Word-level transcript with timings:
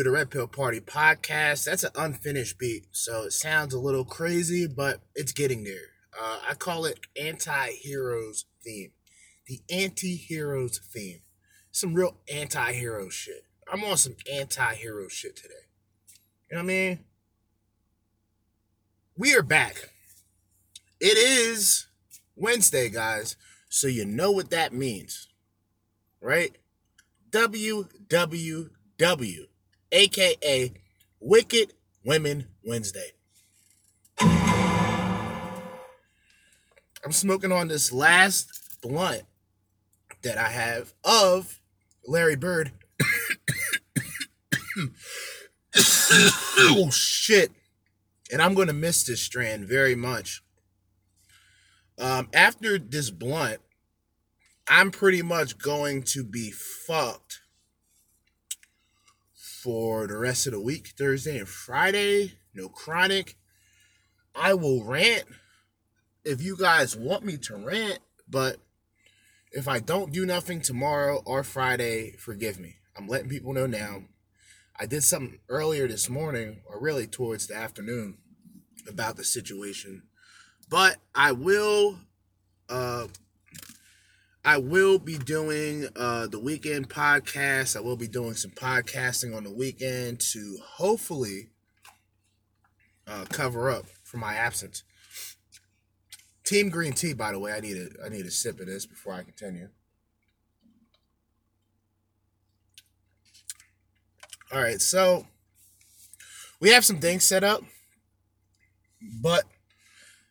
The 0.00 0.10
Red 0.10 0.30
Pill 0.30 0.46
Party 0.46 0.80
podcast. 0.80 1.66
That's 1.66 1.84
an 1.84 1.90
unfinished 1.94 2.58
beat, 2.58 2.86
so 2.92 3.24
it 3.24 3.32
sounds 3.32 3.74
a 3.74 3.78
little 3.78 4.06
crazy, 4.06 4.66
but 4.66 5.02
it's 5.14 5.32
getting 5.32 5.64
there. 5.64 5.90
Uh, 6.18 6.38
I 6.48 6.54
call 6.54 6.86
it 6.86 6.98
anti 7.20 7.72
heroes 7.72 8.46
theme. 8.64 8.92
The 9.46 9.60
anti 9.70 10.16
heroes 10.16 10.78
theme. 10.78 11.20
Some 11.72 11.92
real 11.92 12.16
anti 12.32 12.72
hero 12.72 13.10
shit. 13.10 13.44
I'm 13.70 13.84
on 13.84 13.98
some 13.98 14.16
anti 14.32 14.74
hero 14.76 15.08
shit 15.08 15.36
today. 15.36 15.66
You 16.50 16.56
know 16.56 16.62
what 16.62 16.72
I 16.72 16.74
mean? 16.74 17.04
We 19.14 19.36
are 19.36 19.42
back. 19.42 19.90
It 21.00 21.18
is 21.18 21.86
Wednesday, 22.34 22.88
guys, 22.88 23.36
so 23.68 23.88
you 23.88 24.06
know 24.06 24.30
what 24.30 24.48
that 24.50 24.72
means, 24.72 25.28
right? 26.18 26.56
WWW, 27.30 28.68
aka 29.92 30.72
Wicked 31.20 31.74
Women 32.04 32.48
Wednesday. 32.64 33.12
I'm 37.04 37.12
smoking 37.12 37.52
on 37.52 37.68
this 37.68 37.92
last 37.92 38.48
blunt 38.80 39.22
that 40.22 40.38
I 40.38 40.48
have 40.48 40.94
of 41.04 41.60
Larry 42.06 42.36
Bird. 42.36 42.72
oh 46.58 46.90
shit. 46.90 47.52
And 48.32 48.40
I'm 48.40 48.54
to 48.68 48.72
miss 48.72 49.04
this 49.04 49.20
strand 49.20 49.66
very 49.66 49.94
much. 49.94 50.42
Um, 51.98 52.28
after 52.32 52.78
this 52.78 53.10
blunt, 53.10 53.60
I'm 54.66 54.90
pretty 54.90 55.22
much 55.22 55.58
going 55.58 56.02
to 56.04 56.24
be 56.24 56.50
fucked 56.50 57.41
for 59.62 60.06
the 60.06 60.16
rest 60.16 60.46
of 60.46 60.52
the 60.52 60.60
week, 60.60 60.88
Thursday 60.98 61.38
and 61.38 61.48
Friday. 61.48 62.32
No 62.54 62.68
chronic. 62.68 63.36
I 64.34 64.54
will 64.54 64.84
rant 64.84 65.24
if 66.24 66.42
you 66.42 66.56
guys 66.56 66.96
want 66.96 67.24
me 67.24 67.36
to 67.36 67.56
rant, 67.56 67.98
but 68.28 68.56
if 69.52 69.68
I 69.68 69.80
don't 69.80 70.12
do 70.12 70.24
nothing 70.24 70.60
tomorrow 70.60 71.22
or 71.24 71.42
Friday, 71.42 72.12
forgive 72.18 72.58
me. 72.58 72.76
I'm 72.96 73.08
letting 73.08 73.28
people 73.28 73.52
know 73.52 73.66
now. 73.66 74.04
I 74.78 74.86
did 74.86 75.04
something 75.04 75.38
earlier 75.48 75.86
this 75.86 76.08
morning, 76.08 76.62
or 76.66 76.80
really 76.80 77.06
towards 77.06 77.46
the 77.46 77.56
afternoon, 77.56 78.18
about 78.88 79.16
the 79.16 79.24
situation. 79.24 80.02
But 80.68 80.96
I 81.14 81.32
will 81.32 81.98
uh 82.68 83.08
I 84.44 84.56
will 84.56 84.98
be 84.98 85.18
doing 85.18 85.88
uh 85.94 86.26
the 86.26 86.40
weekend 86.40 86.88
podcast. 86.88 87.76
I 87.76 87.80
will 87.80 87.96
be 87.96 88.08
doing 88.08 88.34
some 88.34 88.50
podcasting 88.50 89.36
on 89.36 89.44
the 89.44 89.52
weekend 89.52 90.20
to 90.32 90.58
hopefully 90.76 91.50
uh 93.06 93.24
cover 93.28 93.70
up 93.70 93.86
for 94.02 94.16
my 94.16 94.34
absence. 94.34 94.82
Team 96.44 96.70
green 96.70 96.92
tea, 96.92 97.12
by 97.12 97.30
the 97.30 97.38
way. 97.38 97.52
I 97.52 97.60
need 97.60 97.76
a 97.76 98.04
I 98.04 98.08
need 98.08 98.26
a 98.26 98.30
sip 98.30 98.58
of 98.58 98.66
this 98.66 98.84
before 98.84 99.14
I 99.14 99.22
continue. 99.22 99.68
All 104.52 104.60
right, 104.60 104.82
so 104.82 105.26
we 106.60 106.70
have 106.70 106.84
some 106.84 106.98
things 106.98 107.24
set 107.24 107.42
up, 107.42 107.62
but 109.22 109.44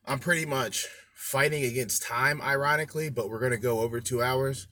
I'm 0.06 0.20
pretty 0.20 0.46
much 0.46 0.88
fighting 1.32 1.64
against 1.64 2.04
time, 2.04 2.42
ironically, 2.42 3.10
but 3.10 3.30
we're 3.30 3.40
gonna 3.40 3.56
go 3.56 3.80
over 3.80 4.02
two 4.02 4.22
hours. 4.22 4.68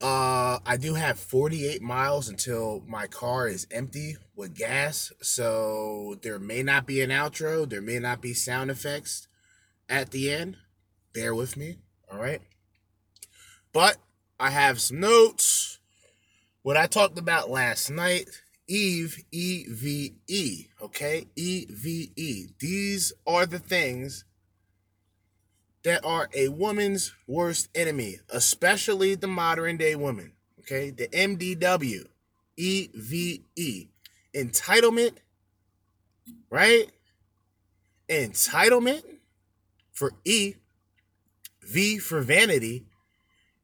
Uh, 0.00 0.58
I 0.64 0.78
do 0.78 0.94
have 0.94 1.18
48 1.18 1.82
miles 1.82 2.30
until 2.30 2.82
my 2.86 3.06
car 3.06 3.46
is 3.46 3.66
empty 3.70 4.16
with 4.34 4.56
gas, 4.56 5.12
so 5.20 6.16
there 6.22 6.38
may 6.38 6.62
not 6.62 6.86
be 6.86 7.02
an 7.02 7.10
outro, 7.10 7.68
there 7.68 7.82
may 7.82 7.98
not 7.98 8.22
be 8.22 8.32
sound 8.32 8.70
effects 8.70 9.28
at 9.86 10.12
the 10.12 10.30
end. 10.30 10.56
Bear 11.12 11.34
with 11.34 11.58
me, 11.58 11.76
all 12.10 12.18
right? 12.18 12.40
But 13.74 13.98
I 14.40 14.50
have 14.50 14.80
some 14.80 15.00
notes. 15.00 15.78
What 16.62 16.78
I 16.78 16.86
talked 16.86 17.18
about 17.18 17.50
last 17.50 17.90
night, 17.90 18.30
Eve, 18.66 19.22
E 19.30 19.66
V 19.68 20.14
E, 20.26 20.66
okay? 20.80 21.26
E 21.36 21.66
V 21.68 22.12
E. 22.16 22.46
These 22.58 23.12
are 23.26 23.44
the 23.44 23.58
things 23.58 24.24
that 25.86 26.04
are 26.04 26.28
a 26.34 26.48
woman's 26.48 27.14
worst 27.28 27.68
enemy, 27.72 28.18
especially 28.30 29.14
the 29.14 29.28
modern 29.28 29.76
day 29.76 29.94
woman, 29.94 30.32
okay? 30.58 30.90
The 30.90 31.06
MDW, 31.06 32.06
E 32.56 32.88
V 32.92 33.44
E. 33.54 33.86
Entitlement, 34.34 35.12
right? 36.50 36.90
Entitlement 38.08 39.04
for 39.92 40.10
E, 40.24 40.54
V 41.62 41.98
for 41.98 42.20
vanity, 42.20 42.86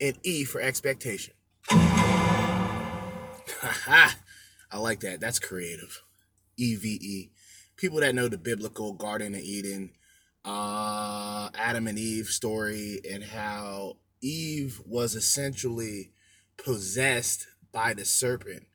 and 0.00 0.16
E 0.22 0.44
for 0.44 0.60
expectation. 0.60 1.34
I 1.68 4.14
like 4.78 5.00
that. 5.00 5.18
That's 5.20 5.40
creative. 5.40 6.04
E 6.56 6.76
V 6.76 6.88
E. 6.88 7.32
People 7.76 7.98
that 7.98 8.14
know 8.14 8.28
the 8.28 8.38
biblical 8.38 8.92
Garden 8.92 9.34
of 9.34 9.40
Eden, 9.40 9.90
uh, 10.44 11.50
Adam 11.54 11.86
and 11.86 11.98
Eve 11.98 12.26
story, 12.26 13.00
and 13.10 13.24
how 13.24 13.96
Eve 14.20 14.80
was 14.86 15.14
essentially 15.14 16.10
possessed 16.56 17.46
by 17.72 17.94
the 17.94 18.04
serpent. 18.04 18.66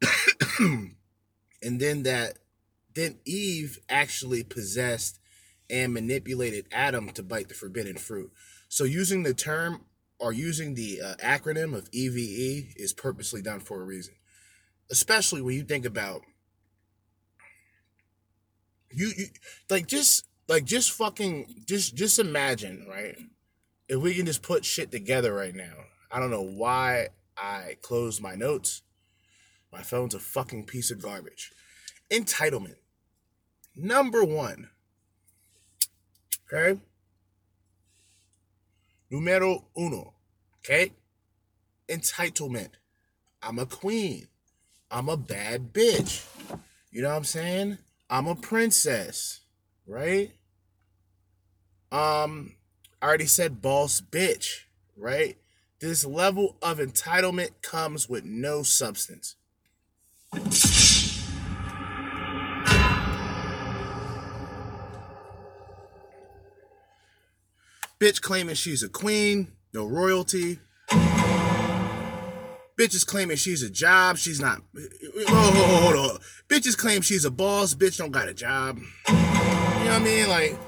and 0.60 0.94
then 1.62 2.02
that 2.02 2.38
then 2.94 3.18
Eve 3.24 3.78
actually 3.88 4.42
possessed 4.42 5.18
and 5.70 5.94
manipulated 5.94 6.66
Adam 6.70 7.08
to 7.10 7.22
bite 7.22 7.48
the 7.48 7.54
forbidden 7.54 7.96
fruit. 7.96 8.30
So 8.68 8.84
using 8.84 9.22
the 9.22 9.32
term 9.32 9.86
or 10.18 10.32
using 10.32 10.74
the 10.74 11.00
uh, 11.00 11.14
acronym 11.16 11.74
of 11.74 11.88
EVE 11.92 12.74
is 12.76 12.92
purposely 12.92 13.42
done 13.42 13.60
for 13.60 13.80
a 13.80 13.84
reason. 13.84 14.14
Especially 14.90 15.40
when 15.40 15.56
you 15.56 15.64
think 15.64 15.86
about 15.86 16.22
you, 18.90 19.10
you 19.16 19.26
like 19.70 19.86
just 19.86 20.26
like 20.52 20.64
just 20.66 20.92
fucking 20.92 21.62
just 21.66 21.94
just 21.94 22.18
imagine, 22.18 22.86
right? 22.86 23.16
If 23.88 24.00
we 24.00 24.14
can 24.14 24.26
just 24.26 24.42
put 24.42 24.66
shit 24.66 24.90
together 24.92 25.32
right 25.32 25.54
now. 25.54 25.72
I 26.10 26.20
don't 26.20 26.30
know 26.30 26.42
why 26.42 27.08
I 27.38 27.78
closed 27.80 28.20
my 28.20 28.34
notes. 28.34 28.82
My 29.72 29.80
phone's 29.80 30.14
a 30.14 30.18
fucking 30.18 30.66
piece 30.66 30.90
of 30.90 31.00
garbage. 31.00 31.52
Entitlement. 32.10 32.76
Number 33.74 34.22
1 34.22 34.68
Okay? 36.52 36.78
Numero 39.10 39.64
uno. 39.74 40.12
Okay? 40.58 40.92
Entitlement. 41.88 42.72
I'm 43.42 43.58
a 43.58 43.64
queen. 43.64 44.28
I'm 44.90 45.08
a 45.08 45.16
bad 45.16 45.72
bitch. 45.72 46.26
You 46.90 47.00
know 47.00 47.08
what 47.08 47.16
I'm 47.16 47.24
saying? 47.24 47.78
I'm 48.10 48.26
a 48.26 48.34
princess. 48.34 49.40
Right? 49.86 50.32
Um, 51.92 52.54
I 53.02 53.06
already 53.06 53.26
said 53.26 53.60
boss 53.60 54.00
bitch, 54.00 54.62
right? 54.96 55.36
This 55.78 56.06
level 56.06 56.56
of 56.62 56.78
entitlement 56.78 57.50
comes 57.60 58.08
with 58.08 58.24
no 58.24 58.62
substance. 58.62 59.36
Bitch 68.00 68.22
claiming 68.22 68.54
she's 68.54 68.82
a 68.82 68.88
queen, 68.88 69.52
no 69.74 69.84
royalty. 69.84 70.60
Bitches 72.80 73.06
claiming 73.06 73.36
she's 73.36 73.62
a 73.62 73.68
job, 73.68 74.16
she's 74.16 74.40
not. 74.40 74.62
Oh, 75.28 75.82
hold 75.82 76.10
on. 76.10 76.18
Bitches 76.48 76.76
claim 76.76 77.02
she's 77.02 77.26
a 77.26 77.30
boss, 77.30 77.74
bitch 77.74 77.98
don't 77.98 78.12
got 78.12 78.28
a 78.28 78.34
job. 78.34 78.78
You 78.78 79.14
know 79.14 79.18
what 79.18 79.88
I 79.88 79.98
mean? 79.98 80.28
Like, 80.30 80.58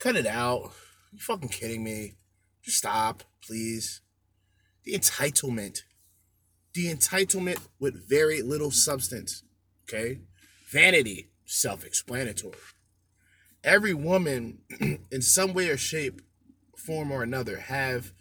cut 0.00 0.16
it 0.16 0.26
out. 0.26 0.72
You 1.12 1.18
fucking 1.20 1.50
kidding 1.50 1.84
me? 1.84 2.14
Just 2.64 2.78
stop, 2.78 3.22
please. 3.46 4.00
The 4.84 4.94
entitlement. 4.94 5.82
The 6.74 6.92
entitlement 6.92 7.60
with 7.78 8.08
very 8.08 8.42
little 8.42 8.72
substance. 8.72 9.44
Okay? 9.84 10.20
Vanity, 10.70 11.30
self 11.44 11.84
explanatory. 11.84 12.58
Every 13.62 13.94
woman, 13.94 14.58
in 15.10 15.22
some 15.22 15.52
way 15.52 15.68
or 15.68 15.76
shape, 15.76 16.22
form 16.80 17.12
or 17.12 17.22
another 17.22 17.58
have 17.58 18.12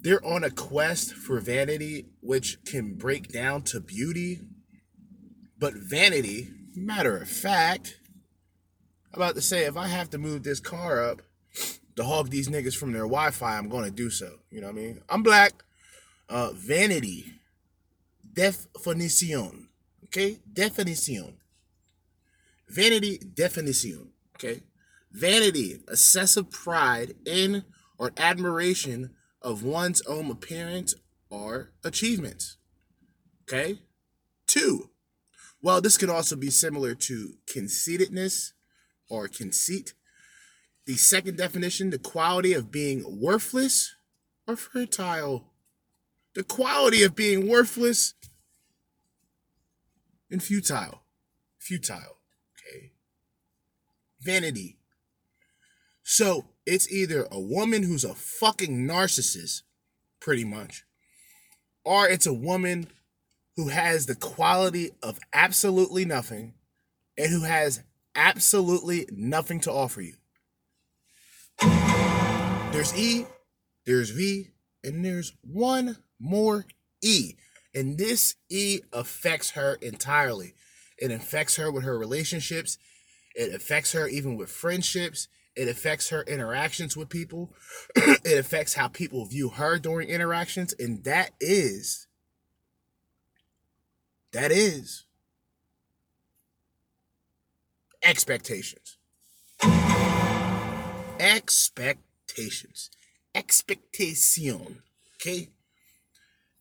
they're 0.00 0.24
on 0.24 0.44
a 0.44 0.50
quest 0.50 1.12
for 1.12 1.40
vanity 1.40 2.06
which 2.20 2.58
can 2.64 2.94
break 2.94 3.28
down 3.28 3.62
to 3.62 3.80
beauty 3.80 4.40
but 5.58 5.74
vanity 5.74 6.48
matter 6.76 7.16
of 7.16 7.28
fact 7.28 7.98
about 9.16 9.34
to 9.34 9.40
say 9.40 9.64
if 9.64 9.76
i 9.76 9.86
have 9.86 10.10
to 10.10 10.18
move 10.18 10.42
this 10.42 10.60
car 10.60 11.02
up 11.02 11.22
to 11.96 12.04
hog 12.04 12.30
these 12.30 12.48
niggas 12.48 12.76
from 12.76 12.92
their 12.92 13.02
wi-fi 13.02 13.56
i'm 13.56 13.68
going 13.68 13.84
to 13.84 13.90
do 13.90 14.10
so 14.10 14.38
you 14.50 14.60
know 14.60 14.66
what 14.66 14.76
i 14.76 14.78
mean 14.78 15.00
i'm 15.08 15.22
black 15.22 15.64
uh 16.28 16.50
vanity 16.54 17.26
definition 18.32 19.68
Okay? 20.14 20.38
Definition. 20.52 21.38
Vanity 22.68 23.18
definition. 23.18 24.10
Okay? 24.36 24.62
Vanity, 25.10 25.80
excessive 25.88 26.52
pride 26.52 27.14
in 27.26 27.64
or 27.98 28.12
admiration 28.16 29.10
of 29.42 29.64
one's 29.64 30.02
own 30.02 30.30
appearance 30.30 30.94
or 31.30 31.72
achievements. 31.82 32.58
Okay? 33.42 33.80
Two, 34.46 34.90
well, 35.60 35.80
this 35.80 35.98
could 35.98 36.10
also 36.10 36.36
be 36.36 36.50
similar 36.50 36.94
to 36.94 37.34
conceitedness 37.52 38.52
or 39.14 39.28
conceit. 39.28 39.94
The 40.86 40.94
second 40.94 41.38
definition, 41.38 41.90
the 41.90 41.98
quality 41.98 42.52
of 42.52 42.70
being 42.70 43.04
worthless 43.20 43.94
or 44.46 44.56
fertile. 44.56 45.52
The 46.34 46.44
quality 46.44 47.02
of 47.02 47.14
being 47.14 47.48
worthless 47.48 48.14
and 50.30 50.42
futile. 50.42 51.02
Futile. 51.58 52.18
Okay. 52.58 52.92
Vanity. 54.20 54.78
So 56.02 56.46
it's 56.66 56.90
either 56.92 57.26
a 57.30 57.40
woman 57.40 57.82
who's 57.82 58.04
a 58.04 58.14
fucking 58.14 58.86
narcissist, 58.86 59.62
pretty 60.20 60.44
much, 60.44 60.84
or 61.84 62.08
it's 62.08 62.26
a 62.26 62.34
woman 62.34 62.88
who 63.56 63.68
has 63.68 64.06
the 64.06 64.14
quality 64.14 64.90
of 65.02 65.18
absolutely 65.32 66.04
nothing 66.04 66.54
and 67.16 67.30
who 67.30 67.44
has 67.44 67.82
absolutely 68.14 69.06
nothing 69.10 69.60
to 69.60 69.72
offer 69.72 70.00
you. 70.00 70.14
There's 72.72 72.96
E, 72.96 73.26
there's 73.86 74.10
V, 74.10 74.48
and 74.82 75.04
there's 75.04 75.32
one 75.42 75.98
more 76.18 76.66
E. 77.02 77.34
And 77.74 77.98
this 77.98 78.36
E 78.48 78.80
affects 78.92 79.50
her 79.50 79.74
entirely. 79.80 80.54
It 80.98 81.10
affects 81.10 81.56
her 81.56 81.70
with 81.70 81.84
her 81.84 81.98
relationships. 81.98 82.78
It 83.34 83.54
affects 83.54 83.92
her 83.92 84.06
even 84.06 84.36
with 84.36 84.50
friendships. 84.50 85.28
It 85.56 85.68
affects 85.68 86.08
her 86.08 86.22
interactions 86.22 86.96
with 86.96 87.08
people. 87.08 87.54
it 87.96 88.38
affects 88.38 88.74
how 88.74 88.88
people 88.88 89.24
view 89.24 89.50
her 89.50 89.78
during 89.78 90.08
interactions. 90.08 90.74
And 90.78 91.04
that 91.04 91.32
is 91.40 92.06
that 94.32 94.50
is 94.50 95.03
expectations. 98.04 98.96
Expectations. 101.18 102.90
Expectation. 103.34 104.82
Okay? 105.16 105.48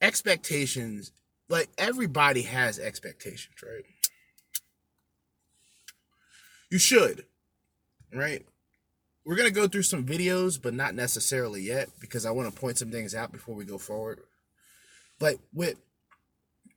Expectations. 0.02 1.12
Like 1.50 1.70
everybody 1.78 2.44
has 2.44 2.80
expectations, 2.80 3.56
right? 3.62 3.84
You 6.72 6.80
should, 6.80 7.26
right? 8.12 8.46
We're 9.26 9.36
going 9.36 9.48
to 9.48 9.54
go 9.54 9.68
through 9.68 9.84
some 9.84 10.06
videos, 10.06 10.60
but 10.62 10.74
not 10.74 10.96
necessarily 10.96 11.62
yet 11.62 11.90
because 12.00 12.26
I 12.26 12.32
want 12.32 12.54
to 12.54 12.60
point 12.60 12.78
some 12.78 12.92
things 12.92 13.14
out 13.14 13.32
before 13.32 13.56
we 13.56 13.64
go 13.64 13.78
forward. 13.78 14.22
But 15.20 15.38
with 15.54 15.76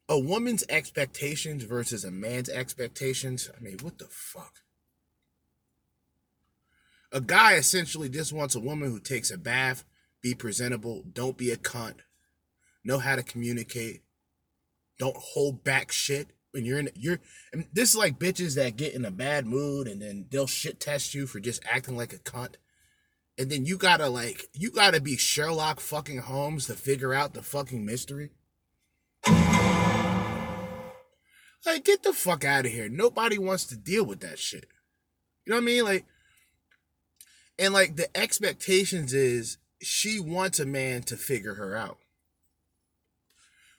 a 0.08 0.18
woman's 0.18 0.64
expectations 0.68 1.64
versus 1.64 2.04
a 2.04 2.10
man's 2.10 2.48
expectations. 2.48 3.50
I 3.56 3.60
mean, 3.60 3.78
what 3.82 3.98
the 3.98 4.06
fuck? 4.08 4.60
A 7.12 7.20
guy 7.20 7.54
essentially 7.54 8.08
just 8.08 8.32
wants 8.32 8.54
a 8.54 8.60
woman 8.60 8.90
who 8.90 9.00
takes 9.00 9.30
a 9.30 9.38
bath, 9.38 9.84
be 10.22 10.34
presentable, 10.34 11.04
don't 11.12 11.36
be 11.36 11.50
a 11.50 11.56
cunt, 11.56 12.00
know 12.84 12.98
how 12.98 13.16
to 13.16 13.22
communicate, 13.22 14.02
don't 14.98 15.16
hold 15.16 15.64
back 15.64 15.92
shit 15.92 16.28
when 16.52 16.64
you're 16.64 16.78
in 16.78 16.88
you're 16.94 17.18
and 17.52 17.66
this 17.72 17.90
is 17.90 17.96
like 17.96 18.18
bitches 18.18 18.54
that 18.54 18.76
get 18.76 18.94
in 18.94 19.04
a 19.04 19.10
bad 19.10 19.46
mood 19.46 19.86
and 19.86 20.00
then 20.00 20.26
they'll 20.30 20.46
shit 20.46 20.80
test 20.80 21.14
you 21.14 21.26
for 21.26 21.38
just 21.38 21.62
acting 21.70 21.96
like 21.96 22.12
a 22.14 22.18
cunt. 22.18 22.54
And 23.38 23.50
then 23.50 23.66
you 23.66 23.76
gotta 23.76 24.08
like 24.08 24.48
you 24.54 24.70
gotta 24.70 25.00
be 25.00 25.16
Sherlock 25.16 25.80
fucking 25.80 26.18
Holmes 26.18 26.66
to 26.66 26.74
figure 26.74 27.12
out 27.12 27.34
the 27.34 27.42
fucking 27.42 27.84
mystery. 27.84 28.30
Like, 31.66 31.84
get 31.84 32.04
the 32.04 32.12
fuck 32.12 32.44
out 32.44 32.64
of 32.64 32.72
here. 32.72 32.88
Nobody 32.88 33.38
wants 33.38 33.64
to 33.66 33.76
deal 33.76 34.06
with 34.06 34.20
that 34.20 34.38
shit. 34.38 34.68
You 35.44 35.50
know 35.50 35.56
what 35.56 35.62
I 35.62 35.66
mean? 35.66 35.84
Like, 35.84 36.04
and 37.58 37.74
like 37.74 37.96
the 37.96 38.14
expectations 38.16 39.12
is 39.12 39.58
she 39.82 40.20
wants 40.20 40.60
a 40.60 40.66
man 40.66 41.02
to 41.02 41.16
figure 41.16 41.54
her 41.54 41.76
out. 41.76 41.98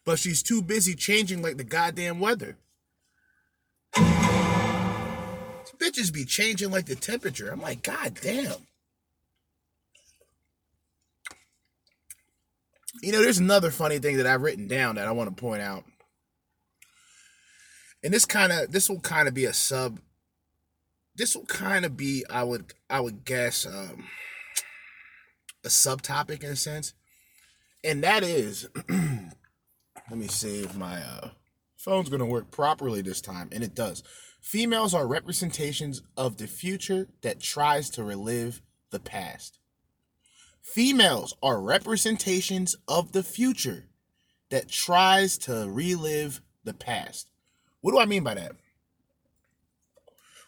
But 0.05 0.19
she's 0.19 0.43
too 0.43 0.61
busy 0.61 0.95
changing 0.95 1.41
like 1.41 1.57
the 1.57 1.63
goddamn 1.63 2.19
weather. 2.19 2.57
These 3.95 4.05
bitches 5.77 6.13
be 6.13 6.25
changing 6.25 6.71
like 6.71 6.85
the 6.85 6.95
temperature. 6.95 7.49
I'm 7.49 7.61
like, 7.61 7.83
god 7.83 8.19
damn. 8.21 8.67
You 13.01 13.11
know, 13.11 13.21
there's 13.21 13.37
another 13.37 13.69
funny 13.69 13.99
thing 13.99 14.17
that 14.17 14.25
I've 14.25 14.41
written 14.41 14.67
down 14.67 14.95
that 14.95 15.07
I 15.07 15.11
want 15.11 15.29
to 15.29 15.39
point 15.39 15.61
out 15.61 15.83
and 18.03 18.13
this 18.13 18.25
kind 18.25 18.51
of 18.51 18.71
this 18.71 18.89
will 18.89 18.99
kind 18.99 19.27
of 19.27 19.33
be 19.33 19.45
a 19.45 19.53
sub 19.53 19.99
this 21.15 21.35
will 21.35 21.45
kind 21.45 21.85
of 21.85 21.97
be 21.97 22.23
i 22.29 22.43
would 22.43 22.73
i 22.89 22.99
would 22.99 23.25
guess 23.25 23.65
um 23.65 24.05
a 25.67 25.69
subtopic 25.69 26.43
in 26.43 26.51
a 26.51 26.55
sense. 26.55 26.93
And 27.83 28.03
that 28.03 28.23
is 28.23 28.69
let 28.89 30.17
me 30.17 30.27
see 30.27 30.63
if 30.63 30.75
my 30.75 31.01
uh 31.01 31.29
phone's 31.75 32.09
gonna 32.09 32.25
work 32.25 32.49
properly 32.49 33.01
this 33.01 33.21
time 33.21 33.49
and 33.51 33.63
it 33.63 33.75
does. 33.75 34.01
Females 34.41 34.93
are 34.93 35.05
representations 35.05 36.01
of 36.15 36.37
the 36.37 36.47
future 36.47 37.07
that 37.21 37.41
tries 37.41 37.89
to 37.91 38.03
relive 38.03 38.61
the 38.91 38.99
past. 38.99 39.59
Females 40.61 41.35
are 41.43 41.61
representations 41.61 42.75
of 42.87 43.11
the 43.11 43.23
future 43.23 43.85
that 44.49 44.69
tries 44.69 45.37
to 45.37 45.69
relive 45.69 46.41
the 46.63 46.73
past 46.73 47.29
what 47.87 47.93
do 47.93 47.99
I 47.99 48.05
mean 48.05 48.25
by 48.25 48.33
that? 48.33 48.51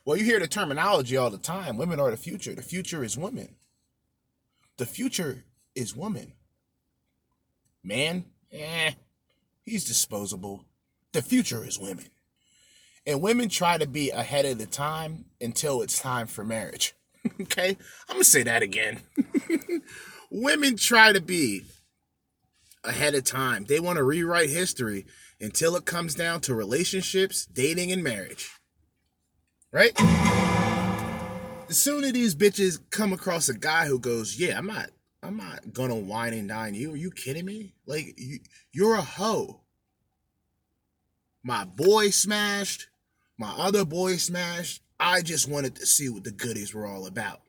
Well, 0.04 0.18
you 0.18 0.26
hear 0.26 0.42
the 0.42 0.48
terminology 0.50 1.16
all 1.16 1.30
the 1.30 1.38
time 1.38 1.78
women 1.78 1.98
are 1.98 2.12
the 2.12 2.18
future. 2.18 2.54
The 2.54 2.62
future 2.62 3.02
is 3.02 3.18
women. 3.18 3.56
The 4.76 4.86
future 4.86 5.46
is 5.74 5.96
woman. 5.96 6.34
Man, 7.82 8.26
eh, 8.52 8.92
he's 9.64 9.86
disposable. 9.86 10.66
The 11.14 11.22
future 11.22 11.66
is 11.66 11.80
women. 11.80 12.08
And 13.08 13.22
women 13.22 13.48
try 13.48 13.78
to 13.78 13.88
be 13.88 14.10
ahead 14.10 14.44
of 14.44 14.58
the 14.58 14.66
time 14.66 15.24
until 15.40 15.82
it's 15.82 15.98
time 15.98 16.28
for 16.28 16.44
marriage. 16.44 16.94
okay? 17.42 17.78
I'm 18.10 18.16
going 18.16 18.24
to 18.24 18.30
say 18.30 18.44
that 18.44 18.64
again. 18.64 19.00
women 20.30 20.76
try 20.76 21.14
to 21.14 21.22
be 21.22 21.62
ahead 22.84 23.16
of 23.16 23.24
time. 23.24 23.64
They 23.64 23.80
want 23.80 23.96
to 23.96 24.04
rewrite 24.04 24.50
history 24.50 25.06
until 25.42 25.76
it 25.76 25.86
comes 25.86 26.16
down 26.16 26.42
to 26.42 26.56
relationships, 26.56 27.46
dating, 27.46 27.92
and 27.92 28.04
marriage. 28.04 28.50
Right? 29.72 29.94
As 31.70 31.78
soon 31.78 32.04
as 32.04 32.14
these 32.14 32.36
bitches 32.36 32.80
come 32.90 33.14
across 33.14 33.50
a 33.50 33.54
guy 33.54 33.86
who 33.86 34.00
goes, 34.00 34.40
Yeah, 34.40 34.58
I'm 34.58 34.68
not 34.68 34.90
I'm 35.22 35.38
not 35.38 35.74
gonna 35.74 35.96
wine 35.96 36.34
and 36.34 36.50
dine 36.50 36.74
you. 36.74 36.94
Are 36.94 36.98
you 36.98 37.12
kidding 37.12 37.46
me? 37.46 37.74
Like 37.86 38.16
you, 38.18 38.40
you're 38.72 38.96
a 38.96 39.02
hoe. 39.02 39.62
My 41.44 41.66
boy 41.66 42.10
smashed, 42.10 42.88
my 43.38 43.54
other 43.58 43.86
boy 43.86 44.18
smashed. 44.18 44.82
I 45.00 45.22
just 45.22 45.48
wanted 45.48 45.76
to 45.76 45.86
see 45.86 46.10
what 46.10 46.24
the 46.24 46.32
goodies 46.32 46.74
were 46.74 46.86
all 46.86 47.06
about. 47.06 47.42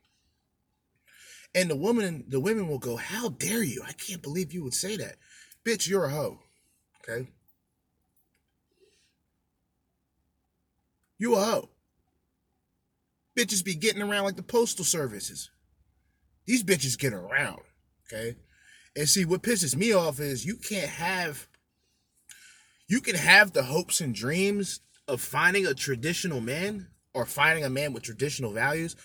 And 1.55 1.69
the 1.69 1.77
woman, 1.77 2.25
the 2.29 2.39
women 2.39 2.69
will 2.69 2.79
go, 2.79 2.97
How 2.97 3.31
dare 3.31 3.63
you? 3.63 3.83
I 3.87 3.93
can't 3.93 4.23
believe 4.23 4.53
you 4.53 4.63
would 4.63 4.75
say 4.75 4.97
that. 4.97 5.17
Bitch, 5.65 5.89
you're 5.89 6.05
a 6.05 6.11
hoe. 6.11 6.39
Okay. 7.03 7.29
You 11.21 11.35
a 11.35 11.41
hoe. 11.45 11.69
Bitches 13.39 13.63
be 13.63 13.75
getting 13.75 14.01
around 14.01 14.25
like 14.25 14.37
the 14.37 14.43
postal 14.43 14.87
services. 14.87 15.51
These 16.47 16.65
bitches 16.65 16.99
get 16.99 17.13
around, 17.13 17.61
okay? 18.07 18.37
And 18.97 19.07
see, 19.07 19.27
what 19.27 19.43
pisses 19.43 19.77
me 19.77 19.93
off 19.93 20.19
is 20.19 20.47
you 20.47 20.57
can't 20.57 20.89
have, 20.89 21.47
you 22.89 23.03
can 23.03 23.17
have 23.17 23.53
the 23.53 23.65
hopes 23.65 24.01
and 24.01 24.15
dreams 24.15 24.81
of 25.07 25.21
finding 25.21 25.67
a 25.67 25.75
traditional 25.75 26.41
man 26.41 26.89
or 27.13 27.27
finding 27.27 27.65
a 27.65 27.71
man 27.71 27.93
with 27.93 28.03
traditional 28.03 28.53
values. 28.53 28.97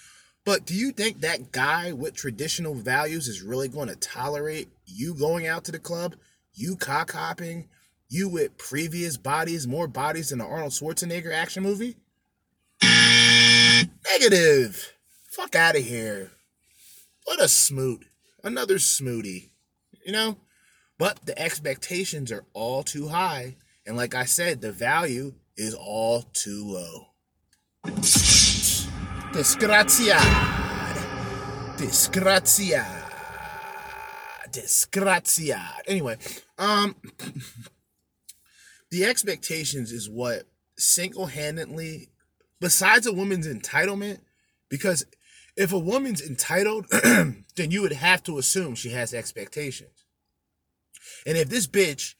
But 0.45 0.65
do 0.65 0.73
you 0.73 0.93
think 0.93 1.19
that 1.19 1.51
guy 1.51 1.91
with 1.91 2.15
traditional 2.15 2.75
values 2.75 3.27
is 3.27 3.41
really 3.41 3.67
going 3.67 3.89
to 3.89 3.95
tolerate 3.97 4.69
you 4.85 5.15
going 5.15 5.47
out 5.47 5.65
to 5.65 5.71
the 5.73 5.79
club, 5.79 6.15
you 6.53 6.77
cock 6.77 7.11
hopping, 7.11 7.67
you 8.07 8.29
with 8.29 8.57
previous 8.57 9.17
bodies, 9.17 9.67
more 9.67 9.89
bodies 9.89 10.29
than 10.29 10.39
the 10.39 10.45
Arnold 10.45 10.71
Schwarzenegger 10.71 11.33
action 11.33 11.61
movie? 11.61 11.97
Negative. 12.81 14.93
Fuck 15.31 15.55
out 15.55 15.75
of 15.75 15.83
here. 15.83 16.31
What 17.25 17.41
a 17.41 17.47
smoot. 17.47 18.05
Another 18.43 18.75
smooty. 18.75 19.49
You 20.05 20.11
know? 20.11 20.37
But 20.97 21.25
the 21.25 21.37
expectations 21.37 22.31
are 22.31 22.45
all 22.53 22.83
too 22.83 23.09
high. 23.09 23.57
And 23.85 23.97
like 23.97 24.15
I 24.15 24.25
said, 24.25 24.61
the 24.61 24.71
value 24.71 25.33
is 25.57 25.73
all 25.73 26.23
too 26.33 26.63
low. 26.65 27.07
Disgraziad. 29.33 30.19
Disgraziad. 31.77 33.11
Disgraziad. 34.49 35.81
Anyway, 35.87 36.17
um, 36.57 36.95
the 38.91 39.03
expectations 39.03 39.91
is 39.91 40.09
what 40.09 40.43
single 40.77 41.25
handedly, 41.25 42.09
besides 42.65 43.05
a 43.05 43.13
woman's 43.13 43.47
entitlement, 43.47 44.17
because 44.69 45.05
if 45.55 45.71
a 45.71 45.77
woman's 45.77 46.19
entitled, 46.19 46.87
then 47.03 47.45
you 47.69 47.83
would 47.83 47.93
have 47.93 48.23
to 48.23 48.39
assume 48.39 48.73
she 48.73 48.89
has 48.89 49.13
expectations. 49.13 50.03
And 51.27 51.37
if 51.37 51.47
this 51.47 51.67
bitch 51.67 52.15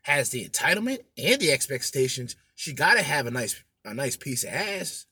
has 0.00 0.30
the 0.30 0.48
entitlement 0.48 1.00
and 1.18 1.38
the 1.38 1.52
expectations, 1.52 2.34
she 2.54 2.72
gotta 2.72 3.02
have 3.02 3.26
a 3.26 3.30
nice 3.30 3.62
a 3.84 3.92
nice 3.92 4.16
piece 4.16 4.42
of 4.42 4.54
ass, 4.54 5.04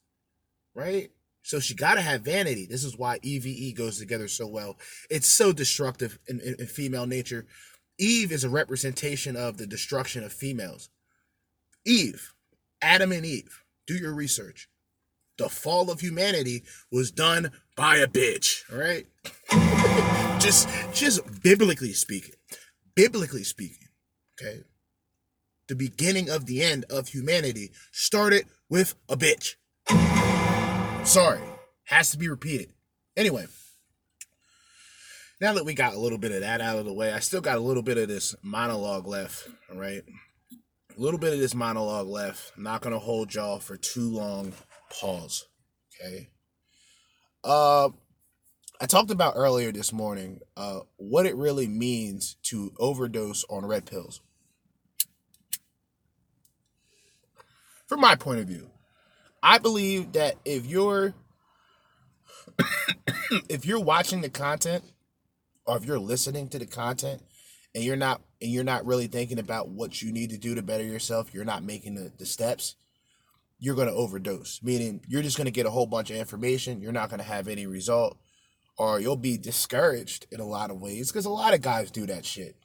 right? 0.74 1.10
So 1.42 1.60
she 1.60 1.74
gotta 1.74 2.00
have 2.00 2.22
vanity. 2.22 2.64
This 2.64 2.82
is 2.82 2.96
why 2.96 3.18
EVE 3.22 3.76
goes 3.76 3.98
together 3.98 4.26
so 4.26 4.46
well. 4.46 4.78
It's 5.10 5.28
so 5.28 5.52
destructive 5.52 6.18
in, 6.26 6.40
in, 6.40 6.56
in 6.58 6.66
female 6.66 7.04
nature. 7.04 7.44
Eve 7.98 8.32
is 8.32 8.42
a 8.42 8.48
representation 8.48 9.36
of 9.36 9.58
the 9.58 9.66
destruction 9.66 10.24
of 10.24 10.32
females. 10.32 10.88
Eve, 11.84 12.32
Adam 12.80 13.12
and 13.12 13.26
Eve, 13.26 13.61
do 13.86 13.94
your 13.94 14.14
research. 14.14 14.68
The 15.38 15.48
fall 15.48 15.90
of 15.90 16.00
humanity 16.00 16.62
was 16.90 17.10
done 17.10 17.50
by 17.76 17.96
a 17.96 18.06
bitch, 18.06 18.62
all 18.70 18.78
right? 18.78 19.06
just 20.40 20.68
just 20.92 21.42
biblically 21.42 21.92
speaking. 21.92 22.34
Biblically 22.94 23.44
speaking, 23.44 23.88
okay? 24.40 24.60
The 25.68 25.74
beginning 25.74 26.28
of 26.28 26.46
the 26.46 26.62
end 26.62 26.84
of 26.90 27.08
humanity 27.08 27.70
started 27.92 28.44
with 28.68 28.94
a 29.08 29.16
bitch. 29.16 29.54
Sorry, 31.06 31.40
has 31.84 32.10
to 32.10 32.18
be 32.18 32.28
repeated. 32.28 32.72
Anyway, 33.16 33.46
now 35.40 35.54
that 35.54 35.64
we 35.64 35.74
got 35.74 35.94
a 35.94 35.98
little 35.98 36.18
bit 36.18 36.32
of 36.32 36.40
that 36.40 36.60
out 36.60 36.78
of 36.78 36.84
the 36.84 36.92
way, 36.92 37.12
I 37.12 37.18
still 37.18 37.40
got 37.40 37.56
a 37.56 37.60
little 37.60 37.82
bit 37.82 37.98
of 37.98 38.06
this 38.06 38.34
monologue 38.42 39.06
left, 39.06 39.48
all 39.70 39.78
right? 39.78 40.02
A 40.96 41.00
little 41.00 41.18
bit 41.18 41.32
of 41.32 41.38
this 41.38 41.54
monologue 41.54 42.06
left. 42.06 42.52
I'm 42.56 42.64
not 42.64 42.82
to 42.82 42.98
hold 42.98 43.34
y'all 43.34 43.58
for 43.58 43.76
too 43.76 44.10
long. 44.10 44.52
Pause. 44.90 45.46
Okay. 45.94 46.28
Uh, 47.42 47.88
I 48.80 48.86
talked 48.86 49.10
about 49.10 49.34
earlier 49.36 49.72
this 49.72 49.92
morning 49.92 50.40
uh, 50.56 50.80
what 50.96 51.24
it 51.24 51.34
really 51.36 51.66
means 51.66 52.36
to 52.44 52.72
overdose 52.78 53.44
on 53.48 53.64
red 53.64 53.86
pills. 53.86 54.20
From 57.86 58.00
my 58.00 58.14
point 58.14 58.40
of 58.40 58.48
view, 58.48 58.70
I 59.42 59.58
believe 59.58 60.12
that 60.12 60.34
if 60.44 60.66
you're 60.66 61.14
if 63.48 63.64
you're 63.64 63.80
watching 63.80 64.20
the 64.20 64.28
content 64.28 64.84
or 65.64 65.76
if 65.76 65.84
you're 65.84 65.98
listening 65.98 66.48
to 66.48 66.58
the 66.58 66.66
content 66.66 67.22
and 67.74 67.84
you're 67.84 67.96
not 67.96 68.22
and 68.40 68.50
you're 68.50 68.64
not 68.64 68.86
really 68.86 69.06
thinking 69.06 69.38
about 69.38 69.68
what 69.68 70.02
you 70.02 70.12
need 70.12 70.30
to 70.30 70.38
do 70.38 70.54
to 70.54 70.62
better 70.62 70.84
yourself, 70.84 71.32
you're 71.32 71.44
not 71.44 71.62
making 71.62 71.94
the, 71.94 72.12
the 72.18 72.26
steps, 72.26 72.76
you're 73.58 73.76
gonna 73.76 73.92
overdose. 73.92 74.60
Meaning 74.62 75.00
you're 75.08 75.22
just 75.22 75.36
gonna 75.36 75.50
get 75.50 75.66
a 75.66 75.70
whole 75.70 75.86
bunch 75.86 76.10
of 76.10 76.16
information, 76.16 76.80
you're 76.80 76.92
not 76.92 77.10
gonna 77.10 77.22
have 77.22 77.48
any 77.48 77.66
result, 77.66 78.18
or 78.76 79.00
you'll 79.00 79.16
be 79.16 79.38
discouraged 79.38 80.26
in 80.30 80.40
a 80.40 80.46
lot 80.46 80.70
of 80.70 80.80
ways. 80.80 81.10
Because 81.10 81.26
a 81.26 81.30
lot 81.30 81.54
of 81.54 81.62
guys 81.62 81.90
do 81.90 82.06
that 82.06 82.24
shit. 82.24 82.56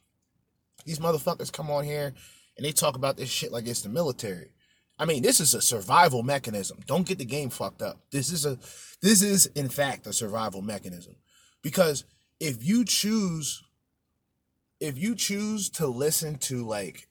These 0.84 0.98
motherfuckers 0.98 1.52
come 1.52 1.70
on 1.70 1.84
here 1.84 2.14
and 2.56 2.66
they 2.66 2.72
talk 2.72 2.96
about 2.96 3.16
this 3.16 3.28
shit 3.28 3.52
like 3.52 3.66
it's 3.66 3.82
the 3.82 3.88
military. 3.88 4.52
I 4.98 5.04
mean, 5.04 5.22
this 5.22 5.38
is 5.38 5.54
a 5.54 5.62
survival 5.62 6.22
mechanism. 6.24 6.78
Don't 6.86 7.06
get 7.06 7.18
the 7.18 7.24
game 7.24 7.50
fucked 7.50 7.82
up. 7.82 8.00
This 8.10 8.32
is 8.32 8.44
a 8.44 8.58
this 9.00 9.22
is 9.22 9.46
in 9.46 9.68
fact 9.68 10.06
a 10.06 10.12
survival 10.12 10.60
mechanism. 10.60 11.14
Because 11.62 12.04
if 12.40 12.64
you 12.64 12.84
choose 12.84 13.62
if 14.80 14.98
you 14.98 15.14
choose 15.14 15.70
to 15.70 15.86
listen 15.86 16.38
to 16.38 16.66
like 16.66 17.08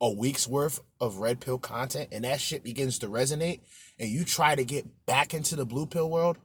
a 0.00 0.10
week's 0.10 0.48
worth 0.48 0.80
of 1.00 1.18
red 1.18 1.40
pill 1.40 1.58
content 1.58 2.08
and 2.12 2.24
that 2.24 2.40
shit 2.40 2.64
begins 2.64 2.98
to 2.98 3.06
resonate 3.08 3.60
and 3.98 4.08
you 4.08 4.24
try 4.24 4.54
to 4.54 4.64
get 4.64 5.06
back 5.06 5.34
into 5.34 5.56
the 5.56 5.66
blue 5.66 5.86
pill 5.86 6.10
world, 6.10 6.38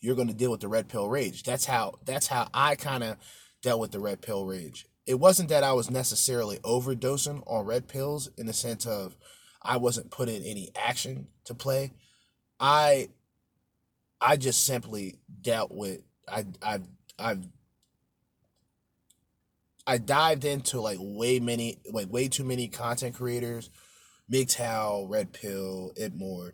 you're 0.00 0.16
going 0.16 0.28
to 0.28 0.34
deal 0.34 0.50
with 0.50 0.60
the 0.60 0.68
red 0.68 0.88
pill 0.88 1.08
rage. 1.08 1.42
That's 1.42 1.64
how 1.66 1.94
that's 2.04 2.26
how 2.28 2.48
I 2.54 2.76
kind 2.76 3.02
of 3.02 3.16
dealt 3.62 3.80
with 3.80 3.90
the 3.90 4.00
red 4.00 4.20
pill 4.20 4.46
rage 4.46 4.86
it 5.06 5.20
wasn't 5.20 5.48
that 5.48 5.62
I 5.62 5.72
was 5.72 5.90
necessarily 5.90 6.58
overdosing 6.58 7.42
on 7.46 7.64
red 7.64 7.86
pills 7.86 8.28
in 8.36 8.46
the 8.46 8.52
sense 8.52 8.86
of 8.86 9.16
I 9.62 9.76
wasn't 9.76 10.10
putting 10.10 10.42
any 10.42 10.70
action 10.76 11.28
to 11.44 11.54
play. 11.54 11.92
I 12.58 13.08
I 14.20 14.36
just 14.36 14.64
simply 14.64 15.18
dealt 15.40 15.70
with 15.72 16.00
I 16.28 16.44
I 16.60 16.80
I 17.18 17.36
I 19.86 19.98
dived 19.98 20.44
into 20.44 20.80
like 20.80 20.98
way 21.00 21.38
many 21.38 21.78
like 21.90 22.12
way 22.12 22.28
too 22.28 22.44
many 22.44 22.68
content 22.68 23.14
creators, 23.14 23.70
MGTOW, 24.30 25.08
Red 25.08 25.32
Pill, 25.32 25.92
Itmore, 26.00 26.52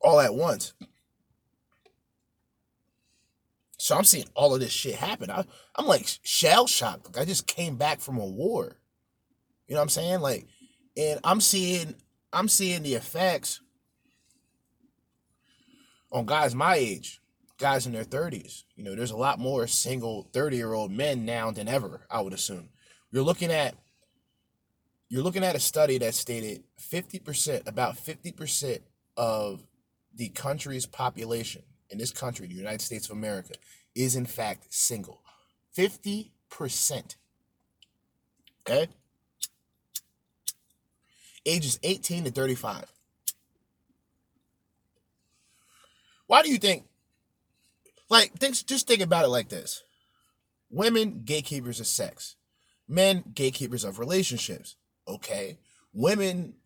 all 0.00 0.20
at 0.20 0.34
once. 0.34 0.72
So 3.78 3.96
I'm 3.96 4.04
seeing 4.04 4.26
all 4.34 4.54
of 4.54 4.60
this 4.60 4.70
shit 4.70 4.94
happen. 4.94 5.28
I, 5.28 5.44
I'm 5.74 5.86
like 5.86 6.06
shell 6.22 6.68
shocked. 6.68 7.06
Like 7.06 7.18
I 7.18 7.24
just 7.24 7.48
came 7.48 7.76
back 7.76 8.00
from 8.00 8.18
a 8.18 8.24
war. 8.24 8.76
You 9.66 9.74
know 9.74 9.80
what 9.80 9.84
I'm 9.84 9.88
saying? 9.88 10.20
Like, 10.20 10.46
and 10.96 11.18
I'm 11.24 11.40
seeing 11.40 11.96
I'm 12.32 12.46
seeing 12.46 12.82
the 12.84 12.94
effects 12.94 13.60
on 16.12 16.26
guys 16.26 16.54
my 16.54 16.76
age, 16.76 17.21
guys 17.62 17.86
in 17.86 17.92
their 17.92 18.04
30s. 18.04 18.64
You 18.74 18.82
know, 18.82 18.96
there's 18.96 19.12
a 19.12 19.16
lot 19.16 19.38
more 19.38 19.66
single 19.68 20.28
30 20.32 20.56
year 20.56 20.72
old 20.72 20.90
men 20.90 21.24
now 21.24 21.52
than 21.52 21.68
ever, 21.68 22.06
I 22.10 22.20
would 22.20 22.32
assume. 22.32 22.68
You're 23.12 23.22
looking 23.22 23.52
at 23.52 23.76
you're 25.08 25.22
looking 25.22 25.44
at 25.44 25.54
a 25.54 25.60
study 25.60 25.98
that 25.98 26.14
stated 26.14 26.64
50%, 26.80 27.68
about 27.68 27.96
50% 27.96 28.78
of 29.18 29.62
the 30.14 30.30
country's 30.30 30.86
population 30.86 31.62
in 31.90 31.98
this 31.98 32.10
country, 32.10 32.46
the 32.46 32.54
United 32.54 32.80
States 32.80 33.10
of 33.10 33.18
America, 33.18 33.52
is 33.94 34.16
in 34.16 34.24
fact 34.24 34.72
single. 34.72 35.20
50%. 35.76 36.30
Okay? 38.62 38.88
Ages 41.44 41.78
18 41.82 42.24
to 42.24 42.30
35. 42.30 42.90
Why 46.26 46.42
do 46.42 46.50
you 46.50 46.56
think? 46.56 46.86
Like, 48.12 48.34
think, 48.34 48.66
just 48.66 48.86
think 48.86 49.00
about 49.00 49.24
it 49.24 49.28
like 49.28 49.48
this 49.48 49.84
women, 50.68 51.22
gatekeepers 51.24 51.80
of 51.80 51.86
sex, 51.86 52.36
men, 52.86 53.24
gatekeepers 53.34 53.84
of 53.84 53.98
relationships. 53.98 54.76
Okay? 55.08 55.56
Women, 55.94 56.56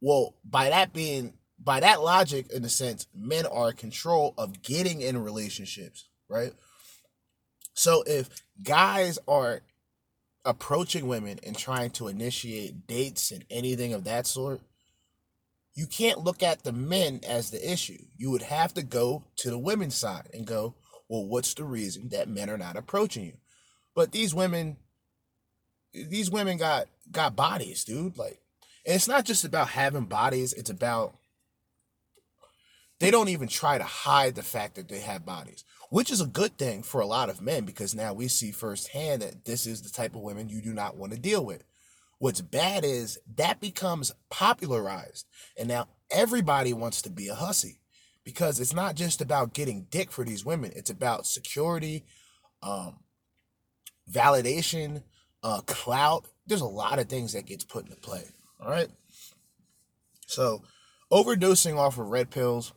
well, 0.00 0.34
by 0.44 0.68
that 0.70 0.92
being 0.92 1.34
by 1.62 1.78
that 1.78 2.02
logic, 2.02 2.50
in 2.50 2.64
a 2.64 2.68
sense, 2.68 3.06
men 3.14 3.46
are 3.46 3.70
in 3.70 3.76
control 3.76 4.34
of 4.36 4.62
getting 4.62 5.00
in 5.00 5.16
relationships, 5.16 6.08
right? 6.28 6.54
So 7.74 8.02
if 8.04 8.42
guys 8.60 9.16
are 9.28 9.60
approaching 10.44 11.06
women 11.06 11.38
and 11.46 11.56
trying 11.56 11.90
to 11.90 12.08
initiate 12.08 12.88
dates 12.88 13.30
and 13.30 13.44
anything 13.48 13.92
of 13.92 14.02
that 14.04 14.26
sort, 14.26 14.60
you 15.74 15.86
can't 15.86 16.24
look 16.24 16.42
at 16.42 16.64
the 16.64 16.72
men 16.72 17.20
as 17.24 17.50
the 17.50 17.72
issue. 17.72 18.06
You 18.16 18.32
would 18.32 18.42
have 18.42 18.74
to 18.74 18.82
go 18.82 19.22
to 19.36 19.50
the 19.50 19.58
women's 19.58 19.94
side 19.94 20.28
and 20.34 20.44
go, 20.46 20.74
well, 21.10 21.26
what's 21.26 21.54
the 21.54 21.64
reason 21.64 22.08
that 22.10 22.28
men 22.28 22.48
are 22.48 22.56
not 22.56 22.76
approaching 22.76 23.24
you? 23.24 23.32
But 23.96 24.12
these 24.12 24.32
women, 24.32 24.76
these 25.92 26.30
women 26.30 26.56
got 26.56 26.86
got 27.10 27.34
bodies, 27.34 27.82
dude. 27.82 28.16
Like, 28.16 28.40
and 28.86 28.94
it's 28.94 29.08
not 29.08 29.24
just 29.24 29.44
about 29.44 29.70
having 29.70 30.04
bodies, 30.04 30.52
it's 30.52 30.70
about 30.70 31.16
they 33.00 33.10
don't 33.10 33.28
even 33.28 33.48
try 33.48 33.76
to 33.76 33.84
hide 33.84 34.36
the 34.36 34.44
fact 34.44 34.76
that 34.76 34.88
they 34.88 35.00
have 35.00 35.26
bodies, 35.26 35.64
which 35.90 36.12
is 36.12 36.20
a 36.20 36.26
good 36.26 36.56
thing 36.56 36.84
for 36.84 37.00
a 37.00 37.06
lot 37.06 37.28
of 37.28 37.42
men 37.42 37.64
because 37.64 37.92
now 37.92 38.12
we 38.12 38.28
see 38.28 38.52
firsthand 38.52 39.22
that 39.22 39.44
this 39.44 39.66
is 39.66 39.82
the 39.82 39.90
type 39.90 40.14
of 40.14 40.22
women 40.22 40.48
you 40.48 40.62
do 40.62 40.72
not 40.72 40.96
want 40.96 41.12
to 41.12 41.18
deal 41.18 41.44
with. 41.44 41.64
What's 42.20 42.40
bad 42.40 42.84
is 42.84 43.18
that 43.34 43.58
becomes 43.58 44.12
popularized, 44.28 45.26
and 45.58 45.66
now 45.66 45.88
everybody 46.08 46.72
wants 46.72 47.02
to 47.02 47.10
be 47.10 47.26
a 47.26 47.34
hussy 47.34 47.79
because 48.24 48.60
it's 48.60 48.74
not 48.74 48.94
just 48.94 49.20
about 49.20 49.54
getting 49.54 49.86
dick 49.90 50.10
for 50.10 50.24
these 50.24 50.44
women, 50.44 50.72
it's 50.74 50.90
about 50.90 51.26
security, 51.26 52.04
um, 52.62 53.00
validation, 54.10 55.02
uh, 55.42 55.60
clout. 55.66 56.26
There's 56.46 56.60
a 56.60 56.66
lot 56.66 56.98
of 56.98 57.08
things 57.08 57.32
that 57.32 57.46
gets 57.46 57.64
put 57.64 57.84
into 57.84 57.96
play. 57.96 58.24
All 58.60 58.70
right. 58.70 58.88
So, 60.26 60.62
overdosing 61.10 61.76
off 61.76 61.98
of 61.98 62.06
red 62.06 62.30
pills 62.30 62.72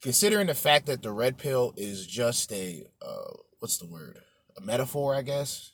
considering 0.00 0.46
the 0.46 0.54
fact 0.54 0.86
that 0.86 1.02
the 1.02 1.10
red 1.10 1.38
pill 1.38 1.72
is 1.76 2.06
just 2.06 2.52
a 2.52 2.84
uh, 3.02 3.32
what's 3.58 3.78
the 3.78 3.86
word 3.86 4.18
a 4.56 4.60
metaphor 4.60 5.16
i 5.16 5.22
guess 5.22 5.72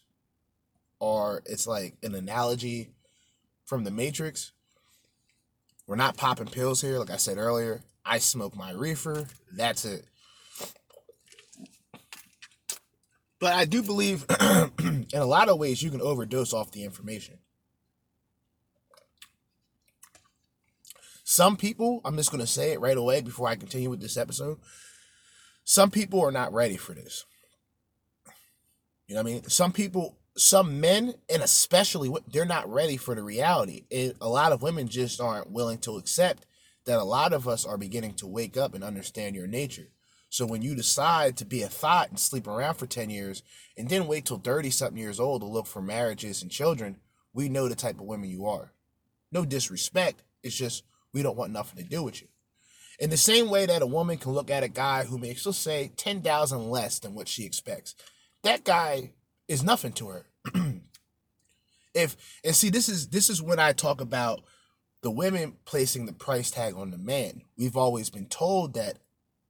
or 1.00 1.42
it's 1.46 1.66
like 1.66 1.96
an 2.02 2.14
analogy 2.14 2.90
from 3.64 3.84
the 3.84 3.90
Matrix. 3.90 4.52
We're 5.90 5.96
not 5.96 6.16
popping 6.16 6.46
pills 6.46 6.80
here, 6.80 7.00
like 7.00 7.10
I 7.10 7.16
said 7.16 7.36
earlier. 7.36 7.80
I 8.06 8.18
smoke 8.18 8.56
my 8.56 8.70
reefer. 8.70 9.26
That's 9.52 9.84
it. 9.84 10.04
But 13.40 13.54
I 13.54 13.64
do 13.64 13.82
believe 13.82 14.24
in 14.78 15.06
a 15.12 15.24
lot 15.24 15.48
of 15.48 15.58
ways 15.58 15.82
you 15.82 15.90
can 15.90 16.00
overdose 16.00 16.52
off 16.52 16.70
the 16.70 16.84
information. 16.84 17.38
Some 21.24 21.56
people, 21.56 22.00
I'm 22.04 22.16
just 22.16 22.30
going 22.30 22.40
to 22.40 22.46
say 22.46 22.70
it 22.70 22.80
right 22.80 22.96
away 22.96 23.20
before 23.20 23.48
I 23.48 23.56
continue 23.56 23.90
with 23.90 24.00
this 24.00 24.16
episode. 24.16 24.58
Some 25.64 25.90
people 25.90 26.20
are 26.20 26.30
not 26.30 26.52
ready 26.52 26.76
for 26.76 26.94
this. 26.94 27.24
You 29.08 29.16
know 29.16 29.22
what 29.22 29.30
I 29.30 29.32
mean? 29.32 29.48
Some 29.48 29.72
people, 29.72 30.19
some 30.36 30.80
men, 30.80 31.14
and 31.28 31.42
especially 31.42 32.12
they're 32.32 32.44
not 32.44 32.70
ready 32.70 32.96
for 32.96 33.14
the 33.14 33.22
reality. 33.22 33.84
And 33.90 34.14
a 34.20 34.28
lot 34.28 34.52
of 34.52 34.62
women 34.62 34.88
just 34.88 35.20
aren't 35.20 35.50
willing 35.50 35.78
to 35.78 35.96
accept 35.96 36.46
that 36.86 36.98
a 36.98 37.04
lot 37.04 37.32
of 37.32 37.46
us 37.46 37.66
are 37.66 37.76
beginning 37.76 38.14
to 38.14 38.26
wake 38.26 38.56
up 38.56 38.74
and 38.74 38.82
understand 38.82 39.36
your 39.36 39.46
nature. 39.46 39.88
So 40.28 40.46
when 40.46 40.62
you 40.62 40.76
decide 40.76 41.36
to 41.38 41.44
be 41.44 41.62
a 41.62 41.68
thought 41.68 42.08
and 42.08 42.18
sleep 42.18 42.46
around 42.46 42.74
for 42.74 42.86
10 42.86 43.10
years 43.10 43.42
and 43.76 43.88
then 43.88 44.06
wait 44.06 44.24
till 44.24 44.38
30 44.38 44.70
something 44.70 44.96
years 44.96 45.18
old 45.18 45.42
to 45.42 45.46
look 45.46 45.66
for 45.66 45.82
marriages 45.82 46.40
and 46.40 46.50
children, 46.50 46.98
we 47.32 47.48
know 47.48 47.68
the 47.68 47.74
type 47.74 47.96
of 47.96 48.06
women 48.06 48.30
you 48.30 48.46
are. 48.46 48.72
No 49.32 49.44
disrespect. 49.44 50.22
It's 50.42 50.56
just 50.56 50.84
we 51.12 51.22
don't 51.22 51.36
want 51.36 51.52
nothing 51.52 51.82
to 51.82 51.88
do 51.88 52.02
with 52.02 52.22
you. 52.22 52.28
In 53.00 53.10
the 53.10 53.16
same 53.16 53.48
way 53.48 53.66
that 53.66 53.82
a 53.82 53.86
woman 53.86 54.18
can 54.18 54.32
look 54.32 54.50
at 54.50 54.62
a 54.62 54.68
guy 54.68 55.04
who 55.04 55.18
makes, 55.18 55.44
let's 55.46 55.58
say, 55.58 55.90
10,000 55.96 56.70
less 56.70 56.98
than 56.98 57.14
what 57.14 57.28
she 57.28 57.44
expects. 57.44 57.94
That 58.44 58.62
guy 58.62 59.12
is 59.50 59.64
nothing 59.64 59.92
to 59.92 60.08
her. 60.08 60.26
if 61.94 62.16
and 62.44 62.54
see 62.54 62.70
this 62.70 62.88
is 62.88 63.08
this 63.08 63.28
is 63.28 63.42
when 63.42 63.58
I 63.58 63.72
talk 63.72 64.00
about 64.00 64.42
the 65.02 65.10
women 65.10 65.56
placing 65.64 66.06
the 66.06 66.12
price 66.12 66.52
tag 66.52 66.74
on 66.76 66.92
the 66.92 66.98
man. 66.98 67.42
We've 67.58 67.76
always 67.76 68.10
been 68.10 68.26
told 68.26 68.74
that 68.74 68.98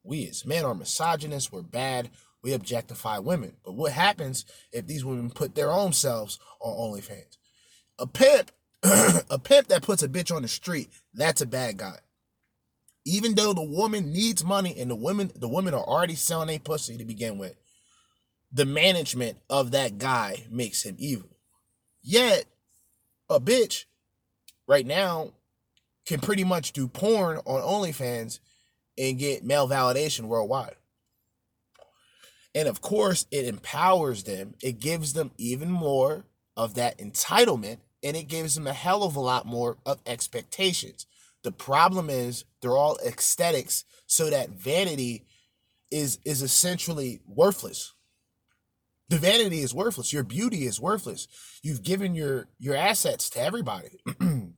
we 0.03 0.27
as 0.27 0.47
men 0.47 0.65
are 0.65 0.75
misogynists, 0.75 1.53
we're 1.53 1.63
bad, 1.63 2.09
we 2.43 2.55
objectify 2.55 3.19
women. 3.19 3.57
But 3.63 3.75
what 3.75 3.93
happens 3.93 4.47
if 4.73 4.87
these 4.87 5.05
women 5.05 5.31
put 5.31 5.55
their 5.55 5.71
own 5.71 5.93
selves 5.93 6.39
on 6.61 6.73
OnlyFans? 6.73 7.37
A 7.99 8.07
pimp, 8.07 8.53
a 8.83 9.39
pimp 9.39 9.69
that 9.69 9.83
puts 9.83 10.03
a 10.03 10.09
bitch 10.09 10.35
on 10.35 10.41
the 10.41 10.49
street, 10.49 10.89
that's 11.13 11.43
a 11.43 11.47
bad 11.47 11.77
guy. 11.77 11.99
Even 13.05 13.35
though 13.35 13.53
the 13.53 13.63
woman 13.63 14.13
needs 14.13 14.43
money 14.45 14.75
and 14.79 14.91
the 14.91 14.97
women 14.97 15.31
the 15.37 15.49
women 15.49 15.75
are 15.75 15.85
already 15.85 16.15
selling 16.15 16.49
a 16.49 16.59
pussy 16.59 16.97
to 16.97 17.05
begin 17.05 17.37
with, 17.37 17.60
the 18.53 18.65
management 18.65 19.39
of 19.49 19.71
that 19.71 19.99
guy 19.99 20.45
makes 20.51 20.83
him 20.83 20.97
evil. 20.99 21.37
Yet, 22.03 22.47
a 23.29 23.41
bitch 23.41 23.85
right 24.67 24.87
now 24.87 25.33
can 26.07 26.21
pretty 26.21 26.45
much 26.45 26.73
do 26.73 26.89
porn 26.89 27.39
on 27.45 27.61
OnlyFans 27.61 28.41
and 28.99 29.19
get 29.19 29.45
male 29.45 29.69
validation 29.69 30.23
worldwide. 30.23 30.77
And 32.55 32.67
of 32.67 32.81
course, 32.81 33.27
it 33.31 33.45
empowers 33.45 34.25
them. 34.25 34.55
It 34.63 34.81
gives 34.81 35.13
them 35.13 35.31
even 35.37 35.71
more 35.71 36.25
of 36.57 36.75
that 36.75 36.99
entitlement 36.99 37.79
and 38.03 38.17
it 38.17 38.29
gives 38.29 38.55
them 38.55 38.67
a 38.67 38.73
hell 38.73 39.03
of 39.03 39.15
a 39.15 39.21
lot 39.21 39.47
more 39.47 39.77
of 39.87 40.01
expectations. 40.07 41.07
The 41.43 41.53
problem 41.53 42.11
is 42.11 42.45
they're 42.61 42.77
all 42.77 42.99
aesthetics 43.07 43.85
so 44.07 44.31
that 44.31 44.51
vanity 44.51 45.27
is 45.91 46.19
is 46.25 46.43
essentially 46.43 47.21
worthless. 47.27 47.95
The 49.11 49.19
vanity 49.19 49.61
is 49.61 49.75
worthless. 49.75 50.13
Your 50.13 50.23
beauty 50.23 50.67
is 50.67 50.81
worthless. 50.81 51.29
You've 51.63 51.83
given 51.83 52.15
your 52.15 52.47
your 52.59 52.77
assets 52.77 53.29
to 53.31 53.41
everybody. 53.41 54.01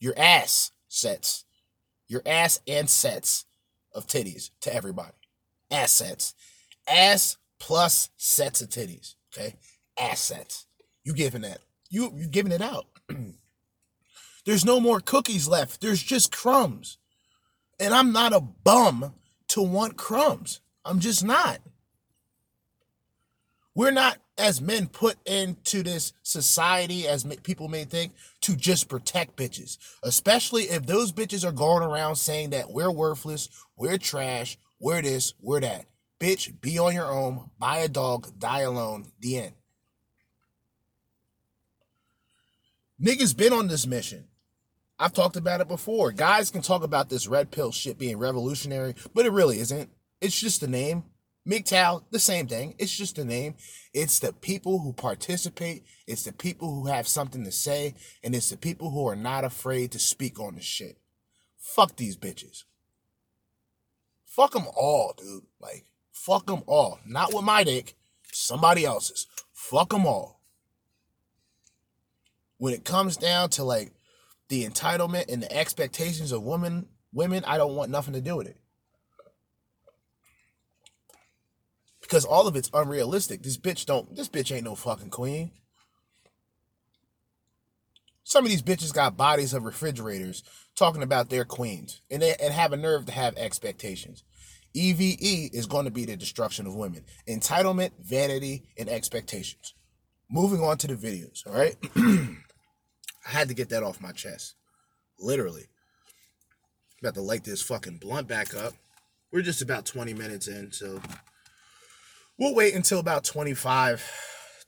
your 0.00 0.14
ass 0.18 0.72
sets 0.88 1.46
your 2.08 2.22
ass 2.24 2.60
and 2.66 2.88
sets 2.88 3.44
of 3.92 4.06
titties 4.06 4.50
to 4.60 4.74
everybody. 4.74 5.16
Assets. 5.70 6.34
Ass 6.88 7.36
plus 7.58 8.10
sets 8.16 8.60
of 8.60 8.68
titties. 8.68 9.14
Okay? 9.34 9.56
Assets. 9.98 10.66
You 11.04 11.12
giving 11.12 11.42
that. 11.42 11.60
You 11.88 12.12
you 12.16 12.28
giving 12.28 12.52
it 12.52 12.62
out. 12.62 12.86
There's 14.44 14.64
no 14.64 14.80
more 14.80 15.00
cookies 15.00 15.48
left. 15.48 15.80
There's 15.80 16.02
just 16.02 16.30
crumbs. 16.30 16.98
And 17.80 17.92
I'm 17.92 18.12
not 18.12 18.32
a 18.32 18.40
bum 18.40 19.14
to 19.48 19.62
want 19.62 19.96
crumbs. 19.96 20.60
I'm 20.84 21.00
just 21.00 21.24
not. 21.24 21.58
We're 23.76 23.90
not 23.90 24.16
as 24.38 24.60
men 24.62 24.86
put 24.86 25.18
into 25.26 25.82
this 25.82 26.14
society 26.22 27.06
as 27.06 27.24
people 27.42 27.68
may 27.68 27.84
think 27.84 28.14
to 28.40 28.56
just 28.56 28.88
protect 28.88 29.36
bitches 29.36 29.78
especially 30.02 30.64
if 30.64 30.86
those 30.86 31.12
bitches 31.12 31.46
are 31.46 31.52
going 31.52 31.82
around 31.82 32.16
saying 32.16 32.50
that 32.50 32.70
we're 32.70 32.90
worthless 32.90 33.48
we're 33.76 33.98
trash 33.98 34.58
we're 34.78 35.02
this 35.02 35.34
we're 35.40 35.60
that. 35.60 35.86
Bitch 36.20 36.60
be 36.60 36.78
on 36.78 36.94
your 36.94 37.10
own 37.10 37.50
buy 37.58 37.78
a 37.78 37.88
dog 37.88 38.38
die 38.38 38.60
alone 38.60 39.06
the 39.20 39.38
end. 39.38 39.52
Niggas 43.02 43.36
been 43.36 43.52
on 43.52 43.68
this 43.68 43.86
mission. 43.86 44.24
I've 44.98 45.12
talked 45.12 45.36
about 45.36 45.60
it 45.60 45.68
before. 45.68 46.12
Guys 46.12 46.50
can 46.50 46.62
talk 46.62 46.82
about 46.82 47.10
this 47.10 47.26
red 47.26 47.50
pill 47.50 47.72
shit 47.72 47.98
being 47.98 48.18
revolutionary 48.18 48.94
but 49.14 49.26
it 49.26 49.32
really 49.32 49.60
isn't. 49.60 49.90
It's 50.20 50.38
just 50.38 50.62
a 50.62 50.66
name 50.66 51.04
MGTOW, 51.46 52.04
the 52.10 52.18
same 52.18 52.48
thing. 52.48 52.74
It's 52.78 52.96
just 52.96 53.18
a 53.18 53.24
name. 53.24 53.54
It's 53.94 54.18
the 54.18 54.32
people 54.32 54.80
who 54.80 54.92
participate. 54.92 55.84
It's 56.06 56.24
the 56.24 56.32
people 56.32 56.74
who 56.74 56.86
have 56.86 57.06
something 57.06 57.44
to 57.44 57.52
say. 57.52 57.94
And 58.24 58.34
it's 58.34 58.50
the 58.50 58.56
people 58.56 58.90
who 58.90 59.06
are 59.08 59.16
not 59.16 59.44
afraid 59.44 59.92
to 59.92 59.98
speak 59.98 60.40
on 60.40 60.56
the 60.56 60.60
shit. 60.60 60.98
Fuck 61.58 61.96
these 61.96 62.16
bitches. 62.16 62.64
Fuck 64.26 64.52
them 64.52 64.66
all, 64.76 65.14
dude. 65.16 65.44
Like, 65.60 65.86
fuck 66.12 66.46
them 66.46 66.62
all. 66.66 66.98
Not 67.06 67.32
with 67.32 67.44
my 67.44 67.62
dick. 67.62 67.94
Somebody 68.32 68.84
else's. 68.84 69.26
Fuck 69.52 69.90
them 69.90 70.04
all. 70.04 70.40
When 72.58 72.74
it 72.74 72.84
comes 72.84 73.16
down 73.16 73.50
to 73.50 73.64
like 73.64 73.92
the 74.48 74.66
entitlement 74.66 75.32
and 75.32 75.42
the 75.42 75.56
expectations 75.56 76.32
of 76.32 76.42
women, 76.42 76.86
women, 77.12 77.44
I 77.46 77.56
don't 77.56 77.76
want 77.76 77.90
nothing 77.90 78.14
to 78.14 78.20
do 78.20 78.36
with 78.36 78.48
it. 78.48 78.56
Because 82.06 82.24
all 82.24 82.46
of 82.46 82.56
it's 82.56 82.70
unrealistic. 82.72 83.42
This 83.42 83.58
bitch 83.58 83.84
don't. 83.86 84.14
This 84.14 84.28
bitch 84.28 84.54
ain't 84.54 84.64
no 84.64 84.74
fucking 84.74 85.10
queen. 85.10 85.50
Some 88.24 88.44
of 88.44 88.50
these 88.50 88.62
bitches 88.62 88.92
got 88.92 89.16
bodies 89.16 89.54
of 89.54 89.64
refrigerators 89.64 90.42
talking 90.74 91.02
about 91.02 91.30
their 91.30 91.44
queens 91.44 92.00
and 92.10 92.22
they 92.22 92.34
and 92.42 92.52
have 92.52 92.72
a 92.72 92.76
nerve 92.76 93.06
to 93.06 93.12
have 93.12 93.36
expectations. 93.36 94.24
EVE 94.74 95.54
is 95.54 95.66
going 95.66 95.86
to 95.86 95.90
be 95.90 96.04
the 96.04 96.16
destruction 96.16 96.66
of 96.66 96.74
women. 96.74 97.04
Entitlement, 97.28 97.92
vanity, 98.02 98.64
and 98.76 98.88
expectations. 98.88 99.74
Moving 100.30 100.60
on 100.60 100.76
to 100.78 100.86
the 100.86 100.94
videos, 100.94 101.46
all 101.46 101.54
right? 101.54 101.76
I 101.96 103.30
had 103.30 103.48
to 103.48 103.54
get 103.54 103.70
that 103.70 103.82
off 103.82 104.00
my 104.00 104.12
chest. 104.12 104.54
Literally. 105.18 105.66
About 107.00 107.14
to 107.14 107.22
light 107.22 107.44
this 107.44 107.62
fucking 107.62 107.98
blunt 107.98 108.28
back 108.28 108.54
up. 108.54 108.74
We're 109.32 109.42
just 109.42 109.62
about 109.62 109.86
20 109.86 110.14
minutes 110.14 110.48
in, 110.48 110.72
so 110.72 111.00
we'll 112.38 112.54
wait 112.54 112.74
until 112.74 112.98
about 112.98 113.24
25 113.24 114.04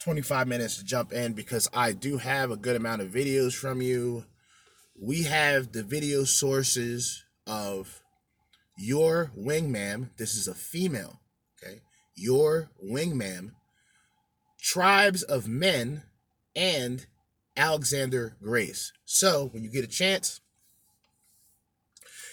25 0.00 0.46
minutes 0.46 0.76
to 0.76 0.84
jump 0.84 1.12
in 1.12 1.32
because 1.32 1.68
I 1.74 1.92
do 1.92 2.18
have 2.18 2.50
a 2.50 2.56
good 2.56 2.76
amount 2.76 3.02
of 3.02 3.08
videos 3.10 3.52
from 3.52 3.82
you. 3.82 4.24
We 4.98 5.24
have 5.24 5.72
the 5.72 5.82
video 5.82 6.24
sources 6.24 7.24
of 7.46 8.00
your 8.78 9.32
wingman. 9.36 10.10
This 10.16 10.36
is 10.36 10.46
a 10.46 10.54
female, 10.54 11.20
okay? 11.60 11.80
Your 12.14 12.70
wingman, 12.82 13.52
tribes 14.60 15.22
of 15.24 15.48
men, 15.48 16.04
and 16.54 17.06
Alexander 17.56 18.36
Grace. 18.40 18.92
So 19.04 19.48
when 19.52 19.64
you 19.64 19.70
get 19.70 19.84
a 19.84 19.88
chance, 19.88 20.40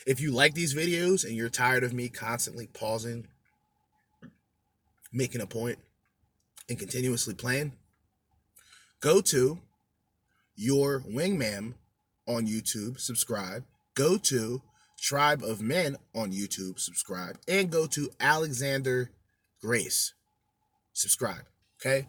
if 0.05 0.21
you 0.21 0.31
like 0.31 0.53
these 0.53 0.75
videos 0.75 1.25
and 1.25 1.35
you're 1.35 1.49
tired 1.49 1.83
of 1.83 1.93
me 1.93 2.09
constantly 2.09 2.67
pausing 2.67 3.27
making 5.15 5.41
a 5.41 5.47
point 5.47 5.79
and 6.69 6.77
continuously 6.77 7.33
playing, 7.33 7.71
go 8.99 9.21
to 9.21 9.59
your 10.55 11.01
wingman 11.01 11.73
on 12.27 12.47
YouTube, 12.47 12.99
subscribe. 12.99 13.63
Go 13.95 14.17
to 14.17 14.61
Tribe 14.99 15.43
of 15.43 15.61
Men 15.61 15.97
on 16.13 16.31
YouTube, 16.31 16.79
subscribe. 16.79 17.37
And 17.47 17.71
go 17.71 17.87
to 17.87 18.09
Alexander 18.19 19.11
Grace, 19.61 20.13
subscribe. 20.93 21.45
Okay? 21.79 22.07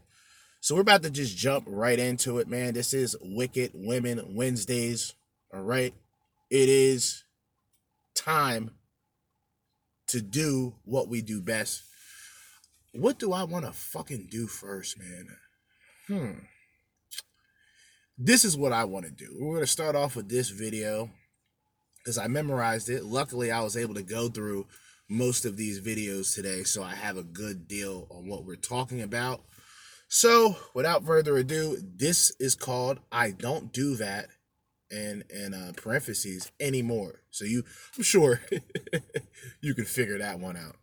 So 0.60 0.74
we're 0.74 0.80
about 0.80 1.02
to 1.04 1.10
just 1.10 1.36
jump 1.36 1.64
right 1.68 1.98
into 1.98 2.38
it, 2.38 2.48
man. 2.48 2.74
This 2.74 2.92
is 2.92 3.16
Wicked 3.20 3.72
Women 3.74 4.34
Wednesdays. 4.34 5.14
All 5.54 5.62
right? 5.62 5.94
It 6.50 6.68
is 6.68 7.24
time 8.14 8.70
to 10.08 10.20
do 10.20 10.74
what 10.84 11.08
we 11.08 11.20
do 11.20 11.40
best 11.40 11.82
what 12.98 13.18
do 13.18 13.32
I 13.32 13.44
want 13.44 13.64
to 13.64 13.72
fucking 13.72 14.28
do 14.30 14.46
first, 14.46 14.98
man? 14.98 15.28
Hmm. 16.06 16.38
this 18.16 18.44
is 18.44 18.56
what 18.56 18.72
I 18.72 18.84
want 18.84 19.06
to 19.06 19.10
do. 19.10 19.36
We're 19.40 19.54
going 19.56 19.60
to 19.64 19.66
start 19.66 19.96
off 19.96 20.14
with 20.14 20.28
this 20.28 20.50
video 20.50 21.10
because 21.98 22.16
I 22.16 22.28
memorized 22.28 22.88
it. 22.88 23.04
Luckily, 23.04 23.50
I 23.50 23.62
was 23.62 23.76
able 23.76 23.94
to 23.94 24.02
go 24.02 24.28
through 24.28 24.66
most 25.08 25.44
of 25.44 25.56
these 25.56 25.80
videos 25.80 26.34
today, 26.34 26.62
so 26.62 26.82
I 26.82 26.94
have 26.94 27.16
a 27.16 27.24
good 27.24 27.66
deal 27.66 28.06
on 28.10 28.28
what 28.28 28.44
we're 28.44 28.54
talking 28.54 29.02
about. 29.02 29.42
So, 30.08 30.56
without 30.74 31.04
further 31.04 31.36
ado, 31.36 31.78
this 31.82 32.30
is 32.38 32.54
called 32.54 33.00
I 33.10 33.32
Don't 33.32 33.72
Do 33.72 33.96
That 33.96 34.28
in 34.90 35.24
in 35.30 35.54
uh, 35.54 35.72
parentheses 35.76 36.50
anymore. 36.60 37.22
So 37.30 37.44
you 37.44 37.64
I'm 37.96 38.02
sure 38.02 38.40
you 39.60 39.74
can 39.74 39.84
figure 39.84 40.18
that 40.18 40.38
one 40.38 40.56
out. 40.56 40.76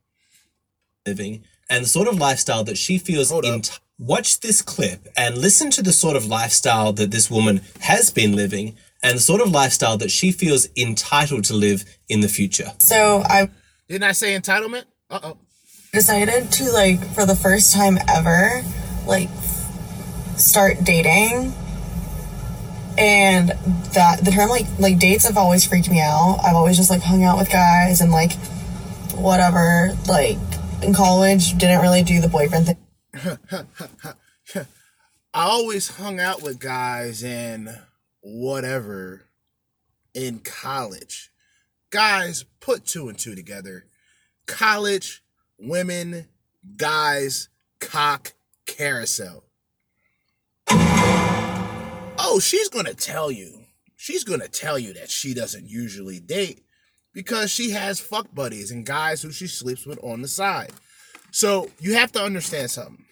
Living 1.06 1.44
and 1.74 1.86
the 1.86 1.90
sort 1.90 2.08
of 2.08 2.20
lifestyle 2.20 2.64
that 2.64 2.78
she 2.78 3.00
feels 3.00 3.32
Hold 3.32 3.46
in 3.46 3.62
t- 3.62 3.74
watch 3.98 4.40
this 4.42 4.62
clip 4.62 5.08
and 5.18 5.38
listen 5.38 5.72
to 5.72 5.82
the 5.82 5.92
sort 5.92 6.16
of 6.16 6.26
lifestyle 6.28 6.94
that 6.94 7.10
this 7.10 7.32
woman 7.32 7.62
has 7.82 8.12
been 8.12 8.36
living 8.36 8.76
and 9.02 9.18
the 9.18 9.22
sort 9.22 9.42
of 9.42 9.50
lifestyle 9.50 9.98
that 9.98 10.12
she 10.12 10.32
feels 10.32 10.68
entitled 10.78 11.44
to 11.46 11.56
live 11.56 11.84
in 12.08 12.22
the 12.22 12.28
future. 12.28 12.72
So 12.78 13.24
I 13.26 13.50
Didn't 13.88 14.04
I 14.04 14.12
say 14.12 14.38
entitlement? 14.40 14.84
Uh 15.10 15.20
oh. 15.24 15.38
decided 15.92 16.52
to 16.52 16.72
like 16.72 17.04
for 17.16 17.26
the 17.26 17.36
first 17.36 17.74
time 17.74 17.98
ever 18.08 18.62
like 19.08 19.30
start 20.38 20.84
dating 20.84 21.54
and 22.98 23.50
that 23.94 24.20
the 24.24 24.32
term 24.32 24.50
like 24.50 24.66
like 24.80 25.00
dates 25.00 25.26
have 25.26 25.38
always 25.38 25.66
freaked 25.66 25.90
me 25.90 26.00
out 26.00 26.38
i've 26.44 26.56
always 26.56 26.78
just 26.78 26.90
like 26.90 27.02
hung 27.02 27.24
out 27.24 27.38
with 27.38 27.50
guys 27.52 28.02
and 28.02 28.12
like 28.12 28.34
whatever 29.16 29.96
like 30.08 30.38
in 30.84 30.94
college 30.94 31.58
didn't 31.58 31.82
really 31.82 32.04
do 32.04 32.20
the 32.20 32.28
boyfriend 32.28 32.66
thing 32.66 32.78
I 35.34 35.46
always 35.46 35.88
hung 35.88 36.20
out 36.20 36.44
with 36.44 36.60
guys 36.60 37.24
and 37.24 37.80
whatever 38.22 39.24
in 40.14 40.40
college. 40.40 41.32
Guys 41.90 42.46
put 42.60 42.86
two 42.86 43.10
and 43.10 43.18
two 43.18 43.34
together. 43.34 43.86
College, 44.46 45.24
women, 45.58 46.28
guys, 46.78 47.50
cock, 47.80 48.34
carousel. 48.68 49.44
Oh, 50.70 52.40
she's 52.42 52.70
going 52.70 52.86
to 52.86 52.94
tell 52.94 53.32
you. 53.32 53.62
She's 53.96 54.24
going 54.24 54.42
to 54.42 54.48
tell 54.48 54.78
you 54.78 54.94
that 54.94 55.10
she 55.10 55.34
doesn't 55.34 55.68
usually 55.68 56.20
date 56.20 56.64
because 57.14 57.52
she 57.52 57.72
has 57.72 58.00
fuck 58.00 58.34
buddies 58.34 58.72
and 58.72 58.86
guys 58.86 59.22
who 59.22 59.32
she 59.32 59.48
sleeps 59.48 59.86
with 59.86 60.00
on 60.04 60.22
the 60.22 60.28
side. 60.28 60.72
So 61.32 61.70
you 61.80 61.94
have 61.96 62.12
to 62.14 62.22
understand 62.22 62.72
something 62.72 63.06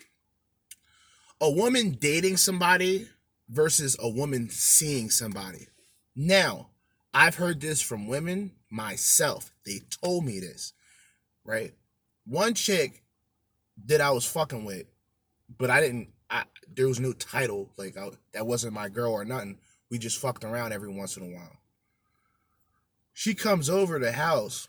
a 1.42 1.50
woman 1.50 1.98
dating 2.00 2.38
somebody 2.38 3.08
versus 3.50 3.98
a 4.00 4.08
woman 4.08 4.48
seeing 4.50 5.10
somebody. 5.10 5.68
Now, 6.16 6.68
I've 7.14 7.36
heard 7.36 7.60
this 7.60 7.82
from 7.82 8.08
women 8.08 8.52
myself. 8.70 9.52
They 9.66 9.82
told 10.04 10.24
me 10.24 10.40
this, 10.40 10.74
right? 11.44 11.74
One 12.26 12.54
chick 12.54 13.04
that 13.86 14.02
I 14.02 14.12
was 14.12 14.26
fucking 14.26 14.66
with, 14.66 14.86
but 15.58 15.70
I 15.70 15.82
didn't. 15.82 16.10
I 16.30 16.44
there 16.74 16.88
was 16.88 17.00
no 17.00 17.12
title. 17.12 17.72
Like 17.76 17.98
I, 17.98 18.10
that 18.34 18.46
wasn't 18.46 18.74
my 18.74 18.88
girl 18.88 19.12
or 19.12 19.26
nothing. 19.26 19.58
We 19.90 19.98
just 19.98 20.20
fucked 20.20 20.46
around 20.46 20.72
every 20.72 20.90
once 20.90 21.18
in 21.18 21.24
a 21.24 21.36
while. 21.36 21.58
She 23.22 23.36
comes 23.36 23.70
over 23.70 24.00
the 24.00 24.14
house. 24.14 24.68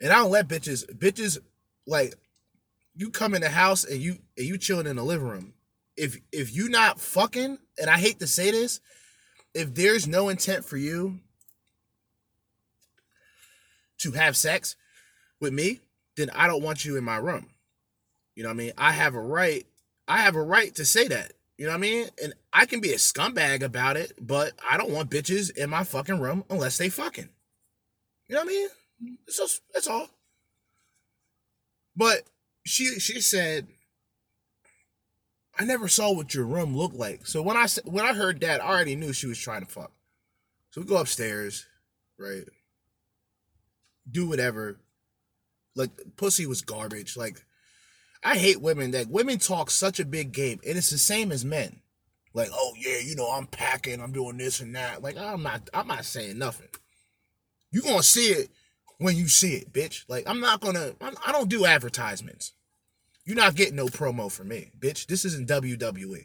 And 0.00 0.12
I 0.12 0.18
don't 0.18 0.30
let 0.30 0.46
bitches 0.46 0.88
bitches 0.96 1.38
like 1.84 2.14
you 2.94 3.10
come 3.10 3.34
in 3.34 3.40
the 3.40 3.48
house 3.48 3.82
and 3.82 4.00
you 4.00 4.18
and 4.36 4.46
you 4.46 4.56
chilling 4.56 4.86
in 4.86 4.94
the 4.94 5.04
living 5.04 5.26
room. 5.26 5.54
If 5.96 6.20
if 6.30 6.54
you 6.54 6.68
not 6.68 7.00
fucking, 7.00 7.58
and 7.76 7.90
I 7.90 7.98
hate 7.98 8.20
to 8.20 8.28
say 8.28 8.52
this, 8.52 8.80
if 9.52 9.74
there's 9.74 10.06
no 10.06 10.28
intent 10.28 10.64
for 10.64 10.76
you 10.76 11.18
to 14.02 14.12
have 14.12 14.36
sex 14.36 14.76
with 15.40 15.52
me, 15.52 15.80
then 16.16 16.30
I 16.36 16.46
don't 16.46 16.62
want 16.62 16.84
you 16.84 16.96
in 16.96 17.02
my 17.02 17.16
room. 17.16 17.50
You 18.36 18.44
know 18.44 18.50
what 18.50 18.54
I 18.54 18.58
mean? 18.58 18.72
I 18.78 18.92
have 18.92 19.16
a 19.16 19.20
right, 19.20 19.66
I 20.06 20.18
have 20.18 20.36
a 20.36 20.42
right 20.42 20.72
to 20.76 20.84
say 20.84 21.08
that. 21.08 21.32
You 21.58 21.66
know 21.66 21.72
what 21.72 21.78
I 21.78 21.80
mean? 21.80 22.06
And 22.22 22.34
I 22.52 22.66
can 22.66 22.80
be 22.80 22.92
a 22.92 22.96
scumbag 22.96 23.62
about 23.62 23.96
it, 23.96 24.12
but 24.20 24.52
I 24.68 24.76
don't 24.76 24.92
want 24.92 25.10
bitches 25.10 25.54
in 25.56 25.68
my 25.68 25.82
fucking 25.82 26.20
room 26.20 26.44
unless 26.48 26.78
they 26.78 26.88
fucking. 26.88 27.28
You 28.28 28.36
know 28.36 28.42
what 28.42 28.48
I 28.48 28.52
mean? 28.52 28.68
Mm-hmm. 28.68 29.14
That's, 29.26 29.38
just, 29.38 29.62
that's 29.74 29.88
all. 29.88 30.08
But 31.96 32.22
she 32.64 33.00
she 33.00 33.20
said, 33.20 33.66
I 35.58 35.64
never 35.64 35.88
saw 35.88 36.12
what 36.12 36.32
your 36.32 36.44
room 36.44 36.76
looked 36.76 36.94
like. 36.94 37.26
So 37.26 37.42
when 37.42 37.56
I 37.56 37.66
when 37.84 38.04
I 38.04 38.14
heard 38.14 38.40
that, 38.40 38.62
I 38.62 38.68
already 38.68 38.94
knew 38.94 39.12
she 39.12 39.26
was 39.26 39.38
trying 39.38 39.62
to 39.62 39.66
fuck. 39.66 39.90
So 40.70 40.80
we 40.80 40.86
go 40.86 40.98
upstairs, 40.98 41.66
right? 42.16 42.44
Do 44.08 44.28
whatever. 44.28 44.78
Like 45.74 45.90
pussy 46.16 46.46
was 46.46 46.62
garbage. 46.62 47.16
Like 47.16 47.44
I 48.24 48.36
hate 48.36 48.60
women 48.60 48.90
that 48.92 49.08
women 49.08 49.38
talk 49.38 49.70
such 49.70 50.00
a 50.00 50.04
big 50.04 50.32
game, 50.32 50.60
and 50.66 50.76
it's 50.76 50.90
the 50.90 50.98
same 50.98 51.32
as 51.32 51.44
men. 51.44 51.80
Like, 52.34 52.48
oh 52.52 52.74
yeah, 52.78 52.98
you 52.98 53.16
know, 53.16 53.30
I'm 53.30 53.46
packing, 53.46 54.00
I'm 54.00 54.12
doing 54.12 54.36
this 54.36 54.60
and 54.60 54.74
that. 54.76 55.02
Like, 55.02 55.16
I'm 55.16 55.42
not, 55.42 55.68
I'm 55.72 55.86
not 55.86 56.04
saying 56.04 56.38
nothing. 56.38 56.68
You 57.70 57.82
gonna 57.82 58.02
see 58.02 58.28
it 58.28 58.50
when 58.98 59.16
you 59.16 59.28
see 59.28 59.54
it, 59.54 59.72
bitch. 59.72 60.04
Like, 60.08 60.24
I'm 60.28 60.40
not 60.40 60.60
gonna, 60.60 60.92
I 61.00 61.32
don't 61.32 61.48
do 61.48 61.64
advertisements. 61.64 62.52
You're 63.24 63.36
not 63.36 63.56
getting 63.56 63.76
no 63.76 63.86
promo 63.86 64.32
from 64.32 64.48
me, 64.48 64.70
bitch. 64.78 65.06
This 65.06 65.24
isn't 65.24 65.48
WWE. 65.48 66.24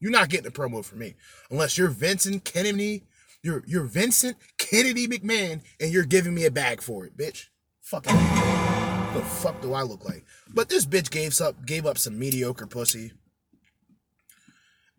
You're 0.00 0.10
not 0.10 0.30
getting 0.30 0.46
a 0.46 0.50
promo 0.50 0.84
from 0.84 0.98
me 0.98 1.14
unless 1.50 1.78
you're 1.78 1.88
Vincent 1.88 2.44
Kennedy. 2.44 3.04
You're 3.42 3.62
you're 3.66 3.84
Vincent 3.84 4.36
Kennedy 4.58 5.06
McMahon, 5.06 5.62
and 5.80 5.92
you're 5.92 6.04
giving 6.04 6.34
me 6.34 6.44
a 6.46 6.50
bag 6.50 6.82
for 6.82 7.06
it, 7.06 7.16
bitch. 7.16 7.46
Fucking. 7.82 8.14
What 8.14 9.14
the 9.14 9.22
fuck 9.22 9.60
do 9.60 9.74
I 9.74 9.82
look 9.82 10.04
like? 10.04 10.24
But 10.52 10.68
this 10.68 10.86
bitch 10.86 11.10
gave 11.10 11.40
up 11.40 11.64
gave 11.64 11.86
up 11.86 11.98
some 11.98 12.18
mediocre 12.18 12.66
pussy. 12.66 13.12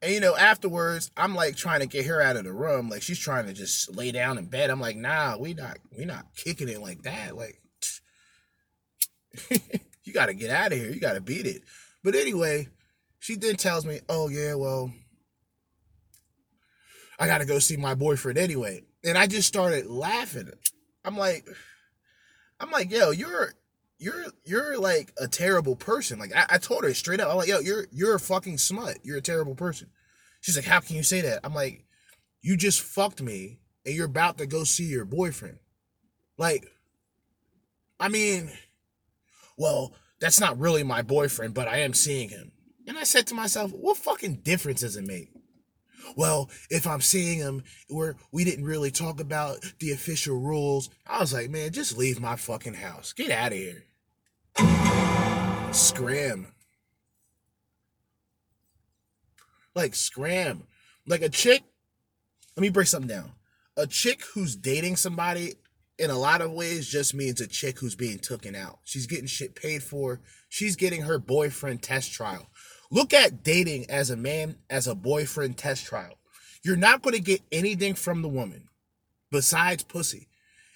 And 0.01 0.11
you 0.11 0.19
know, 0.19 0.35
afterwards, 0.35 1.11
I'm 1.15 1.35
like 1.35 1.55
trying 1.55 1.81
to 1.81 1.85
get 1.85 2.07
her 2.07 2.21
out 2.21 2.35
of 2.35 2.45
the 2.45 2.53
room. 2.53 2.89
Like 2.89 3.01
she's 3.03 3.19
trying 3.19 3.45
to 3.45 3.53
just 3.53 3.95
lay 3.95 4.11
down 4.11 4.37
in 4.37 4.45
bed. 4.45 4.69
I'm 4.69 4.81
like, 4.81 4.95
nah, 4.95 5.37
we 5.37 5.53
not 5.53 5.77
we 5.95 6.05
not 6.05 6.25
kicking 6.35 6.69
it 6.69 6.81
like 6.81 7.03
that. 7.03 7.35
Like 7.35 7.61
you 10.03 10.13
gotta 10.13 10.33
get 10.33 10.49
out 10.49 10.71
of 10.71 10.79
here. 10.79 10.89
You 10.89 10.99
gotta 10.99 11.21
beat 11.21 11.45
it. 11.45 11.61
But 12.03 12.15
anyway, 12.15 12.69
she 13.19 13.35
then 13.35 13.55
tells 13.55 13.85
me, 13.85 13.99
oh 14.09 14.29
yeah, 14.29 14.55
well, 14.55 14.91
I 17.19 17.27
gotta 17.27 17.45
go 17.45 17.59
see 17.59 17.77
my 17.77 17.93
boyfriend 17.93 18.39
anyway. 18.39 18.83
And 19.03 19.17
I 19.17 19.27
just 19.27 19.47
started 19.47 19.85
laughing. 19.85 20.49
I'm 21.03 21.17
like, 21.17 21.47
I'm 22.59 22.71
like, 22.71 22.91
yo, 22.91 23.11
you're 23.11 23.53
you're 24.01 24.25
you're 24.43 24.79
like 24.79 25.13
a 25.19 25.27
terrible 25.27 25.75
person. 25.75 26.17
Like 26.17 26.35
I, 26.35 26.45
I 26.49 26.57
told 26.57 26.83
her 26.83 26.93
straight 26.93 27.19
up, 27.19 27.29
I'm 27.29 27.37
like, 27.37 27.47
yo, 27.47 27.59
you're 27.59 27.85
you're 27.91 28.15
a 28.15 28.19
fucking 28.19 28.57
smut. 28.57 28.97
You're 29.03 29.17
a 29.17 29.21
terrible 29.21 29.55
person. 29.55 29.89
She's 30.41 30.55
like, 30.55 30.65
how 30.65 30.79
can 30.79 30.95
you 30.95 31.03
say 31.03 31.21
that? 31.21 31.41
I'm 31.43 31.53
like, 31.53 31.85
you 32.41 32.57
just 32.57 32.81
fucked 32.81 33.21
me 33.21 33.59
and 33.85 33.93
you're 33.93 34.07
about 34.07 34.39
to 34.39 34.47
go 34.47 34.63
see 34.63 34.85
your 34.85 35.05
boyfriend. 35.05 35.59
Like, 36.35 36.65
I 37.99 38.09
mean, 38.09 38.51
well, 39.55 39.93
that's 40.19 40.39
not 40.39 40.57
really 40.57 40.83
my 40.83 41.03
boyfriend, 41.03 41.53
but 41.53 41.67
I 41.67 41.77
am 41.77 41.93
seeing 41.93 42.29
him. 42.29 42.51
And 42.87 42.97
I 42.97 43.03
said 43.03 43.27
to 43.27 43.35
myself, 43.35 43.71
what 43.71 43.97
fucking 43.97 44.37
difference 44.37 44.81
does 44.81 44.97
it 44.97 45.05
make? 45.05 45.29
Well, 46.15 46.49
if 46.71 46.87
I'm 46.87 47.01
seeing 47.01 47.37
him, 47.37 47.63
we're 47.87 48.15
we 48.31 48.43
didn't 48.43 48.65
really 48.65 48.89
talk 48.89 49.19
about 49.19 49.59
the 49.79 49.91
official 49.91 50.37
rules. 50.37 50.89
I 51.05 51.19
was 51.19 51.33
like, 51.33 51.51
man, 51.51 51.71
just 51.71 51.99
leave 51.99 52.19
my 52.19 52.35
fucking 52.35 52.73
house. 52.73 53.13
Get 53.13 53.29
out 53.29 53.51
of 53.51 53.59
here. 53.59 53.85
Scram. 55.71 56.47
Like 59.75 59.95
scram. 59.95 60.63
Like 61.07 61.21
a 61.21 61.29
chick. 61.29 61.63
Let 62.55 62.61
me 62.61 62.69
break 62.69 62.87
something 62.87 63.07
down. 63.07 63.31
A 63.77 63.87
chick 63.87 64.23
who's 64.33 64.55
dating 64.55 64.97
somebody 64.97 65.55
in 65.97 66.09
a 66.09 66.17
lot 66.17 66.41
of 66.41 66.51
ways 66.51 66.89
just 66.89 67.13
means 67.13 67.39
a 67.39 67.47
chick 67.47 67.79
who's 67.79 67.95
being 67.95 68.19
taken 68.19 68.55
out. 68.55 68.79
She's 68.83 69.07
getting 69.07 69.27
shit 69.27 69.55
paid 69.55 69.83
for. 69.83 70.19
She's 70.49 70.75
getting 70.75 71.03
her 71.03 71.19
boyfriend 71.19 71.81
test 71.81 72.11
trial. 72.11 72.47
Look 72.91 73.13
at 73.13 73.43
dating 73.43 73.89
as 73.89 74.09
a 74.09 74.17
man 74.17 74.57
as 74.69 74.87
a 74.87 74.95
boyfriend 74.95 75.57
test 75.57 75.85
trial. 75.85 76.17
You're 76.63 76.75
not 76.75 77.01
going 77.01 77.15
to 77.15 77.21
get 77.21 77.41
anything 77.51 77.93
from 77.93 78.21
the 78.21 78.27
woman 78.27 78.67
besides 79.31 79.83
pussy. 79.83 80.27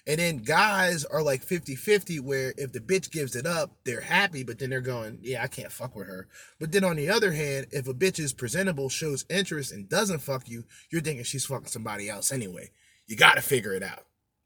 And 0.06 0.20
then 0.20 0.38
guys 0.38 1.04
are 1.04 1.22
like 1.22 1.42
50 1.42 1.74
50, 1.74 2.20
where 2.20 2.54
if 2.56 2.72
the 2.72 2.80
bitch 2.80 3.10
gives 3.10 3.34
it 3.34 3.46
up, 3.46 3.72
they're 3.84 4.00
happy, 4.00 4.44
but 4.44 4.58
then 4.58 4.70
they're 4.70 4.80
going, 4.80 5.18
yeah, 5.22 5.42
I 5.42 5.48
can't 5.48 5.72
fuck 5.72 5.96
with 5.96 6.06
her. 6.06 6.28
But 6.60 6.70
then 6.70 6.84
on 6.84 6.96
the 6.96 7.10
other 7.10 7.32
hand, 7.32 7.66
if 7.72 7.88
a 7.88 7.94
bitch 7.94 8.20
is 8.20 8.32
presentable, 8.32 8.88
shows 8.88 9.24
interest, 9.28 9.72
and 9.72 9.88
doesn't 9.88 10.20
fuck 10.20 10.48
you, 10.48 10.64
you're 10.90 11.02
thinking 11.02 11.24
she's 11.24 11.46
fucking 11.46 11.66
somebody 11.66 12.08
else 12.08 12.30
anyway. 12.30 12.70
You 13.06 13.16
got 13.16 13.34
to 13.34 13.42
figure 13.42 13.74
it 13.74 13.82
out, 13.82 14.04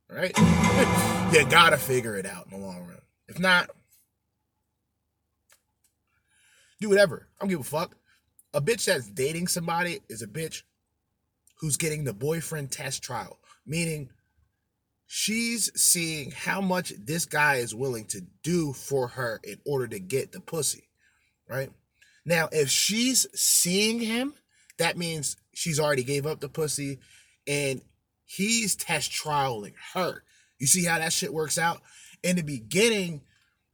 right? 0.08 0.32
you 1.32 1.46
got 1.46 1.70
to 1.70 1.76
figure 1.76 2.16
it 2.16 2.26
out 2.26 2.46
in 2.50 2.58
the 2.58 2.66
long 2.66 2.86
run. 2.86 3.00
If 3.28 3.38
not, 3.38 3.70
Do 6.80 6.88
whatever. 6.88 7.28
I 7.38 7.44
don't 7.44 7.50
give 7.50 7.60
a 7.60 7.64
fuck. 7.64 7.94
A 8.54 8.60
bitch 8.60 8.86
that's 8.86 9.06
dating 9.08 9.48
somebody 9.48 10.00
is 10.08 10.22
a 10.22 10.26
bitch 10.26 10.62
who's 11.58 11.76
getting 11.76 12.04
the 12.04 12.14
boyfriend 12.14 12.72
test 12.72 13.02
trial, 13.02 13.38
meaning 13.66 14.10
she's 15.12 15.72
seeing 15.74 16.30
how 16.30 16.60
much 16.60 16.92
this 16.96 17.26
guy 17.26 17.56
is 17.56 17.74
willing 17.74 18.04
to 18.04 18.20
do 18.44 18.72
for 18.72 19.08
her 19.08 19.40
in 19.42 19.58
order 19.66 19.88
to 19.88 19.98
get 19.98 20.30
the 20.30 20.38
pussy, 20.38 20.84
right? 21.48 21.68
Now, 22.24 22.48
if 22.52 22.70
she's 22.70 23.26
seeing 23.34 23.98
him, 23.98 24.34
that 24.78 24.96
means 24.96 25.36
she's 25.52 25.80
already 25.80 26.04
gave 26.04 26.26
up 26.26 26.38
the 26.38 26.48
pussy 26.48 27.00
and 27.44 27.82
he's 28.24 28.76
test 28.76 29.10
trialing 29.10 29.72
her. 29.94 30.22
You 30.60 30.68
see 30.68 30.84
how 30.84 31.00
that 31.00 31.12
shit 31.12 31.34
works 31.34 31.58
out? 31.58 31.80
In 32.22 32.36
the 32.36 32.42
beginning, 32.42 33.22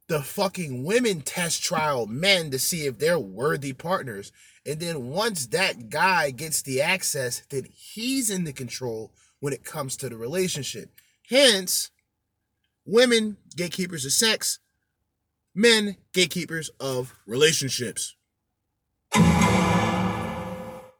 the 0.07 0.23
fucking 0.23 0.85
women 0.85 1.21
test 1.21 1.61
trial 1.61 2.07
men 2.07 2.49
to 2.49 2.57
see 2.57 2.87
if 2.87 2.97
they're 2.97 3.19
worthy 3.19 3.73
partners. 3.73 4.31
And 4.65 4.79
then 4.79 5.09
once 5.09 5.45
that 5.47 5.89
guy 5.91 6.31
gets 6.31 6.63
the 6.63 6.81
access, 6.81 7.43
then 7.51 7.67
he's 7.71 8.31
in 8.31 8.43
the 8.43 8.53
control 8.53 9.11
when 9.39 9.53
it 9.53 9.63
comes 9.63 9.97
to 9.97 10.09
the 10.09 10.17
relationship. 10.17 10.89
Hence, 11.29 11.91
women 12.85 13.37
gatekeepers 13.55 14.05
of 14.05 14.13
sex, 14.13 14.59
men 15.53 15.97
gatekeepers 16.13 16.69
of 16.79 17.15
relationships. 17.25 18.15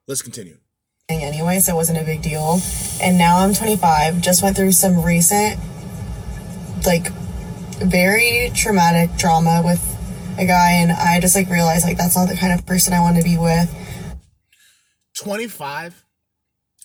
Let's 0.08 0.22
continue. 0.22 0.58
Anyway, 1.10 1.60
so 1.60 1.74
it 1.74 1.76
wasn't 1.76 2.00
a 2.00 2.04
big 2.04 2.22
deal. 2.22 2.60
And 3.02 3.18
now 3.18 3.40
I'm 3.40 3.54
25, 3.54 4.22
just 4.22 4.44
went 4.44 4.58
through 4.58 4.74
some 4.74 5.04
recent, 5.04 5.60
like, 6.86 7.12
very 7.80 8.52
traumatic 8.56 9.16
drama 9.18 9.62
with 9.64 9.82
a 10.40 10.46
guy, 10.46 10.72
and 10.74 10.92
I 10.92 11.20
just 11.20 11.36
like 11.36 11.50
realized 11.50 11.86
like 11.86 11.98
that's 11.98 12.16
not 12.16 12.30
the 12.30 12.36
kind 12.36 12.58
of 12.58 12.66
person 12.66 12.94
I 12.94 13.00
want 13.00 13.18
to 13.18 13.24
be 13.24 13.38
with. 13.38 13.74
25 15.16 16.04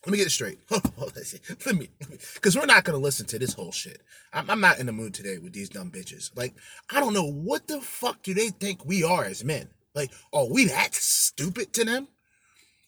let 0.04 0.12
me 0.12 0.18
get 0.18 0.26
it 0.26 0.30
straight. 0.30 0.58
let 1.66 1.76
me, 1.76 1.88
because 2.34 2.56
we're 2.56 2.66
not 2.66 2.84
gonna 2.84 2.98
listen 2.98 3.26
to 3.26 3.38
this 3.38 3.54
whole 3.54 3.72
shit. 3.72 4.02
I'm, 4.32 4.50
I'm, 4.50 4.60
not 4.60 4.78
in 4.78 4.86
the 4.86 4.92
mood 4.92 5.14
today 5.14 5.38
with 5.38 5.52
these 5.52 5.68
dumb 5.68 5.90
bitches. 5.90 6.36
Like, 6.36 6.54
I 6.90 7.00
don't 7.00 7.14
know 7.14 7.30
what 7.30 7.68
the 7.68 7.80
fuck 7.80 8.22
do 8.22 8.34
they 8.34 8.48
think 8.48 8.84
we 8.84 9.04
are 9.04 9.24
as 9.24 9.44
men. 9.44 9.68
Like, 9.94 10.10
are 10.32 10.48
we 10.48 10.66
that 10.66 10.94
stupid 10.94 11.72
to 11.74 11.84
them? 11.84 12.08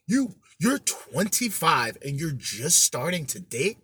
You, 0.06 0.34
you're 0.58 0.78
25 0.78 1.98
and 2.04 2.18
you're 2.18 2.32
just 2.32 2.82
starting 2.82 3.26
to 3.26 3.40
date. 3.40 3.78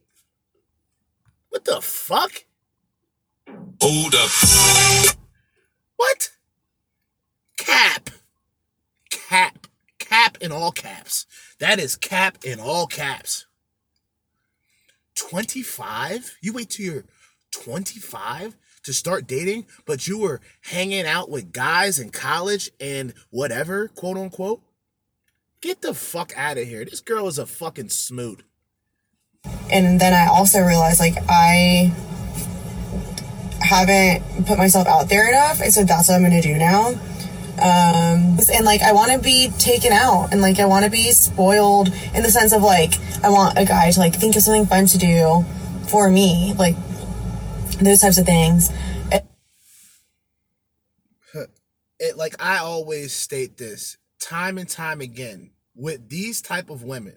What 1.51 1.65
the 1.65 1.81
fuck? 1.81 2.45
Hold 3.81 4.15
up. 4.15 5.17
What? 5.97 6.31
Cap. 7.57 8.11
Cap. 9.11 9.67
Cap 10.11 10.39
in 10.41 10.51
all 10.51 10.73
caps. 10.73 11.25
That 11.61 11.79
is 11.79 11.95
cap 11.95 12.39
in 12.45 12.59
all 12.59 12.89
caps. 12.89 13.47
25? 15.15 16.39
You 16.41 16.53
wait 16.53 16.71
till 16.71 16.87
you're 16.87 17.05
25 17.53 18.57
to 18.83 18.93
start 18.93 19.29
dating, 19.29 19.67
but 19.87 20.09
you 20.09 20.19
were 20.19 20.41
hanging 20.63 21.07
out 21.07 21.31
with 21.31 21.53
guys 21.53 22.01
in 22.01 22.11
college 22.11 22.73
and 22.81 23.15
whatever, 23.31 23.87
quote 23.87 24.17
unquote. 24.17 24.63
Get 25.61 25.81
the 25.81 25.95
fuck 25.95 26.33
out 26.37 26.59
of 26.59 26.67
here. 26.67 26.85
This 26.85 27.01
girl 27.01 27.29
is 27.29 27.39
a 27.39 27.47
fucking 27.47 27.91
smoot. 27.91 28.43
And 29.71 30.01
then 30.01 30.13
I 30.13 30.27
also 30.27 30.59
realized 30.61 30.99
like 30.99 31.15
I 31.29 31.93
haven't 33.61 34.47
put 34.47 34.59
myself 34.59 34.89
out 34.89 35.09
there 35.09 35.29
enough, 35.29 35.61
and 35.61 35.73
so 35.73 35.85
that's 35.85 36.09
what 36.09 36.17
I'm 36.17 36.23
gonna 36.23 36.43
do 36.43 36.57
now. 36.57 36.95
Um, 37.63 38.39
and 38.53 38.65
like 38.65 38.83
I 38.83 38.93
want 38.93 39.13
to 39.13 39.19
be 39.19 39.51
taken 39.59 39.93
out, 39.93 40.29
and 40.33 40.41
like 40.41 40.59
I 40.59 40.67
want 40.67 40.85
to 40.85 40.91
be 40.91 41.11
spoiled 41.13 41.89
in 42.15 42.23
the 42.23 42.31
sense 42.31 42.53
of 42.53 42.63
like 42.63 42.95
I 43.23 43.31
want 43.31 43.59
a 43.59 43.65
guy 43.65 43.91
to 43.91 44.01
like 44.01 44.15
think 44.15 44.37
of 44.37 44.43
something 44.43 44.67
fun 44.67 44.87
to 44.87 44.99
do 44.99 45.45
for 45.89 46.11
me, 46.11 46.55
like 46.59 46.77
those 47.81 48.01
types 48.01 48.19
of 48.19 48.27
things. 48.27 48.71
It, 52.03 52.17
like 52.17 52.35
I 52.43 52.57
always 52.57 53.13
state 53.13 53.59
this 53.59 53.99
time 54.19 54.57
and 54.57 54.67
time 54.67 55.03
again 55.03 55.51
with 55.75 56.09
these 56.09 56.41
type 56.43 56.71
of 56.71 56.83
women, 56.83 57.17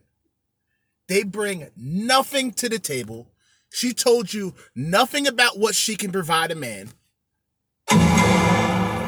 they 1.08 1.23
bring 1.23 1.69
nothing 1.75 2.51
to 2.53 2.69
the 2.69 2.79
table. 2.79 3.27
She 3.69 3.93
told 3.93 4.34
you 4.34 4.53
nothing 4.75 5.27
about 5.27 5.58
what 5.58 5.75
she 5.75 5.95
can 5.95 6.12
provide 6.12 6.51
a 6.51 6.56
man. 6.56 6.89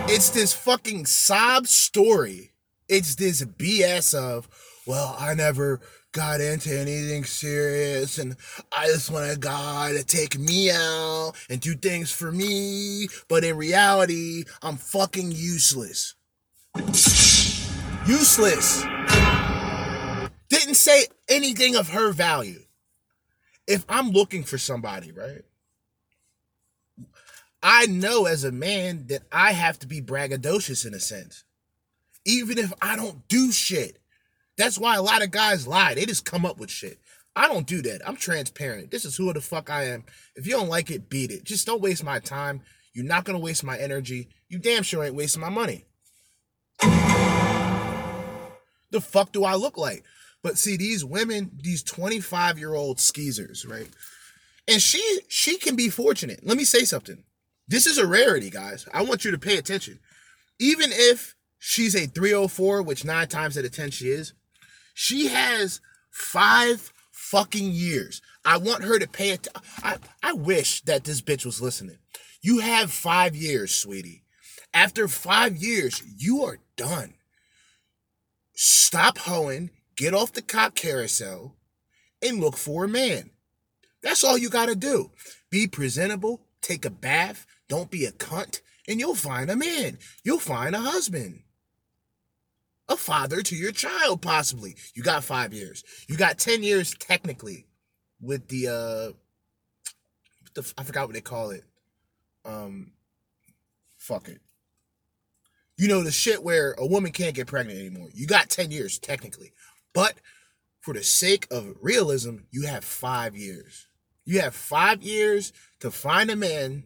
It's 0.08 0.30
this 0.30 0.54
fucking 0.54 1.08
sob 1.08 1.66
story. 1.66 2.52
It's 2.88 3.16
this 3.16 3.44
BS 3.44 4.14
of, 4.14 4.48
well, 4.86 5.16
I 5.20 5.34
never 5.34 5.82
got 6.12 6.42
into 6.42 6.80
anything 6.80 7.24
serious 7.24 8.20
and 8.20 8.38
I 8.72 8.86
just 8.86 9.10
want 9.10 9.32
a 9.32 9.36
guy 9.36 9.94
to 9.94 10.04
take 10.04 10.38
me 10.38 10.70
out 10.70 11.34
and 11.50 11.60
do 11.60 11.74
things 11.74 12.12
for 12.12 12.32
me. 12.32 13.08
But 13.28 13.44
in 13.44 13.58
reality, 13.58 14.44
I'm 14.62 14.78
fucking 14.78 15.32
useless. 15.32 16.14
Useless. 18.06 18.84
Didn't 20.50 20.76
say 20.76 21.08
anything 21.28 21.76
of 21.76 21.90
her 21.90 22.14
value. 22.14 22.62
If 23.68 23.84
I'm 23.90 24.12
looking 24.12 24.44
for 24.44 24.60
somebody, 24.60 25.12
right? 25.12 25.42
I 27.68 27.88
know 27.88 28.28
as 28.28 28.44
a 28.44 28.52
man 28.52 29.08
that 29.08 29.24
I 29.32 29.54
have 29.54 29.80
to 29.80 29.88
be 29.88 30.00
braggadocious 30.00 30.86
in 30.86 30.94
a 30.94 31.00
sense, 31.00 31.44
even 32.24 32.60
if 32.60 32.72
I 32.80 32.96
don't 32.96 33.28
do 33.28 33.52
shit. 33.52 33.98
That's 34.56 34.78
why 34.78 34.96
a 34.96 35.02
lot 35.02 35.24
of 35.24 35.32
guys 35.32 35.68
lie. 35.68 35.96
They 35.96 36.06
just 36.06 36.26
come 36.26 36.46
up 36.46 36.60
with 36.60 36.70
shit. 36.70 37.00
I 37.36 37.48
don't 37.48 37.66
do 37.66 37.82
that. 37.82 38.08
I'm 38.08 38.18
transparent. 38.18 38.92
This 38.92 39.04
is 39.04 39.16
who 39.16 39.34
the 39.34 39.42
fuck 39.42 39.72
I 39.72 39.86
am. 39.86 40.04
If 40.36 40.46
you 40.46 40.54
don't 40.54 40.70
like 40.70 40.92
it, 40.92 41.10
beat 41.10 41.32
it. 41.32 41.44
Just 41.44 41.66
don't 41.66 41.82
waste 41.82 42.04
my 42.04 42.20
time. 42.20 42.62
You're 42.94 43.04
not 43.04 43.26
gonna 43.26 43.40
waste 43.40 43.64
my 43.64 43.80
energy. 43.80 44.30
You 44.48 44.60
damn 44.60 44.84
sure 44.84 45.04
ain't 45.04 45.16
wasting 45.16 45.42
my 45.42 45.50
money. 45.50 45.86
The 48.92 49.02
fuck 49.02 49.32
do 49.32 49.44
I 49.44 49.56
look 49.56 49.76
like? 49.76 50.04
But 50.44 50.60
see, 50.60 50.78
these 50.78 51.04
women, 51.04 51.50
these 51.64 51.82
25 51.82 52.60
year 52.60 52.76
old 52.76 53.00
skeezers, 53.00 53.66
right? 53.66 53.90
And 54.68 54.80
she 54.80 55.22
she 55.28 55.58
can 55.58 55.76
be 55.76 55.90
fortunate. 55.90 56.46
Let 56.46 56.58
me 56.58 56.64
say 56.64 56.86
something. 56.86 57.24
This 57.68 57.88
is 57.88 57.98
a 57.98 58.08
rarity, 58.08 58.50
guys. 58.50 58.88
I 58.94 59.04
want 59.04 59.26
you 59.26 59.32
to 59.32 59.38
pay 59.38 59.58
attention. 59.58 60.00
Even 60.60 60.90
if 60.92 61.36
she's 61.58 61.96
a 61.96 62.06
304, 62.06 62.84
which 62.84 63.06
nine 63.06 63.28
times 63.28 63.58
out 63.58 63.66
of 63.66 63.72
10 63.72 63.92
she 63.92 64.10
is, 64.10 64.34
she 64.94 65.28
has 65.28 65.82
five 66.12 66.94
fucking 67.12 67.72
years. 67.72 68.22
I 68.46 68.58
want 68.58 68.84
her 68.84 69.00
to 69.00 69.08
pay 69.08 69.32
it. 69.32 69.48
I, 69.84 69.98
I 70.22 70.34
wish 70.34 70.82
that 70.82 71.04
this 71.04 71.22
bitch 71.22 71.46
was 71.46 71.62
listening. 71.62 71.98
You 72.42 72.60
have 72.60 72.92
five 72.92 73.36
years, 73.36 73.74
sweetie. 73.74 74.24
After 74.74 75.08
five 75.08 75.58
years, 75.58 76.04
you 76.18 76.44
are 76.44 76.60
done. 76.78 77.16
Stop 78.54 79.18
hoeing, 79.18 79.72
get 79.98 80.14
off 80.14 80.34
the 80.34 80.42
cop 80.42 80.76
carousel, 80.76 81.56
and 82.22 82.40
look 82.40 82.56
for 82.56 82.86
a 82.86 82.88
man. 82.88 83.32
That's 84.04 84.24
all 84.24 84.38
you 84.38 84.50
got 84.50 84.68
to 84.68 84.76
do. 84.76 85.12
Be 85.50 85.66
presentable, 85.66 86.42
take 86.62 86.86
a 86.86 86.90
bath, 86.90 87.48
don't 87.68 87.92
be 87.92 88.06
a 88.06 88.12
cunt, 88.12 88.62
and 88.88 89.00
you'll 89.00 89.16
find 89.16 89.50
a 89.50 89.56
man. 89.56 89.98
You'll 90.24 90.40
find 90.40 90.76
a 90.76 90.80
husband. 90.80 91.42
A 92.88 92.96
father 92.96 93.42
to 93.42 93.56
your 93.56 93.72
child, 93.72 94.22
possibly. 94.22 94.76
You 94.94 95.02
got 95.02 95.24
five 95.24 95.54
years. 95.54 95.84
You 96.08 96.18
got 96.18 96.38
10 96.38 96.62
years 96.62 96.94
technically 97.00 97.66
with 98.22 98.48
the 98.48 98.68
uh 98.68 99.14
the 100.54 100.74
I 100.78 100.84
forgot 100.84 101.08
what 101.08 101.16
they 101.16 101.22
call 101.22 101.50
it. 101.50 101.64
Um 102.46 102.92
fuck 103.98 104.28
it. 104.28 104.40
You 105.78 105.88
know 105.88 106.04
the 106.04 106.12
shit 106.12 106.44
where 106.44 106.74
a 106.74 106.86
woman 106.86 107.12
can't 107.12 107.36
get 107.36 107.48
pregnant 107.48 107.80
anymore. 107.80 108.10
You 108.14 108.28
got 108.28 108.52
10 108.52 108.70
years 108.70 109.00
technically. 109.00 109.52
But 109.94 110.14
for 110.80 110.94
the 110.94 111.04
sake 111.04 111.48
of 111.50 111.76
realism, 111.82 112.38
you 112.52 112.68
have 112.68 112.84
5 112.84 113.36
years. 113.36 113.88
You 114.26 114.42
have 114.42 114.54
5 114.54 115.02
years 115.02 115.54
to 115.80 115.90
find 115.90 116.30
a 116.30 116.36
man 116.36 116.84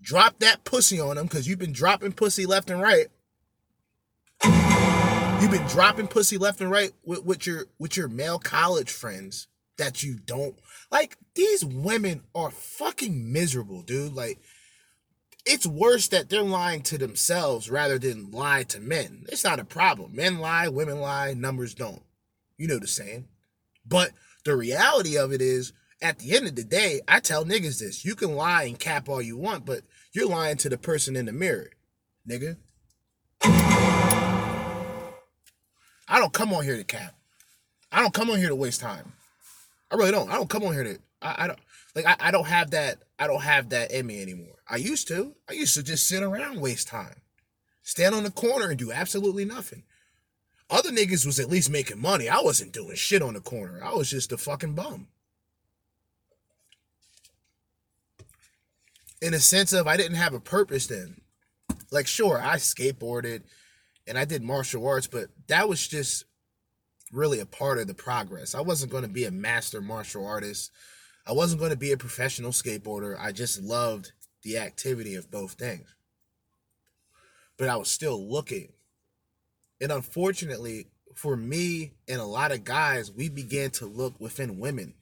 drop 0.00 0.38
that 0.40 0.64
pussy 0.64 1.00
on 1.00 1.18
him 1.18 1.24
because 1.24 1.48
you've 1.48 1.58
been 1.58 1.72
dropping 1.72 2.12
pussy 2.12 2.46
left 2.46 2.70
and 2.70 2.80
right. 2.80 3.06
You've 5.40 5.50
been 5.50 5.66
dropping 5.68 6.08
pussy 6.08 6.38
left 6.38 6.60
and 6.60 6.70
right 6.70 6.92
with, 7.04 7.24
with 7.24 7.46
your 7.46 7.66
with 7.78 7.96
your 7.96 8.08
male 8.08 8.38
college 8.38 8.90
friends 8.90 9.48
that 9.78 10.02
you 10.02 10.16
don't 10.18 10.58
like. 10.90 11.16
These 11.34 11.64
women 11.64 12.22
are 12.34 12.50
fucking 12.50 13.32
miserable, 13.32 13.82
dude. 13.82 14.14
Like, 14.14 14.40
it's 15.44 15.66
worse 15.66 16.08
that 16.08 16.28
they're 16.28 16.42
lying 16.42 16.82
to 16.82 16.98
themselves 16.98 17.70
rather 17.70 17.98
than 17.98 18.30
lie 18.30 18.64
to 18.64 18.80
men. 18.80 19.26
It's 19.28 19.44
not 19.44 19.60
a 19.60 19.64
problem. 19.64 20.16
Men 20.16 20.38
lie, 20.38 20.68
women 20.68 21.00
lie, 21.00 21.34
numbers 21.34 21.74
don't. 21.74 22.02
You 22.56 22.68
know 22.68 22.78
the 22.78 22.88
saying. 22.88 23.28
But 23.86 24.10
the 24.44 24.56
reality 24.56 25.16
of 25.16 25.32
it 25.32 25.42
is 25.42 25.72
at 26.02 26.18
the 26.18 26.36
end 26.36 26.46
of 26.46 26.54
the 26.54 26.64
day, 26.64 27.00
I 27.08 27.20
tell 27.20 27.44
niggas 27.44 27.80
this. 27.80 28.04
You 28.04 28.14
can 28.14 28.34
lie 28.34 28.64
and 28.64 28.78
cap 28.78 29.08
all 29.08 29.22
you 29.22 29.36
want, 29.36 29.64
but 29.64 29.80
you're 30.12 30.28
lying 30.28 30.56
to 30.58 30.68
the 30.68 30.78
person 30.78 31.16
in 31.16 31.26
the 31.26 31.32
mirror, 31.32 31.70
nigga. 32.28 32.56
I 36.08 36.20
don't 36.20 36.32
come 36.32 36.52
on 36.52 36.64
here 36.64 36.76
to 36.76 36.84
cap. 36.84 37.14
I 37.90 38.00
don't 38.00 38.14
come 38.14 38.30
on 38.30 38.38
here 38.38 38.48
to 38.48 38.54
waste 38.54 38.80
time. 38.80 39.12
I 39.90 39.96
really 39.96 40.12
don't. 40.12 40.30
I 40.30 40.34
don't 40.34 40.50
come 40.50 40.64
on 40.64 40.72
here 40.74 40.84
to. 40.84 40.98
I, 41.22 41.44
I 41.44 41.46
don't 41.46 41.58
like. 41.94 42.06
I, 42.06 42.16
I 42.20 42.30
don't 42.30 42.46
have 42.46 42.70
that. 42.72 43.02
I 43.18 43.26
don't 43.26 43.42
have 43.42 43.70
that 43.70 43.90
in 43.90 44.06
me 44.06 44.20
anymore. 44.20 44.56
I 44.68 44.76
used 44.76 45.08
to. 45.08 45.34
I 45.48 45.54
used 45.54 45.74
to 45.74 45.82
just 45.82 46.06
sit 46.06 46.22
around, 46.22 46.60
waste 46.60 46.88
time, 46.88 47.16
stand 47.82 48.14
on 48.14 48.24
the 48.24 48.30
corner 48.30 48.68
and 48.68 48.78
do 48.78 48.92
absolutely 48.92 49.44
nothing. 49.44 49.84
Other 50.68 50.90
niggas 50.90 51.24
was 51.24 51.38
at 51.38 51.48
least 51.48 51.70
making 51.70 52.00
money. 52.00 52.28
I 52.28 52.40
wasn't 52.40 52.72
doing 52.72 52.96
shit 52.96 53.22
on 53.22 53.34
the 53.34 53.40
corner. 53.40 53.80
I 53.82 53.94
was 53.94 54.10
just 54.10 54.32
a 54.32 54.36
fucking 54.36 54.74
bum. 54.74 55.06
In 59.26 59.34
a 59.34 59.40
sense 59.40 59.72
of 59.72 59.88
I 59.88 59.96
didn't 59.96 60.18
have 60.18 60.34
a 60.34 60.40
purpose 60.40 60.86
then. 60.86 61.20
Like 61.90 62.06
sure, 62.06 62.40
I 62.40 62.58
skateboarded 62.58 63.42
and 64.06 64.16
I 64.16 64.24
did 64.24 64.40
martial 64.40 64.86
arts, 64.86 65.08
but 65.08 65.30
that 65.48 65.68
was 65.68 65.88
just 65.88 66.26
really 67.10 67.40
a 67.40 67.46
part 67.46 67.78
of 67.78 67.88
the 67.88 67.94
progress. 67.94 68.54
I 68.54 68.60
wasn't 68.60 68.92
going 68.92 69.02
to 69.02 69.08
be 69.08 69.24
a 69.24 69.32
master 69.32 69.80
martial 69.80 70.24
artist. 70.24 70.70
I 71.26 71.32
wasn't 71.32 71.58
going 71.58 71.72
to 71.72 71.76
be 71.76 71.90
a 71.90 71.96
professional 71.96 72.52
skateboarder. 72.52 73.16
I 73.18 73.32
just 73.32 73.60
loved 73.60 74.12
the 74.44 74.58
activity 74.58 75.16
of 75.16 75.28
both 75.28 75.54
things. 75.54 75.92
But 77.58 77.68
I 77.68 77.74
was 77.74 77.90
still 77.90 78.30
looking. 78.30 78.68
And 79.80 79.90
unfortunately, 79.90 80.86
for 81.16 81.36
me 81.36 81.94
and 82.06 82.20
a 82.20 82.24
lot 82.24 82.52
of 82.52 82.62
guys, 82.62 83.10
we 83.10 83.28
began 83.28 83.70
to 83.70 83.86
look 83.86 84.20
within 84.20 84.60
women 84.60 84.94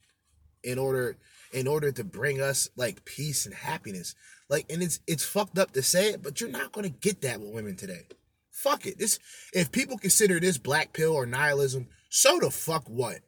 in 0.62 0.78
order 0.78 1.18
in 1.54 1.68
order 1.68 1.92
to 1.92 2.02
bring 2.02 2.42
us 2.42 2.68
like 2.76 3.04
peace 3.04 3.46
and 3.46 3.54
happiness. 3.54 4.14
Like 4.50 4.66
and 4.68 4.82
it's 4.82 5.00
it's 5.06 5.24
fucked 5.24 5.58
up 5.58 5.70
to 5.72 5.82
say 5.82 6.10
it, 6.10 6.22
but 6.22 6.40
you're 6.40 6.50
not 6.50 6.72
to 6.72 6.88
get 6.88 7.22
that 7.22 7.40
with 7.40 7.54
women 7.54 7.76
today. 7.76 8.08
Fuck 8.50 8.86
it. 8.86 8.98
This 8.98 9.18
if 9.52 9.72
people 9.72 9.96
consider 9.96 10.40
this 10.40 10.58
black 10.58 10.92
pill 10.92 11.12
or 11.12 11.24
nihilism, 11.24 11.86
so 12.10 12.38
the 12.40 12.50
fuck 12.50 12.88
what, 12.88 13.20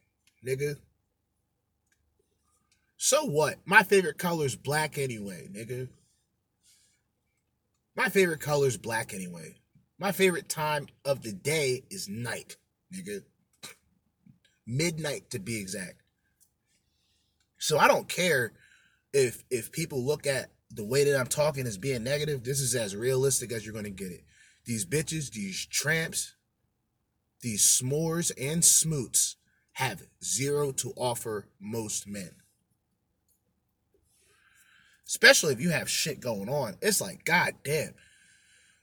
nigga? 0.47 0.77
So 2.97 3.25
what? 3.25 3.57
My 3.65 3.83
favorite 3.83 4.19
color 4.19 4.45
is 4.45 4.57
black 4.57 4.99
anyway, 4.99 5.49
nigga. 5.53 5.89
My 7.95 8.09
favorite 8.09 8.41
color 8.41 8.67
is 8.67 8.77
black 8.77 9.15
anyway. 9.15 9.55
My 9.99 10.13
favorite 10.13 10.49
time 10.49 10.89
of 11.05 11.23
the 11.23 11.33
day 11.33 11.85
is 11.91 12.09
night, 12.09 12.57
nigga. 12.93 13.23
Midnight 14.67 15.31
to 15.31 15.39
be 15.39 15.59
exact. 15.61 16.03
So 17.67 17.81
I 17.81 17.89
don't 17.89 18.09
care 18.09 18.53
if 19.13 19.43
if 19.51 19.73
people 19.73 20.01
look 20.01 20.25
at 20.25 20.53
the 20.71 20.85
way 20.85 21.03
that 21.03 21.19
I'm 21.19 21.27
talking 21.27 21.67
as 21.67 21.77
being 21.77 22.05
negative. 22.05 22.45
This 22.45 22.61
is 22.61 22.77
as 22.77 22.95
realistic 22.95 23.51
as 23.51 23.67
you're 23.67 23.75
gonna 23.75 23.91
get 23.91 24.13
it. 24.13 24.23
These 24.67 24.87
bitches, 24.87 25.33
these 25.33 25.67
tramps, 25.67 26.37
these 27.41 27.63
s'mores 27.65 28.31
and 28.41 28.65
smoots 28.65 29.35
have 29.73 30.05
zero 30.23 30.71
to 30.75 30.93
offer 30.97 31.49
most 31.59 32.07
men. 32.07 32.37
Especially 35.05 35.53
if 35.53 35.61
you 35.61 35.71
have 35.71 35.91
shit 35.91 36.21
going 36.21 36.49
on. 36.49 36.77
It's 36.81 37.01
like, 37.01 37.25
god 37.25 37.55
damn. 37.65 37.95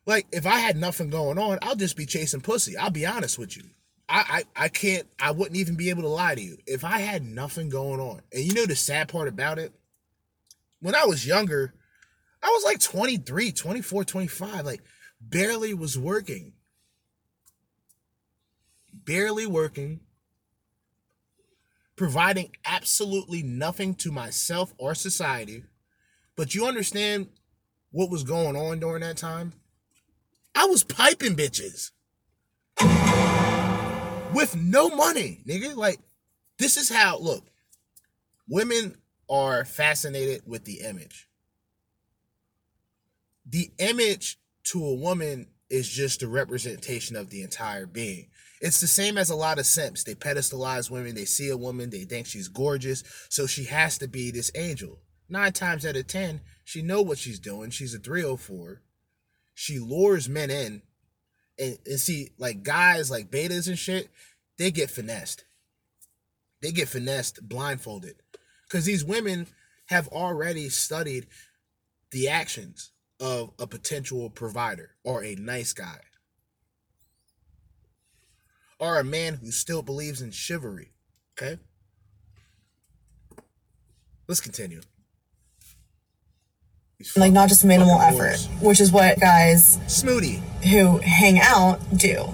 Like, 0.05 0.27
if 0.33 0.45
I 0.45 0.59
had 0.59 0.75
nothing 0.75 1.09
going 1.09 1.37
on, 1.37 1.57
I'll 1.61 1.77
just 1.77 1.95
be 1.95 2.05
chasing 2.05 2.41
pussy. 2.41 2.75
I'll 2.75 2.89
be 2.89 3.05
honest 3.05 3.39
with 3.39 3.55
you. 3.55 3.63
I, 4.09 4.43
I, 4.55 4.65
I 4.65 4.69
can't, 4.69 5.07
I 5.19 5.31
wouldn't 5.31 5.57
even 5.57 5.75
be 5.75 5.89
able 5.89 6.03
to 6.03 6.09
lie 6.09 6.35
to 6.35 6.41
you. 6.41 6.57
If 6.67 6.83
I 6.83 6.99
had 6.99 7.23
nothing 7.23 7.69
going 7.69 7.99
on. 7.99 8.21
And 8.31 8.43
you 8.43 8.53
know 8.53 8.65
the 8.65 8.75
sad 8.75 9.07
part 9.07 9.27
about 9.27 9.59
it? 9.59 9.73
When 10.81 10.95
I 10.95 11.05
was 11.05 11.25
younger, 11.25 11.73
I 12.41 12.47
was 12.47 12.63
like 12.65 12.79
23, 12.79 13.51
24, 13.51 14.03
25. 14.03 14.65
Like, 14.65 14.83
barely 15.21 15.73
was 15.73 15.97
working. 15.97 16.53
Barely 18.93 19.47
working. 19.47 20.01
Providing 21.95 22.51
absolutely 22.65 23.43
nothing 23.43 23.95
to 23.95 24.11
myself 24.11 24.73
or 24.77 24.93
society. 24.93 25.63
But 26.35 26.53
you 26.53 26.65
understand 26.65 27.27
what 27.91 28.09
was 28.09 28.23
going 28.23 28.55
on 28.55 28.79
during 28.79 29.01
that 29.01 29.17
time? 29.17 29.53
I 30.55 30.65
was 30.65 30.83
piping 30.83 31.35
bitches 31.35 31.91
with 34.33 34.55
no 34.55 34.89
money, 34.89 35.41
nigga. 35.47 35.75
Like, 35.75 35.99
this 36.57 36.77
is 36.77 36.89
how, 36.89 37.17
look, 37.19 37.45
women 38.47 38.97
are 39.29 39.65
fascinated 39.65 40.43
with 40.45 40.65
the 40.65 40.81
image. 40.81 41.27
The 43.45 43.71
image 43.79 44.39
to 44.65 44.85
a 44.85 44.93
woman 44.93 45.47
is 45.69 45.89
just 45.89 46.23
a 46.23 46.27
representation 46.27 47.15
of 47.15 47.29
the 47.29 47.41
entire 47.41 47.85
being. 47.85 48.27
It's 48.61 48.79
the 48.79 48.87
same 48.87 49.17
as 49.17 49.29
a 49.29 49.35
lot 49.35 49.59
of 49.59 49.65
simps. 49.65 50.03
They 50.03 50.15
pedestalize 50.15 50.89
women. 50.89 51.15
They 51.15 51.25
see 51.25 51.49
a 51.49 51.57
woman, 51.57 51.89
they 51.89 52.05
think 52.05 52.27
she's 52.27 52.47
gorgeous, 52.47 53.03
so 53.29 53.45
she 53.45 53.65
has 53.65 53.97
to 53.97 54.07
be 54.07 54.31
this 54.31 54.51
angel. 54.55 54.99
Nine 55.27 55.51
times 55.51 55.85
out 55.85 55.95
of 55.95 56.07
ten, 56.07 56.41
she 56.63 56.81
know 56.81 57.01
what 57.01 57.17
she's 57.17 57.39
doing. 57.39 57.71
She's 57.71 57.93
a 57.93 57.99
304. 57.99 58.81
She 59.53 59.79
lures 59.79 60.29
men 60.29 60.49
in. 60.49 60.83
And, 61.59 61.77
and 61.85 61.99
see, 61.99 62.31
like 62.37 62.63
guys 62.63 63.11
like 63.11 63.29
betas 63.29 63.67
and 63.67 63.77
shit, 63.77 64.09
they 64.57 64.71
get 64.71 64.89
finessed. 64.89 65.45
They 66.61 66.71
get 66.71 66.87
finessed 66.87 67.47
blindfolded. 67.47 68.15
Because 68.63 68.85
these 68.85 69.03
women 69.03 69.47
have 69.87 70.07
already 70.07 70.69
studied 70.69 71.27
the 72.11 72.29
actions 72.29 72.91
of 73.19 73.51
a 73.59 73.67
potential 73.67 74.29
provider 74.29 74.91
or 75.03 75.23
a 75.23 75.35
nice 75.35 75.73
guy 75.73 75.99
or 78.79 78.99
a 78.99 79.03
man 79.03 79.35
who 79.35 79.49
still 79.49 79.81
believes 79.81 80.21
in 80.21 80.31
chivalry. 80.31 80.91
Okay? 81.37 81.57
Let's 84.27 84.41
continue. 84.41 84.81
These 86.97 87.17
like 87.17 87.31
not 87.31 87.49
just 87.49 87.65
minimal 87.65 87.99
effort, 87.99 88.37
which 88.61 88.79
is 88.79 88.91
what 88.91 89.19
guys 89.19 89.79
Snooty. 89.87 90.41
Who 90.71 90.99
hang 90.99 91.39
out 91.39 91.79
do. 91.97 92.29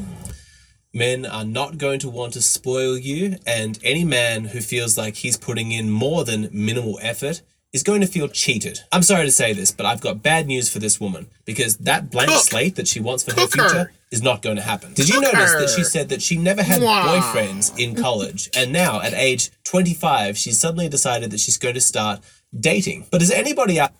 Men 0.93 1.25
are 1.25 1.45
not 1.45 1.77
going 1.77 1.99
to 1.99 2.09
want 2.09 2.33
to 2.33 2.41
spoil 2.41 2.97
you, 2.97 3.37
and 3.45 3.77
any 3.83 4.03
man 4.03 4.45
who 4.45 4.59
feels 4.59 4.97
like 4.97 5.17
he's 5.17 5.37
putting 5.37 5.71
in 5.71 5.89
more 5.91 6.23
than 6.25 6.49
minimal 6.51 6.97
effort 7.01 7.41
is 7.71 7.83
going 7.83 8.01
to 8.01 8.07
feel 8.07 8.27
cheated. 8.27 8.79
I'm 8.91 9.03
sorry 9.03 9.25
to 9.25 9.31
say 9.31 9.53
this, 9.53 9.71
but 9.71 9.85
I've 9.85 10.01
got 10.01 10.23
bad 10.23 10.47
news 10.47 10.69
for 10.71 10.79
this 10.79 10.99
woman 10.99 11.27
because 11.45 11.77
that 11.77 12.09
blank 12.09 12.31
Cook. 12.31 12.41
slate 12.41 12.75
that 12.77 12.87
she 12.87 12.99
wants 12.99 13.23
for 13.23 13.31
her 13.35 13.41
Cook 13.45 13.55
her. 13.57 13.69
future 13.69 13.91
is 14.11 14.23
not 14.23 14.41
going 14.41 14.55
to 14.55 14.63
happen. 14.63 14.93
Did 14.93 15.07
you 15.07 15.21
Cook 15.21 15.33
notice 15.33 15.53
her. 15.53 15.59
that 15.61 15.69
she 15.69 15.83
said 15.83 16.09
that 16.09 16.23
she 16.23 16.35
never 16.35 16.63
had 16.63 16.81
Mwah. 16.81 17.03
boyfriends 17.19 17.77
in 17.77 17.93
college, 17.93 18.49
and 18.57 18.73
now 18.73 18.99
at 19.01 19.13
age 19.13 19.51
25, 19.65 20.35
she's 20.35 20.59
suddenly 20.59 20.89
decided 20.89 21.29
that 21.29 21.39
she's 21.39 21.59
going 21.59 21.75
to 21.75 21.81
start 21.81 22.21
dating? 22.59 23.05
But 23.11 23.21
is 23.21 23.29
anybody 23.29 23.79
out 23.79 23.91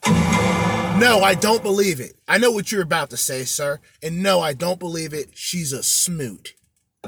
No, 1.00 1.22
I 1.22 1.34
don't 1.34 1.64
believe 1.64 2.02
it. 2.02 2.16
I 2.28 2.38
know 2.38 2.52
what 2.52 2.74
you're 2.74 2.82
about 2.82 3.10
to 3.12 3.18
say, 3.18 3.46
sir. 3.46 3.80
And 4.04 4.22
no, 4.22 4.42
I 4.42 4.52
don't 4.52 4.80
believe 4.80 5.14
it. 5.14 5.30
She's 5.34 5.72
a 5.72 5.82
smoot. 5.82 6.56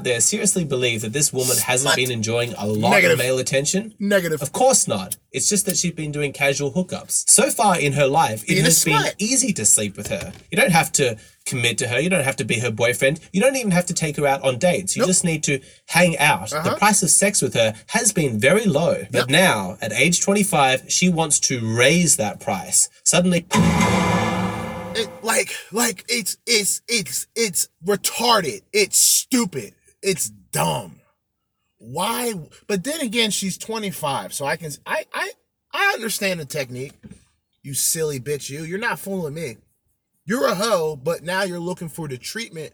There 0.00 0.20
seriously 0.20 0.64
believe 0.64 1.02
that 1.02 1.12
this 1.12 1.32
woman 1.34 1.56
hasn't 1.58 1.94
been 1.96 2.10
enjoying 2.10 2.54
a 2.56 2.66
lot 2.66 2.92
Negative. 2.92 3.12
of 3.12 3.18
male 3.18 3.38
attention? 3.38 3.94
Negative. 3.98 4.40
Of 4.40 4.50
course 4.52 4.88
not. 4.88 5.16
It's 5.32 5.50
just 5.50 5.66
that 5.66 5.76
she's 5.76 5.92
been 5.92 6.10
doing 6.10 6.32
casual 6.32 6.72
hookups. 6.72 7.28
So 7.28 7.50
far 7.50 7.78
in 7.78 7.92
her 7.92 8.06
life, 8.06 8.42
it 8.48 8.62
has 8.64 8.82
been 8.84 9.02
easy 9.18 9.52
to 9.52 9.66
sleep 9.66 9.98
with 9.98 10.06
her. 10.08 10.32
You 10.50 10.56
don't 10.56 10.72
have 10.72 10.92
to 10.92 11.18
commit 11.44 11.76
to 11.78 11.88
her. 11.88 12.00
You 12.00 12.08
don't 12.08 12.24
have 12.24 12.36
to 12.36 12.44
be 12.44 12.60
her 12.60 12.70
boyfriend. 12.70 13.20
You 13.34 13.42
don't 13.42 13.56
even 13.56 13.72
have 13.72 13.84
to 13.86 13.94
take 13.94 14.16
her 14.16 14.26
out 14.26 14.42
on 14.42 14.58
dates. 14.58 14.96
You 14.96 15.00
Nope. 15.00 15.08
just 15.08 15.24
need 15.24 15.42
to 15.44 15.60
hang 15.86 16.16
out. 16.16 16.50
The 16.50 16.58
Uh-huh. 16.58 16.76
price 16.78 17.02
of 17.02 17.10
sex 17.10 17.42
with 17.42 17.52
her 17.54 17.74
has 17.88 18.12
been 18.12 18.38
very 18.40 18.64
low. 18.64 19.04
But 19.10 19.22
Yep. 19.22 19.28
now, 19.28 19.76
at 19.82 19.92
age 19.92 20.20
25, 20.22 20.84
she 20.88 21.10
wants 21.10 21.38
to 21.40 21.60
raise 21.60 22.16
that 22.16 22.40
price. 22.40 22.88
Suddenly, 23.04 23.44
It, 24.94 25.08
like, 25.22 25.54
like 25.70 26.04
it's 26.08 26.36
it's 26.46 26.80
it's 26.88 27.26
it's 27.34 27.68
retarded. 27.84 28.60
It's 28.72 28.98
stupid. 28.98 29.74
It's 30.02 30.28
dumb. 30.28 31.00
Why? 31.78 32.34
But 32.66 32.84
then 32.84 33.00
again, 33.00 33.30
she's 33.30 33.58
25, 33.58 34.34
so 34.34 34.44
I 34.44 34.56
can 34.56 34.72
I 34.86 35.04
I 35.12 35.30
I 35.72 35.92
understand 35.94 36.40
the 36.40 36.44
technique. 36.44 36.92
You 37.62 37.74
silly 37.74 38.20
bitch, 38.20 38.50
you. 38.50 38.64
You're 38.64 38.78
not 38.78 38.98
fooling 38.98 39.34
me. 39.34 39.56
You're 40.24 40.46
a 40.46 40.54
hoe, 40.54 40.96
but 40.96 41.22
now 41.22 41.42
you're 41.42 41.58
looking 41.58 41.88
for 41.88 42.08
the 42.08 42.18
treatment 42.18 42.72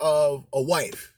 of 0.00 0.46
a 0.52 0.62
wife. 0.62 1.12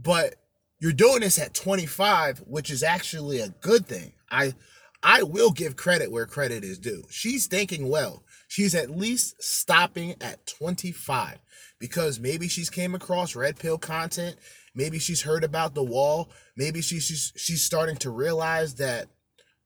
But 0.00 0.34
you're 0.80 0.92
doing 0.92 1.20
this 1.20 1.38
at 1.38 1.54
25, 1.54 2.40
which 2.46 2.70
is 2.70 2.82
actually 2.82 3.40
a 3.40 3.48
good 3.48 3.86
thing. 3.86 4.12
I 4.30 4.54
I 5.02 5.22
will 5.22 5.50
give 5.50 5.76
credit 5.76 6.10
where 6.10 6.26
credit 6.26 6.64
is 6.64 6.78
due. 6.78 7.04
She's 7.10 7.46
thinking 7.46 7.88
well. 7.88 8.24
She's 8.48 8.74
at 8.74 8.90
least 8.90 9.42
stopping 9.42 10.14
at 10.20 10.46
25 10.46 11.38
because 11.78 12.18
maybe 12.18 12.48
she's 12.48 12.70
came 12.70 12.94
across 12.94 13.36
red 13.36 13.58
pill 13.58 13.78
content, 13.78 14.36
maybe 14.74 14.98
she's 14.98 15.22
heard 15.22 15.44
about 15.44 15.74
the 15.74 15.82
wall, 15.82 16.30
maybe 16.56 16.80
she's 16.80 17.04
she's, 17.04 17.32
she's 17.36 17.62
starting 17.64 17.96
to 17.96 18.10
realize 18.10 18.74
that 18.76 19.06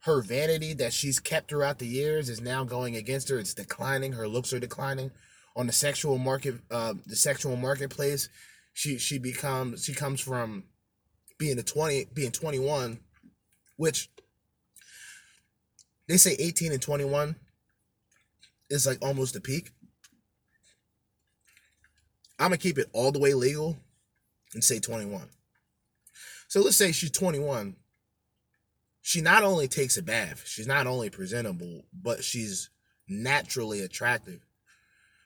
her 0.00 0.20
vanity 0.20 0.74
that 0.74 0.92
she's 0.92 1.20
kept 1.20 1.48
throughout 1.48 1.78
the 1.78 1.86
years 1.86 2.28
is 2.28 2.40
now 2.40 2.64
going 2.64 2.96
against 2.96 3.28
her. 3.28 3.38
It's 3.38 3.54
declining. 3.54 4.12
Her 4.12 4.26
looks 4.26 4.52
are 4.52 4.58
declining 4.58 5.12
on 5.54 5.66
the 5.68 5.72
sexual 5.72 6.18
market, 6.18 6.56
uh, 6.70 6.94
the 7.06 7.14
sexual 7.16 7.56
marketplace. 7.56 8.28
she 8.72 8.98
she 8.98 9.18
becomes 9.18 9.84
she 9.84 9.94
comes 9.94 10.20
from 10.20 10.64
being 11.38 11.58
a 11.58 11.62
20 11.62 12.06
being 12.14 12.30
21 12.30 12.98
which 13.76 14.10
they 16.08 16.16
say 16.16 16.36
18 16.38 16.72
and 16.72 16.82
21 16.82 17.36
is 18.70 18.86
like 18.86 18.98
almost 19.02 19.34
the 19.34 19.40
peak 19.40 19.70
i'm 22.42 22.48
gonna 22.48 22.58
keep 22.58 22.78
it 22.78 22.88
all 22.92 23.12
the 23.12 23.18
way 23.18 23.34
legal 23.34 23.76
and 24.54 24.62
say 24.62 24.78
21 24.78 25.28
so 26.48 26.60
let's 26.60 26.76
say 26.76 26.92
she's 26.92 27.10
21 27.10 27.76
she 29.00 29.20
not 29.20 29.42
only 29.42 29.68
takes 29.68 29.96
a 29.96 30.02
bath 30.02 30.46
she's 30.46 30.66
not 30.66 30.86
only 30.86 31.08
presentable 31.08 31.82
but 31.92 32.22
she's 32.22 32.70
naturally 33.08 33.80
attractive 33.80 34.40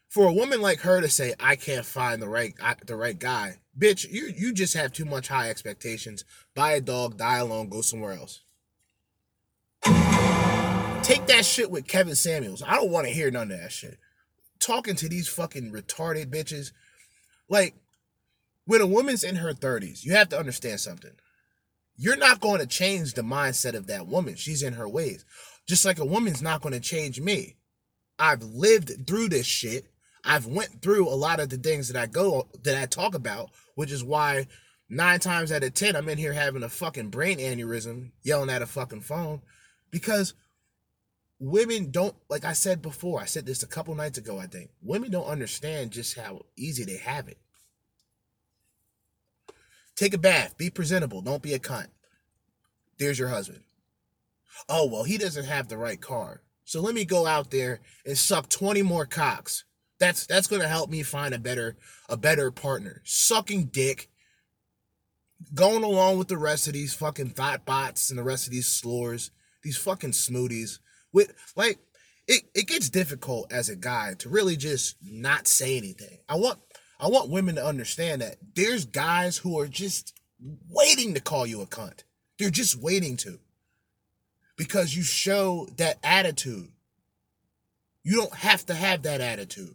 for 0.08 0.26
a 0.26 0.32
woman 0.32 0.60
like 0.60 0.80
her 0.80 1.00
to 1.00 1.08
say 1.08 1.34
I 1.40 1.56
can't 1.56 1.84
find 1.84 2.22
the 2.22 2.28
right 2.28 2.54
the 2.86 2.96
right 2.96 3.18
guy, 3.18 3.56
bitch, 3.78 4.10
you 4.10 4.32
you 4.34 4.52
just 4.52 4.74
have 4.74 4.92
too 4.92 5.04
much 5.04 5.28
high 5.28 5.50
expectations. 5.50 6.24
Buy 6.54 6.72
a 6.72 6.80
dog, 6.80 7.18
die 7.18 7.38
alone, 7.38 7.68
go 7.68 7.80
somewhere 7.82 8.14
else. 8.14 8.40
Take 11.02 11.26
that 11.26 11.44
shit 11.44 11.70
with 11.70 11.86
Kevin 11.86 12.16
Samuels. 12.16 12.62
I 12.62 12.76
don't 12.76 12.90
want 12.90 13.06
to 13.06 13.12
hear 13.12 13.30
none 13.30 13.52
of 13.52 13.60
that 13.60 13.72
shit. 13.72 13.98
Talking 14.58 14.96
to 14.96 15.08
these 15.08 15.28
fucking 15.28 15.70
retarded 15.70 16.26
bitches, 16.26 16.72
like 17.48 17.74
when 18.64 18.80
a 18.80 18.86
woman's 18.86 19.24
in 19.24 19.36
her 19.36 19.52
30s, 19.52 20.04
you 20.04 20.12
have 20.12 20.28
to 20.30 20.38
understand 20.38 20.80
something. 20.80 21.12
You're 21.96 22.16
not 22.16 22.40
going 22.40 22.60
to 22.60 22.66
change 22.66 23.14
the 23.14 23.22
mindset 23.22 23.74
of 23.74 23.86
that 23.86 24.06
woman. 24.06 24.36
She's 24.36 24.62
in 24.62 24.74
her 24.74 24.88
ways. 24.88 25.24
Just 25.66 25.84
like 25.84 25.98
a 25.98 26.04
woman's 26.04 26.42
not 26.42 26.60
going 26.60 26.74
to 26.74 26.80
change 26.80 27.20
me. 27.20 27.56
I've 28.18 28.42
lived 28.42 29.06
through 29.06 29.28
this 29.30 29.46
shit 29.46 29.86
I've 30.26 30.46
went 30.46 30.82
through 30.82 31.08
a 31.08 31.14
lot 31.14 31.38
of 31.38 31.50
the 31.50 31.56
things 31.56 31.88
that 31.88 32.00
I 32.00 32.06
go 32.06 32.48
that 32.64 32.76
I 32.76 32.86
talk 32.86 33.14
about, 33.14 33.50
which 33.76 33.92
is 33.92 34.02
why 34.02 34.48
nine 34.90 35.20
times 35.20 35.52
out 35.52 35.62
of 35.62 35.72
ten 35.72 35.94
I'm 35.94 36.08
in 36.08 36.18
here 36.18 36.32
having 36.32 36.64
a 36.64 36.68
fucking 36.68 37.10
brain 37.10 37.38
aneurysm, 37.38 38.10
yelling 38.22 38.50
at 38.50 38.60
a 38.60 38.66
fucking 38.66 39.02
phone, 39.02 39.42
because 39.92 40.34
women 41.38 41.90
don't 41.90 42.14
like 42.28 42.44
I 42.44 42.52
said 42.52 42.82
before. 42.82 43.20
I 43.20 43.26
said 43.26 43.46
this 43.46 43.62
a 43.62 43.68
couple 43.68 43.94
nights 43.94 44.18
ago. 44.18 44.38
I 44.38 44.46
think 44.46 44.70
women 44.82 45.10
don't 45.10 45.26
understand 45.26 45.92
just 45.92 46.18
how 46.18 46.46
easy 46.56 46.84
they 46.84 46.98
have 46.98 47.28
it. 47.28 47.38
Take 49.94 50.14
a 50.14 50.18
bath, 50.18 50.58
be 50.58 50.68
presentable, 50.70 51.22
don't 51.22 51.42
be 51.42 51.54
a 51.54 51.58
cunt. 51.58 51.88
There's 52.98 53.18
your 53.18 53.28
husband. 53.28 53.62
Oh 54.68 54.86
well, 54.86 55.04
he 55.04 55.18
doesn't 55.18 55.46
have 55.46 55.68
the 55.68 55.78
right 55.78 56.00
car. 56.00 56.42
So 56.64 56.80
let 56.80 56.94
me 56.94 57.04
go 57.04 57.26
out 57.26 57.50
there 57.50 57.80
and 58.04 58.18
suck 58.18 58.48
20 58.48 58.82
more 58.82 59.06
cocks 59.06 59.64
that's 59.98 60.26
that's 60.26 60.46
gonna 60.46 60.68
help 60.68 60.90
me 60.90 61.02
find 61.02 61.34
a 61.34 61.38
better 61.38 61.76
a 62.08 62.16
better 62.16 62.50
partner. 62.50 63.02
Sucking 63.04 63.66
dick, 63.66 64.10
going 65.54 65.84
along 65.84 66.18
with 66.18 66.28
the 66.28 66.38
rest 66.38 66.66
of 66.66 66.74
these 66.74 66.94
fucking 66.94 67.30
thought 67.30 67.64
bots 67.64 68.10
and 68.10 68.18
the 68.18 68.24
rest 68.24 68.46
of 68.46 68.52
these 68.52 68.66
slurs, 68.66 69.30
these 69.62 69.76
fucking 69.76 70.12
smoothies. 70.12 70.78
With 71.16 71.32
like, 71.56 71.78
it, 72.28 72.42
it 72.54 72.66
gets 72.66 72.90
difficult 72.90 73.50
as 73.50 73.70
a 73.70 73.74
guy 73.74 74.12
to 74.18 74.28
really 74.28 74.54
just 74.54 74.96
not 75.02 75.48
say 75.48 75.78
anything. 75.78 76.18
I 76.28 76.34
want 76.34 76.58
I 77.00 77.08
want 77.08 77.30
women 77.30 77.54
to 77.54 77.64
understand 77.64 78.20
that 78.20 78.36
there's 78.54 78.84
guys 78.84 79.38
who 79.38 79.58
are 79.58 79.66
just 79.66 80.12
waiting 80.68 81.14
to 81.14 81.20
call 81.22 81.46
you 81.46 81.62
a 81.62 81.66
cunt. 81.66 82.00
They're 82.38 82.50
just 82.50 82.76
waiting 82.76 83.16
to. 83.18 83.38
Because 84.58 84.94
you 84.94 85.02
show 85.02 85.66
that 85.78 85.96
attitude. 86.02 86.68
You 88.02 88.16
don't 88.16 88.34
have 88.34 88.66
to 88.66 88.74
have 88.74 89.00
that 89.04 89.22
attitude. 89.22 89.74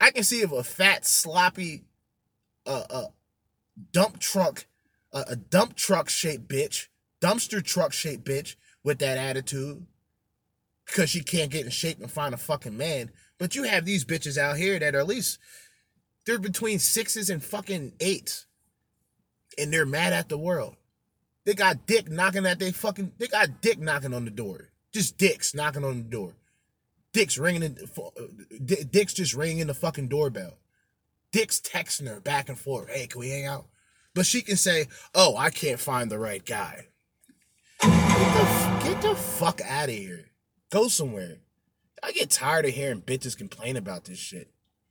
I 0.00 0.10
can 0.10 0.24
see 0.24 0.40
if 0.40 0.50
a 0.50 0.64
fat, 0.64 1.06
sloppy, 1.06 1.84
uh, 2.66 2.82
uh, 2.90 3.06
dump 3.92 4.18
truck, 4.18 4.66
uh, 5.12 5.22
a 5.28 5.36
dump 5.36 5.76
truck 5.76 6.08
shaped 6.08 6.48
bitch, 6.48 6.88
dumpster 7.20 7.62
truck 7.62 7.92
shaped 7.92 8.24
bitch 8.24 8.56
with 8.84 8.98
that 8.98 9.18
attitude 9.18 9.86
because 10.86 11.10
she 11.10 11.22
can't 11.22 11.50
get 11.50 11.64
in 11.64 11.70
shape 11.70 12.00
and 12.00 12.10
find 12.10 12.34
a 12.34 12.38
fucking 12.38 12.76
man. 12.76 13.10
But 13.38 13.54
you 13.54 13.64
have 13.64 13.84
these 13.84 14.04
bitches 14.04 14.36
out 14.36 14.56
here 14.56 14.78
that 14.78 14.94
are 14.94 15.00
at 15.00 15.06
least 15.06 15.38
they're 16.26 16.38
between 16.38 16.78
sixes 16.78 17.30
and 17.30 17.42
fucking 17.42 17.94
eights, 18.00 18.46
and 19.58 19.72
they're 19.72 19.86
mad 19.86 20.12
at 20.12 20.28
the 20.28 20.38
world. 20.38 20.76
They 21.44 21.54
got 21.54 21.86
dick 21.86 22.10
knocking 22.10 22.46
at 22.46 22.58
they 22.58 22.72
fucking. 22.72 23.12
They 23.18 23.26
got 23.26 23.60
dick 23.60 23.80
knocking 23.80 24.14
on 24.14 24.24
the 24.24 24.30
door. 24.30 24.70
Just 24.92 25.18
dicks 25.18 25.54
knocking 25.54 25.84
on 25.84 25.98
the 25.98 26.08
door. 26.08 26.36
Dick's 27.12 27.36
ringing 27.36 27.62
in, 27.62 27.76
uh, 27.98 28.22
Dick's 28.90 29.14
just 29.14 29.34
ringing 29.34 29.66
the 29.66 29.74
fucking 29.74 30.08
doorbell. 30.08 30.58
Dick's 31.32 31.60
texting 31.60 32.08
her 32.08 32.20
back 32.20 32.48
and 32.48 32.58
forth. 32.58 32.88
Hey, 32.88 33.06
can 33.06 33.20
we 33.20 33.30
hang 33.30 33.46
out? 33.46 33.66
But 34.14 34.26
she 34.26 34.42
can 34.42 34.56
say, 34.56 34.86
"Oh, 35.14 35.36
I 35.36 35.50
can't 35.50 35.80
find 35.80 36.10
the 36.10 36.18
right 36.18 36.44
guy." 36.44 36.88
Get 37.82 38.34
the, 38.34 38.80
get 38.84 39.02
the 39.02 39.14
fuck 39.14 39.60
out 39.68 39.88
of 39.88 39.94
here. 39.94 40.26
Go 40.70 40.88
somewhere. 40.88 41.38
I 42.02 42.12
get 42.12 42.30
tired 42.30 42.64
of 42.64 42.72
hearing 42.72 43.02
bitches 43.02 43.36
complain 43.36 43.76
about 43.76 44.04
this 44.04 44.18
shit. 44.18 44.50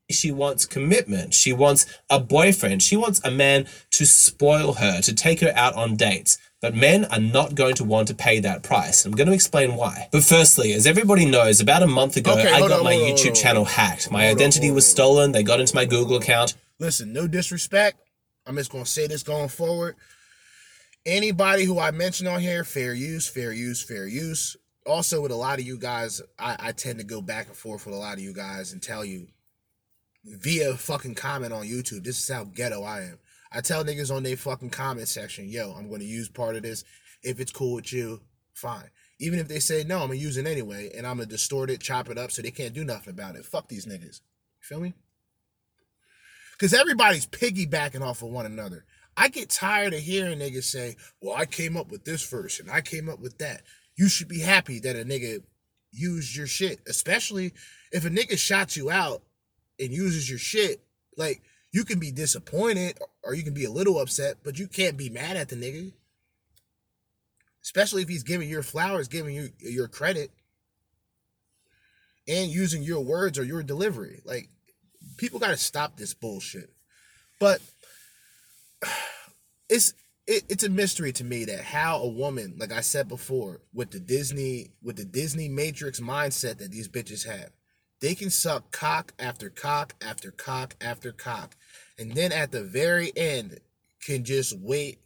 She 0.09 0.31
wants 0.31 0.65
commitment. 0.65 1.33
She 1.33 1.53
wants 1.53 1.85
a 2.09 2.19
boyfriend. 2.19 2.83
She 2.83 2.97
wants 2.97 3.21
a 3.23 3.31
man 3.31 3.65
to 3.91 4.05
spoil 4.05 4.73
her, 4.73 5.01
to 5.01 5.13
take 5.13 5.39
her 5.39 5.53
out 5.55 5.75
on 5.75 5.95
dates. 5.95 6.37
But 6.61 6.75
men 6.75 7.05
are 7.05 7.19
not 7.19 7.55
going 7.55 7.75
to 7.75 7.83
want 7.83 8.09
to 8.09 8.13
pay 8.13 8.39
that 8.41 8.61
price. 8.61 9.05
I'm 9.05 9.13
going 9.13 9.27
to 9.27 9.33
explain 9.33 9.75
why. 9.75 10.09
But 10.11 10.23
firstly, 10.23 10.73
as 10.73 10.85
everybody 10.85 11.25
knows, 11.25 11.59
about 11.59 11.81
a 11.81 11.87
month 11.87 12.17
ago, 12.17 12.33
okay, 12.33 12.51
I 12.51 12.59
got 12.59 12.71
on, 12.71 12.83
my 12.83 12.95
on, 12.95 12.99
YouTube 12.99 13.35
channel 13.35 13.65
hacked. 13.65 14.11
My 14.11 14.27
identity 14.27 14.69
was 14.69 14.85
stolen. 14.85 15.31
They 15.31 15.43
got 15.43 15.59
into 15.59 15.73
my 15.73 15.85
Google 15.85 16.17
account. 16.17 16.55
Listen, 16.77 17.13
no 17.13 17.25
disrespect. 17.27 17.99
I'm 18.45 18.57
just 18.57 18.71
going 18.71 18.83
to 18.83 18.89
say 18.89 19.07
this 19.07 19.23
going 19.23 19.49
forward. 19.49 19.95
Anybody 21.05 21.65
who 21.65 21.79
I 21.79 21.91
mention 21.91 22.27
on 22.27 22.39
here, 22.39 22.63
fair 22.63 22.93
use, 22.93 23.27
fair 23.27 23.51
use, 23.51 23.81
fair 23.81 24.07
use. 24.07 24.55
Also, 24.85 25.21
with 25.21 25.31
a 25.31 25.35
lot 25.35 25.59
of 25.59 25.65
you 25.65 25.77
guys, 25.77 26.21
I, 26.37 26.55
I 26.59 26.71
tend 26.71 26.99
to 26.99 27.05
go 27.05 27.21
back 27.21 27.47
and 27.47 27.55
forth 27.55 27.85
with 27.85 27.95
a 27.95 27.97
lot 27.97 28.13
of 28.13 28.19
you 28.19 28.33
guys 28.33 28.71
and 28.71 28.81
tell 28.81 29.03
you 29.03 29.27
via 30.23 30.75
fucking 30.75 31.15
comment 31.15 31.53
on 31.53 31.65
YouTube, 31.65 32.03
this 32.03 32.19
is 32.19 32.29
how 32.29 32.43
ghetto 32.43 32.83
I 32.83 33.01
am. 33.01 33.19
I 33.51 33.61
tell 33.61 33.83
niggas 33.83 34.15
on 34.15 34.23
their 34.23 34.37
fucking 34.37 34.69
comment 34.69 35.07
section, 35.07 35.49
yo, 35.49 35.73
I'm 35.73 35.89
gonna 35.89 36.03
use 36.03 36.29
part 36.29 36.55
of 36.55 36.63
this. 36.63 36.83
If 37.23 37.39
it's 37.39 37.51
cool 37.51 37.75
with 37.75 37.91
you, 37.91 38.21
fine. 38.53 38.89
Even 39.19 39.39
if 39.39 39.47
they 39.47 39.59
say 39.59 39.83
no, 39.83 39.99
I'm 39.99 40.07
gonna 40.07 40.15
use 40.15 40.37
it 40.37 40.47
anyway, 40.47 40.91
and 40.95 41.05
I'm 41.05 41.17
gonna 41.17 41.27
distort 41.27 41.69
it, 41.69 41.81
chop 41.81 42.09
it 42.09 42.17
up, 42.17 42.31
so 42.31 42.41
they 42.41 42.51
can't 42.51 42.73
do 42.73 42.83
nothing 42.83 43.13
about 43.13 43.35
it. 43.35 43.45
Fuck 43.45 43.67
these 43.67 43.85
niggas. 43.85 44.21
You 44.21 44.61
feel 44.61 44.79
me? 44.79 44.93
Because 46.53 46.73
everybody's 46.73 47.27
piggybacking 47.27 48.01
off 48.01 48.21
of 48.21 48.29
one 48.29 48.45
another. 48.45 48.85
I 49.17 49.27
get 49.27 49.49
tired 49.49 49.93
of 49.93 49.99
hearing 49.99 50.39
niggas 50.39 50.63
say, 50.63 50.95
well, 51.21 51.35
I 51.35 51.45
came 51.45 51.77
up 51.77 51.91
with 51.91 52.05
this 52.05 52.27
verse 52.27 52.59
and 52.59 52.71
I 52.71 52.81
came 52.81 53.09
up 53.09 53.19
with 53.19 53.37
that. 53.39 53.61
You 53.95 54.07
should 54.07 54.27
be 54.27 54.39
happy 54.39 54.79
that 54.79 54.95
a 54.95 55.03
nigga 55.03 55.43
used 55.91 56.35
your 56.35 56.47
shit, 56.47 56.79
especially 56.87 57.53
if 57.91 58.05
a 58.05 58.09
nigga 58.09 58.37
shot 58.37 58.75
you 58.75 58.89
out 58.89 59.21
and 59.79 59.91
uses 59.91 60.29
your 60.29 60.39
shit. 60.39 60.81
Like, 61.17 61.41
you 61.73 61.83
can 61.83 61.99
be 61.99 62.11
disappointed 62.11 62.99
or 63.23 63.33
you 63.33 63.43
can 63.43 63.53
be 63.53 63.65
a 63.65 63.71
little 63.71 63.99
upset, 63.99 64.37
but 64.43 64.59
you 64.59 64.67
can't 64.67 64.97
be 64.97 65.09
mad 65.09 65.37
at 65.37 65.49
the 65.49 65.55
nigga. 65.55 65.93
Especially 67.63 68.01
if 68.01 68.09
he's 68.09 68.23
giving 68.23 68.49
your 68.49 68.63
flowers, 68.63 69.07
giving 69.07 69.35
you 69.35 69.49
your 69.59 69.87
credit, 69.87 70.31
and 72.27 72.49
using 72.49 72.81
your 72.81 73.01
words 73.01 73.37
or 73.37 73.43
your 73.43 73.61
delivery. 73.61 74.21
Like, 74.25 74.49
people 75.17 75.39
got 75.39 75.49
to 75.49 75.57
stop 75.57 75.97
this 75.97 76.13
bullshit. 76.13 76.71
But 77.39 77.61
it's 79.69 79.93
it, 80.27 80.43
it's 80.49 80.63
a 80.63 80.69
mystery 80.69 81.11
to 81.13 81.23
me 81.23 81.45
that 81.45 81.63
how 81.63 81.97
a 81.97 82.07
woman, 82.07 82.55
like 82.57 82.71
I 82.71 82.81
said 82.81 83.07
before, 83.07 83.61
with 83.73 83.91
the 83.91 83.99
Disney 83.99 84.71
with 84.81 84.97
the 84.97 85.05
Disney 85.05 85.49
Matrix 85.49 85.99
mindset 85.99 86.59
that 86.59 86.71
these 86.71 86.87
bitches 86.87 87.27
have, 87.27 87.51
they 87.99 88.15
can 88.15 88.29
suck 88.29 88.71
cock 88.71 89.13
after 89.19 89.49
cock 89.49 89.95
after 90.01 90.31
cock 90.31 90.75
after 90.81 91.11
cock 91.11 91.55
and 92.01 92.15
then 92.15 92.31
at 92.31 92.51
the 92.51 92.63
very 92.63 93.11
end 93.15 93.59
can 94.03 94.23
just 94.23 94.57
wait. 94.59 94.99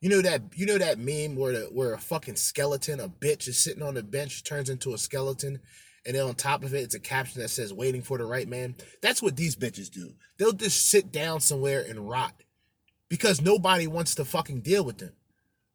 You 0.00 0.08
know 0.08 0.22
that 0.22 0.42
you 0.54 0.64
know 0.64 0.78
that 0.78 0.98
meme 0.98 1.36
where 1.36 1.52
the, 1.52 1.64
where 1.66 1.92
a 1.92 1.98
fucking 1.98 2.36
skeleton, 2.36 2.98
a 2.98 3.08
bitch 3.08 3.46
is 3.46 3.62
sitting 3.62 3.82
on 3.82 3.94
the 3.94 4.02
bench, 4.02 4.42
turns 4.42 4.70
into 4.70 4.94
a 4.94 4.98
skeleton, 4.98 5.60
and 6.06 6.16
then 6.16 6.22
on 6.22 6.34
top 6.34 6.64
of 6.64 6.72
it, 6.72 6.82
it's 6.82 6.94
a 6.94 7.00
caption 7.00 7.42
that 7.42 7.48
says 7.48 7.74
"waiting 7.74 8.00
for 8.00 8.16
the 8.16 8.24
right 8.24 8.48
man." 8.48 8.74
That's 9.02 9.20
what 9.20 9.36
these 9.36 9.54
bitches 9.54 9.90
do. 9.90 10.14
They'll 10.38 10.52
just 10.52 10.88
sit 10.88 11.12
down 11.12 11.40
somewhere 11.40 11.84
and 11.86 12.08
rot 12.08 12.32
because 13.10 13.42
nobody 13.42 13.86
wants 13.86 14.14
to 14.14 14.24
fucking 14.24 14.60
deal 14.60 14.82
with 14.82 14.96
them. 14.96 15.12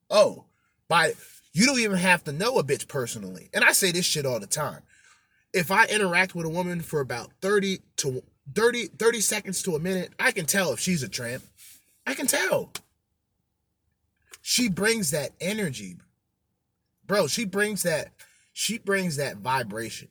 Oh, 0.10 0.46
by 0.88 1.14
you 1.54 1.68
don't 1.68 1.80
even 1.80 1.98
have 1.98 2.24
to 2.24 2.32
know 2.32 2.58
a 2.58 2.64
bitch 2.64 2.88
personally, 2.88 3.50
and 3.54 3.64
I 3.64 3.74
say 3.74 3.92
this 3.92 4.06
shit 4.06 4.26
all 4.26 4.40
the 4.40 4.48
time. 4.48 4.82
If 5.54 5.70
I 5.70 5.86
interact 5.86 6.34
with 6.34 6.48
a 6.48 6.50
woman 6.50 6.82
for 6.82 7.02
about 7.02 7.32
thirty 7.42 7.80
to 7.98 8.24
30, 8.54 8.88
30 8.88 9.22
seconds 9.22 9.64
to 9.64 9.76
a 9.76 9.80
minute, 9.80 10.14
I 10.20 10.32
can 10.32 10.46
tell 10.46 10.72
if 10.72 10.80
she's 10.80 11.04
a 11.04 11.10
tramp. 11.10 11.44
I 12.06 12.14
can 12.14 12.28
tell. 12.28 12.72
She 14.42 14.70
brings 14.70 15.12
that 15.12 15.32
energy. 15.42 15.98
Bro, 17.08 17.28
she 17.28 17.46
brings 17.46 17.84
that 17.84 18.12
she 18.54 18.78
brings 18.78 19.18
that 19.18 19.38
vibration. 19.38 20.10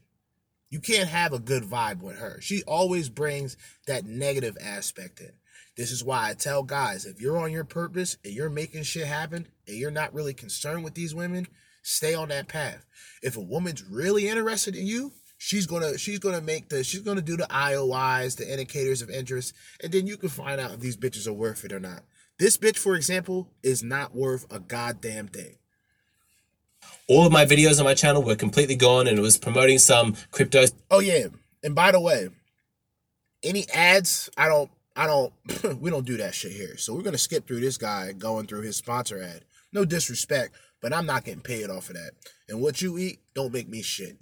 You 0.70 0.80
can't 0.80 1.08
have 1.08 1.32
a 1.32 1.38
good 1.38 1.62
vibe 1.62 2.02
with 2.02 2.18
her. 2.18 2.40
She 2.40 2.62
always 2.64 3.08
brings 3.08 3.56
that 3.86 4.04
negative 4.04 4.58
aspect 4.60 5.20
in. 5.20 5.32
This 5.76 5.90
is 5.90 6.04
why 6.04 6.30
I 6.30 6.34
tell 6.34 6.62
guys 6.62 7.04
if 7.04 7.20
you're 7.20 7.38
on 7.38 7.50
your 7.50 7.64
purpose 7.64 8.16
and 8.24 8.32
you're 8.32 8.50
making 8.50 8.84
shit 8.84 9.06
happen 9.06 9.48
and 9.66 9.76
you're 9.76 9.90
not 9.90 10.14
really 10.14 10.34
concerned 10.34 10.84
with 10.84 10.94
these 10.94 11.14
women, 11.14 11.48
stay 11.82 12.14
on 12.14 12.28
that 12.28 12.48
path. 12.48 12.86
If 13.22 13.36
a 13.36 13.40
woman's 13.40 13.82
really 13.82 14.28
interested 14.28 14.76
in 14.76 14.86
you, 14.86 15.12
she's 15.36 15.66
gonna 15.66 15.98
she's 15.98 16.20
gonna 16.20 16.40
make 16.40 16.68
the 16.68 16.84
she's 16.84 17.00
gonna 17.00 17.22
do 17.22 17.36
the 17.36 17.44
IOIs, 17.44 18.36
the 18.36 18.50
indicators 18.50 19.02
of 19.02 19.10
interest, 19.10 19.52
and 19.82 19.92
then 19.92 20.06
you 20.06 20.16
can 20.16 20.28
find 20.28 20.60
out 20.60 20.72
if 20.72 20.80
these 20.80 20.96
bitches 20.96 21.26
are 21.26 21.32
worth 21.32 21.64
it 21.64 21.72
or 21.72 21.80
not. 21.80 22.02
This 22.38 22.56
bitch, 22.56 22.78
for 22.78 22.94
example, 22.94 23.48
is 23.62 23.82
not 23.82 24.14
worth 24.14 24.46
a 24.52 24.58
goddamn 24.60 25.28
thing. 25.28 25.56
All 27.08 27.26
of 27.26 27.32
my 27.32 27.44
videos 27.44 27.78
on 27.78 27.84
my 27.84 27.94
channel 27.94 28.22
were 28.22 28.36
completely 28.36 28.76
gone 28.76 29.06
and 29.06 29.18
it 29.18 29.22
was 29.22 29.38
promoting 29.38 29.78
some 29.78 30.16
crypto 30.30 30.64
Oh 30.90 31.00
yeah, 31.00 31.26
and 31.62 31.74
by 31.74 31.90
the 31.92 32.00
way, 32.00 32.28
any 33.42 33.68
ads, 33.70 34.30
I 34.36 34.48
don't, 34.48 34.70
I 34.96 35.06
don't, 35.06 35.32
we 35.80 35.90
don't 35.90 36.06
do 36.06 36.16
that 36.18 36.34
shit 36.34 36.52
here. 36.52 36.76
So 36.76 36.94
we're 36.94 37.02
gonna 37.02 37.18
skip 37.18 37.46
through 37.46 37.60
this 37.60 37.76
guy 37.76 38.12
going 38.12 38.46
through 38.46 38.62
his 38.62 38.76
sponsor 38.76 39.20
ad. 39.20 39.44
No 39.72 39.84
disrespect, 39.84 40.54
but 40.80 40.92
I'm 40.92 41.06
not 41.06 41.24
getting 41.24 41.40
paid 41.40 41.68
off 41.68 41.88
of 41.90 41.96
that. 41.96 42.12
And 42.48 42.60
what 42.60 42.80
you 42.80 42.96
eat, 42.98 43.18
don't 43.34 43.52
make 43.52 43.68
me 43.68 43.82
shit. 43.82 44.16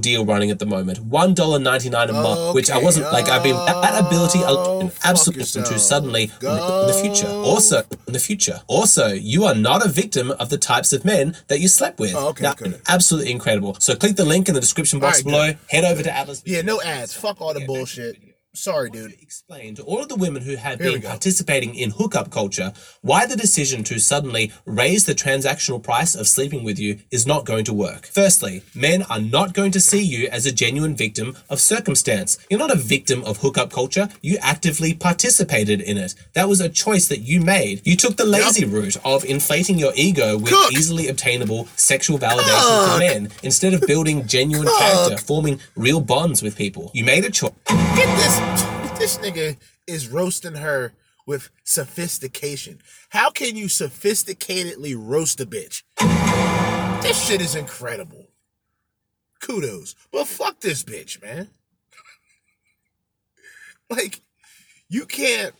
deal 0.00 0.26
running 0.26 0.50
at 0.50 0.58
the 0.58 0.66
moment. 0.66 0.98
One 0.98 1.34
dollar 1.34 1.60
ninety 1.60 1.88
nine 1.88 2.10
a 2.10 2.12
month, 2.12 2.56
which 2.56 2.68
I 2.68 2.78
wasn't 2.78 3.12
like 3.12 3.28
I've 3.28 3.44
been 3.44 3.54
that 3.54 4.04
ability 4.04 4.40
Oh, 4.42 4.80
an 4.80 4.90
absolute 5.04 5.46
to 5.46 5.78
suddenly 5.78 6.24
in 6.24 6.30
the 6.40 6.98
future. 7.00 7.28
Also 7.28 7.84
in 8.08 8.12
the 8.12 8.18
future. 8.18 8.62
Also, 8.66 9.08
you 9.12 9.44
are 9.44 9.54
not 9.54 9.86
a 9.86 9.88
victim 9.88 10.32
of 10.32 10.48
the 10.48 10.58
types 10.58 10.92
of 10.92 11.04
men 11.04 11.36
that 11.46 11.60
you 11.60 11.68
slept 11.68 12.00
with. 12.00 12.14
Oh, 12.16 12.30
okay, 12.30 12.42
Now, 12.42 12.54
good. 12.54 12.80
Absolutely 12.88 13.30
incredible. 13.30 13.76
So 13.78 13.94
click 13.94 14.16
the 14.16 14.24
link 14.24 14.48
in 14.48 14.54
the 14.54 14.60
description 14.60 14.98
box 14.98 15.18
right, 15.18 15.24
below. 15.24 15.52
Head 15.70 15.84
over 15.84 16.02
to 16.02 16.12
Atlas. 16.12 16.42
Yeah, 16.44 16.62
no 16.62 16.82
ads. 16.82 17.14
Fuck 17.14 17.40
all 17.40 17.54
the 17.54 17.64
bullshit. 17.64 18.16
Sorry, 18.56 18.88
dude. 18.88 19.12
Explain 19.20 19.74
to 19.74 19.82
all 19.82 20.00
of 20.00 20.08
the 20.08 20.16
women 20.16 20.42
who 20.42 20.56
have 20.56 20.80
Here 20.80 20.92
been 20.92 21.02
participating 21.02 21.74
in 21.74 21.90
hookup 21.90 22.30
culture 22.30 22.72
why 23.02 23.26
the 23.26 23.36
decision 23.36 23.84
to 23.84 23.98
suddenly 23.98 24.50
raise 24.64 25.04
the 25.04 25.14
transactional 25.14 25.82
price 25.82 26.14
of 26.14 26.26
sleeping 26.26 26.64
with 26.64 26.78
you 26.78 26.98
is 27.10 27.26
not 27.26 27.44
going 27.44 27.64
to 27.66 27.74
work. 27.74 28.06
Firstly, 28.06 28.62
men 28.74 29.02
are 29.10 29.20
not 29.20 29.52
going 29.52 29.72
to 29.72 29.80
see 29.80 30.02
you 30.02 30.28
as 30.28 30.46
a 30.46 30.52
genuine 30.52 30.96
victim 30.96 31.36
of 31.50 31.60
circumstance. 31.60 32.38
You're 32.48 32.58
not 32.58 32.72
a 32.72 32.78
victim 32.78 33.22
of 33.24 33.38
hookup 33.38 33.70
culture. 33.70 34.08
You 34.22 34.38
actively 34.40 34.94
participated 34.94 35.82
in 35.82 35.98
it. 35.98 36.14
That 36.32 36.48
was 36.48 36.60
a 36.60 36.70
choice 36.70 37.08
that 37.08 37.20
you 37.20 37.42
made. 37.42 37.82
You 37.86 37.94
took 37.94 38.16
the 38.16 38.24
lazy 38.24 38.64
route 38.64 38.96
of 39.04 39.24
inflating 39.24 39.78
your 39.78 39.92
ego 39.94 40.38
with 40.38 40.52
Cook. 40.52 40.72
easily 40.72 41.08
obtainable 41.08 41.68
sexual 41.76 42.18
validation 42.18 42.88
from 42.88 42.98
men 43.00 43.28
instead 43.42 43.74
of 43.74 43.82
building 43.82 44.26
genuine 44.26 44.68
character, 44.78 45.18
forming 45.18 45.60
real 45.76 46.00
bonds 46.00 46.42
with 46.42 46.56
people. 46.56 46.90
You 46.94 47.04
made 47.04 47.24
a 47.26 47.30
choice. 47.30 47.52
Get 47.68 48.16
this. 48.16 48.45
This 48.98 49.18
nigga 49.18 49.56
is 49.86 50.08
roasting 50.08 50.56
her 50.56 50.94
with 51.26 51.50
sophistication. 51.64 52.80
How 53.10 53.30
can 53.30 53.56
you 53.56 53.66
sophisticatedly 53.66 54.94
roast 54.96 55.40
a 55.40 55.46
bitch? 55.46 55.82
This 57.02 57.24
shit 57.26 57.40
is 57.40 57.54
incredible. 57.54 58.28
Kudos. 59.40 59.94
But 60.10 60.26
fuck 60.26 60.60
this 60.60 60.82
bitch, 60.82 61.22
man. 61.22 61.48
like, 63.90 64.20
you 64.88 65.04
can't 65.06 65.54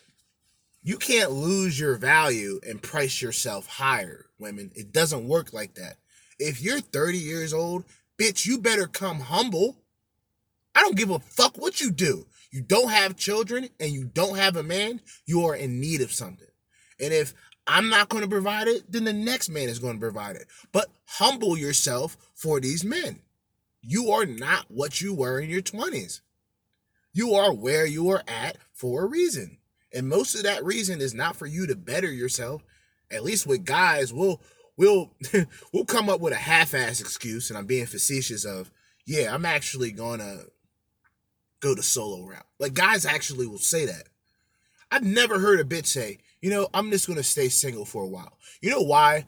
you 0.83 0.99
can't 0.99 1.33
lose 1.33 1.81
your 1.81 1.97
value 1.97 2.61
and 2.65 2.81
price 2.81 3.21
yourself 3.21 3.67
higher, 3.67 4.27
women. 4.39 4.71
It 4.77 4.93
doesn't 4.93 5.27
work 5.27 5.53
like 5.53 5.75
that. 5.75 5.97
If 6.39 6.63
you're 6.63 6.81
30 6.81 7.19
years 7.19 7.53
old, 7.53 7.83
bitch, 8.17 8.47
you 8.47 8.59
better 8.59 8.87
come 8.87 9.19
humble. 9.19 9.79
I 10.77 10.83
don't 10.83 10.97
give 10.97 11.11
a 11.11 11.19
fuck 11.19 11.59
what 11.59 11.81
you 11.81 11.91
do. 11.91 12.27
You 12.57 12.63
don't 12.63 12.89
have 12.89 13.17
children 13.17 13.69
and 13.79 13.93
you 13.93 14.05
don't 14.05 14.39
have 14.39 14.57
a 14.57 14.63
man, 14.63 15.03
you 15.27 15.45
are 15.45 15.55
in 15.55 15.79
need 15.79 16.01
of 16.01 16.11
something. 16.11 16.49
And 16.99 17.13
if 17.13 17.35
I'm 17.67 17.91
not 17.91 18.09
going 18.09 18.23
to 18.23 18.31
provide 18.31 18.67
it, 18.67 18.91
then 18.91 19.05
the 19.05 19.13
next 19.13 19.51
man 19.51 19.69
is 19.69 19.79
going 19.79 19.97
to 19.97 20.01
provide 20.01 20.37
it. 20.37 20.47
But 20.73 20.87
humble 21.05 21.59
yourself 21.59 22.17
for 22.33 22.59
these 22.59 22.83
men. 22.83 23.21
You 23.83 24.11
are 24.11 24.25
not 24.25 24.71
what 24.71 25.03
you 25.03 25.13
were 25.13 25.39
in 25.39 25.51
your 25.51 25.61
20s. 25.61 26.23
You 27.13 27.35
are 27.35 27.53
where 27.53 27.85
you 27.85 28.09
are 28.09 28.23
at 28.27 28.57
for 28.73 29.03
a 29.03 29.07
reason. 29.07 29.59
And 29.93 30.09
most 30.09 30.35
of 30.35 30.45
that 30.45 30.65
reason 30.65 31.03
is 31.03 31.13
not 31.13 31.37
for 31.37 31.45
you 31.47 31.67
to 31.67 31.77
better 31.77 32.11
yourself. 32.11 32.65
At 33.11 33.23
least 33.23 33.47
with 33.47 33.67
guys, 33.67 34.15
we'll 34.15 34.41
we'll 34.79 35.13
we'll 35.75 35.85
come 35.85 36.09
up 36.09 36.21
with 36.21 36.33
a 36.33 36.37
half-ass 36.37 37.03
excuse, 37.03 37.51
and 37.51 37.59
I'm 37.59 37.67
being 37.67 37.85
facetious 37.85 38.47
of, 38.47 38.71
yeah, 39.07 39.35
I'm 39.35 39.45
actually 39.45 39.93
gonna 39.93 40.45
go 41.61 41.75
the 41.75 41.83
solo 41.83 42.25
route. 42.27 42.47
Like 42.59 42.75
guys 42.75 43.05
actually 43.05 43.47
will 43.47 43.59
say 43.59 43.87
that. 43.87 44.09
I've 44.91 45.05
never 45.05 45.39
heard 45.39 45.61
a 45.61 45.65
bitch 45.65 45.87
say, 45.87 46.19
you 46.41 46.51
know, 46.51 46.69
I'm 46.73 46.91
just 46.91 47.09
gonna 47.09 47.23
stay 47.23 47.49
single 47.49 47.85
for 47.85 48.05
a 48.05 48.09
while. 48.09 48.39
You 48.61 48.71
know 48.71 48.83
why? 48.83 49.27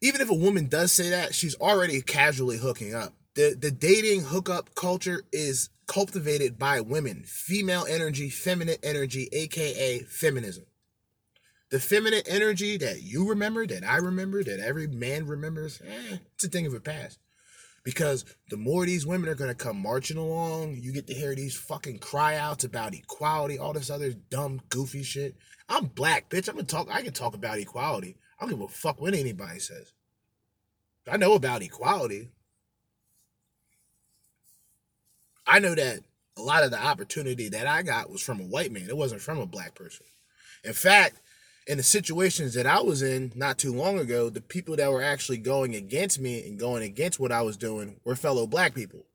Even 0.00 0.20
if 0.20 0.30
a 0.30 0.34
woman 0.34 0.66
does 0.66 0.92
say 0.92 1.10
that, 1.10 1.34
she's 1.34 1.54
already 1.56 2.00
casually 2.00 2.58
hooking 2.58 2.94
up. 2.94 3.14
The 3.34 3.56
the 3.58 3.70
dating 3.70 4.22
hookup 4.22 4.74
culture 4.74 5.22
is 5.32 5.70
cultivated 5.86 6.58
by 6.58 6.80
women. 6.80 7.24
Female 7.26 7.86
energy, 7.88 8.30
feminine 8.30 8.78
energy, 8.82 9.28
aka 9.32 10.00
feminism. 10.00 10.64
The 11.70 11.80
feminine 11.80 12.22
energy 12.26 12.76
that 12.78 13.02
you 13.02 13.28
remember, 13.28 13.66
that 13.66 13.82
I 13.82 13.96
remember, 13.96 14.44
that 14.44 14.60
every 14.60 14.86
man 14.86 15.26
remembers, 15.26 15.80
eh, 15.80 16.18
it's 16.34 16.44
a 16.44 16.48
thing 16.48 16.66
of 16.66 16.72
the 16.72 16.80
past 16.80 17.18
because 17.84 18.24
the 18.48 18.56
more 18.56 18.86
these 18.86 19.06
women 19.06 19.28
are 19.28 19.34
gonna 19.34 19.54
come 19.54 19.80
marching 19.80 20.16
along, 20.16 20.76
you 20.80 20.92
get 20.92 21.06
to 21.08 21.14
hear 21.14 21.34
these 21.34 21.56
fucking 21.56 21.98
cry 21.98 22.36
outs 22.36 22.64
about 22.64 22.94
equality, 22.94 23.58
all 23.58 23.72
this 23.72 23.90
other 23.90 24.12
dumb, 24.12 24.60
goofy 24.68 25.02
shit. 25.02 25.36
I'm 25.68 25.86
black, 25.86 26.28
bitch. 26.28 26.48
I'm 26.48 26.56
gonna 26.56 26.66
talk. 26.66 26.88
I 26.90 27.02
can 27.02 27.12
talk 27.12 27.34
about 27.34 27.58
equality. 27.58 28.16
I 28.38 28.44
don't 28.44 28.50
give 28.50 28.60
a 28.60 28.68
fuck 28.68 29.00
what 29.00 29.14
anybody 29.14 29.58
says. 29.58 29.92
I 31.10 31.16
know 31.16 31.34
about 31.34 31.62
equality. 31.62 32.28
I 35.46 35.58
know 35.58 35.74
that 35.74 36.00
a 36.36 36.42
lot 36.42 36.64
of 36.64 36.70
the 36.70 36.82
opportunity 36.82 37.48
that 37.48 37.66
I 37.66 37.82
got 37.82 38.10
was 38.10 38.22
from 38.22 38.40
a 38.40 38.44
white 38.44 38.72
man. 38.72 38.88
It 38.88 38.96
wasn't 38.96 39.20
from 39.20 39.38
a 39.38 39.46
black 39.46 39.74
person. 39.74 40.06
In 40.64 40.72
fact, 40.72 41.20
in 41.66 41.76
the 41.76 41.82
situations 41.82 42.54
that 42.54 42.66
I 42.66 42.80
was 42.80 43.02
in 43.02 43.32
not 43.34 43.58
too 43.58 43.72
long 43.72 43.98
ago, 43.98 44.28
the 44.28 44.40
people 44.40 44.76
that 44.76 44.90
were 44.90 45.02
actually 45.02 45.38
going 45.38 45.74
against 45.74 46.20
me 46.20 46.44
and 46.46 46.58
going 46.58 46.82
against 46.82 47.20
what 47.20 47.32
I 47.32 47.42
was 47.42 47.56
doing 47.56 48.00
were 48.04 48.16
fellow 48.16 48.46
black 48.46 48.74
people. 48.74 49.06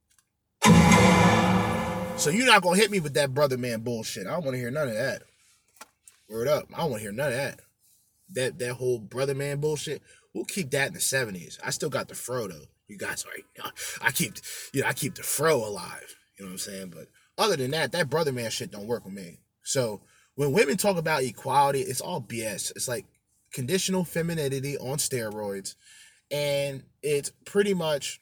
So 2.17 2.31
you're 2.31 2.47
not 2.47 2.63
gonna 2.63 2.77
hit 2.77 2.89
me 2.89 2.99
with 2.99 3.13
that 3.13 3.33
brother 3.33 3.57
man 3.57 3.81
bullshit. 3.81 4.25
I 4.25 4.31
don't 4.31 4.43
want 4.43 4.55
to 4.55 4.59
hear 4.59 4.71
none 4.71 4.87
of 4.87 4.95
that. 4.95 5.21
Word 6.27 6.47
up. 6.47 6.65
I 6.73 6.79
don't 6.79 6.91
want 6.91 7.01
to 7.01 7.03
hear 7.03 7.11
none 7.11 7.31
of 7.31 7.37
that. 7.37 7.59
That 8.33 8.59
that 8.59 8.73
whole 8.73 8.99
brother 8.99 9.35
man 9.35 9.59
bullshit. 9.59 10.01
We'll 10.33 10.45
keep 10.45 10.71
that 10.71 10.87
in 10.87 10.93
the 10.93 10.99
seventies. 10.99 11.59
I 11.63 11.69
still 11.69 11.89
got 11.89 12.07
the 12.07 12.15
fro 12.15 12.47
though. 12.47 12.65
You 12.87 12.97
guys 12.97 13.23
are. 13.25 13.71
I 14.01 14.11
keep 14.11 14.33
you 14.73 14.81
know 14.81 14.87
I 14.87 14.93
keep 14.93 15.15
the 15.15 15.23
fro 15.23 15.57
alive. 15.57 16.15
You 16.37 16.45
know 16.45 16.49
what 16.49 16.53
I'm 16.53 16.57
saying? 16.57 16.93
But 16.95 17.07
other 17.37 17.55
than 17.55 17.71
that, 17.71 17.91
that 17.91 18.09
brother 18.09 18.31
man 18.31 18.49
shit 18.49 18.71
don't 18.71 18.87
work 18.87 19.05
with 19.05 19.13
me. 19.13 19.37
So 19.63 20.01
when 20.37 20.51
women 20.51 20.77
talk 20.77 20.97
about 20.97 21.23
equality, 21.23 21.81
it's 21.81 21.99
all 21.99 22.21
BS. 22.21 22.71
It's 22.75 22.87
like 22.87 23.05
conditional 23.51 24.05
femininity 24.05 24.77
on 24.77 24.99
steroids, 24.99 25.73
and 26.29 26.83
it's 27.01 27.31
pretty 27.43 27.73
much 27.73 28.21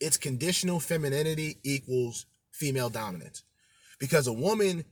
it's 0.00 0.16
conditional 0.16 0.80
femininity 0.80 1.58
equals 1.62 2.24
female 2.52 2.88
dominance. 2.88 3.42
Because 3.98 4.26
a 4.26 4.32
woman, 4.32 4.86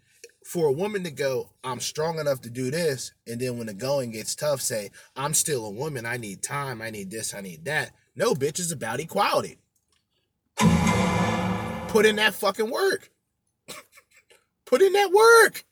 for 0.45 0.66
a 0.66 0.72
woman 0.72 1.03
to 1.05 1.11
go, 1.11 1.49
I'm 1.64 1.81
strong 1.81 2.18
enough 2.18 2.43
to 2.43 2.51
do 2.51 2.70
this, 2.70 3.14
and 3.26 3.41
then 3.41 3.57
when 3.57 3.66
the 3.66 3.74
going 3.74 4.11
gets 4.11 4.35
tough, 4.35 4.61
say, 4.61 4.91
I'm 5.16 5.33
still 5.33 5.64
a 5.64 5.70
woman, 5.70 6.05
I 6.05 6.18
need 6.18 6.43
time, 6.43 6.83
I 6.83 6.91
need 6.91 7.11
this, 7.11 7.33
I 7.33 7.41
need 7.41 7.64
that. 7.64 7.93
No, 8.14 8.35
bitch, 8.35 8.59
it's 8.59 8.70
about 8.70 9.01
equality. 9.01 9.57
Put 10.59 12.05
in 12.05 12.16
that 12.16 12.35
fucking 12.35 12.70
work. 12.70 13.11
Put 14.66 14.83
in 14.83 14.93
that 14.93 15.11
work. 15.11 15.64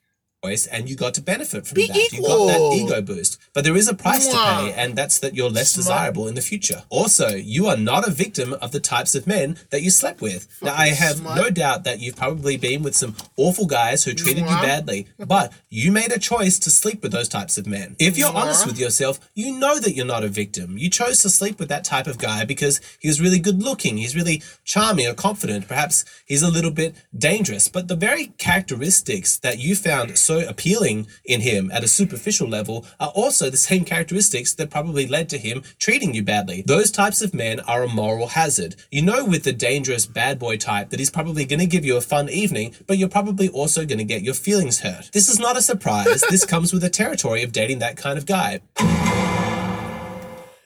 Voice 0.43 0.67
and 0.67 0.89
you 0.89 0.95
got 0.95 1.13
to 1.15 1.21
benefit 1.21 1.65
from 1.65 1.75
Be 1.75 1.87
that. 1.87 2.11
You 2.11 2.21
got 2.21 2.47
that 2.47 2.75
ego 2.75 3.01
boost. 3.01 3.39
But 3.53 3.63
there 3.63 3.75
is 3.75 3.87
a 3.87 3.95
price 3.95 4.27
to 4.27 4.37
pay, 4.37 4.73
and 4.73 4.95
that's 4.95 5.19
that 5.19 5.33
you're 5.33 5.49
less 5.49 5.71
Smart. 5.71 5.85
desirable 5.85 6.27
in 6.27 6.35
the 6.35 6.41
future. 6.41 6.83
Also, 6.89 7.29
you 7.29 7.65
are 7.67 7.77
not 7.77 8.07
a 8.07 8.11
victim 8.11 8.53
of 8.61 8.71
the 8.71 8.79
types 8.79 9.15
of 9.15 9.25
men 9.25 9.57
that 9.71 9.81
you 9.81 9.89
slept 9.89 10.21
with. 10.21 10.47
now, 10.61 10.75
I 10.75 10.89
have 10.89 11.17
smart. 11.17 11.37
no 11.37 11.49
doubt 11.49 11.83
that 11.85 11.99
you've 11.99 12.15
probably 12.15 12.57
been 12.57 12.83
with 12.83 12.95
some 12.95 13.15
awful 13.35 13.65
guys 13.65 14.03
who 14.03 14.13
treated 14.13 14.41
you 14.41 14.55
badly, 14.57 15.07
but 15.17 15.51
you 15.69 15.91
made 15.91 16.11
a 16.11 16.19
choice 16.19 16.59
to 16.59 16.69
sleep 16.69 17.01
with 17.01 17.11
those 17.11 17.29
types 17.29 17.57
of 17.57 17.65
men. 17.65 17.95
If 17.99 18.17
you're 18.17 18.33
honest 18.33 18.65
with 18.67 18.79
yourself, 18.79 19.19
you 19.33 19.57
know 19.57 19.79
that 19.79 19.95
you're 19.95 20.05
not 20.05 20.23
a 20.23 20.27
victim. 20.27 20.77
You 20.77 20.89
chose 20.89 21.21
to 21.23 21.29
sleep 21.29 21.59
with 21.59 21.69
that 21.69 21.83
type 21.83 22.05
of 22.05 22.19
guy 22.19 22.45
because 22.45 22.79
he 22.99 23.07
was 23.07 23.19
really 23.19 23.39
good 23.39 23.63
looking, 23.63 23.97
he's 23.97 24.15
really 24.15 24.43
charming 24.63 25.07
or 25.07 25.13
confident. 25.15 25.67
Perhaps 25.67 26.05
he's 26.25 26.43
a 26.43 26.51
little 26.51 26.71
bit 26.71 26.95
dangerous, 27.17 27.67
but 27.67 27.87
the 27.87 27.95
very 27.95 28.27
characteristics 28.37 29.37
that 29.39 29.57
you 29.57 29.75
found 29.75 30.17
so 30.27 30.45
appealing 30.45 31.07
in 31.23 31.39
him 31.39 31.71
at 31.71 31.85
a 31.85 31.87
superficial 31.87 32.49
level 32.49 32.85
are 32.99 33.13
also 33.15 33.49
the 33.49 33.55
same 33.55 33.85
characteristics 33.85 34.53
that 34.55 34.69
probably 34.69 35.07
led 35.07 35.29
to 35.29 35.37
him 35.37 35.63
treating 35.79 36.13
you 36.13 36.21
badly. 36.21 36.61
Those 36.65 36.91
types 36.91 37.21
of 37.21 37.33
men 37.33 37.61
are 37.61 37.83
a 37.83 37.87
moral 37.87 38.27
hazard. 38.27 38.75
You 38.91 39.03
know, 39.03 39.23
with 39.23 39.45
the 39.45 39.53
dangerous 39.53 40.05
bad 40.05 40.37
boy 40.37 40.57
type, 40.57 40.89
that 40.89 40.99
he's 40.99 41.09
probably 41.09 41.45
going 41.45 41.61
to 41.61 41.65
give 41.65 41.85
you 41.85 41.95
a 41.95 42.01
fun 42.01 42.27
evening, 42.27 42.75
but 42.87 42.97
you're 42.97 43.07
probably 43.07 43.47
also 43.47 43.85
going 43.85 43.99
to 43.99 44.03
get 44.03 44.21
your 44.21 44.33
feelings 44.33 44.81
hurt. 44.81 45.09
This 45.13 45.29
is 45.29 45.39
not 45.39 45.57
a 45.57 45.61
surprise. 45.61 46.21
this 46.29 46.45
comes 46.53 46.73
with 46.73 46.81
the 46.81 46.89
territory 46.89 47.41
of 47.43 47.53
dating 47.53 47.79
that 47.79 47.95
kind 47.95 48.17
of 48.17 48.25
guy. 48.25 48.59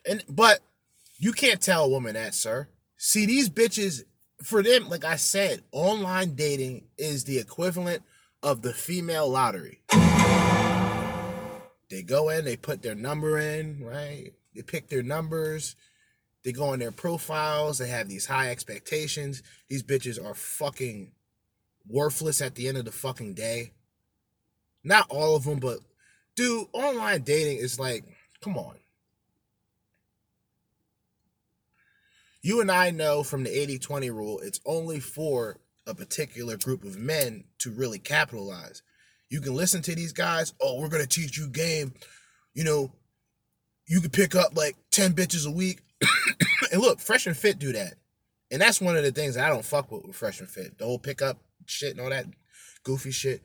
And 0.09 0.24
but 0.28 0.59
you 1.20 1.34
can't 1.34 1.62
tell 1.62 1.86
a 1.86 1.89
woman 1.89 2.16
that, 2.16 2.34
sir. 2.34 2.68
See, 2.97 3.28
these 3.28 3.47
bitches, 3.47 4.05
for 4.41 4.64
them, 4.64 4.89
like 4.89 5.05
I 5.05 5.18
said, 5.18 5.62
online 5.72 6.34
dating 6.34 6.86
is 6.97 7.26
the 7.26 7.38
equivalent 7.38 8.01
of 8.44 8.62
the 8.62 8.74
female 8.74 9.30
lottery. 9.30 9.82
They 11.89 12.04
go 12.04 12.30
in, 12.30 12.46
they 12.46 12.56
put 12.56 12.82
their 12.82 12.96
number 12.96 13.38
in, 13.38 13.84
right? 13.84 14.32
They 14.56 14.62
pick 14.62 14.88
their 14.88 15.04
numbers. 15.04 15.76
They 16.44 16.52
go 16.52 16.70
on 16.70 16.80
their 16.80 16.92
profiles. 16.92 17.78
They 17.78 17.88
have 17.89 18.08
these 18.08 18.26
high 18.26 18.50
expectations. 18.50 19.44
These 19.70 19.84
bitches 19.84 20.24
are 20.24 20.34
fucking 20.34 21.12
worthless 21.88 22.42
at 22.42 22.56
the 22.56 22.68
end 22.68 22.78
of 22.78 22.86
the 22.86 22.92
fucking 22.92 23.34
day. 23.34 23.74
Not 24.84 25.06
all 25.10 25.36
of 25.36 25.44
them, 25.44 25.60
but 25.60 25.80
dude, 26.36 26.68
online 26.74 27.22
dating 27.22 27.58
is 27.58 27.80
like, 27.80 28.06
come 28.42 28.58
on. 28.58 28.76
You 32.42 32.62
and 32.62 32.72
I 32.72 32.89
know 32.89 33.22
from 33.22 33.44
the 33.44 33.52
80 33.52 33.78
20 33.78 34.10
rule, 34.10 34.39
it's 34.39 34.60
only 34.66 35.00
for 35.00 35.60
a 35.92 35.96
particular 35.96 36.58
group 36.58 36.84
of 36.84 36.98
men 36.98 37.44
to 37.60 37.72
really 37.72 38.00
capitalize. 38.00 38.82
You 39.30 39.42
can 39.42 39.54
listen 39.54 39.82
to 39.84 39.96
these 39.96 40.14
guys, 40.14 40.54
oh, 40.60 40.80
we're 40.80 40.89
going 40.89 41.06
to 41.06 41.08
teach 41.08 41.38
you 41.38 41.48
game. 41.48 41.94
You 42.54 42.64
know, 42.64 42.92
you 43.88 44.02
could 44.02 44.14
pick 44.14 44.36
up 44.36 44.58
like 44.58 44.76
10 44.92 45.14
bitches 45.14 45.48
a 45.48 45.52
week. 45.52 45.82
and 46.72 46.82
look, 46.82 47.00
Fresh 47.00 47.28
and 47.28 47.38
Fit 47.38 47.60
do 47.60 47.72
that. 47.74 47.96
And 48.52 48.62
that's 48.62 48.82
one 48.82 48.98
of 48.98 49.04
the 49.04 49.12
things 49.12 49.38
I 49.38 49.50
don't 49.50 49.64
fuck 49.64 49.92
with 49.92 50.06
with 50.06 50.16
Fresh 50.16 50.39
and 50.39 50.50
Fit. 50.50 50.78
The 50.78 50.86
whole 50.86 51.00
pickup 51.00 51.38
shit 51.66 51.92
and 51.92 52.02
all 52.02 52.10
that 52.10 52.26
goofy 52.84 53.12
shit. 53.12 53.42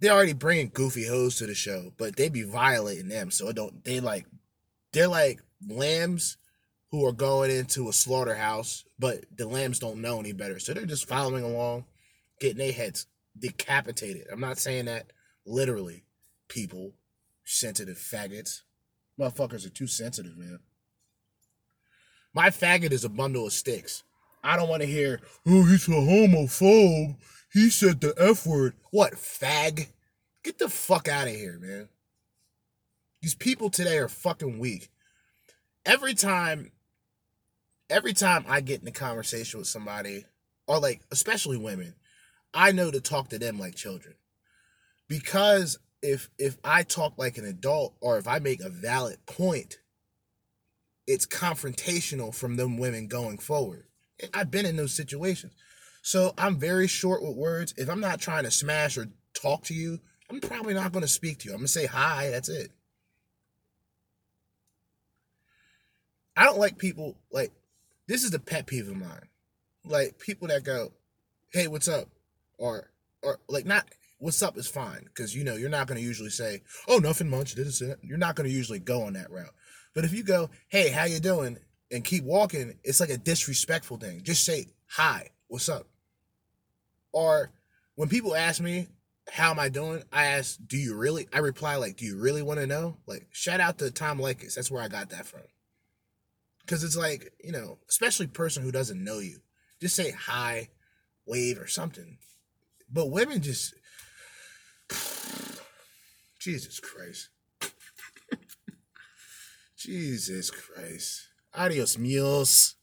They're 0.00 0.12
already 0.12 0.32
bringing 0.32 0.70
goofy 0.72 1.06
hoes 1.06 1.36
to 1.36 1.46
the 1.46 1.54
show, 1.54 1.92
but 1.96 2.16
they 2.16 2.28
be 2.28 2.42
violating 2.42 3.08
them. 3.08 3.30
So 3.30 3.48
it 3.48 3.56
don't 3.56 3.84
they 3.84 4.00
like 4.00 4.26
they're 4.92 5.08
like 5.08 5.40
lambs 5.66 6.36
who 6.94 7.04
are 7.04 7.12
going 7.12 7.50
into 7.50 7.88
a 7.88 7.92
slaughterhouse, 7.92 8.84
but 9.00 9.24
the 9.36 9.48
lambs 9.48 9.80
don't 9.80 10.00
know 10.00 10.20
any 10.20 10.30
better. 10.32 10.60
So 10.60 10.72
they're 10.72 10.86
just 10.86 11.08
following 11.08 11.42
along, 11.42 11.86
getting 12.40 12.58
their 12.58 12.70
heads 12.70 13.08
decapitated. 13.36 14.28
I'm 14.30 14.38
not 14.38 14.58
saying 14.58 14.84
that 14.84 15.12
literally, 15.44 16.04
people, 16.46 16.92
sensitive 17.44 17.96
faggots. 17.96 18.60
Motherfuckers 19.18 19.66
are 19.66 19.70
too 19.70 19.88
sensitive, 19.88 20.38
man. 20.38 20.60
My 22.32 22.50
faggot 22.50 22.92
is 22.92 23.04
a 23.04 23.08
bundle 23.08 23.48
of 23.48 23.52
sticks. 23.52 24.04
I 24.44 24.56
don't 24.56 24.68
want 24.68 24.82
to 24.82 24.88
hear, 24.88 25.20
oh, 25.48 25.64
he's 25.64 25.88
a 25.88 25.90
homophobe. 25.90 27.16
He 27.52 27.70
said 27.70 28.00
the 28.00 28.14
F 28.16 28.46
word. 28.46 28.74
What, 28.92 29.14
fag? 29.14 29.88
Get 30.44 30.60
the 30.60 30.68
fuck 30.68 31.08
out 31.08 31.26
of 31.26 31.34
here, 31.34 31.58
man. 31.60 31.88
These 33.20 33.34
people 33.34 33.68
today 33.68 33.98
are 33.98 34.08
fucking 34.08 34.60
weak. 34.60 34.90
Every 35.84 36.14
time, 36.14 36.70
every 37.94 38.12
time 38.12 38.44
I 38.48 38.60
get 38.60 38.82
in 38.82 38.88
a 38.88 38.92
conversation 38.92 39.60
with 39.60 39.68
somebody, 39.68 40.24
or 40.66 40.80
like, 40.80 41.02
especially 41.12 41.56
women, 41.56 41.94
I 42.52 42.72
know 42.72 42.90
to 42.90 43.00
talk 43.00 43.28
to 43.28 43.38
them 43.38 43.58
like 43.58 43.76
children. 43.76 44.16
Because 45.08 45.78
if 46.02 46.28
if 46.38 46.58
I 46.64 46.82
talk 46.82 47.14
like 47.16 47.38
an 47.38 47.44
adult 47.44 47.94
or 48.00 48.18
if 48.18 48.26
I 48.26 48.40
make 48.40 48.60
a 48.60 48.68
valid 48.68 49.24
point, 49.26 49.78
it's 51.06 51.26
confrontational 51.26 52.34
from 52.34 52.56
them 52.56 52.78
women 52.78 53.06
going 53.06 53.38
forward. 53.38 53.84
I've 54.32 54.50
been 54.50 54.66
in 54.66 54.76
those 54.76 54.94
situations. 54.94 55.52
So 56.02 56.34
I'm 56.36 56.58
very 56.58 56.88
short 56.88 57.22
with 57.22 57.36
words. 57.36 57.74
If 57.76 57.88
I'm 57.88 58.00
not 58.00 58.20
trying 58.20 58.44
to 58.44 58.50
smash 58.50 58.98
or 58.98 59.06
talk 59.34 59.62
to 59.64 59.74
you, 59.74 60.00
I'm 60.30 60.40
probably 60.40 60.74
not 60.74 60.92
going 60.92 61.02
to 61.02 61.08
speak 61.08 61.38
to 61.40 61.48
you. 61.48 61.52
I'm 61.52 61.60
going 61.60 61.66
to 61.66 61.72
say 61.72 61.86
hi, 61.86 62.30
that's 62.30 62.48
it. 62.48 62.70
I 66.36 66.44
don't 66.44 66.58
like 66.58 66.76
people 66.78 67.16
like 67.30 67.52
this 68.06 68.24
is 68.24 68.30
the 68.30 68.38
pet 68.38 68.66
peeve 68.66 68.88
of 68.88 68.96
mine. 68.96 69.28
Like 69.84 70.18
people 70.18 70.48
that 70.48 70.64
go, 70.64 70.92
"Hey, 71.52 71.68
what's 71.68 71.88
up?" 71.88 72.08
or 72.58 72.90
or 73.22 73.40
like 73.48 73.66
not 73.66 73.86
what's 74.18 74.42
up 74.42 74.56
is 74.56 74.66
fine 74.66 75.04
because 75.04 75.34
you 75.34 75.44
know 75.44 75.56
you're 75.56 75.68
not 75.68 75.86
going 75.86 75.98
to 75.98 76.06
usually 76.06 76.30
say, 76.30 76.62
"Oh, 76.88 76.98
nothing 76.98 77.28
much." 77.28 77.54
This 77.54 77.80
is 77.80 77.96
You're 78.02 78.18
not 78.18 78.36
going 78.36 78.48
to 78.48 78.54
usually 78.54 78.78
go 78.78 79.02
on 79.02 79.14
that 79.14 79.30
route. 79.30 79.54
But 79.94 80.04
if 80.04 80.12
you 80.12 80.22
go, 80.22 80.50
"Hey, 80.68 80.90
how 80.90 81.04
you 81.04 81.20
doing?" 81.20 81.58
and 81.90 82.04
keep 82.04 82.24
walking, 82.24 82.78
it's 82.82 82.98
like 82.98 83.10
a 83.10 83.18
disrespectful 83.18 83.98
thing. 83.98 84.22
Just 84.22 84.44
say, 84.44 84.66
"Hi, 84.88 85.30
what's 85.48 85.68
up?" 85.68 85.86
Or 87.12 87.50
when 87.94 88.08
people 88.08 88.34
ask 88.34 88.60
me, 88.60 88.88
"How 89.30 89.50
am 89.50 89.58
I 89.58 89.68
doing?" 89.68 90.02
I 90.12 90.26
ask, 90.26 90.58
"Do 90.66 90.76
you 90.76 90.94
really?" 90.96 91.28
I 91.32 91.38
reply 91.38 91.76
like, 91.76 91.96
"Do 91.96 92.04
you 92.04 92.18
really 92.18 92.42
want 92.42 92.60
to 92.60 92.66
know?" 92.66 92.98
Like, 93.06 93.28
shout 93.30 93.60
out 93.60 93.78
to 93.78 93.90
Tom 93.90 94.18
Leykis. 94.18 94.54
That's 94.54 94.70
where 94.70 94.82
I 94.82 94.88
got 94.88 95.10
that 95.10 95.26
from. 95.26 95.42
Because 96.64 96.82
it's 96.82 96.96
like, 96.96 97.32
you 97.42 97.52
know, 97.52 97.78
especially 97.88 98.26
person 98.26 98.62
who 98.62 98.72
doesn't 98.72 99.02
know 99.02 99.18
you, 99.18 99.40
just 99.80 99.96
say 99.96 100.10
hi, 100.12 100.70
wave 101.26 101.58
or 101.58 101.66
something. 101.66 102.18
But 102.90 103.10
women 103.10 103.42
just, 103.42 103.74
Jesus 106.38 106.80
Christ. 106.80 107.28
Jesus 109.76 110.50
Christ. 110.50 111.28
Adios, 111.54 111.98
mules. 111.98 112.76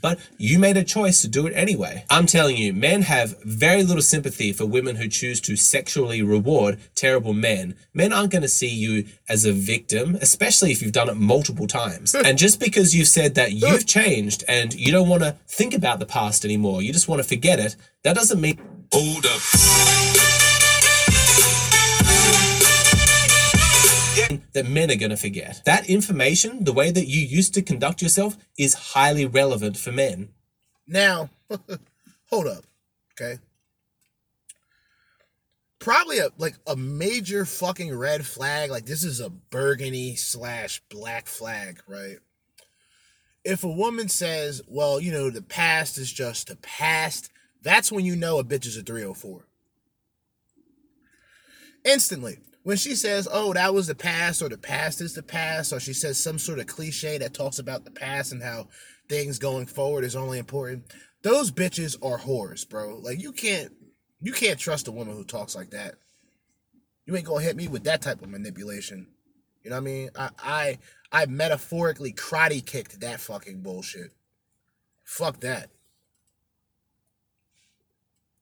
But 0.00 0.18
you 0.38 0.58
made 0.58 0.76
a 0.76 0.84
choice 0.84 1.22
to 1.22 1.28
do 1.28 1.46
it 1.46 1.52
anyway. 1.54 2.04
I'm 2.10 2.26
telling 2.26 2.56
you, 2.56 2.72
men 2.72 3.02
have 3.02 3.42
very 3.42 3.82
little 3.82 4.02
sympathy 4.02 4.52
for 4.52 4.66
women 4.66 4.96
who 4.96 5.08
choose 5.08 5.40
to 5.42 5.56
sexually 5.56 6.22
reward 6.22 6.78
terrible 6.94 7.32
men. 7.32 7.74
Men 7.92 8.12
aren't 8.12 8.32
going 8.32 8.42
to 8.42 8.48
see 8.48 8.68
you 8.68 9.06
as 9.28 9.44
a 9.44 9.52
victim, 9.52 10.16
especially 10.20 10.72
if 10.72 10.82
you've 10.82 10.92
done 10.92 11.08
it 11.08 11.16
multiple 11.16 11.66
times. 11.66 12.12
Hmm. 12.12 12.24
and 12.24 12.38
just 12.38 12.60
because 12.60 12.94
you've 12.94 13.08
said 13.08 13.34
that 13.34 13.50
hmm. 13.50 13.58
you've 13.58 13.86
changed 13.86 14.44
and 14.48 14.74
you 14.74 14.92
don't 14.92 15.08
want 15.08 15.22
to 15.22 15.36
think 15.46 15.74
about 15.74 15.98
the 15.98 16.06
past 16.06 16.44
anymore, 16.44 16.82
you 16.82 16.92
just 16.92 17.08
want 17.08 17.22
to 17.22 17.28
forget 17.28 17.58
it, 17.58 17.76
that 18.04 18.14
doesn't 18.16 18.40
mean. 18.40 18.58
Hold 18.92 19.24
up. 19.26 20.29
That 24.52 24.66
men 24.66 24.90
are 24.90 24.96
going 24.96 25.10
to 25.10 25.16
forget. 25.16 25.62
That 25.64 25.88
information, 25.88 26.64
the 26.64 26.72
way 26.72 26.90
that 26.90 27.06
you 27.06 27.20
used 27.20 27.54
to 27.54 27.62
conduct 27.62 28.02
yourself, 28.02 28.36
is 28.58 28.74
highly 28.74 29.26
relevant 29.26 29.76
for 29.76 29.92
men. 29.92 30.30
Now, 30.86 31.30
hold 32.26 32.46
up, 32.46 32.64
okay? 33.12 33.40
Probably 35.78 36.18
a 36.18 36.28
like 36.36 36.56
a 36.66 36.76
major 36.76 37.44
fucking 37.46 37.96
red 37.96 38.26
flag. 38.26 38.70
Like 38.70 38.84
this 38.84 39.02
is 39.02 39.20
a 39.20 39.30
burgundy 39.30 40.14
slash 40.16 40.82
black 40.90 41.26
flag, 41.26 41.80
right? 41.86 42.18
If 43.44 43.64
a 43.64 43.68
woman 43.68 44.10
says, 44.10 44.60
"Well, 44.68 45.00
you 45.00 45.10
know, 45.10 45.30
the 45.30 45.40
past 45.40 45.96
is 45.96 46.12
just 46.12 46.48
the 46.48 46.56
past," 46.56 47.30
that's 47.62 47.90
when 47.90 48.04
you 48.04 48.14
know 48.14 48.38
a 48.38 48.44
bitch 48.44 48.66
is 48.66 48.76
a 48.76 48.82
304. 48.82 49.46
Instantly 51.84 52.38
when 52.62 52.76
she 52.76 52.94
says, 52.94 53.28
"Oh, 53.30 53.52
that 53.52 53.74
was 53.74 53.86
the 53.86 53.94
past," 53.94 54.42
or 54.42 54.48
"the 54.48 54.58
past 54.58 55.00
is 55.00 55.14
the 55.14 55.22
past," 55.22 55.72
or 55.72 55.80
she 55.80 55.92
says 55.92 56.18
some 56.18 56.38
sort 56.38 56.58
of 56.58 56.66
cliche 56.66 57.18
that 57.18 57.34
talks 57.34 57.58
about 57.58 57.84
the 57.84 57.90
past 57.90 58.32
and 58.32 58.42
how 58.42 58.68
things 59.08 59.38
going 59.38 59.66
forward 59.66 60.04
is 60.04 60.16
only 60.16 60.38
important, 60.38 60.84
those 61.22 61.50
bitches 61.50 61.96
are 62.02 62.18
whores, 62.18 62.68
bro. 62.68 62.96
Like 62.96 63.20
you 63.20 63.32
can't, 63.32 63.72
you 64.20 64.32
can't 64.32 64.58
trust 64.58 64.88
a 64.88 64.92
woman 64.92 65.16
who 65.16 65.24
talks 65.24 65.54
like 65.54 65.70
that. 65.70 65.94
You 67.06 67.16
ain't 67.16 67.26
gonna 67.26 67.42
hit 67.42 67.56
me 67.56 67.68
with 67.68 67.84
that 67.84 68.02
type 68.02 68.22
of 68.22 68.28
manipulation. 68.28 69.08
You 69.62 69.70
know 69.70 69.76
what 69.76 69.82
I 69.82 69.84
mean? 69.84 70.10
I, 70.16 70.30
I, 70.38 70.78
I 71.12 71.26
metaphorically 71.26 72.12
karate 72.12 72.64
kicked 72.64 73.00
that 73.00 73.20
fucking 73.20 73.62
bullshit. 73.62 74.12
Fuck 75.04 75.40
that 75.40 75.70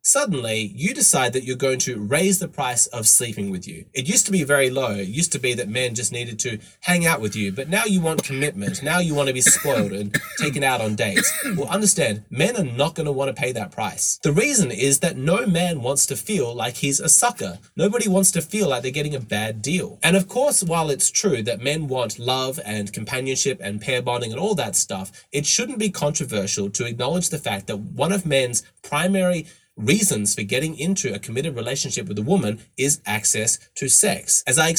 suddenly 0.08 0.72
you 0.74 0.94
decide 0.94 1.34
that 1.34 1.44
you're 1.44 1.54
going 1.54 1.78
to 1.78 2.00
raise 2.00 2.38
the 2.38 2.48
price 2.48 2.86
of 2.86 3.06
sleeping 3.06 3.50
with 3.50 3.68
you. 3.68 3.84
It 3.92 4.08
used 4.08 4.24
to 4.24 4.32
be 4.32 4.42
very 4.42 4.70
low. 4.70 4.92
It 4.92 5.08
used 5.08 5.32
to 5.32 5.38
be 5.38 5.52
that 5.54 5.68
men 5.68 5.94
just 5.94 6.12
needed 6.12 6.38
to 6.40 6.58
hang 6.80 7.04
out 7.04 7.20
with 7.20 7.36
you, 7.36 7.52
but 7.52 7.68
now 7.68 7.84
you 7.84 8.00
want 8.00 8.24
commitment. 8.24 8.82
Now 8.82 9.00
you 9.00 9.14
want 9.14 9.28
to 9.28 9.34
be 9.34 9.42
spoiled 9.42 9.92
and 9.92 10.18
taken 10.38 10.64
out 10.64 10.80
on 10.80 10.94
dates. 10.94 11.30
Well, 11.56 11.68
understand, 11.68 12.24
men 12.30 12.56
are 12.56 12.64
not 12.64 12.94
going 12.94 13.04
to 13.04 13.12
want 13.12 13.28
to 13.34 13.38
pay 13.38 13.52
that 13.52 13.70
price. 13.70 14.18
The 14.22 14.32
reason 14.32 14.70
is 14.70 15.00
that 15.00 15.18
no 15.18 15.46
man 15.46 15.82
wants 15.82 16.06
to 16.06 16.16
feel 16.16 16.54
like 16.54 16.76
he's 16.76 17.00
a 17.00 17.08
sucker. 17.10 17.58
Nobody 17.76 18.08
wants 18.08 18.30
to 18.32 18.40
feel 18.40 18.68
like 18.68 18.82
they're 18.82 18.90
getting 18.90 19.14
a 19.14 19.20
bad 19.20 19.60
deal. 19.60 19.98
And 20.02 20.16
of 20.16 20.26
course, 20.26 20.62
while 20.62 20.88
it's 20.88 21.10
true 21.10 21.42
that 21.42 21.60
men 21.60 21.86
want 21.86 22.18
love 22.18 22.58
and 22.64 22.92
companionship 22.94 23.60
and 23.62 23.80
pair 23.80 24.00
bonding 24.00 24.32
and 24.32 24.40
all 24.40 24.54
that 24.54 24.74
stuff, 24.74 25.26
it 25.32 25.44
shouldn't 25.44 25.78
be 25.78 25.90
controversial 25.90 26.70
to 26.70 26.86
acknowledge 26.86 27.28
the 27.28 27.38
fact 27.38 27.66
that 27.66 27.76
one 27.76 28.12
of 28.12 28.24
men's 28.24 28.62
primary 28.82 29.46
reasons 29.78 30.34
for 30.34 30.42
getting 30.42 30.76
into 30.78 31.14
a 31.14 31.18
committed 31.18 31.56
relationship 31.56 32.08
with 32.08 32.18
a 32.18 32.22
woman 32.22 32.60
is 32.76 33.00
access 33.06 33.58
to 33.76 33.88
sex. 33.88 34.42
As 34.46 34.58
I 34.58 34.74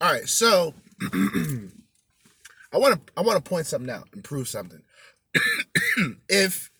All 0.00 0.12
right, 0.12 0.28
so 0.28 0.74
I 2.72 2.78
want 2.78 3.06
to 3.06 3.12
I 3.16 3.22
want 3.22 3.42
to 3.42 3.48
point 3.48 3.66
something 3.66 3.90
out 3.90 4.08
and 4.12 4.22
prove 4.22 4.46
something. 4.48 4.82
if 6.28 6.70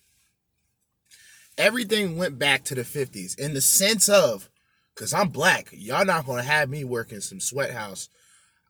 everything 1.57 2.17
went 2.17 2.39
back 2.39 2.65
to 2.65 2.75
the 2.75 2.83
50s 2.83 3.39
in 3.39 3.55
the 3.55 3.61
sense 3.61 4.09
of 4.09 4.51
cuz 4.95 5.15
I'm 5.15 5.29
black, 5.31 5.71
y'all 5.73 6.05
not 6.05 6.27
going 6.27 6.43
to 6.43 6.49
have 6.49 6.69
me 6.69 6.85
working 6.85 7.21
some 7.21 7.41
sweat 7.41 7.73
house. 7.73 8.09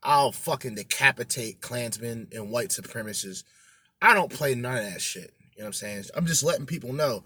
I'll 0.03 0.33
fucking 0.33 0.77
decapitate 0.77 1.61
Klansmen 1.61 2.29
and 2.33 2.51
white 2.51 2.71
supremacists. 2.71 3.45
I 4.01 4.15
don't 4.15 4.33
play 4.33 4.55
none 4.55 4.79
of 4.79 4.85
that 4.85 5.03
shit. 5.03 5.35
You 5.57 5.59
know 5.59 5.65
what 5.65 5.67
I'm 5.67 5.73
saying? 5.75 6.05
I'm 6.15 6.27
just 6.27 6.43
letting 6.43 6.65
people 6.65 6.95
know. 6.95 7.25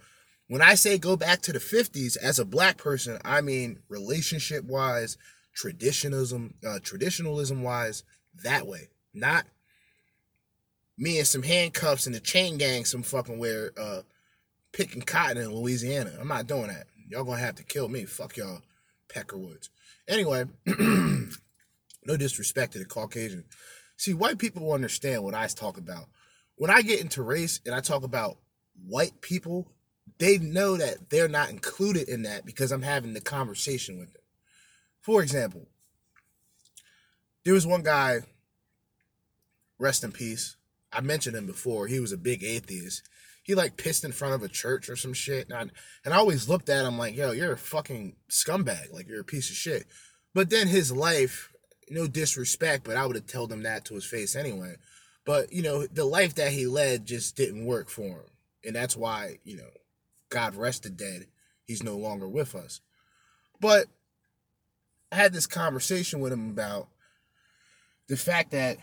When 0.48 0.60
I 0.60 0.74
say 0.74 0.98
go 0.98 1.16
back 1.16 1.40
to 1.42 1.52
the 1.52 1.58
50s 1.58 2.16
as 2.16 2.38
a 2.38 2.44
black 2.44 2.76
person, 2.76 3.18
I 3.24 3.40
mean 3.40 3.78
relationship 3.88 4.64
wise, 4.64 5.16
traditionalism, 5.54 6.54
uh, 6.66 6.80
traditionalism 6.82 7.62
wise, 7.62 8.04
that 8.42 8.66
way. 8.66 8.88
Not 9.14 9.46
me 10.98 11.18
and 11.18 11.26
some 11.26 11.42
handcuffs 11.42 12.06
and 12.06 12.14
the 12.14 12.20
chain 12.20 12.56
gang 12.58 12.84
some 12.84 13.02
fucking 13.02 13.38
where 13.38 13.72
uh 13.76 14.02
picking 14.72 15.02
cotton 15.02 15.38
in 15.38 15.54
Louisiana. 15.54 16.12
I'm 16.20 16.28
not 16.28 16.46
doing 16.46 16.66
that. 16.66 16.86
Y'all 17.08 17.24
gonna 17.24 17.38
have 17.38 17.54
to 17.56 17.64
kill 17.64 17.88
me. 17.88 18.04
Fuck 18.04 18.36
y'all, 18.36 18.62
Peckerwoods. 19.08 19.70
Anyway, 20.08 20.44
no 20.66 22.16
disrespect 22.16 22.72
to 22.72 22.78
the 22.78 22.84
Caucasian. 22.84 23.44
See, 23.96 24.14
white 24.14 24.38
people 24.38 24.72
understand 24.72 25.22
what 25.22 25.34
I 25.34 25.46
talk 25.46 25.78
about. 25.78 26.06
When 26.56 26.70
I 26.70 26.82
get 26.82 27.00
into 27.00 27.22
race 27.22 27.60
and 27.64 27.74
I 27.74 27.80
talk 27.80 28.02
about 28.02 28.38
white 28.86 29.20
people, 29.20 29.70
they 30.18 30.38
know 30.38 30.76
that 30.76 31.10
they're 31.10 31.28
not 31.28 31.50
included 31.50 32.08
in 32.08 32.22
that 32.22 32.46
because 32.46 32.72
I'm 32.72 32.82
having 32.82 33.14
the 33.14 33.20
conversation 33.20 33.98
with 33.98 34.12
them. 34.12 34.22
For 35.00 35.22
example, 35.22 35.66
there 37.44 37.54
was 37.54 37.66
one 37.66 37.82
guy, 37.82 38.20
rest 39.78 40.04
in 40.04 40.12
peace. 40.12 40.56
I 40.92 41.00
mentioned 41.00 41.36
him 41.36 41.46
before. 41.46 41.86
He 41.86 42.00
was 42.00 42.12
a 42.12 42.16
big 42.16 42.42
atheist. 42.42 43.02
He 43.42 43.54
like 43.54 43.76
pissed 43.76 44.04
in 44.04 44.12
front 44.12 44.34
of 44.34 44.42
a 44.42 44.48
church 44.48 44.88
or 44.88 44.96
some 44.96 45.12
shit. 45.12 45.50
And 45.50 45.54
I, 45.54 45.60
and 46.04 46.14
I 46.14 46.16
always 46.16 46.48
looked 46.48 46.70
at 46.70 46.86
him 46.86 46.96
like, 46.96 47.14
yo, 47.14 47.32
you're 47.32 47.52
a 47.52 47.58
fucking 47.58 48.16
scumbag. 48.30 48.92
Like 48.92 49.08
you're 49.08 49.20
a 49.20 49.24
piece 49.24 49.50
of 49.50 49.56
shit. 49.56 49.86
But 50.32 50.48
then 50.48 50.68
his 50.68 50.90
life, 50.90 51.52
no 51.90 52.06
disrespect, 52.06 52.84
but 52.84 52.96
I 52.96 53.04
would 53.04 53.16
have 53.16 53.26
told 53.26 53.52
him 53.52 53.64
that 53.64 53.84
to 53.86 53.94
his 53.94 54.06
face 54.06 54.34
anyway. 54.34 54.76
But, 55.26 55.52
you 55.52 55.62
know, 55.62 55.86
the 55.86 56.04
life 56.04 56.36
that 56.36 56.52
he 56.52 56.66
led 56.66 57.04
just 57.04 57.36
didn't 57.36 57.66
work 57.66 57.90
for 57.90 58.02
him. 58.02 58.30
And 58.64 58.74
that's 58.74 58.96
why, 58.96 59.38
you 59.44 59.58
know, 59.58 59.70
God 60.34 60.56
rested 60.56 60.96
dead. 60.96 61.28
He's 61.64 61.84
no 61.84 61.96
longer 61.96 62.28
with 62.28 62.56
us. 62.56 62.80
But 63.60 63.86
I 65.12 65.16
had 65.16 65.32
this 65.32 65.46
conversation 65.46 66.18
with 66.18 66.32
him 66.32 66.50
about 66.50 66.88
the 68.08 68.16
fact 68.16 68.50
that 68.50 68.78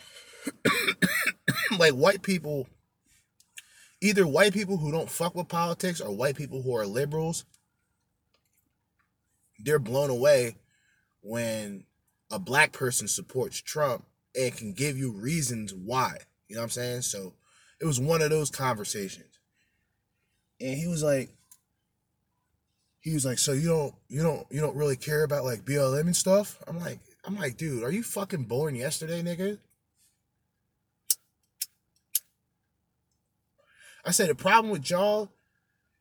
like 1.77 1.91
white 1.91 2.21
people 2.21 2.69
either 3.99 4.25
white 4.25 4.53
people 4.53 4.77
who 4.77 4.93
don't 4.93 5.09
fuck 5.09 5.35
with 5.35 5.49
politics 5.49 5.99
or 5.99 6.15
white 6.15 6.37
people 6.37 6.61
who 6.61 6.73
are 6.73 6.87
liberals 6.87 7.43
they're 9.59 9.77
blown 9.77 10.09
away 10.09 10.55
when 11.19 11.83
a 12.31 12.39
black 12.39 12.71
person 12.71 13.09
supports 13.09 13.61
Trump 13.61 14.05
and 14.33 14.55
can 14.55 14.71
give 14.71 14.97
you 14.97 15.11
reasons 15.11 15.73
why. 15.73 16.15
You 16.47 16.55
know 16.55 16.61
what 16.61 16.65
I'm 16.65 16.69
saying? 16.71 17.01
So 17.01 17.33
it 17.79 17.85
was 17.85 17.99
one 17.99 18.21
of 18.21 18.29
those 18.29 18.49
conversations. 18.49 19.37
And 20.59 20.77
he 20.77 20.87
was 20.87 21.03
like 21.03 21.29
he 23.01 23.13
was 23.13 23.25
like, 23.25 23.39
"So 23.39 23.51
you 23.51 23.67
don't 23.67 23.95
you 24.07 24.21
don't 24.21 24.45
you 24.49 24.61
don't 24.61 24.75
really 24.75 24.95
care 24.95 25.23
about 25.23 25.43
like 25.43 25.65
BLM 25.65 26.01
and 26.01 26.15
stuff?" 26.15 26.57
I'm 26.67 26.79
like 26.79 26.99
I'm 27.25 27.35
like, 27.37 27.57
"Dude, 27.57 27.83
are 27.83 27.91
you 27.91 28.03
fucking 28.03 28.43
born 28.43 28.75
yesterday, 28.75 29.21
nigga?" 29.21 29.57
I 34.05 34.11
said 34.11 34.29
the 34.29 34.35
problem 34.35 34.71
with 34.71 34.89
y'all, 34.89 35.31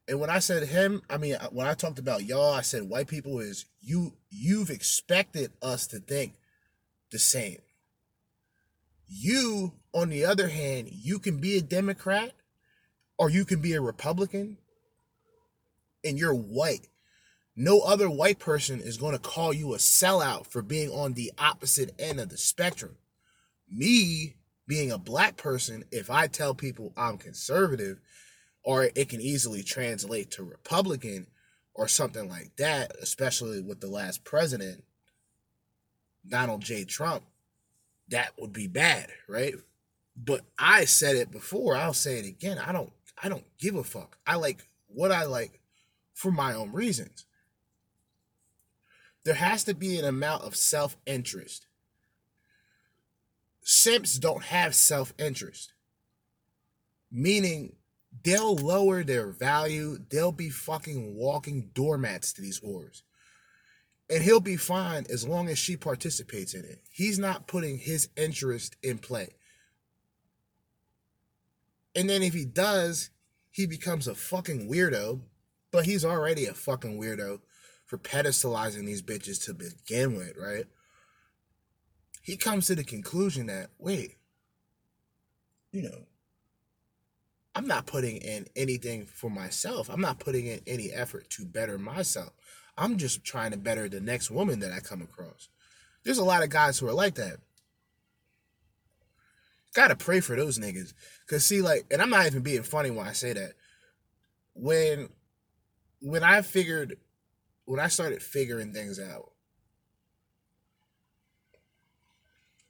and 0.09 0.21
when 0.21 0.31
I 0.31 0.39
said 0.39 0.69
him, 0.69 1.03
I 1.09 1.17
mean 1.17 1.35
uh, 1.35 1.49
when 1.49 1.67
I 1.67 1.75
talked 1.75 1.99
about 1.99 2.25
y'all, 2.25 2.53
I 2.53 2.61
said 2.61 2.89
white 2.89 3.09
people 3.09 3.41
is 3.41 3.65
you 3.81 4.13
you've 4.29 4.71
expected 4.71 5.53
us 5.63 5.87
to 5.89 5.99
think 5.99 6.35
the 7.11 7.19
same. 7.19 7.59
You, 9.09 9.73
on 9.93 10.09
the 10.09 10.25
other 10.25 10.49
hand, 10.49 10.89
you 10.93 11.19
can 11.19 11.39
be 11.39 11.57
a 11.57 11.63
Democrat 11.63 12.33
or 13.19 13.29
you 13.29 13.45
can 13.45 13.61
be 13.61 13.73
a 13.73 13.81
Republican 13.81 14.59
and 16.05 16.19
you're 16.19 16.35
white. 16.35 16.89
No 17.57 17.81
other 17.81 18.09
white 18.09 18.39
person 18.39 18.81
is 18.81 18.97
going 18.97 19.13
to 19.13 19.19
call 19.19 19.53
you 19.53 19.75
a 19.75 19.79
sellout 19.79 20.47
for 20.47 20.63
being 20.63 20.91
on 20.91 21.13
the 21.13 21.33
opposite 21.39 21.95
end 21.99 22.21
of 22.21 22.29
the 22.29 22.39
spectrum. 22.39 22.97
Me 23.71 24.37
being 24.67 24.91
a 24.91 24.99
black 24.99 25.37
person, 25.37 25.85
if 25.91 26.11
I 26.11 26.27
tell 26.27 26.55
people 26.55 26.93
I'm 26.97 27.19
conservative, 27.19 28.01
or 28.63 28.85
it 28.85 29.09
can 29.09 29.21
easily 29.21 29.63
translate 29.63 30.31
to 30.33 30.43
Republican 30.45 31.27
or 31.75 31.89
something 31.89 32.29
like 32.29 32.55
that, 32.57 32.93
especially 33.01 33.61
with 33.61 33.81
the 33.81 33.89
last 33.89 34.25
president, 34.25 34.85
Donald 36.29 36.63
J. 36.63 36.85
Trump, 36.85 37.25
that 38.09 38.33
would 38.39 38.53
be 38.53 38.67
bad, 38.67 39.09
right? 39.29 39.55
But 40.17 40.43
I 40.59 40.85
said 40.85 41.17
it 41.17 41.31
before, 41.31 41.77
I'll 41.77 41.95
say 41.95 42.19
it 42.19 42.27
again. 42.27 42.59
I 42.59 42.73
don't 42.73 42.93
I 43.23 43.29
don't 43.29 43.45
give 43.59 43.75
a 43.75 43.85
fuck. 43.85 44.19
I 44.27 44.37
like 44.37 44.67
what 44.89 45.13
I 45.13 45.25
like 45.25 45.60
for 46.21 46.31
my 46.31 46.55
own 46.55 46.73
reasons. 46.73 47.25
There 49.25 49.35
has 49.35 49.65
to 49.65 49.75
be 49.75 49.99
an 49.99 50.05
amount 50.05 50.45
of 50.45 50.57
self-interest. 50.57 51.67
Simps 53.63 54.19
don't 54.19 54.45
have 54.45 54.75
self-interest. 54.75 55.73
Meaning 57.11 57.77
they'll 58.25 58.57
lower 58.57 59.03
their 59.05 59.31
value. 59.31 59.99
They'll 60.11 60.33
be 60.33 60.51
fucking 60.51 61.17
walking 61.17 61.71
doormats 61.75 62.33
to 62.35 62.43
these 62.43 62.61
whores 62.61 63.03
and 64.11 64.25
he'll 64.25 64.41
be 64.41 64.57
fine 64.57 65.07
as 65.09 65.27
long 65.27 65.49
as 65.49 65.57
she 65.57 65.77
participates 65.77 66.53
in 66.53 66.65
it. 66.65 66.81
He's 66.91 67.19
not 67.19 67.47
putting 67.47 67.79
his 67.79 68.09
interest 68.17 68.77
in 68.83 68.99
play. 68.99 69.37
And 71.95 72.11
then 72.11 72.23
if 72.23 72.35
he 72.35 72.45
does, 72.45 73.11
he 73.53 73.67
becomes 73.67 74.09
a 74.09 74.15
fucking 74.15 74.69
weirdo, 74.69 75.21
but 75.71 75.85
he's 75.85 76.05
already 76.05 76.47
a 76.47 76.55
fucking 76.55 77.01
weirdo 77.01 77.41
for 77.87 77.99
pedestalizing 77.99 78.87
these 78.87 79.03
bitches 79.03 79.45
to 79.45 79.55
begin 79.55 80.17
with, 80.17 80.37
right? 80.37 80.65
He 82.23 82.37
comes 82.37 82.67
to 82.67 82.75
the 82.75 82.85
conclusion 82.85 83.47
that, 83.47 83.71
wait, 83.79 84.17
you 85.73 85.83
know, 85.83 86.07
I'm 87.55 87.67
not 87.67 87.87
putting 87.87 88.19
in 88.19 88.47
anything 88.55 89.07
for 89.07 89.29
myself. 89.29 89.91
I'm 89.91 90.01
not 90.01 90.21
putting 90.21 90.47
in 90.47 90.61
any 90.67 90.93
effort 90.93 91.29
to 91.31 91.45
better 91.45 91.79
myself. 91.79 92.33
I'm 92.79 92.97
just 92.97 93.25
trying 93.25 93.51
to 93.51 93.57
better 93.59 93.89
the 93.89 94.01
next 94.01 94.31
woman 94.31 94.61
that 94.61 94.73
I 94.73 94.81
come 94.81 95.03
across. 95.03 95.49
There's 96.05 96.19
a 96.19 96.25
lot 96.25 96.43
of 96.43 96.51
guys 96.51 96.79
who 96.79 96.89
are 96.89 96.93
like 96.93 97.17
that. 97.17 97.39
Gotta 99.75 99.97
pray 99.97 100.21
for 100.21 100.37
those 100.37 100.59
niggas. 100.59 100.95
Cause 101.27 101.45
see, 101.45 101.63
like, 101.63 101.87
and 101.91 102.01
I'm 102.01 102.11
not 102.11 102.27
even 102.27 102.43
being 102.43 102.63
funny 102.63 102.91
when 102.91 103.07
I 103.07 103.13
say 103.13 103.33
that. 103.33 103.53
When 104.55 105.09
when 106.01 106.23
I 106.23 106.43
figured 106.43 106.97
when 107.65 107.81
I 107.81 107.89
started 107.89 108.23
figuring 108.23 108.73
things 108.73 108.99
out, 108.99 109.31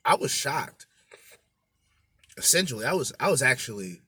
I 0.05 0.17
was 0.17 0.31
shocked. 0.31 0.87
Essentially, 2.37 2.85
I 2.85 2.93
was 2.93 3.13
I 3.19 3.31
was 3.31 3.43
actually 3.43 4.03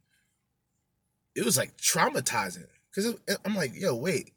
it 1.34 1.44
was 1.44 1.56
like 1.56 1.76
traumatizing. 1.76 2.66
Cause 2.94 3.14
I'm 3.46 3.54
like, 3.54 3.72
yo, 3.74 3.96
wait 3.96 4.32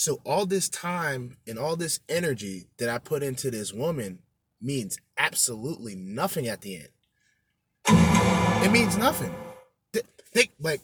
so 0.00 0.18
all 0.24 0.46
this 0.46 0.70
time 0.70 1.36
and 1.46 1.58
all 1.58 1.76
this 1.76 2.00
energy 2.08 2.68
that 2.78 2.88
I 2.88 2.96
put 2.96 3.22
into 3.22 3.50
this 3.50 3.70
woman 3.70 4.20
means 4.58 4.98
absolutely 5.18 5.94
nothing 5.94 6.48
at 6.48 6.62
the 6.62 6.76
end. 6.76 6.88
It 8.64 8.72
means 8.72 8.96
nothing. 8.96 9.34
Think 10.32 10.52
like 10.58 10.80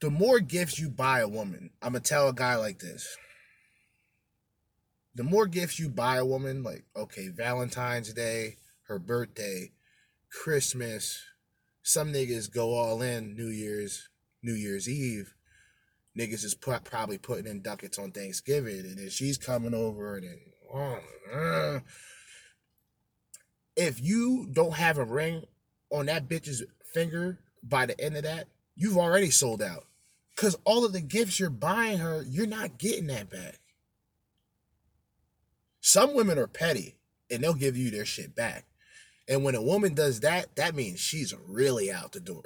the 0.00 0.10
more 0.10 0.40
gifts 0.40 0.78
you 0.78 0.88
buy 0.88 1.20
a 1.20 1.28
woman, 1.28 1.70
I'm 1.82 1.92
gonna 1.92 2.00
tell 2.00 2.28
a 2.28 2.34
guy 2.34 2.56
like 2.56 2.78
this. 2.78 3.16
The 5.14 5.24
more 5.24 5.46
gifts 5.46 5.78
you 5.78 5.88
buy 5.88 6.16
a 6.16 6.24
woman, 6.24 6.62
like 6.62 6.84
okay, 6.96 7.28
Valentine's 7.28 8.12
Day, 8.12 8.56
her 8.88 8.98
birthday, 8.98 9.72
Christmas, 10.30 11.22
some 11.82 12.12
niggas 12.12 12.52
go 12.52 12.74
all 12.74 13.02
in 13.02 13.34
New 13.34 13.48
Year's, 13.48 14.08
New 14.42 14.54
Year's 14.54 14.88
Eve 14.88 15.34
niggas 16.18 16.44
is 16.44 16.54
put, 16.54 16.84
probably 16.84 17.18
putting 17.18 17.46
in 17.46 17.62
ducats 17.62 17.98
on 17.98 18.12
Thanksgiving, 18.12 18.80
and 18.80 18.98
then 18.98 19.10
she's 19.10 19.38
coming 19.38 19.74
over, 19.74 20.16
and 20.16 20.26
then 20.26 20.38
oh, 20.74 20.98
uh. 21.32 21.80
if 23.76 24.00
you 24.00 24.48
don't 24.52 24.74
have 24.74 24.98
a 24.98 25.04
ring 25.04 25.44
on 25.90 26.06
that 26.06 26.28
bitch's 26.28 26.62
finger 26.92 27.38
by 27.62 27.86
the 27.86 28.00
end 28.00 28.16
of 28.16 28.24
that, 28.24 28.48
you've 28.76 28.98
already 28.98 29.30
sold 29.30 29.62
out. 29.62 29.86
Because 30.40 30.56
all 30.64 30.86
of 30.86 30.94
the 30.94 31.02
gifts 31.02 31.38
you're 31.38 31.50
buying 31.50 31.98
her, 31.98 32.24
you're 32.26 32.46
not 32.46 32.78
getting 32.78 33.08
that 33.08 33.28
back. 33.28 33.58
Some 35.82 36.14
women 36.14 36.38
are 36.38 36.46
petty 36.46 36.96
and 37.30 37.44
they'll 37.44 37.52
give 37.52 37.76
you 37.76 37.90
their 37.90 38.06
shit 38.06 38.34
back. 38.34 38.64
And 39.28 39.44
when 39.44 39.54
a 39.54 39.60
woman 39.60 39.92
does 39.92 40.20
that, 40.20 40.56
that 40.56 40.74
means 40.74 40.98
she's 40.98 41.34
really 41.46 41.92
out 41.92 42.12
the 42.12 42.20
door. 42.20 42.40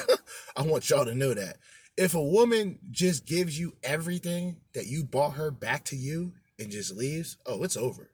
I 0.54 0.64
want 0.64 0.90
y'all 0.90 1.06
to 1.06 1.14
know 1.14 1.32
that. 1.32 1.56
If 1.96 2.14
a 2.14 2.22
woman 2.22 2.78
just 2.90 3.24
gives 3.24 3.58
you 3.58 3.72
everything 3.82 4.56
that 4.74 4.86
you 4.86 5.02
bought 5.02 5.36
her 5.36 5.50
back 5.50 5.84
to 5.86 5.96
you 5.96 6.34
and 6.58 6.70
just 6.70 6.94
leaves, 6.94 7.38
oh, 7.46 7.62
it's 7.62 7.76
over. 7.76 8.10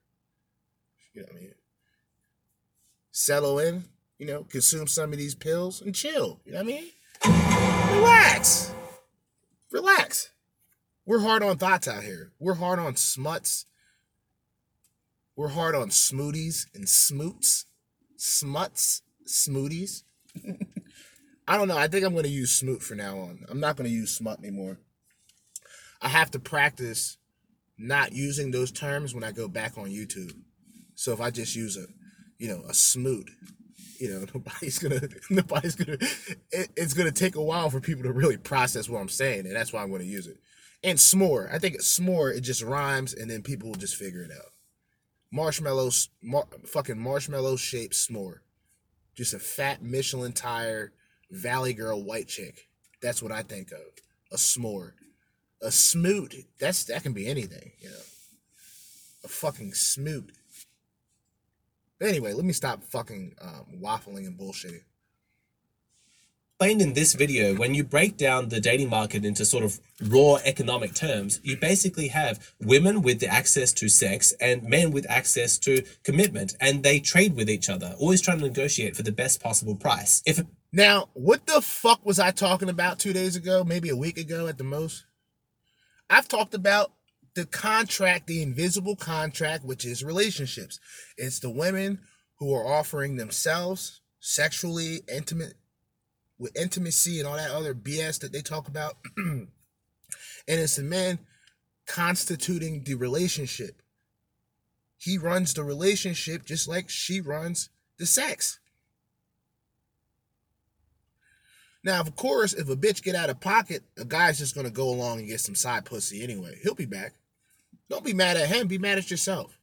You 1.14 1.22
know 1.22 1.28
what 1.32 1.36
I 1.36 1.40
mean? 1.40 1.54
Settle 3.10 3.58
in, 3.58 3.86
you 4.20 4.26
know, 4.26 4.44
consume 4.44 4.86
some 4.86 5.10
of 5.10 5.18
these 5.18 5.34
pills 5.34 5.82
and 5.82 5.96
chill. 5.96 6.38
You 6.44 6.52
know 6.52 6.62
what 6.62 6.72
I 6.72 7.34
mean? 7.90 7.96
Relax. 7.96 8.72
Relax. 9.76 10.30
We're 11.04 11.20
hard 11.20 11.42
on 11.42 11.58
thoughts 11.58 11.86
out 11.86 12.02
here. 12.02 12.32
We're 12.38 12.54
hard 12.54 12.78
on 12.78 12.96
smuts. 12.96 13.66
We're 15.36 15.48
hard 15.48 15.74
on 15.74 15.90
smoothies 15.90 16.64
and 16.74 16.88
smoots. 16.88 17.66
Smuts, 18.16 19.02
smoothies. 19.26 20.04
I 21.46 21.58
don't 21.58 21.68
know. 21.68 21.76
I 21.76 21.88
think 21.88 22.06
I'm 22.06 22.14
going 22.14 22.24
to 22.24 22.30
use 22.30 22.52
smoot 22.52 22.82
for 22.82 22.94
now 22.94 23.18
on. 23.18 23.44
I'm 23.50 23.60
not 23.60 23.76
going 23.76 23.86
to 23.86 23.94
use 23.94 24.16
smut 24.16 24.38
anymore. 24.38 24.78
I 26.00 26.08
have 26.08 26.30
to 26.30 26.38
practice 26.38 27.18
not 27.76 28.14
using 28.14 28.52
those 28.52 28.72
terms 28.72 29.14
when 29.14 29.24
I 29.24 29.30
go 29.30 29.46
back 29.46 29.76
on 29.76 29.90
YouTube. 29.90 30.32
So 30.94 31.12
if 31.12 31.20
I 31.20 31.28
just 31.28 31.54
use 31.54 31.76
a, 31.76 31.84
you 32.38 32.48
know, 32.48 32.62
a 32.66 32.72
smoot, 32.72 33.28
you 33.98 34.10
know, 34.10 34.26
nobody's 34.34 34.78
gonna, 34.78 35.08
nobody's 35.30 35.74
gonna, 35.74 35.98
it, 36.50 36.70
it's 36.76 36.94
gonna 36.94 37.12
take 37.12 37.36
a 37.36 37.42
while 37.42 37.70
for 37.70 37.80
people 37.80 38.04
to 38.04 38.12
really 38.12 38.36
process 38.36 38.88
what 38.88 39.00
I'm 39.00 39.08
saying, 39.08 39.46
and 39.46 39.54
that's 39.54 39.72
why 39.72 39.82
I'm 39.82 39.90
gonna 39.90 40.04
use 40.04 40.26
it. 40.26 40.38
And 40.82 40.98
s'more, 40.98 41.52
I 41.52 41.58
think 41.58 41.80
s'more, 41.80 42.36
it 42.36 42.42
just 42.42 42.62
rhymes, 42.62 43.14
and 43.14 43.30
then 43.30 43.42
people 43.42 43.68
will 43.68 43.76
just 43.76 43.96
figure 43.96 44.22
it 44.22 44.30
out. 44.30 44.52
Marshmallows, 45.32 46.10
mar- 46.22 46.46
fucking 46.66 46.98
marshmallow 46.98 47.56
shaped 47.56 47.94
s'more, 47.94 48.38
just 49.14 49.34
a 49.34 49.38
fat 49.38 49.82
Michelin 49.82 50.32
tire 50.32 50.92
Valley 51.30 51.72
Girl 51.72 52.02
white 52.02 52.28
chick. 52.28 52.68
That's 53.02 53.22
what 53.22 53.32
I 53.32 53.42
think 53.42 53.72
of. 53.72 53.80
A 54.32 54.36
s'more, 54.36 54.92
a 55.60 55.70
smoot. 55.70 56.34
That's 56.58 56.84
that 56.84 57.02
can 57.02 57.12
be 57.12 57.26
anything, 57.26 57.72
you 57.80 57.88
know. 57.88 58.04
A 59.24 59.28
fucking 59.28 59.74
smoot. 59.74 60.32
But 61.98 62.08
anyway, 62.08 62.32
let 62.32 62.44
me 62.44 62.52
stop 62.52 62.84
fucking 62.84 63.36
um, 63.40 63.80
waffling 63.80 64.26
and 64.26 64.38
bullshitting. 64.38 64.82
explained 66.58 66.82
in 66.82 66.92
this 66.94 67.14
video, 67.14 67.54
when 67.54 67.74
you 67.74 67.84
break 67.84 68.16
down 68.16 68.48
the 68.48 68.60
dating 68.60 68.90
market 68.90 69.24
into 69.24 69.44
sort 69.44 69.64
of 69.64 69.78
raw 70.02 70.36
economic 70.44 70.94
terms, 70.94 71.40
you 71.42 71.56
basically 71.56 72.08
have 72.08 72.54
women 72.60 73.02
with 73.02 73.20
the 73.20 73.26
access 73.26 73.72
to 73.72 73.88
sex 73.88 74.32
and 74.40 74.62
men 74.62 74.90
with 74.90 75.08
access 75.10 75.58
to 75.58 75.82
commitment, 76.02 76.54
and 76.60 76.82
they 76.82 77.00
trade 77.00 77.34
with 77.34 77.48
each 77.48 77.70
other, 77.70 77.94
always 77.98 78.20
trying 78.20 78.38
to 78.38 78.46
negotiate 78.46 78.96
for 78.96 79.02
the 79.02 79.12
best 79.12 79.42
possible 79.42 79.74
price. 79.74 80.22
If 80.26 80.40
Now, 80.72 81.08
what 81.14 81.46
the 81.46 81.62
fuck 81.62 82.04
was 82.04 82.18
I 82.18 82.30
talking 82.30 82.68
about 82.68 82.98
two 82.98 83.12
days 83.14 83.36
ago? 83.36 83.64
Maybe 83.64 83.88
a 83.88 83.96
week 83.96 84.18
ago 84.18 84.46
at 84.48 84.58
the 84.58 84.64
most? 84.64 85.06
I've 86.08 86.28
talked 86.28 86.54
about 86.54 86.92
the 87.36 87.46
contract, 87.46 88.26
the 88.26 88.42
invisible 88.42 88.96
contract, 88.96 89.62
which 89.62 89.84
is 89.84 90.02
relationships. 90.02 90.80
It's 91.18 91.38
the 91.38 91.50
women 91.50 92.00
who 92.38 92.52
are 92.54 92.66
offering 92.66 93.16
themselves 93.16 94.00
sexually 94.18 95.02
intimate 95.12 95.54
with 96.38 96.58
intimacy 96.58 97.18
and 97.18 97.28
all 97.28 97.36
that 97.36 97.50
other 97.50 97.74
BS 97.74 98.20
that 98.20 98.32
they 98.32 98.40
talk 98.40 98.68
about. 98.68 98.96
and 99.16 99.48
it's 100.48 100.76
the 100.76 100.82
men 100.82 101.18
constituting 101.86 102.82
the 102.84 102.94
relationship. 102.94 103.82
He 104.96 105.18
runs 105.18 105.52
the 105.52 105.62
relationship 105.62 106.46
just 106.46 106.66
like 106.66 106.88
she 106.88 107.20
runs 107.20 107.68
the 107.98 108.06
sex. 108.06 108.60
Now, 111.84 112.00
of 112.00 112.16
course, 112.16 112.54
if 112.54 112.68
a 112.70 112.76
bitch 112.76 113.02
get 113.02 113.14
out 113.14 113.30
of 113.30 113.40
pocket, 113.40 113.82
a 113.98 114.06
guy's 114.06 114.38
just 114.38 114.54
gonna 114.54 114.70
go 114.70 114.88
along 114.88 115.18
and 115.18 115.28
get 115.28 115.40
some 115.40 115.54
side 115.54 115.84
pussy 115.84 116.22
anyway. 116.22 116.58
He'll 116.62 116.74
be 116.74 116.86
back. 116.86 117.12
Don't 117.88 118.04
be 118.04 118.14
mad 118.14 118.36
at 118.36 118.48
him. 118.48 118.66
Be 118.66 118.78
mad 118.78 118.98
at 118.98 119.10
yourself. 119.10 119.58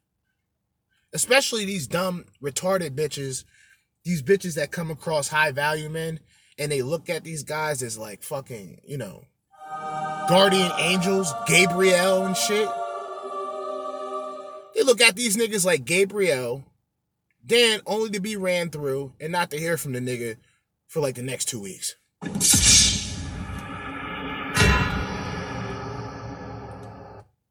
Especially 1.14 1.66
these 1.66 1.88
dumb, 1.88 2.26
retarded 2.42 2.92
bitches, 2.92 3.44
these 4.04 4.24
bitches 4.24 4.56
that 4.56 4.72
come 4.72 4.90
across 4.90 5.28
high 5.28 5.52
value 5.52 5.90
men 5.90 6.20
and 6.58 6.72
they 6.72 6.82
look 6.82 7.10
at 7.10 7.24
these 7.24 7.44
guys 7.44 7.84
as 7.84 7.98
like 7.98 8.24
fucking, 8.24 8.82
you 8.86 8.98
know, 8.98 9.26
guardian 10.28 10.72
angels, 10.80 11.32
Gabriel 11.48 12.26
and 12.26 12.38
shit. 12.38 12.70
They 14.76 14.84
look 14.84 15.02
at 15.02 15.16
these 15.16 15.38
niggas 15.38 15.66
like 15.66 15.86
Gabriel, 15.86 16.64
then 17.44 17.82
only 17.86 18.10
to 18.12 18.20
be 18.20 18.36
ran 18.36 18.70
through 18.70 19.14
and 19.20 19.32
not 19.32 19.52
to 19.52 19.60
hear 19.60 19.78
from 19.78 19.94
the 19.94 20.00
nigga 20.00 20.38
for 20.88 21.00
like 21.00 21.16
the 21.16 21.22
next 21.22 21.46
two 21.46 21.62
weeks. 21.62 21.96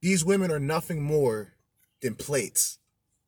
These 0.03 0.25
women 0.25 0.51
are 0.51 0.59
nothing 0.59 1.01
more 1.01 1.55
than 2.01 2.17
plates. 2.17 2.79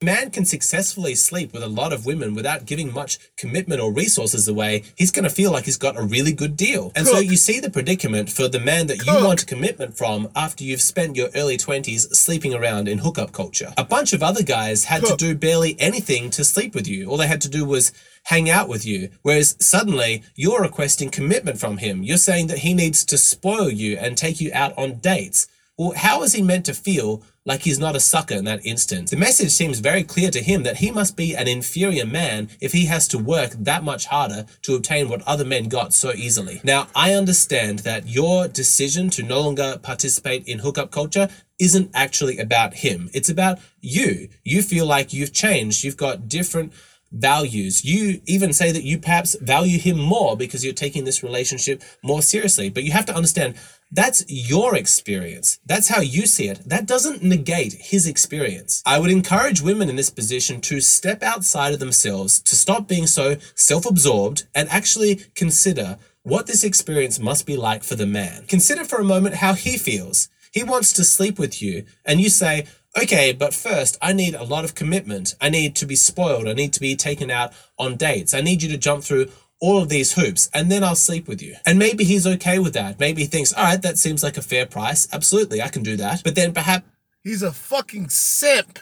a 0.03 0.05
man 0.05 0.33
can 0.33 0.45
successfully 0.45 1.15
sleep 1.15 1.53
with 1.53 1.63
a 1.63 1.69
lot 1.69 1.93
of 1.93 2.05
women 2.05 2.35
without 2.35 2.67
giving 2.67 2.93
much 2.93 3.17
commitment 3.37 3.81
or 3.81 3.93
resources 3.93 4.49
away, 4.49 4.83
he's 4.97 5.13
going 5.13 5.23
to 5.23 5.31
feel 5.31 5.53
like 5.53 5.67
he's 5.67 5.77
got 5.77 5.97
a 5.97 6.03
really 6.03 6.33
good 6.33 6.57
deal. 6.57 6.91
And 6.97 7.07
so 7.07 7.21
you 7.21 7.37
see 7.37 7.61
the 7.61 7.71
predicament 7.71 8.29
for 8.29 8.49
the 8.49 8.59
man 8.59 8.89
that 8.89 9.07
you 9.07 9.15
want 9.25 9.47
commitment 9.47 9.97
from 9.97 10.29
after 10.35 10.65
you've 10.65 10.83
spent 10.83 11.15
your 11.15 11.29
early 11.37 11.57
20s 11.57 12.13
sleeping 12.13 12.53
around 12.53 12.89
in 12.89 12.99
hookup 12.99 13.31
culture. 13.31 13.73
A 13.79 13.85
bunch 13.85 14.13
of 14.13 14.25
other 14.25 14.43
guys 14.43 14.87
had 14.87 15.05
to 15.05 15.15
do 15.17 15.37
barely 15.37 15.77
anything 15.79 16.29
to 16.31 16.43
sleep 16.43 16.75
with 16.75 16.89
you. 16.89 17.09
All 17.09 17.17
they 17.17 17.29
had 17.29 17.41
to 17.43 17.49
do 17.49 17.65
was 17.65 17.93
hang 18.25 18.51
out 18.51 18.69
with 18.69 18.85
you. 18.85 19.11
Whereas 19.23 19.57
suddenly 19.61 20.25
you're 20.35 20.61
requesting 20.61 21.11
commitment 21.11 21.61
from 21.61 21.77
him. 21.77 22.03
You're 22.03 22.17
saying 22.17 22.49
that 22.49 22.59
he 22.59 22.75
needs 22.75 23.05
to 23.05 23.17
spoil 23.17 23.71
you 23.71 23.97
and 23.97 24.19
take 24.19 24.41
you 24.41 24.51
out 24.53 24.77
on 24.77 24.97
dates. 24.99 25.47
Well, 25.77 25.93
how 25.97 26.23
is 26.23 26.33
he 26.33 26.41
meant 26.41 26.67
to 26.67 26.75
feel 26.75 27.25
like 27.45 27.63
he's 27.63 27.81
not 27.81 27.97
a 27.97 28.01
sucker 28.01 28.37
in 28.37 28.45
that 28.45 28.65
instance? 28.65 29.11
The 29.11 29.17
message 29.17 29.51
seems 29.51 29.81
very 29.81 30.05
clear 30.05 30.31
to 30.31 30.41
him 30.41 30.63
that 30.63 30.77
he 30.77 30.93
must 30.93 31.17
be 31.17 31.35
an 31.35 31.49
inferior 31.49 32.07
man 32.07 32.49
if 32.61 32.73
he 32.73 32.87
has 32.87 33.09
to 33.09 33.19
work 33.19 33.51
that 33.59 33.83
much 33.83 34.07
harder 34.07 34.47
to 34.63 34.77
obtain 34.77 35.09
what 35.09 35.23
other 35.23 35.45
men 35.45 35.69
got 35.69 35.93
so 35.93 36.13
easily. 36.13 36.61
Now, 36.63 36.87
I 36.95 37.15
understand 37.15 37.81
that 37.81 38.07
your 38.07 38.47
decision 38.47 39.11
to 39.11 39.25
no 39.25 39.41
longer 39.41 39.81
participate 39.83 40.47
in 40.47 40.61
hookup 40.61 40.93
culture 40.93 41.29
isn't 41.59 41.91
actually 41.93 42.39
about 42.39 42.75
him. 42.75 43.11
It's 43.13 43.29
about 43.29 43.59
you. 43.81 44.29
You 44.45 44.63
feel 44.63 44.87
like 44.87 45.13
you've 45.13 45.33
changed. 45.33 45.83
You've 45.83 45.97
got 45.97 46.29
different 46.29 46.73
values. 47.15 47.85
You 47.85 48.21
even 48.27 48.53
say 48.53 48.73
that 48.73 48.83
you 48.83 48.99
perhaps 48.99 49.37
value 49.41 49.79
him 49.79 49.99
more 49.99 50.37
because 50.37 50.65
you're 50.65 50.75
taking 50.75 51.05
this 51.05 51.23
relationship 51.23 51.83
more 52.03 52.23
seriously. 52.23 52.71
But 52.71 52.83
you 52.85 52.93
have 52.93 53.07
to 53.07 53.15
understand 53.15 53.55
that's 53.91 54.25
your 54.29 54.77
experience. 54.77 55.61
That's 55.65 55.89
how 55.89 56.01
you 56.01 56.27
see 56.27 56.49
it. 56.49 56.63
That 56.67 56.87
doesn't 56.87 57.23
negate 57.23 57.75
his 57.75 58.07
experience. 58.07 58.83
I 58.85 58.99
would 58.99 59.11
encourage 59.11 59.63
women 59.63 59.89
in 59.89 59.97
this 59.97 60.11
position 60.11 60.61
to 60.63 60.81
step 60.81 61.23
outside 61.23 61.73
of 61.73 61.81
themselves, 61.81 62.41
to 62.43 62.57
stop 62.57 62.89
being 62.89 63.07
so 63.07 63.37
self 63.55 63.87
absorbed, 63.87 64.47
and 64.55 64.69
actually 64.69 65.21
consider 65.35 65.99
what 66.23 66.47
this 66.47 66.65
experience 66.65 67.21
must 67.21 67.47
be 67.47 67.57
like 67.57 67.85
for 67.85 67.95
the 67.95 68.07
man. 68.07 68.45
Consider 68.49 68.85
for 68.85 69.01
a 69.01 69.05
moment 69.05 69.37
how 69.37 69.55
he 69.55 69.77
feels. 69.77 70.29
He 70.51 70.65
wants 70.65 70.93
to 70.95 71.05
sleep 71.05 71.39
with 71.39 71.61
you, 71.63 71.85
and 72.05 72.21
you 72.21 72.31
say, 72.31 72.67
Okay, 72.97 73.33
but 73.33 73.53
first, 73.53 73.99
I 74.01 74.13
need 74.13 74.35
a 74.35 74.45
lot 74.45 74.65
of 74.65 74.77
commitment. 74.77 75.35
I 75.41 75.49
need 75.49 75.75
to 75.77 75.87
be 75.87 75.97
spoiled. 75.97 76.47
I 76.47 76.53
need 76.53 76.73
to 76.75 76.81
be 76.81 76.95
taken 76.95 77.29
out 77.29 77.53
on 77.77 77.97
dates. 77.97 78.33
I 78.33 78.41
need 78.41 78.63
you 78.63 78.69
to 78.69 78.79
jump 78.79 79.03
through 79.03 79.31
all 79.65 79.79
of 79.83 79.89
these 79.89 80.13
hoops, 80.13 80.51
and 80.53 80.71
then 80.71 80.85
I'll 80.85 80.95
sleep 81.09 81.27
with 81.27 81.41
you. 81.41 81.55
And 81.65 81.79
maybe 81.79 82.05
he's 82.05 82.27
okay 82.27 82.59
with 82.59 82.75
that. 82.75 83.01
Maybe 83.01 83.23
he 83.23 83.27
thinks, 83.27 83.53
all 83.55 83.65
right, 83.65 83.81
that 83.81 83.97
seems 83.97 84.23
like 84.23 84.37
a 84.37 84.43
fair 84.43 84.67
price. 84.67 85.09
Absolutely, 85.11 85.63
I 85.63 85.69
can 85.69 85.83
do 85.83 85.97
that. 85.97 86.23
But 86.23 86.35
then 86.35 86.53
perhaps 86.53 86.85
He's 87.23 87.43
a 87.43 87.53
fucking 87.53 88.11
simp. 88.11 88.79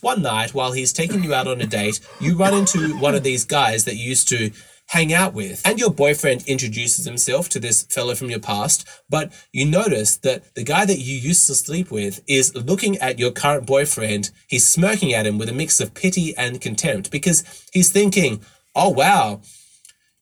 one 0.00 0.22
night 0.22 0.54
while 0.54 0.70
he's 0.70 0.92
taking 0.92 1.24
you 1.24 1.34
out 1.34 1.48
on 1.48 1.60
a 1.60 1.66
date, 1.66 1.98
you 2.20 2.36
run 2.36 2.54
into 2.54 2.96
one 2.98 3.16
of 3.16 3.24
these 3.24 3.44
guys 3.44 3.84
that 3.86 3.96
you 3.96 4.04
used 4.08 4.28
to 4.28 4.52
hang 4.90 5.12
out 5.12 5.34
with, 5.34 5.60
and 5.66 5.80
your 5.80 5.90
boyfriend 5.90 6.44
introduces 6.46 7.04
himself 7.04 7.48
to 7.48 7.58
this 7.58 7.82
fellow 7.86 8.14
from 8.14 8.30
your 8.30 8.38
past, 8.38 8.86
but 9.10 9.32
you 9.50 9.64
notice 9.66 10.16
that 10.18 10.54
the 10.54 10.62
guy 10.62 10.84
that 10.86 11.00
you 11.00 11.16
used 11.16 11.44
to 11.48 11.54
sleep 11.56 11.90
with 11.90 12.22
is 12.28 12.54
looking 12.54 12.96
at 12.98 13.18
your 13.18 13.32
current 13.32 13.66
boyfriend. 13.66 14.30
He's 14.46 14.64
smirking 14.68 15.12
at 15.12 15.26
him 15.26 15.38
with 15.38 15.48
a 15.48 15.52
mix 15.52 15.80
of 15.80 15.94
pity 15.94 16.36
and 16.36 16.60
contempt 16.60 17.10
because 17.10 17.42
he's 17.72 17.90
thinking, 17.90 18.40
oh 18.76 18.90
wow, 18.90 19.40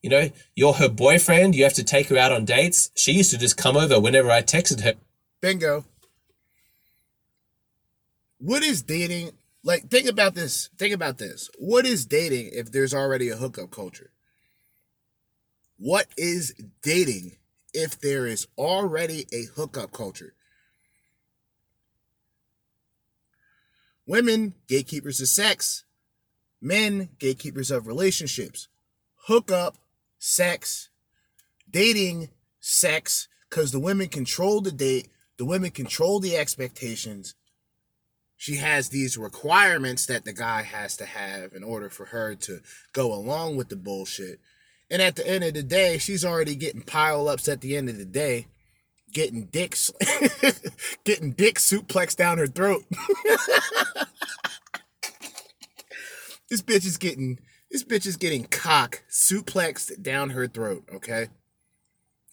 you 0.04 0.10
know, 0.10 0.28
you're 0.54 0.74
her 0.74 0.90
boyfriend, 0.90 1.54
you 1.54 1.64
have 1.64 1.72
to 1.72 1.82
take 1.82 2.10
her 2.10 2.18
out 2.18 2.30
on 2.30 2.44
dates. 2.44 2.90
She 2.94 3.12
used 3.12 3.30
to 3.30 3.38
just 3.38 3.56
come 3.56 3.74
over 3.74 3.98
whenever 3.98 4.30
I 4.30 4.42
texted 4.42 4.82
her. 4.82 4.96
Bingo. 5.40 5.86
What 8.36 8.62
is 8.62 8.82
dating? 8.82 9.30
Like, 9.62 9.88
think 9.88 10.06
about 10.06 10.34
this. 10.34 10.68
Think 10.76 10.92
about 10.92 11.16
this. 11.16 11.48
What 11.58 11.86
is 11.86 12.04
dating 12.04 12.50
if 12.52 12.70
there's 12.70 12.92
already 12.92 13.30
a 13.30 13.36
hookup 13.36 13.70
culture? 13.70 14.10
What 15.78 16.06
is 16.18 16.54
dating 16.82 17.38
if 17.72 17.98
there 17.98 18.26
is 18.26 18.46
already 18.58 19.26
a 19.32 19.44
hookup 19.56 19.90
culture. 19.90 20.34
Women, 24.06 24.52
gatekeepers 24.68 25.22
of 25.22 25.28
sex. 25.28 25.84
Men, 26.60 27.08
gatekeepers 27.18 27.70
of 27.70 27.86
relationships. 27.86 28.68
Hookup, 29.28 29.78
sex, 30.24 30.88
dating, 31.70 32.30
sex, 32.58 33.28
because 33.50 33.72
the 33.72 33.78
women 33.78 34.08
control 34.08 34.62
the 34.62 34.72
date, 34.72 35.08
the 35.36 35.44
women 35.44 35.70
control 35.70 36.18
the 36.18 36.34
expectations. 36.34 37.34
She 38.38 38.56
has 38.56 38.88
these 38.88 39.18
requirements 39.18 40.06
that 40.06 40.24
the 40.24 40.32
guy 40.32 40.62
has 40.62 40.96
to 40.96 41.04
have 41.04 41.52
in 41.52 41.62
order 41.62 41.90
for 41.90 42.06
her 42.06 42.34
to 42.36 42.60
go 42.94 43.12
along 43.12 43.56
with 43.56 43.68
the 43.68 43.76
bullshit. 43.76 44.40
And 44.90 45.02
at 45.02 45.14
the 45.16 45.28
end 45.28 45.44
of 45.44 45.52
the 45.52 45.62
day, 45.62 45.98
she's 45.98 46.24
already 46.24 46.54
getting 46.54 46.80
pile 46.80 47.28
ups 47.28 47.46
at 47.46 47.60
the 47.60 47.76
end 47.76 47.90
of 47.90 47.98
the 47.98 48.06
day, 48.06 48.46
getting 49.12 49.44
dicks, 49.44 49.90
getting 51.04 51.32
dick 51.32 51.56
suplexed 51.56 52.16
down 52.16 52.38
her 52.38 52.46
throat. 52.46 52.84
this 56.48 56.62
bitch 56.62 56.86
is 56.86 56.96
getting 56.96 57.38
this 57.74 57.82
bitch 57.82 58.06
is 58.06 58.16
getting 58.16 58.44
cock 58.44 59.02
suplexed 59.10 60.00
down 60.00 60.30
her 60.30 60.46
throat. 60.46 60.84
Okay, 60.94 61.26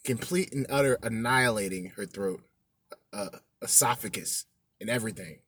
complete 0.04 0.52
and 0.52 0.64
utter 0.70 0.98
annihilating 1.02 1.86
her 1.96 2.06
throat, 2.06 2.42
uh, 3.12 3.26
esophagus, 3.60 4.46
and 4.80 4.88
everything. 4.88 5.40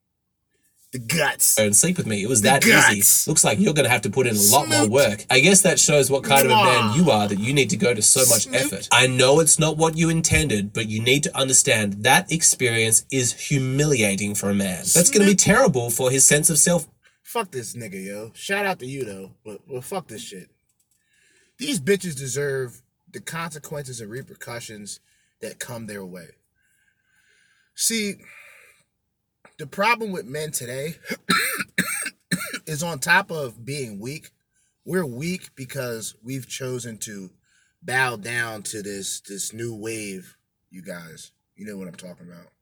The 0.90 0.98
guts. 0.98 1.58
and 1.58 1.74
sleep 1.76 1.96
with 1.96 2.06
me. 2.06 2.22
It 2.22 2.28
was 2.28 2.42
The 2.42 2.48
that 2.50 2.62
guts. 2.64 2.92
easy. 2.92 3.30
Looks 3.30 3.44
like 3.44 3.58
you're 3.60 3.72
going 3.74 3.84
to 3.84 3.90
have 3.90 4.02
to 4.02 4.10
put 4.10 4.26
in 4.28 4.36
a 4.36 4.40
lot 4.40 4.68
more 4.68 4.88
work. 4.88 5.24
I 5.30 5.38
guess 5.40 5.62
that 5.62 5.78
shows 5.80 6.08
what 6.10 6.22
kind 6.24 6.44
of 6.46 6.52
a 6.52 6.54
man 6.54 6.96
you 6.96 7.10
are 7.12 7.26
that 7.28 7.38
you 7.38 7.52
need 7.52 7.70
to 7.70 7.76
go 7.76 7.94
to 7.94 8.02
so 8.02 8.20
much 8.20 8.44
Snoop. 8.44 8.54
effort. 8.62 8.88
I 8.92 9.06
know 9.08 9.38
it's 9.40 9.58
not 9.60 9.76
what 9.76 9.96
you 9.96 10.08
intended, 10.08 10.72
but 10.72 10.88
you 10.88 11.00
need 11.00 11.22
to 11.24 11.36
understand 11.36 12.04
that 12.04 12.30
experience 12.32 13.04
is 13.12 13.32
humiliating 13.48 14.34
for 14.36 14.50
a 14.50 14.54
man. 14.54 14.84
That's 14.94 15.10
going 15.10 15.24
to 15.26 15.30
be 15.32 15.36
terrible 15.36 15.90
for 15.90 16.10
his 16.12 16.24
sense 16.24 16.50
of 16.50 16.58
self. 16.58 16.86
Fuck 17.34 17.50
this 17.50 17.74
nigga, 17.74 18.00
yo. 18.00 18.30
Shout 18.32 18.64
out 18.64 18.78
to 18.78 18.86
you 18.86 19.04
though, 19.04 19.32
but 19.44 19.66
but 19.66 19.82
fuck 19.82 20.06
this 20.06 20.22
shit. 20.22 20.50
These 21.58 21.80
bitches 21.80 22.16
deserve 22.16 22.80
the 23.10 23.18
consequences 23.18 24.00
and 24.00 24.08
repercussions 24.08 25.00
that 25.40 25.58
come 25.58 25.88
their 25.88 26.04
way. 26.04 26.28
See, 27.74 28.18
the 29.58 29.66
problem 29.66 30.12
with 30.12 30.26
men 30.26 30.52
today 30.52 30.94
is 32.66 32.84
on 32.84 33.00
top 33.00 33.32
of 33.32 33.64
being 33.64 33.98
weak, 33.98 34.30
we're 34.84 35.04
weak 35.04 35.56
because 35.56 36.14
we've 36.22 36.46
chosen 36.46 36.98
to 36.98 37.30
bow 37.82 38.14
down 38.14 38.62
to 38.62 38.80
this 38.80 39.18
this 39.18 39.52
new 39.52 39.74
wave, 39.74 40.36
you 40.70 40.82
guys. 40.82 41.32
You 41.56 41.66
know 41.66 41.76
what 41.76 41.88
I'm 41.88 41.96
talking 41.96 42.28
about. 42.28 42.52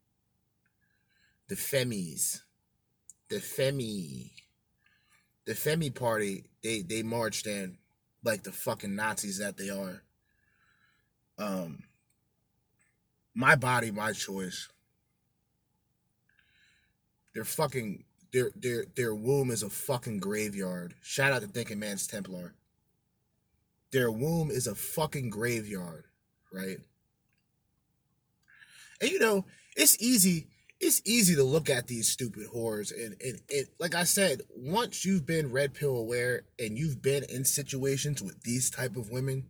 The 1.47 1.53
femis. 1.53 2.41
The 3.29 3.35
femi 3.35 4.31
the 5.45 5.53
Femi 5.53 5.93
party, 5.93 6.45
they 6.63 6.81
they 6.81 7.03
marched 7.03 7.47
in 7.47 7.77
like 8.23 8.43
the 8.43 8.51
fucking 8.51 8.95
Nazis 8.95 9.39
that 9.39 9.57
they 9.57 9.69
are. 9.69 10.03
Um 11.37 11.83
my 13.35 13.55
body, 13.55 13.91
my 13.91 14.13
choice. 14.13 14.69
Their 17.33 17.43
fucking 17.43 18.03
their 18.31 18.51
their 18.55 18.85
their 18.95 19.15
womb 19.15 19.51
is 19.51 19.63
a 19.63 19.69
fucking 19.69 20.19
graveyard. 20.19 20.93
Shout 21.01 21.33
out 21.33 21.41
to 21.41 21.47
Thinking 21.47 21.79
Man's 21.79 22.07
Templar. 22.07 22.53
Their 23.91 24.11
womb 24.11 24.49
is 24.49 24.65
a 24.65 24.75
fucking 24.75 25.29
graveyard, 25.29 26.05
right? 26.51 26.77
And 29.01 29.11
you 29.11 29.19
know, 29.19 29.45
it's 29.75 30.01
easy 30.01 30.47
it's 30.83 31.01
easy 31.05 31.35
to 31.35 31.43
look 31.43 31.69
at 31.69 31.87
these 31.87 32.07
stupid 32.07 32.47
whores 32.53 32.91
and, 32.91 33.15
and, 33.21 33.39
and 33.49 33.67
like 33.79 33.95
i 33.95 34.03
said 34.03 34.41
once 34.55 35.05
you've 35.05 35.25
been 35.25 35.51
red 35.51 35.73
pill 35.73 35.97
aware 35.97 36.43
and 36.59 36.77
you've 36.77 37.01
been 37.01 37.23
in 37.29 37.45
situations 37.45 38.21
with 38.21 38.41
these 38.43 38.69
type 38.69 38.95
of 38.95 39.09
women 39.09 39.45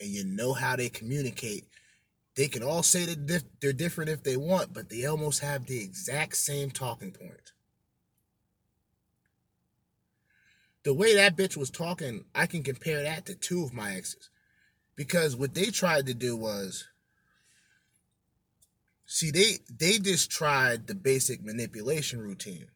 and 0.00 0.10
you 0.10 0.24
know 0.24 0.52
how 0.52 0.76
they 0.76 0.88
communicate 0.88 1.66
they 2.38 2.46
can 2.46 2.62
all 2.62 2.84
say 2.84 3.04
that 3.04 3.42
they're 3.60 3.72
different 3.72 4.08
if 4.08 4.22
they 4.22 4.36
want 4.36 4.72
but 4.72 4.88
they 4.88 5.04
almost 5.04 5.40
have 5.40 5.66
the 5.66 5.82
exact 5.82 6.36
same 6.36 6.70
talking 6.70 7.10
point. 7.10 7.52
The 10.84 10.94
way 10.94 11.16
that 11.16 11.36
bitch 11.36 11.56
was 11.56 11.68
talking 11.68 12.24
i 12.36 12.46
can 12.46 12.62
compare 12.62 13.02
that 13.02 13.26
to 13.26 13.34
two 13.34 13.64
of 13.64 13.74
my 13.74 13.94
exes. 13.94 14.30
Because 14.94 15.36
what 15.36 15.54
they 15.54 15.66
tried 15.66 16.06
to 16.06 16.14
do 16.14 16.36
was 16.36 16.86
See, 19.10 19.30
they 19.30 19.60
they 19.74 19.98
just 19.98 20.30
tried 20.30 20.86
the 20.86 20.94
basic 20.94 21.42
manipulation 21.42 22.20
routine 22.20 22.66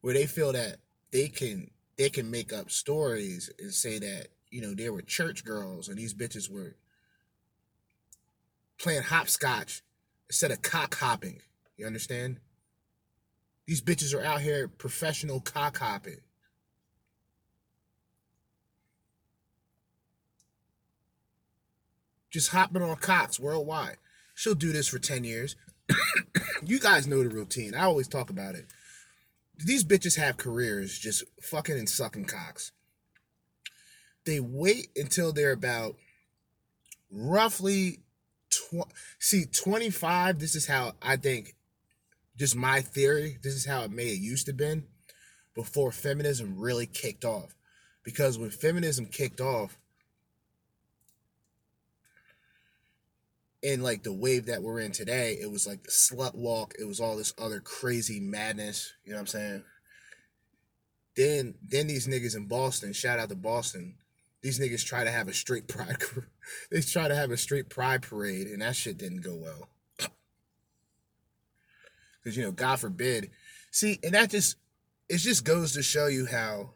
where 0.00 0.14
they 0.14 0.24
feel 0.24 0.52
that 0.52 0.76
they 1.12 1.28
can 1.28 1.70
they 1.98 2.08
can 2.08 2.30
make 2.30 2.54
up 2.54 2.70
stories 2.70 3.50
and 3.58 3.70
say 3.70 3.98
that, 3.98 4.28
you 4.50 4.62
know, 4.62 4.74
they 4.74 4.88
were 4.88 5.02
church 5.02 5.44
girls 5.44 5.88
and 5.88 5.98
these 5.98 6.14
bitches 6.14 6.50
were 6.50 6.74
playing 8.78 9.02
hopscotch 9.02 9.82
instead 10.30 10.52
of 10.52 10.62
cock 10.62 10.94
hopping. 10.96 11.42
You 11.76 11.86
understand? 11.86 12.40
These 13.66 13.82
bitches 13.82 14.18
are 14.18 14.24
out 14.24 14.40
here 14.40 14.68
professional 14.68 15.38
cock 15.38 15.76
hopping. 15.76 16.22
Just 22.30 22.50
hopping 22.50 22.82
on 22.82 22.96
cocks 22.96 23.40
worldwide. 23.40 23.96
She'll 24.34 24.54
do 24.54 24.72
this 24.72 24.88
for 24.88 24.98
10 24.98 25.24
years. 25.24 25.56
you 26.64 26.78
guys 26.78 27.06
know 27.06 27.22
the 27.22 27.28
routine. 27.28 27.74
I 27.74 27.84
always 27.84 28.08
talk 28.08 28.30
about 28.30 28.54
it. 28.54 28.66
These 29.58 29.84
bitches 29.84 30.16
have 30.16 30.36
careers 30.36 30.98
just 30.98 31.24
fucking 31.42 31.78
and 31.78 31.88
sucking 31.88 32.24
cocks. 32.24 32.72
They 34.24 34.40
wait 34.40 34.88
until 34.96 35.32
they're 35.32 35.52
about 35.52 35.96
roughly 37.10 38.00
tw- 38.50 38.92
see 39.18 39.44
25 39.44 40.38
this 40.38 40.54
is 40.54 40.66
how 40.66 40.92
I 41.02 41.16
think 41.16 41.56
just 42.36 42.54
my 42.54 42.80
theory 42.80 43.38
this 43.42 43.54
is 43.54 43.66
how 43.66 43.82
it 43.82 43.90
may 43.90 44.10
have 44.10 44.18
used 44.18 44.46
to 44.46 44.52
been 44.52 44.84
before 45.54 45.90
feminism 45.90 46.58
really 46.58 46.86
kicked 46.86 47.24
off 47.24 47.54
because 48.04 48.38
when 48.38 48.50
feminism 48.50 49.06
kicked 49.06 49.40
off 49.40 49.78
in 53.62 53.82
like 53.82 54.02
the 54.02 54.12
wave 54.12 54.46
that 54.46 54.62
we're 54.62 54.80
in 54.80 54.92
today, 54.92 55.38
it 55.40 55.50
was 55.50 55.66
like 55.66 55.82
the 55.82 55.90
slut 55.90 56.34
walk. 56.34 56.74
It 56.78 56.84
was 56.84 57.00
all 57.00 57.16
this 57.16 57.34
other 57.38 57.60
crazy 57.60 58.20
madness. 58.20 58.92
You 59.04 59.12
know 59.12 59.16
what 59.16 59.20
I'm 59.20 59.26
saying? 59.26 59.64
Then, 61.16 61.54
then 61.62 61.86
these 61.86 62.06
niggas 62.06 62.36
in 62.36 62.46
Boston, 62.46 62.92
shout 62.92 63.18
out 63.18 63.28
to 63.28 63.34
Boston. 63.34 63.96
These 64.42 64.58
niggas 64.58 64.86
try 64.86 65.04
to 65.04 65.10
have 65.10 65.28
a 65.28 65.34
straight 65.34 65.68
pride. 65.68 65.98
they 66.70 66.80
try 66.80 67.08
to 67.08 67.14
have 67.14 67.30
a 67.30 67.36
straight 67.36 67.68
pride 67.68 68.02
parade, 68.02 68.46
and 68.46 68.62
that 68.62 68.76
shit 68.76 68.96
didn't 68.96 69.22
go 69.22 69.36
well. 69.36 69.68
Because 72.22 72.36
you 72.36 72.42
know, 72.42 72.52
God 72.52 72.78
forbid. 72.78 73.30
See, 73.70 73.98
and 74.02 74.12
that 74.12 74.28
just 74.28 74.56
it 75.08 75.18
just 75.18 75.42
goes 75.42 75.72
to 75.72 75.82
show 75.82 76.06
you 76.06 76.26
how 76.26 76.70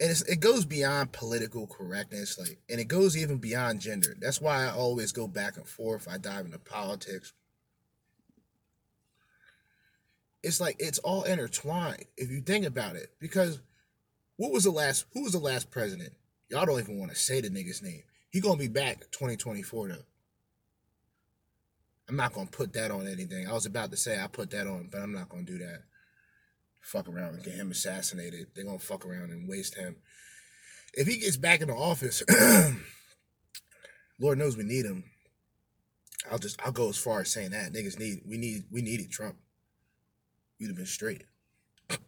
and 0.00 0.10
it 0.28 0.40
goes 0.40 0.64
beyond 0.64 1.12
political 1.12 1.66
correctness 1.66 2.38
like 2.38 2.58
and 2.70 2.80
it 2.80 2.88
goes 2.88 3.16
even 3.16 3.36
beyond 3.36 3.80
gender. 3.80 4.16
That's 4.18 4.40
why 4.40 4.64
i 4.64 4.70
always 4.70 5.12
go 5.12 5.28
back 5.28 5.58
and 5.58 5.66
forth. 5.66 6.08
I 6.10 6.16
dive 6.16 6.46
into 6.46 6.58
politics. 6.58 7.34
It's 10.42 10.60
like 10.60 10.76
it's 10.78 10.98
all 11.00 11.24
intertwined 11.24 12.06
if 12.16 12.30
you 12.30 12.40
think 12.40 12.64
about 12.64 12.96
it 12.96 13.10
because 13.20 13.60
what 14.36 14.52
was 14.52 14.64
the 14.64 14.70
last 14.70 15.04
who 15.12 15.22
was 15.22 15.32
the 15.32 15.38
last 15.38 15.70
president? 15.70 16.14
Y'all 16.48 16.64
don't 16.64 16.80
even 16.80 16.98
want 16.98 17.12
to 17.12 17.16
say 17.16 17.42
the 17.42 17.50
nigga's 17.50 17.82
name. 17.82 18.02
He 18.30 18.40
gonna 18.40 18.56
be 18.56 18.68
back 18.68 19.00
2024 19.10 19.88
though. 19.88 19.94
I'm 22.08 22.16
not 22.16 22.32
gonna 22.32 22.46
put 22.46 22.72
that 22.72 22.90
on 22.90 23.06
anything. 23.06 23.46
I 23.46 23.52
was 23.52 23.66
about 23.66 23.90
to 23.90 23.98
say 23.98 24.18
i 24.18 24.26
put 24.26 24.50
that 24.50 24.66
on 24.66 24.88
but 24.90 25.02
i'm 25.02 25.12
not 25.12 25.28
gonna 25.28 25.42
do 25.42 25.58
that 25.58 25.82
fuck 26.80 27.08
around 27.08 27.34
and 27.34 27.44
get 27.44 27.54
him 27.54 27.70
assassinated. 27.70 28.48
They're 28.54 28.64
gonna 28.64 28.78
fuck 28.78 29.06
around 29.06 29.30
and 29.30 29.48
waste 29.48 29.76
him. 29.76 29.96
If 30.94 31.06
he 31.06 31.18
gets 31.18 31.36
back 31.36 31.60
in 31.60 31.68
the 31.68 31.74
office, 31.74 32.22
Lord 34.20 34.38
knows 34.38 34.56
we 34.56 34.64
need 34.64 34.86
him. 34.86 35.04
I'll 36.30 36.38
just 36.38 36.60
I'll 36.64 36.72
go 36.72 36.88
as 36.88 36.98
far 36.98 37.20
as 37.20 37.32
saying 37.32 37.50
that 37.50 37.72
niggas 37.72 37.98
need 37.98 38.22
we 38.26 38.36
need 38.36 38.64
we 38.70 38.82
needed 38.82 39.10
Trump. 39.10 39.36
We'd 40.58 40.66
have 40.66 40.76
been 40.76 40.86
straight. 40.86 41.24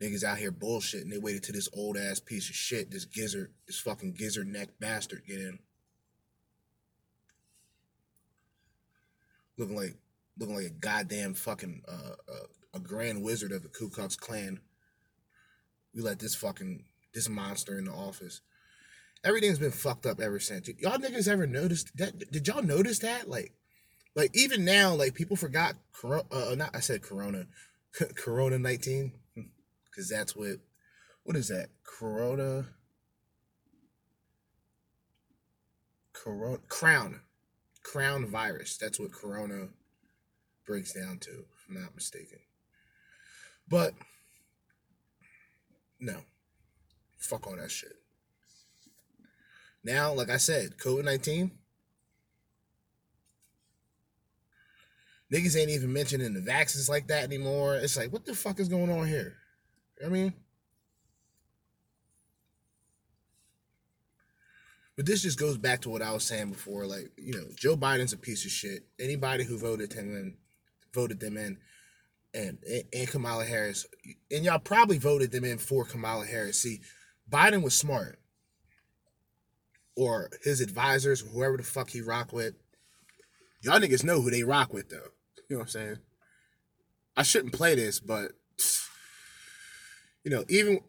Niggas 0.00 0.22
out 0.22 0.38
here 0.38 0.52
bullshitting. 0.52 1.10
They 1.10 1.18
waited 1.18 1.42
till 1.42 1.54
this 1.54 1.68
old 1.72 1.96
ass 1.96 2.20
piece 2.20 2.48
of 2.48 2.54
shit, 2.54 2.92
this 2.92 3.04
gizzard, 3.04 3.52
this 3.66 3.80
fucking 3.80 4.14
gizzard 4.14 4.46
neck 4.46 4.68
bastard 4.78 5.22
get 5.26 5.40
in. 5.40 5.58
Looking 9.58 9.76
like 9.76 9.96
looking 10.38 10.54
like 10.54 10.66
a 10.66 10.70
goddamn 10.70 11.34
fucking 11.34 11.82
uh, 11.88 12.14
uh, 12.28 12.46
a 12.74 12.80
grand 12.80 13.22
wizard 13.22 13.52
of 13.52 13.62
the 13.62 13.68
Ku 13.68 13.88
Klux 13.88 14.16
Klan. 14.16 14.60
We 15.94 16.02
let 16.02 16.18
this 16.18 16.34
fucking 16.34 16.84
this 17.14 17.28
monster 17.28 17.78
in 17.78 17.86
the 17.86 17.92
office. 17.92 18.42
Everything's 19.24 19.58
been 19.58 19.70
fucked 19.70 20.06
up 20.06 20.20
ever 20.20 20.38
since. 20.38 20.68
Y'all 20.78 20.98
niggas 20.98 21.26
ever 21.26 21.46
noticed 21.46 21.96
that? 21.96 22.30
Did 22.30 22.46
y'all 22.46 22.62
notice 22.62 22.98
that? 23.00 23.28
Like, 23.28 23.52
like 24.14 24.30
even 24.36 24.64
now, 24.64 24.94
like 24.94 25.14
people 25.14 25.36
forgot. 25.36 25.74
Corona, 25.92 26.24
uh, 26.30 26.54
not 26.54 26.76
I 26.76 26.80
said 26.80 27.02
Corona, 27.02 27.46
Corona 28.14 28.58
nineteen, 28.58 29.12
because 29.90 30.08
that's 30.08 30.36
what. 30.36 30.58
What 31.24 31.36
is 31.36 31.48
that? 31.48 31.70
Corona. 31.82 32.66
Corona 36.12 36.58
crown, 36.68 37.20
crown 37.82 38.26
virus. 38.26 38.76
That's 38.76 38.98
what 38.98 39.12
Corona 39.12 39.68
breaks 40.66 40.92
down 40.92 41.18
to, 41.20 41.30
if 41.30 41.66
I'm 41.68 41.80
not 41.80 41.94
mistaken. 41.94 42.38
But 43.68 43.94
no, 46.00 46.18
fuck 47.18 47.46
all 47.46 47.56
that 47.56 47.70
shit. 47.70 47.96
Now, 49.82 50.12
like 50.12 50.30
I 50.30 50.36
said, 50.36 50.78
COVID 50.78 51.04
19, 51.04 51.50
niggas 55.32 55.58
ain't 55.58 55.70
even 55.70 55.92
mentioning 55.92 56.34
the 56.34 56.40
vaccines 56.40 56.88
like 56.88 57.06
that 57.08 57.24
anymore. 57.24 57.76
It's 57.76 57.96
like, 57.96 58.12
what 58.12 58.24
the 58.24 58.34
fuck 58.34 58.60
is 58.60 58.68
going 58.68 58.90
on 58.90 59.06
here? 59.06 59.34
I 60.04 60.08
mean, 60.08 60.34
but 64.96 65.06
this 65.06 65.22
just 65.22 65.38
goes 65.38 65.58
back 65.58 65.82
to 65.82 65.90
what 65.90 66.02
I 66.02 66.12
was 66.12 66.24
saying 66.24 66.50
before. 66.50 66.86
Like, 66.86 67.10
you 67.16 67.34
know, 67.34 67.46
Joe 67.54 67.76
Biden's 67.76 68.12
a 68.12 68.18
piece 68.18 68.44
of 68.44 68.50
shit. 68.50 68.86
Anybody 68.98 69.44
who 69.44 69.58
voted 69.58 69.92
him 69.92 70.16
in, 70.16 70.34
voted 70.92 71.20
them 71.20 71.36
in, 71.36 71.58
and 72.34 72.58
and 72.92 73.08
Kamala 73.08 73.44
Harris, 73.44 73.86
and 74.30 74.44
y'all 74.44 74.58
probably 74.58 74.98
voted 74.98 75.32
them 75.32 75.44
in 75.44 75.58
for 75.58 75.84
Kamala 75.84 76.26
Harris. 76.26 76.60
See, 76.60 76.80
Biden 77.30 77.62
was 77.62 77.74
smart 77.74 78.18
or 79.96 80.30
his 80.42 80.60
advisors, 80.60 81.20
whoever 81.20 81.56
the 81.56 81.62
fuck 81.62 81.90
he 81.90 82.00
rock 82.00 82.32
with. 82.32 82.54
Y'all 83.62 83.80
niggas 83.80 84.04
know 84.04 84.20
who 84.20 84.30
they 84.30 84.42
rock 84.42 84.72
with 84.72 84.90
though. 84.90 85.10
You 85.48 85.56
know 85.56 85.58
what 85.58 85.62
I'm 85.62 85.68
saying? 85.68 85.96
I 87.16 87.22
shouldn't 87.22 87.54
play 87.54 87.74
this, 87.74 87.98
but 87.98 88.32
you 90.24 90.30
know, 90.30 90.44
even 90.48 90.80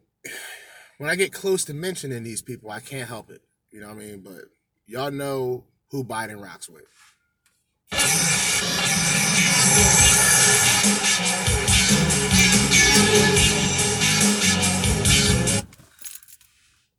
when 0.98 1.08
I 1.08 1.14
get 1.14 1.32
close 1.32 1.64
to 1.66 1.74
mentioning 1.74 2.22
these 2.22 2.42
people, 2.42 2.70
I 2.70 2.80
can't 2.80 3.08
help 3.08 3.30
it. 3.30 3.40
You 3.70 3.80
know 3.80 3.88
what 3.88 3.96
I 3.96 4.00
mean? 4.00 4.20
But 4.20 4.44
y'all 4.86 5.10
know 5.10 5.64
who 5.90 6.04
Biden 6.04 6.42
rocks 6.42 6.68
with. 6.68 6.84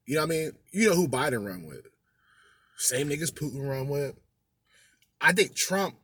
You 0.09 0.15
know 0.15 0.21
what 0.21 0.27
I 0.27 0.29
mean? 0.29 0.51
You 0.71 0.89
know 0.89 0.95
who 0.95 1.07
Biden 1.07 1.45
run 1.45 1.67
with. 1.67 1.85
Same 2.77 3.09
niggas 3.09 3.31
Putin 3.31 3.69
run 3.69 3.87
with. 3.87 4.15
I 5.21 5.33
think 5.33 5.53
Trump, 5.53 5.97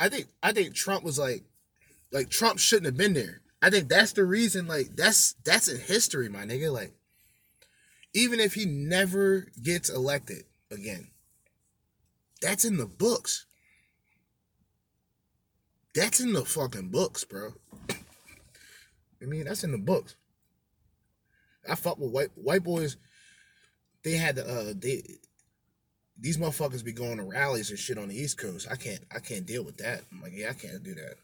I 0.00 0.08
think 0.08 0.26
I 0.42 0.50
think 0.50 0.74
Trump 0.74 1.04
was 1.04 1.16
like, 1.16 1.44
like 2.10 2.28
Trump 2.28 2.58
shouldn't 2.58 2.86
have 2.86 2.96
been 2.96 3.12
there. 3.12 3.42
I 3.62 3.70
think 3.70 3.88
that's 3.88 4.12
the 4.12 4.24
reason. 4.24 4.66
Like 4.66 4.96
that's 4.96 5.34
that's 5.44 5.68
in 5.68 5.78
history, 5.78 6.28
my 6.28 6.44
nigga. 6.44 6.72
Like, 6.72 6.94
even 8.12 8.40
if 8.40 8.54
he 8.54 8.64
never 8.66 9.46
gets 9.62 9.90
elected 9.90 10.42
again, 10.72 11.08
that's 12.42 12.64
in 12.64 12.78
the 12.78 12.86
books. 12.86 13.46
That's 15.96 16.20
in 16.20 16.34
the 16.34 16.44
fucking 16.44 16.90
books, 16.90 17.24
bro. 17.24 17.54
I 17.90 19.24
mean, 19.24 19.44
that's 19.44 19.64
in 19.64 19.72
the 19.72 19.78
books. 19.78 20.14
I 21.66 21.74
fuck 21.74 21.98
with 21.98 22.10
white 22.12 22.28
white 22.34 22.62
boys. 22.62 22.98
They 24.04 24.12
had 24.12 24.36
the 24.36 24.46
uh 24.46 24.74
they 24.76 25.02
these 26.20 26.36
motherfuckers 26.36 26.84
be 26.84 26.92
going 26.92 27.16
to 27.16 27.22
rallies 27.24 27.70
and 27.70 27.78
shit 27.78 27.96
on 27.96 28.08
the 28.08 28.14
East 28.14 28.36
Coast. 28.36 28.68
I 28.70 28.76
can't 28.76 29.00
I 29.14 29.20
can't 29.20 29.46
deal 29.46 29.64
with 29.64 29.78
that. 29.78 30.02
I'm 30.12 30.20
like, 30.20 30.32
yeah, 30.34 30.50
I 30.50 30.52
can't 30.52 30.82
do 30.82 30.94
that. 30.94 31.16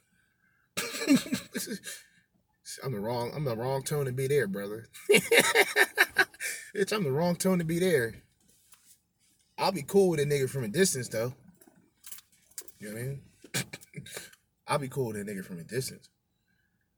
I'm 2.82 2.92
the 2.92 3.00
wrong 3.00 3.30
I'm 3.34 3.44
the 3.44 3.54
wrong 3.54 3.82
tone 3.82 4.06
to 4.06 4.12
be 4.12 4.26
there, 4.26 4.46
brother. 4.46 4.88
Bitch, 6.74 6.92
I'm 6.94 7.04
the 7.04 7.12
wrong 7.12 7.36
tone 7.36 7.58
to 7.58 7.64
be 7.64 7.78
there. 7.78 8.22
I'll 9.58 9.70
be 9.70 9.82
cool 9.82 10.08
with 10.08 10.20
a 10.20 10.24
nigga 10.24 10.48
from 10.48 10.64
a 10.64 10.68
distance 10.68 11.08
though. 11.08 11.34
You 12.80 12.88
know 12.88 12.94
what 12.94 13.00
I 13.00 13.04
mean? 13.04 13.20
I'll 14.72 14.78
be 14.78 14.88
cool 14.88 15.08
with 15.08 15.16
a 15.16 15.24
nigga 15.24 15.44
from 15.44 15.58
a 15.58 15.64
distance. 15.64 16.08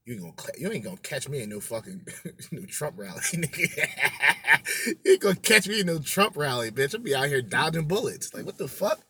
You 0.05 0.15
ain't 0.15 0.23
gonna 0.23 0.53
you 0.57 0.71
ain't 0.71 0.85
gonna 0.85 0.97
catch 0.99 1.29
me 1.29 1.43
in 1.43 1.49
no 1.51 1.59
fucking 1.59 2.07
no 2.53 2.65
Trump 2.67 2.97
rally, 2.97 3.19
nigga. 3.33 4.97
you 5.05 5.13
ain't 5.13 5.21
gonna 5.21 5.35
catch 5.35 5.67
me 5.67 5.81
in 5.81 5.87
no 5.89 5.99
Trump 5.99 6.37
rally, 6.37 6.71
bitch. 6.71 6.95
I'll 6.95 7.01
be 7.01 7.17
out 7.17 7.27
here 7.27 7.43
dodging 7.43 7.89
bullets. 7.89 8.33
Like 8.33 8.47
what 8.47 8.59
the 8.59 8.69
fuck? 8.69 9.01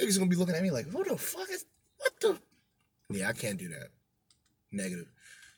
Niggas 0.00 0.16
gonna 0.18 0.30
be 0.30 0.36
looking 0.36 0.54
at 0.54 0.62
me 0.62 0.70
like, 0.70 0.88
what 0.92 1.08
the 1.08 1.18
fuck 1.18 1.50
is 1.50 1.64
what 1.96 2.20
the 2.20 2.38
Yeah, 3.10 3.28
I 3.28 3.32
can't 3.32 3.58
do 3.58 3.70
that. 3.70 3.88
Negative. 4.70 5.10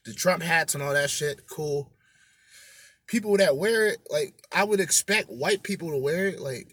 The 0.07 0.15
Trump 0.15 0.43
hats 0.43 0.75
and 0.75 0.83
all 0.83 0.95
that 0.95 1.11
shit, 1.11 1.47
cool. 1.51 1.93
People 3.09 3.37
that 3.37 3.59
wear 3.59 3.89
it, 3.89 3.99
like 4.11 4.43
I 4.51 4.65
would 4.65 4.81
expect 4.81 5.29
white 5.29 5.63
people 5.63 5.91
to 5.91 5.99
wear 5.99 6.29
it, 6.29 6.41
like 6.41 6.67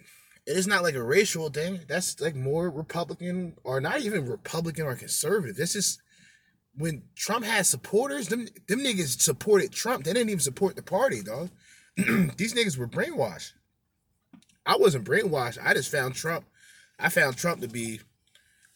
it's 0.48 0.68
not 0.68 0.84
like 0.84 0.95
a 0.95 1.03
racial 1.03 1.49
thing. 1.49 1.82
That's 1.88 2.19
like 2.22 2.36
more 2.36 2.69
Republican 2.69 3.57
or 3.64 3.82
not 3.82 4.02
even 4.02 4.26
Republican 4.26 4.86
or 4.86 4.95
conservative. 4.95 5.57
This 5.57 5.76
is 5.76 5.99
when 6.78 7.03
Trump 7.15 7.44
had 7.44 7.65
supporters, 7.65 8.30
them 8.30 8.48
them 8.68 8.80
niggas 8.80 9.19
supported 9.22 9.72
Trump. 9.72 10.06
They 10.06 10.14
didn't 10.14 10.30
even 10.30 10.40
support 10.40 10.76
the 10.76 10.84
party, 10.84 11.22
dog. 11.22 11.49
These 11.98 12.53
niggas 12.53 12.78
were 12.78 12.88
brainwashed. 12.88 13.53
I 14.65 14.78
wasn't 14.78 15.06
brainwashed. 15.06 15.60
I 15.64 15.74
just 15.74 15.91
found 15.91 16.15
Trump. 16.15 16.45
I 16.98 17.10
found 17.10 17.38
Trump 17.38 17.61
to 17.61 17.68
be 17.68 17.99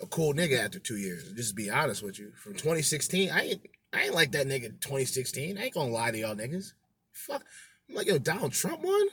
a 0.01 0.05
cool 0.05 0.33
nigga 0.33 0.59
after 0.59 0.79
two 0.79 0.97
years. 0.97 1.31
Just 1.33 1.55
be 1.55 1.69
honest 1.69 2.03
with 2.03 2.19
you. 2.19 2.31
From 2.35 2.53
2016, 2.53 3.31
I 3.31 3.41
ain't 3.43 3.61
I 3.93 4.03
ain't 4.03 4.15
like 4.15 4.33
that 4.33 4.47
nigga 4.47 4.81
2016. 4.81 5.57
I 5.57 5.63
ain't 5.63 5.73
gonna 5.73 5.91
lie 5.91 6.11
to 6.11 6.17
y'all 6.17 6.35
niggas. 6.35 6.73
Fuck. 7.13 7.43
I'm 7.89 7.95
like, 7.95 8.07
yo, 8.07 8.17
Donald 8.17 8.51
Trump 8.51 8.81
won? 8.81 9.07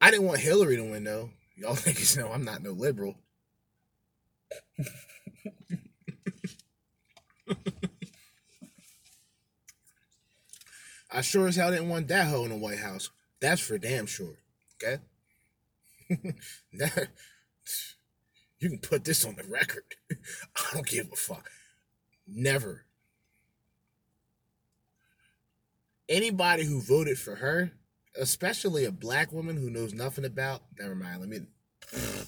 I 0.00 0.10
didn't 0.10 0.26
want 0.26 0.40
Hillary 0.40 0.76
to 0.76 0.82
win 0.82 1.04
though. 1.04 1.30
Y'all 1.58 1.74
niggas 1.76 2.16
know 2.16 2.30
I'm 2.30 2.44
not 2.44 2.62
no 2.62 2.70
liberal. 2.70 3.16
I 11.10 11.20
sure 11.22 11.48
as 11.48 11.56
hell 11.56 11.70
didn't 11.70 11.88
want 11.88 12.06
that 12.08 12.28
hoe 12.28 12.44
in 12.44 12.50
the 12.50 12.56
White 12.56 12.78
House. 12.78 13.10
That's 13.40 13.60
for 13.60 13.76
damn 13.76 14.06
sure. 14.06 14.36
Okay? 14.76 15.02
that, 16.74 17.08
you 18.60 18.68
can 18.68 18.78
put 18.78 19.04
this 19.04 19.24
on 19.24 19.34
the 19.34 19.42
record. 19.44 19.82
I 20.10 20.74
don't 20.74 20.86
give 20.86 21.08
a 21.12 21.16
fuck. 21.16 21.50
Never. 22.26 22.84
Anybody 26.08 26.64
who 26.64 26.80
voted 26.80 27.18
for 27.18 27.36
her, 27.36 27.72
especially 28.18 28.84
a 28.84 28.92
black 28.92 29.32
woman 29.32 29.56
who 29.56 29.70
knows 29.70 29.94
nothing 29.94 30.24
about, 30.24 30.62
never 30.78 30.94
mind. 30.94 31.20
Let 31.20 31.28
me. 31.28 31.40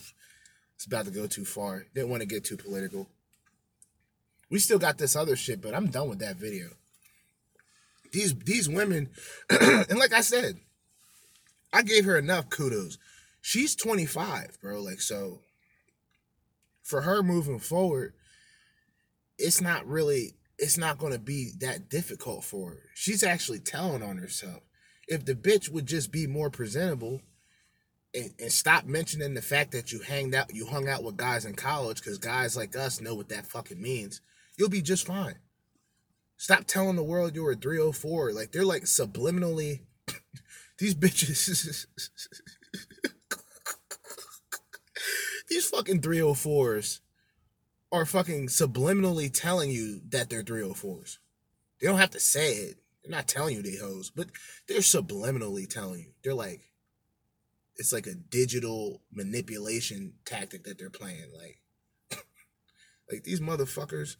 It's 0.76 0.86
about 0.86 1.04
to 1.04 1.10
go 1.10 1.26
too 1.26 1.44
far. 1.44 1.84
Didn't 1.94 2.08
want 2.08 2.22
to 2.22 2.26
get 2.26 2.42
too 2.42 2.56
political. 2.56 3.06
We 4.48 4.58
still 4.58 4.78
got 4.78 4.96
this 4.96 5.14
other 5.14 5.36
shit, 5.36 5.60
but 5.60 5.74
I'm 5.74 5.88
done 5.88 6.08
with 6.08 6.20
that 6.20 6.36
video 6.36 6.70
these 8.12 8.34
these 8.34 8.68
women, 8.68 9.10
and 9.50 9.98
like 9.98 10.12
I 10.12 10.20
said, 10.20 10.58
I 11.72 11.82
gave 11.82 12.04
her 12.04 12.16
enough 12.16 12.50
kudos. 12.50 12.98
She's 13.40 13.74
25, 13.74 14.58
bro. 14.60 14.80
Like 14.82 15.00
so, 15.00 15.40
for 16.82 17.02
her 17.02 17.22
moving 17.22 17.58
forward, 17.58 18.14
it's 19.38 19.60
not 19.60 19.86
really 19.86 20.34
it's 20.58 20.76
not 20.76 20.98
going 20.98 21.12
to 21.12 21.18
be 21.18 21.52
that 21.60 21.88
difficult 21.88 22.44
for 22.44 22.70
her. 22.70 22.82
She's 22.94 23.22
actually 23.22 23.60
telling 23.60 24.02
on 24.02 24.18
herself. 24.18 24.62
If 25.10 25.26
the 25.26 25.34
bitch 25.34 25.68
would 25.68 25.84
just 25.86 26.10
be 26.10 26.26
more 26.26 26.48
presentable 26.48 27.20
and, 28.14 28.32
and 28.38 28.50
stop 28.50 28.86
mentioning 28.86 29.34
the 29.34 29.42
fact 29.42 29.72
that 29.72 29.92
you 29.92 30.00
hanged 30.00 30.34
out 30.34 30.54
you 30.54 30.66
hung 30.66 30.88
out 30.88 31.02
with 31.02 31.18
guys 31.18 31.44
in 31.44 31.54
college 31.54 31.98
because 32.00 32.16
guys 32.16 32.56
like 32.56 32.74
us 32.76 33.00
know 33.00 33.14
what 33.14 33.28
that 33.28 33.46
fucking 33.46 33.82
means, 33.82 34.22
you'll 34.56 34.70
be 34.70 34.80
just 34.80 35.06
fine. 35.06 35.34
Stop 36.36 36.64
telling 36.64 36.96
the 36.96 37.02
world 37.02 37.34
you're 37.34 37.52
a 37.52 37.56
304. 37.56 38.32
Like 38.32 38.52
they're 38.52 38.64
like 38.64 38.84
subliminally 38.84 39.80
these 40.78 40.94
bitches 40.94 41.86
these 45.50 45.68
fucking 45.68 46.00
304s 46.00 47.00
are 47.92 48.06
fucking 48.06 48.46
subliminally 48.46 49.30
telling 49.32 49.70
you 49.70 50.00
that 50.08 50.30
they're 50.30 50.44
304s. 50.44 51.18
They 51.80 51.88
don't 51.88 51.98
have 51.98 52.10
to 52.10 52.20
say 52.20 52.52
it. 52.52 52.76
They're 53.02 53.10
not 53.16 53.28
telling 53.28 53.56
you 53.56 53.62
they 53.62 53.76
hoes, 53.76 54.10
but 54.14 54.28
they're 54.68 54.78
subliminally 54.78 55.68
telling 55.68 56.00
you. 56.00 56.12
They're 56.22 56.34
like 56.34 56.60
it's 57.76 57.92
like 57.92 58.06
a 58.06 58.14
digital 58.14 59.00
manipulation 59.10 60.14
tactic 60.24 60.64
that 60.64 60.78
they're 60.78 60.90
playing. 60.90 61.30
Like 61.36 61.60
like 63.10 63.24
these 63.24 63.40
motherfuckers 63.40 64.16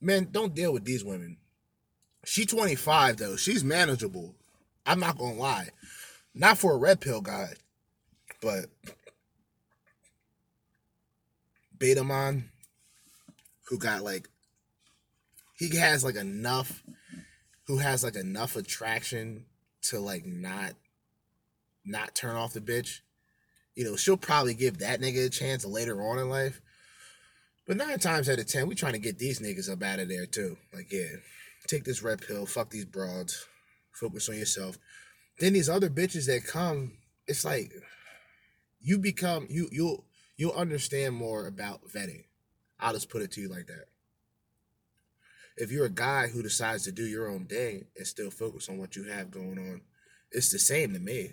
man, 0.00 0.28
don't 0.30 0.54
deal 0.54 0.72
with 0.72 0.84
these 0.84 1.04
women. 1.04 1.38
She 2.24 2.46
25 2.46 3.16
though. 3.16 3.36
She's 3.36 3.64
manageable. 3.64 4.34
I'm 4.84 5.00
not 5.00 5.18
gonna 5.18 5.34
lie. 5.34 5.68
Not 6.34 6.58
for 6.58 6.72
a 6.72 6.78
red 6.78 7.00
pill 7.00 7.20
guy, 7.20 7.54
but 8.42 8.66
Betamon, 11.78 12.44
who 13.68 13.78
got 13.78 14.02
like 14.02 14.28
he 15.56 15.76
has 15.76 16.04
like 16.04 16.16
enough 16.16 16.82
who 17.66 17.78
has 17.78 18.04
like 18.04 18.16
enough 18.16 18.56
attraction 18.56 19.44
to 19.82 19.98
like 19.98 20.24
not 20.24 20.74
not 21.84 22.14
turn 22.14 22.36
off 22.36 22.52
the 22.52 22.60
bitch. 22.60 23.00
You 23.74 23.84
know, 23.84 23.96
she'll 23.96 24.16
probably 24.16 24.54
give 24.54 24.78
that 24.78 25.00
nigga 25.00 25.26
a 25.26 25.30
chance 25.30 25.64
later 25.64 26.00
on 26.02 26.18
in 26.18 26.28
life. 26.28 26.60
But 27.66 27.76
nine 27.76 27.98
times 27.98 28.28
out 28.28 28.38
of 28.38 28.46
ten, 28.46 28.68
we 28.68 28.74
trying 28.74 28.92
to 28.92 28.98
get 28.98 29.18
these 29.18 29.40
niggas 29.40 29.70
up 29.70 29.82
out 29.82 29.98
of 29.98 30.08
there 30.08 30.26
too. 30.26 30.56
Like, 30.72 30.90
yeah, 30.92 31.16
take 31.66 31.84
this 31.84 32.02
red 32.02 32.20
pill, 32.20 32.46
fuck 32.46 32.70
these 32.70 32.84
broads, 32.84 33.46
focus 33.92 34.28
on 34.28 34.36
yourself. 34.36 34.78
Then 35.38 35.52
these 35.52 35.68
other 35.68 35.90
bitches 35.90 36.26
that 36.26 36.46
come, 36.46 36.92
it's 37.26 37.44
like 37.44 37.72
you 38.80 38.98
become 38.98 39.46
you 39.50 39.68
you'll 39.72 40.04
you'll 40.36 40.52
understand 40.52 41.14
more 41.14 41.46
about 41.46 41.88
vetting. 41.88 42.24
I'll 42.78 42.92
just 42.92 43.10
put 43.10 43.22
it 43.22 43.32
to 43.32 43.40
you 43.40 43.48
like 43.48 43.66
that. 43.66 43.86
If 45.56 45.72
you're 45.72 45.86
a 45.86 45.90
guy 45.90 46.28
who 46.28 46.42
decides 46.42 46.84
to 46.84 46.92
do 46.92 47.06
your 47.06 47.30
own 47.30 47.46
thing 47.46 47.86
and 47.96 48.06
still 48.06 48.30
focus 48.30 48.68
on 48.68 48.76
what 48.76 48.94
you 48.94 49.04
have 49.04 49.30
going 49.30 49.58
on, 49.58 49.80
it's 50.30 50.50
the 50.50 50.58
same 50.58 50.92
to 50.92 50.98
me. 50.98 51.32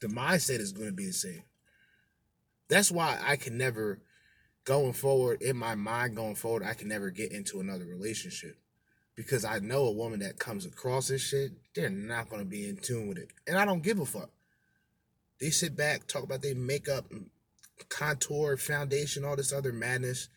The 0.00 0.08
mindset 0.08 0.58
is 0.58 0.72
going 0.72 0.88
to 0.88 0.94
be 0.94 1.06
the 1.06 1.12
same. 1.12 1.44
That's 2.68 2.90
why 2.90 3.18
I 3.24 3.36
can 3.36 3.56
never, 3.56 4.00
going 4.64 4.92
forward, 4.92 5.42
in 5.42 5.56
my 5.56 5.76
mind 5.76 6.16
going 6.16 6.34
forward, 6.34 6.64
I 6.64 6.74
can 6.74 6.88
never 6.88 7.10
get 7.10 7.30
into 7.30 7.60
another 7.60 7.84
relationship. 7.84 8.56
Because 9.14 9.44
I 9.44 9.60
know 9.60 9.86
a 9.86 9.92
woman 9.92 10.18
that 10.20 10.38
comes 10.38 10.66
across 10.66 11.08
this 11.08 11.22
shit, 11.22 11.52
they're 11.74 11.88
not 11.88 12.28
going 12.28 12.42
to 12.42 12.48
be 12.48 12.68
in 12.68 12.76
tune 12.76 13.06
with 13.08 13.18
it. 13.18 13.30
And 13.46 13.56
I 13.56 13.64
don't 13.64 13.82
give 13.82 14.00
a 14.00 14.04
fuck. 14.04 14.30
They 15.40 15.50
sit 15.50 15.76
back, 15.76 16.06
talk 16.06 16.24
about 16.24 16.42
their 16.42 16.54
makeup, 16.54 17.06
contour, 17.88 18.56
foundation, 18.56 19.24
all 19.24 19.36
this 19.36 19.52
other 19.52 19.72
madness. 19.72 20.28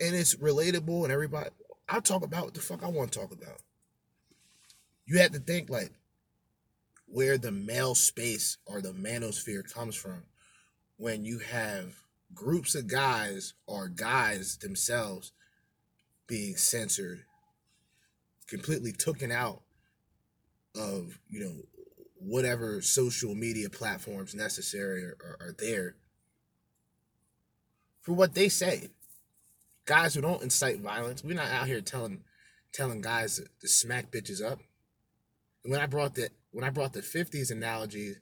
And 0.00 0.14
it's 0.16 0.34
relatable 0.34 1.04
and 1.04 1.12
everybody 1.12 1.50
I'll 1.90 2.00
talk 2.00 2.24
about 2.24 2.44
what 2.44 2.54
the 2.54 2.60
fuck 2.60 2.84
I 2.84 2.88
want 2.88 3.10
to 3.12 3.18
talk 3.18 3.32
about. 3.32 3.60
You 5.06 5.18
have 5.18 5.32
to 5.32 5.40
think 5.40 5.68
like 5.68 5.90
where 7.06 7.36
the 7.36 7.50
male 7.50 7.96
space 7.96 8.58
or 8.64 8.80
the 8.80 8.92
manosphere 8.92 9.70
comes 9.74 9.96
from 9.96 10.22
when 10.96 11.24
you 11.24 11.40
have 11.40 11.96
groups 12.32 12.76
of 12.76 12.86
guys 12.86 13.54
or 13.66 13.88
guys 13.88 14.56
themselves 14.58 15.32
being 16.28 16.54
censored, 16.54 17.24
completely 18.46 18.92
taken 18.92 19.32
out 19.32 19.62
of, 20.76 21.18
you 21.28 21.40
know, 21.40 21.56
whatever 22.20 22.80
social 22.80 23.34
media 23.34 23.68
platforms 23.68 24.32
necessary 24.32 25.02
are, 25.02 25.16
are, 25.24 25.48
are 25.48 25.54
there 25.58 25.96
for 28.00 28.12
what 28.12 28.34
they 28.34 28.48
say 28.48 28.90
guys 29.90 30.14
who 30.14 30.20
don't 30.20 30.44
incite 30.44 30.78
violence. 30.78 31.24
We're 31.24 31.34
not 31.34 31.50
out 31.50 31.66
here 31.66 31.80
telling 31.80 32.20
telling 32.72 33.00
guys 33.00 33.42
to, 33.60 33.66
smack 33.66 34.12
bitches 34.12 34.40
up. 34.40 34.60
When 35.64 35.80
I 35.80 35.86
brought 35.86 36.14
the 36.14 36.30
when 36.52 36.62
I 36.62 36.70
brought 36.70 36.92
the 36.92 37.02
fifties 37.02 37.50
analogy 37.50 38.14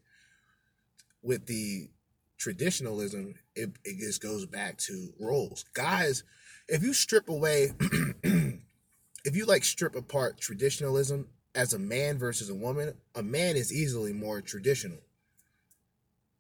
with 1.23 1.45
the 1.45 1.91
traditionalism, 2.39 3.35
it, 3.55 3.69
it 3.85 3.99
just 3.99 4.23
goes 4.23 4.47
back 4.47 4.79
to 4.79 5.11
roles. 5.21 5.67
Guys, 5.75 6.25
if 6.69 6.83
you 6.83 6.95
strip 6.95 7.29
away 7.29 7.73
if 8.23 9.37
you 9.37 9.45
like 9.45 9.63
strip 9.63 9.95
apart 9.95 10.41
traditionalism 10.41 11.29
as 11.55 11.75
a 11.75 11.79
man 11.79 12.17
versus 12.17 12.49
a 12.49 12.55
woman, 12.55 12.95
a 13.15 13.23
man 13.23 13.57
is 13.57 13.71
easily 13.71 14.15
more 14.15 14.41
traditional. 14.41 15.01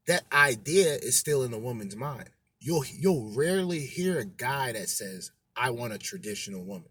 That 0.07 0.25
idea 0.33 0.95
is 0.95 1.19
still 1.19 1.43
in 1.43 1.51
the 1.51 1.59
woman's 1.59 1.97
mind 1.97 2.31
you'll 2.69 2.85
you'll 2.99 3.32
rarely 3.35 3.81
hear 3.81 4.19
a 4.19 4.27
guy 4.27 4.73
that 4.73 4.90
says, 4.90 5.31
I 5.57 5.70
want 5.70 5.95
a 5.95 5.99
traditional 5.99 6.62
woman. 6.62 6.90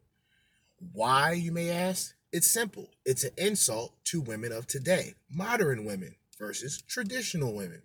Why, 0.92 1.34
you 1.34 1.52
may 1.52 1.70
ask? 1.70 2.16
It's 2.32 2.50
simple. 2.50 2.90
It's 3.06 3.24
an 3.24 3.32
insult 3.38 3.94
to 4.06 4.20
women 4.20 4.52
of 4.52 4.66
today, 4.66 5.14
modern 5.30 5.86
women 5.86 6.16
versus 6.40 6.82
traditional 6.82 7.56
women. 7.56 7.84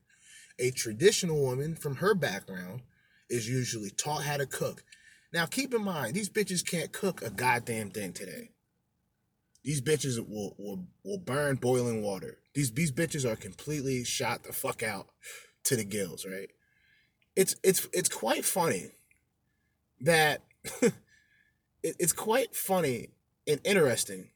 A 0.58 0.70
traditional 0.70 1.42
woman 1.42 1.76
from 1.76 1.96
her 1.96 2.14
background 2.14 2.80
is 3.28 3.46
usually 3.46 3.90
taught 3.90 4.24
how 4.24 4.38
to 4.38 4.46
cook. 4.46 4.84
Now, 5.34 5.44
keep 5.44 5.74
in 5.74 5.84
mind, 5.84 6.14
these 6.14 6.30
bitches 6.30 6.66
can't 6.66 6.92
cook 6.92 7.20
a 7.20 7.28
goddamn 7.28 7.90
thing 7.90 8.14
today. 8.14 8.52
These 9.64 9.82
bitches 9.82 10.18
will, 10.18 10.56
will, 10.58 10.86
will 11.04 11.18
burn 11.18 11.56
boiling 11.56 12.02
water. 12.02 12.38
These, 12.54 12.72
these 12.72 12.92
bitches 12.92 13.30
are 13.30 13.36
completely 13.36 14.02
shot 14.02 14.44
the 14.44 14.52
fuck 14.54 14.82
out 14.82 15.08
to 15.64 15.76
the 15.76 15.84
gills, 15.84 16.24
right? 16.24 16.48
It's 17.36 17.56
it's 17.62 17.88
it's 17.92 18.08
quite 18.08 18.44
funny 18.44 18.90
that 20.00 20.42
it, 20.82 20.92
it's 21.82 22.12
quite 22.12 22.54
funny 22.54 23.08
and 23.46 23.60
interesting 23.64 24.30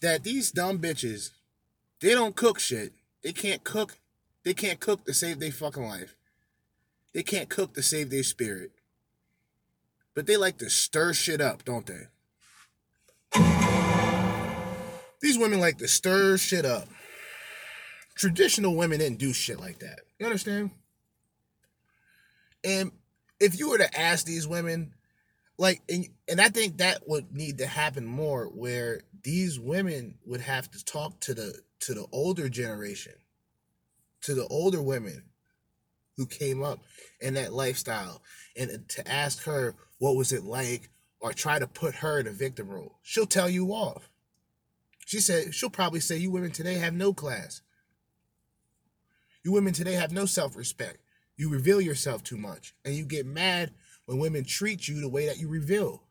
that 0.00 0.22
these 0.22 0.50
dumb 0.50 0.78
bitches 0.78 1.30
they 2.04 2.10
don't 2.10 2.36
cook 2.36 2.58
shit. 2.58 2.92
They 3.22 3.32
can't 3.32 3.64
cook. 3.64 3.98
They 4.44 4.52
can't 4.52 4.78
cook 4.78 5.06
to 5.06 5.14
save 5.14 5.40
their 5.40 5.50
fucking 5.50 5.86
life. 5.86 6.14
They 7.14 7.22
can't 7.22 7.48
cook 7.48 7.72
to 7.74 7.82
save 7.82 8.10
their 8.10 8.22
spirit. 8.22 8.72
But 10.14 10.26
they 10.26 10.36
like 10.36 10.58
to 10.58 10.68
stir 10.68 11.14
shit 11.14 11.40
up, 11.40 11.64
don't 11.64 11.86
they? 11.86 12.08
These 15.22 15.38
women 15.38 15.60
like 15.60 15.78
to 15.78 15.88
stir 15.88 16.36
shit 16.36 16.66
up. 16.66 16.88
Traditional 18.14 18.76
women 18.76 18.98
didn't 18.98 19.18
do 19.18 19.32
shit 19.32 19.58
like 19.58 19.78
that. 19.78 20.00
You 20.18 20.26
understand? 20.26 20.72
And 22.64 22.92
if 23.38 23.58
you 23.58 23.70
were 23.70 23.78
to 23.78 24.00
ask 24.00 24.24
these 24.24 24.48
women, 24.48 24.94
like, 25.58 25.82
and, 25.88 26.08
and 26.26 26.40
I 26.40 26.48
think 26.48 26.78
that 26.78 27.06
would 27.06 27.32
need 27.32 27.58
to 27.58 27.66
happen 27.66 28.06
more, 28.06 28.46
where 28.46 29.02
these 29.22 29.60
women 29.60 30.16
would 30.26 30.40
have 30.40 30.70
to 30.72 30.84
talk 30.84 31.20
to 31.20 31.34
the 31.34 31.60
to 31.80 31.94
the 31.94 32.06
older 32.12 32.48
generation, 32.48 33.12
to 34.22 34.34
the 34.34 34.46
older 34.48 34.80
women 34.80 35.24
who 36.16 36.26
came 36.26 36.62
up 36.62 36.80
in 37.20 37.34
that 37.34 37.52
lifestyle, 37.52 38.22
and 38.56 38.88
to 38.88 39.06
ask 39.06 39.44
her 39.44 39.74
what 39.98 40.16
was 40.16 40.32
it 40.32 40.44
like, 40.44 40.88
or 41.20 41.32
try 41.32 41.58
to 41.58 41.66
put 41.66 41.96
her 41.96 42.18
in 42.18 42.26
a 42.26 42.32
victim 42.32 42.68
role. 42.68 42.98
She'll 43.02 43.26
tell 43.26 43.48
you 43.48 43.68
off. 43.68 44.08
She 45.06 45.20
said 45.20 45.54
she'll 45.54 45.70
probably 45.70 46.00
say 46.00 46.16
you 46.16 46.30
women 46.30 46.50
today 46.50 46.74
have 46.74 46.94
no 46.94 47.12
class. 47.12 47.60
You 49.44 49.52
women 49.52 49.74
today 49.74 49.92
have 49.92 50.12
no 50.12 50.24
self-respect. 50.24 50.98
You 51.36 51.48
reveal 51.48 51.80
yourself 51.80 52.22
too 52.22 52.36
much. 52.36 52.74
And 52.84 52.94
you 52.94 53.04
get 53.04 53.26
mad 53.26 53.72
when 54.06 54.18
women 54.18 54.44
treat 54.44 54.86
you 54.88 55.00
the 55.00 55.08
way 55.08 55.26
that 55.26 55.38
you 55.38 55.48
reveal. 55.48 56.02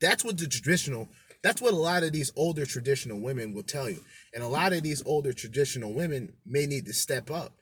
That's 0.00 0.24
what 0.24 0.38
the 0.38 0.46
traditional, 0.46 1.08
that's 1.42 1.60
what 1.60 1.72
a 1.72 1.76
lot 1.76 2.04
of 2.04 2.12
these 2.12 2.30
older 2.36 2.66
traditional 2.66 3.20
women 3.20 3.52
will 3.52 3.64
tell 3.64 3.90
you. 3.90 4.04
And 4.32 4.44
a 4.44 4.48
lot 4.48 4.72
of 4.72 4.82
these 4.82 5.02
older 5.04 5.32
traditional 5.32 5.92
women 5.92 6.34
may 6.46 6.66
need 6.66 6.86
to 6.86 6.92
step 6.92 7.30
up 7.30 7.52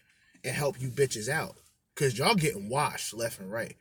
and 0.44 0.54
help 0.54 0.80
you 0.80 0.90
bitches 0.90 1.28
out. 1.28 1.56
Cause 1.94 2.18
y'all 2.18 2.34
getting 2.34 2.68
washed 2.68 3.14
left 3.14 3.40
and 3.40 3.50
right. 3.50 3.76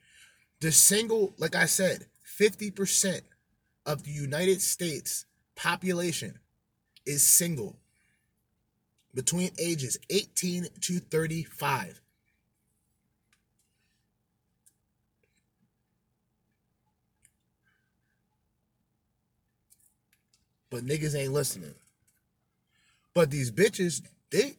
The 0.62 0.72
single, 0.72 1.34
like 1.38 1.54
I 1.54 1.66
said, 1.66 2.06
50% 2.40 3.22
of 3.86 4.04
the 4.04 4.12
United 4.12 4.62
States 4.62 5.26
population 5.56 6.40
is 7.06 7.28
single 7.28 7.78
between 9.16 9.50
ages 9.58 9.98
18 10.10 10.68
to 10.82 11.00
35. 11.00 12.02
But 20.70 20.86
niggas 20.86 21.16
ain't 21.18 21.32
listening. 21.32 21.74
But 23.14 23.32
these 23.32 23.50
bitches, 23.50 24.02
they 24.30 24.58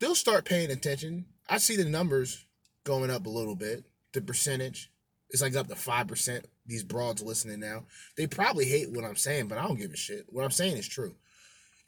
they'll 0.00 0.16
start 0.16 0.44
paying 0.44 0.72
attention. 0.72 1.26
I 1.48 1.58
see 1.58 1.76
the 1.76 1.84
numbers 1.84 2.44
going 2.82 3.10
up 3.10 3.26
a 3.26 3.30
little 3.30 3.54
bit. 3.54 3.84
The 4.12 4.20
percentage 4.20 4.90
is 5.30 5.40
like 5.40 5.54
up 5.54 5.68
to 5.68 5.76
five 5.76 6.08
percent. 6.08 6.46
These 6.66 6.82
broads 6.82 7.22
listening 7.22 7.60
now. 7.60 7.84
They 8.16 8.26
probably 8.26 8.64
hate 8.64 8.90
what 8.90 9.04
I'm 9.04 9.14
saying, 9.14 9.46
but 9.46 9.58
I 9.58 9.62
don't 9.62 9.78
give 9.78 9.92
a 9.92 9.96
shit. 9.96 10.26
What 10.30 10.44
I'm 10.44 10.50
saying 10.50 10.76
is 10.78 10.88
true 10.88 11.14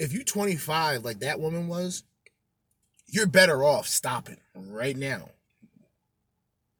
if 0.02 0.12
you 0.12 0.24
25 0.24 1.04
like 1.04 1.20
that 1.20 1.38
woman 1.38 1.68
was, 1.68 2.02
you're 3.06 3.26
better 3.26 3.62
off 3.62 3.86
stopping 3.86 4.38
right 4.54 4.96
now. 4.96 5.28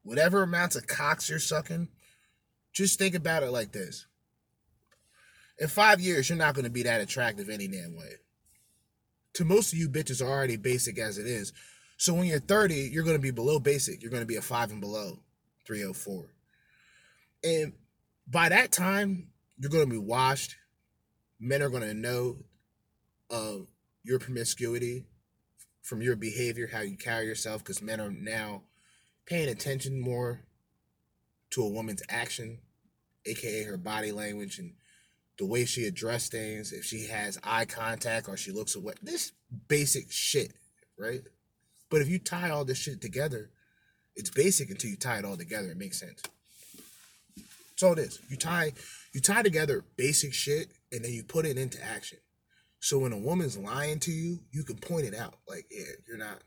Whatever 0.02 0.42
amounts 0.42 0.74
of 0.74 0.88
cocks 0.88 1.30
you're 1.30 1.38
sucking, 1.38 1.88
just 2.72 2.98
think 2.98 3.14
about 3.14 3.44
it 3.44 3.52
like 3.52 3.70
this. 3.70 4.06
In 5.58 5.68
five 5.68 6.00
years, 6.00 6.28
you're 6.28 6.38
not 6.38 6.54
going 6.54 6.64
to 6.64 6.70
be 6.70 6.82
that 6.82 7.00
attractive 7.00 7.48
any 7.48 7.68
damn 7.68 7.96
way. 7.96 8.14
To 9.34 9.44
most 9.44 9.72
of 9.72 9.78
you 9.78 9.88
bitches 9.88 10.20
are 10.20 10.28
already 10.28 10.56
basic 10.56 10.98
as 10.98 11.16
it 11.16 11.26
is. 11.26 11.52
So 11.98 12.14
when 12.14 12.24
you're 12.24 12.40
30, 12.40 12.74
you're 12.74 13.04
going 13.04 13.16
to 13.16 13.22
be 13.22 13.30
below 13.30 13.60
basic. 13.60 14.02
You're 14.02 14.10
going 14.10 14.22
to 14.22 14.26
be 14.26 14.36
a 14.36 14.42
five 14.42 14.72
and 14.72 14.80
below, 14.80 15.20
304. 15.66 16.26
And 17.44 17.72
by 18.26 18.48
that 18.48 18.72
time, 18.72 19.28
you're 19.58 19.70
going 19.70 19.84
to 19.84 19.90
be 19.90 19.96
washed, 19.96 20.56
men 21.38 21.62
are 21.62 21.68
gonna 21.68 21.92
know 21.92 22.38
uh, 23.32 23.56
your 24.04 24.18
promiscuity 24.18 25.06
from 25.80 26.02
your 26.02 26.14
behavior, 26.14 26.68
how 26.72 26.80
you 26.80 26.96
carry 26.96 27.26
yourself, 27.26 27.64
because 27.64 27.82
men 27.82 28.00
are 28.00 28.10
now 28.12 28.62
paying 29.26 29.48
attention 29.48 30.00
more 30.00 30.42
to 31.50 31.62
a 31.62 31.68
woman's 31.68 32.02
action, 32.08 32.58
aka 33.26 33.64
her 33.64 33.76
body 33.76 34.12
language 34.12 34.58
and 34.58 34.74
the 35.38 35.46
way 35.46 35.64
she 35.64 35.86
address 35.86 36.28
things, 36.28 36.72
if 36.72 36.84
she 36.84 37.06
has 37.06 37.38
eye 37.42 37.64
contact 37.64 38.28
or 38.28 38.36
she 38.36 38.52
looks 38.52 38.76
away. 38.76 38.94
This 39.02 39.32
basic 39.66 40.12
shit, 40.12 40.52
right? 40.98 41.22
But 41.90 42.02
if 42.02 42.08
you 42.08 42.18
tie 42.18 42.50
all 42.50 42.64
this 42.64 42.78
shit 42.78 43.00
together, 43.00 43.50
it's 44.14 44.30
basic 44.30 44.70
until 44.70 44.90
you 44.90 44.96
tie 44.96 45.18
it 45.18 45.24
all 45.24 45.36
together. 45.36 45.70
It 45.70 45.78
makes 45.78 45.98
sense. 45.98 46.22
All 47.82 47.94
it 47.94 47.98
is. 47.98 48.20
You 48.28 48.36
tie 48.36 48.72
you 49.12 49.20
tie 49.20 49.42
together 49.42 49.84
basic 49.96 50.32
shit 50.32 50.68
and 50.92 51.04
then 51.04 51.12
you 51.12 51.24
put 51.24 51.44
it 51.44 51.58
into 51.58 51.82
action. 51.84 52.18
So 52.82 52.98
when 52.98 53.12
a 53.12 53.16
woman's 53.16 53.56
lying 53.56 54.00
to 54.00 54.10
you, 54.10 54.40
you 54.50 54.64
can 54.64 54.76
point 54.76 55.06
it 55.06 55.14
out. 55.14 55.34
Like, 55.46 55.66
yeah, 55.70 55.84
you're 56.08 56.18
not. 56.18 56.40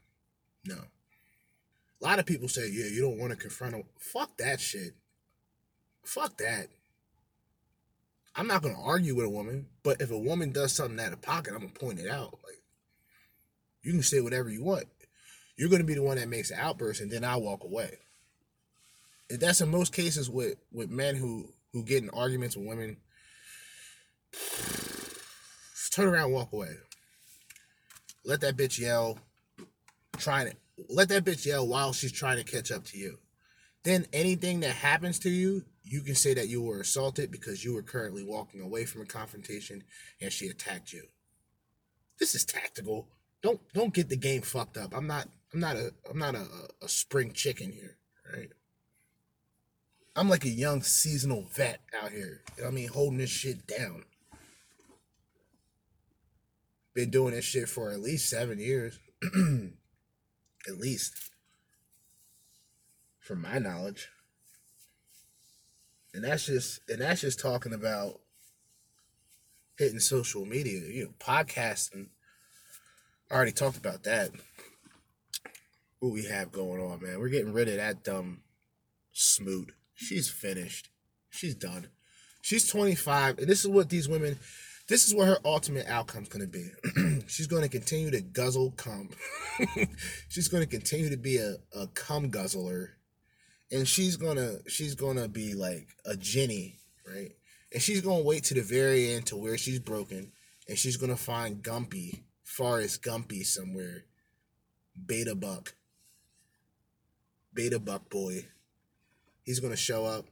No. 0.66 0.76
A 0.76 2.04
lot 2.06 2.20
of 2.20 2.26
people 2.26 2.50
say, 2.50 2.70
yeah, 2.70 2.88
you 2.88 3.02
don't 3.02 3.18
want 3.18 3.32
to 3.32 3.38
confront 3.38 3.74
a 3.74 3.84
fuck 3.98 4.36
that 4.38 4.60
shit. 4.60 4.96
Fuck 6.04 6.38
that. 6.40 6.68
I'm 8.36 8.48
not 8.48 8.62
gonna 8.62 8.82
argue 8.84 9.16
with 9.16 9.26
a 9.26 9.30
woman, 9.30 9.68
but 9.82 10.02
if 10.02 10.12
a 10.12 10.20
woman 10.20 10.52
does 10.52 10.74
something 10.74 11.00
out 11.00 11.14
of 11.14 11.22
pocket, 11.22 11.54
I'm 11.54 11.62
gonna 11.62 11.72
point 11.72 12.00
it 12.00 12.12
out. 12.12 12.38
Like, 12.44 12.62
you 13.82 13.94
can 13.94 14.04
say 14.04 14.20
whatever 14.20 14.50
you 14.50 14.62
want. 14.62 14.88
You're 15.56 15.70
gonna 15.70 15.86
be 15.86 15.94
the 15.94 16.04
one 16.04 16.18
that 16.18 16.28
makes 16.28 16.50
the 16.50 16.60
outburst, 16.60 17.00
and 17.00 17.10
then 17.10 17.24
I 17.24 17.38
walk 17.38 17.64
away. 17.64 17.98
And 19.30 19.40
that's 19.40 19.62
in 19.62 19.72
most 19.72 19.94
cases 19.94 20.30
with 20.30 20.58
with 20.74 20.90
men 20.90 21.16
who 21.16 21.54
who 21.72 21.82
get 21.82 22.04
in 22.04 22.10
arguments 22.10 22.58
with 22.58 22.68
women. 22.68 22.98
Turn 25.96 26.10
around, 26.10 26.34
walk 26.34 26.52
away. 26.52 26.76
Let 28.26 28.42
that 28.42 28.58
bitch 28.58 28.78
yell. 28.78 29.18
Trying 30.18 30.50
to 30.50 30.56
let 30.90 31.08
that 31.08 31.24
bitch 31.24 31.46
yell 31.46 31.66
while 31.66 31.94
she's 31.94 32.12
trying 32.12 32.36
to 32.36 32.44
catch 32.44 32.70
up 32.70 32.84
to 32.88 32.98
you. 32.98 33.20
Then 33.86 34.06
anything 34.12 34.60
that 34.60 34.76
happens 34.76 35.20
to 35.20 35.30
you, 35.30 35.64
you 35.84 36.02
can 36.02 36.16
say 36.16 36.34
that 36.34 36.50
you 36.50 36.62
were 36.62 36.82
assaulted 36.82 37.32
because 37.32 37.64
you 37.64 37.74
were 37.74 37.82
currently 37.82 38.26
walking 38.26 38.60
away 38.60 38.84
from 38.84 39.04
a 39.04 39.06
confrontation 39.06 39.86
and 40.20 40.34
she 40.34 40.48
attacked 40.48 40.92
you. 40.92 41.04
This 42.20 42.36
is 42.36 42.44
tactical. 42.44 43.08
Don't 43.42 43.62
don't 43.74 43.94
get 43.94 44.10
the 44.10 44.18
game 44.18 44.42
fucked 44.42 44.76
up. 44.76 44.94
I'm 44.94 45.08
not 45.08 45.30
I'm 45.54 45.62
not 45.62 45.78
a 45.78 45.94
I'm 46.10 46.20
not 46.20 46.36
a, 46.36 46.46
a 46.82 46.90
spring 46.90 47.32
chicken 47.32 47.72
here, 47.72 47.96
right? 48.34 48.50
I'm 50.14 50.28
like 50.28 50.44
a 50.44 50.50
young 50.50 50.82
seasonal 50.82 51.48
vet 51.54 51.80
out 52.04 52.12
here. 52.12 52.42
You 52.58 52.64
know 52.64 52.68
I 52.68 52.72
mean? 52.74 52.90
Holding 52.90 53.20
this 53.20 53.30
shit 53.30 53.66
down. 53.66 54.04
Been 56.96 57.12
doing 57.12 57.34
this 57.34 57.46
shit 57.46 57.70
for 57.70 57.92
at 57.92 58.00
least 58.00 58.30
seven 58.30 58.58
years. 58.58 58.98
at 60.68 60.78
least. 60.78 61.14
From 63.20 63.42
my 63.42 63.60
knowledge. 63.60 64.10
And 66.14 66.24
that's 66.24 66.46
just 66.46 66.80
and 66.90 67.02
that's 67.02 67.22
just 67.22 67.40
talking 67.40 67.74
about 67.74 68.22
hitting 69.78 70.00
social 70.00 70.46
media, 70.46 70.80
you 70.88 71.04
know, 71.04 71.12
podcasting. 71.20 72.08
I 73.30 73.36
already 73.36 73.52
talked 73.52 73.78
about 73.78 74.04
that. 74.04 74.32
What 76.00 76.14
we 76.14 76.26
have 76.26 76.52
going 76.52 76.82
on, 76.82 77.02
man. 77.02 77.20
We're 77.20 77.30
getting 77.30 77.54
rid 77.54 77.68
of 77.68 77.76
that 77.76 78.04
dumb 78.04 78.42
smoot. 79.12 79.74
She's 79.96 80.30
finished. 80.30 80.90
She's 81.30 81.56
done. 81.56 81.88
She's 82.42 82.70
25, 82.70 83.40
and 83.40 83.48
this 83.48 83.66
is 83.66 83.68
what 83.68 83.90
these 83.90 84.08
women, 84.08 84.38
this 84.88 85.08
is 85.08 85.16
what 85.16 85.28
her 85.28 85.40
ultimate 85.44 85.88
outcome's 85.88 86.30
gonna 86.30 86.48
be. 86.48 86.70
she's 87.28 87.48
gonna 87.48 87.70
continue 87.70 88.12
to 88.12 88.22
guzzle 88.22 88.72
cum. 88.72 89.10
she's 90.30 90.48
gonna 90.48 90.66
continue 90.66 91.10
to 91.10 91.18
be 91.18 91.38
a, 91.38 91.56
a 91.76 91.88
cum 91.88 92.30
guzzler. 92.30 92.92
And 93.72 93.88
she's 93.88 94.16
gonna 94.16 94.58
she's 94.68 94.96
gonna 94.96 95.28
be 95.28 95.54
like 95.56 95.88
a 96.06 96.16
Jenny, 96.16 96.80
right? 97.08 97.32
And 97.74 97.82
she's 97.82 98.02
gonna 98.02 98.24
wait 98.24 98.44
to 98.46 98.54
the 98.54 98.62
very 98.62 99.14
end 99.14 99.26
to 99.28 99.38
where 99.38 99.58
she's 99.58 99.80
broken, 99.80 100.32
and 100.70 100.78
she's 100.78 100.98
gonna 100.98 101.18
find 101.18 101.64
Gumpy, 101.64 102.24
Forrest 102.44 103.02
Gumpy 103.02 103.44
somewhere, 103.44 104.06
Beta 105.04 105.34
Buck, 105.34 105.74
Beta 107.54 107.80
Buck 107.80 108.08
boy, 108.10 108.46
he's 109.42 109.60
gonna 109.60 109.76
show 109.76 110.06
up, 110.06 110.26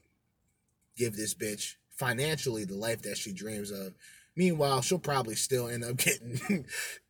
give 0.95 1.15
this 1.15 1.33
bitch 1.33 1.75
financially 1.97 2.65
the 2.65 2.75
life 2.75 3.01
that 3.01 3.17
she 3.17 3.33
dreams 3.33 3.71
of. 3.71 3.93
Meanwhile, 4.35 4.81
she'll 4.81 4.99
probably 4.99 5.35
still 5.35 5.67
end 5.67 5.83
up 5.83 5.97
getting 5.97 6.65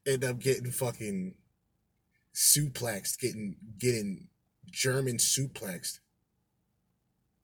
end 0.05 0.23
up 0.23 0.39
getting 0.39 0.71
fucking 0.71 1.35
suplexed, 2.33 3.19
getting 3.19 3.55
getting 3.77 4.27
German 4.69 5.17
suplexed. 5.17 5.99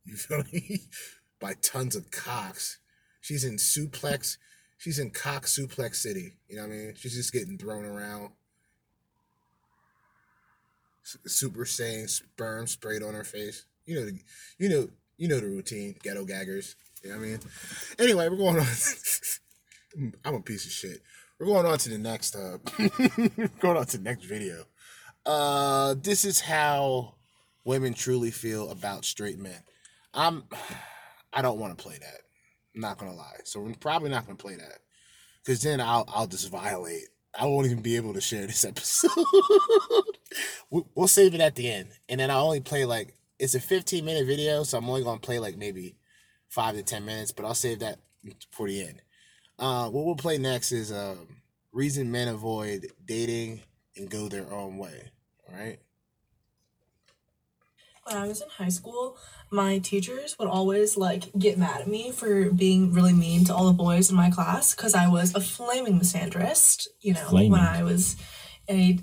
You 0.06 0.16
feel 0.16 0.44
me? 0.52 0.82
By 1.40 1.54
tons 1.62 1.96
of 1.96 2.12
cocks. 2.12 2.80
She's 3.22 3.46
in 3.46 3.56
suplex. 3.56 4.38
She's 4.78 5.00
in 5.00 5.12
cock 5.12 5.46
suplex 5.46 5.96
city. 5.96 6.34
You 6.50 6.58
know 6.58 6.64
what 6.64 6.74
I 6.74 6.76
mean? 6.76 6.94
She's 6.98 7.16
just 7.16 7.32
getting 7.32 7.58
thrown 7.58 7.86
around. 7.86 8.32
Super 11.04 11.66
Saiyan 11.66 12.10
sperm 12.10 12.68
sprayed 12.68 13.04
on 13.04 13.14
her 13.14 13.24
face. 13.24 13.66
You 13.86 13.96
know, 13.96 14.06
the, 14.06 14.20
you 14.58 14.70
know, 14.70 14.90
you 15.18 15.28
know 15.28 15.40
the 15.40 15.48
routine. 15.48 15.96
Ghetto 16.04 16.26
gaggers. 16.26 16.76
You 17.04 17.12
know 17.12 17.18
what 17.18 17.24
I 17.24 17.28
mean? 17.28 17.40
Anyway, 17.98 18.30
we're 18.30 18.38
going 18.38 18.60
on. 18.60 18.66
I'm 20.26 20.36
a 20.36 20.42
piece 20.42 20.66
of 20.66 20.72
shit. 20.72 21.02
We're 21.40 21.48
going 21.48 21.66
on 21.66 21.78
to 21.78 21.90
the 21.90 21.98
next. 21.98 22.36
Uh, 22.36 22.58
going 23.60 23.78
on 23.78 23.86
to 23.86 23.98
the 23.98 24.04
next 24.04 24.26
video. 24.26 24.66
Uh, 25.26 25.96
this 26.02 26.26
is 26.26 26.42
how 26.42 27.16
women 27.64 27.94
truly 27.94 28.32
feel 28.32 28.70
about 28.72 29.06
straight 29.06 29.40
men. 29.40 29.64
I'm. 30.14 30.44
I 31.32 31.42
don't 31.42 31.60
want 31.60 31.78
to 31.78 31.84
play 31.84 31.98
that. 32.00 32.22
I'm 32.76 32.82
not 32.82 32.98
gonna 32.98 33.14
lie. 33.14 33.38
So 33.44 33.62
we're 33.62 33.74
probably 33.74 34.10
not 34.10 34.26
gonna 34.26 34.38
play 34.38 34.56
that, 34.56 34.80
because 35.44 35.62
then 35.62 35.80
I'll 35.80 36.06
I'll 36.08 36.28
just 36.28 36.50
violate. 36.50 37.08
I 37.40 37.46
won't 37.46 37.68
even 37.68 37.82
be 37.82 37.96
able 37.96 38.14
to 38.14 38.22
share 38.22 38.48
this 38.48 38.66
episode. 38.66 39.12
we'll 40.70 41.08
save 41.08 41.36
it 41.36 41.42
at 41.42 41.56
the 41.56 41.72
end, 41.72 41.90
and 42.08 42.20
then 42.20 42.32
I 42.32 42.36
only 42.36 42.60
play 42.60 42.86
like 42.86 43.14
it's 43.38 43.56
a 43.56 43.60
15 43.60 44.04
minute 44.04 44.28
video, 44.28 44.64
so 44.64 44.78
I'm 44.78 44.90
only 44.90 45.04
gonna 45.04 45.20
play 45.20 45.40
like 45.40 45.58
maybe 45.58 45.96
five 46.50 46.76
to 46.76 46.84
10 46.84 47.06
minutes, 47.06 47.32
but 47.32 47.46
I'll 47.46 47.54
save 47.54 47.80
that 47.80 48.00
for 48.52 48.68
the 48.68 48.82
end. 48.82 49.02
Uh, 49.60 49.90
what 49.90 50.06
we'll 50.06 50.16
play 50.16 50.38
next 50.38 50.72
is 50.72 50.92
uh, 50.92 51.16
reason 51.74 52.12
men 52.12 52.30
avoid 52.30 52.88
dating 53.06 53.62
and 53.98 54.10
go 54.10 54.30
their 54.30 54.52
own 54.52 54.78
way. 54.78 55.12
All 55.48 55.60
right. 55.60 55.80
When 58.06 58.18
I 58.18 58.28
was 58.28 58.42
in 58.42 58.50
high 58.50 58.70
school, 58.70 59.18
my 59.52 59.78
teachers 59.80 60.36
would 60.40 60.48
always 60.48 60.98
like 60.98 61.32
get 61.38 61.58
mad 61.58 61.82
at 61.82 61.88
me 61.88 62.12
for 62.12 62.52
being 62.52 62.94
really 62.94 63.14
mean 63.14 63.46
to 63.46 63.54
all 63.54 63.68
the 63.68 63.74
boys 63.74 64.10
in 64.10 64.16
my 64.16 64.32
class 64.32 64.74
because 64.74 64.96
I 64.96 65.08
was 65.08 65.36
a 65.36 65.42
flaming 65.42 66.00
misandrist. 66.00 66.88
You 67.02 67.14
know, 67.14 67.26
Flaming. 67.26 67.52
when 67.52 67.62
I 67.62 67.84
was 67.84 68.16
a 68.70 68.98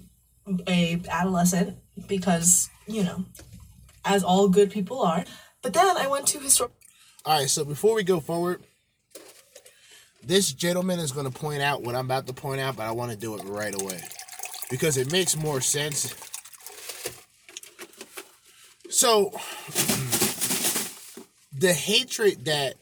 a 0.66 1.00
adolescent, 1.08 1.76
because 2.08 2.68
you 2.88 3.04
know, 3.04 3.26
as 4.04 4.24
all 4.24 4.48
good 4.48 4.70
people 4.70 5.02
are. 5.02 5.24
But 5.62 5.74
then 5.74 5.96
I 5.96 6.06
went 6.08 6.26
to 6.28 6.40
historic. 6.40 6.72
All 7.24 7.38
right. 7.38 7.50
So 7.50 7.64
before 7.64 7.94
we 7.94 8.02
go 8.02 8.18
forward, 8.18 8.64
this 10.26 10.52
gentleman 10.52 10.98
is 10.98 11.12
going 11.12 11.30
to 11.30 11.38
point 11.38 11.62
out 11.62 11.82
what 11.82 11.94
I'm 11.94 12.06
about 12.06 12.26
to 12.26 12.32
point 12.32 12.60
out, 12.60 12.76
but 12.76 12.84
I 12.86 12.90
want 12.90 13.12
to 13.12 13.16
do 13.16 13.36
it 13.36 13.44
right 13.44 13.80
away 13.80 14.00
because 14.70 14.96
it 14.96 15.12
makes 15.12 15.36
more 15.36 15.60
sense. 15.60 16.14
So, 18.90 19.30
the 21.52 21.72
hatred 21.72 22.44
that 22.46 22.74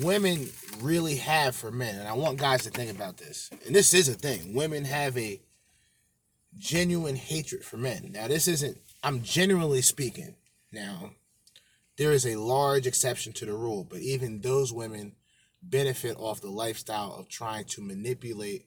women 0.00 0.48
really 0.80 1.16
have 1.16 1.54
for 1.54 1.70
men, 1.70 1.96
and 1.96 2.08
I 2.08 2.14
want 2.14 2.38
guys 2.38 2.62
to 2.62 2.70
think 2.70 2.90
about 2.90 3.18
this, 3.18 3.50
and 3.66 3.74
this 3.74 3.92
is 3.92 4.08
a 4.08 4.14
thing 4.14 4.54
women 4.54 4.86
have 4.86 5.18
a 5.18 5.40
genuine 6.56 7.16
hatred 7.16 7.64
for 7.64 7.76
men. 7.76 8.12
Now, 8.12 8.28
this 8.28 8.48
isn't, 8.48 8.78
I'm 9.02 9.22
generally 9.22 9.82
speaking. 9.82 10.36
Now, 10.72 11.10
there 11.98 12.12
is 12.12 12.26
a 12.26 12.36
large 12.36 12.86
exception 12.86 13.34
to 13.34 13.44
the 13.44 13.52
rule, 13.52 13.84
but 13.88 13.98
even 13.98 14.40
those 14.40 14.72
women 14.72 15.12
benefit 15.62 16.16
off 16.18 16.40
the 16.40 16.50
lifestyle 16.50 17.14
of 17.18 17.28
trying 17.28 17.64
to 17.64 17.82
manipulate 17.82 18.66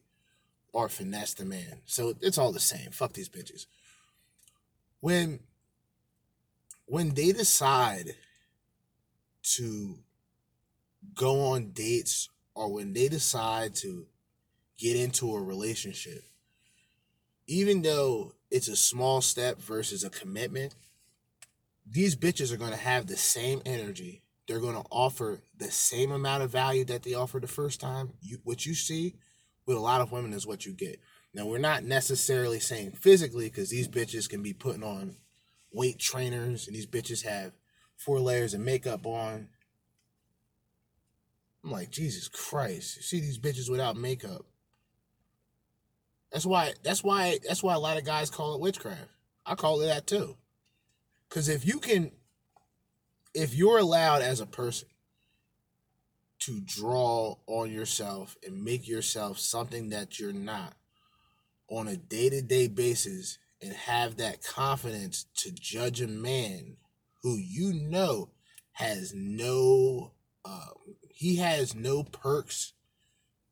or 0.73 0.89
finesse 0.89 1.33
the 1.33 1.45
man. 1.45 1.81
So 1.85 2.15
it's 2.21 2.37
all 2.37 2.51
the 2.51 2.59
same. 2.59 2.91
Fuck 2.91 3.13
these 3.13 3.29
bitches. 3.29 3.65
When 4.99 5.39
when 6.85 7.13
they 7.13 7.31
decide 7.31 8.15
to 9.43 9.99
go 11.15 11.39
on 11.53 11.71
dates 11.71 12.29
or 12.53 12.71
when 12.71 12.93
they 12.93 13.07
decide 13.07 13.75
to 13.75 14.05
get 14.77 14.97
into 14.97 15.33
a 15.33 15.41
relationship, 15.41 16.23
even 17.47 17.81
though 17.81 18.33
it's 18.49 18.67
a 18.67 18.75
small 18.75 19.21
step 19.21 19.59
versus 19.59 20.03
a 20.03 20.09
commitment, 20.09 20.75
these 21.89 22.15
bitches 22.15 22.51
are 22.51 22.57
going 22.57 22.71
to 22.71 22.77
have 22.77 23.07
the 23.07 23.17
same 23.17 23.61
energy 23.65 24.20
they're 24.51 24.59
going 24.59 24.75
to 24.75 24.87
offer 24.91 25.39
the 25.57 25.71
same 25.71 26.11
amount 26.11 26.43
of 26.43 26.51
value 26.51 26.83
that 26.83 27.03
they 27.03 27.13
offered 27.13 27.41
the 27.41 27.47
first 27.47 27.79
time. 27.79 28.09
You, 28.19 28.39
what 28.43 28.65
you 28.65 28.75
see 28.75 29.15
with 29.65 29.77
a 29.77 29.79
lot 29.79 30.01
of 30.01 30.11
women 30.11 30.33
is 30.33 30.45
what 30.45 30.65
you 30.65 30.73
get. 30.73 30.99
Now, 31.33 31.45
we're 31.45 31.57
not 31.57 31.85
necessarily 31.85 32.59
saying 32.59 32.91
physically 32.99 33.45
because 33.45 33.69
these 33.69 33.87
bitches 33.87 34.29
can 34.29 34.43
be 34.43 34.51
putting 34.51 34.83
on 34.83 35.15
weight 35.71 35.99
trainers 35.99 36.67
and 36.67 36.75
these 36.75 36.85
bitches 36.85 37.23
have 37.23 37.53
four 37.95 38.19
layers 38.19 38.53
of 38.53 38.59
makeup 38.59 39.05
on. 39.05 39.47
I'm 41.63 41.71
like, 41.71 41.89
Jesus 41.89 42.27
Christ. 42.27 42.97
You 42.97 43.03
see 43.03 43.21
these 43.21 43.39
bitches 43.39 43.69
without 43.69 43.95
makeup. 43.95 44.45
That's 46.33 46.45
why 46.45 46.73
that's 46.83 47.05
why 47.05 47.39
that's 47.47 47.63
why 47.63 47.73
a 47.73 47.79
lot 47.79 47.97
of 47.97 48.03
guys 48.03 48.29
call 48.29 48.55
it 48.55 48.59
witchcraft. 48.59 49.07
I 49.45 49.55
call 49.55 49.79
it 49.79 49.85
that 49.85 50.07
too. 50.07 50.35
Cause 51.29 51.47
if 51.47 51.65
you 51.65 51.79
can 51.79 52.11
if 53.33 53.53
you're 53.53 53.79
allowed 53.79 54.21
as 54.21 54.39
a 54.39 54.45
person 54.45 54.87
to 56.39 56.59
draw 56.61 57.35
on 57.47 57.71
yourself 57.71 58.35
and 58.45 58.63
make 58.63 58.87
yourself 58.87 59.37
something 59.37 59.89
that 59.89 60.19
you're 60.19 60.33
not 60.33 60.73
on 61.69 61.87
a 61.87 61.95
day-to-day 61.95 62.67
basis 62.67 63.37
and 63.61 63.73
have 63.73 64.17
that 64.17 64.43
confidence 64.43 65.25
to 65.35 65.51
judge 65.51 66.01
a 66.01 66.07
man 66.07 66.75
who 67.21 67.37
you 67.37 67.73
know 67.73 68.29
has 68.73 69.13
no 69.15 70.11
um, 70.43 70.95
he 71.13 71.35
has 71.37 71.75
no 71.75 72.03
perks 72.03 72.73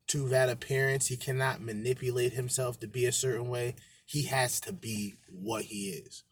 to 0.08 0.28
that 0.28 0.48
appearance. 0.48 1.06
He 1.06 1.16
cannot 1.16 1.60
manipulate 1.60 2.32
himself 2.32 2.80
to 2.80 2.88
be 2.88 3.06
a 3.06 3.12
certain 3.12 3.48
way. 3.48 3.76
He 4.04 4.24
has 4.24 4.60
to 4.62 4.72
be 4.72 5.14
what 5.30 5.62
he 5.66 5.90
is 5.90 6.24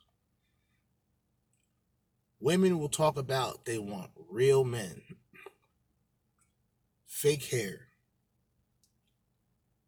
women 2.40 2.78
will 2.78 2.88
talk 2.88 3.16
about 3.16 3.64
they 3.64 3.78
want 3.78 4.10
real 4.30 4.64
men. 4.64 5.02
Fake 7.06 7.44
hair. 7.44 7.88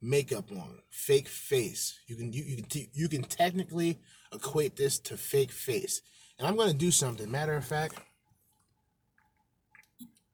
Makeup 0.03 0.51
on. 0.51 0.79
Fake 0.91 1.29
face. 1.29 2.01
You 2.07 2.17
can 2.17 2.33
you, 2.33 2.43
you 2.43 2.63
can 2.63 2.87
you 2.93 3.09
can 3.09 3.23
technically 3.23 4.01
equate 4.33 4.77
this 4.77 4.99
to 5.01 5.17
fake 5.17 5.53
face. 5.53 6.01
And 6.39 6.49
i'm 6.49 6.57
going 6.57 6.71
to 6.71 6.77
do 6.77 6.91
something. 6.91 7.31
Matter 7.31 7.55
of 7.55 7.65
fact 7.65 7.97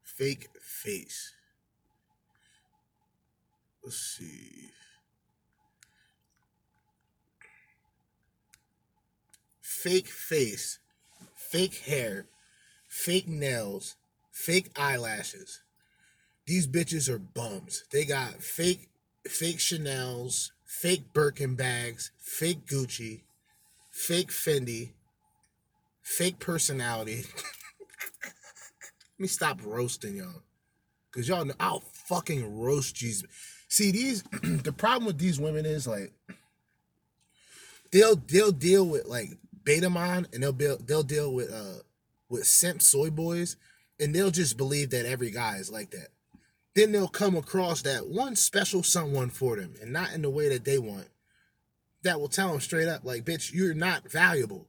fake 0.02 0.48
face. 0.62 1.32
Let's 3.84 3.98
see. 3.98 4.70
Fake 9.60 10.09
face 10.09 10.78
fake 11.51 11.82
hair 11.86 12.27
fake 12.89 13.28
nails 13.28 13.97
fake 14.31 14.70
eyelashes. 14.77 15.60
These 16.47 16.68
bitches 16.68 17.09
are 17.09 17.18
bums. 17.18 17.85
They 17.90 18.05
got 18.05 18.43
fake 18.43 18.89
fake 19.27 19.59
chanel's 19.59 20.52
fake 20.64 21.12
birkin 21.12 21.56
bags 21.56 22.12
fake 22.18 22.66
gucci 22.66 23.23
fake 23.90 24.28
fendi 24.31 24.90
fake 26.02 26.39
personality. 26.39 27.24
Let 28.23 28.32
me 29.18 29.27
stop 29.27 29.60
roasting 29.64 30.16
y'all. 30.16 30.43
Because 31.10 31.28
y'all 31.28 31.44
know 31.44 31.55
i'll 31.59 31.81
fucking 31.81 32.60
roast 32.60 32.94
jesus 32.94 33.24
see 33.68 33.90
these 33.90 34.23
the 34.43 34.73
problem 34.73 35.06
with 35.06 35.18
these 35.18 35.40
women 35.40 35.64
is 35.64 35.86
like 35.86 36.12
they'll 37.90 38.16
they'll 38.16 38.52
deal 38.52 38.86
with 38.86 39.06
like 39.06 39.31
Betamon 39.66 40.32
and 40.32 40.43
they'll 40.43 40.52
be, 40.52 40.72
they'll 40.86 41.02
deal 41.02 41.34
with 41.34 41.52
uh 41.52 41.82
with 42.28 42.47
simp 42.47 42.80
soy 42.80 43.10
boys 43.10 43.56
and 44.01 44.14
they'll 44.14 44.30
just 44.30 44.56
believe 44.56 44.90
that 44.90 45.06
every 45.06 45.30
guy 45.30 45.56
is 45.56 45.70
like 45.70 45.90
that. 45.90 46.09
Then 46.74 46.93
they'll 46.93 47.09
come 47.09 47.36
across 47.36 47.82
that 47.82 48.06
one 48.06 48.36
special 48.36 48.82
someone 48.82 49.30
for 49.30 49.56
them 49.56 49.74
and 49.80 49.93
not 49.93 50.12
in 50.12 50.22
the 50.22 50.30
way 50.30 50.48
that 50.48 50.64
they 50.64 50.78
want. 50.78 51.09
That 52.02 52.20
will 52.20 52.28
tell 52.28 52.51
them 52.51 52.60
straight 52.60 52.88
up 52.88 53.05
like 53.05 53.24
bitch 53.24 53.52
you're 53.52 53.74
not 53.74 54.10
valuable. 54.10 54.68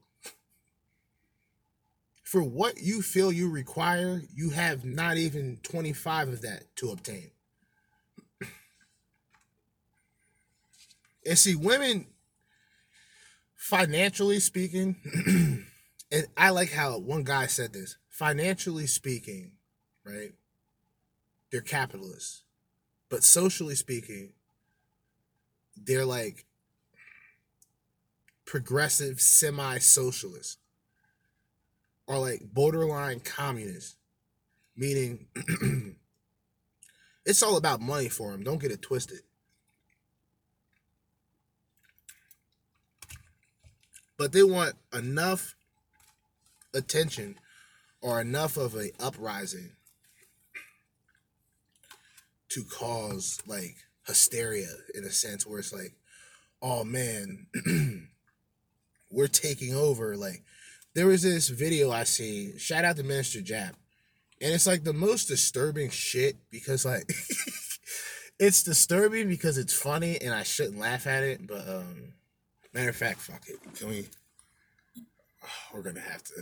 For 2.23 2.43
what 2.43 2.81
you 2.81 3.01
feel 3.01 3.31
you 3.31 3.49
require, 3.49 4.21
you 4.33 4.49
have 4.49 4.83
not 4.83 5.15
even 5.15 5.59
25 5.63 6.27
of 6.27 6.41
that 6.41 6.75
to 6.77 6.89
obtain. 6.91 7.31
And 11.25 11.37
see, 11.37 11.55
women 11.55 12.07
financially 13.57 14.39
speaking, 14.39 14.95
and 16.11 16.27
I 16.37 16.51
like 16.51 16.71
how 16.71 16.97
one 16.99 17.23
guy 17.23 17.47
said 17.47 17.73
this 17.73 17.97
financially 18.07 18.87
speaking, 18.87 19.51
right? 20.05 20.31
They're 21.51 21.61
capitalists. 21.61 22.43
But 23.09 23.23
socially 23.23 23.75
speaking, 23.75 24.33
they're 25.75 26.05
like 26.05 26.45
progressive 28.45 29.19
semi 29.19 29.77
socialists 29.79 30.57
or 32.05 32.19
like 32.19 32.41
borderline 32.53 33.19
communists, 33.19 33.95
meaning 34.75 35.27
it's 37.25 37.43
all 37.43 37.57
about 37.57 37.81
money 37.81 38.09
for 38.09 38.31
them. 38.31 38.43
Don't 38.43 38.61
get 38.61 38.71
it 38.71 38.81
twisted. 38.81 39.19
But 44.17 44.31
they 44.31 44.43
want 44.43 44.75
enough 44.93 45.55
attention 46.73 47.35
or 48.01 48.21
enough 48.21 48.57
of 48.57 48.75
a 48.75 48.91
uprising 48.99 49.71
to 52.49 52.63
cause 52.63 53.39
like 53.47 53.75
hysteria 54.05 54.69
in 54.95 55.03
a 55.03 55.11
sense 55.11 55.45
where 55.45 55.59
it's 55.59 55.73
like 55.73 55.93
oh 56.61 56.83
man 56.83 57.47
we're 59.09 59.27
taking 59.27 59.73
over. 59.73 60.17
Like 60.17 60.43
there 60.97 61.05
was 61.05 61.21
this 61.21 61.49
video 61.49 61.91
i 61.91 62.03
seen 62.03 62.57
shout 62.57 62.83
out 62.83 62.95
to 62.95 63.03
minister 63.03 63.37
jap 63.39 63.73
and 64.41 64.51
it's 64.51 64.65
like 64.65 64.83
the 64.83 64.93
most 64.93 65.25
disturbing 65.25 65.91
shit 65.91 66.35
because 66.49 66.85
like 66.85 67.07
it's 68.39 68.63
disturbing 68.63 69.29
because 69.29 69.59
it's 69.59 69.73
funny 69.73 70.19
and 70.19 70.33
i 70.33 70.41
shouldn't 70.41 70.79
laugh 70.79 71.05
at 71.05 71.21
it 71.21 71.45
but 71.45 71.67
um 71.69 72.13
Matter 72.73 72.89
of 72.89 72.95
fact, 72.95 73.19
fuck 73.19 73.43
it. 73.47 73.57
Can 73.75 73.89
we? 73.89 74.07
Oh, 75.43 75.47
we're 75.73 75.81
gonna 75.81 75.99
have 75.99 76.23
to. 76.23 76.33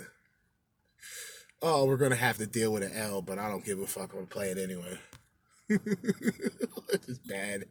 Oh, 1.61 1.85
we're 1.85 1.97
gonna 1.97 2.15
have 2.15 2.37
to 2.37 2.45
deal 2.45 2.73
with 2.73 2.83
an 2.83 2.91
L, 2.93 3.21
but 3.21 3.39
I 3.39 3.49
don't 3.49 3.65
give 3.65 3.79
a 3.79 3.87
fuck. 3.87 4.11
I'm 4.11 4.19
gonna 4.19 4.25
play 4.27 4.49
it 4.51 4.57
anyway. 4.57 4.99
it's 5.69 7.17
bad. 7.19 7.65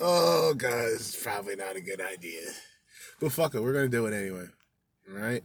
Oh 0.00 0.54
god, 0.54 0.88
it's 0.94 1.22
probably 1.22 1.56
not 1.56 1.76
a 1.76 1.80
good 1.80 2.00
idea. 2.00 2.42
But 3.20 3.32
fuck 3.32 3.54
it, 3.54 3.62
we're 3.62 3.72
gonna 3.72 3.88
do 3.88 4.06
it 4.06 4.14
anyway. 4.14 4.46
All 5.08 5.18
right? 5.18 5.42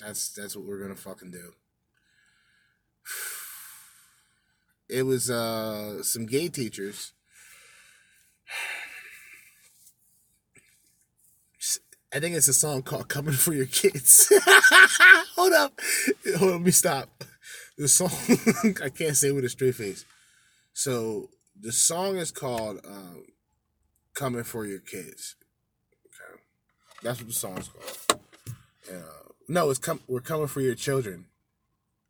That's 0.00 0.30
that's 0.30 0.56
what 0.56 0.66
we're 0.66 0.80
gonna 0.80 0.96
fucking 0.96 1.30
do. 1.30 1.52
It 4.88 5.02
was 5.02 5.28
uh 5.28 6.04
some 6.04 6.26
gay 6.26 6.48
teachers 6.48 7.12
I 12.14 12.20
think 12.20 12.36
it's 12.36 12.48
a 12.48 12.54
song 12.54 12.82
called 12.82 13.08
"Coming 13.08 13.34
for 13.34 13.52
Your 13.52 13.66
Kids." 13.66 14.32
Hold 15.36 15.52
up, 15.52 15.78
hold 16.38 16.50
on, 16.50 16.56
let 16.56 16.60
me 16.62 16.70
stop. 16.70 17.24
The 17.76 17.88
song 17.88 18.10
I 18.82 18.88
can't 18.88 19.16
say 19.16 19.32
with 19.32 19.44
a 19.44 19.50
straight 19.50 19.74
face. 19.74 20.06
So 20.72 21.28
the 21.60 21.72
song 21.72 22.16
is 22.16 22.30
called 22.30 22.80
um, 22.86 23.24
"Coming 24.14 24.44
for 24.44 24.64
Your 24.64 24.78
Kids." 24.78 25.36
Okay, 26.06 26.40
that's 27.02 27.18
what 27.18 27.28
the 27.28 27.34
song's 27.34 27.68
called. 27.68 28.20
Uh, 28.90 29.32
no, 29.48 29.68
it's 29.68 29.78
come. 29.78 30.00
We're 30.08 30.20
coming 30.20 30.46
for 30.46 30.62
your 30.62 30.74
children. 30.74 31.26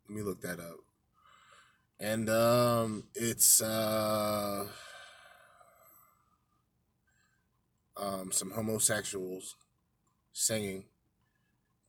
Let 0.07 0.15
me 0.17 0.23
look 0.23 0.41
that 0.41 0.59
up. 0.59 0.77
And 1.99 2.29
um, 2.29 3.03
it's 3.15 3.61
uh, 3.61 4.67
um, 7.97 8.31
some 8.31 8.51
homosexuals 8.51 9.55
singing 10.37 10.83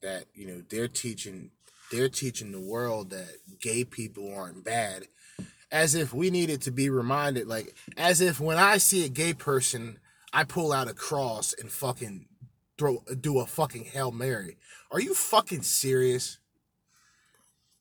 that 0.00 0.24
you 0.34 0.46
know 0.46 0.62
they're 0.70 0.88
teaching 0.88 1.50
they're 1.92 2.08
teaching 2.08 2.52
the 2.52 2.60
world 2.60 3.10
that 3.10 3.36
gay 3.60 3.84
people 3.84 4.34
aren't 4.34 4.64
bad. 4.64 5.04
As 5.70 5.94
if 5.94 6.14
we 6.14 6.30
needed 6.30 6.62
to 6.62 6.70
be 6.70 6.88
reminded 6.88 7.46
like 7.46 7.74
as 7.96 8.22
if 8.22 8.40
when 8.40 8.56
i 8.56 8.78
see 8.78 9.04
a 9.04 9.08
gay 9.10 9.34
person 9.34 9.98
i 10.32 10.44
pull 10.44 10.72
out 10.72 10.88
a 10.88 10.94
cross 10.94 11.54
and 11.58 11.70
fucking 11.70 12.26
throw 12.78 13.02
do 13.20 13.38
a 13.38 13.46
fucking 13.46 13.84
hail 13.84 14.10
mary. 14.10 14.56
Are 14.90 15.00
you 15.00 15.12
fucking 15.12 15.62
serious? 15.62 16.38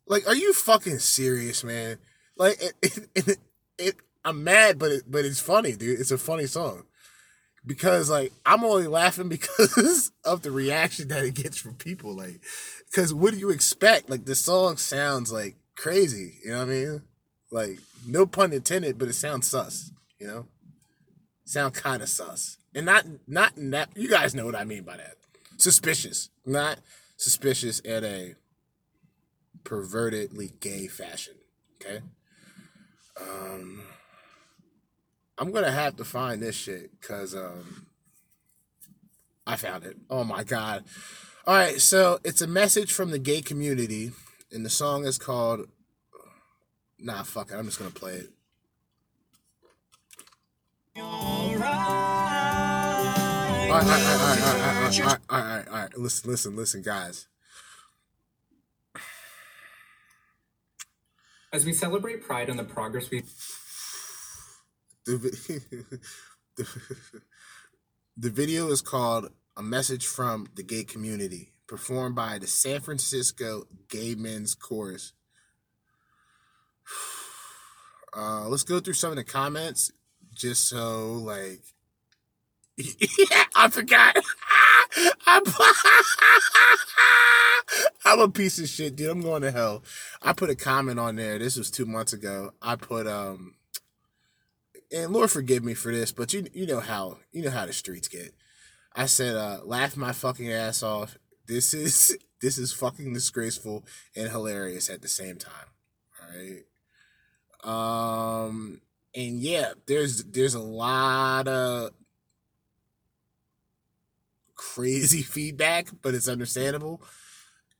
Like 0.05 0.27
are 0.27 0.35
you 0.35 0.51
fucking 0.51 0.99
serious 0.99 1.63
man? 1.63 1.97
Like 2.35 2.61
it, 2.81 3.09
it, 3.15 3.37
it, 3.77 3.95
i'm 4.25 4.43
mad 4.43 4.77
but 4.77 4.91
but 5.07 5.23
it's 5.23 5.39
funny 5.39 5.71
dude. 5.77 5.97
It's 5.97 6.11
a 6.11 6.17
funny 6.17 6.47
song 6.47 6.83
because 7.67 8.09
like 8.09 8.31
I'm 8.45 8.63
only 8.63 8.87
laughing 8.87 9.29
because 9.29 10.11
of 10.23 10.41
the 10.41 10.51
reaction 10.51 11.09
that 11.09 11.23
it 11.23 11.35
gets 11.35 11.57
from 11.57 11.75
people. 11.75 12.13
Like, 12.15 12.39
because 12.89 13.13
what 13.13 13.33
do 13.33 13.39
you 13.39 13.49
expect? 13.49 14.09
Like 14.09 14.25
the 14.25 14.35
song 14.35 14.77
sounds 14.77 15.31
like 15.31 15.55
crazy. 15.75 16.39
You 16.43 16.51
know 16.51 16.59
what 16.59 16.67
I 16.67 16.71
mean? 16.71 17.01
Like 17.51 17.79
no 18.07 18.25
pun 18.25 18.53
intended, 18.53 18.97
but 18.97 19.09
it 19.09 19.13
sounds 19.13 19.47
sus. 19.47 19.91
You 20.19 20.27
know, 20.27 20.45
sound 21.45 21.75
kind 21.75 22.01
of 22.01 22.09
sus, 22.09 22.57
and 22.73 22.85
not 22.85 23.05
not 23.27 23.53
that. 23.57 23.89
You 23.95 24.09
guys 24.09 24.33
know 24.33 24.45
what 24.45 24.55
I 24.55 24.63
mean 24.63 24.83
by 24.83 24.97
that. 24.97 25.15
Suspicious, 25.57 26.29
not 26.45 26.79
suspicious 27.17 27.79
in 27.79 28.03
a 28.03 28.35
pervertedly 29.63 30.59
gay 30.59 30.87
fashion. 30.87 31.35
Okay. 31.75 32.01
Um, 33.19 33.81
I'm 35.37 35.51
gonna 35.51 35.71
have 35.71 35.97
to 35.97 36.03
find 36.03 36.41
this 36.41 36.55
shit 36.55 36.99
because 36.99 37.35
um, 37.35 37.85
I 39.45 39.55
found 39.55 39.83
it. 39.83 39.97
Oh 40.09 40.23
my 40.23 40.43
god! 40.43 40.83
All 41.45 41.55
right, 41.55 41.79
so 41.79 42.19
it's 42.23 42.41
a 42.41 42.47
message 42.47 42.91
from 42.91 43.11
the 43.11 43.19
gay 43.19 43.41
community, 43.41 44.11
and 44.51 44.65
the 44.65 44.69
song 44.69 45.05
is 45.05 45.17
called. 45.17 45.67
Nah, 46.99 47.21
fuck 47.23 47.51
it. 47.51 47.55
I'm 47.55 47.65
just 47.65 47.77
gonna 47.77 47.91
play 47.91 48.13
it. 48.13 48.29
All 50.99 51.55
right, 51.55 51.63
all 53.69 53.79
right, 53.79 53.83
all 53.83 53.83
right, 53.83 54.41
all 54.41 55.05
right, 55.05 55.19
all 55.29 55.39
right, 55.39 55.67
all 55.67 55.73
right. 55.75 55.97
Listen, 55.97 56.31
listen, 56.31 56.55
listen, 56.55 56.81
guys. 56.81 57.27
As 61.53 61.65
we 61.65 61.73
celebrate 61.73 62.23
Pride 62.23 62.49
and 62.49 62.57
the 62.57 62.63
progress 62.63 63.11
we've 63.11 63.31
The, 65.07 65.61
the, 66.57 66.67
the 68.17 68.29
video 68.29 68.67
is 68.71 68.81
called 68.81 69.31
A 69.55 69.63
Message 69.63 70.05
from 70.05 70.47
the 70.55 70.63
Gay 70.63 70.83
Community, 70.83 71.53
performed 71.65 72.13
by 72.13 72.39
the 72.39 72.47
San 72.47 72.81
Francisco 72.81 73.63
Gay 73.87 74.15
Men's 74.15 74.53
Chorus. 74.53 75.13
Uh, 78.15 78.47
let's 78.47 78.63
go 78.63 78.79
through 78.79 78.93
some 78.93 79.11
of 79.11 79.15
the 79.15 79.23
comments 79.23 79.91
just 80.33 80.67
so, 80.67 81.11
like, 81.11 81.61
I 83.55 83.69
forgot. 83.69 84.17
I'm 88.05 88.19
a 88.19 88.29
piece 88.29 88.57
of 88.57 88.69
shit, 88.69 88.95
dude. 88.95 89.09
I'm 89.09 89.21
going 89.21 89.43
to 89.43 89.51
hell. 89.51 89.83
I 90.23 90.33
put 90.33 90.49
a 90.49 90.55
comment 90.55 90.99
on 90.99 91.17
there. 91.17 91.37
This 91.37 91.57
was 91.57 91.69
two 91.69 91.85
months 91.85 92.13
ago. 92.13 92.53
I 92.59 92.75
put, 92.75 93.05
um, 93.05 93.56
and 94.91 95.11
Lord 95.11 95.31
forgive 95.31 95.63
me 95.63 95.73
for 95.73 95.91
this, 95.91 96.11
but 96.11 96.33
you 96.33 96.47
you 96.53 96.65
know 96.65 96.79
how 96.79 97.17
you 97.31 97.43
know 97.43 97.51
how 97.51 97.65
the 97.65 97.73
streets 97.73 98.07
get. 98.07 98.33
I 98.95 99.05
said, 99.05 99.35
uh, 99.35 99.59
laugh 99.63 99.95
my 99.95 100.11
fucking 100.11 100.51
ass 100.51 100.81
off. 100.81 101.17
This 101.45 101.73
is 101.73 102.17
this 102.41 102.57
is 102.57 102.71
fucking 102.73 103.13
disgraceful 103.13 103.85
and 104.15 104.29
hilarious 104.29 104.89
at 104.89 105.01
the 105.01 105.07
same 105.07 105.37
time. 105.37 105.53
All 106.21 106.29
right. 106.35 106.63
Um 107.63 108.81
and 109.15 109.39
yeah, 109.39 109.73
there's 109.87 110.23
there's 110.25 110.53
a 110.53 110.59
lot 110.59 111.47
of 111.47 111.91
crazy 114.55 115.21
feedback, 115.23 115.87
but 116.01 116.13
it's 116.13 116.27
understandable. 116.27 117.01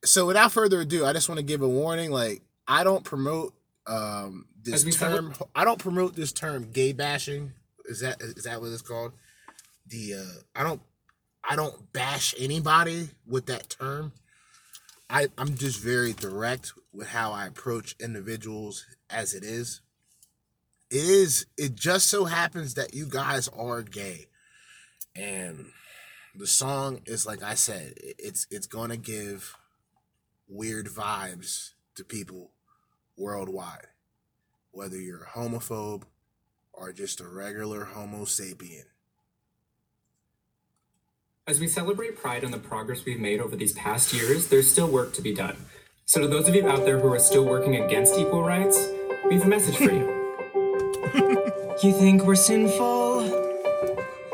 So 0.06 0.26
without 0.26 0.52
further 0.52 0.82
ado, 0.82 1.06
I 1.06 1.14
just 1.14 1.30
want 1.30 1.40
to 1.40 1.46
give 1.46 1.62
a 1.62 1.68
warning. 1.68 2.12
Like 2.12 2.42
I 2.68 2.84
don't 2.84 3.04
promote 3.04 3.54
um 3.86 4.46
this 4.68 4.76
As 4.82 4.86
we 4.86 4.92
said- 4.92 5.10
term. 5.16 5.34
I 5.56 5.64
don't 5.66 5.80
promote 5.80 6.16
this 6.16 6.32
term 6.32 6.72
gay 6.72 6.94
bashing. 6.94 7.54
Is 7.86 8.02
that 8.02 8.22
is 8.22 8.44
that 8.44 8.62
what 8.62 8.72
it's 8.72 8.82
called? 8.82 9.14
The 9.88 10.14
uh 10.16 10.40
I 10.56 10.64
don't 10.64 10.82
I 11.44 11.56
don't 11.56 11.92
bash 11.94 12.36
anybody 12.38 13.10
with 13.26 13.46
that 13.48 13.70
term. 13.70 14.12
I 15.10 15.28
I'm 15.38 15.56
just 15.56 15.80
very 15.80 16.12
direct 16.14 16.74
with 16.94 17.08
how 17.08 17.32
I 17.32 17.48
approach 17.48 17.96
individuals 18.00 18.86
as 19.10 19.34
it 19.34 19.44
is. 19.44 19.82
It 20.92 20.98
is 21.06 21.46
it 21.58 21.76
just 21.76 22.08
so 22.08 22.26
happens 22.26 22.74
that 22.74 22.94
you 22.94 23.06
guys 23.06 23.48
are 23.48 23.82
gay. 23.82 24.28
And 25.16 25.68
the 26.36 26.46
song 26.48 27.02
is 27.06 27.26
like 27.26 27.42
I 27.42 27.54
said, 27.56 27.94
it's 27.98 28.48
it's 28.52 28.68
going 28.68 28.90
to 28.90 28.98
give 28.98 29.56
weird 30.50 30.88
vibes 30.88 31.72
to 31.96 32.04
people 32.04 32.52
worldwide. 33.18 33.88
Whether 34.78 35.02
you're 35.02 35.24
a 35.24 35.40
homophobe 35.40 36.04
or 36.72 36.94
just 36.94 37.20
a 37.20 37.28
regular 37.28 37.84
homo 37.86 38.26
sapien. 38.26 38.84
As 41.48 41.60
we 41.60 41.68
celebrate 41.68 42.16
Pride 42.16 42.44
and 42.44 42.54
the 42.54 42.60
progress 42.60 43.04
we've 43.04 43.20
made 43.20 43.42
over 43.42 43.56
these 43.56 43.74
past 43.74 44.14
years, 44.14 44.50
there's 44.50 44.70
still 44.70 44.88
work 44.88 45.14
to 45.14 45.24
be 45.24 45.34
done. 45.34 45.58
So, 46.06 46.22
to 46.22 46.28
those 46.28 46.48
of 46.48 46.54
you 46.54 46.70
out 46.70 46.86
there 46.86 47.00
who 47.00 47.12
are 47.12 47.18
still 47.18 47.44
working 47.44 47.78
against 47.78 48.20
equal 48.20 48.44
rights, 48.44 48.78
we 49.28 49.34
have 49.34 49.46
a 49.46 49.48
message 49.48 49.78
for 49.78 49.92
you. 49.92 50.06
You 51.84 51.94
think 51.94 52.24
we're 52.24 52.36
sinful? 52.36 53.24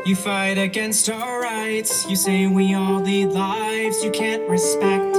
You 0.06 0.16
fight 0.18 0.58
against 0.58 1.10
our 1.10 1.42
rights. 1.42 2.06
You 2.10 2.18
say 2.18 2.48
we 2.48 2.74
all 2.74 3.00
lead 3.00 3.28
lives 3.28 4.04
you 4.04 4.12
can't 4.12 4.50
respect. 4.50 5.14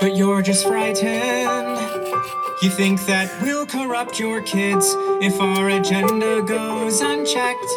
But 0.00 0.16
you're 0.16 0.42
just 0.42 0.66
frightened. 0.66 1.49
You 2.62 2.70
think 2.70 3.06
that 3.06 3.30
we'll 3.42 3.66
corrupt 3.66 4.18
your 4.18 4.42
kids 4.42 4.94
if 5.22 5.40
our 5.40 5.70
agenda 5.70 6.42
goes 6.42 7.00
unchecked. 7.00 7.70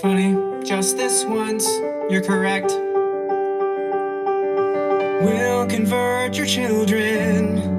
Funny, 0.00 0.64
just 0.64 0.96
this 0.96 1.24
once, 1.24 1.66
you're 2.10 2.22
correct. 2.22 2.72
We'll 5.22 5.66
convert 5.66 6.36
your 6.36 6.46
children 6.46 7.76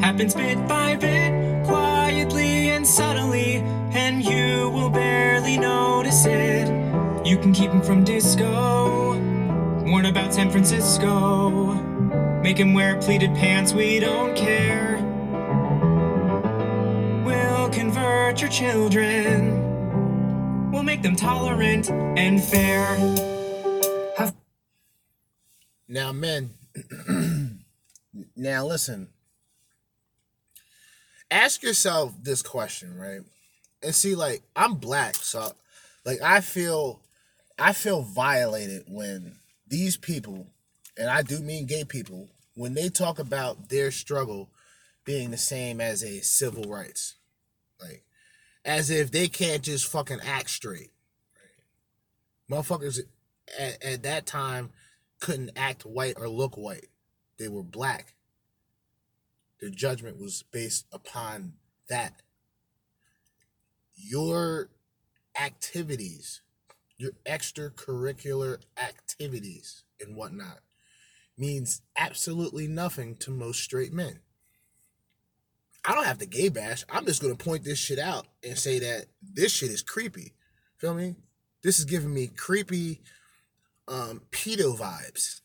happens 0.00 0.34
bit 0.34 0.66
by 0.66 0.96
bit, 0.96 1.64
quietly 1.64 2.70
and 2.70 2.86
subtly, 2.86 3.56
and 3.92 4.24
you 4.24 4.68
will 4.70 4.90
barely 4.90 5.56
notice 5.56 6.24
it. 6.26 6.66
You 7.26 7.38
can 7.38 7.52
keep 7.52 7.70
them 7.70 7.82
from 7.82 8.04
disco, 8.04 9.12
warn 9.84 10.06
about 10.06 10.34
San 10.34 10.50
Francisco, 10.50 11.87
make 12.48 12.56
him 12.56 12.72
wear 12.72 12.96
pleated 13.02 13.34
pants, 13.34 13.74
we 13.74 14.00
don't 14.00 14.34
care. 14.34 14.96
We'll 17.22 17.68
convert 17.68 18.40
your 18.40 18.48
children, 18.48 19.60
we'll 20.72 20.82
make 20.82 21.02
them 21.02 21.14
tolerant 21.14 21.90
and 21.90 22.42
fair. 22.42 22.96
Now, 25.88 26.12
men, 26.12 26.54
now 28.34 28.64
listen. 28.64 29.08
Ask 31.30 31.62
yourself 31.62 32.14
this 32.22 32.40
question, 32.40 32.96
right? 32.96 33.20
And 33.82 33.94
see, 33.94 34.14
like, 34.14 34.40
I'm 34.56 34.76
black, 34.76 35.16
so 35.16 35.52
like 36.06 36.22
I 36.22 36.40
feel 36.40 37.02
I 37.58 37.74
feel 37.74 38.00
violated 38.00 38.84
when 38.88 39.36
these 39.66 39.98
people, 39.98 40.46
and 40.96 41.10
I 41.10 41.20
do 41.20 41.40
mean 41.40 41.66
gay 41.66 41.84
people, 41.84 42.30
when 42.58 42.74
they 42.74 42.88
talk 42.88 43.20
about 43.20 43.68
their 43.68 43.92
struggle 43.92 44.50
being 45.04 45.30
the 45.30 45.36
same 45.38 45.80
as 45.80 46.02
a 46.02 46.20
civil 46.20 46.64
rights. 46.64 47.14
Like, 47.80 48.02
as 48.64 48.90
if 48.90 49.12
they 49.12 49.28
can't 49.28 49.62
just 49.62 49.86
fucking 49.86 50.18
act 50.26 50.50
straight. 50.50 50.90
Motherfuckers 52.50 52.98
at, 53.56 53.82
at 53.82 54.02
that 54.02 54.26
time 54.26 54.70
couldn't 55.20 55.52
act 55.54 55.86
white 55.86 56.16
or 56.18 56.28
look 56.28 56.56
white. 56.56 56.88
They 57.38 57.46
were 57.46 57.62
black. 57.62 58.14
Their 59.60 59.70
judgment 59.70 60.20
was 60.20 60.42
based 60.50 60.86
upon 60.92 61.52
that. 61.88 62.22
Your 63.94 64.68
activities, 65.40 66.40
your 66.96 67.12
extracurricular 67.24 68.58
activities 68.76 69.84
and 70.00 70.16
whatnot, 70.16 70.58
means 71.38 71.82
absolutely 71.96 72.66
nothing 72.66 73.16
to 73.16 73.30
most 73.30 73.60
straight 73.60 73.92
men. 73.92 74.20
I 75.84 75.94
don't 75.94 76.04
have 76.06 76.18
to 76.18 76.26
gay 76.26 76.48
bash. 76.48 76.84
I'm 76.90 77.06
just 77.06 77.22
gonna 77.22 77.34
point 77.34 77.64
this 77.64 77.78
shit 77.78 77.98
out 77.98 78.26
and 78.44 78.58
say 78.58 78.78
that 78.80 79.06
this 79.22 79.52
shit 79.52 79.70
is 79.70 79.82
creepy. 79.82 80.34
Feel 80.78 80.94
me? 80.94 81.16
This 81.62 81.78
is 81.78 81.84
giving 81.84 82.12
me 82.12 82.26
creepy 82.28 83.00
um 83.86 84.22
pedo 84.30 84.76
vibes. 84.76 85.40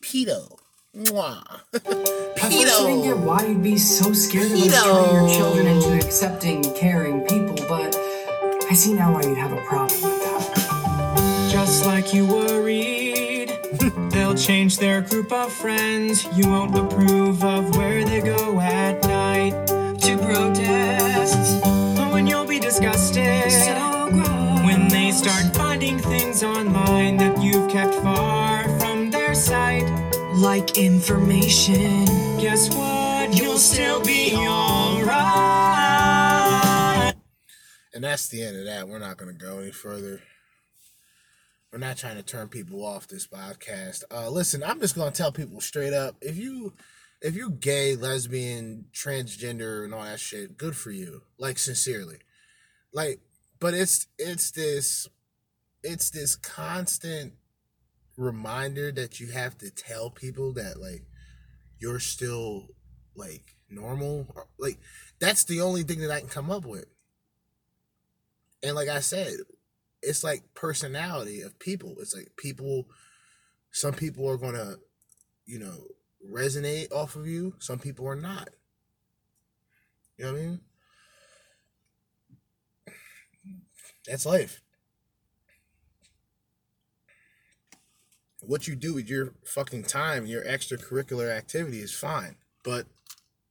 Pedo. 0.00 0.58
Mwah. 0.96 1.42
At 1.74 1.82
first, 1.82 2.82
I 2.82 2.86
didn't 2.86 3.02
get 3.02 3.18
why 3.18 3.44
you'd 3.46 3.62
be 3.62 3.76
so 3.76 4.12
scared 4.12 4.52
of 4.52 4.58
us 4.58 4.66
Pedo. 4.68 4.84
turning 4.84 5.14
your 5.14 5.36
children 5.36 5.66
into 5.66 5.92
accepting, 6.06 6.62
caring 6.74 7.22
people, 7.22 7.56
but 7.68 7.96
I 8.70 8.74
see 8.74 8.92
now 8.94 9.12
why 9.12 9.22
you'd 9.22 9.36
have 9.38 9.52
a 9.52 9.60
problem 9.62 10.00
with 10.02 10.22
that. 10.22 11.48
Just 11.50 11.84
like 11.86 12.14
you 12.14 12.26
worried, 12.26 13.03
they'll 14.10 14.34
change 14.36 14.78
their 14.78 15.00
group 15.02 15.32
of 15.32 15.52
friends. 15.52 16.26
You 16.36 16.48
won't 16.50 16.76
approve 16.76 17.44
of 17.44 17.76
where 17.76 18.04
they 18.04 18.20
go 18.20 18.60
at 18.60 19.02
night 19.04 19.66
to 20.02 20.18
protests. 20.18 21.60
Oh, 21.64 22.14
and 22.16 22.28
you'll 22.28 22.46
be 22.46 22.60
disgusted 22.60 23.24
when 24.64 24.88
they 24.88 25.10
start 25.12 25.54
finding 25.56 25.98
things 25.98 26.42
online 26.42 27.16
that 27.18 27.42
you've 27.42 27.70
kept 27.70 27.94
far 27.96 28.64
from 28.78 29.10
their 29.10 29.34
sight. 29.34 29.84
like 30.36 30.78
information. 30.78 32.06
Guess 32.40 32.74
what? 32.74 33.36
You'll 33.38 33.58
still 33.58 34.02
be 34.04 34.34
alright. 34.36 35.14
And 37.94 38.04
that's 38.04 38.28
the 38.28 38.42
end 38.42 38.56
of 38.58 38.64
that. 38.66 38.88
We're 38.88 38.98
not 38.98 39.16
going 39.16 39.36
to 39.36 39.38
go 39.44 39.60
any 39.60 39.70
further. 39.72 40.20
We're 41.74 41.80
not 41.80 41.96
trying 41.96 42.14
to 42.14 42.22
turn 42.22 42.46
people 42.46 42.86
off 42.86 43.08
this 43.08 43.26
podcast. 43.26 44.04
Uh, 44.08 44.30
listen, 44.30 44.62
I'm 44.62 44.78
just 44.78 44.94
to 44.94 45.10
tell 45.10 45.32
people 45.32 45.60
straight 45.60 45.92
up: 45.92 46.14
if 46.20 46.36
you, 46.36 46.72
if 47.20 47.34
you 47.34 47.50
gay, 47.50 47.96
lesbian, 47.96 48.84
transgender, 48.92 49.82
and 49.82 49.92
all 49.92 50.04
that 50.04 50.20
shit, 50.20 50.56
good 50.56 50.76
for 50.76 50.92
you. 50.92 51.22
Like 51.36 51.58
sincerely, 51.58 52.18
like, 52.92 53.18
but 53.58 53.74
it's 53.74 54.06
it's 54.20 54.52
this, 54.52 55.08
it's 55.82 56.10
this 56.10 56.36
constant 56.36 57.32
reminder 58.16 58.92
that 58.92 59.18
you 59.18 59.32
have 59.32 59.58
to 59.58 59.68
tell 59.68 60.10
people 60.10 60.52
that 60.52 60.80
like 60.80 61.02
you're 61.80 61.98
still 61.98 62.68
like 63.16 63.56
normal. 63.68 64.28
Like 64.60 64.78
that's 65.18 65.42
the 65.42 65.60
only 65.60 65.82
thing 65.82 66.02
that 66.02 66.12
I 66.12 66.20
can 66.20 66.28
come 66.28 66.52
up 66.52 66.66
with. 66.66 66.86
And 68.62 68.76
like 68.76 68.88
I 68.88 69.00
said, 69.00 69.38
it's 70.06 70.24
like 70.24 70.42
personality 70.54 71.40
of 71.40 71.58
people. 71.58 71.96
It's 72.00 72.14
like 72.14 72.32
people 72.36 72.86
some 73.70 73.92
people 73.92 74.28
are 74.30 74.36
gonna, 74.36 74.76
you 75.46 75.58
know, 75.58 75.88
resonate 76.30 76.92
off 76.92 77.16
of 77.16 77.26
you, 77.26 77.54
some 77.58 77.78
people 77.78 78.06
are 78.06 78.14
not. 78.14 78.50
You 80.16 80.26
know 80.26 80.32
what 80.32 80.38
I 80.38 80.42
mean? 80.42 80.60
That's 84.06 84.26
life. 84.26 84.62
What 88.40 88.68
you 88.68 88.76
do 88.76 88.94
with 88.94 89.08
your 89.08 89.32
fucking 89.44 89.84
time, 89.84 90.26
your 90.26 90.44
extracurricular 90.44 91.34
activity 91.34 91.80
is 91.80 91.92
fine. 91.92 92.36
But 92.62 92.86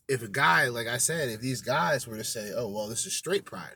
if 0.08 0.22
a 0.22 0.28
guy, 0.28 0.68
like 0.70 0.88
I 0.88 0.98
said, 0.98 1.30
if 1.30 1.42
these 1.42 1.62
guys 1.62 2.08
were 2.08 2.18
to 2.18 2.24
say, 2.24 2.52
oh, 2.56 2.70
well, 2.70 2.88
this 2.88 3.06
is 3.06 3.14
straight 3.14 3.44
pride, 3.44 3.76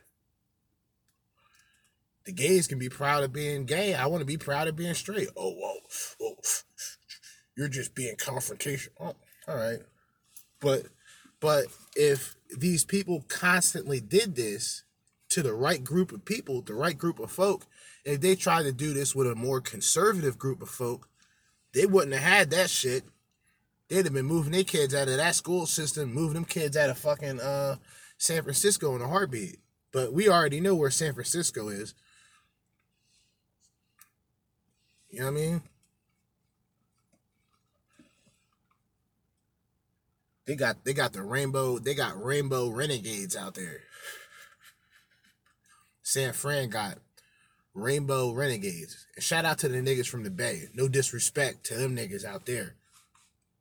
the 2.28 2.32
gays 2.34 2.66
can 2.66 2.78
be 2.78 2.90
proud 2.90 3.24
of 3.24 3.32
being 3.32 3.64
gay. 3.64 3.94
I 3.94 4.04
want 4.04 4.20
to 4.20 4.26
be 4.26 4.36
proud 4.36 4.68
of 4.68 4.76
being 4.76 4.92
straight. 4.92 5.28
Oh, 5.34 5.50
whoa, 5.50 5.76
whoa. 6.20 6.36
You're 7.56 7.68
just 7.68 7.94
being 7.94 8.16
confrontational. 8.16 8.90
Oh, 9.00 9.16
all 9.48 9.56
right. 9.56 9.78
But 10.60 10.88
but 11.40 11.68
if 11.96 12.36
these 12.54 12.84
people 12.84 13.24
constantly 13.28 13.98
did 13.98 14.36
this 14.36 14.82
to 15.30 15.42
the 15.42 15.54
right 15.54 15.82
group 15.82 16.12
of 16.12 16.26
people, 16.26 16.60
the 16.60 16.74
right 16.74 16.98
group 16.98 17.18
of 17.18 17.30
folk, 17.30 17.64
if 18.04 18.20
they 18.20 18.34
tried 18.34 18.64
to 18.64 18.72
do 18.72 18.92
this 18.92 19.14
with 19.14 19.26
a 19.26 19.34
more 19.34 19.62
conservative 19.62 20.38
group 20.38 20.60
of 20.60 20.68
folk, 20.68 21.08
they 21.72 21.86
wouldn't 21.86 22.12
have 22.12 22.30
had 22.30 22.50
that 22.50 22.68
shit. 22.68 23.04
They'd 23.88 24.04
have 24.04 24.12
been 24.12 24.26
moving 24.26 24.52
their 24.52 24.64
kids 24.64 24.94
out 24.94 25.08
of 25.08 25.16
that 25.16 25.34
school 25.34 25.64
system, 25.64 26.12
moving 26.12 26.34
them 26.34 26.44
kids 26.44 26.76
out 26.76 26.90
of 26.90 26.98
fucking 26.98 27.40
uh 27.40 27.76
San 28.18 28.42
Francisco 28.42 28.94
in 28.94 29.00
a 29.00 29.08
heartbeat. 29.08 29.60
But 29.92 30.12
we 30.12 30.28
already 30.28 30.60
know 30.60 30.74
where 30.74 30.90
San 30.90 31.14
Francisco 31.14 31.68
is. 31.68 31.94
You 35.10 35.20
know 35.20 35.26
what 35.26 35.32
I 35.32 35.34
mean? 35.34 35.62
They 40.46 40.56
got 40.56 40.84
they 40.84 40.94
got 40.94 41.12
the 41.12 41.22
rainbow, 41.22 41.78
they 41.78 41.94
got 41.94 42.22
rainbow 42.22 42.70
renegades 42.70 43.36
out 43.36 43.54
there. 43.54 43.80
San 46.02 46.32
Fran 46.32 46.70
got 46.70 46.98
rainbow 47.74 48.32
renegades. 48.32 49.06
And 49.14 49.22
shout 49.22 49.44
out 49.44 49.58
to 49.58 49.68
the 49.68 49.78
niggas 49.78 50.08
from 50.08 50.24
the 50.24 50.30
Bay. 50.30 50.68
No 50.74 50.88
disrespect 50.88 51.64
to 51.64 51.74
them 51.74 51.94
niggas 51.94 52.24
out 52.24 52.46
there. 52.46 52.76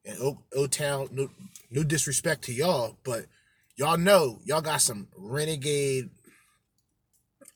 And 0.05 0.37
O 0.55 0.67
Town, 0.67 1.09
no, 1.11 1.29
no 1.69 1.83
disrespect 1.83 2.43
to 2.43 2.53
y'all, 2.53 2.97
but 3.03 3.25
y'all 3.75 3.97
know 3.97 4.39
y'all 4.45 4.61
got 4.61 4.81
some 4.81 5.09
renegade 5.17 6.09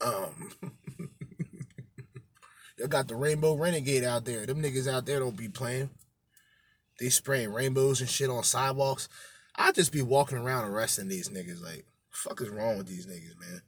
um 0.01 0.51
Y'all 2.81 2.87
got 2.87 3.07
the 3.07 3.15
rainbow 3.15 3.53
renegade 3.53 4.03
out 4.03 4.25
there. 4.25 4.43
Them 4.47 4.59
niggas 4.59 4.91
out 4.91 5.05
there 5.05 5.19
don't 5.19 5.37
be 5.37 5.47
playing. 5.47 5.91
They 6.99 7.09
spraying 7.09 7.53
rainbows 7.53 8.01
and 8.01 8.09
shit 8.09 8.31
on 8.31 8.43
sidewalks. 8.43 9.07
I 9.55 9.71
just 9.71 9.91
be 9.91 10.01
walking 10.01 10.39
around 10.39 10.65
arresting 10.65 11.07
these 11.07 11.29
niggas. 11.29 11.63
Like, 11.63 11.85
fuck 12.09 12.41
is 12.41 12.49
wrong 12.49 12.79
with 12.79 12.87
these 12.87 13.05
niggas, 13.05 13.39
man? 13.39 13.61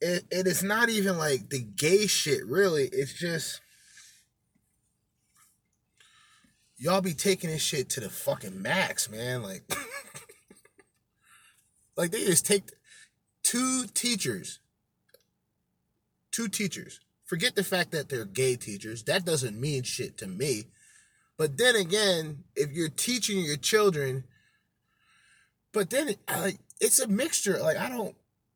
It, 0.00 0.24
it 0.30 0.46
is 0.46 0.62
not 0.62 0.88
even 0.88 1.18
like 1.18 1.50
the 1.50 1.60
gay 1.60 2.06
shit, 2.06 2.46
really. 2.46 2.88
It's 2.90 3.12
just 3.12 3.60
y'all 6.78 7.02
be 7.02 7.12
taking 7.12 7.50
this 7.50 7.60
shit 7.60 7.90
to 7.90 8.00
the 8.00 8.08
fucking 8.08 8.62
max, 8.62 9.10
man. 9.10 9.42
Like, 9.42 9.64
like 11.98 12.10
they 12.10 12.24
just 12.24 12.46
take 12.46 12.70
two 13.42 13.84
teachers, 13.92 14.60
two 16.30 16.48
teachers. 16.48 16.98
Forget 17.32 17.56
the 17.56 17.64
fact 17.64 17.92
that 17.92 18.10
they're 18.10 18.26
gay 18.26 18.56
teachers. 18.56 19.04
That 19.04 19.24
doesn't 19.24 19.58
mean 19.58 19.84
shit 19.84 20.18
to 20.18 20.26
me. 20.26 20.64
But 21.38 21.56
then 21.56 21.76
again, 21.76 22.44
if 22.54 22.72
you're 22.72 22.90
teaching 22.90 23.38
your 23.38 23.56
children, 23.56 24.24
but 25.72 25.88
then 25.88 26.14
like 26.28 26.58
it's 26.78 27.00
a 27.00 27.08
mixture. 27.08 27.58
Like 27.58 27.78
I 27.78 27.88
don't. 27.88 28.14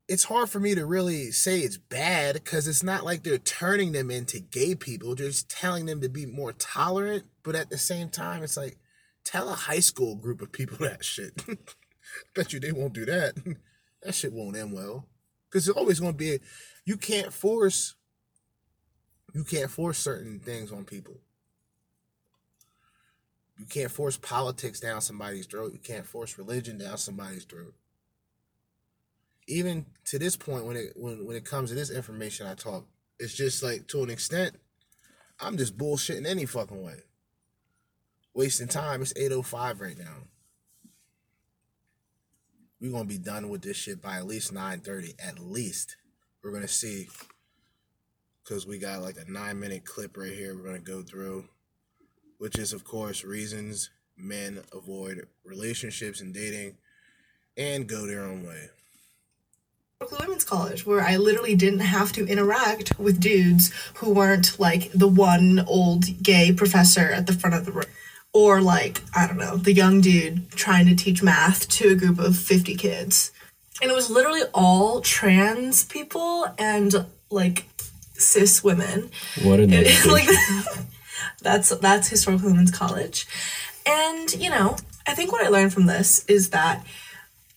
It's 0.09 0.24
hard 0.24 0.51
for 0.51 0.61
me 0.61 0.74
to 0.74 0.85
really 0.85 1.31
say 1.31 1.61
it's 1.61 1.78
bad 1.78 2.35
because 2.35 2.69
it's 2.69 2.82
not 2.82 3.03
like 3.03 3.23
they're 3.23 3.39
turning 3.39 3.93
them 3.93 4.11
into 4.11 4.40
gay 4.40 4.74
people. 4.74 5.15
They're 5.15 5.28
just 5.28 5.48
telling 5.48 5.86
them 5.86 6.03
to 6.03 6.11
be 6.11 6.27
more 6.27 6.53
tolerant. 6.53 7.24
But 7.44 7.55
at 7.55 7.70
the 7.70 7.78
same 7.78 8.11
time, 8.11 8.43
it's 8.43 8.59
like 8.59 8.77
tell 9.24 9.48
a 9.48 9.55
high 9.55 9.81
school 9.81 10.16
group 10.16 10.43
of 10.43 10.53
people 10.53 10.77
that 10.81 11.03
shit. 11.03 11.47
Bet 12.35 12.53
you 12.53 12.61
they 12.61 12.73
won't 12.73 12.93
do 12.93 13.07
that. 13.07 13.36
that 14.03 14.15
shit 14.15 14.35
won't 14.35 14.55
end 14.55 14.74
well. 14.74 15.09
Because 15.48 15.66
it's 15.66 15.78
always 15.78 15.98
going 15.98 16.12
to 16.12 16.19
be. 16.19 16.40
You 16.85 16.98
can't 16.98 17.32
force. 17.32 17.95
You 19.36 19.44
can't 19.44 19.70
force 19.70 19.98
certain 19.98 20.40
things 20.40 20.72
on 20.72 20.86
people. 20.86 21.18
You 23.58 23.66
can't 23.66 23.90
force 23.90 24.16
politics 24.16 24.80
down 24.80 25.02
somebody's 25.02 25.44
throat. 25.44 25.74
You 25.74 25.78
can't 25.78 26.06
force 26.06 26.38
religion 26.38 26.78
down 26.78 26.96
somebody's 26.96 27.44
throat. 27.44 27.74
Even 29.46 29.84
to 30.06 30.18
this 30.18 30.36
point, 30.36 30.64
when 30.64 30.78
it 30.78 30.94
when 30.96 31.26
when 31.26 31.36
it 31.36 31.44
comes 31.44 31.68
to 31.68 31.74
this 31.74 31.90
information 31.90 32.46
I 32.46 32.54
talk, 32.54 32.86
it's 33.20 33.34
just 33.34 33.62
like 33.62 33.86
to 33.88 34.02
an 34.02 34.08
extent, 34.08 34.56
I'm 35.38 35.58
just 35.58 35.76
bullshitting 35.76 36.26
any 36.26 36.46
fucking 36.46 36.82
way. 36.82 37.00
Wasting 38.32 38.68
time. 38.68 39.02
It's 39.02 39.12
805 39.14 39.82
right 39.82 39.98
now. 39.98 40.28
We're 42.80 42.92
gonna 42.92 43.04
be 43.04 43.18
done 43.18 43.50
with 43.50 43.60
this 43.60 43.76
shit 43.76 44.00
by 44.00 44.16
at 44.16 44.26
least 44.26 44.50
9:30. 44.50 45.14
At 45.18 45.38
least. 45.38 45.96
We're 46.42 46.52
gonna 46.52 46.68
see. 46.68 47.10
Cause 48.48 48.66
we 48.66 48.78
got 48.78 49.02
like 49.02 49.16
a 49.16 49.31
nine 49.31 49.59
minute 49.59 49.85
clip 49.85 50.16
right 50.16 50.32
here 50.32 50.56
we're 50.56 50.64
gonna 50.64 50.78
go 50.78 51.02
through 51.02 51.48
which 52.39 52.59
is, 52.59 52.73
of 52.73 52.85
course, 52.85 53.24
reasons 53.24 53.90
men 54.16 54.62
avoid 54.73 55.27
relationships 55.44 56.20
and 56.20 56.32
dating 56.32 56.77
and 57.56 57.86
go 57.86 58.06
their 58.06 58.24
own 58.24 58.47
way. 58.47 58.68
Women's 60.20 60.44
College, 60.44 60.85
where 60.85 61.01
I 61.01 61.16
literally 61.16 61.55
didn't 61.55 61.81
have 61.81 62.12
to 62.12 62.27
interact 62.27 62.98
with 62.98 63.20
dudes 63.20 63.73
who 63.97 64.12
weren't 64.12 64.59
like 64.60 64.93
the 64.93 65.09
one 65.09 65.64
old 65.66 66.23
gay 66.23 66.52
professor 66.52 67.10
at 67.10 67.27
the 67.27 67.32
front 67.32 67.56
of 67.56 67.64
the 67.64 67.73
room. 67.73 67.86
Or 68.35 68.60
like, 68.60 69.01
I 69.14 69.27
don't 69.27 69.39
know, 69.39 69.56
the 69.56 69.73
young 69.73 70.02
dude 70.02 70.51
trying 70.51 70.86
to 70.86 70.94
teach 70.94 71.23
math 71.23 71.66
to 71.70 71.89
a 71.89 71.94
group 71.94 72.18
of 72.18 72.36
50 72.36 72.74
kids. 72.77 73.32
And 73.81 73.90
it 73.90 73.94
was 73.94 74.10
literally 74.10 74.43
all 74.52 75.01
trans 75.01 75.85
people 75.85 76.47
and 76.59 77.06
like 77.31 77.64
cis 78.18 78.64
women. 78.64 79.10
What 79.43 79.60
an 79.60 79.72
It- 79.72 79.86
education. 80.06 80.10
like 80.12 80.28
that's 81.43 81.68
that's 81.78 82.09
historical 82.09 82.51
women's 82.51 82.70
college 82.70 83.26
and 83.86 84.32
you 84.34 84.51
know 84.51 84.76
i 85.06 85.14
think 85.14 85.30
what 85.30 85.44
i 85.44 85.48
learned 85.48 85.72
from 85.72 85.86
this 85.86 86.24
is 86.26 86.51
that 86.51 86.84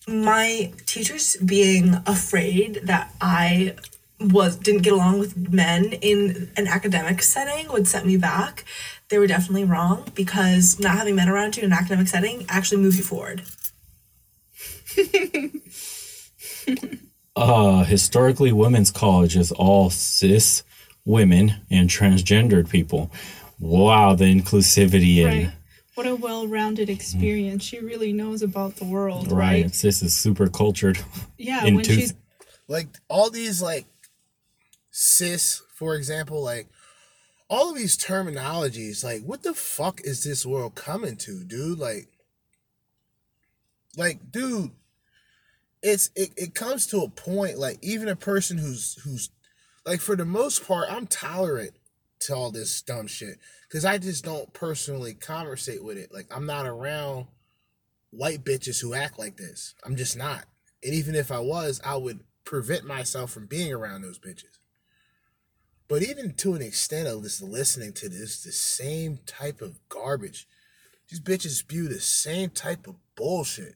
my 0.06 0.70
teachers 0.86 1.36
being 1.44 1.94
afraid 2.06 2.80
that 2.84 3.12
i 3.20 3.74
was 4.20 4.56
didn't 4.56 4.82
get 4.82 4.92
along 4.92 5.18
with 5.18 5.50
men 5.52 5.86
in 6.02 6.50
an 6.56 6.66
academic 6.68 7.22
setting 7.22 7.68
would 7.72 7.88
set 7.88 8.04
me 8.06 8.16
back 8.16 8.64
they 9.08 9.18
were 9.18 9.26
definitely 9.26 9.64
wrong 9.64 10.04
because 10.14 10.78
not 10.78 10.96
having 10.98 11.16
men 11.16 11.28
around 11.28 11.56
you 11.56 11.62
in 11.62 11.72
an 11.72 11.78
academic 11.78 12.06
setting 12.06 12.44
actually 12.48 12.80
moves 12.80 12.98
you 12.98 13.04
forward 13.04 13.42
uh, 17.40 17.84
historically, 17.84 18.52
women's 18.52 18.90
college 18.90 19.36
is 19.36 19.52
all 19.52 19.90
cis 19.90 20.62
women 21.04 21.54
and 21.70 21.88
transgendered 21.88 22.68
people. 22.68 23.10
Wow, 23.58 24.14
the 24.14 24.24
inclusivity 24.24 25.24
and 25.24 25.52
What 25.94 26.06
a 26.06 26.14
well-rounded 26.14 26.88
experience. 26.88 27.64
She 27.64 27.78
really 27.78 28.12
knows 28.12 28.42
about 28.42 28.76
the 28.76 28.84
world, 28.84 29.32
right. 29.32 29.64
right? 29.64 29.74
Cis 29.74 30.02
is 30.02 30.14
super 30.14 30.48
cultured. 30.48 30.98
Yeah, 31.36 31.64
when 31.64 31.82
two- 31.82 31.94
she's 31.94 32.14
Like 32.68 32.88
all 33.08 33.30
these 33.30 33.60
like 33.60 33.86
cis, 34.90 35.62
for 35.74 35.94
example, 35.94 36.42
like 36.42 36.68
all 37.50 37.70
of 37.70 37.76
these 37.76 37.98
terminologies, 37.98 39.02
like, 39.02 39.22
what 39.24 39.42
the 39.42 39.52
fuck 39.52 40.00
is 40.02 40.22
this 40.22 40.46
world 40.46 40.76
coming 40.76 41.16
to, 41.16 41.42
dude? 41.42 41.80
Like, 41.80 42.06
like, 43.96 44.30
dude, 44.30 44.70
it's 45.82 46.10
it, 46.14 46.30
it 46.36 46.54
comes 46.54 46.86
to 46.88 47.02
a 47.02 47.08
point, 47.08 47.58
like, 47.58 47.78
even 47.82 48.08
a 48.08 48.16
person 48.16 48.58
who's 48.58 49.00
who's 49.02 49.30
like 49.86 50.00
for 50.00 50.16
the 50.16 50.24
most 50.24 50.66
part, 50.66 50.90
I'm 50.90 51.06
tolerant 51.06 51.72
to 52.20 52.34
all 52.34 52.50
this 52.50 52.82
dumb 52.82 53.06
shit. 53.06 53.38
Cause 53.72 53.84
I 53.84 53.98
just 53.98 54.24
don't 54.24 54.52
personally 54.52 55.14
conversate 55.14 55.84
with 55.84 55.96
it. 55.96 56.12
Like 56.12 56.26
I'm 56.34 56.44
not 56.44 56.66
around 56.66 57.26
white 58.10 58.44
bitches 58.44 58.82
who 58.82 58.94
act 58.94 59.18
like 59.18 59.36
this. 59.36 59.74
I'm 59.84 59.96
just 59.96 60.16
not. 60.16 60.44
And 60.82 60.92
even 60.94 61.14
if 61.14 61.30
I 61.30 61.38
was, 61.38 61.80
I 61.84 61.96
would 61.96 62.20
prevent 62.44 62.84
myself 62.84 63.30
from 63.30 63.46
being 63.46 63.72
around 63.72 64.02
those 64.02 64.18
bitches. 64.18 64.58
But 65.88 66.02
even 66.02 66.34
to 66.34 66.54
an 66.54 66.62
extent 66.62 67.08
of 67.08 67.22
just 67.22 67.42
listening 67.42 67.92
to 67.94 68.08
this, 68.08 68.42
the 68.42 68.52
same 68.52 69.18
type 69.26 69.60
of 69.60 69.78
garbage. 69.88 70.46
These 71.08 71.20
bitches 71.20 71.56
spew 71.56 71.88
the 71.88 72.00
same 72.00 72.50
type 72.50 72.86
of 72.86 72.94
bullshit. 73.16 73.74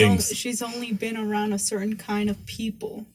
Well, 0.00 0.18
she's 0.18 0.60
only 0.60 0.92
been 0.92 1.16
around 1.16 1.52
a 1.52 1.58
certain 1.58 1.96
kind 1.96 2.28
of 2.28 2.44
people. 2.46 3.06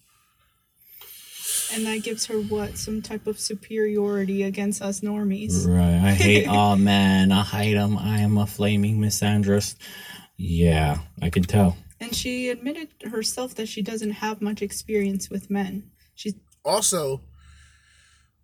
And 1.74 1.86
that 1.86 2.04
gives 2.04 2.26
her 2.28 2.36
what? 2.36 2.78
Some 2.78 3.02
type 3.02 3.28
of 3.28 3.40
superiority 3.40 4.44
against 4.44 4.82
us 4.82 5.02
normies. 5.02 5.68
Right. 5.68 6.10
I 6.10 6.14
hate 6.14 6.48
all 6.48 6.76
men. 6.78 7.32
I 7.32 7.44
hate 7.44 7.76
them. 7.76 7.98
I 7.98 8.20
am 8.20 8.38
a 8.38 8.48
flaming 8.48 9.00
misandrist. 9.00 9.76
Yeah, 10.38 11.00
I 11.22 11.30
can 11.30 11.44
tell. 11.44 11.76
And 12.00 12.16
she 12.16 12.50
admitted 12.50 12.90
herself 13.12 13.56
that 13.56 13.68
she 13.68 13.82
doesn't 13.82 14.12
have 14.12 14.42
much 14.42 14.62
experience 14.62 15.30
with 15.30 15.50
men. 15.50 15.92
She's 16.16 16.36
also, 16.64 17.22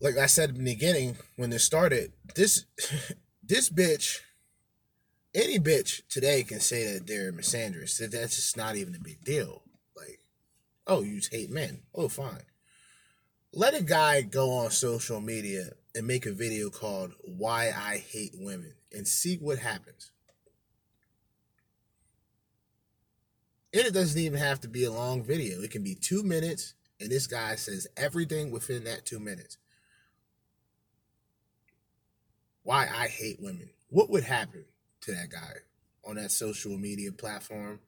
like 0.02 0.18
I 0.18 0.26
said 0.26 0.50
in 0.50 0.66
the 0.66 0.74
beginning 0.74 1.18
when 1.38 1.52
this 1.52 1.64
started, 1.64 2.12
this 2.36 2.66
this 3.44 3.70
bitch, 3.70 4.20
any 5.36 5.60
bitch 5.60 6.02
today 6.08 6.44
can 6.44 6.60
say 6.60 6.94
that 6.94 7.06
they're 7.06 7.34
misandrous. 7.34 7.98
That 8.00 8.12
that's 8.12 8.38
just 8.38 8.58
not 8.58 8.76
even 8.76 8.96
a 8.96 9.00
big 9.00 9.24
deal. 9.24 9.62
Like, 9.96 10.20
oh, 10.88 11.04
you 11.04 11.20
hate 11.30 11.52
men. 11.52 11.82
Oh, 11.94 12.08
fine. 12.08 12.44
Let 13.54 13.76
a 13.76 13.84
guy 13.84 14.22
go 14.22 14.52
on 14.52 14.72
social 14.72 15.22
media 15.22 15.72
and 15.94 16.08
make 16.08 16.26
a 16.26 16.32
video 16.32 16.70
called 16.70 17.14
"Why 17.24 17.72
I 17.76 17.98
Hate 17.98 18.34
Women" 18.36 18.74
and 18.92 19.08
see 19.08 19.36
what 19.36 19.60
happens. 19.60 20.12
And 23.74 23.86
it 23.86 23.94
doesn't 23.94 24.20
even 24.20 24.40
have 24.40 24.62
to 24.62 24.70
be 24.70 24.86
a 24.86 24.92
long 24.92 25.22
video. 25.22 25.62
It 25.62 25.72
can 25.72 25.84
be 25.84 25.96
two 25.96 26.24
minutes, 26.24 26.76
and 27.00 27.10
this 27.10 27.28
guy 27.28 27.56
says 27.56 27.88
everything 27.98 28.52
within 28.52 28.86
that 28.86 29.06
two 29.06 29.20
minutes. 29.20 29.58
Why 32.64 32.88
I 32.94 33.08
hate 33.08 33.42
women. 33.42 33.70
What 33.90 34.10
would 34.10 34.24
happen 34.24 34.66
to 35.06 35.12
that 35.14 35.30
guy 35.30 35.54
on 36.04 36.16
that 36.16 36.32
social 36.32 36.78
media 36.78 37.12
platform, 37.12 37.80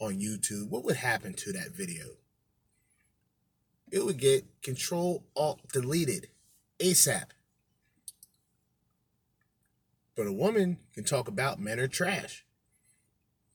on 0.00 0.20
YouTube? 0.20 0.68
What 0.68 0.84
would 0.84 0.96
happen 0.96 1.34
to 1.34 1.52
that 1.52 1.72
video? 1.72 2.04
It 3.90 4.04
would 4.04 4.18
get 4.18 4.44
control 4.62 5.24
alt 5.36 5.60
deleted 5.72 6.28
ASAP. 6.78 7.26
But 10.16 10.26
a 10.26 10.32
woman 10.32 10.78
can 10.94 11.04
talk 11.04 11.28
about 11.28 11.60
men 11.60 11.78
are 11.78 11.88
trash. 11.88 12.44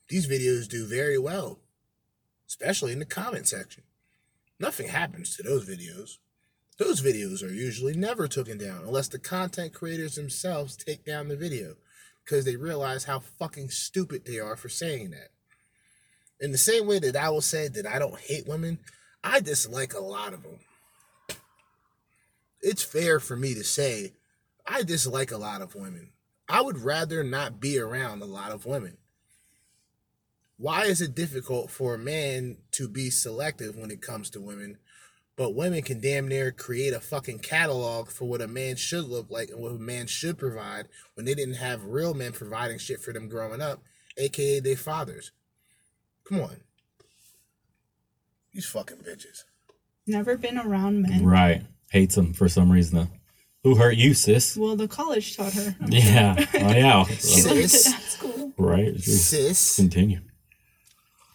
These 0.07 0.27
videos 0.27 0.67
do 0.67 0.85
very 0.85 1.17
well, 1.17 1.59
especially 2.47 2.93
in 2.93 2.99
the 2.99 3.05
comment 3.05 3.47
section. 3.47 3.83
Nothing 4.59 4.89
happens 4.89 5.35
to 5.35 5.43
those 5.43 5.67
videos. 5.67 6.17
Those 6.77 7.01
videos 7.01 7.43
are 7.43 7.53
usually 7.53 7.95
never 7.95 8.27
taken 8.27 8.57
down 8.57 8.83
unless 8.83 9.07
the 9.07 9.19
content 9.19 9.73
creators 9.73 10.15
themselves 10.15 10.75
take 10.75 11.05
down 11.05 11.27
the 11.27 11.35
video 11.35 11.75
because 12.23 12.45
they 12.45 12.55
realize 12.55 13.05
how 13.05 13.19
fucking 13.19 13.69
stupid 13.69 14.25
they 14.25 14.39
are 14.39 14.55
for 14.55 14.69
saying 14.69 15.11
that. 15.11 15.29
In 16.39 16.51
the 16.51 16.57
same 16.57 16.87
way 16.87 16.99
that 16.99 17.15
I 17.15 17.29
will 17.29 17.41
say 17.41 17.67
that 17.67 17.85
I 17.85 17.99
don't 17.99 18.19
hate 18.19 18.47
women, 18.47 18.79
I 19.23 19.39
dislike 19.39 19.93
a 19.93 19.99
lot 19.99 20.33
of 20.33 20.43
them. 20.43 20.59
It's 22.61 22.83
fair 22.83 23.19
for 23.19 23.35
me 23.35 23.53
to 23.53 23.63
say 23.63 24.13
I 24.65 24.83
dislike 24.83 25.31
a 25.31 25.37
lot 25.37 25.61
of 25.61 25.75
women. 25.75 26.11
I 26.47 26.61
would 26.61 26.79
rather 26.79 27.23
not 27.23 27.59
be 27.59 27.79
around 27.79 28.21
a 28.21 28.25
lot 28.25 28.51
of 28.51 28.65
women. 28.65 28.97
Why 30.57 30.85
is 30.85 31.01
it 31.01 31.15
difficult 31.15 31.71
for 31.71 31.95
a 31.95 31.99
man 31.99 32.57
to 32.73 32.87
be 32.87 33.09
selective 33.09 33.75
when 33.75 33.89
it 33.89 34.01
comes 34.01 34.29
to 34.31 34.41
women, 34.41 34.77
but 35.41 35.55
women 35.55 35.81
can 35.81 35.99
damn 35.99 36.27
near 36.27 36.51
create 36.51 36.93
a 36.93 36.99
fucking 36.99 37.39
catalog 37.39 38.09
for 38.09 38.25
what 38.25 38.41
a 38.43 38.47
man 38.47 38.75
should 38.75 39.05
look 39.05 39.25
like 39.31 39.49
and 39.49 39.59
what 39.59 39.71
a 39.71 39.79
man 39.79 40.05
should 40.05 40.37
provide 40.37 40.85
when 41.15 41.25
they 41.25 41.33
didn't 41.33 41.55
have 41.55 41.83
real 41.83 42.13
men 42.13 42.31
providing 42.31 42.77
shit 42.77 42.99
for 42.99 43.11
them 43.11 43.27
growing 43.27 43.59
up, 43.59 43.81
aka 44.17 44.59
their 44.59 44.75
fathers? 44.75 45.31
Come 46.29 46.41
on. 46.41 46.57
These 48.53 48.67
fucking 48.67 48.97
bitches. 48.97 49.45
never 50.05 50.37
been 50.37 50.59
around 50.59 51.01
men. 51.01 51.25
Right. 51.25 51.63
Hates 51.89 52.13
them 52.13 52.33
for 52.33 52.47
some 52.47 52.71
reason, 52.71 52.99
though. 52.99 53.07
Who 53.63 53.73
hurt 53.77 53.95
you, 53.97 54.13
sis? 54.13 54.55
Well, 54.55 54.75
the 54.75 54.87
college 54.87 55.35
taught 55.35 55.53
her. 55.53 55.75
I'm 55.81 55.91
Yeah. 55.91 56.35
sure. 56.35 56.61
Oh, 56.65 56.71
yeah. 56.71 57.03
she 57.05 57.41
learned 57.49 57.59
it 57.61 57.69
Sis. 57.71 57.93
at 57.95 58.01
school. 58.03 58.53
Right. 58.59 58.95
Sis. 58.99 59.75
Continue. 59.75 60.19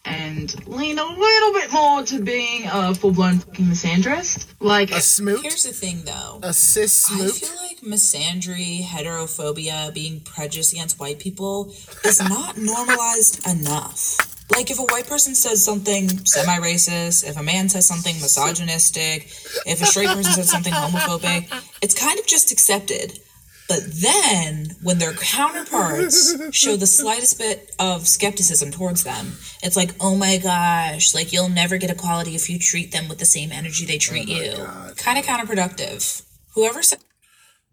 And 0.07 0.67
lean 0.67 0.97
a 0.97 1.05
little 1.05 1.53
bit 1.53 1.71
more 1.71 2.03
to 2.03 2.21
being 2.21 2.67
a 2.71 2.95
full 2.95 3.11
blown 3.11 3.39
fucking 3.39 3.65
misandrist. 3.65 4.45
Like 4.59 4.91
a 4.91 5.01
smoot. 5.01 5.41
Here's 5.43 5.63
the 5.63 5.73
thing, 5.73 6.03
though. 6.05 6.39
A 6.43 6.53
cis 6.53 6.93
smoot. 6.93 7.21
I 7.21 7.27
smoot. 7.27 7.51
feel 7.51 7.61
like 7.61 7.81
misandry, 7.81 8.83
heterophobia, 8.83 9.93
being 9.93 10.21
prejudiced 10.21 10.73
against 10.73 10.99
white 10.99 11.19
people 11.19 11.73
is 12.05 12.19
not 12.21 12.57
normalized 12.57 13.45
enough. 13.47 14.17
Like, 14.49 14.71
if 14.71 14.79
a 14.79 14.83
white 14.83 15.07
person 15.07 15.35
says 15.35 15.63
something 15.63 16.07
semi 16.25 16.57
racist, 16.59 17.27
if 17.27 17.37
a 17.37 17.43
man 17.43 17.67
says 17.67 17.85
something 17.85 18.15
misogynistic, 18.15 19.25
if 19.65 19.81
a 19.81 19.85
straight 19.85 20.07
person 20.07 20.31
says 20.31 20.49
something 20.49 20.71
homophobic, 20.71 21.51
it's 21.81 21.93
kind 21.93 22.17
of 22.17 22.25
just 22.25 22.51
accepted. 22.51 23.19
But 23.67 23.81
then, 23.85 24.77
when 24.81 24.97
their 24.97 25.13
counterparts 25.13 26.35
show 26.55 26.77
the 26.77 26.87
slightest 26.87 27.37
bit 27.37 27.71
of 27.79 28.07
skepticism 28.07 28.71
towards 28.71 29.03
them, 29.03 29.33
it's 29.61 29.75
like, 29.75 29.91
oh 29.99 30.15
my 30.15 30.37
gosh, 30.37 31.13
like 31.13 31.33
you'll 31.33 31.49
never 31.49 31.77
get 31.77 31.89
equality 31.89 32.33
if 32.35 32.49
you 32.49 32.59
treat 32.59 32.93
them 32.93 33.09
with 33.09 33.19
the 33.19 33.25
same 33.25 33.51
energy 33.51 33.85
they 33.85 33.97
treat 33.97 34.29
oh 34.29 34.31
you. 34.31 34.93
Kind 34.95 35.19
of 35.19 35.25
counterproductive. 35.25 36.23
Whoever 36.55 36.81
said 36.81 36.99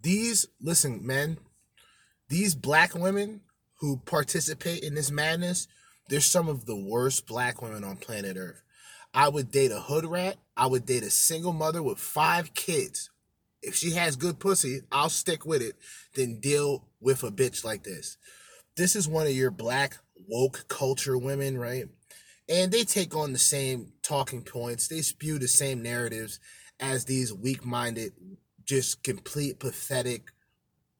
these 0.04 0.46
listen 0.60 1.00
men 1.04 1.38
these 2.28 2.54
black 2.54 2.94
women 2.94 3.40
who 3.80 3.96
participate 4.04 4.84
in 4.84 4.94
this 4.94 5.10
madness 5.10 5.66
they're 6.10 6.20
some 6.20 6.46
of 6.46 6.66
the 6.66 6.76
worst 6.76 7.26
black 7.26 7.62
women 7.62 7.82
on 7.82 7.96
planet 7.96 8.36
earth 8.36 8.62
i 9.14 9.26
would 9.26 9.50
date 9.50 9.72
a 9.72 9.80
hood 9.80 10.04
rat 10.04 10.36
i 10.58 10.66
would 10.66 10.84
date 10.84 11.02
a 11.02 11.10
single 11.10 11.54
mother 11.54 11.82
with 11.82 11.98
five 11.98 12.52
kids 12.54 13.10
if 13.66 13.74
she 13.74 13.92
has 13.92 14.16
good 14.16 14.38
pussy 14.38 14.80
i'll 14.92 15.08
stick 15.08 15.44
with 15.44 15.62
it 15.62 15.74
Then 16.14 16.40
deal 16.40 16.86
with 17.00 17.22
a 17.22 17.30
bitch 17.30 17.64
like 17.64 17.84
this. 17.84 18.16
This 18.76 18.96
is 18.96 19.08
one 19.08 19.26
of 19.26 19.32
your 19.32 19.50
black 19.50 19.98
woke 20.28 20.66
culture 20.68 21.18
women 21.18 21.58
right? 21.58 21.86
And 22.48 22.72
they 22.72 22.84
take 22.84 23.16
on 23.16 23.32
the 23.32 23.38
same 23.38 23.92
talking 24.02 24.42
points. 24.42 24.88
They 24.88 25.00
spew 25.00 25.38
the 25.38 25.48
same 25.48 25.82
narratives 25.82 26.40
as 26.78 27.04
these 27.04 27.32
weak-minded 27.32 28.12
just 28.64 29.02
complete 29.02 29.58
pathetic 29.58 30.32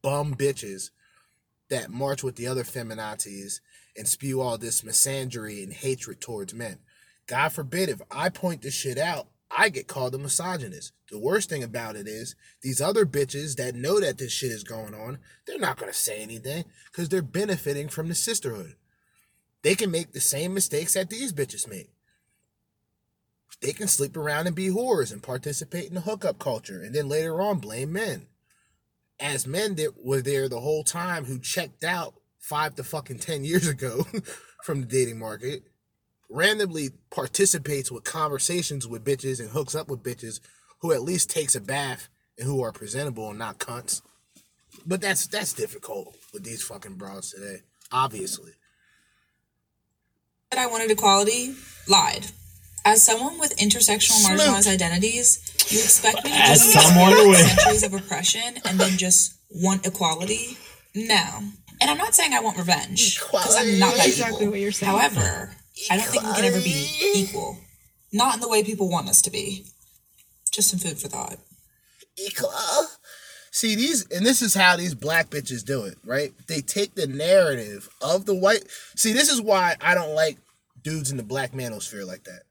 bum 0.03 0.35
bitches 0.35 0.91
that 1.71 1.91
march 1.91 2.23
with 2.23 2.37
the 2.37 2.47
other 2.47 2.65
feminazis 2.65 3.61
and 3.97 4.07
spew 4.07 4.41
all 4.41 4.59
this 4.59 4.83
misandry 4.83 5.63
and 5.63 5.73
hatred 5.73 6.21
towards 6.21 6.55
men. 6.55 6.79
God 7.27 7.51
forbid 7.51 7.89
if 7.89 8.01
I 8.11 8.29
point 8.29 8.63
this 8.63 8.75
shit 8.75 8.99
out, 8.99 9.29
I 9.57 9.69
get 9.69 9.87
called 9.87 10.15
a 10.15 10.19
misogynist. 10.19 10.93
The 11.11 11.19
worst 11.19 11.49
thing 11.49 11.63
about 11.63 11.97
it 11.97 12.09
is 12.09 12.35
these 12.63 12.81
other 12.81 13.07
bitches 13.07 13.57
that 13.57 13.75
know 13.75 14.01
that 14.01 14.19
this 14.19 14.33
shit 14.33 14.51
is 14.51 14.65
going 14.65 14.95
on, 14.95 15.19
they're 15.47 15.59
not 15.59 15.79
gonna 15.79 15.93
say 15.93 16.23
anything 16.23 16.65
because 16.91 17.09
they're 17.09 17.23
benefiting 17.23 17.89
from 17.89 18.09
the 18.09 18.15
sisterhood. 18.15 18.75
They 19.63 19.75
can 19.75 19.91
make 19.91 20.13
the 20.13 20.21
same 20.21 20.55
mistakes 20.55 20.95
that 20.95 21.11
these 21.11 21.33
bitches 21.33 21.69
make 21.69 21.95
they 23.61 23.73
can 23.73 23.89
sleep 23.89 24.17
around 24.17 24.47
and 24.47 24.55
be 24.55 24.69
whores 24.69 25.13
and 25.13 25.23
participate 25.23 25.89
in 25.89 25.95
the 25.95 26.03
hookup 26.03 26.39
culture 26.39 26.83
and 26.83 26.95
then 26.95 27.09
later 27.09 27.41
on 27.41 27.59
blame 27.59 27.93
men. 27.93 28.27
As 29.21 29.47
men 29.47 29.77
that 29.77 30.05
were 30.05 30.21
there 30.21 30.49
the 30.49 30.61
whole 30.61 30.85
time 30.85 31.25
who 31.25 31.39
checked 31.39 31.85
out 31.85 32.15
five 32.39 32.75
to 32.75 32.85
fucking 32.85 33.21
ten 33.21 33.45
years 33.45 33.67
ago 33.67 34.07
from 34.63 34.81
the 34.83 34.87
dating 34.87 35.19
market, 35.19 35.63
randomly 36.31 36.91
participates 37.11 37.91
with 37.93 38.05
conversations 38.05 38.87
with 38.87 39.05
bitches 39.05 39.41
and 39.41 39.51
hooks 39.51 39.75
up 39.75 39.89
with 39.89 40.03
bitches 40.03 40.41
who 40.81 40.93
at 40.93 41.03
least 41.03 41.31
takes 41.31 41.55
a 41.55 41.61
bath 41.61 42.09
and 42.39 42.47
who 42.47 42.63
are 42.63 42.73
presentable 42.73 43.31
and 43.31 43.39
not 43.39 43.59
cunts. 43.59 44.03
But 44.87 45.01
that's 45.01 45.27
that's 45.29 45.53
difficult 45.53 46.17
with 46.33 46.45
these 46.45 46.63
fucking 46.63 46.95
broads 46.95 47.33
today, 47.33 47.61
obviously. 47.93 48.53
That 50.51 50.61
I 50.61 50.67
wanted 50.67 50.91
equality 50.91 51.55
lied. 51.89 52.27
As 52.87 53.03
someone 53.03 53.39
with 53.39 53.57
intersectional 53.57 54.21
Smoot. 54.21 54.39
marginalized 54.41 54.71
identities, 54.73 55.41
you 55.71 55.79
expect 55.79 56.23
me 56.25 56.31
to 56.33 56.37
just 56.37 56.71
someone 56.73 57.13
accept 57.13 57.29
with- 57.29 57.39
centuries 57.49 57.83
of 57.83 57.95
oppression 57.95 58.55
and 58.67 58.79
then 58.79 58.99
just 58.99 59.35
want 59.51 59.87
equality? 59.87 60.59
No. 60.95 61.41
And 61.81 61.91
I'm 61.91 61.97
not 61.97 62.15
saying 62.15 62.35
I 62.35 62.41
want 62.41 62.59
revenge 62.59 63.19
because 63.19 63.57
I'm 63.57 63.79
not 63.79 63.93
that 63.93 63.97
That's 63.99 64.09
exactly 64.09 64.43
evil. 64.43 64.51
what 64.53 64.61
you're 64.61 64.73
saying. 64.73 64.93
However, 64.93 65.57
I 65.91 65.97
don't 65.97 66.07
think 66.07 66.23
we 66.25 66.33
can 66.35 66.45
ever 66.45 66.61
be 66.61 66.89
equal. 67.17 67.59
Not 68.13 68.35
in 68.35 68.41
the 68.41 68.49
way 68.49 68.63
people 68.63 68.89
want 68.89 69.09
us 69.09 69.21
to 69.23 69.31
be. 69.31 69.67
Just 70.53 70.71
some 70.71 70.79
food 70.79 70.99
for 70.99 71.09
thought. 71.09 71.37
equal. 72.17 72.51
See 73.51 73.77
these, 73.77 74.07
and 74.11 74.27
this 74.27 74.43
is 74.43 74.55
how 74.55 74.77
these 74.77 74.95
black 74.95 75.31
bitches 75.31 75.65
do 75.65 75.85
it, 75.85 75.97
right? 76.05 76.33
They 76.49 76.61
take 76.61 76.95
the 76.95 77.07
narrative 77.07 77.89
of 78.01 78.27
the 78.27 78.35
white. 78.35 78.65
See, 78.97 79.13
this 79.13 79.31
is 79.31 79.41
why 79.41 79.77
I 79.81 79.95
don't 79.95 80.15
like 80.15 80.39
dudes 80.83 81.11
in 81.11 81.17
the 81.17 81.23
black 81.23 81.53
manosphere 81.53 82.07
like 82.07 82.25
that, 82.25 82.43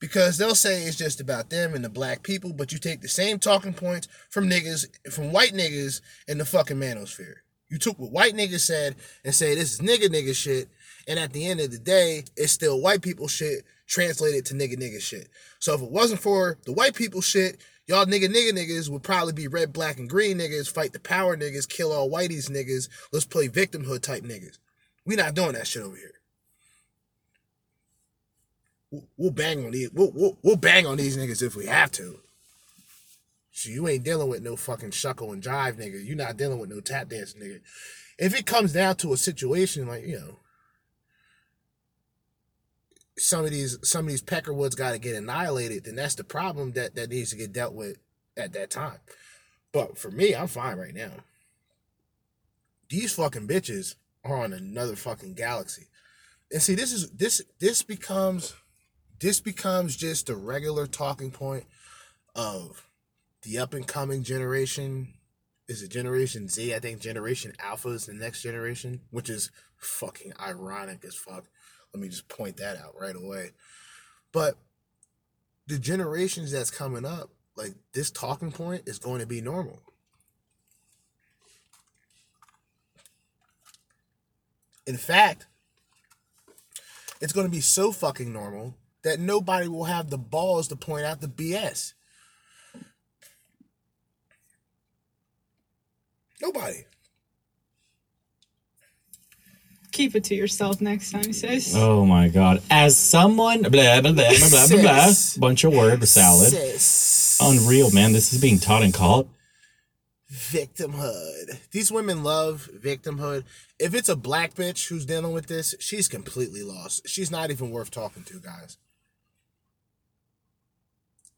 because 0.00 0.36
they'll 0.36 0.54
say 0.54 0.82
it's 0.84 0.96
just 0.98 1.20
about 1.20 1.48
them 1.48 1.74
and 1.74 1.82
the 1.82 1.88
black 1.88 2.22
people, 2.22 2.52
but 2.52 2.72
you 2.72 2.78
take 2.78 3.00
the 3.00 3.08
same 3.08 3.38
talking 3.38 3.72
points 3.72 4.06
from 4.28 4.50
niggas, 4.50 4.86
from 5.10 5.32
white 5.32 5.52
niggas 5.52 6.02
in 6.28 6.36
the 6.36 6.44
fucking 6.44 6.76
manosphere. 6.76 7.36
You 7.70 7.78
took 7.78 7.98
what 7.98 8.12
white 8.12 8.34
niggas 8.34 8.60
said 8.60 8.96
and 9.24 9.34
say 9.34 9.54
this 9.54 9.72
is 9.72 9.80
nigga 9.80 10.08
nigga 10.08 10.34
shit, 10.34 10.68
and 11.06 11.18
at 11.18 11.32
the 11.32 11.46
end 11.46 11.60
of 11.60 11.70
the 11.70 11.78
day, 11.78 12.24
it's 12.36 12.52
still 12.52 12.80
white 12.80 13.02
people 13.02 13.28
shit 13.28 13.64
translated 13.86 14.46
to 14.46 14.54
nigga 14.54 14.78
nigga 14.78 15.00
shit. 15.00 15.28
So 15.58 15.74
if 15.74 15.82
it 15.82 15.90
wasn't 15.90 16.20
for 16.20 16.58
the 16.64 16.72
white 16.72 16.94
people 16.94 17.20
shit, 17.20 17.58
y'all 17.86 18.06
nigga 18.06 18.28
nigga 18.28 18.52
niggas 18.52 18.88
would 18.88 19.02
probably 19.02 19.32
be 19.32 19.48
red, 19.48 19.72
black, 19.72 19.98
and 19.98 20.08
green 20.08 20.38
niggas, 20.38 20.72
fight 20.72 20.92
the 20.92 21.00
power 21.00 21.36
niggas, 21.36 21.68
kill 21.68 21.92
all 21.92 22.10
whiteys 22.10 22.50
niggas, 22.50 22.88
let's 23.12 23.26
play 23.26 23.48
victimhood 23.48 24.02
type 24.02 24.22
niggas. 24.22 24.58
We 25.04 25.16
not 25.16 25.34
doing 25.34 25.52
that 25.52 25.66
shit 25.66 25.82
over 25.82 25.96
here. 25.96 26.14
We'll- 29.16 29.30
bang 29.30 29.64
on 29.64 29.70
these. 29.72 29.90
We'll, 29.92 30.10
we'll, 30.12 30.38
we'll 30.42 30.56
bang 30.56 30.86
on 30.86 30.96
these 30.96 31.16
niggas 31.16 31.42
if 31.42 31.54
we 31.54 31.66
have 31.66 31.92
to. 31.92 32.20
So 33.52 33.70
you 33.70 33.86
ain't 33.88 34.04
dealing 34.04 34.28
with 34.28 34.42
no 34.42 34.56
fucking 34.56 34.90
shuckle 34.90 35.32
and 35.32 35.42
jive 35.42 35.78
nigga. 35.78 36.04
You 36.04 36.14
not 36.14 36.36
dealing 36.36 36.58
with 36.58 36.70
no 36.70 36.80
tap 36.80 37.08
dance 37.08 37.34
nigga. 37.34 37.60
If 38.18 38.38
it 38.38 38.46
comes 38.46 38.72
down 38.72 38.96
to 38.96 39.12
a 39.12 39.16
situation 39.16 39.86
like 39.86 40.06
you 40.06 40.18
know, 40.18 40.39
some 43.20 43.44
of 43.44 43.50
these 43.50 43.78
some 43.82 44.06
of 44.06 44.10
these 44.10 44.22
peckerwoods 44.22 44.74
got 44.74 44.92
to 44.92 44.98
get 44.98 45.14
annihilated, 45.14 45.84
then 45.84 45.96
that's 45.96 46.14
the 46.14 46.24
problem 46.24 46.72
that 46.72 46.94
that 46.94 47.10
needs 47.10 47.30
to 47.30 47.36
get 47.36 47.52
dealt 47.52 47.74
with 47.74 47.98
at 48.36 48.52
that 48.54 48.70
time. 48.70 48.98
But 49.72 49.98
for 49.98 50.10
me, 50.10 50.34
I'm 50.34 50.48
fine 50.48 50.78
right 50.78 50.94
now. 50.94 51.12
These 52.88 53.14
fucking 53.14 53.46
bitches 53.46 53.94
are 54.24 54.42
on 54.42 54.52
another 54.52 54.96
fucking 54.96 55.34
galaxy. 55.34 55.86
And 56.50 56.62
see, 56.62 56.74
this 56.74 56.92
is 56.92 57.10
this 57.10 57.42
this 57.58 57.82
becomes 57.82 58.54
this 59.20 59.40
becomes 59.40 59.96
just 59.96 60.30
a 60.30 60.34
regular 60.34 60.86
talking 60.86 61.30
point 61.30 61.64
of 62.34 62.88
the 63.42 63.58
up 63.58 63.74
and 63.74 63.86
coming 63.86 64.22
generation. 64.22 65.14
Is 65.68 65.82
it 65.82 65.90
Generation 65.90 66.48
Z? 66.48 66.74
I 66.74 66.80
think 66.80 67.00
Generation 67.00 67.52
Alpha 67.60 67.90
is 67.90 68.06
the 68.06 68.14
next 68.14 68.42
generation, 68.42 69.02
which 69.10 69.30
is 69.30 69.52
fucking 69.76 70.32
ironic 70.40 71.04
as 71.04 71.14
fuck. 71.14 71.44
Let 71.92 72.00
me 72.00 72.08
just 72.08 72.28
point 72.28 72.56
that 72.58 72.76
out 72.76 72.94
right 73.00 73.16
away. 73.16 73.50
But 74.32 74.56
the 75.66 75.78
generations 75.78 76.52
that's 76.52 76.70
coming 76.70 77.04
up, 77.04 77.30
like 77.56 77.74
this 77.92 78.10
talking 78.10 78.52
point 78.52 78.82
is 78.86 78.98
going 78.98 79.20
to 79.20 79.26
be 79.26 79.40
normal. 79.40 79.80
In 84.86 84.96
fact, 84.96 85.46
it's 87.20 87.32
going 87.32 87.46
to 87.46 87.50
be 87.50 87.60
so 87.60 87.92
fucking 87.92 88.32
normal 88.32 88.74
that 89.02 89.20
nobody 89.20 89.68
will 89.68 89.84
have 89.84 90.10
the 90.10 90.18
balls 90.18 90.68
to 90.68 90.76
point 90.76 91.04
out 91.04 91.20
the 91.20 91.28
BS. 91.28 91.94
Nobody. 96.40 96.86
Keep 99.92 100.14
it 100.14 100.24
to 100.24 100.34
yourself 100.34 100.80
next 100.80 101.10
time, 101.10 101.32
sis. 101.32 101.74
Oh 101.74 102.04
my 102.06 102.28
god. 102.28 102.62
As 102.70 102.96
someone 102.96 103.62
blah 103.62 104.00
blah 104.00 104.00
blah 104.00 104.12
blah 104.12 104.48
blah 104.48 104.66
blah, 104.68 104.82
blah 104.82 105.12
bunch 105.38 105.64
of 105.64 105.72
word 105.72 106.06
salad. 106.06 106.50
Sis. 106.50 107.38
Unreal, 107.42 107.90
man. 107.90 108.12
This 108.12 108.32
is 108.32 108.40
being 108.40 108.58
taught 108.58 108.82
in 108.82 108.92
college. 108.92 109.26
victimhood. 110.30 111.58
These 111.72 111.90
women 111.90 112.22
love 112.22 112.68
victimhood. 112.74 113.44
If 113.78 113.94
it's 113.94 114.08
a 114.08 114.16
black 114.16 114.54
bitch 114.54 114.88
who's 114.88 115.06
dealing 115.06 115.32
with 115.32 115.46
this, 115.46 115.74
she's 115.80 116.08
completely 116.08 116.62
lost. 116.62 117.08
She's 117.08 117.30
not 117.30 117.50
even 117.50 117.70
worth 117.70 117.90
talking 117.90 118.22
to, 118.24 118.38
guys. 118.40 118.78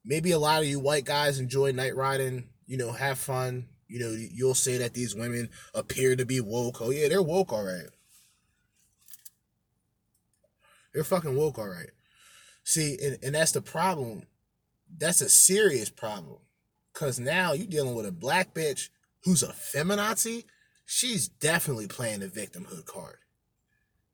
Maybe 0.04 0.32
a 0.32 0.38
lot 0.38 0.62
of 0.62 0.68
you 0.68 0.80
white 0.80 1.04
guys 1.04 1.38
enjoy 1.38 1.72
night 1.72 1.94
riding, 1.96 2.48
you 2.66 2.76
know, 2.76 2.92
have 2.92 3.18
fun. 3.18 3.68
You 3.86 4.00
know, 4.00 4.10
you'll 4.10 4.54
say 4.54 4.78
that 4.78 4.94
these 4.94 5.14
women 5.14 5.50
appear 5.74 6.16
to 6.16 6.24
be 6.24 6.40
woke. 6.40 6.80
Oh, 6.80 6.90
yeah, 6.90 7.08
they're 7.08 7.22
woke, 7.22 7.52
all 7.52 7.64
right. 7.64 7.86
They're 10.92 11.04
fucking 11.04 11.36
woke, 11.36 11.58
all 11.58 11.68
right. 11.68 11.90
See, 12.64 12.98
and, 13.02 13.18
and 13.22 13.34
that's 13.34 13.52
the 13.52 13.62
problem. 13.62 14.26
That's 14.96 15.20
a 15.20 15.28
serious 15.28 15.90
problem. 15.90 16.38
Cause 16.92 17.18
now 17.18 17.52
you're 17.52 17.66
dealing 17.66 17.94
with 17.94 18.06
a 18.06 18.12
black 18.12 18.54
bitch 18.54 18.90
who's 19.24 19.42
a 19.42 19.48
feminazi. 19.48 20.44
She's 20.84 21.28
definitely 21.28 21.86
playing 21.86 22.20
the 22.20 22.28
victimhood 22.28 22.84
card. 22.84 23.16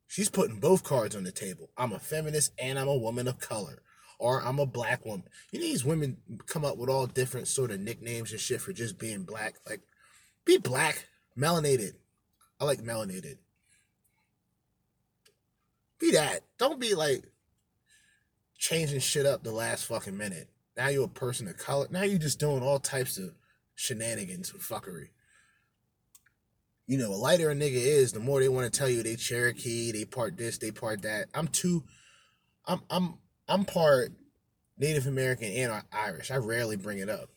She's 0.07 0.31
putting 0.31 0.61
both 0.61 0.85
cards 0.85 1.17
on 1.17 1.25
the 1.25 1.33
table. 1.33 1.71
I'm 1.77 1.93
a 1.93 1.99
feminist 1.99 2.53
and 2.59 2.79
I'm 2.79 2.89
a 2.89 2.97
woman 2.97 3.29
of 3.29 3.41
color. 3.41 3.83
Or 4.21 4.43
I'm 4.43 4.59
a 4.59 4.67
black 4.67 5.05
woman. 5.05 5.29
You 5.53 5.61
know 5.61 5.67
these 5.67 5.85
women 5.85 6.17
come 6.47 6.65
up 6.65 6.77
with 6.77 6.89
all 6.89 7.07
different 7.07 7.47
sort 7.47 7.71
of 7.71 7.81
nicknames 7.81 8.33
and 8.33 8.41
shit 8.41 8.61
for 8.61 8.73
just 8.73 8.99
being 8.99 9.23
black. 9.23 9.57
Like, 9.69 9.81
be 10.45 10.59
black, 10.59 11.07
melanated. 11.37 11.93
I 12.61 12.65
like 12.65 12.81
melanated. 12.81 13.37
Be 15.99 16.13
that. 16.13 16.41
Don't 16.59 16.81
be 16.81 16.95
like 16.95 17.25
changing 18.57 19.01
shit 19.01 19.27
up 19.27 19.43
the 19.43 19.53
last 19.53 19.85
fucking 19.87 20.17
minute. 20.17 20.49
Now 20.77 20.89
you're 20.89 21.05
a 21.05 21.09
person 21.09 21.49
of 21.49 21.57
color. 21.57 21.89
Now 21.91 22.03
you're 22.03 22.19
just 22.19 22.39
doing 22.39 22.63
all 22.63 22.79
types 22.79 23.19
of 23.19 23.35
shenanigans 23.75 24.53
and 24.53 24.61
fuckery. 24.61 25.09
You 26.87 26.99
know, 26.99 27.11
a 27.11 27.17
lighter 27.17 27.51
a 27.51 27.55
nigga 27.55 27.75
is, 27.75 28.13
the 28.13 28.21
more 28.21 28.41
they 28.41 28.49
want 28.49 28.73
to 28.73 28.79
tell 28.79 28.89
you 28.89 29.03
they 29.03 29.17
Cherokee, 29.17 29.93
they 29.93 30.05
part 30.05 30.37
this, 30.37 30.59
they 30.59 30.71
part 30.71 31.03
that. 31.03 31.27
I'm 31.35 31.49
too, 31.49 31.85
I'm 32.67 32.81
I'm 32.89 33.19
I'm 33.49 33.65
part 33.65 34.13
Native 34.79 35.07
American 35.07 35.53
and 35.53 35.83
Irish. 35.93 36.31
I 36.31 36.37
rarely 36.37 36.77
bring 36.77 36.99
it 36.99 37.11
up. 37.11 37.29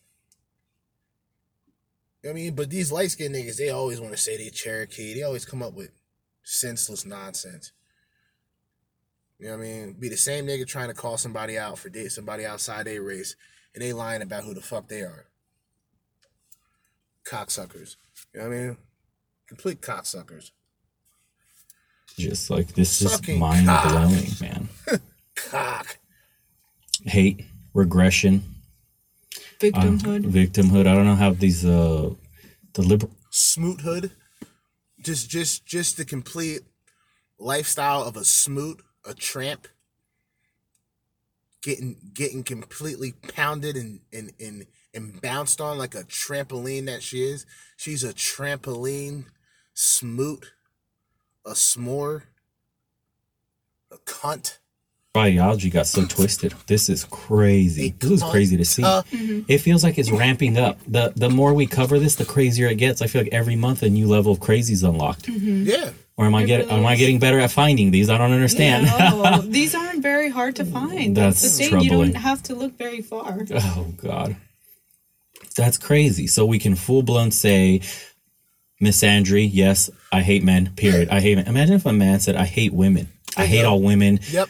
You 2.24 2.30
know 2.30 2.32
I 2.32 2.34
mean, 2.34 2.56
but 2.56 2.70
these 2.70 2.92
light 2.92 3.12
skinned 3.12 3.36
niggas, 3.36 3.58
they 3.58 3.70
always 3.70 4.00
want 4.00 4.14
to 4.14 4.18
say 4.18 4.38
they 4.38 4.50
Cherokee. 4.50 5.16
They 5.16 5.24
always 5.24 5.46
come 5.46 5.64
up 5.64 5.74
with 5.74 5.92
senseless 6.44 7.06
nonsense. 7.06 7.72
You 9.42 9.48
know 9.48 9.58
what 9.58 9.64
I 9.64 9.70
mean? 9.70 9.94
Be 9.94 10.08
the 10.08 10.18
same 10.18 10.46
nigga 10.46 10.68
trying 10.68 10.90
to 10.90 10.94
call 10.94 11.18
somebody 11.18 11.58
out 11.58 11.80
for 11.80 11.90
date 11.90 12.12
somebody 12.12 12.46
outside 12.46 12.86
their 12.86 13.02
race, 13.02 13.36
and 13.74 13.82
they 13.84 13.92
lying 13.92 14.22
about 14.22 14.44
who 14.44 14.54
the 14.54 14.62
fuck 14.62 14.88
they 14.88 15.02
are. 15.02 15.26
Cocksuckers. 17.26 17.96
You 18.36 18.42
know 18.42 18.50
what 18.50 18.56
I 18.56 18.60
mean? 18.60 18.78
Complete 19.48 19.82
cocksuckers. 19.82 20.52
Just 22.20 22.52
like 22.52 22.68
this 22.76 23.02
is 23.02 23.28
mind 23.30 23.66
cock. 23.66 23.90
blowing, 23.90 24.28
man. 24.40 24.70
Cock. 25.36 25.98
Hate, 27.06 27.46
regression, 27.74 28.44
Victimhood. 29.60 30.26
victimhood. 30.26 30.82
I 30.82 30.94
don't 30.94 31.06
know 31.06 31.16
how 31.16 31.32
these 31.32 31.66
uh 31.66 32.12
the 32.74 32.82
liberal 32.84 33.12
Smoothood. 33.32 34.12
Just 35.00 35.30
just 35.30 35.66
just 35.66 35.98
the 35.98 36.06
complete 36.06 36.62
lifestyle 37.40 38.04
of 38.04 38.16
a 38.18 38.24
smoot, 38.24 38.82
a 39.06 39.14
tramp. 39.14 39.68
Getting 41.64 41.96
getting 42.14 42.44
completely 42.44 43.12
pounded 43.36 43.76
and 43.76 44.00
and, 44.12 44.32
and 44.40 44.66
and 44.96 45.22
bounced 45.22 45.62
on 45.62 45.78
like 45.78 45.94
a 45.94 46.04
trampoline 46.04 46.88
that 46.88 47.04
she 47.04 47.22
is. 47.22 47.46
She's 47.78 48.04
a 48.04 48.14
trampoline 48.14 49.26
smoot, 49.76 50.54
a 51.46 51.52
s'more, 51.52 52.24
a 53.92 53.98
cunt. 53.98 54.58
biology 55.14 55.70
got 55.70 55.86
so 55.86 56.04
twisted. 56.06 56.56
This 56.66 56.90
is 56.90 57.04
crazy. 57.06 57.94
This 58.00 58.10
is 58.12 58.24
crazy 58.24 58.58
to 58.58 58.66
see. 58.66 58.84
Uh, 58.84 59.04
It 59.48 59.60
feels 59.60 59.84
like 59.84 60.00
it's 60.00 60.10
ramping 60.10 60.58
up. 60.58 60.80
The 60.88 61.14
the 61.16 61.30
more 61.30 61.54
we 61.54 61.68
cover 61.68 62.00
this, 62.00 62.16
the 62.16 62.26
crazier 62.26 62.68
it 62.70 62.76
gets. 62.80 63.04
I 63.04 63.08
feel 63.08 63.22
like 63.22 63.34
every 63.34 63.56
month 63.56 63.84
a 63.84 63.90
new 63.90 64.08
level 64.08 64.32
of 64.32 64.40
crazy 64.40 64.74
is 64.74 64.82
unlocked. 64.82 65.28
Yeah. 65.28 65.92
Or 66.22 66.26
am 66.26 66.36
I 66.36 66.44
It 66.44 66.46
getting 66.46 66.68
really 66.68 66.80
am 66.80 66.86
I 66.86 66.96
getting 66.98 67.18
better 67.18 67.40
at 67.40 67.50
finding 67.50 67.90
these? 67.90 68.08
I 68.08 68.18
don't 68.20 68.32
understand. 68.32 68.86
No, 68.86 68.96
oh, 69.26 69.42
these 69.46 69.74
aren't 69.74 70.04
very 70.04 70.30
hard 70.30 70.56
to 70.58 70.66
find. 70.66 71.18
That's, 71.18 71.42
That's 71.42 71.58
the 71.58 71.70
thing. 71.72 71.82
You 71.82 71.90
don't 71.90 72.14
have 72.14 72.44
to 72.44 72.54
look 72.54 72.78
very 72.78 73.02
far. 73.02 73.40
oh 73.52 73.88
God. 73.98 74.36
That's 75.58 75.80
crazy. 75.80 76.28
So 76.28 76.46
we 76.46 76.60
can 76.60 76.76
full 76.76 77.02
blown 77.02 77.32
say 77.32 77.82
Miss 78.80 79.02
misandry, 79.02 79.50
yes, 79.52 79.90
I 80.12 80.22
hate 80.22 80.44
men, 80.44 80.74
period. 80.76 81.10
I 81.10 81.22
hate 81.22 81.38
men. 81.38 81.48
Imagine 81.48 81.76
if 81.76 81.88
a 81.88 81.94
man 81.94 82.20
said, 82.20 82.36
I 82.36 82.46
hate 82.46 82.72
women. 82.72 83.08
I 83.36 83.48
hate 83.48 83.66
all 83.66 83.82
women. 83.82 84.20
Yep. 84.30 84.48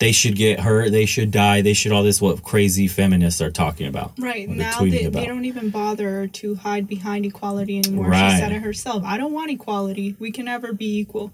They 0.00 0.12
should 0.12 0.36
get 0.36 0.60
hurt, 0.60 0.92
they 0.92 1.06
should 1.06 1.30
die, 1.30 1.60
they 1.60 1.72
should 1.72 1.92
all 1.92 2.02
this 2.02 2.20
what 2.20 2.42
crazy 2.42 2.86
feminists 2.86 3.40
are 3.40 3.50
talking 3.50 3.88
about. 3.88 4.12
Right 4.18 4.48
now, 4.48 4.80
they, 4.80 5.04
about. 5.04 5.20
they 5.20 5.26
don't 5.26 5.44
even 5.44 5.70
bother 5.70 6.28
to 6.28 6.54
hide 6.54 6.86
behind 6.86 7.26
equality 7.26 7.78
anymore. 7.78 8.10
Right. 8.10 8.32
She 8.32 8.38
said 8.38 8.52
it 8.52 8.62
herself. 8.62 9.02
I 9.04 9.16
don't 9.16 9.32
want 9.32 9.50
equality. 9.50 10.14
We 10.18 10.30
can 10.30 10.44
never 10.44 10.72
be 10.72 10.98
equal. 10.98 11.32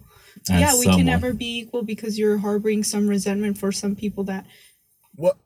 As 0.50 0.60
yeah, 0.60 0.78
we 0.78 0.86
can 0.86 1.06
never 1.06 1.32
be 1.32 1.58
equal 1.58 1.82
because 1.82 2.18
you're 2.18 2.38
harboring 2.38 2.84
some 2.84 3.06
resentment 3.06 3.56
for 3.56 3.72
some 3.72 3.94
people 3.94 4.24
that 4.24 4.44
what 5.14 5.38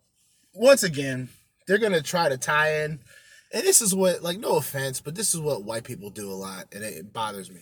once 0.54 0.82
again 0.82 1.28
they're 1.66 1.78
gonna 1.78 2.02
try 2.02 2.28
to 2.28 2.36
tie 2.36 2.82
in 2.82 2.98
and 3.52 3.62
this 3.62 3.80
is 3.80 3.94
what 3.94 4.22
like 4.22 4.38
no 4.38 4.56
offense 4.56 5.00
but 5.00 5.14
this 5.14 5.34
is 5.34 5.40
what 5.40 5.62
white 5.62 5.84
people 5.84 6.10
do 6.10 6.30
a 6.30 6.32
lot 6.32 6.66
and 6.72 6.82
it, 6.82 6.94
it 6.94 7.12
bothers 7.12 7.50
me 7.50 7.60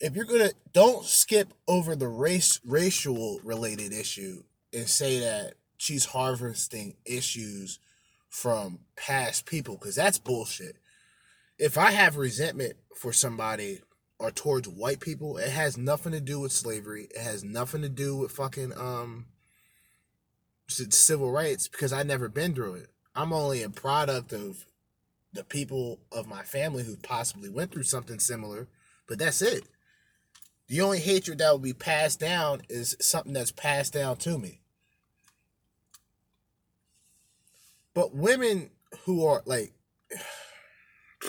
if 0.00 0.14
you're 0.14 0.24
gonna 0.24 0.52
don't 0.72 1.04
skip 1.04 1.52
over 1.68 1.94
the 1.96 2.08
race 2.08 2.60
racial 2.64 3.40
related 3.42 3.92
issue 3.92 4.42
and 4.74 4.88
say 4.88 5.18
that 5.20 5.54
she's 5.76 6.06
harvesting 6.06 6.96
issues 7.04 7.78
from 8.28 8.80
past 8.96 9.46
people 9.46 9.76
because 9.76 9.94
that's 9.94 10.18
bullshit 10.18 10.76
if 11.58 11.78
i 11.78 11.90
have 11.90 12.16
resentment 12.16 12.74
for 12.94 13.12
somebody 13.12 13.80
or 14.18 14.30
towards 14.30 14.68
white 14.68 15.00
people 15.00 15.36
it 15.36 15.50
has 15.50 15.78
nothing 15.78 16.12
to 16.12 16.20
do 16.20 16.40
with 16.40 16.52
slavery 16.52 17.08
it 17.14 17.20
has 17.20 17.44
nothing 17.44 17.82
to 17.82 17.88
do 17.88 18.16
with 18.16 18.32
fucking 18.32 18.72
um 18.76 19.26
civil 20.68 21.30
rights 21.30 21.68
because 21.68 21.92
I've 21.92 22.06
never 22.06 22.28
been 22.28 22.54
through 22.54 22.74
it. 22.74 22.90
I'm 23.14 23.32
only 23.32 23.62
a 23.62 23.70
product 23.70 24.32
of 24.32 24.64
the 25.32 25.44
people 25.44 26.00
of 26.12 26.26
my 26.26 26.42
family 26.42 26.84
who 26.84 26.96
possibly 26.96 27.48
went 27.48 27.72
through 27.72 27.84
something 27.84 28.18
similar, 28.18 28.68
but 29.08 29.18
that's 29.18 29.42
it. 29.42 29.64
The 30.68 30.80
only 30.80 31.00
hatred 31.00 31.38
that 31.38 31.50
will 31.50 31.58
be 31.58 31.72
passed 31.72 32.20
down 32.20 32.62
is 32.68 32.96
something 33.00 33.32
that's 33.32 33.52
passed 33.52 33.92
down 33.92 34.16
to 34.18 34.38
me. 34.38 34.60
But 37.94 38.14
women 38.14 38.70
who 39.04 39.24
are 39.26 39.42
like, 39.46 39.72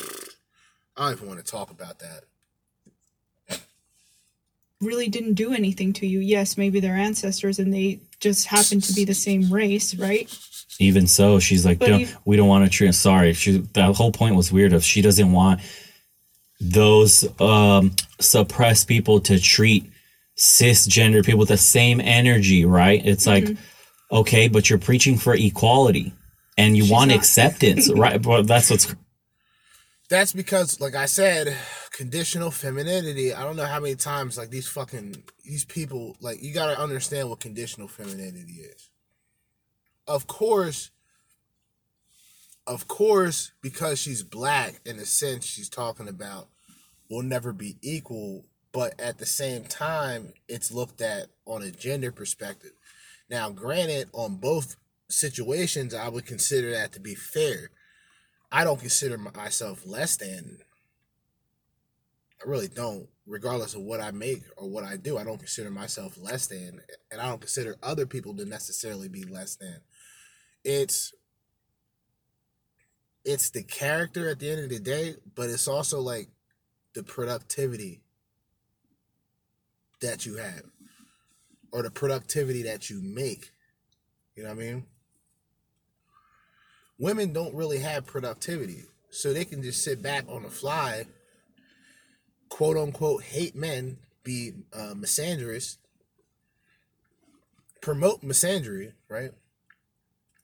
I 0.98 1.06
don't 1.10 1.14
even 1.18 1.28
want 1.28 1.40
to 1.46 1.52
talk 1.52 1.70
about 1.72 2.00
that. 2.00 3.60
really 4.82 5.08
didn't 5.08 5.34
do 5.34 5.54
anything 5.54 5.94
to 5.94 6.08
you. 6.08 6.20
Yes, 6.20 6.58
maybe 6.58 6.80
they're 6.80 6.96
ancestors 6.96 7.60
and 7.60 7.74
they 7.74 8.00
just 8.20 8.48
happen 8.48 8.82
to 8.82 8.94
be 8.94 9.06
the 9.06 9.14
same 9.14 9.52
race, 9.52 9.96
right? 9.96 10.30
Even 10.80 11.08
so, 11.08 11.40
she's 11.40 11.66
like, 11.66 11.80
But 11.80 11.90
"No, 11.90 12.00
if- 12.00 12.16
we 12.26 12.36
don't 12.36 12.48
want 12.50 12.66
to 12.66 12.70
treat. 12.70 12.94
Sorry, 12.94 13.34
she. 13.34 13.58
That 13.74 13.96
whole 13.96 14.12
point 14.12 14.36
was 14.36 14.52
weird. 14.52 14.74
Of 14.74 14.84
she 14.84 15.02
doesn't 15.02 15.32
want 15.32 15.62
those 16.60 17.26
um 17.40 17.92
suppressed 18.20 18.88
people 18.88 19.20
to 19.22 19.40
treat 19.40 19.90
cisgender 20.38 21.24
people 21.26 21.40
with 21.40 21.50
the 21.50 21.58
same 21.58 22.02
energy, 22.02 22.66
right? 22.66 23.02
It's 23.06 23.26
like, 23.26 23.46
Mm-hmm. 23.46 24.16
okay, 24.18 24.48
but 24.50 24.70
you're 24.70 24.80
preaching 24.80 25.18
for 25.18 25.34
equality 25.36 26.14
and 26.58 26.78
you 26.78 26.92
want 26.92 27.12
acceptance, 27.12 27.92
right? 27.96 28.22
But 28.22 28.48
that's 28.48 28.70
what's 28.70 28.96
That's 30.10 30.34
because, 30.34 30.80
like 30.82 30.96
I 30.96 31.06
said, 31.08 31.56
conditional 31.92 32.52
femininity. 32.52 33.34
I 33.34 33.44
don't 33.44 33.56
know 33.56 33.66
how 33.66 33.80
many 33.80 33.96
times 33.96 34.38
like 34.38 34.50
these 34.52 34.68
fucking 34.68 35.24
these 35.46 35.66
people 35.66 36.18
like 36.22 36.44
you 36.44 36.54
gotta 36.54 36.80
understand 36.80 37.30
what 37.30 37.40
conditional 37.40 37.88
femininity 37.88 38.54
is. 38.62 38.90
Of 40.08 40.28
course, 40.28 40.92
of 42.68 42.88
course, 42.88 43.52
because 43.62 44.00
she's 44.00 44.24
black, 44.24 44.82
in 44.86 44.98
a 45.00 45.06
sense, 45.06 45.46
she's 45.46 45.70
talking 45.70 46.08
about 46.08 46.50
will 47.10 47.24
never 47.24 47.54
be 47.54 47.78
equal, 47.82 48.46
but 48.72 49.00
at 49.00 49.20
the 49.20 49.26
same 49.26 49.64
time, 49.64 50.34
it's 50.48 50.72
looked 50.72 51.02
at 51.02 51.28
on 51.46 51.62
a 51.62 51.72
gender 51.72 52.12
perspective. 52.12 52.72
Now, 53.30 53.50
granted, 53.52 54.10
on 54.14 54.36
both 54.38 54.76
situations, 55.16 55.94
I 55.94 56.10
would 56.10 56.26
consider 56.26 56.72
that 56.72 56.92
to 56.94 57.00
be 57.00 57.16
fair. 57.16 57.72
I 58.52 58.64
don't 58.64 58.80
consider 58.80 59.18
myself 59.18 59.86
less 59.86 60.18
than. 60.18 60.60
I 62.44 62.50
really 62.50 62.68
don't, 62.68 63.08
regardless 63.26 63.74
of 63.74 63.82
what 63.82 64.02
I 64.02 64.12
make 64.12 64.44
or 64.58 64.70
what 64.70 64.84
I 64.84 64.98
do. 64.98 65.18
I 65.18 65.24
don't 65.24 65.38
consider 65.40 65.72
myself 65.72 66.18
less 66.22 66.48
than, 66.48 66.82
and 67.12 67.22
I 67.22 67.30
don't 67.30 67.42
consider 67.42 67.78
other 67.82 68.06
people 68.06 68.36
to 68.36 68.46
necessarily 68.46 69.08
be 69.08 69.24
less 69.24 69.56
than. 69.56 69.82
It's 70.64 71.14
it's 73.24 73.50
the 73.50 73.64
character 73.64 74.30
at 74.30 74.40
the 74.40 74.52
end 74.52 74.64
of 74.64 74.70
the 74.70 74.80
day, 74.80 75.16
but 75.34 75.50
it's 75.50 75.68
also 75.68 76.00
like 76.00 76.30
the 76.94 77.04
productivity 77.04 78.02
that 80.02 80.26
you 80.26 80.36
have 80.36 80.64
or 81.72 81.82
the 81.82 81.92
productivity 81.92 82.64
that 82.64 82.90
you 82.90 83.02
make. 83.02 83.52
You 84.36 84.44
know 84.44 84.50
what 84.50 84.60
I 84.60 84.62
mean? 84.62 84.86
Women 86.98 87.34
don't 87.34 87.54
really 87.54 87.80
have 87.80 88.06
productivity. 88.06 88.84
So 89.10 89.32
they 89.32 89.46
can 89.46 89.62
just 89.62 89.84
sit 89.84 90.02
back 90.02 90.26
on 90.28 90.44
the 90.44 90.50
fly, 90.50 91.06
quote 92.50 92.78
unquote, 92.78 93.24
hate 93.24 93.56
men, 93.56 93.98
be 94.24 94.54
uh, 94.74 94.94
misandrous, 94.94 95.78
promote 97.82 98.22
misandry, 98.24 98.94
right? 99.08 99.32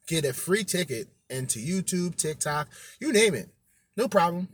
Get 0.07 0.25
a 0.25 0.33
free 0.33 0.63
ticket 0.63 1.09
into 1.29 1.59
YouTube, 1.59 2.15
TikTok, 2.15 2.69
you 2.99 3.11
name 3.11 3.33
it. 3.33 3.49
No 3.97 4.07
problem. 4.07 4.49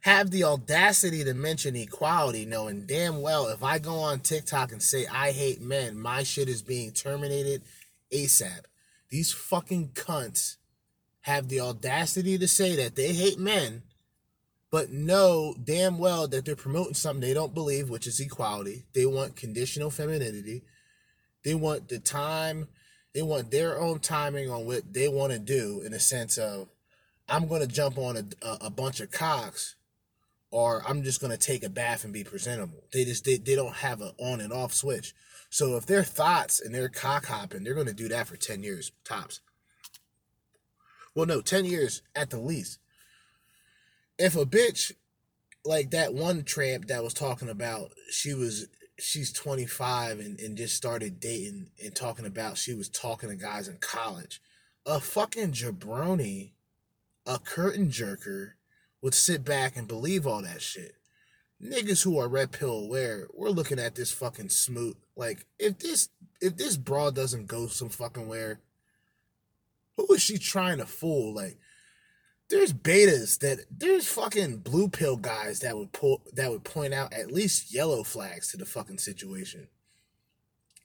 Have 0.00 0.30
the 0.30 0.44
audacity 0.44 1.22
to 1.24 1.34
mention 1.34 1.76
equality, 1.76 2.46
knowing 2.46 2.86
damn 2.86 3.20
well 3.20 3.48
if 3.48 3.62
I 3.62 3.78
go 3.78 3.96
on 3.98 4.20
TikTok 4.20 4.72
and 4.72 4.82
say 4.82 5.06
I 5.06 5.32
hate 5.32 5.60
men, 5.60 5.98
my 5.98 6.22
shit 6.22 6.48
is 6.48 6.62
being 6.62 6.92
terminated 6.92 7.62
ASAP. 8.10 8.62
These 9.10 9.32
fucking 9.32 9.90
cunts 9.94 10.56
have 11.22 11.48
the 11.48 11.60
audacity 11.60 12.38
to 12.38 12.48
say 12.48 12.76
that 12.76 12.96
they 12.96 13.12
hate 13.12 13.38
men, 13.38 13.82
but 14.70 14.90
know 14.90 15.54
damn 15.62 15.98
well 15.98 16.28
that 16.28 16.44
they're 16.44 16.56
promoting 16.56 16.94
something 16.94 17.20
they 17.20 17.34
don't 17.34 17.54
believe, 17.54 17.90
which 17.90 18.06
is 18.06 18.20
equality. 18.20 18.84
They 18.94 19.04
want 19.04 19.36
conditional 19.36 19.90
femininity. 19.90 20.62
They 21.44 21.54
want 21.54 21.88
the 21.88 21.98
time, 21.98 22.68
they 23.14 23.22
want 23.22 23.50
their 23.50 23.78
own 23.78 23.98
timing 23.98 24.50
on 24.50 24.66
what 24.66 24.92
they 24.92 25.08
want 25.08 25.32
to 25.32 25.38
do 25.38 25.82
in 25.84 25.92
the 25.92 26.00
sense 26.00 26.38
of, 26.38 26.68
I'm 27.28 27.48
going 27.48 27.60
to 27.60 27.66
jump 27.66 27.98
on 27.98 28.16
a, 28.16 28.46
a, 28.46 28.58
a 28.66 28.70
bunch 28.70 29.00
of 29.00 29.10
cocks 29.10 29.76
or 30.50 30.82
I'm 30.86 31.02
just 31.02 31.20
going 31.20 31.30
to 31.30 31.38
take 31.38 31.62
a 31.62 31.68
bath 31.68 32.04
and 32.04 32.12
be 32.12 32.24
presentable. 32.24 32.82
They 32.92 33.04
just, 33.04 33.24
they, 33.24 33.36
they 33.36 33.54
don't 33.54 33.74
have 33.74 34.00
an 34.00 34.12
on 34.18 34.40
and 34.40 34.52
off 34.52 34.74
switch. 34.74 35.14
So 35.50 35.76
if 35.76 35.84
their 35.84 36.04
thoughts 36.04 36.60
and 36.60 36.72
their 36.72 36.88
cock 36.88 37.26
hopping, 37.26 37.64
they're 37.64 37.74
going 37.74 37.88
to 37.88 37.92
do 37.92 38.08
that 38.08 38.28
for 38.28 38.36
10 38.36 38.62
years 38.62 38.92
tops. 39.04 39.40
Well, 41.14 41.26
no, 41.26 41.40
10 41.40 41.64
years 41.64 42.02
at 42.14 42.30
the 42.30 42.38
least. 42.38 42.78
If 44.16 44.36
a 44.36 44.46
bitch 44.46 44.92
like 45.64 45.90
that 45.90 46.14
one 46.14 46.44
tramp 46.44 46.86
that 46.86 47.02
was 47.02 47.14
talking 47.14 47.48
about, 47.48 47.92
she 48.10 48.32
was, 48.32 48.68
she's 48.98 49.32
25 49.32 50.20
and, 50.20 50.38
and 50.38 50.56
just 50.56 50.76
started 50.76 51.18
dating 51.18 51.70
and 51.82 51.96
talking 51.96 52.26
about 52.26 52.56
she 52.56 52.72
was 52.72 52.88
talking 52.88 53.28
to 53.28 53.34
guys 53.34 53.66
in 53.66 53.78
college. 53.78 54.40
A 54.86 55.00
fucking 55.00 55.52
jabroni, 55.52 56.52
a 57.26 57.40
curtain 57.40 57.88
jerker 57.88 58.52
would 59.02 59.14
sit 59.14 59.44
back 59.44 59.76
and 59.76 59.88
believe 59.88 60.28
all 60.28 60.42
that 60.42 60.62
shit. 60.62 60.94
Niggas 61.62 62.02
who 62.02 62.18
are 62.18 62.28
red 62.28 62.52
pill 62.52 62.84
aware, 62.84 63.26
we're 63.34 63.50
looking 63.50 63.78
at 63.78 63.94
this 63.94 64.10
fucking 64.10 64.48
smoot. 64.48 64.96
Like, 65.14 65.44
if 65.58 65.78
this 65.78 66.08
if 66.40 66.56
this 66.56 66.76
broad 66.76 67.14
doesn't 67.14 67.46
go 67.46 67.66
some 67.66 67.90
fucking 67.90 68.26
where, 68.26 68.60
who 69.96 70.14
is 70.14 70.22
she 70.22 70.38
trying 70.38 70.78
to 70.78 70.86
fool? 70.86 71.34
Like, 71.34 71.58
there's 72.48 72.72
betas 72.72 73.38
that 73.40 73.66
there's 73.70 74.08
fucking 74.08 74.58
blue 74.58 74.88
pill 74.88 75.16
guys 75.16 75.60
that 75.60 75.76
would 75.76 75.92
pull 75.92 76.22
that 76.32 76.50
would 76.50 76.64
point 76.64 76.94
out 76.94 77.12
at 77.12 77.30
least 77.30 77.74
yellow 77.74 78.02
flags 78.02 78.48
to 78.48 78.56
the 78.56 78.64
fucking 78.64 78.98
situation. 78.98 79.68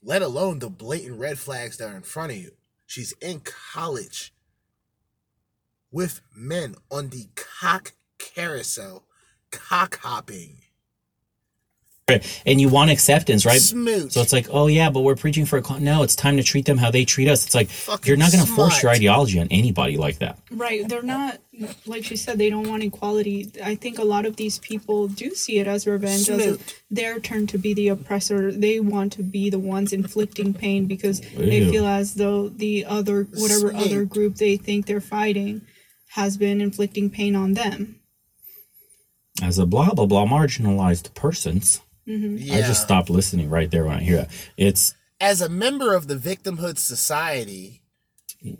Let 0.03 0.21
alone 0.21 0.59
the 0.59 0.69
blatant 0.69 1.19
red 1.19 1.39
flags 1.39 1.77
that 1.77 1.89
are 1.89 1.95
in 1.95 2.03
front 2.03 2.31
of 2.31 2.37
you. 2.37 2.51
She's 2.85 3.13
in 3.21 3.41
college 3.43 4.33
with 5.91 6.21
men 6.35 6.75
on 6.91 7.09
the 7.09 7.29
cock 7.35 7.93
carousel, 8.19 9.05
cock 9.49 9.99
hopping. 9.99 10.57
And 12.07 12.61
you 12.61 12.69
want 12.69 12.91
acceptance, 12.91 13.45
right? 13.45 13.59
Smooch. 13.59 14.11
So 14.11 14.21
it's 14.21 14.31
like, 14.31 14.47
oh 14.51 14.67
yeah, 14.67 14.91
but 14.91 15.01
we're 15.01 15.15
preaching 15.15 15.45
for 15.45 15.57
equality. 15.57 15.85
No, 15.85 16.03
it's 16.03 16.15
time 16.15 16.37
to 16.37 16.43
treat 16.43 16.65
them 16.65 16.77
how 16.77 16.91
they 16.91 17.03
treat 17.03 17.27
us. 17.27 17.45
It's 17.45 17.55
like 17.55 17.67
Fucking 17.69 18.07
you're 18.07 18.17
not 18.17 18.31
going 18.31 18.45
to 18.45 18.51
force 18.51 18.83
your 18.83 18.91
ideology 18.91 19.39
on 19.39 19.47
anybody 19.49 19.97
like 19.97 20.19
that. 20.19 20.37
Right. 20.51 20.87
They're 20.87 21.01
not, 21.01 21.39
like 21.87 22.03
she 22.03 22.15
said, 22.15 22.37
they 22.37 22.51
don't 22.51 22.69
want 22.69 22.83
equality. 22.83 23.51
I 23.63 23.73
think 23.73 23.97
a 23.97 24.03
lot 24.03 24.25
of 24.25 24.35
these 24.35 24.59
people 24.59 25.07
do 25.07 25.31
see 25.31 25.57
it 25.57 25.67
as 25.67 25.87
revenge, 25.87 26.29
as 26.29 26.59
their 26.91 27.19
turn 27.19 27.47
to 27.47 27.57
be 27.57 27.73
the 27.73 27.87
oppressor. 27.87 28.51
They 28.51 28.79
want 28.79 29.13
to 29.13 29.23
be 29.23 29.49
the 29.49 29.59
ones 29.59 29.91
inflicting 29.91 30.53
pain 30.53 30.85
because 30.85 31.21
they 31.21 31.69
feel 31.71 31.87
as 31.87 32.13
though 32.13 32.49
the 32.49 32.85
other, 32.85 33.23
whatever 33.33 33.75
other 33.75 34.05
group 34.05 34.35
they 34.35 34.57
think 34.57 34.85
they're 34.85 35.01
fighting, 35.01 35.61
has 36.09 36.37
been 36.37 36.61
inflicting 36.61 37.09
pain 37.09 37.35
on 37.35 37.55
them. 37.55 37.99
As 39.41 39.59
a 39.59 39.65
blah 39.65 39.93
blah 39.93 40.05
blah 40.05 40.25
marginalized 40.25 41.13
persons, 41.13 41.81
Mm-hmm. 42.07 42.53
I 42.53 42.61
just 42.61 42.83
stopped 42.83 43.09
listening 43.09 43.49
right 43.49 43.69
there 43.69 43.85
when 43.85 43.95
I 43.95 44.01
hear 44.01 44.17
that. 44.17 44.29
It's 44.57 44.93
As 45.19 45.41
a 45.41 45.49
member 45.49 45.95
of 45.95 46.07
the 46.07 46.15
victimhood 46.15 46.77
society, 46.77 47.81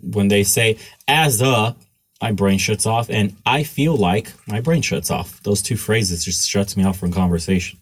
when 0.02 0.28
they 0.28 0.42
say 0.42 0.78
as 1.06 1.40
a 1.40 1.76
my 2.20 2.32
brain 2.32 2.58
shuts 2.58 2.86
off 2.86 3.10
and 3.10 3.36
I 3.44 3.62
feel 3.62 3.94
like 3.94 4.32
my 4.46 4.60
brain 4.60 4.82
shuts 4.82 5.10
off. 5.10 5.42
Those 5.42 5.62
two 5.62 5.76
phrases 5.76 6.24
just 6.24 6.48
shuts 6.48 6.76
me 6.76 6.84
off 6.84 6.98
from 6.98 7.12
conversation. 7.12 7.78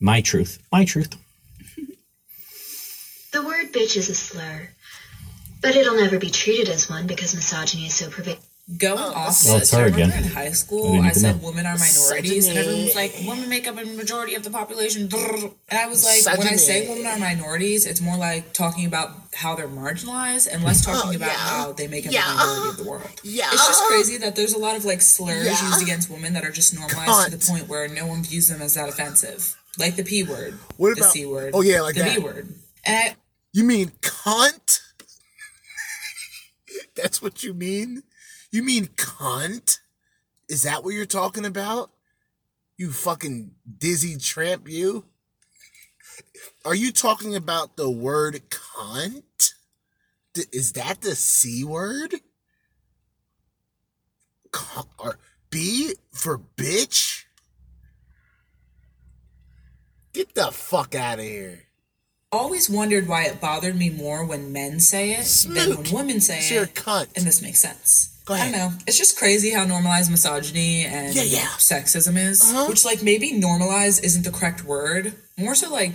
My 0.00 0.20
truth. 0.20 0.58
My 0.72 0.84
truth. 0.84 1.16
The 3.32 3.44
word 3.44 3.70
bitch 3.70 3.98
is 3.98 4.08
a 4.08 4.14
slur, 4.14 4.70
but 5.60 5.76
it'll 5.76 5.96
never 5.96 6.18
be 6.18 6.30
treated 6.30 6.70
as 6.70 6.88
one 6.88 7.06
because 7.06 7.34
misogyny 7.34 7.84
is 7.84 7.92
so 7.92 8.08
pervasive. 8.08 8.42
Going 8.78 8.98
oh, 8.98 9.12
off 9.14 9.44
Well, 9.44 9.60
this, 9.60 9.62
it's 9.62 9.70
her 9.70 9.78
I 9.78 9.84
remember 9.84 10.06
again. 10.16 10.24
in 10.24 10.28
high 10.30 10.50
school, 10.50 10.90
didn't 10.94 11.06
I, 11.06 11.12
said 11.12 11.40
know. 11.40 11.46
women 11.50 11.66
are 11.66 11.78
minorities, 11.78 12.48
and 12.48 12.58
everyone 12.58 12.82
was 12.82 12.96
like, 12.96 13.14
women 13.24 13.48
make 13.48 13.68
up 13.68 13.78
a 13.78 13.84
majority 13.84 14.34
of 14.34 14.42
the 14.42 14.50
population. 14.50 15.02
And 15.02 15.52
I 15.78 15.86
was 15.86 16.02
like, 16.04 16.36
when 16.36 16.48
I 16.48 16.56
say 16.56 16.88
women 16.88 17.06
are 17.06 17.16
minorities, 17.16 17.86
it's 17.86 18.00
more 18.00 18.16
like 18.16 18.52
talking 18.52 18.84
about 18.84 19.10
how 19.34 19.54
they're 19.54 19.68
marginalized 19.68 20.48
and 20.52 20.64
less 20.64 20.84
oh, 20.88 20.92
talking 20.92 21.10
Oh, 21.12 21.16
about 21.16 21.26
yeah. 21.28 21.36
how 21.36 21.72
they 21.74 21.86
make 21.86 22.06
up 22.08 22.12
Yeah. 22.12 22.26
the 22.26 22.34
majority 22.34 22.68
of 22.70 22.76
the 22.78 22.90
world. 22.90 23.20
Yeah. 23.22 23.50
It's 23.52 23.68
just 23.68 23.84
crazy 23.84 24.16
that 24.18 24.34
there's 24.34 24.54
a 24.54 24.58
lot 24.58 24.74
of 24.76 24.84
like 24.84 25.00
slurs 25.00 25.44
Yeah. 25.46 25.68
used 25.68 25.82
against 25.82 26.10
women 26.10 26.32
that 26.32 26.44
are 26.44 26.50
just 26.50 26.74
normalized 26.74 27.30
to 27.30 27.36
the 27.38 27.46
point 27.46 27.68
where 27.68 27.86
no 27.86 28.06
one 28.08 28.24
views 28.24 28.48
them 28.48 28.60
as 28.62 28.74
that 28.74 28.88
offensive. 28.88 29.54
Like 29.78 29.94
the 29.94 30.02
P 30.02 30.24
word, 30.24 30.54
What 30.76 30.96
the 30.98 31.04
C 31.04 31.24
word, 31.24 31.52
Oh, 31.54 31.60
yeah, 31.60 31.82
like 31.82 31.94
the 31.94 32.02
that. 32.02 32.16
B 32.16 32.20
word. 32.20 32.48
And 32.84 32.96
I, 32.96 33.16
you 33.52 33.62
mean 33.62 33.92
cunt? 34.00 34.80
That's 36.96 37.22
what 37.22 37.44
you 37.44 37.54
mean? 37.54 38.02
You 38.56 38.62
mean 38.62 38.86
cunt? 38.86 39.80
Is 40.48 40.62
that 40.62 40.82
what 40.82 40.94
you're 40.94 41.04
talking 41.04 41.44
about? 41.44 41.90
You 42.78 42.90
fucking 42.90 43.50
dizzy 43.76 44.16
tramp, 44.16 44.66
you? 44.66 45.04
Are 46.64 46.74
you 46.74 46.90
talking 46.90 47.34
about 47.34 47.76
the 47.76 47.90
word 47.90 48.40
cunt? 48.48 49.52
Is 50.52 50.72
that 50.72 51.02
the 51.02 51.14
C 51.14 51.64
word? 51.64 52.14
Or 54.98 55.18
B 55.50 55.92
for 56.10 56.38
bitch? 56.38 57.24
Get 60.14 60.34
the 60.34 60.50
fuck 60.50 60.94
out 60.94 61.18
of 61.18 61.26
here. 61.26 61.64
always 62.32 62.70
wondered 62.70 63.06
why 63.06 63.24
it 63.26 63.38
bothered 63.38 63.76
me 63.76 63.90
more 63.90 64.24
when 64.24 64.50
men 64.50 64.80
say 64.80 65.10
it 65.12 65.26
than 65.46 65.76
when 65.76 65.92
women 65.92 66.20
say 66.22 66.38
It's 66.38 66.50
it. 66.50 66.54
your 66.54 66.66
cunt. 66.68 67.14
And 67.18 67.26
this 67.26 67.42
makes 67.42 67.60
sense. 67.60 68.14
Go 68.26 68.34
I 68.34 68.38
don't 68.40 68.52
know. 68.52 68.72
It's 68.88 68.98
just 68.98 69.16
crazy 69.16 69.50
how 69.50 69.64
normalized 69.64 70.10
misogyny 70.10 70.84
and 70.84 71.14
Yeah, 71.14 71.22
yeah. 71.22 71.46
sexism 71.58 72.18
is. 72.18 72.42
Uh-huh. 72.42 72.66
Which, 72.68 72.84
like, 72.84 73.02
maybe 73.02 73.32
normalized 73.32 74.04
isn't 74.04 74.24
the 74.24 74.32
correct 74.32 74.64
word. 74.64 75.14
More 75.38 75.54
so, 75.54 75.72
like, 75.72 75.92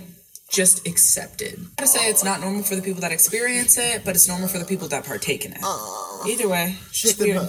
just 0.50 0.86
accepted. 0.86 1.58
I 1.60 1.82
gotta 1.82 1.88
say, 1.88 2.08
it's 2.08 2.24
not 2.24 2.40
normal 2.40 2.62
for 2.62 2.74
the 2.74 2.82
people 2.82 3.02
that 3.02 3.12
experience 3.12 3.76
it, 3.78 4.02
but 4.04 4.14
it's 4.14 4.28
normal 4.28 4.48
for 4.48 4.58
the 4.58 4.64
people 4.64 4.88
that 4.88 5.04
partake 5.04 5.44
in 5.44 5.52
it. 5.52 5.60
Either 6.26 6.48
way, 6.48 6.74
it's 6.88 7.00
just 7.02 7.18
weird. 7.20 7.40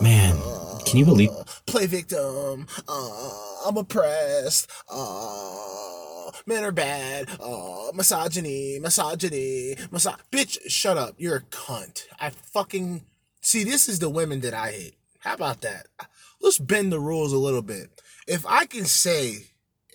Man, 0.00 0.36
can 0.86 0.98
you 0.98 1.04
believe 1.04 1.30
play 1.66 1.86
victim. 1.86 2.66
Uh, 2.88 3.30
I'm 3.66 3.76
oppressed. 3.76 4.70
Men 6.46 6.64
are 6.64 6.72
bad. 6.72 7.28
Uh, 7.40 7.90
misogyny, 7.94 8.78
misogyny, 8.78 9.76
miso- 9.90 10.18
Bitch, 10.30 10.58
shut 10.70 10.96
up. 10.96 11.14
You're 11.18 11.36
a 11.36 11.40
cunt. 11.42 12.04
I 12.20 12.30
fucking 12.30 13.04
see. 13.40 13.64
This 13.64 13.88
is 13.88 13.98
the 13.98 14.10
women 14.10 14.40
that 14.40 14.54
I 14.54 14.72
hate. 14.72 14.94
How 15.20 15.34
about 15.34 15.60
that? 15.62 15.86
Let's 16.40 16.58
bend 16.58 16.92
the 16.92 17.00
rules 17.00 17.32
a 17.32 17.38
little 17.38 17.62
bit. 17.62 17.90
If 18.26 18.46
I 18.46 18.66
can 18.66 18.84
say, 18.84 19.46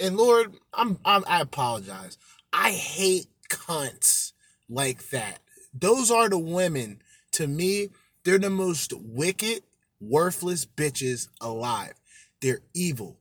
and 0.02 0.18
Lord, 0.18 0.54
I'm, 0.74 1.00
I'm 1.06 1.24
I 1.28 1.42
apologize. 1.42 2.18
I 2.52 2.72
hate 2.72 3.28
cunts 3.50 4.34
like 4.70 5.10
that. 5.10 5.40
Those 5.74 6.12
are 6.12 6.30
the 6.30 6.38
women. 6.38 7.02
To 7.34 7.48
me, 7.48 7.90
they're 8.24 8.38
the 8.38 8.50
most 8.50 8.94
wicked, 8.94 9.64
worthless 10.00 10.66
bitches 10.66 11.30
alive. 11.42 11.94
They're 12.42 12.62
evil. 12.74 13.18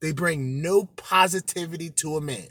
They 0.00 0.12
bring 0.12 0.62
no 0.62 0.86
positivity 0.96 1.90
to 1.90 2.16
a 2.16 2.20
man. 2.20 2.48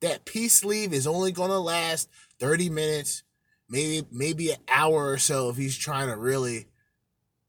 That 0.00 0.24
peace 0.24 0.64
leave 0.64 0.92
is 0.92 1.06
only 1.06 1.32
gonna 1.32 1.58
last 1.58 2.08
30 2.40 2.70
minutes, 2.70 3.22
maybe 3.68 4.06
maybe 4.10 4.50
an 4.50 4.58
hour 4.68 5.10
or 5.10 5.18
so 5.18 5.48
if 5.48 5.56
he's 5.56 5.76
trying 5.76 6.08
to 6.08 6.16
really 6.16 6.66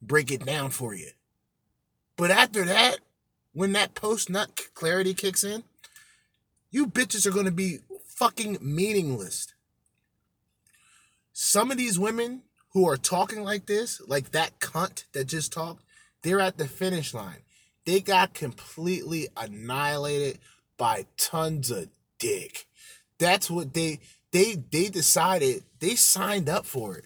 break 0.02 0.32
it 0.32 0.46
down 0.46 0.70
for 0.72 0.94
you. 0.94 1.12
But 2.18 2.32
after 2.32 2.66
that, 2.66 3.00
when 3.54 3.74
that 3.74 3.96
post 3.96 4.30
nut 4.30 4.70
clarity 4.74 5.14
kicks 5.14 5.44
in, 5.44 5.64
you 6.72 6.88
bitches 6.88 7.26
are 7.26 7.32
gonna 7.32 7.52
be 7.52 7.80
fucking 8.06 8.58
meaningless. 8.62 9.54
Some 11.34 11.72
of 11.72 11.78
these 11.78 11.98
women 11.98 12.44
who 12.74 12.88
are 12.88 12.98
talking 12.98 13.44
like 13.44 13.66
this, 13.66 14.02
like 14.08 14.32
that 14.32 14.60
cunt 14.60 15.06
that 15.14 15.26
just 15.26 15.54
talked, 15.54 15.84
they're 16.22 16.42
at 16.42 16.58
the 16.58 16.68
finish 16.68 17.14
line. 17.14 17.42
They 17.90 18.02
got 18.02 18.36
completely 18.36 19.30
annihilated 19.36 20.38
by 20.78 21.08
tons 21.18 21.72
of 21.72 21.90
dick. 22.20 22.68
That's 23.18 23.50
what 23.50 23.74
they 23.74 24.00
they 24.32 24.62
they 24.72 24.90
decided 24.90 25.64
they 25.80 25.96
signed 25.96 26.50
up 26.50 26.68
for 26.68 26.98
it. 26.98 27.06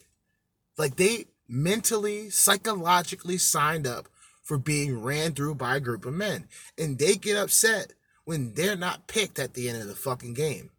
Like 0.77 0.97
they 0.97 1.27
mentally, 1.47 2.29
psychologically 2.31 3.37
signed 3.37 3.87
up 3.87 4.09
for 4.41 4.57
being 4.57 5.01
ran 5.01 5.31
through 5.31 5.55
by 5.55 5.77
a 5.77 5.79
group 5.79 6.05
of 6.05 6.15
men. 6.15 6.49
And 6.77 6.99
they 6.99 7.15
get 7.15 7.37
upset 7.37 7.93
when 8.25 8.53
they're 8.53 8.75
not 8.75 9.07
picked 9.07 9.39
at 9.39 9.53
the 9.53 9.69
end 9.69 9.81
of 9.81 9.87
the 9.87 9.95
fucking 9.95 10.33
game. 10.33 10.71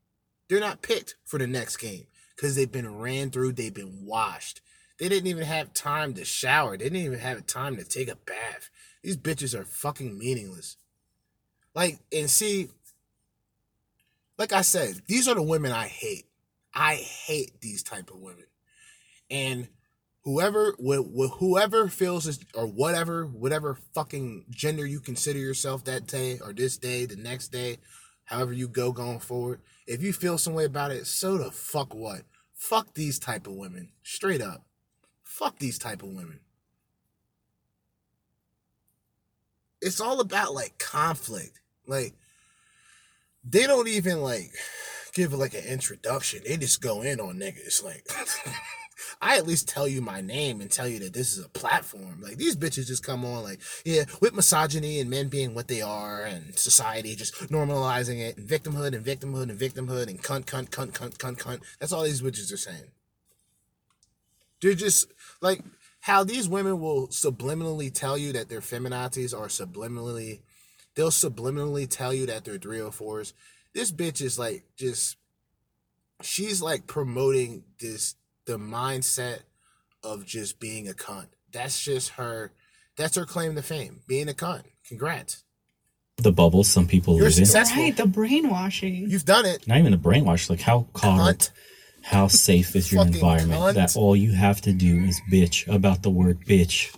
They're 0.50 0.60
not 0.60 0.82
picked 0.82 1.14
for 1.24 1.38
the 1.38 1.46
next 1.46 1.78
game 1.78 2.08
because 2.36 2.56
they've 2.56 2.70
been 2.70 2.98
ran 2.98 3.30
through, 3.30 3.52
they've 3.52 3.72
been 3.72 4.04
washed. 4.04 4.60
They 4.98 5.08
didn't 5.08 5.28
even 5.28 5.44
have 5.44 5.72
time 5.72 6.12
to 6.12 6.26
shower. 6.26 6.76
They 6.76 6.84
didn't 6.84 7.06
even 7.06 7.20
have 7.20 7.46
time 7.46 7.78
to 7.78 7.84
take 7.84 8.08
a 8.08 8.16
bath. 8.16 8.68
These 9.04 9.18
bitches 9.18 9.54
are 9.54 9.66
fucking 9.66 10.18
meaningless. 10.18 10.78
Like, 11.74 11.98
and 12.10 12.30
see, 12.30 12.70
like 14.38 14.54
I 14.54 14.62
said, 14.62 15.02
these 15.06 15.28
are 15.28 15.34
the 15.34 15.42
women 15.42 15.72
I 15.72 15.88
hate. 15.88 16.24
I 16.74 16.94
hate 16.94 17.60
these 17.60 17.82
type 17.82 18.10
of 18.10 18.20
women. 18.20 18.46
And 19.30 19.68
whoever 20.22 20.74
wh- 20.82 21.04
wh- 21.04 21.36
whoever 21.38 21.88
feels 21.88 22.24
this 22.24 22.40
or 22.54 22.66
whatever 22.66 23.26
whatever 23.26 23.76
fucking 23.94 24.46
gender 24.48 24.86
you 24.86 25.00
consider 25.00 25.38
yourself 25.38 25.84
that 25.84 26.06
day 26.06 26.38
or 26.42 26.54
this 26.54 26.78
day, 26.78 27.04
the 27.04 27.16
next 27.16 27.48
day, 27.48 27.76
however 28.24 28.54
you 28.54 28.68
go 28.68 28.90
going 28.90 29.20
forward, 29.20 29.60
if 29.86 30.02
you 30.02 30.14
feel 30.14 30.38
some 30.38 30.54
way 30.54 30.64
about 30.64 30.92
it, 30.92 31.06
so 31.06 31.36
the 31.36 31.50
fuck 31.50 31.94
what? 31.94 32.22
Fuck 32.54 32.94
these 32.94 33.18
type 33.18 33.46
of 33.46 33.52
women. 33.52 33.90
Straight 34.02 34.40
up. 34.40 34.64
Fuck 35.22 35.58
these 35.58 35.78
type 35.78 36.02
of 36.02 36.08
women. 36.08 36.40
It's 39.84 40.00
all 40.00 40.20
about 40.20 40.54
like 40.54 40.78
conflict. 40.78 41.60
Like 41.86 42.14
they 43.44 43.66
don't 43.66 43.88
even 43.88 44.22
like 44.22 44.50
give 45.12 45.32
like 45.32 45.54
an 45.54 45.64
introduction. 45.64 46.40
They 46.46 46.56
just 46.56 46.80
go 46.80 47.02
in 47.02 47.20
on 47.20 47.36
niggas. 47.38 47.84
Like 47.84 48.06
I 49.20 49.36
at 49.36 49.46
least 49.46 49.68
tell 49.68 49.86
you 49.86 50.00
my 50.00 50.20
name 50.20 50.60
and 50.60 50.70
tell 50.70 50.88
you 50.88 50.98
that 51.00 51.12
this 51.12 51.36
is 51.36 51.44
a 51.44 51.48
platform. 51.48 52.20
Like 52.22 52.36
these 52.36 52.56
bitches 52.56 52.86
just 52.86 53.04
come 53.04 53.24
on 53.24 53.42
like, 53.42 53.60
yeah, 53.84 54.04
with 54.20 54.34
misogyny 54.34 55.00
and 55.00 55.10
men 55.10 55.28
being 55.28 55.54
what 55.54 55.68
they 55.68 55.82
are 55.82 56.24
and 56.24 56.58
society 56.58 57.14
just 57.14 57.34
normalizing 57.50 58.20
it 58.20 58.36
and 58.38 58.48
victimhood 58.48 58.94
and 58.94 59.04
victimhood 59.04 59.50
and 59.50 59.58
victimhood 59.58 60.08
and 60.08 60.22
cunt, 60.22 60.46
cunt, 60.46 60.70
cunt, 60.70 60.92
cunt, 60.92 61.16
cunt, 61.18 61.38
cunt. 61.38 61.60
That's 61.78 61.92
all 61.92 62.04
these 62.04 62.22
bitches 62.22 62.52
are 62.52 62.56
saying. 62.56 62.90
They're 64.60 64.74
just 64.74 65.12
like 65.42 65.60
how 66.04 66.22
these 66.22 66.46
women 66.46 66.80
will 66.80 67.08
subliminally 67.08 67.90
tell 67.90 68.18
you 68.18 68.34
that 68.34 68.50
their 68.50 68.60
feminazis 68.60 69.32
are 69.34 69.46
subliminally 69.46 70.40
they'll 70.94 71.08
subliminally 71.08 71.88
tell 71.88 72.12
you 72.12 72.26
that 72.26 72.44
they're 72.44 72.58
304s. 72.58 73.32
This 73.74 73.90
bitch 73.90 74.20
is 74.20 74.38
like 74.38 74.64
just 74.76 75.16
she's 76.20 76.60
like 76.60 76.86
promoting 76.86 77.64
this 77.80 78.16
the 78.44 78.58
mindset 78.58 79.40
of 80.02 80.26
just 80.26 80.60
being 80.60 80.86
a 80.86 80.92
cunt. 80.92 81.28
That's 81.50 81.82
just 81.82 82.10
her 82.10 82.52
that's 82.98 83.16
her 83.16 83.24
claim 83.24 83.54
to 83.54 83.62
fame. 83.62 84.00
Being 84.06 84.28
a 84.28 84.34
cunt. 84.34 84.64
Congrats. 84.86 85.42
the 86.18 86.32
bubbles 86.32 86.68
some 86.68 86.86
people 86.86 87.16
You're 87.16 87.30
live 87.30 87.38
in? 87.38 87.76
Right, 87.78 87.96
the 87.96 88.06
brainwashing. 88.06 89.08
You've 89.08 89.24
done 89.24 89.46
it. 89.46 89.66
Not 89.66 89.78
even 89.78 89.92
the 89.92 89.98
brainwash. 89.98 90.50
Like 90.50 90.60
how 90.60 90.86
caught 90.92 91.50
how 92.04 92.28
safe 92.28 92.76
is 92.76 92.92
your 92.92 93.02
environment 93.02 93.60
cunt. 93.62 93.74
that 93.74 93.96
all 93.96 94.14
you 94.14 94.32
have 94.32 94.60
to 94.62 94.72
do 94.72 94.98
is 95.04 95.20
bitch 95.32 95.66
about 95.74 96.02
the 96.02 96.10
word 96.10 96.38
bitch. 96.46 96.94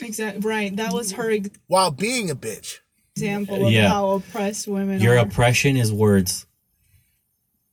Exactly. 0.00 0.40
Right. 0.48 0.74
That 0.76 0.92
was 0.92 1.12
her 1.12 1.30
ex- 1.30 1.50
While 1.66 1.90
being 1.90 2.30
a 2.30 2.34
bitch. 2.36 2.78
example 3.16 3.66
of 3.66 3.72
Yeah. 3.72 3.88
how 3.88 4.10
oppressed 4.10 4.68
women 4.68 5.00
Your 5.00 5.14
are. 5.18 5.26
oppression 5.26 5.76
is 5.76 5.92
words 5.92 6.46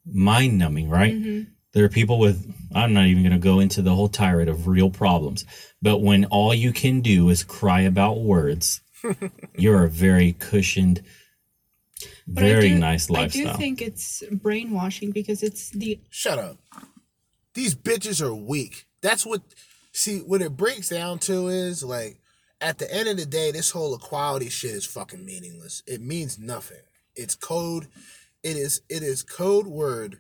mind 0.06 0.58
numbing, 0.58 0.90
right? 0.90 1.14
Mhm. 1.14 1.48
There 1.74 1.84
are 1.86 1.90
people 1.90 2.20
with, 2.20 2.52
I'm 2.74 2.94
not 2.94 3.06
even 3.08 3.22
going 3.24 3.34
to 3.34 3.40
go 3.40 3.60
into 3.60 3.82
the 3.82 3.94
whole 3.94 4.08
tirade 4.08 4.48
of 4.48 4.68
real 4.68 4.90
problems, 4.90 5.44
but 5.82 6.00
when 6.00 6.26
all 6.26 6.54
you 6.54 6.72
can 6.72 7.02
do 7.02 7.30
is 7.30 7.44
cry 7.44 7.82
about 7.82 8.22
words, 8.22 8.82
You're 9.58 9.84
a 9.84 9.90
very 9.90 10.34
cushioned, 10.34 11.04
But 12.28 12.44
very 12.44 12.70
do- 12.70 12.80
nice 12.80 13.10
lifestyle. 13.10 13.50
I 13.50 13.52
do 13.52 13.58
think 13.58 13.82
it's 13.82 14.24
brainwashing 14.32 15.12
because 15.12 15.44
it's 15.44 15.70
the 15.70 16.00
Shut 16.10 16.40
up. 16.40 16.58
These 17.54 17.76
bitches 17.76 18.22
are 18.22 18.34
weak. 18.34 18.86
That's 19.02 19.26
what. 19.26 19.42
See, 19.92 20.20
what 20.20 20.42
it 20.42 20.58
breaks 20.58 20.90
down 20.90 21.20
to 21.20 21.48
is 21.48 21.82
like, 21.84 22.20
at 22.60 22.80
the 22.80 22.94
end 22.94 23.08
of 23.08 23.16
the 23.16 23.26
day, 23.26 23.52
this 23.52 23.72
whole 23.72 23.96
equality 23.96 24.50
shit 24.50 24.72
is 24.72 24.86
fucking 24.86 25.26
meaningless. 25.26 25.84
It 25.88 26.02
means 26.02 26.38
nothing. 26.38 26.82
It's 27.16 27.36
code. 27.36 27.88
It 28.44 28.58
is. 28.58 28.82
It 28.90 29.04
is 29.04 29.24
code 29.24 29.68
word. 29.68 30.20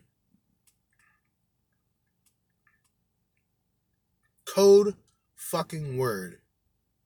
Code 4.45 4.95
fucking 5.35 5.97
word 5.97 6.37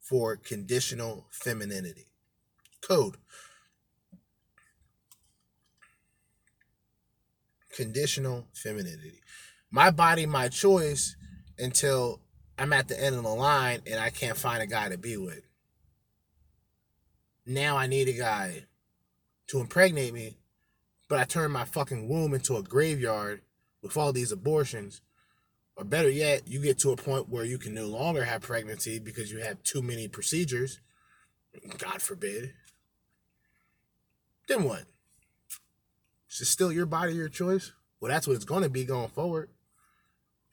for 0.01 0.35
conditional 0.35 1.27
femininity. 1.31 2.05
Code. 2.81 3.15
Conditional 7.79 8.45
femininity. 8.53 9.21
My 9.71 9.89
body, 9.89 10.25
my 10.25 10.49
choice 10.49 11.15
until 11.57 12.19
I'm 12.57 12.73
at 12.73 12.89
the 12.89 13.01
end 13.01 13.15
of 13.15 13.23
the 13.23 13.29
line 13.29 13.79
and 13.89 14.01
I 14.01 14.09
can't 14.09 14.35
find 14.35 14.61
a 14.61 14.67
guy 14.67 14.89
to 14.89 14.97
be 14.97 15.15
with. 15.15 15.47
Now 17.45 17.77
I 17.77 17.87
need 17.87 18.09
a 18.09 18.13
guy 18.13 18.65
to 19.47 19.61
impregnate 19.61 20.13
me, 20.13 20.39
but 21.07 21.21
I 21.21 21.23
turn 21.23 21.51
my 21.51 21.63
fucking 21.63 22.09
womb 22.09 22.33
into 22.33 22.57
a 22.57 22.63
graveyard 22.63 23.43
with 23.81 23.95
all 23.95 24.11
these 24.11 24.33
abortions. 24.33 24.99
Or 25.77 25.85
better 25.85 26.09
yet, 26.09 26.49
you 26.49 26.61
get 26.61 26.79
to 26.79 26.91
a 26.91 26.97
point 26.97 27.29
where 27.29 27.45
you 27.45 27.57
can 27.57 27.73
no 27.73 27.85
longer 27.85 28.25
have 28.25 28.41
pregnancy 28.41 28.99
because 28.99 29.31
you 29.31 29.39
have 29.39 29.63
too 29.63 29.81
many 29.81 30.09
procedures. 30.09 30.81
God 31.77 32.01
forbid. 32.01 32.51
Then 34.49 34.65
what? 34.65 34.83
Is 36.29 36.41
it 36.41 36.45
still 36.45 36.71
your 36.71 36.85
body, 36.85 37.13
your 37.13 37.29
choice? 37.29 37.71
Well, 37.99 38.11
that's 38.11 38.27
what 38.27 38.35
it's 38.35 38.45
to 38.45 38.69
be 38.69 38.85
going 38.85 39.09
forward. 39.09 39.49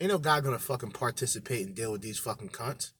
Ain't 0.00 0.10
no 0.10 0.18
guy 0.18 0.40
gonna 0.40 0.58
fucking 0.58 0.90
participate 0.90 1.66
and 1.66 1.74
deal 1.74 1.92
with 1.92 2.02
these 2.02 2.18
fucking 2.18 2.50
cunts. 2.50 2.92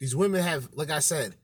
These 0.00 0.16
women 0.16 0.42
have, 0.42 0.68
like 0.72 0.90
I 0.90 0.98
said, 0.98 1.36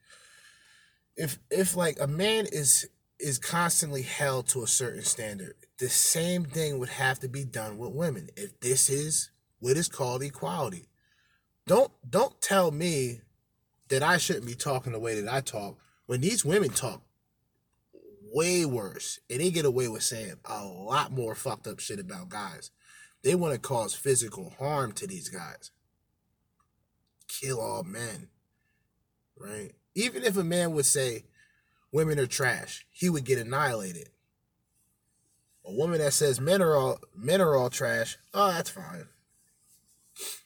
if 1.16 1.38
if 1.50 1.76
like 1.76 1.98
a 2.00 2.06
man 2.06 2.46
is 2.50 2.88
is 3.20 3.38
constantly 3.38 4.02
held 4.02 4.48
to 4.48 4.62
a 4.62 4.66
certain 4.66 5.02
standard, 5.02 5.54
the 5.78 5.88
same 5.88 6.44
thing 6.44 6.78
would 6.78 6.88
have 6.88 7.20
to 7.20 7.28
be 7.28 7.44
done 7.44 7.78
with 7.78 7.92
women. 7.92 8.28
If 8.36 8.58
this 8.60 8.90
is 8.90 9.30
what 9.60 9.76
is 9.76 9.88
called 9.88 10.22
equality, 10.22 10.88
don't 11.66 11.92
don't 12.08 12.40
tell 12.40 12.70
me 12.70 13.20
that 13.88 14.02
I 14.02 14.16
shouldn't 14.16 14.46
be 14.46 14.54
talking 14.54 14.92
the 14.92 14.98
way 14.98 15.20
that 15.20 15.32
I 15.32 15.40
talk 15.40 15.78
when 16.06 16.20
these 16.20 16.44
women 16.44 16.70
talk 16.70 17.02
way 18.34 18.64
worse 18.64 19.20
and 19.30 19.40
they 19.40 19.50
get 19.50 19.64
away 19.64 19.86
with 19.88 20.02
saying 20.02 20.34
a 20.44 20.64
lot 20.64 21.12
more 21.12 21.34
fucked 21.34 21.66
up 21.66 21.78
shit 21.78 22.00
about 22.00 22.28
guys. 22.28 22.70
They 23.22 23.34
want 23.34 23.54
to 23.54 23.60
cause 23.60 23.94
physical 23.94 24.52
harm 24.58 24.92
to 24.92 25.06
these 25.06 25.28
guys. 25.28 25.70
Kill 27.28 27.60
all 27.60 27.84
men. 27.84 28.28
Right? 29.38 29.72
Even 29.94 30.24
if 30.24 30.36
a 30.36 30.44
man 30.44 30.72
would 30.72 30.84
say 30.84 31.24
women 31.92 32.18
are 32.18 32.26
trash, 32.26 32.84
he 32.90 33.08
would 33.08 33.24
get 33.24 33.38
annihilated. 33.38 34.10
A 35.64 35.72
woman 35.72 35.98
that 35.98 36.12
says 36.12 36.40
men 36.40 36.60
are 36.60 36.76
all 36.76 36.98
men 37.16 37.40
are 37.40 37.56
all 37.56 37.70
trash, 37.70 38.18
oh 38.34 38.52
that's 38.52 38.68
fine. 38.68 39.06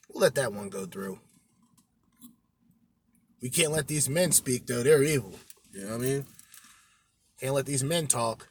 We'll 0.09 0.23
let 0.23 0.36
that 0.36 0.52
one 0.52 0.69
go 0.69 0.86
through. 0.86 1.19
We 3.40 3.51
can't 3.51 3.73
let 3.73 3.89
these 3.89 4.09
men 4.09 4.31
speak 4.32 4.66
though, 4.66 4.82
they're 4.82 5.02
evil. 5.02 5.35
You 5.73 5.85
know 5.85 5.90
what 5.90 5.94
I 5.97 5.98
mean? 5.98 6.27
Can't 7.40 7.55
let 7.55 7.66
these 7.66 7.85
men 7.85 8.06
talk. 8.06 8.48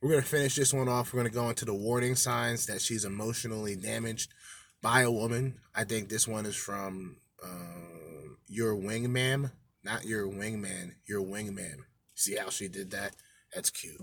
We're 0.00 0.10
gonna 0.10 0.22
finish 0.22 0.54
this 0.54 0.72
one 0.72 0.88
off. 0.88 1.12
We're 1.12 1.20
gonna 1.20 1.30
go 1.30 1.48
into 1.48 1.64
the 1.64 1.74
warning 1.74 2.14
signs 2.14 2.66
that 2.66 2.80
she's 2.80 3.04
emotionally 3.04 3.74
damaged 3.74 4.32
by 4.80 5.02
a 5.02 5.10
woman. 5.10 5.58
I 5.74 5.82
think 5.84 6.08
this 6.08 6.28
one 6.28 6.46
is 6.46 6.54
from 6.54 7.16
uh, 7.42 8.28
your 8.46 8.76
wingman, 8.76 9.50
not 9.82 10.04
your 10.04 10.28
wingman, 10.28 10.92
your 11.06 11.20
wingman. 11.20 11.78
See 12.14 12.36
how 12.36 12.48
she 12.50 12.68
did 12.68 12.92
that? 12.92 13.16
That's 13.52 13.70
cute. 13.70 14.00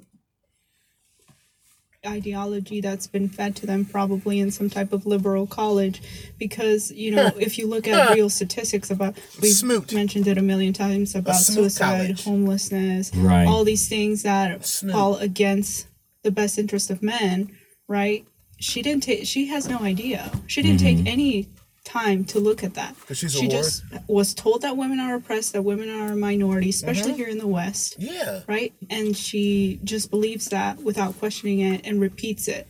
Ideology 2.06 2.82
that's 2.82 3.08
been 3.08 3.28
fed 3.30 3.56
to 3.58 3.66
them 3.66 3.86
probably 3.86 4.40
in 4.40 4.52
some 4.52 4.70
type 4.70 4.94
of 4.94 5.06
liberal 5.06 5.48
college. 5.48 6.02
Because 6.38 6.92
you 6.92 7.12
know 7.12 7.32
if 7.40 7.58
you 7.58 7.68
look 7.68 7.88
at 7.88 8.14
real 8.16 8.30
statistics 8.30 8.90
about 8.92 9.16
we've 9.42 9.64
mentioned 9.94 10.28
it 10.28 10.38
a 10.38 10.42
million 10.42 10.74
times 10.74 11.16
about 11.16 11.36
suicide 11.36 11.98
college. 12.08 12.24
homelessness 12.24 13.12
Right. 13.16 13.48
all 13.48 13.64
these 13.64 13.88
things 13.88 14.24
that 14.24 14.66
fall 14.66 15.18
against 15.18 15.88
the 16.24 16.32
best 16.32 16.58
interest 16.58 16.90
of 16.90 17.02
men 17.04 17.52
right? 17.88 18.26
She 18.60 18.82
didn't 18.82 19.04
take 19.04 19.26
she 19.28 19.48
has 19.48 19.68
no 19.68 19.80
idea. 19.80 20.32
She 20.48 20.62
didn't 20.62 20.80
Mhm. 20.82 20.84
take 20.98 21.08
any 21.08 21.48
time 21.86 22.26
to 22.26 22.40
look 22.40 22.64
at 22.64 22.74
that 22.74 22.96
'Cause 23.08 23.18
she's 23.20 23.36
a 23.36 23.40
she 23.40 23.48
whore? 23.48 23.52
just 23.52 23.84
was 24.08 24.34
told 24.34 24.62
that 24.64 24.76
women 24.76 25.00
are 25.00 25.16
oppressed 25.16 25.54
that 25.54 25.64
women 25.64 25.90
are 25.90 26.12
a 26.14 26.16
minority 26.16 26.70
especially 26.70 27.14
Mhm. 27.14 27.16
here 27.18 27.28
in 27.28 27.38
the 27.38 27.48
west 27.48 27.96
Yeah. 28.00 28.42
right 28.48 28.74
and 28.90 29.16
she 29.16 29.80
just 29.84 30.10
believes 30.10 30.48
that 30.48 30.82
without 30.84 31.18
questioning 31.20 31.60
it 31.62 31.82
and 31.86 32.02
repeats 32.02 32.48
it 32.48 32.68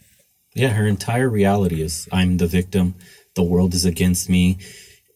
Yeah, 0.53 0.69
her 0.69 0.87
entire 0.87 1.29
reality 1.29 1.81
is 1.81 2.07
I'm 2.13 2.37
the 2.37 2.47
victim. 2.47 2.95
The 3.35 3.43
world 3.43 3.73
is 3.73 3.83
against 3.83 4.29
me. 4.29 4.57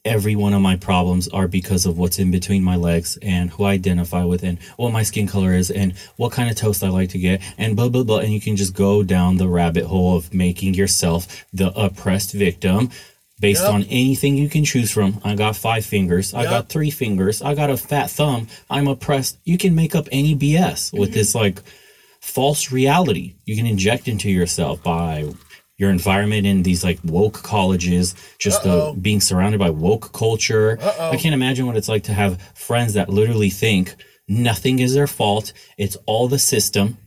Every 0.04 0.36
one 0.36 0.54
of 0.54 0.62
my 0.62 0.76
problems 0.76 1.30
are 1.30 1.48
because 1.48 1.86
of 1.86 1.98
what's 1.98 2.20
in 2.20 2.30
between 2.30 2.62
my 2.62 2.76
legs 2.76 3.18
and 3.22 3.50
who 3.52 3.64
I 3.64 3.72
identify 3.74 4.24
with 4.26 4.44
and 4.44 4.58
what 4.76 4.92
my 4.92 5.04
skin 5.04 5.28
color 5.28 5.54
is 5.54 5.70
and 5.72 5.94
what 6.18 6.34
kind 6.34 6.50
of 6.50 6.58
toast 6.58 6.84
I 6.84 6.90
like 6.90 7.10
to 7.12 7.18
get 7.18 7.42
and 7.58 7.76
blah, 7.78 7.88
blah, 7.88 8.04
blah. 8.04 8.18
And 8.20 8.34
you 8.34 8.42
can 8.42 8.58
just 8.58 8.74
go 8.74 9.02
down 9.02 9.38
the 9.38 9.48
rabbit 9.48 9.86
hole 9.86 10.18
of 10.18 10.34
making 10.34 10.74
yourself 10.74 11.46
the 11.54 11.72
oppressed 11.74 12.34
victim 12.34 12.90
based 13.40 13.64
Yep. 13.64 13.74
on 13.74 13.84
anything 13.84 14.36
you 14.36 14.50
can 14.50 14.66
choose 14.66 14.92
from. 14.92 15.22
I 15.24 15.36
got 15.36 15.56
five 15.56 15.86
fingers. 15.86 16.34
I 16.34 16.44
got 16.44 16.70
three 16.70 16.90
fingers. 16.90 17.42
I 17.42 17.56
got 17.56 17.70
a 17.70 17.78
fat 17.78 18.10
thumb. 18.10 18.48
I'm 18.70 18.88
oppressed. 18.88 19.38
You 19.44 19.58
can 19.58 19.76
make 19.76 19.96
up 19.96 20.08
any 20.12 20.36
BS 20.36 20.92
with 20.92 21.10
mm-hmm. 21.10 21.18
this 21.18 21.36
like 21.36 21.62
false 22.22 22.72
reality 22.72 23.36
you 23.46 23.56
can 23.56 23.66
inject 23.66 24.08
into 24.08 24.30
yourself 24.30 24.84
by 24.84 25.26
your 25.78 25.90
environment 25.90 26.46
in 26.46 26.62
these 26.64 26.84
like 26.84 27.00
woke 27.06 27.42
colleges, 27.42 28.14
just 28.38 28.66
uh, 28.66 28.92
the 28.92 29.00
being 29.00 29.22
surrounded 29.22 29.60
by 29.60 29.70
woke 29.70 30.12
culture. 30.12 30.78
Uh-oh. 30.82 31.12
I 31.12 31.16
can't 31.16 31.34
imagine 31.34 31.66
what 31.66 31.78
it's 31.78 31.88
like 31.88 32.04
to 32.04 32.14
have 32.14 32.42
friends 32.54 32.94
that 32.94 33.10
literally 33.10 33.50
think 33.50 33.96
nothing 34.28 34.80
is 34.80 34.94
their 34.94 35.08
fault. 35.08 35.54
It's 35.78 35.96
all 36.06 36.28
the 36.28 36.38
system. 36.38 36.98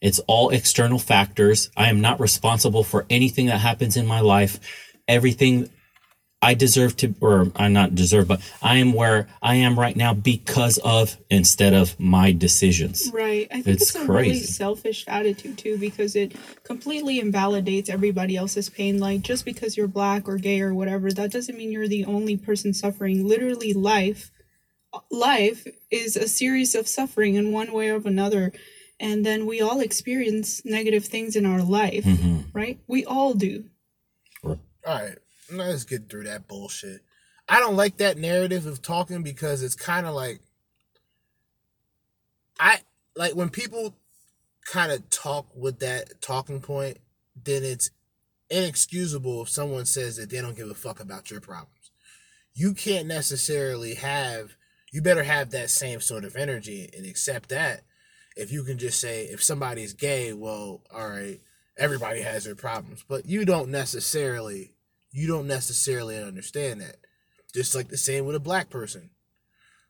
It's 0.00 0.18
all 0.20 0.48
external 0.48 0.98
factors. 0.98 1.70
I 1.76 1.90
am 1.90 2.00
not 2.00 2.20
responsible 2.20 2.84
for 2.84 3.04
anything 3.10 3.46
that 3.46 3.58
happens 3.58 3.98
in 3.98 4.06
my 4.06 4.20
life. 4.20 4.58
Everything 5.10 5.68
I 6.42 6.54
deserve 6.54 6.96
to, 6.98 7.14
or 7.20 7.52
I'm 7.54 7.74
not 7.74 7.94
deserve, 7.94 8.26
but 8.28 8.40
I 8.62 8.76
am 8.78 8.94
where 8.94 9.28
I 9.42 9.56
am 9.56 9.78
right 9.78 9.94
now 9.94 10.14
because 10.14 10.78
of 10.78 11.18
instead 11.28 11.74
of 11.74 11.98
my 12.00 12.32
decisions. 12.32 13.10
Right. 13.12 13.46
I 13.50 13.60
think 13.60 13.66
It's 13.66 13.94
it's, 13.94 13.94
a 13.96 14.06
really 14.06 14.40
selfish 14.40 15.04
attitude 15.06 15.58
too 15.58 15.76
because 15.76 16.16
it 16.16 16.34
completely 16.64 17.20
invalidates 17.20 17.90
everybody 17.90 18.36
else's 18.36 18.70
pain. 18.70 18.98
Like 18.98 19.20
just 19.20 19.44
because 19.44 19.76
you're 19.76 19.86
black 19.88 20.28
or 20.28 20.38
gay 20.38 20.62
or 20.62 20.72
whatever, 20.72 21.12
that 21.12 21.30
doesn't 21.30 21.58
mean 21.58 21.72
you're 21.72 21.88
the 21.88 22.06
only 22.06 22.38
person 22.38 22.72
suffering. 22.72 23.26
Literally 23.26 23.74
life 23.74 24.30
life 25.10 25.66
is 25.90 26.16
a 26.16 26.26
series 26.26 26.74
of 26.74 26.88
suffering 26.88 27.34
in 27.34 27.52
one 27.52 27.72
way 27.72 27.90
or 27.90 28.00
another. 28.04 28.52
And 28.98 29.24
then 29.24 29.46
we 29.46 29.60
all 29.60 29.80
experience 29.80 30.62
negative 30.64 31.04
things 31.04 31.36
in 31.36 31.46
our 31.46 31.62
life, 31.62 32.04
Mhm. 32.04 32.46
right? 32.52 32.80
We 32.86 33.04
all 33.04 33.34
do. 33.34 33.64
All 34.86 34.94
right, 34.94 35.18
let's 35.52 35.84
get 35.84 36.08
through 36.08 36.24
that 36.24 36.48
bullshit. 36.48 37.02
I 37.48 37.60
don't 37.60 37.76
like 37.76 37.96
that 37.96 38.16
narrative 38.16 38.66
of 38.66 38.80
talking 38.80 39.22
because 39.22 39.62
it's 39.62 39.74
kind 39.74 40.06
of 40.06 40.14
like 40.14 40.40
I 42.58 42.78
like 43.16 43.34
when 43.34 43.48
people 43.48 43.96
kind 44.64 44.92
of 44.92 45.08
talk 45.10 45.46
with 45.54 45.80
that 45.80 46.22
talking 46.22 46.60
point, 46.60 46.98
then 47.44 47.64
it's 47.64 47.90
inexcusable 48.50 49.42
if 49.42 49.48
someone 49.48 49.86
says 49.86 50.16
that 50.16 50.30
they 50.30 50.40
don't 50.40 50.56
give 50.56 50.70
a 50.70 50.74
fuck 50.74 51.00
about 51.00 51.30
your 51.30 51.40
problems. 51.40 51.90
You 52.54 52.74
can't 52.74 53.06
necessarily 53.06 53.94
have 53.94 54.56
you 54.92 55.02
better 55.02 55.22
have 55.22 55.50
that 55.50 55.70
same 55.70 56.00
sort 56.00 56.24
of 56.24 56.36
energy 56.36 56.90
and 56.96 57.06
accept 57.06 57.48
that. 57.50 57.82
If 58.36 58.52
you 58.52 58.64
can 58.64 58.78
just 58.78 59.00
say 59.00 59.24
if 59.24 59.42
somebody's 59.42 59.92
gay, 59.92 60.32
well, 60.32 60.82
all 60.92 61.08
right, 61.08 61.40
everybody 61.80 62.20
has 62.20 62.44
their 62.44 62.54
problems, 62.54 63.04
but 63.08 63.26
you 63.26 63.44
don't 63.44 63.70
necessarily 63.70 64.74
you 65.12 65.26
don't 65.26 65.48
necessarily 65.48 66.16
understand 66.16 66.80
that. 66.80 66.96
Just 67.52 67.74
like 67.74 67.88
the 67.88 67.96
same 67.96 68.26
with 68.26 68.36
a 68.36 68.40
black 68.40 68.70
person. 68.70 69.10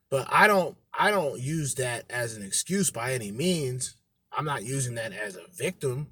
But 0.09 0.27
I 0.31 0.47
don't 0.47 0.75
I 0.97 1.11
don't 1.11 1.39
use 1.39 1.75
that 1.75 2.05
as 2.09 2.35
an 2.35 2.43
excuse 2.43 2.89
by 2.89 3.13
any 3.13 3.31
means. 3.31 3.95
I'm 4.35 4.45
not 4.45 4.63
using 4.63 4.95
that 4.95 5.13
as 5.13 5.35
a 5.35 5.45
victim. 5.53 6.07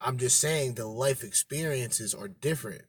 I'm 0.00 0.18
just 0.18 0.40
saying 0.40 0.74
the 0.74 0.86
life 0.86 1.24
experiences 1.24 2.14
are 2.14 2.28
different. 2.28 2.82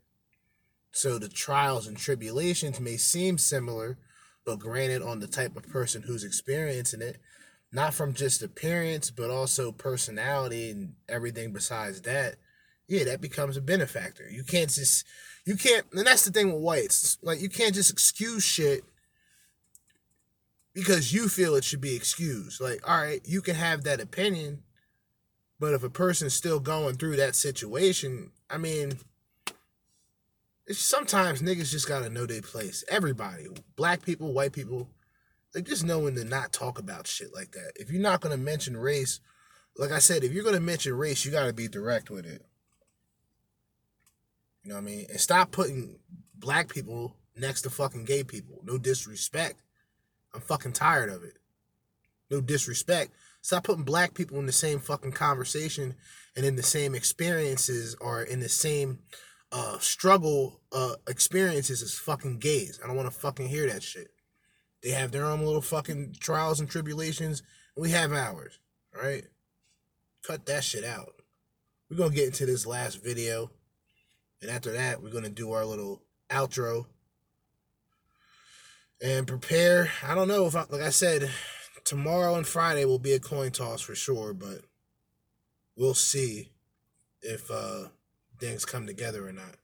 So 0.92 1.18
the 1.18 1.30
trials 1.30 1.88
and 1.88 1.98
tribulations 1.98 2.80
may 2.80 2.98
seem 2.98 3.38
similar, 3.38 3.98
but 4.46 4.60
granted 4.60 5.02
on 5.02 5.20
the 5.20 5.28
type 5.28 5.56
of 5.56 5.68
person 5.68 6.04
who's 6.04 6.24
experiencing 6.24 7.02
it, 7.02 7.18
not 7.72 7.94
from 7.94 8.14
just 8.14 8.42
appearance, 8.42 9.12
but 9.12 9.30
also 9.30 9.72
personality 9.72 10.72
and 10.72 10.94
everything 11.08 11.52
besides 11.54 12.02
that, 12.02 12.36
yeah, 12.88 13.04
that 13.04 13.22
becomes 13.22 13.58
a 13.58 13.62
benefactor. 13.62 14.28
You 14.30 14.44
can't 14.44 14.70
just, 14.70 15.06
you 15.46 15.56
can't, 15.56 15.86
and 15.94 16.08
that's 16.08 16.26
the 16.26 16.32
thing 16.32 16.52
with 16.52 16.62
whites. 16.62 17.18
Like, 17.22 17.42
you 17.42 17.50
can't 17.50 17.76
just 17.76 17.92
excuse 17.92 18.44
shit 18.44 18.84
because 20.74 21.14
you 21.14 21.28
feel 21.28 21.56
it 21.56 21.64
should 21.64 21.82
be 21.82 21.96
excused. 21.96 22.60
Like, 22.60 22.88
all 22.90 22.98
right, 22.98 23.22
you 23.26 23.42
can 23.42 23.56
have 23.56 23.84
that 23.84 24.02
opinion, 24.02 24.64
but 25.60 25.74
if 25.74 25.84
a 25.84 25.90
person's 25.90 26.34
still 26.34 26.60
going 26.60 26.96
through 26.96 27.18
that 27.18 27.36
situation, 27.36 28.32
I 28.50 28.58
mean, 28.58 28.94
sometimes 30.72 31.42
niggas 31.42 31.72
just 31.72 31.88
gotta 31.88 32.10
know 32.10 32.26
their 32.26 32.42
place. 32.42 32.84
Everybody, 32.90 33.48
black 33.76 34.04
people, 34.04 34.34
white 34.34 34.54
people, 34.54 34.88
like 35.54 35.66
just 35.66 35.86
knowing 35.86 36.16
to 36.16 36.24
not 36.24 36.54
talk 36.54 36.80
about 36.80 37.08
shit 37.08 37.34
like 37.34 37.52
that. 37.52 37.74
If 37.76 37.90
you're 37.92 38.02
not 38.02 38.22
gonna 38.22 38.38
mention 38.38 38.78
race, 38.78 39.20
like 39.76 39.92
I 39.92 40.00
said, 40.00 40.24
if 40.24 40.32
you're 40.32 40.44
gonna 40.44 40.60
mention 40.60 40.94
race, 40.94 41.26
you 41.26 41.32
gotta 41.32 41.54
be 41.54 41.68
direct 41.68 42.10
with 42.10 42.26
it. 42.26 42.46
You 44.64 44.70
know 44.70 44.76
what 44.76 44.82
I 44.82 44.86
mean? 44.86 45.06
And 45.10 45.20
stop 45.20 45.52
putting 45.52 46.00
black 46.36 46.70
people 46.70 47.16
next 47.36 47.62
to 47.62 47.70
fucking 47.70 48.06
gay 48.06 48.24
people. 48.24 48.62
No 48.64 48.78
disrespect. 48.78 49.62
I'm 50.34 50.42
fucking 50.42 50.74
tired 50.74 51.10
of 51.10 51.24
it. 51.24 51.38
No 52.30 52.42
disrespect. 52.42 53.12
Stop 53.42 53.64
putting 53.64 53.84
black 53.84 54.14
people 54.14 54.38
in 54.38 54.46
the 54.46 54.52
same 54.52 54.80
fucking 54.80 55.14
conversation 55.14 55.96
and 56.36 56.46
in 56.46 56.56
the 56.56 56.64
same 56.64 56.94
experiences 56.94 57.96
or 58.00 58.22
in 58.22 58.40
the 58.40 58.50
same 58.50 59.00
uh 59.52 59.80
struggle 59.80 60.62
uh 60.72 60.94
experiences 61.08 61.82
as 61.82 61.96
fucking 61.96 62.38
gays. 62.38 62.80
I 62.84 62.88
don't 62.88 62.96
want 62.96 63.12
to 63.12 63.20
fucking 63.20 63.48
hear 63.48 63.66
that 63.68 63.82
shit. 63.82 64.12
They 64.82 64.92
have 64.92 65.12
their 65.12 65.26
own 65.26 65.42
little 65.42 65.62
fucking 65.62 66.16
trials 66.20 66.60
and 66.60 66.70
tribulations. 66.70 67.44
We 67.76 67.92
have 67.92 68.12
ours. 68.14 68.60
Right? 68.96 69.26
Cut 70.26 70.46
that 70.46 70.64
shit 70.64 70.84
out. 70.84 71.16
We're 71.90 71.98
gonna 71.98 72.16
get 72.16 72.28
into 72.28 72.46
this 72.46 72.66
last 72.66 73.04
video. 73.04 73.52
And 74.42 74.50
after 74.50 74.72
that, 74.74 75.02
we're 75.02 75.12
gonna 75.12 75.30
do 75.30 75.52
our 75.52 75.66
little 75.66 76.02
outro. 76.30 76.86
And 79.02 79.28
prepare. 79.28 79.92
I 80.06 80.16
don't 80.16 80.28
know 80.28 80.46
if 80.46 80.56
I, 80.56 80.66
like 80.70 80.82
I 80.82 80.90
said, 80.90 81.30
tomorrow 81.86 82.36
and 82.36 82.46
Friday 82.46 82.86
will 82.86 83.00
be 83.00 83.14
a 83.14 83.20
coin 83.20 83.52
toss 83.52 83.82
for 83.82 83.96
sure, 83.96 84.34
but 84.34 84.62
we'll 85.76 85.94
see 85.94 86.52
if 87.22 87.50
uh 87.50 87.86
things 88.40 88.66
come 88.66 88.86
together 88.86 89.28
or 89.28 89.32
not. 89.32 89.56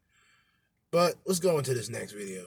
But 0.91 1.15
let's 1.25 1.39
go 1.39 1.57
into 1.57 1.73
this 1.73 1.89
next 1.89 2.13
video. 2.13 2.45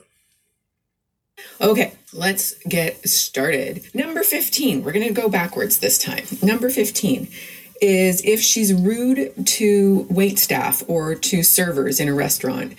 Okay, 1.61 1.93
let's 2.13 2.55
get 2.67 3.07
started. 3.07 3.83
Number 3.93 4.23
15, 4.23 4.83
we're 4.83 4.91
going 4.91 5.07
to 5.07 5.13
go 5.13 5.29
backwards 5.29 5.79
this 5.79 5.97
time. 5.97 6.25
Number 6.41 6.69
15 6.69 7.27
is 7.81 8.21
if 8.25 8.41
she's 8.41 8.73
rude 8.73 9.33
to 9.45 10.07
wait 10.09 10.39
staff 10.39 10.83
or 10.87 11.15
to 11.15 11.43
servers 11.43 11.99
in 11.99 12.07
a 12.07 12.13
restaurant. 12.13 12.75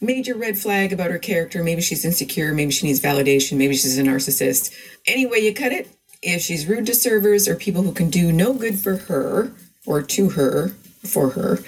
Major 0.00 0.36
red 0.36 0.56
flag 0.56 0.92
about 0.92 1.10
her 1.10 1.18
character. 1.18 1.64
Maybe 1.64 1.82
she's 1.82 2.04
insecure. 2.04 2.54
Maybe 2.54 2.70
she 2.70 2.86
needs 2.86 3.00
validation. 3.00 3.56
Maybe 3.56 3.74
she's 3.74 3.98
a 3.98 4.02
narcissist. 4.02 4.72
Any 5.06 5.26
way 5.26 5.38
you 5.38 5.52
cut 5.52 5.72
it, 5.72 5.88
if 6.22 6.42
she's 6.42 6.66
rude 6.66 6.86
to 6.86 6.94
servers 6.94 7.48
or 7.48 7.56
people 7.56 7.82
who 7.82 7.92
can 7.92 8.10
do 8.10 8.30
no 8.30 8.54
good 8.54 8.78
for 8.78 8.96
her 8.96 9.52
or 9.86 10.02
to 10.02 10.30
her, 10.30 10.68
for 11.04 11.30
her, 11.30 11.58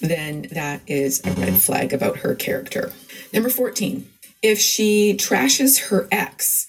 then 0.00 0.42
that 0.52 0.80
is 0.86 1.24
a 1.24 1.32
red 1.32 1.54
flag 1.54 1.92
about 1.92 2.18
her 2.18 2.34
character. 2.34 2.92
Number 3.32 3.48
14, 3.48 4.08
if 4.42 4.58
she 4.58 5.14
trashes 5.16 5.88
her 5.88 6.08
ex 6.10 6.66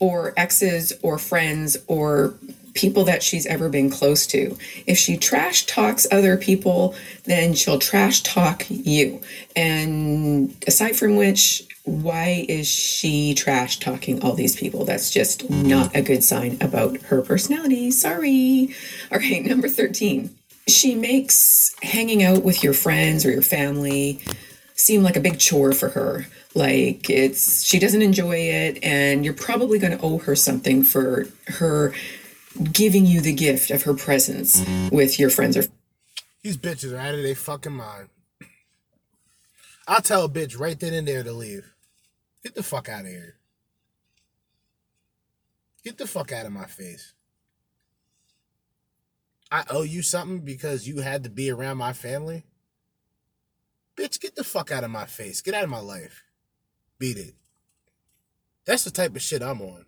or 0.00 0.34
exes 0.36 0.92
or 1.02 1.18
friends 1.18 1.76
or 1.86 2.34
people 2.74 3.04
that 3.04 3.22
she's 3.22 3.46
ever 3.46 3.68
been 3.68 3.88
close 3.88 4.26
to, 4.26 4.56
if 4.86 4.98
she 4.98 5.16
trash 5.16 5.66
talks 5.66 6.06
other 6.10 6.36
people, 6.36 6.94
then 7.24 7.54
she'll 7.54 7.78
trash 7.78 8.22
talk 8.22 8.64
you. 8.68 9.20
And 9.54 10.54
aside 10.66 10.96
from 10.96 11.16
which, 11.16 11.62
why 11.84 12.44
is 12.48 12.66
she 12.66 13.34
trash 13.34 13.78
talking 13.78 14.22
all 14.22 14.34
these 14.34 14.56
people? 14.56 14.84
That's 14.84 15.10
just 15.10 15.48
not 15.50 15.94
a 15.94 16.02
good 16.02 16.24
sign 16.24 16.56
about 16.60 16.96
her 17.02 17.22
personality. 17.22 17.90
Sorry. 17.90 18.74
All 19.12 19.18
right, 19.18 19.42
number 19.46 19.68
13. 19.68 20.34
She 20.66 20.94
makes 20.94 21.74
hanging 21.82 22.22
out 22.22 22.42
with 22.42 22.64
your 22.64 22.72
friends 22.72 23.26
or 23.26 23.30
your 23.30 23.42
family 23.42 24.20
seem 24.74 25.02
like 25.02 25.16
a 25.16 25.20
big 25.20 25.38
chore 25.38 25.72
for 25.72 25.90
her. 25.90 26.26
Like 26.54 27.10
it's 27.10 27.64
she 27.64 27.78
doesn't 27.80 28.02
enjoy 28.02 28.36
it 28.36 28.78
and 28.82 29.24
you're 29.24 29.34
probably 29.34 29.78
going 29.78 29.96
to 29.96 30.04
owe 30.04 30.18
her 30.18 30.36
something 30.36 30.84
for 30.84 31.26
her 31.48 31.92
giving 32.72 33.06
you 33.06 33.20
the 33.20 33.34
gift 33.34 33.70
of 33.70 33.82
her 33.84 33.94
presence 33.94 34.64
with 34.92 35.18
your 35.18 35.30
friends 35.30 35.56
or 35.56 35.64
These 36.42 36.58
bitches 36.58 36.92
are 36.92 36.98
out 36.98 37.14
of 37.14 37.22
their 37.22 37.34
fucking 37.34 37.72
mind. 37.72 38.08
I'll 39.88 40.02
tell 40.02 40.24
a 40.24 40.28
bitch 40.28 40.58
right 40.58 40.78
then 40.78 40.94
and 40.94 41.08
there 41.08 41.24
to 41.24 41.32
leave. 41.32 41.74
Get 42.44 42.54
the 42.54 42.62
fuck 42.62 42.88
out 42.88 43.02
of 43.02 43.06
here. 43.08 43.36
Get 45.84 45.98
the 45.98 46.06
fuck 46.06 46.32
out 46.32 46.46
of 46.46 46.52
my 46.52 46.66
face. 46.66 47.12
I 49.52 49.64
owe 49.70 49.82
you 49.82 50.02
something 50.02 50.40
because 50.40 50.88
you 50.88 51.00
had 51.00 51.24
to 51.24 51.30
be 51.30 51.50
around 51.50 51.78
my 51.78 51.92
family? 51.92 52.44
Bitch, 53.96 54.20
get 54.20 54.36
the 54.36 54.44
fuck 54.44 54.72
out 54.72 54.84
of 54.84 54.90
my 54.90 55.06
face. 55.06 55.42
Get 55.42 55.54
out 55.54 55.64
of 55.64 55.70
my 55.70 55.80
life. 55.80 56.23
Beat 57.04 57.18
it. 57.18 57.34
That's 58.66 58.84
the 58.84 58.92
type 58.92 59.16
of 59.16 59.22
shit 59.22 59.42
I'm 59.42 59.62
on. 59.62 59.86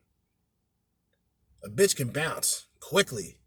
A 1.64 1.70
bitch 1.70 1.96
can 1.96 2.08
bounce 2.10 2.66
quickly. 2.80 3.38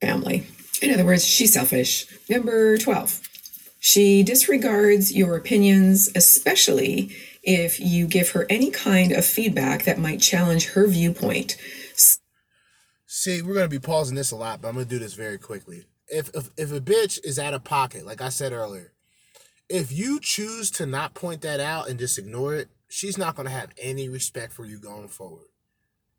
family. 0.00 0.46
In 0.82 0.92
other 0.94 1.06
words, 1.06 1.26
she's 1.26 1.54
selfish. 1.54 2.06
Number 2.30 2.78
12. 2.78 3.22
She 3.80 4.24
disregards 4.24 5.12
your 5.14 5.36
opinions, 5.36 6.10
especially 6.16 7.14
if 7.44 7.80
you 7.80 8.08
give 8.08 8.30
her 8.30 8.46
any 8.50 8.70
kind 8.70 9.12
of 9.12 9.26
feedback 9.26 9.84
that 9.84 9.98
might 10.00 10.20
challenge 10.22 10.70
her 10.72 10.88
viewpoint. 10.88 11.56
See, 13.06 13.42
we're 13.42 13.54
gonna 13.54 13.68
be 13.68 13.80
pausing 13.80 14.16
this 14.16 14.32
a 14.32 14.36
lot, 14.36 14.62
but 14.62 14.68
I'm 14.70 14.74
gonna 14.76 14.86
do 14.86 15.00
this 15.00 15.14
very 15.14 15.38
quickly. 15.38 15.84
If 16.08 16.30
if, 16.34 16.50
if 16.58 16.72
a 16.72 16.80
bitch 16.80 17.20
is 17.24 17.38
out 17.38 17.54
of 17.54 17.64
pocket, 17.64 18.06
like 18.06 18.22
I 18.22 18.30
said 18.30 18.52
earlier, 18.54 18.93
if 19.68 19.92
you 19.92 20.20
choose 20.20 20.70
to 20.72 20.86
not 20.86 21.14
point 21.14 21.40
that 21.42 21.60
out 21.60 21.88
and 21.88 21.98
just 21.98 22.18
ignore 22.18 22.54
it, 22.54 22.68
she's 22.88 23.18
not 23.18 23.34
gonna 23.36 23.50
have 23.50 23.70
any 23.78 24.08
respect 24.08 24.52
for 24.52 24.64
you 24.64 24.78
going 24.78 25.08
forward. 25.08 25.46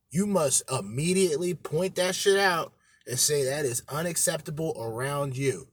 You 0.10 0.26
must 0.26 0.64
immediately 0.72 1.54
point 1.54 1.96
that 1.96 2.16
shit 2.16 2.40
out 2.40 2.74
and 3.08 3.20
say 3.20 3.44
that 3.44 3.66
is 3.66 3.84
unacceptable 3.90 4.76
around 4.80 5.38
you. 5.38 5.68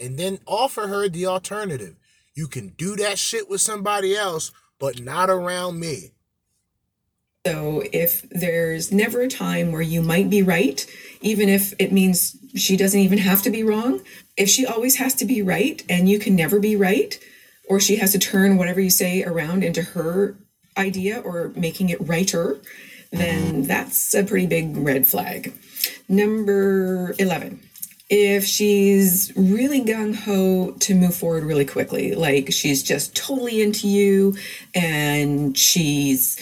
And 0.00 0.18
then 0.18 0.38
offer 0.46 0.86
her 0.86 1.08
the 1.08 1.26
alternative. 1.26 1.96
You 2.34 2.46
can 2.46 2.68
do 2.68 2.96
that 2.96 3.18
shit 3.18 3.50
with 3.50 3.60
somebody 3.60 4.16
else, 4.16 4.52
but 4.78 5.00
not 5.00 5.30
around 5.30 5.80
me. 5.80 6.12
So 7.46 7.82
if 7.90 8.28
there's 8.28 8.92
never 8.92 9.22
a 9.22 9.28
time 9.28 9.72
where 9.72 9.80
you 9.80 10.02
might 10.02 10.28
be 10.28 10.42
right, 10.42 10.86
even 11.22 11.48
if 11.48 11.72
it 11.78 11.90
means 11.90 12.36
she 12.54 12.76
doesn't 12.76 13.00
even 13.00 13.18
have 13.18 13.42
to 13.42 13.50
be 13.50 13.62
wrong, 13.62 14.02
if 14.36 14.50
she 14.50 14.66
always 14.66 14.96
has 14.96 15.14
to 15.14 15.24
be 15.24 15.40
right 15.40 15.82
and 15.88 16.08
you 16.08 16.18
can 16.18 16.36
never 16.36 16.60
be 16.60 16.76
right, 16.76 17.18
or 17.66 17.80
she 17.80 17.96
has 17.96 18.12
to 18.12 18.18
turn 18.18 18.58
whatever 18.58 18.80
you 18.80 18.90
say 18.90 19.22
around 19.24 19.64
into 19.64 19.80
her 19.82 20.36
idea 20.76 21.20
or 21.20 21.52
making 21.56 21.88
it 21.88 22.06
righter, 22.06 22.58
then 23.10 23.62
that's 23.62 24.12
a 24.12 24.22
pretty 24.22 24.46
big 24.46 24.76
red 24.76 25.06
flag. 25.06 25.54
Number 26.08 27.14
11. 27.18 27.60
If 28.10 28.44
she's 28.44 29.32
really 29.36 29.82
gung 29.82 30.14
ho 30.14 30.72
to 30.80 30.94
move 30.94 31.14
forward 31.14 31.44
really 31.44 31.64
quickly, 31.64 32.14
like 32.14 32.52
she's 32.52 32.82
just 32.82 33.14
totally 33.16 33.62
into 33.62 33.88
you 33.88 34.36
and 34.74 35.56
she's 35.56 36.36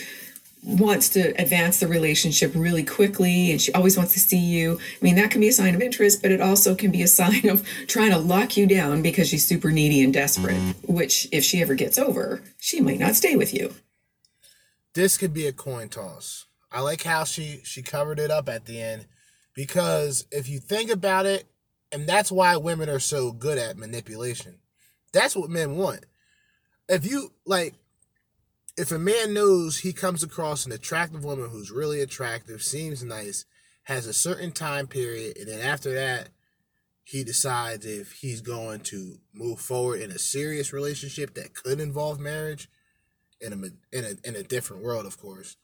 wants 0.68 1.08
to 1.10 1.30
advance 1.40 1.80
the 1.80 1.88
relationship 1.88 2.52
really 2.54 2.84
quickly 2.84 3.50
and 3.50 3.60
she 3.60 3.72
always 3.72 3.96
wants 3.96 4.12
to 4.12 4.18
see 4.20 4.38
you. 4.38 4.78
I 4.78 5.04
mean, 5.04 5.14
that 5.16 5.30
can 5.30 5.40
be 5.40 5.48
a 5.48 5.52
sign 5.52 5.74
of 5.74 5.80
interest, 5.80 6.20
but 6.20 6.30
it 6.30 6.42
also 6.42 6.74
can 6.74 6.90
be 6.90 7.02
a 7.02 7.08
sign 7.08 7.48
of 7.48 7.66
trying 7.86 8.10
to 8.10 8.18
lock 8.18 8.56
you 8.56 8.66
down 8.66 9.00
because 9.00 9.28
she's 9.28 9.46
super 9.46 9.70
needy 9.70 10.02
and 10.02 10.12
desperate, 10.12 10.56
mm-hmm. 10.56 10.92
which 10.92 11.26
if 11.32 11.42
she 11.42 11.62
ever 11.62 11.74
gets 11.74 11.98
over, 11.98 12.42
she 12.58 12.80
might 12.80 12.98
not 12.98 13.14
stay 13.14 13.34
with 13.34 13.54
you. 13.54 13.74
this 14.94 15.16
could 15.16 15.32
be 15.32 15.46
a 15.46 15.52
coin 15.52 15.88
toss. 15.88 16.46
I 16.70 16.80
like 16.80 17.02
how 17.04 17.24
she 17.24 17.60
she 17.64 17.82
covered 17.82 18.18
it 18.18 18.30
up 18.30 18.48
at 18.48 18.66
the 18.66 18.80
end 18.80 19.06
because 19.54 20.26
if 20.30 20.48
you 20.48 20.58
think 20.58 20.90
about 20.90 21.24
it, 21.24 21.46
and 21.90 22.06
that's 22.06 22.30
why 22.30 22.56
women 22.56 22.90
are 22.90 22.98
so 22.98 23.32
good 23.32 23.56
at 23.58 23.78
manipulation. 23.78 24.58
That's 25.12 25.34
what 25.34 25.48
men 25.50 25.76
want. 25.76 26.04
If 26.88 27.10
you 27.10 27.32
like 27.46 27.74
if 28.78 28.92
a 28.92 28.98
man 28.98 29.34
knows 29.34 29.78
he 29.78 29.92
comes 29.92 30.22
across 30.22 30.66
an 30.66 30.72
attractive 30.72 31.24
woman 31.24 31.50
who's 31.50 31.70
really 31.70 32.00
attractive, 32.00 32.62
seems 32.62 33.02
nice, 33.04 33.44
has 33.84 34.06
a 34.06 34.12
certain 34.14 34.52
time 34.52 34.86
period, 34.86 35.36
and 35.38 35.48
then 35.48 35.60
after 35.60 35.92
that, 35.94 36.30
he 37.04 37.24
decides 37.24 37.86
if 37.86 38.12
he's 38.12 38.40
going 38.42 38.80
to 38.80 39.18
move 39.34 39.60
forward 39.60 40.00
in 40.00 40.10
a 40.10 40.18
serious 40.18 40.72
relationship 40.72 41.34
that 41.34 41.54
could 41.54 41.80
involve 41.80 42.20
marriage 42.20 42.68
in 43.40 43.52
a 43.52 43.56
in 43.96 44.04
a 44.04 44.28
in 44.28 44.36
a 44.36 44.42
different 44.44 44.82
world, 44.82 45.06
of 45.06 45.18
course. 45.18 45.56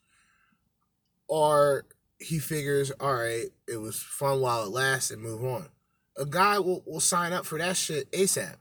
or 1.28 1.84
he 2.18 2.38
figures, 2.38 2.90
all 3.00 3.14
right, 3.14 3.46
it 3.68 3.78
was 3.78 4.00
fun 4.00 4.40
while 4.40 4.64
it 4.64 4.70
lasts 4.70 5.10
and 5.10 5.22
move 5.22 5.44
on. 5.44 5.68
A 6.16 6.24
guy 6.24 6.58
will, 6.58 6.82
will 6.86 7.00
sign 7.00 7.32
up 7.32 7.44
for 7.46 7.58
that 7.58 7.76
shit 7.76 8.10
ASAP. 8.12 8.56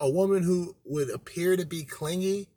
A 0.00 0.10
woman 0.10 0.42
who 0.42 0.76
would 0.84 1.10
appear 1.10 1.56
to 1.56 1.64
be 1.64 1.84
clingy, 1.84 2.48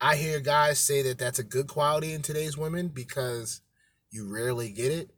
I 0.00 0.16
hear 0.16 0.40
guys 0.40 0.78
say 0.78 1.02
that 1.02 1.18
that's 1.18 1.38
a 1.38 1.44
good 1.44 1.68
quality 1.68 2.12
in 2.12 2.22
today's 2.22 2.58
women 2.58 2.88
because 2.88 3.60
you 4.10 4.32
rarely 4.32 4.70
get 4.70 4.90
it. 4.90 5.10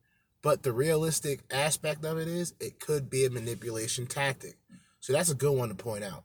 But 0.43 0.63
the 0.63 0.73
realistic 0.73 1.41
aspect 1.51 2.05
of 2.05 2.19
it 2.19 2.29
is 2.29 2.53
it 2.61 2.79
could 2.79 3.09
be 3.09 3.25
a 3.25 3.31
manipulation 3.31 4.07
tactic. 4.07 4.57
So 5.01 5.15
that's 5.15 5.31
a 5.31 5.35
good 5.35 5.57
one 5.57 5.71
to 5.71 5.75
point 5.75 6.05
out. 6.05 6.25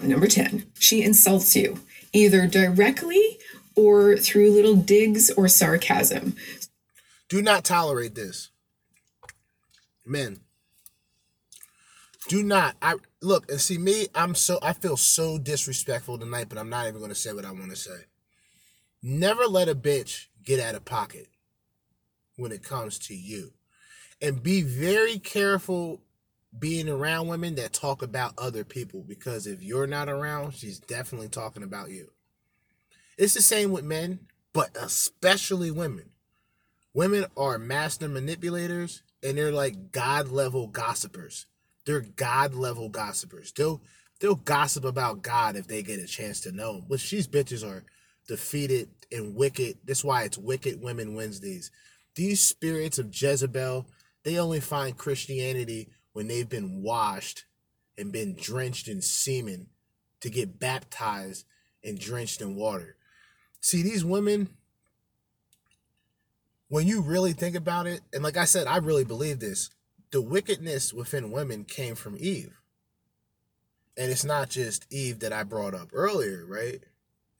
Number 0.00 0.28
10, 0.28 0.70
she 0.78 1.02
insults 1.02 1.56
you, 1.56 1.80
either 2.12 2.46
directly 2.46 3.38
or 3.74 4.16
through 4.16 4.52
little 4.52 4.76
digs 4.76 5.30
or 5.30 5.48
sarcasm. 5.48 6.36
Do 7.28 7.42
not 7.42 7.64
tolerate 7.64 8.14
this. 8.14 8.50
Men. 10.06 10.40
Do 12.28 12.42
not. 12.42 12.76
I 12.82 12.96
look 13.22 13.50
and 13.50 13.58
see 13.58 13.78
me, 13.78 14.08
I'm 14.14 14.34
so 14.34 14.58
I 14.62 14.74
feel 14.74 14.98
so 14.98 15.38
disrespectful 15.38 16.18
tonight, 16.18 16.50
but 16.50 16.58
I'm 16.58 16.68
not 16.68 16.86
even 16.86 17.00
gonna 17.00 17.14
say 17.14 17.32
what 17.32 17.46
I 17.46 17.52
want 17.52 17.70
to 17.70 17.76
say. 17.76 18.04
Never 19.02 19.44
let 19.44 19.70
a 19.70 19.74
bitch 19.74 20.26
get 20.44 20.60
out 20.60 20.74
of 20.74 20.84
pocket 20.84 21.28
when 22.36 22.52
it 22.52 22.62
comes 22.62 22.98
to 22.98 23.14
you. 23.14 23.54
And 24.20 24.42
be 24.42 24.60
very 24.60 25.18
careful 25.18 26.02
being 26.58 26.88
around 26.88 27.28
women 27.28 27.54
that 27.54 27.72
talk 27.72 28.02
about 28.02 28.34
other 28.36 28.64
people 28.64 29.02
because 29.06 29.46
if 29.46 29.62
you're 29.62 29.86
not 29.86 30.10
around, 30.10 30.52
she's 30.52 30.78
definitely 30.78 31.28
talking 31.28 31.62
about 31.62 31.90
you. 31.90 32.10
It's 33.16 33.34
the 33.34 33.42
same 33.42 33.70
with 33.72 33.84
men, 33.84 34.20
but 34.52 34.76
especially 34.76 35.70
women. 35.70 36.10
Women 36.92 37.24
are 37.38 37.58
master 37.58 38.08
manipulators 38.08 39.02
and 39.22 39.38
they're 39.38 39.52
like 39.52 39.92
god 39.92 40.28
level 40.28 40.66
gossipers. 40.66 41.46
They're 41.88 42.00
god 42.02 42.54
level 42.54 42.90
gossipers. 42.90 43.50
They'll 43.50 43.80
they'll 44.20 44.34
gossip 44.34 44.84
about 44.84 45.22
God 45.22 45.56
if 45.56 45.66
they 45.66 45.82
get 45.82 46.00
a 46.00 46.06
chance 46.06 46.38
to 46.42 46.52
know 46.52 46.74
him. 46.74 46.82
Which 46.86 47.10
these 47.10 47.26
bitches 47.26 47.66
are 47.66 47.82
defeated 48.26 48.90
and 49.10 49.34
wicked. 49.34 49.78
That's 49.86 50.04
why 50.04 50.24
it's 50.24 50.36
Wicked 50.36 50.82
Women 50.82 51.14
Wednesdays. 51.14 51.70
These 52.14 52.42
spirits 52.42 52.98
of 52.98 53.08
Jezebel, 53.10 53.86
they 54.22 54.38
only 54.38 54.60
find 54.60 54.98
Christianity 54.98 55.88
when 56.12 56.28
they've 56.28 56.48
been 56.48 56.82
washed 56.82 57.46
and 57.96 58.12
been 58.12 58.36
drenched 58.36 58.86
in 58.86 59.00
semen 59.00 59.68
to 60.20 60.28
get 60.28 60.60
baptized 60.60 61.46
and 61.82 61.98
drenched 61.98 62.42
in 62.42 62.54
water. 62.54 62.96
See, 63.62 63.80
these 63.80 64.04
women, 64.04 64.50
when 66.68 66.86
you 66.86 67.00
really 67.00 67.32
think 67.32 67.56
about 67.56 67.86
it, 67.86 68.02
and 68.12 68.22
like 68.22 68.36
I 68.36 68.44
said, 68.44 68.66
I 68.66 68.76
really 68.76 69.04
believe 69.04 69.40
this, 69.40 69.70
the 70.10 70.22
wickedness 70.22 70.92
within 70.92 71.30
women 71.30 71.64
came 71.64 71.94
from 71.94 72.16
Eve. 72.18 72.60
And 73.96 74.10
it's 74.10 74.24
not 74.24 74.48
just 74.48 74.86
Eve 74.92 75.20
that 75.20 75.32
I 75.32 75.42
brought 75.42 75.74
up 75.74 75.88
earlier, 75.92 76.44
right? 76.46 76.82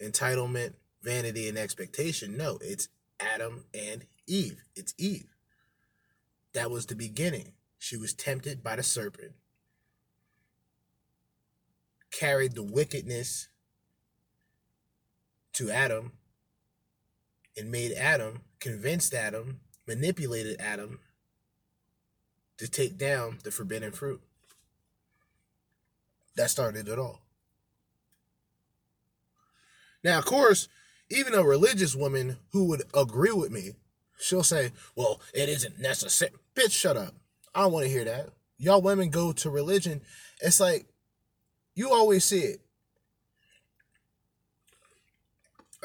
Entitlement, 0.02 0.74
vanity, 1.02 1.48
and 1.48 1.56
expectation. 1.56 2.36
No, 2.36 2.58
it's 2.60 2.88
Adam 3.20 3.64
and 3.72 4.04
Eve. 4.26 4.62
It's 4.74 4.94
Eve. 4.98 5.34
That 6.54 6.70
was 6.70 6.86
the 6.86 6.96
beginning. 6.96 7.52
She 7.78 7.96
was 7.96 8.12
tempted 8.12 8.62
by 8.62 8.76
the 8.76 8.82
serpent, 8.82 9.32
carried 12.10 12.54
the 12.54 12.62
wickedness 12.62 13.48
to 15.52 15.70
Adam, 15.70 16.12
and 17.56 17.70
made 17.70 17.92
Adam, 17.92 18.42
convinced 18.60 19.14
Adam, 19.14 19.60
manipulated 19.86 20.60
Adam 20.60 20.98
to 22.58 22.68
take 22.68 22.98
down 22.98 23.38
the 23.44 23.50
forbidden 23.50 23.92
fruit. 23.92 24.20
That 26.36 26.50
started 26.50 26.88
it 26.88 26.98
all. 26.98 27.20
Now, 30.04 30.18
of 30.18 30.24
course, 30.24 30.68
even 31.10 31.34
a 31.34 31.42
religious 31.42 31.96
woman 31.96 32.36
who 32.52 32.64
would 32.66 32.82
agree 32.94 33.32
with 33.32 33.50
me, 33.50 33.72
she'll 34.18 34.42
say, 34.42 34.72
well, 34.94 35.20
it 35.34 35.48
isn't 35.48 35.78
necessary. 35.78 36.32
Bitch, 36.54 36.72
shut 36.72 36.96
up. 36.96 37.14
I 37.54 37.62
don't 37.62 37.72
want 37.72 37.86
to 37.86 37.90
hear 37.90 38.04
that. 38.04 38.30
Y'all 38.58 38.82
women 38.82 39.10
go 39.10 39.32
to 39.32 39.50
religion. 39.50 40.00
It's 40.40 40.60
like, 40.60 40.86
you 41.74 41.90
always 41.90 42.24
see 42.24 42.40
it. 42.40 42.60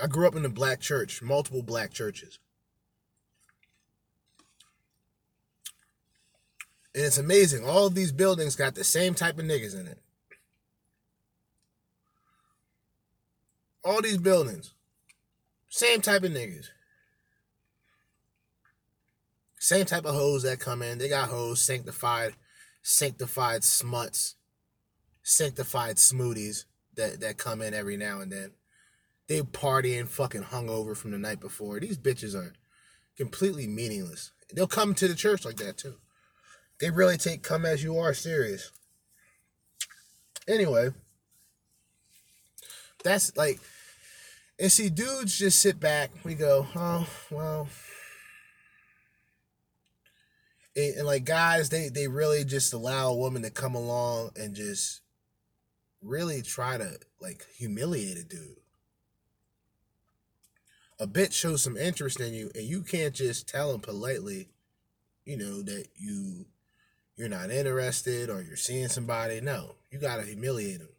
I 0.01 0.07
grew 0.07 0.27
up 0.27 0.35
in 0.35 0.45
a 0.45 0.49
black 0.49 0.79
church, 0.79 1.21
multiple 1.21 1.61
black 1.61 1.93
churches. 1.93 2.39
And 6.95 7.05
it's 7.05 7.17
amazing. 7.17 7.67
All 7.67 7.89
these 7.89 8.11
buildings 8.11 8.55
got 8.55 8.75
the 8.75 8.83
same 8.83 9.13
type 9.13 9.39
of 9.39 9.45
niggas 9.45 9.79
in 9.79 9.87
it. 9.87 9.99
All 13.83 14.01
these 14.01 14.17
buildings, 14.17 14.73
same 15.67 16.01
type 16.01 16.23
of 16.23 16.31
niggas. 16.31 16.67
Same 19.59 19.85
type 19.85 20.05
of 20.05 20.13
hoes 20.13 20.43
that 20.43 20.59
come 20.59 20.81
in. 20.81 20.97
They 20.97 21.09
got 21.09 21.29
hoes, 21.29 21.61
sanctified, 21.61 22.33
sanctified 22.81 23.63
smuts, 23.63 24.35
sanctified 25.21 25.95
smoothies 25.95 26.65
that, 26.95 27.21
that 27.21 27.37
come 27.37 27.61
in 27.61 27.73
every 27.73 27.97
now 27.97 28.19
and 28.19 28.31
then. 28.31 28.51
They 29.27 29.39
partying 29.39 30.07
fucking 30.07 30.43
hungover 30.43 30.95
from 30.95 31.11
the 31.11 31.17
night 31.17 31.39
before. 31.39 31.79
These 31.79 31.97
bitches 31.97 32.35
are 32.35 32.53
completely 33.15 33.67
meaningless. 33.67 34.31
They'll 34.53 34.67
come 34.67 34.93
to 34.95 35.07
the 35.07 35.15
church 35.15 35.45
like 35.45 35.55
that 35.57 35.77
too. 35.77 35.95
They 36.83 36.89
really 36.89 37.15
take 37.15 37.43
come 37.43 37.65
as 37.65 37.81
you 37.81 37.97
are 37.97 38.13
serious. 38.13 38.69
Anyway, 40.49 40.89
that's 43.05 43.37
like, 43.37 43.61
and 44.59 44.69
see, 44.69 44.89
dudes 44.89 45.37
just 45.39 45.61
sit 45.61 45.79
back. 45.79 46.11
We 46.25 46.35
go, 46.35 46.67
oh 46.75 47.07
well, 47.31 47.69
and, 50.75 50.95
and 50.95 51.07
like 51.07 51.23
guys, 51.23 51.69
they 51.69 51.87
they 51.87 52.09
really 52.09 52.43
just 52.43 52.73
allow 52.73 53.11
a 53.11 53.15
woman 53.15 53.43
to 53.43 53.49
come 53.49 53.75
along 53.75 54.31
and 54.35 54.53
just 54.53 54.99
really 56.01 56.41
try 56.41 56.77
to 56.77 56.99
like 57.21 57.45
humiliate 57.57 58.17
a 58.17 58.25
dude. 58.25 58.57
A 60.99 61.07
bitch 61.07 61.31
shows 61.31 61.63
some 61.63 61.77
interest 61.77 62.19
in 62.19 62.33
you, 62.33 62.51
and 62.53 62.65
you 62.65 62.81
can't 62.81 63.15
just 63.15 63.47
tell 63.47 63.73
him 63.73 63.79
politely, 63.79 64.49
you 65.23 65.37
know, 65.37 65.61
that 65.61 65.87
you 65.95 66.47
you're 67.15 67.29
not 67.29 67.51
interested 67.51 68.29
or 68.29 68.41
you're 68.41 68.55
seeing 68.55 68.87
somebody. 68.87 69.39
No, 69.41 69.75
you 69.91 69.99
gotta 69.99 70.23
humiliate 70.23 70.79
them. 70.79 70.89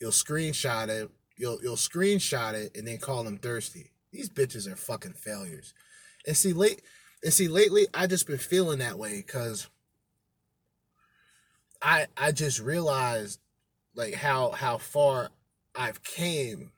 You'll 0.00 0.10
screenshot 0.10 0.88
it. 0.88 1.10
You'll 1.36 1.58
you'll 1.62 1.76
screenshot 1.76 2.54
it 2.54 2.76
and 2.76 2.86
then 2.86 2.98
call 2.98 3.24
them 3.24 3.38
thirsty. 3.38 3.90
These 4.12 4.30
bitches 4.30 4.70
are 4.70 4.76
fucking 4.76 5.14
failures. 5.14 5.74
And 6.26 6.36
see 6.36 6.52
late 6.52 6.82
and 7.22 7.32
see 7.32 7.48
lately 7.48 7.86
I 7.92 8.06
just 8.06 8.26
been 8.26 8.38
feeling 8.38 8.78
that 8.78 8.98
way 8.98 9.16
because 9.16 9.68
I 11.82 12.06
I 12.16 12.32
just 12.32 12.60
realized 12.60 13.40
like 13.94 14.14
how 14.14 14.50
how 14.52 14.78
far 14.78 15.30
I've 15.74 16.02
came 16.02 16.72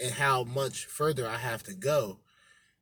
and 0.00 0.12
how 0.12 0.44
much 0.44 0.86
further 0.86 1.28
I 1.28 1.36
have 1.36 1.62
to 1.64 1.74
go 1.74 2.18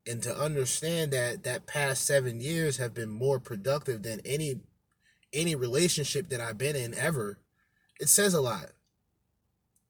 and 0.07 0.23
to 0.23 0.37
understand 0.37 1.13
that 1.13 1.45
that 1.45 1.67
past 1.67 2.05
7 2.05 2.41
years 2.41 2.77
have 2.79 2.95
been 2.95 3.09
more 3.09 3.39
productive 3.39 4.03
than 4.03 4.21
any 4.25 4.61
any 5.33 5.55
relationship 5.55 6.29
that 6.29 6.41
I've 6.41 6.59
been 6.59 6.77
in 6.77 6.95
ever 6.95 7.39
it 8.01 8.09
says 8.09 8.35
a 8.35 8.41
lot. 8.41 8.73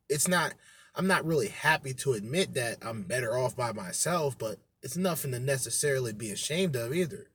It's 0.09 0.29
not 0.29 0.55
I'm 0.95 1.07
not 1.07 1.25
really 1.25 1.49
happy 1.49 1.95
to 1.95 2.13
admit 2.13 2.55
that 2.55 2.79
I'm 2.83 3.03
better 3.03 3.37
off 3.37 3.57
by 3.57 3.73
myself 3.73 4.39
but 4.39 4.59
it's 4.83 4.97
nothing 4.97 5.33
to 5.33 5.39
necessarily 5.39 6.13
be 6.13 6.31
ashamed 6.31 6.77
of 6.77 6.93
either. 6.93 7.29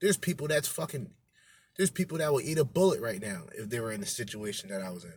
There's 0.00 0.16
people 0.16 0.48
that's 0.48 0.68
fucking 0.68 1.10
there's 1.76 1.90
people 1.90 2.18
that 2.18 2.32
will 2.32 2.40
eat 2.40 2.58
a 2.58 2.64
bullet 2.64 3.00
right 3.00 3.20
now 3.20 3.44
if 3.54 3.68
they 3.68 3.80
were 3.80 3.92
in 3.92 4.00
the 4.00 4.06
situation 4.06 4.70
that 4.70 4.82
I 4.82 4.90
was 4.90 5.04
in. 5.04 5.14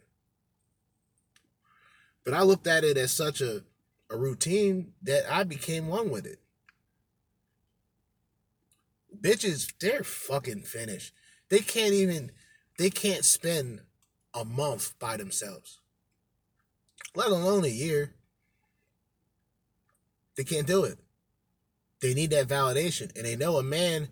But 2.25 2.33
I 2.33 2.41
looked 2.41 2.67
at 2.67 2.83
it 2.83 2.97
as 2.97 3.11
such 3.11 3.41
a 3.41 3.63
a 4.09 4.17
routine 4.17 4.93
that 5.03 5.31
I 5.31 5.43
became 5.43 5.87
one 5.87 6.09
with 6.09 6.25
it. 6.25 6.39
Bitches, 9.17 9.73
they're 9.79 10.03
fucking 10.03 10.63
finished. 10.63 11.13
They 11.49 11.59
can't 11.59 11.93
even, 11.93 12.31
they 12.77 12.89
can't 12.89 13.25
spend 13.25 13.81
a 14.33 14.45
month 14.45 14.97
by 14.99 15.17
themselves, 15.17 15.79
let 17.15 17.29
alone 17.29 17.65
a 17.65 17.69
year. 17.69 18.15
They 20.37 20.43
can't 20.43 20.67
do 20.67 20.83
it. 20.85 20.97
They 22.01 22.13
need 22.13 22.29
that 22.29 22.47
validation. 22.47 23.15
And 23.17 23.25
they 23.25 23.35
know 23.35 23.57
a 23.57 23.63
man, 23.63 24.09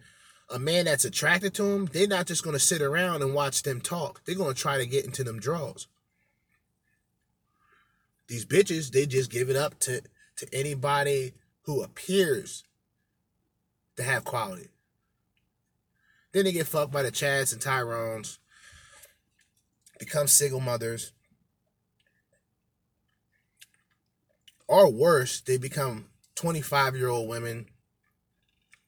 a 0.49 0.59
man 0.59 0.85
that's 0.85 1.05
attracted 1.05 1.53
to 1.55 1.63
them, 1.63 1.85
they're 1.85 2.07
not 2.07 2.27
just 2.27 2.43
going 2.43 2.55
to 2.55 2.59
sit 2.59 2.81
around 2.81 3.21
and 3.21 3.33
watch 3.33 3.63
them 3.63 3.79
talk. 3.79 4.25
They're 4.25 4.35
going 4.35 4.53
to 4.53 4.61
try 4.61 4.77
to 4.77 4.85
get 4.85 5.05
into 5.05 5.23
them 5.23 5.39
draws. 5.39 5.87
These 8.27 8.45
bitches, 8.45 8.91
they 8.91 9.05
just 9.05 9.31
give 9.31 9.49
it 9.49 9.55
up 9.55 9.79
to 9.81 10.01
to 10.37 10.47
anybody 10.53 11.33
who 11.63 11.81
appears 11.81 12.63
to 13.95 14.03
have 14.03 14.23
quality. 14.23 14.69
Then 16.31 16.45
they 16.45 16.51
get 16.51 16.67
fucked 16.67 16.91
by 16.91 17.03
the 17.03 17.11
Chads 17.11 17.53
and 17.53 17.61
Tyrones, 17.61 18.39
become 19.99 20.27
single 20.27 20.59
mothers. 20.59 21.11
Or 24.67 24.91
worse, 24.91 25.39
they 25.41 25.57
become 25.57 26.07
25 26.35 26.95
year 26.95 27.07
old 27.07 27.29
women, 27.29 27.67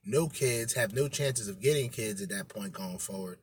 no 0.04 0.28
kids, 0.28 0.74
have 0.74 0.94
no 0.94 1.08
chances 1.08 1.48
of 1.48 1.60
getting 1.60 1.90
kids 1.90 2.20
at 2.22 2.28
that 2.28 2.48
point 2.48 2.72
going 2.72 2.98
forward, 2.98 3.38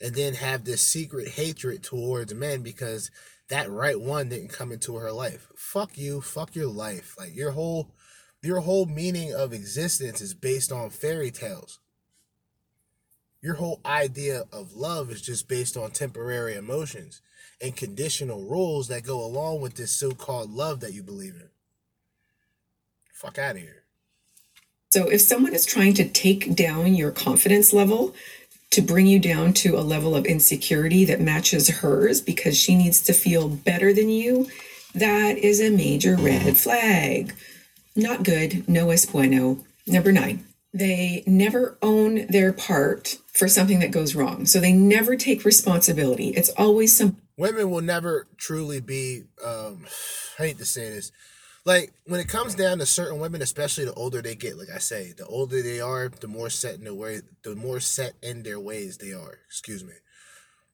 and 0.00 0.14
then 0.14 0.34
have 0.34 0.64
this 0.64 0.82
secret 0.82 1.28
hatred 1.28 1.82
towards 1.82 2.34
men 2.34 2.62
because 2.62 3.10
that 3.48 3.70
right 3.70 4.00
one 4.00 4.28
didn't 4.28 4.48
come 4.48 4.72
into 4.72 4.96
her 4.96 5.12
life. 5.12 5.48
Fuck 5.56 5.96
you, 5.98 6.20
fuck 6.20 6.54
your 6.54 6.68
life. 6.68 7.14
Like 7.18 7.34
your 7.34 7.52
whole 7.52 7.90
your 8.42 8.60
whole 8.60 8.86
meaning 8.86 9.34
of 9.34 9.52
existence 9.52 10.20
is 10.20 10.34
based 10.34 10.70
on 10.70 10.90
fairy 10.90 11.30
tales. 11.30 11.80
Your 13.46 13.54
whole 13.54 13.78
idea 13.86 14.42
of 14.52 14.74
love 14.74 15.08
is 15.12 15.22
just 15.22 15.46
based 15.46 15.76
on 15.76 15.92
temporary 15.92 16.56
emotions 16.56 17.22
and 17.62 17.76
conditional 17.76 18.42
rules 18.42 18.88
that 18.88 19.04
go 19.04 19.24
along 19.24 19.60
with 19.60 19.76
this 19.76 19.92
so-called 19.92 20.50
love 20.50 20.80
that 20.80 20.94
you 20.94 21.04
believe 21.04 21.36
in. 21.36 21.50
Fuck 23.14 23.38
out 23.38 23.54
of 23.54 23.62
here. 23.62 23.84
So 24.90 25.08
if 25.08 25.20
someone 25.20 25.54
is 25.54 25.64
trying 25.64 25.94
to 25.94 26.08
take 26.08 26.56
down 26.56 26.96
your 26.96 27.12
confidence 27.12 27.72
level 27.72 28.16
to 28.72 28.82
bring 28.82 29.06
you 29.06 29.20
down 29.20 29.52
to 29.52 29.78
a 29.78 29.86
level 29.86 30.16
of 30.16 30.26
insecurity 30.26 31.04
that 31.04 31.20
matches 31.20 31.68
hers 31.68 32.20
because 32.20 32.58
she 32.58 32.74
needs 32.74 33.00
to 33.02 33.12
feel 33.12 33.48
better 33.48 33.92
than 33.94 34.08
you, 34.08 34.48
that 34.92 35.38
is 35.38 35.60
a 35.60 35.70
major 35.70 36.16
red 36.16 36.56
flag. 36.56 37.32
Not 37.94 38.24
good. 38.24 38.68
No 38.68 38.90
es 38.90 39.06
bueno. 39.06 39.64
Number 39.86 40.10
nine, 40.10 40.44
they 40.78 41.22
never 41.26 41.78
own 41.82 42.26
their 42.28 42.52
part 42.52 43.18
for 43.32 43.48
something 43.48 43.80
that 43.80 43.90
goes 43.90 44.14
wrong. 44.14 44.46
So 44.46 44.60
they 44.60 44.72
never 44.72 45.16
take 45.16 45.44
responsibility. 45.44 46.28
It's 46.30 46.50
always 46.50 46.96
some 46.96 47.16
women 47.36 47.70
will 47.70 47.82
never 47.82 48.26
truly 48.36 48.80
be 48.80 49.24
um 49.44 49.86
I 50.38 50.42
hate 50.48 50.58
to 50.58 50.64
say 50.64 50.90
this. 50.90 51.12
Like 51.64 51.92
when 52.06 52.20
it 52.20 52.28
comes 52.28 52.54
down 52.54 52.78
to 52.78 52.86
certain 52.86 53.18
women, 53.18 53.42
especially 53.42 53.86
the 53.86 53.94
older 53.94 54.22
they 54.22 54.36
get, 54.36 54.56
like 54.56 54.68
I 54.72 54.78
say, 54.78 55.12
the 55.16 55.26
older 55.26 55.62
they 55.62 55.80
are, 55.80 56.08
the 56.08 56.28
more 56.28 56.50
set 56.50 56.76
in 56.76 56.84
the 56.84 56.94
way 56.94 57.20
the 57.42 57.56
more 57.56 57.80
set 57.80 58.14
in 58.22 58.42
their 58.42 58.60
ways 58.60 58.98
they 58.98 59.12
are. 59.12 59.38
Excuse 59.48 59.82
me. 59.84 59.94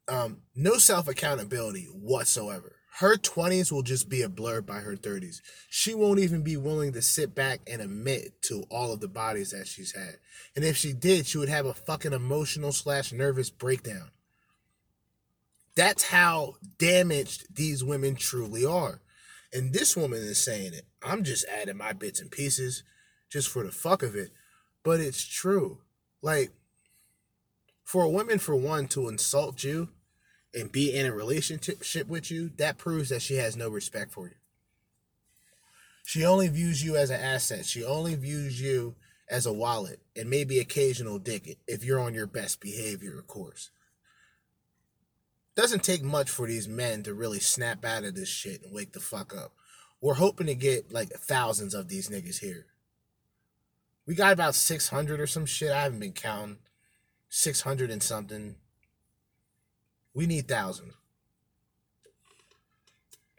Um, 0.08 0.38
no 0.54 0.78
self 0.78 1.08
accountability 1.08 1.84
whatsoever. 1.84 2.76
Her 2.98 3.16
twenties 3.16 3.73
will 3.73 3.82
just 3.82 4.10
be 4.10 4.20
a 4.20 4.28
blur 4.28 4.60
by 4.60 4.81
her 4.81 4.97
thirties. 4.97 5.40
She 5.70 5.94
won't 5.94 6.19
even 6.19 6.43
be 6.43 6.59
willing 6.59 6.93
to 6.93 7.01
sit 7.01 7.35
back 7.35 7.60
and 7.66 7.81
admit 7.81 8.43
to 8.43 8.64
all 8.70 8.93
of 8.93 9.01
the 9.01 9.09
bodies 9.09 9.52
that 9.52 9.66
she's 9.66 9.93
had. 9.93 10.19
And 10.55 10.62
if 10.62 10.77
she 10.77 10.93
did, 10.93 11.27
she 11.27 11.39
would 11.39 11.48
have 11.48 11.64
a 11.64 11.73
fucking 11.73 12.12
emotional 12.12 12.70
slash 12.70 13.10
nervous 13.10 13.48
breakdown. 13.48 14.10
That's 15.74 16.05
how 16.05 16.56
damaged 16.78 17.56
these 17.56 17.82
women 17.82 18.14
truly 18.14 18.66
are. 18.66 19.01
And 19.55 19.73
this 19.73 19.97
woman 19.97 20.20
is 20.20 20.36
saying 20.39 20.74
it. 20.74 20.85
I'm 21.02 21.24
just 21.24 21.47
adding 21.48 21.78
my 21.78 21.94
bits 21.94 22.20
and 22.20 22.31
pieces 22.31 22.85
just 23.31 23.48
for 23.48 23.64
the 23.64 23.73
fuck 23.73 24.02
of 24.02 24.14
it. 24.14 24.32
But 24.82 25.01
it's 25.01 25.24
true. 25.24 25.78
Like, 26.20 26.51
for 27.85 28.02
a 28.02 28.10
woman, 28.10 28.39
for 28.39 28.55
one, 28.55 28.86
to 28.89 29.09
insult 29.09 29.64
you 29.64 29.89
and 30.54 30.70
be 30.70 30.94
in 30.94 31.06
a 31.06 31.12
relationship 31.12 32.08
with 32.08 32.30
you, 32.30 32.50
that 32.56 32.78
proves 32.78 33.08
that 33.08 33.22
she 33.22 33.36
has 33.36 33.56
no 33.56 33.68
respect 33.68 34.12
for 34.12 34.28
you. 34.28 34.34
She 36.04 36.24
only 36.24 36.48
views 36.48 36.84
you 36.84 36.96
as 36.96 37.10
an 37.10 37.20
asset. 37.20 37.64
She 37.64 37.84
only 37.84 38.14
views 38.14 38.60
you 38.60 38.96
as 39.28 39.46
a 39.46 39.52
wallet 39.52 40.00
and 40.16 40.28
maybe 40.28 40.58
occasional 40.58 41.18
dick 41.18 41.58
if 41.66 41.84
you're 41.84 42.00
on 42.00 42.14
your 42.14 42.26
best 42.26 42.60
behavior, 42.60 43.18
of 43.18 43.26
course. 43.26 43.70
Doesn't 45.54 45.84
take 45.84 46.02
much 46.02 46.30
for 46.30 46.46
these 46.46 46.66
men 46.66 47.02
to 47.04 47.14
really 47.14 47.38
snap 47.38 47.84
out 47.84 48.04
of 48.04 48.14
this 48.14 48.28
shit 48.28 48.62
and 48.62 48.74
wake 48.74 48.92
the 48.92 49.00
fuck 49.00 49.34
up. 49.34 49.52
We're 50.00 50.14
hoping 50.14 50.46
to 50.48 50.54
get 50.54 50.92
like 50.92 51.10
thousands 51.10 51.74
of 51.74 51.88
these 51.88 52.08
niggas 52.08 52.40
here. 52.40 52.66
We 54.06 54.14
got 54.14 54.32
about 54.32 54.54
600 54.54 55.20
or 55.20 55.26
some 55.26 55.46
shit. 55.46 55.70
I 55.70 55.82
haven't 55.82 56.00
been 56.00 56.12
counting. 56.12 56.58
600 57.28 57.90
and 57.90 58.02
something. 58.02 58.56
We 60.14 60.26
need 60.26 60.48
thousands. 60.48 60.94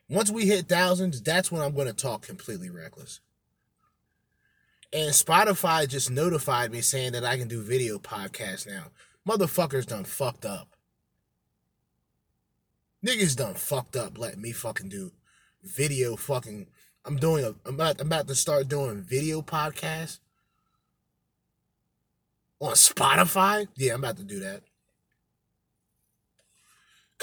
Once 0.09 0.29
we 0.29 0.45
hit 0.45 0.67
thousands, 0.67 1.21
that's 1.21 1.51
when 1.51 1.61
I'm 1.61 1.73
going 1.73 1.87
to 1.87 1.93
talk 1.93 2.23
completely 2.25 2.69
reckless. 2.69 3.19
And 4.91 5.11
Spotify 5.11 5.87
just 5.87 6.11
notified 6.11 6.71
me 6.71 6.81
saying 6.81 7.13
that 7.13 7.23
I 7.23 7.37
can 7.37 7.47
do 7.47 7.63
video 7.63 7.97
podcasts 7.97 8.67
now. 8.67 8.91
Motherfuckers 9.27 9.87
done 9.87 10.03
fucked 10.03 10.45
up. 10.45 10.75
Niggas 13.05 13.35
done 13.35 13.55
fucked 13.55 13.95
up 13.95 14.17
letting 14.17 14.41
me 14.41 14.51
fucking 14.51 14.89
do 14.89 15.11
video 15.63 16.15
fucking 16.15 16.67
I'm 17.05 17.17
doing 17.17 17.43
a 17.43 17.55
I'm 17.65 17.75
about 17.75 17.99
I'm 17.99 18.07
about 18.07 18.27
to 18.27 18.35
start 18.35 18.67
doing 18.67 19.01
video 19.01 19.41
podcasts 19.41 20.19
on 22.59 22.73
Spotify. 22.73 23.67
Yeah, 23.75 23.93
I'm 23.93 23.99
about 23.99 24.17
to 24.17 24.23
do 24.23 24.39
that. 24.39 24.61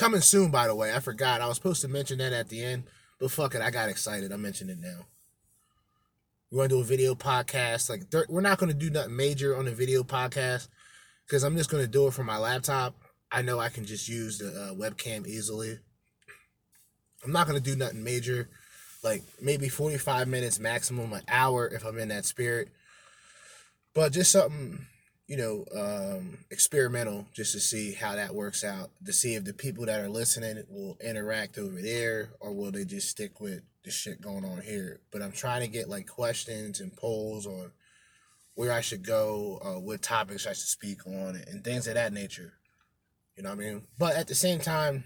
Coming 0.01 0.23
soon, 0.23 0.51
by 0.51 0.67
the 0.67 0.75
way. 0.75 0.95
I 0.95 1.01
forgot. 1.01 1.43
I 1.43 1.47
was 1.47 1.59
supposed 1.59 1.83
to 1.83 1.89
mention 1.89 2.17
that 2.21 2.33
at 2.33 2.49
the 2.49 2.65
end, 2.65 2.85
but 3.19 3.31
fuck 3.31 3.55
it. 3.55 3.61
I 3.61 3.71
got 3.71 3.91
excited. 3.91 4.33
I 4.33 4.37
mentioned 4.37 4.71
it 4.71 4.79
now. 4.81 5.05
We're 6.51 6.61
going 6.61 6.71
to 6.71 6.75
do 6.77 6.81
a 6.81 6.85
video 6.85 7.15
podcast. 7.15 7.91
Like, 7.91 8.11
th- 8.11 8.25
we're 8.31 8.41
not 8.41 8.57
going 8.57 8.73
to 8.73 8.79
do 8.79 8.89
nothing 8.89 9.15
major 9.15 9.55
on 9.55 9.69
a 9.69 9.73
video 9.73 10.03
podcast 10.03 10.69
because 11.27 11.43
I'm 11.43 11.55
just 11.55 11.69
going 11.69 11.85
to 11.85 11.87
do 11.87 12.07
it 12.07 12.15
from 12.15 12.25
my 12.25 12.39
laptop. 12.39 12.95
I 13.31 13.43
know 13.43 13.59
I 13.59 13.69
can 13.69 13.85
just 13.85 14.09
use 14.09 14.39
the 14.39 14.49
uh, 14.49 14.75
webcam 14.75 15.27
easily. 15.27 15.79
I'm 17.23 17.33
not 17.33 17.47
going 17.47 17.63
to 17.63 17.71
do 17.71 17.77
nothing 17.77 18.03
major. 18.03 18.49
Like, 19.05 19.23
maybe 19.39 19.69
45 19.69 20.29
minutes 20.29 20.59
maximum, 20.59 21.13
an 21.13 21.25
hour 21.29 21.69
if 21.69 21.85
I'm 21.85 21.99
in 21.99 22.09
that 22.09 22.25
spirit. 22.25 22.71
But 23.93 24.15
just 24.15 24.33
something 24.33 24.87
you 25.31 25.37
know, 25.37 25.65
um, 25.79 26.37
experimental 26.51 27.25
just 27.33 27.53
to 27.53 27.61
see 27.61 27.93
how 27.93 28.17
that 28.17 28.35
works 28.35 28.65
out, 28.65 28.91
to 29.07 29.13
see 29.13 29.37
if 29.37 29.45
the 29.45 29.53
people 29.53 29.87
that 29.87 30.01
are 30.01 30.09
listening 30.09 30.61
will 30.69 30.99
interact 31.01 31.57
over 31.57 31.81
there 31.81 32.31
or 32.41 32.53
will 32.53 32.73
they 32.73 32.85
just 32.85 33.09
stick 33.09 33.41
with 33.41 33.63
the 33.85 33.93
shit 33.93 34.21
going 34.21 34.45
on 34.45 34.61
here. 34.61 34.99
But 35.13 35.23
I'm 35.23 35.31
trying 35.31 35.61
to 35.61 35.69
get 35.69 35.89
like 35.89 36.09
questions 36.09 36.81
and 36.81 36.97
polls 36.97 37.47
on 37.47 37.71
where 38.57 38.73
I 38.73 38.81
should 38.81 39.07
go, 39.07 39.61
uh, 39.65 39.79
what 39.79 40.03
topics 40.03 40.49
I 40.49 40.51
should 40.51 40.67
speak 40.67 41.07
on, 41.07 41.41
and 41.47 41.63
things 41.63 41.87
of 41.87 41.95
that 41.95 42.13
nature. 42.13 42.55
You 43.37 43.45
know 43.45 43.51
what 43.51 43.65
I 43.65 43.69
mean? 43.69 43.83
But 44.01 44.17
at 44.17 44.27
the 44.27 44.35
same 44.35 44.59
time, 44.59 45.05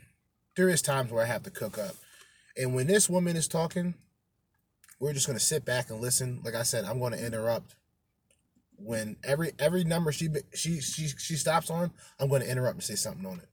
there 0.56 0.70
is 0.70 0.80
times 0.80 1.12
where 1.12 1.22
I 1.22 1.26
have 1.26 1.42
to 1.42 1.50
cook 1.50 1.76
up. 1.76 1.96
And 2.56 2.74
when 2.74 2.86
this 2.86 3.10
woman 3.10 3.36
is 3.36 3.46
talking, 3.46 3.92
we're 4.98 5.12
just 5.12 5.26
going 5.26 5.38
to 5.38 5.44
sit 5.44 5.66
back 5.66 5.90
and 5.90 6.00
listen. 6.00 6.40
Like 6.42 6.54
I 6.54 6.62
said, 6.62 6.86
I'm 6.86 6.98
going 6.98 7.12
to 7.12 7.22
interrupt 7.22 7.74
when 8.78 9.16
every 9.24 9.52
every 9.58 9.84
number 9.84 10.12
she 10.12 10.28
she 10.54 10.80
she 10.80 11.08
she 11.08 11.36
stops 11.36 11.70
on, 11.70 11.90
I'm 12.18 12.28
going 12.28 12.42
to 12.42 12.50
interrupt 12.50 12.74
and 12.74 12.82
say 12.82 12.94
something 12.94 13.26
on 13.26 13.38
it. 13.38 13.48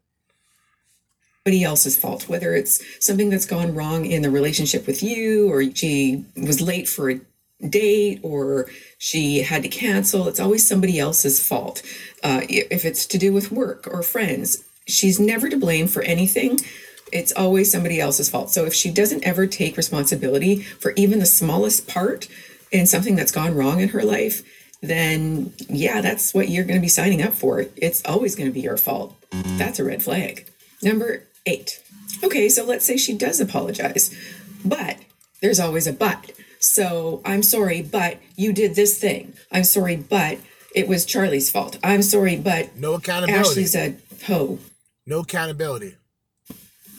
Somebody 1.43 1.64
else's 1.64 1.98
fault, 1.98 2.30
whether 2.30 2.53
it's 2.53 2.84
something 3.03 3.30
that's 3.30 3.45
gone 3.45 3.73
wrong 3.73 4.06
in 4.06 4.22
the 4.22 4.30
relationship 4.30 4.85
with 4.85 5.02
you, 5.02 5.52
or 5.52 5.64
she 5.73 6.26
was 6.35 6.61
late 6.61 6.88
for 6.88 7.10
a 7.10 7.19
date, 7.68 8.20
or 8.21 8.68
she 8.97 9.41
had 9.41 9.63
to 9.63 9.70
cancel. 9.70 10.28
It's 10.28 10.39
always 10.39 10.68
somebody 10.68 10.99
else's 10.99 11.45
fault. 11.45 11.81
Uh, 12.23 12.41
if 12.47 12.86
it's 12.86 13.05
to 13.07 13.18
do 13.18 13.34
with 13.34 13.52
work 13.52 13.87
or 13.87 14.04
friends, 14.04 14.63
she's 14.87 15.20
never 15.20 15.49
to 15.49 15.57
blame 15.57 15.87
for 15.87 16.04
anything. 16.04 16.60
It's 17.12 17.34
always 17.34 17.71
somebody 17.71 17.99
else's 17.99 18.29
fault. 18.29 18.52
So 18.52 18.65
if 18.65 18.73
she 18.73 18.91
doesn't 18.91 19.26
ever 19.26 19.47
take 19.47 19.78
responsibility 19.78 20.62
for 20.62 20.94
even 20.95 21.20
the 21.20 21.26
smallest 21.26 21.87
part 21.87 22.28
in 22.71 22.86
something 22.86 23.15
that's 23.15 23.31
gone 23.31 23.54
wrong 23.55 23.81
in 23.81 23.89
her 23.89 24.04
life, 24.04 24.44
then 24.81 25.53
yeah, 25.69 26.01
that's 26.01 26.34
what 26.34 26.49
you're 26.49 26.65
going 26.65 26.79
to 26.79 26.81
be 26.81 26.87
signing 26.87 27.21
up 27.21 27.34
for. 27.34 27.65
It's 27.76 28.03
always 28.05 28.35
going 28.35 28.49
to 28.49 28.53
be 28.53 28.61
your 28.61 28.77
fault. 28.77 29.15
That's 29.31 29.79
a 29.79 29.84
red 29.84 30.03
flag. 30.03 30.49
Number 30.81 31.23
eight. 31.45 31.81
Okay, 32.23 32.49
so 32.49 32.65
let's 32.65 32.85
say 32.85 32.97
she 32.97 33.15
does 33.15 33.39
apologize, 33.39 34.15
but 34.65 34.97
there's 35.41 35.60
always 35.60 35.87
a 35.87 35.93
but. 35.93 36.31
So 36.60 37.21
I'm 37.26 37.43
sorry, 37.43 37.81
but 37.81 38.19
you 38.35 38.53
did 38.53 38.76
this 38.76 38.99
thing. 38.99 39.34
I'm 39.51 39.63
sorry, 39.63 39.95
but 39.95 40.39
it 40.76 40.87
was 40.87 41.05
Charlie's 41.05 41.49
fault. 41.49 41.77
I'm 41.84 42.01
sorry, 42.01 42.35
but 42.35 42.76
no 42.77 42.93
accountability. 42.93 43.49
Ashley's 43.49 43.76
a 43.76 43.95
hoe. 44.26 44.60
No 45.05 45.19
accountability. 45.19 45.95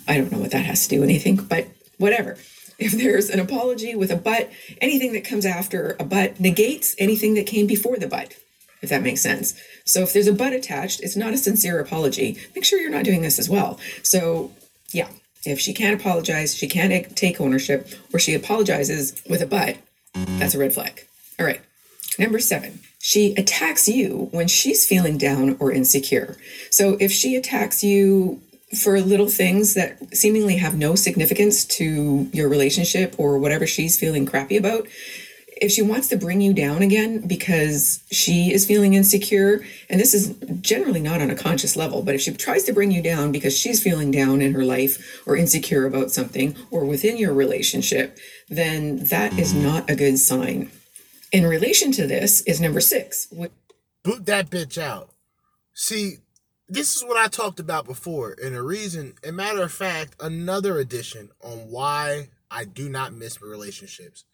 I 0.09 0.19
don't 0.19 0.33
know 0.33 0.39
what 0.39 0.51
that 0.51 0.67
has 0.67 0.85
to 0.85 0.89
do 0.89 1.01
with 1.01 1.09
anything, 1.09 1.37
but 1.37 1.69
whatever 1.99 2.37
if 2.83 2.93
there's 2.93 3.31
an 3.31 3.41
apology 3.41 3.95
with 3.95 4.11
a 4.11 4.17
but, 4.17 4.51
anything 4.81 5.13
that 5.13 5.25
comes 5.25 5.47
after 5.47 5.97
a 5.99 6.05
but 6.05 6.39
negates 6.41 6.95
anything 6.99 7.35
that 7.35 7.47
came 7.47 7.67
before 7.67 7.97
the 7.97 8.07
but, 8.07 8.35
if 8.83 8.91
that 8.91 9.03
makes 9.03 9.21
sense. 9.21 9.55
So 9.85 10.03
if 10.03 10.13
there's 10.13 10.27
a 10.27 10.33
but 10.33 10.53
attached, 10.53 11.01
it's 11.01 11.17
not 11.17 11.33
a 11.33 11.39
sincere 11.39 11.81
apology. 11.81 12.37
Make 12.55 12.65
sure 12.65 12.81
you're 12.81 12.91
not 12.91 13.05
doing 13.05 13.23
this 13.23 13.39
as 13.39 13.49
well. 13.49 13.79
So, 14.03 14.53
yeah. 14.93 15.09
If 15.45 15.59
she 15.59 15.75
can't 15.75 16.01
apologize, 16.01 16.55
she 16.55 16.69
can't 16.69 17.17
take 17.17 17.41
ownership, 17.41 17.89
or 18.13 18.21
she 18.21 18.33
apologizes 18.33 19.21
with 19.29 19.43
a 19.43 19.47
but, 19.47 19.77
that's 20.39 20.55
a 20.55 20.59
red 20.59 20.73
flag. 20.73 21.05
All 21.39 21.45
right. 21.45 21.61
Number 22.17 22.39
seven, 22.39 22.79
she 23.01 23.35
attacks 23.35 23.89
you 23.89 24.29
when 24.31 24.47
she's 24.47 24.87
feeling 24.87 25.19
down 25.19 25.57
or 25.59 25.73
insecure. 25.73 26.37
So 26.71 26.97
if 27.01 27.11
she 27.11 27.35
attacks 27.35 27.83
you 27.83 28.41
for 28.81 29.01
little 29.01 29.29
things 29.29 29.75
that 29.75 30.17
seemingly 30.17 30.57
have 30.57 30.77
no 30.77 30.95
significance 30.95 31.65
to 31.65 32.29
your 32.33 32.49
relationship 32.49 33.15
or 33.19 33.39
whatever 33.39 33.67
she's 33.67 33.99
feeling 33.99 34.25
crappy 34.25 34.57
about, 34.57 34.87
if 35.63 35.71
she 35.71 35.83
wants 35.83 36.09
to 36.09 36.17
bring 36.17 36.41
you 36.41 36.53
down 36.53 36.83
again 36.83 37.21
because 37.27 38.03
she 38.11 38.53
is 38.53 38.67
feeling 38.67 38.95
insecure, 38.95 39.65
and 39.89 40.01
this 40.01 40.13
is 40.13 40.35
generally 40.61 41.01
not 41.01 41.21
on 41.21 41.31
a 41.31 41.37
conscious 41.37 41.77
level, 41.77 42.03
but 42.03 42.17
if 42.17 42.21
she 42.21 42.33
tries 42.33 42.65
to 42.65 42.73
bring 42.73 42.91
you 42.91 43.01
down 43.01 43.31
because 43.31 43.57
she's 43.57 43.81
feeling 43.81 44.11
down 44.11 44.41
in 44.41 44.55
her 44.55 44.65
life 44.65 45.23
or 45.25 45.37
insecure 45.37 45.87
about 45.87 46.11
something 46.11 46.57
or 46.71 46.85
within 46.85 47.17
your 47.17 47.33
relationship, 47.33 48.19
then 48.49 49.05
that 49.05 49.39
is 49.39 49.53
mm-hmm. 49.53 49.65
not 49.65 49.89
a 49.89 49.95
good 49.95 50.19
sign. 50.19 50.71
In 51.31 51.47
relation 51.47 51.93
to 51.93 52.07
this 52.07 52.41
is 52.43 52.61
number 52.61 52.81
six. 52.81 53.27
Boot 54.03 54.27
that 54.27 54.51
bitch 54.51 54.79
out. 54.79 55.11
See, 55.75 56.17
this 56.69 56.97
is 56.97 57.05
what 57.05 57.17
I 57.17 57.29
talked 57.29 57.61
about 57.61 57.85
before, 57.85 58.37
and 58.43 58.55
a 58.55 58.63
reason, 58.63 59.15
a 59.27 59.33
matter 59.33 59.63
of 59.63 59.73
fact, 59.73 60.17
another 60.21 60.79
addition 60.79 61.31
on 61.43 61.71
why 61.71 62.29
I 62.51 62.65
do 62.65 62.89
not 62.89 63.15
miss 63.15 63.43
relationships. 63.43 64.25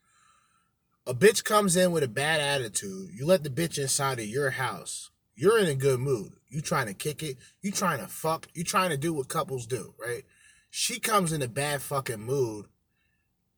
A 1.06 1.14
bitch 1.14 1.42
comes 1.42 1.74
in 1.74 1.90
with 1.90 2.02
a 2.02 2.08
bad 2.08 2.40
attitude. 2.40 3.10
You 3.14 3.26
let 3.26 3.42
the 3.42 3.50
bitch 3.50 3.78
inside 3.78 4.18
of 4.18 4.26
your 4.26 4.50
house. 4.50 5.10
You're 5.34 5.58
in 5.58 5.66
a 5.66 5.74
good 5.74 6.00
mood. 6.00 6.32
You 6.50 6.60
trying 6.60 6.86
to 6.86 6.94
kick 6.94 7.22
it. 7.22 7.38
You 7.62 7.72
trying 7.72 8.00
to 8.00 8.06
fuck. 8.06 8.48
You 8.54 8.62
trying 8.62 8.90
to 8.90 8.96
do 8.96 9.14
what 9.14 9.28
couples 9.28 9.66
do, 9.66 9.94
right? 9.98 10.24
She 10.68 11.00
comes 11.00 11.32
in 11.32 11.40
a 11.40 11.48
bad 11.48 11.80
fucking 11.80 12.20
mood 12.20 12.66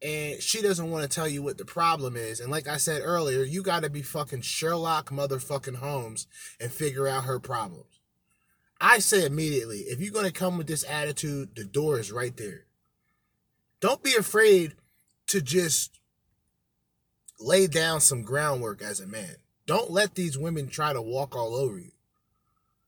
and 0.03 0.41
she 0.41 0.63
doesn't 0.63 0.91
want 0.91 1.03
to 1.03 1.15
tell 1.15 1.29
you 1.29 1.43
what 1.43 1.59
the 1.59 1.65
problem 1.65 2.17
is. 2.17 2.41
And 2.41 2.51
like 2.51 2.67
I 2.67 2.79
said 2.79 3.03
earlier, 3.05 3.43
you 3.43 3.63
got 3.63 3.83
to 3.83 3.91
be 3.91 4.03
fucking 4.03 4.43
Sherlock 4.43 5.11
motherfucking 5.11 5.77
Holmes 5.77 6.27
and 6.59 6.73
figure 6.73 7.07
out 7.07 7.25
her 7.25 7.39
problems. 7.39 8.00
I 8.81 8.99
say 8.99 9.27
immediately, 9.27 9.81
if 9.81 10.01
you're 10.01 10.13
going 10.13 10.27
to 10.27 10.33
come 10.33 10.57
with 10.57 10.67
this 10.67 10.85
attitude, 10.89 11.51
the 11.55 11.65
door 11.65 11.99
is 11.99 12.11
right 12.11 12.35
there. 12.37 12.65
Don't 13.81 14.03
be 14.03 14.15
afraid 14.15 14.75
to 15.29 15.43
just 15.43 16.01
lay 17.39 17.67
down 17.67 18.01
some 18.01 18.23
groundwork 18.23 18.83
as 18.83 19.01
a 19.01 19.07
man. 19.07 19.37
Don't 19.67 19.91
let 19.91 20.15
these 20.15 20.39
women 20.39 20.69
try 20.69 20.93
to 20.93 21.03
walk 21.03 21.37
all 21.37 21.55
over 21.55 21.79
you. 21.79 21.93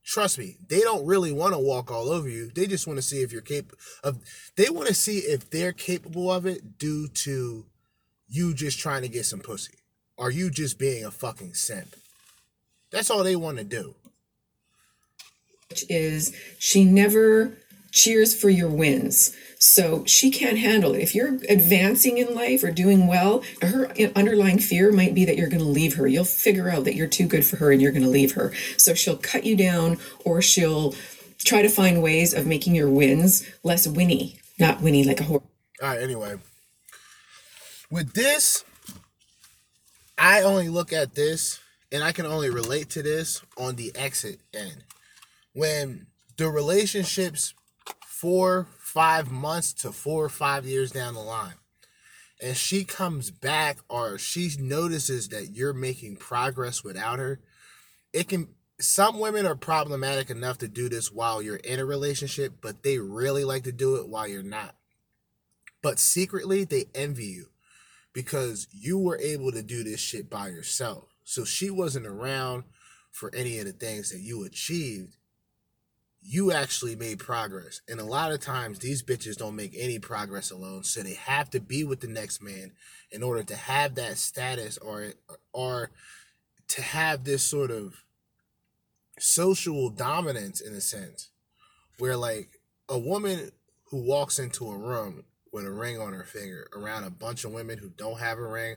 Trust 0.05 0.39
me, 0.39 0.57
they 0.69 0.81
don't 0.81 1.07
really 1.07 1.33
want 1.33 1.55
to 1.55 1.59
walk 1.59 1.91
all 1.91 2.11
over 2.11 2.29
you. 2.29 2.51
They 2.53 2.67
just 2.67 2.87
want 2.87 2.99
to 2.99 3.03
see 3.03 3.23
if 3.23 3.33
you're 3.33 3.41
capable 3.41 3.79
of 4.03 4.19
they 4.57 4.69
want 4.69 4.89
to 4.89 4.95
see 4.95 5.19
if 5.19 5.49
they're 5.49 5.73
capable 5.73 6.31
of 6.31 6.45
it 6.45 6.77
due 6.77 7.07
to 7.09 7.67
you 8.29 8.55
just 8.55 8.81
trying 8.81 9.03
to 9.03 9.09
get 9.09 9.27
some 9.27 9.41
pussy. 9.41 9.75
Or 10.17 10.31
you 10.31 10.51
just 10.51 10.79
being 10.79 11.05
a 11.05 11.11
fucking 11.11 11.55
simp. 11.55 11.95
That's 12.91 13.11
all 13.11 13.23
they 13.23 13.37
want 13.37 13.59
to 13.59 13.65
do. 13.65 13.95
Is 15.89 16.35
she 16.59 16.85
never 16.85 17.57
cheers 17.93 18.39
for 18.39 18.49
your 18.51 18.69
wins. 18.69 19.37
So 19.59 20.05
she 20.07 20.33
can't 20.33 20.59
handle 20.59 20.95
it. 20.95 21.03
If 21.03 21.15
you're 21.15 21.39
advancing 21.49 22.19
in 22.19 22.35
life 22.35 22.65
or 22.65 22.73
doing 22.73 23.07
well, 23.07 23.45
her 23.61 23.93
underlying 24.17 24.59
fear 24.59 24.91
might 24.91 25.15
be 25.15 25.25
that 25.25 25.37
you're 25.37 25.49
going 25.49 25.63
to 25.63 25.69
leave 25.69 25.95
her. 25.95 26.09
You'll 26.09 26.25
figure 26.25 26.69
out 26.69 26.85
that 26.85 26.97
you're 26.97 27.07
too 27.07 27.29
good 27.29 27.45
for 27.45 27.57
her 27.57 27.71
and 27.71 27.81
you're 27.81 27.93
going 27.93 28.03
to 28.03 28.09
leave 28.09 28.33
her. 28.33 28.53
So 28.77 28.93
she'll 28.95 29.19
cut 29.19 29.45
you 29.45 29.55
down 29.55 29.99
or 30.25 30.43
she'll 30.43 30.97
try 31.39 31.63
to 31.63 31.69
find 31.69 32.03
ways 32.03 32.35
of 32.35 32.45
making 32.45 32.75
your 32.75 32.91
wins 32.91 33.49
less 33.63 33.87
winny, 33.87 34.41
not 34.59 34.81
winny 34.81 35.05
like 35.05 35.21
a 35.21 35.25
horse. 35.25 35.45
All 35.81 35.89
right, 35.91 36.03
anyway. 36.03 36.41
With 37.89 38.15
this, 38.15 38.65
I 40.19 40.43
only 40.43 40.71
look 40.71 40.93
at 40.93 41.15
this 41.15 41.61
and 41.93 42.03
I 42.03 42.11
can 42.11 42.27
only 42.27 42.51
relate 42.51 42.91
to 42.91 43.03
this 43.03 43.43
on 43.57 43.77
the 43.77 43.93
exit 43.95 44.41
end. 44.53 44.83
When 45.53 46.07
the 46.37 46.49
relationships 46.49 47.55
four, 48.07 48.69
five 48.79 49.31
months 49.31 49.73
to 49.75 49.93
four 49.93 50.25
or 50.25 50.29
five 50.29 50.65
years 50.65 50.93
down 50.93 51.15
the 51.15 51.21
line, 51.21 51.55
and 52.43 52.57
she 52.57 52.85
comes 52.85 53.31
back 53.31 53.79
or 53.89 54.19
she 54.19 54.51
notices 54.59 55.29
that 55.29 55.51
you're 55.55 55.73
making 55.73 56.17
progress 56.17 56.83
without 56.83 57.19
her, 57.19 57.41
it 58.13 58.29
can 58.29 58.49
some 58.81 59.21
women 59.21 59.47
are 59.47 59.55
problematic 59.55 60.29
enough 60.29 60.59
to 60.59 60.69
do 60.69 60.89
this 60.89 61.13
while 61.13 61.41
you're 61.41 61.57
in 61.57 61.79
a 61.79 61.85
relationship, 61.85 62.55
but 62.61 62.83
they 62.83 62.99
really 62.99 63.45
like 63.45 63.63
to 63.65 63.73
do 63.73 63.97
it 63.97 64.09
while 64.09 64.27
you're 64.27 64.43
not. 64.43 64.75
But 65.83 66.01
secretly, 66.01 66.65
they 66.65 66.87
envy 66.95 67.27
you 67.27 67.47
because 68.13 68.67
you 68.73 68.99
were 68.99 69.19
able 69.19 69.53
to 69.53 69.63
do 69.63 69.85
this 69.85 70.01
shit 70.01 70.29
by 70.29 70.49
yourself. 70.49 71.05
So 71.25 71.45
she 71.45 71.71
wasn't 71.71 72.07
around 72.07 72.65
for 73.11 73.33
any 73.35 73.59
of 73.59 73.67
the 73.67 73.73
things 73.73 74.11
that 74.11 74.21
you 74.21 74.45
achieved. 74.45 75.17
You 76.23 76.53
actually 76.53 76.95
made 76.95 77.19
progress. 77.19 77.81
And 77.89 77.99
a 77.99 78.05
lot 78.05 78.33
of 78.33 78.41
times, 78.41 78.79
these 78.79 79.03
bitches 79.03 79.37
don't 79.37 79.57
make 79.57 79.75
any 79.77 79.99
progress 79.99 80.51
alone. 80.51 80.85
So 80.85 81.03
they 81.03 81.15
have 81.15 81.51
to 81.51 81.61
be 81.61 81.85
with 81.85 82.01
the 82.01 82.09
next 82.09 82.41
man 82.41 82.73
in 83.11 83.23
order 83.23 83.43
to 83.43 83.57
have 83.57 83.97
that 83.97 84.19
status 84.19 84.79
or, 84.79 85.15
or 85.53 85.91
to 86.69 86.83
have 86.83 87.25
this 87.25 87.43
sort 87.43 87.71
of 87.71 88.05
social 89.19 89.91
dominance 89.91 90.61
in 90.61 90.75
a 90.75 90.81
sense 90.81 91.31
where 91.99 92.17
like 92.17 92.61
a 92.89 92.99
woman 92.99 93.53
who 93.91 94.03
walks 94.03 94.39
into 94.39 94.71
a 94.71 94.77
room 94.77 95.25
with 95.53 95.67
a 95.67 95.71
ring 95.71 96.01
on 96.01 96.15
her 96.15 96.25
finger 96.25 96.67
around 96.75 97.05
a 97.05 97.11
bunch 97.11 97.45
of 97.45 97.53
women 97.53 97.79
who 97.79 97.91
don't 97.91 98.19
have 98.19 98.39
a 98.39 98.47
ring 98.47 98.77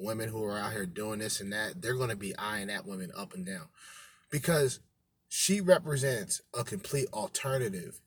women 0.00 0.28
who 0.28 0.44
are 0.44 0.58
out 0.58 0.72
here 0.72 0.86
doing 0.86 1.18
this 1.18 1.40
and 1.40 1.52
that 1.52 1.80
they're 1.80 1.96
going 1.96 2.10
to 2.10 2.16
be 2.16 2.36
eyeing 2.36 2.68
that 2.68 2.86
woman 2.86 3.10
up 3.16 3.34
and 3.34 3.46
down 3.46 3.68
because 4.30 4.80
she 5.30 5.62
represents 5.62 6.42
a 6.52 6.62
complete 6.62 7.08
alternative 7.14 8.00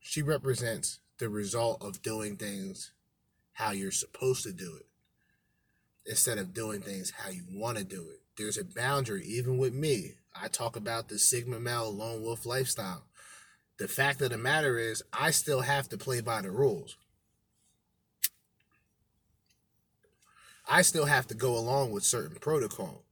she 0.00 0.20
represents 0.20 0.98
the 1.18 1.30
result 1.30 1.82
of 1.82 2.02
doing 2.02 2.36
things 2.36 2.92
how 3.54 3.70
you're 3.70 3.90
supposed 3.90 4.42
to 4.42 4.52
do 4.52 4.76
it 4.76 4.86
instead 6.04 6.36
of 6.36 6.52
doing 6.52 6.82
things 6.82 7.12
how 7.22 7.30
you 7.30 7.44
want 7.50 7.78
to 7.78 7.84
do 7.84 8.02
it 8.10 8.20
there's 8.36 8.58
a 8.58 8.64
boundary 8.64 9.24
even 9.24 9.56
with 9.56 9.72
me 9.72 10.16
I 10.34 10.48
talk 10.48 10.74
about 10.74 11.08
the 11.08 11.18
Sigma 11.18 11.60
male 11.60 11.92
lone 11.92 12.22
wolf 12.22 12.44
lifestyle. 12.44 13.04
The 13.78 13.88
fact 13.88 14.20
of 14.20 14.30
the 14.30 14.38
matter 14.38 14.78
is, 14.78 15.02
I 15.12 15.30
still 15.30 15.60
have 15.60 15.88
to 15.90 15.98
play 15.98 16.20
by 16.20 16.42
the 16.42 16.50
rules. 16.50 16.96
I 20.68 20.82
still 20.82 21.04
have 21.04 21.26
to 21.28 21.34
go 21.34 21.56
along 21.56 21.92
with 21.92 22.04
certain 22.04 22.36
protocol. 22.40 23.02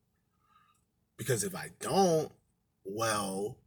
Because 1.16 1.44
if 1.44 1.54
I 1.54 1.70
don't, 1.80 2.32
well, 2.84 3.58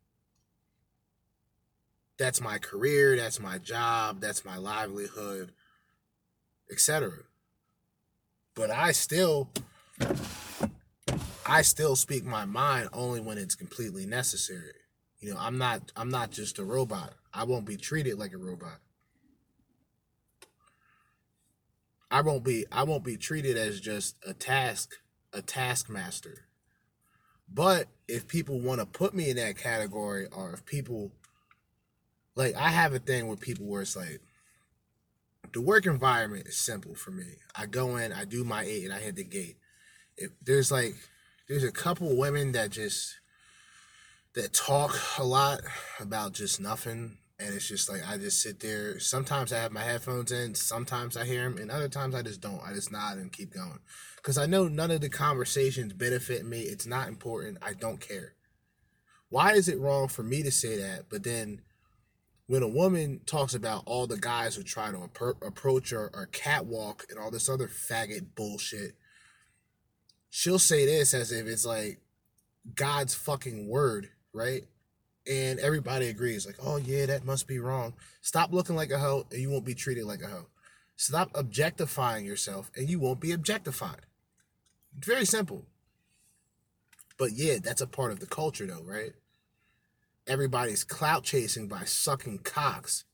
that's 2.18 2.42
my 2.42 2.58
career, 2.58 3.16
that's 3.16 3.40
my 3.40 3.58
job, 3.58 4.22
that's 4.22 4.46
my 4.46 4.58
livelihood, 4.58 5.52
etc. 6.72 7.12
But 8.56 8.72
I 8.72 8.92
still 8.92 9.50
I 11.46 11.62
still 11.62 11.96
speak 11.96 12.26
my 12.26 12.46
mind 12.46 12.90
only 12.94 13.20
when 13.20 13.38
it's 13.38 13.56
completely 13.56 14.06
necessary. 14.06 14.74
You 15.20 15.34
know, 15.34 15.40
I'm 15.40 15.58
not 15.58 15.92
I'm 15.96 16.10
not 16.10 16.32
just 16.32 16.60
a 16.60 16.64
robot. 16.64 17.14
I 17.34 17.44
won't 17.44 17.66
be 17.66 17.78
treated 17.78 18.18
like 18.18 18.34
a 18.34 18.38
robot. 18.38 18.80
I 22.10 22.22
won't 22.22 22.44
be 22.44 22.66
I 22.72 22.84
won't 22.84 23.04
be 23.04 23.18
treated 23.18 23.58
as 23.58 23.80
just 23.80 24.16
a 24.26 24.34
task 24.34 24.94
a 25.34 25.42
taskmaster. 25.42 26.45
But 27.52 27.88
if 28.08 28.28
people 28.28 28.60
want 28.60 28.80
to 28.80 28.86
put 28.86 29.14
me 29.14 29.30
in 29.30 29.38
that 29.38 29.58
category 29.58 30.28
or 30.32 30.54
if 30.54 30.66
people 30.66 31.12
like 32.36 32.56
I 32.56 32.70
have 32.70 32.94
a 32.94 33.00
thing 33.00 33.28
with 33.28 33.40
people 33.40 33.66
where 33.66 33.82
it's 33.82 33.96
like 33.96 34.22
the 35.54 35.62
work 35.62 35.86
environment 35.86 36.48
is 36.48 36.58
simple 36.58 36.96
for 36.96 37.12
me. 37.12 37.38
I 37.56 37.66
go 37.66 37.96
in, 37.98 38.12
I 38.12 38.26
do 38.26 38.44
my 38.44 38.64
eight, 38.64 38.84
and 38.84 38.94
I 38.94 39.00
hit 39.00 39.16
the 39.16 39.24
gate. 39.24 39.58
If 40.18 40.32
there's 40.44 40.72
like 40.72 40.96
there's 41.48 41.64
a 41.64 41.72
couple 41.72 42.16
women 42.18 42.52
that 42.54 42.72
just 42.72 43.16
that 44.34 44.54
talk 44.54 44.98
a 45.18 45.24
lot 45.24 45.62
about 46.00 46.34
just 46.34 46.60
nothing 46.60 47.18
and 47.40 47.54
it's 47.54 47.68
just 47.68 47.90
like 47.90 48.02
i 48.08 48.18
just 48.18 48.42
sit 48.42 48.60
there 48.60 49.00
sometimes 49.00 49.54
i 49.54 49.58
have 49.58 49.72
my 49.72 49.84
headphones 49.84 50.32
in 50.32 50.54
sometimes 50.54 51.16
i 51.16 51.26
hear 51.26 51.44
them 51.44 51.58
and 51.58 51.72
other 51.72 51.88
times 51.88 52.16
i 52.16 52.22
just 52.22 52.42
don't 52.42 52.62
i 52.66 52.74
just 52.74 52.92
nod 52.92 53.18
and 53.18 53.32
keep 53.32 53.54
going 53.54 53.80
because 54.26 54.40
i 54.40 54.48
know 54.48 54.68
none 54.68 54.90
of 54.90 55.02
the 55.02 55.10
conversations 55.10 55.94
benefit 55.94 56.44
me 56.44 56.62
it's 56.62 56.88
not 56.88 57.08
important 57.08 57.60
i 57.62 57.74
don't 57.74 58.02
care 58.02 58.34
why 59.30 59.54
is 59.54 59.70
it 59.70 59.80
wrong 59.80 60.08
for 60.08 60.24
me 60.24 60.42
to 60.42 60.52
say 60.52 60.78
that 60.78 61.04
but 61.10 61.24
then 61.24 61.62
when 62.48 62.64
a 62.64 62.68
woman 62.68 63.22
talks 63.26 63.54
about 63.54 63.84
all 63.86 64.08
the 64.08 64.18
guys 64.18 64.56
who 64.56 64.64
try 64.64 64.92
to 64.92 64.98
appro- 64.98 65.46
approach 65.46 65.92
her 65.92 66.10
or 66.14 66.28
catwalk 66.32 67.06
and 67.10 67.20
all 67.20 67.30
this 67.30 67.48
other 67.48 67.68
faggot 67.68 68.34
bullshit 68.36 68.96
she'll 70.32 70.60
say 70.60 70.86
this 70.88 71.14
as 71.14 71.32
if 71.32 71.46
it's 71.46 71.66
like 71.66 72.00
God's 72.74 73.14
fucking 73.14 73.70
word, 73.70 74.10
right? 74.34 74.64
and 75.28 75.60
everybody 75.60 76.08
agrees, 76.08 76.46
like, 76.46 76.58
oh 76.62 76.78
yeah, 76.78 77.06
that 77.08 77.26
must 77.26 77.48
be 77.48 77.60
wrong. 77.60 77.94
Stop 78.22 78.54
looking 78.54 78.76
like 78.76 78.92
a 78.92 79.00
hoe 79.00 79.26
and 79.32 79.42
you 79.42 79.50
won't 79.50 79.66
be 79.66 79.74
treated 79.74 80.06
like 80.06 80.22
a 80.22 80.28
hoe. 80.28 80.48
Stop 80.98 81.32
objectifying 81.34 82.26
yourself 82.26 82.72
and 82.76 82.90
you 82.90 83.00
won't 83.00 83.20
be 83.20 83.32
objectified. 83.32 84.06
Very 85.00 85.26
simple. 85.26 85.66
But 87.18 87.32
yeah, 87.34 87.58
that's 87.64 87.82
a 87.82 87.88
part 87.88 88.12
of 88.12 88.20
the 88.20 88.26
culture 88.26 88.66
though, 88.66 88.84
right? 88.84 89.14
Everybody's 90.28 90.84
clout 90.84 91.24
chasing 91.24 91.68
by 91.68 91.84
sucking 91.86 92.40
cocks 92.40 93.06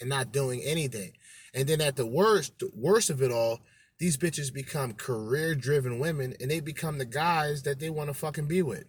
and 0.00 0.08
not 0.08 0.32
doing 0.32 0.62
anything. 0.62 1.12
And 1.54 1.68
then 1.68 1.80
at 1.80 1.96
the 1.96 2.06
worst, 2.06 2.62
worst 2.74 3.10
of 3.10 3.22
it 3.22 3.32
all, 3.32 3.60
these 3.98 4.16
bitches 4.16 4.52
become 4.52 4.94
career 4.94 5.54
driven 5.54 5.98
women 5.98 6.34
and 6.40 6.50
they 6.50 6.60
become 6.60 6.98
the 6.98 7.04
guys 7.04 7.62
that 7.62 7.78
they 7.78 7.90
want 7.90 8.08
to 8.08 8.14
fucking 8.14 8.46
be 8.46 8.62
with. 8.62 8.84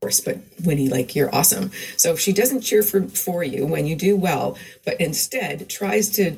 but 0.00 0.38
Winnie, 0.64 0.88
like 0.88 1.16
you're 1.16 1.34
awesome. 1.34 1.72
So 1.96 2.12
if 2.12 2.20
she 2.20 2.32
doesn't 2.32 2.60
cheer 2.60 2.82
for 2.82 3.02
for 3.08 3.42
you 3.42 3.66
when 3.66 3.86
you 3.86 3.96
do 3.96 4.16
well, 4.16 4.56
but 4.84 5.00
instead 5.00 5.68
tries 5.68 6.10
to 6.10 6.36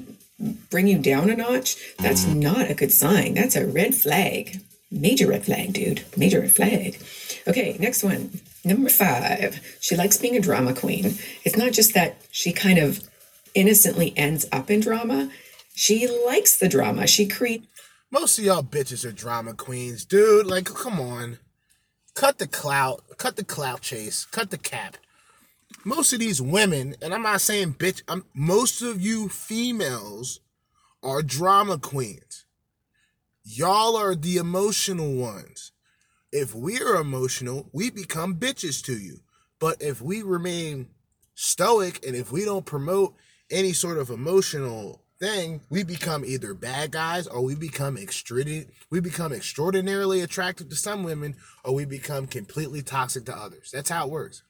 bring 0.70 0.86
you 0.86 0.98
down 0.98 1.30
a 1.30 1.36
notch, 1.36 1.76
that's 1.98 2.24
mm. 2.24 2.36
not 2.36 2.70
a 2.70 2.74
good 2.74 2.92
sign. 2.92 3.34
That's 3.34 3.56
a 3.56 3.66
red 3.66 3.94
flag. 3.94 4.60
Major 4.90 5.28
red 5.28 5.44
flag, 5.44 5.72
dude. 5.72 6.04
Major 6.16 6.40
red 6.40 6.52
flag. 6.52 6.98
Okay, 7.46 7.76
next 7.78 8.02
one. 8.02 8.40
Number 8.64 8.88
five. 8.88 9.60
She 9.80 9.96
likes 9.96 10.16
being 10.16 10.36
a 10.36 10.40
drama 10.40 10.74
queen. 10.74 11.18
It's 11.44 11.56
not 11.56 11.72
just 11.72 11.94
that 11.94 12.22
she 12.30 12.52
kind 12.52 12.78
of 12.78 13.00
innocently 13.54 14.12
ends 14.16 14.46
up 14.52 14.70
in 14.70 14.80
drama. 14.80 15.30
She 15.74 16.08
likes 16.26 16.56
the 16.56 16.68
drama. 16.68 17.06
She 17.06 17.26
creates 17.26 17.66
Most 18.10 18.38
of 18.38 18.44
y'all 18.44 18.62
bitches 18.62 19.04
are 19.04 19.12
drama 19.12 19.54
queens, 19.54 20.04
dude. 20.04 20.46
Like, 20.46 20.66
come 20.66 21.00
on. 21.00 21.38
Cut 22.14 22.38
the 22.38 22.48
clout. 22.48 23.02
Cut 23.16 23.36
the 23.36 23.44
clout 23.44 23.80
chase. 23.82 24.24
Cut 24.24 24.50
the 24.50 24.58
cap. 24.58 24.96
Most 25.88 26.12
of 26.12 26.18
these 26.18 26.42
women, 26.42 26.96
and 27.00 27.14
I'm 27.14 27.22
not 27.22 27.40
saying 27.40 27.76
bitch, 27.78 28.02
I'm, 28.08 28.26
most 28.34 28.82
of 28.82 29.00
you 29.00 29.30
females 29.30 30.40
are 31.02 31.22
drama 31.22 31.78
queens. 31.78 32.44
Y'all 33.42 33.96
are 33.96 34.14
the 34.14 34.36
emotional 34.36 35.14
ones. 35.14 35.72
If 36.30 36.54
we're 36.54 36.96
emotional, 36.96 37.70
we 37.72 37.88
become 37.88 38.36
bitches 38.36 38.84
to 38.84 38.98
you. 38.98 39.20
But 39.58 39.80
if 39.80 40.02
we 40.02 40.22
remain 40.22 40.88
stoic 41.34 42.06
and 42.06 42.14
if 42.14 42.30
we 42.30 42.44
don't 42.44 42.66
promote 42.66 43.14
any 43.50 43.72
sort 43.72 43.96
of 43.96 44.10
emotional 44.10 45.00
thing, 45.18 45.62
we 45.70 45.84
become 45.84 46.22
either 46.22 46.52
bad 46.52 46.90
guys 46.90 47.26
or 47.26 47.40
we 47.40 47.54
become 47.54 47.96
extraordinary 47.96 48.68
we 48.90 49.00
become 49.00 49.32
extraordinarily 49.32 50.20
attractive 50.20 50.68
to 50.68 50.76
some 50.76 51.02
women 51.02 51.36
or 51.64 51.74
we 51.74 51.86
become 51.86 52.26
completely 52.26 52.82
toxic 52.82 53.24
to 53.24 53.34
others. 53.34 53.70
That's 53.72 53.88
how 53.88 54.04
it 54.04 54.10
works. 54.10 54.42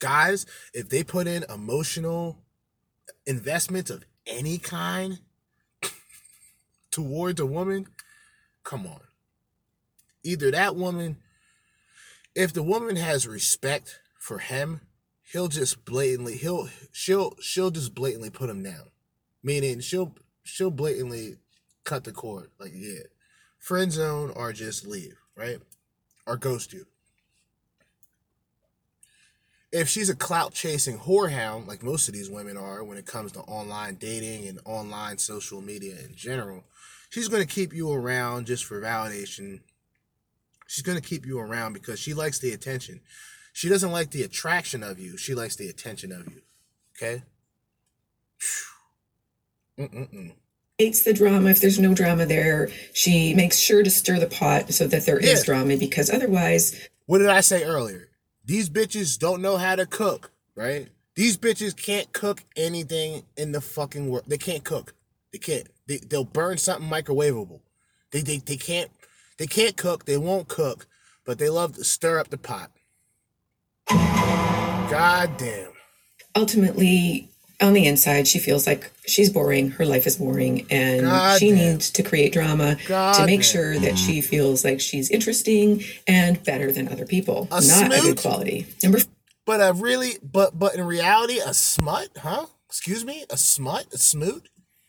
Guys, 0.00 0.46
if 0.74 0.88
they 0.88 1.04
put 1.04 1.26
in 1.26 1.44
emotional 1.48 2.38
investments 3.26 3.90
of 3.90 4.04
any 4.26 4.58
kind 4.58 5.20
towards 6.90 7.38
a 7.38 7.46
woman, 7.46 7.86
come 8.64 8.86
on. 8.86 9.00
Either 10.24 10.50
that 10.50 10.74
woman, 10.74 11.18
if 12.34 12.52
the 12.52 12.62
woman 12.62 12.96
has 12.96 13.28
respect 13.28 14.00
for 14.18 14.38
him, 14.38 14.80
he'll 15.32 15.48
just 15.48 15.84
blatantly 15.84 16.36
he'll 16.36 16.68
she'll 16.92 17.36
she'll 17.40 17.70
just 17.70 17.94
blatantly 17.94 18.30
put 18.30 18.50
him 18.50 18.62
down. 18.62 18.90
Meaning 19.42 19.80
she'll 19.80 20.14
she'll 20.42 20.70
blatantly 20.70 21.36
cut 21.84 22.04
the 22.04 22.12
cord. 22.12 22.50
Like, 22.58 22.72
yeah. 22.74 23.04
Friend 23.58 23.92
zone 23.92 24.32
or 24.34 24.52
just 24.52 24.86
leave, 24.86 25.18
right? 25.36 25.58
Or 26.26 26.36
ghost 26.36 26.72
you. 26.72 26.86
If 29.72 29.88
she's 29.88 30.10
a 30.10 30.16
clout 30.16 30.52
chasing 30.52 30.98
whorehound, 30.98 31.68
like 31.68 31.82
most 31.82 32.08
of 32.08 32.14
these 32.14 32.28
women 32.28 32.56
are 32.56 32.82
when 32.82 32.98
it 32.98 33.06
comes 33.06 33.32
to 33.32 33.40
online 33.40 33.94
dating 33.94 34.48
and 34.48 34.58
online 34.64 35.18
social 35.18 35.60
media 35.60 35.94
in 36.04 36.14
general, 36.16 36.64
she's 37.10 37.28
going 37.28 37.42
to 37.46 37.48
keep 37.54 37.72
you 37.72 37.92
around 37.92 38.46
just 38.46 38.64
for 38.64 38.80
validation. 38.80 39.60
She's 40.66 40.82
going 40.82 40.98
to 41.00 41.06
keep 41.08 41.24
you 41.24 41.38
around 41.38 41.72
because 41.72 42.00
she 42.00 42.14
likes 42.14 42.38
the 42.40 42.52
attention. 42.52 43.00
She 43.52 43.68
doesn't 43.68 43.92
like 43.92 44.10
the 44.10 44.22
attraction 44.22 44.82
of 44.82 44.98
you, 44.98 45.16
she 45.16 45.34
likes 45.34 45.56
the 45.56 45.68
attention 45.68 46.10
of 46.12 46.26
you. 46.26 46.42
Okay? 46.96 47.22
Mm-mm-mm. 49.78 50.32
hates 50.78 51.02
the 51.02 51.12
drama. 51.12 51.50
If 51.50 51.60
there's 51.60 51.78
no 51.78 51.94
drama 51.94 52.26
there, 52.26 52.68
she 52.92 53.34
makes 53.34 53.58
sure 53.58 53.82
to 53.82 53.90
stir 53.90 54.18
the 54.18 54.26
pot 54.26 54.72
so 54.72 54.86
that 54.86 55.06
there 55.06 55.18
is 55.18 55.40
Yeah. 55.40 55.44
drama 55.44 55.76
because 55.76 56.10
otherwise 56.10 56.88
What 57.06 57.18
did 57.18 57.28
I 57.28 57.40
say 57.40 57.64
earlier? 57.64 58.08
These 58.50 58.68
bitches 58.68 59.16
don't 59.16 59.42
know 59.42 59.58
how 59.58 59.76
to 59.76 59.86
cook, 59.86 60.32
right? 60.56 60.88
These 61.14 61.36
bitches 61.36 61.76
can't 61.76 62.12
cook 62.12 62.42
anything 62.56 63.22
in 63.36 63.52
the 63.52 63.60
fucking 63.60 64.10
world. 64.10 64.24
They 64.26 64.38
can't 64.38 64.64
cook. 64.64 64.92
They 65.30 65.38
can't. 65.38 65.68
They, 65.86 65.98
they'll 65.98 66.24
burn 66.24 66.58
something 66.58 66.90
microwavable. 66.90 67.60
They, 68.10 68.22
they 68.22 68.38
they 68.38 68.56
can't 68.56 68.90
they 69.38 69.46
can't 69.46 69.76
cook. 69.76 70.04
They 70.04 70.16
won't 70.16 70.48
cook, 70.48 70.88
but 71.24 71.38
they 71.38 71.48
love 71.48 71.76
to 71.76 71.84
stir 71.84 72.18
up 72.18 72.30
the 72.30 72.38
pot. 72.38 72.72
God 73.88 75.36
damn. 75.36 75.70
ultimately 76.34 77.29
on 77.60 77.72
the 77.74 77.86
inside 77.86 78.26
she 78.28 78.38
feels 78.38 78.66
like 78.66 78.90
she's 79.06 79.30
boring 79.30 79.70
her 79.72 79.84
life 79.86 80.06
is 80.06 80.16
boring 80.16 80.66
and 80.70 81.02
God 81.02 81.38
she 81.38 81.50
damn. 81.50 81.58
needs 81.58 81.90
to 81.90 82.02
create 82.02 82.32
drama 82.32 82.76
God 82.86 83.14
to 83.14 83.26
make 83.26 83.40
damn. 83.40 83.52
sure 83.52 83.78
that 83.78 83.98
she 83.98 84.20
feels 84.20 84.64
like 84.64 84.80
she's 84.80 85.10
interesting 85.10 85.82
and 86.06 86.42
better 86.44 86.72
than 86.72 86.88
other 86.88 87.06
people 87.06 87.48
A 87.50 87.60
not 87.60 87.92
a 87.92 88.00
good 88.00 88.18
quality 88.18 88.66
number 88.82 88.98
But 89.46 89.60
a 89.60 89.72
really 89.72 90.12
but 90.22 90.58
but 90.58 90.74
in 90.74 90.84
reality, 90.86 91.38
a 91.44 91.54
smut, 91.54 92.08
huh? 92.18 92.46
Excuse 92.68 93.04
me, 93.04 93.24
a 93.30 93.36
smut, 93.36 93.86
a 93.92 93.98
smoot. 93.98 94.48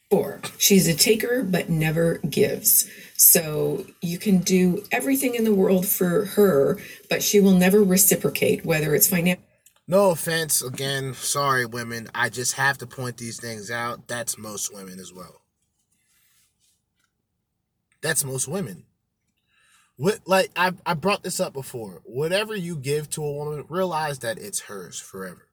four 0.10 0.42
she's 0.58 0.88
a 0.88 0.94
taker 0.94 1.42
but 1.44 1.70
never 1.70 2.20
gives 2.30 2.88
so 3.18 3.86
you 4.02 4.18
can 4.20 4.40
do 4.40 4.84
everything 4.92 5.36
in 5.36 5.44
the 5.46 5.54
world 5.54 5.86
for 5.88 6.26
her 6.26 6.78
but 7.10 7.24
she 7.24 7.40
will 7.40 7.54
never 7.56 7.82
reciprocate 7.84 8.66
whether 8.66 8.94
it's 8.94 9.08
financial 9.08 9.44
No 9.88 10.12
offense, 10.12 10.62
again, 10.62 11.14
sorry, 11.14 11.66
women. 11.66 12.08
I 12.16 12.30
just 12.30 12.54
have 12.54 12.78
to 12.80 12.88
point 12.88 13.18
these 13.18 13.40
things 13.40 13.70
out. 13.70 14.08
That's 14.08 14.38
most 14.38 14.74
women 14.74 15.00
as 15.00 15.12
well. 15.14 15.42
That's 18.02 18.24
most 18.24 18.48
women. 18.48 18.86
What 19.98 20.20
like 20.26 20.50
I 20.56 20.72
I 20.86 20.96
brought 20.96 21.24
this 21.24 21.40
up 21.40 21.54
before. 21.54 22.02
Whatever 22.06 22.56
you 22.56 22.76
give 22.76 23.10
to 23.12 23.24
a 23.24 23.32
woman, 23.32 23.66
realize 23.70 24.20
that 24.20 24.40
it's 24.40 24.62
hers 24.62 25.00
forever. 25.00 25.48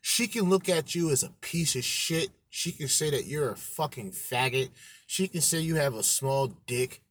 She 0.00 0.28
can 0.28 0.48
look 0.48 0.68
at 0.68 0.94
you 0.94 1.10
as 1.10 1.22
a 1.22 1.32
piece 1.40 1.74
of 1.74 1.84
shit. 1.84 2.30
She 2.48 2.72
can 2.72 2.88
say 2.88 3.10
that 3.10 3.26
you're 3.26 3.50
a 3.50 3.56
fucking 3.56 4.12
faggot. 4.12 4.70
She 5.06 5.28
can 5.28 5.40
say 5.40 5.60
you 5.60 5.76
have 5.76 5.94
a 5.94 6.02
small 6.02 6.54
dick. 6.66 7.02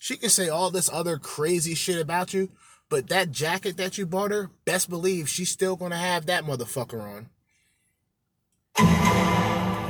She 0.00 0.16
can 0.16 0.30
say 0.30 0.48
all 0.48 0.70
this 0.70 0.90
other 0.92 1.18
crazy 1.18 1.74
shit 1.74 2.00
about 2.00 2.34
you, 2.34 2.50
but 2.88 3.08
that 3.08 3.30
jacket 3.30 3.76
that 3.76 3.98
you 3.98 4.06
bought 4.06 4.30
her, 4.30 4.50
best 4.64 4.88
believe 4.88 5.28
she's 5.28 5.50
still 5.50 5.76
gonna 5.76 5.96
have 5.96 6.26
that 6.26 6.44
motherfucker 6.44 7.00
on. 7.00 7.28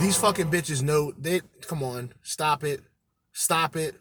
These 0.00 0.16
fucking 0.16 0.50
bitches 0.50 0.82
know 0.82 1.12
they 1.18 1.40
come 1.62 1.82
on, 1.82 2.12
stop 2.22 2.64
it. 2.64 2.82
Stop 3.32 3.76
it. 3.76 3.94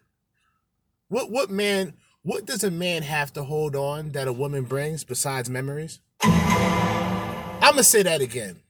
What 1.09 1.31
what 1.31 1.49
man 1.49 1.93
what 2.23 2.45
does 2.45 2.63
a 2.63 2.71
man 2.71 3.03
have 3.03 3.31
to 3.33 3.43
hold 3.43 3.75
on 3.75 4.09
that 4.09 4.27
a 4.27 4.33
woman 4.33 4.63
brings 4.63 5.03
besides 5.03 5.49
memories? 5.49 5.99
I'm 6.21 7.71
gonna 7.71 7.83
say 7.83 8.03
that 8.03 8.21
again. 8.21 8.61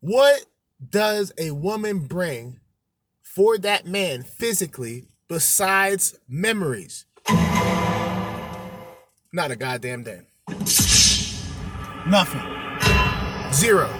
What 0.00 0.46
does 0.90 1.32
a 1.38 1.50
woman 1.52 2.00
bring 2.00 2.60
for 3.22 3.58
that 3.58 3.86
man 3.86 4.22
physically 4.22 5.08
besides 5.28 6.18
memories? 6.28 7.06
Not 9.34 9.50
a 9.50 9.56
goddamn 9.56 10.04
thing. 10.04 10.26
Nothing. 12.06 13.52
Zero. 13.52 13.90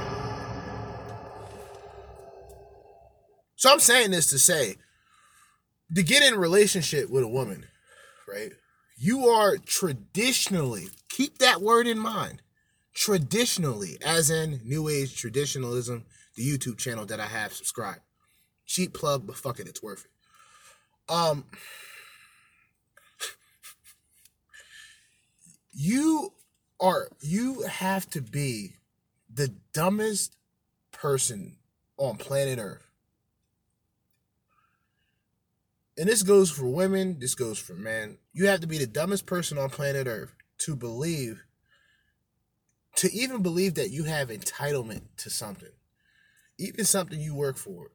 So 3.56 3.72
I'm 3.72 3.80
saying 3.80 4.12
this 4.12 4.28
to 4.28 4.38
say, 4.38 4.76
to 5.92 6.04
get 6.04 6.22
in 6.22 6.34
a 6.34 6.38
relationship 6.38 7.10
with 7.10 7.24
a 7.24 7.28
woman, 7.28 7.66
right? 8.28 8.52
You 8.96 9.26
are 9.26 9.56
traditionally, 9.56 10.86
keep 11.08 11.38
that 11.38 11.60
word 11.60 11.88
in 11.88 11.98
mind. 11.98 12.40
Traditionally, 12.94 13.98
as 14.06 14.30
in 14.30 14.60
New 14.64 14.88
Age 14.88 15.20
traditionalism, 15.20 16.04
the 16.36 16.48
YouTube 16.48 16.78
channel 16.78 17.06
that 17.06 17.18
I 17.18 17.26
have 17.26 17.52
subscribed. 17.52 18.02
Cheap 18.66 18.94
plug, 18.94 19.26
but 19.26 19.34
fuck 19.34 19.58
it, 19.58 19.66
it's 19.66 19.82
worth 19.82 20.04
it. 20.04 21.12
Um, 21.12 21.46
you 25.74 26.32
are 26.80 27.08
you 27.20 27.62
have 27.62 28.08
to 28.10 28.20
be 28.20 28.76
the 29.32 29.48
dumbest 29.72 30.36
person 30.92 31.56
on 31.96 32.16
planet 32.16 32.58
Earth. 32.58 32.88
And 35.96 36.08
this 36.08 36.22
goes 36.22 36.50
for 36.50 36.66
women, 36.66 37.18
this 37.20 37.34
goes 37.34 37.58
for 37.58 37.74
men. 37.74 38.18
You 38.32 38.46
have 38.46 38.60
to 38.60 38.66
be 38.66 38.78
the 38.78 38.86
dumbest 38.86 39.26
person 39.26 39.58
on 39.58 39.70
planet 39.70 40.06
Earth 40.06 40.34
to 40.58 40.74
believe, 40.74 41.44
to 42.96 43.12
even 43.12 43.42
believe 43.42 43.74
that 43.74 43.90
you 43.90 44.04
have 44.04 44.28
entitlement 44.28 45.02
to 45.18 45.30
something, 45.30 45.72
even 46.58 46.84
something 46.84 47.20
you 47.20 47.34
work 47.34 47.56
for, 47.56 47.92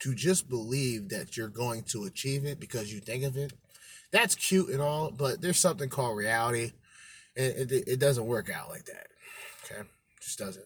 to 0.00 0.14
just 0.14 0.48
believe 0.48 1.08
that 1.08 1.36
you're 1.36 1.48
going 1.48 1.82
to 1.84 2.04
achieve 2.04 2.44
it 2.44 2.58
because 2.58 2.92
you 2.92 3.00
think 3.00 3.22
of 3.22 3.36
it, 3.36 3.52
that's 4.12 4.34
cute 4.34 4.70
and 4.70 4.80
all, 4.80 5.10
but 5.10 5.40
there's 5.40 5.58
something 5.58 5.88
called 5.88 6.16
reality, 6.16 6.72
and 7.36 7.70
it, 7.70 7.72
it 7.86 8.00
doesn't 8.00 8.26
work 8.26 8.50
out 8.50 8.68
like 8.70 8.86
that. 8.86 9.08
Okay, 9.64 9.82
just 10.20 10.38
doesn't. 10.38 10.64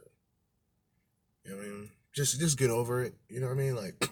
You 1.44 1.50
know 1.50 1.56
what 1.56 1.66
I 1.66 1.68
mean? 1.68 1.90
Just 2.14 2.38
just 2.40 2.58
get 2.58 2.70
over 2.70 3.02
it. 3.02 3.14
You 3.28 3.40
know 3.40 3.46
what 3.46 3.58
I 3.58 3.62
mean? 3.62 3.76
Like 3.76 4.10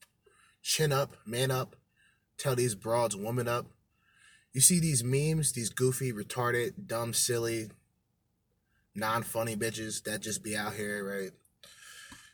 chin 0.62 0.92
up, 0.92 1.14
man 1.26 1.50
up, 1.50 1.76
tell 2.36 2.54
these 2.54 2.74
broads 2.74 3.16
woman 3.16 3.48
up. 3.48 3.66
You 4.52 4.60
see 4.60 4.80
these 4.80 5.04
memes, 5.04 5.52
these 5.52 5.68
goofy, 5.68 6.12
retarded, 6.12 6.86
dumb, 6.86 7.12
silly, 7.12 7.70
non-funny 8.94 9.56
bitches 9.56 10.02
that 10.04 10.20
just 10.20 10.42
be 10.42 10.56
out 10.56 10.74
here, 10.74 11.04
right? 11.04 11.30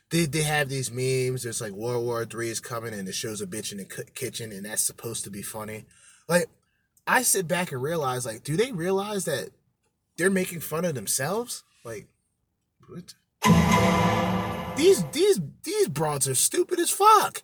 They, 0.09 0.25
they 0.25 0.43
have 0.43 0.69
these 0.69 0.91
memes. 0.91 1.43
There's 1.43 1.61
like 1.61 1.73
World 1.73 2.05
War 2.05 2.25
Three 2.25 2.49
is 2.49 2.59
coming, 2.59 2.93
and 2.93 3.07
it 3.07 3.15
shows 3.15 3.41
a 3.41 3.47
bitch 3.47 3.71
in 3.71 3.79
the 3.79 3.85
ki- 3.85 4.03
kitchen, 4.13 4.51
and 4.51 4.65
that's 4.65 4.81
supposed 4.81 5.23
to 5.25 5.29
be 5.29 5.41
funny. 5.41 5.85
Like, 6.27 6.47
I 7.07 7.21
sit 7.21 7.47
back 7.47 7.71
and 7.71 7.81
realize, 7.81 8.25
like, 8.25 8.43
do 8.43 8.57
they 8.57 8.71
realize 8.71 9.25
that 9.25 9.49
they're 10.17 10.29
making 10.29 10.61
fun 10.61 10.85
of 10.85 10.95
themselves? 10.95 11.63
Like, 11.83 12.07
what? 12.87 13.13
These 14.75 15.03
these 15.11 15.39
these 15.63 15.87
broads 15.87 16.27
are 16.27 16.35
stupid 16.35 16.79
as 16.79 16.89
fuck. 16.89 17.43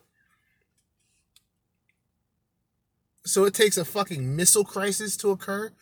So 3.24 3.44
it 3.44 3.54
takes 3.54 3.76
a 3.76 3.84
fucking 3.84 4.34
missile 4.34 4.64
crisis 4.64 5.16
to 5.18 5.30
occur 5.30 5.72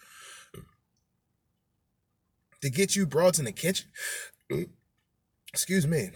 to 2.61 2.71
get 2.71 2.95
you 2.95 3.07
broads 3.07 3.39
in 3.39 3.47
the 3.47 3.53
kitchen. 3.53 3.89
Excuse 5.53 5.87
me. 5.87 6.11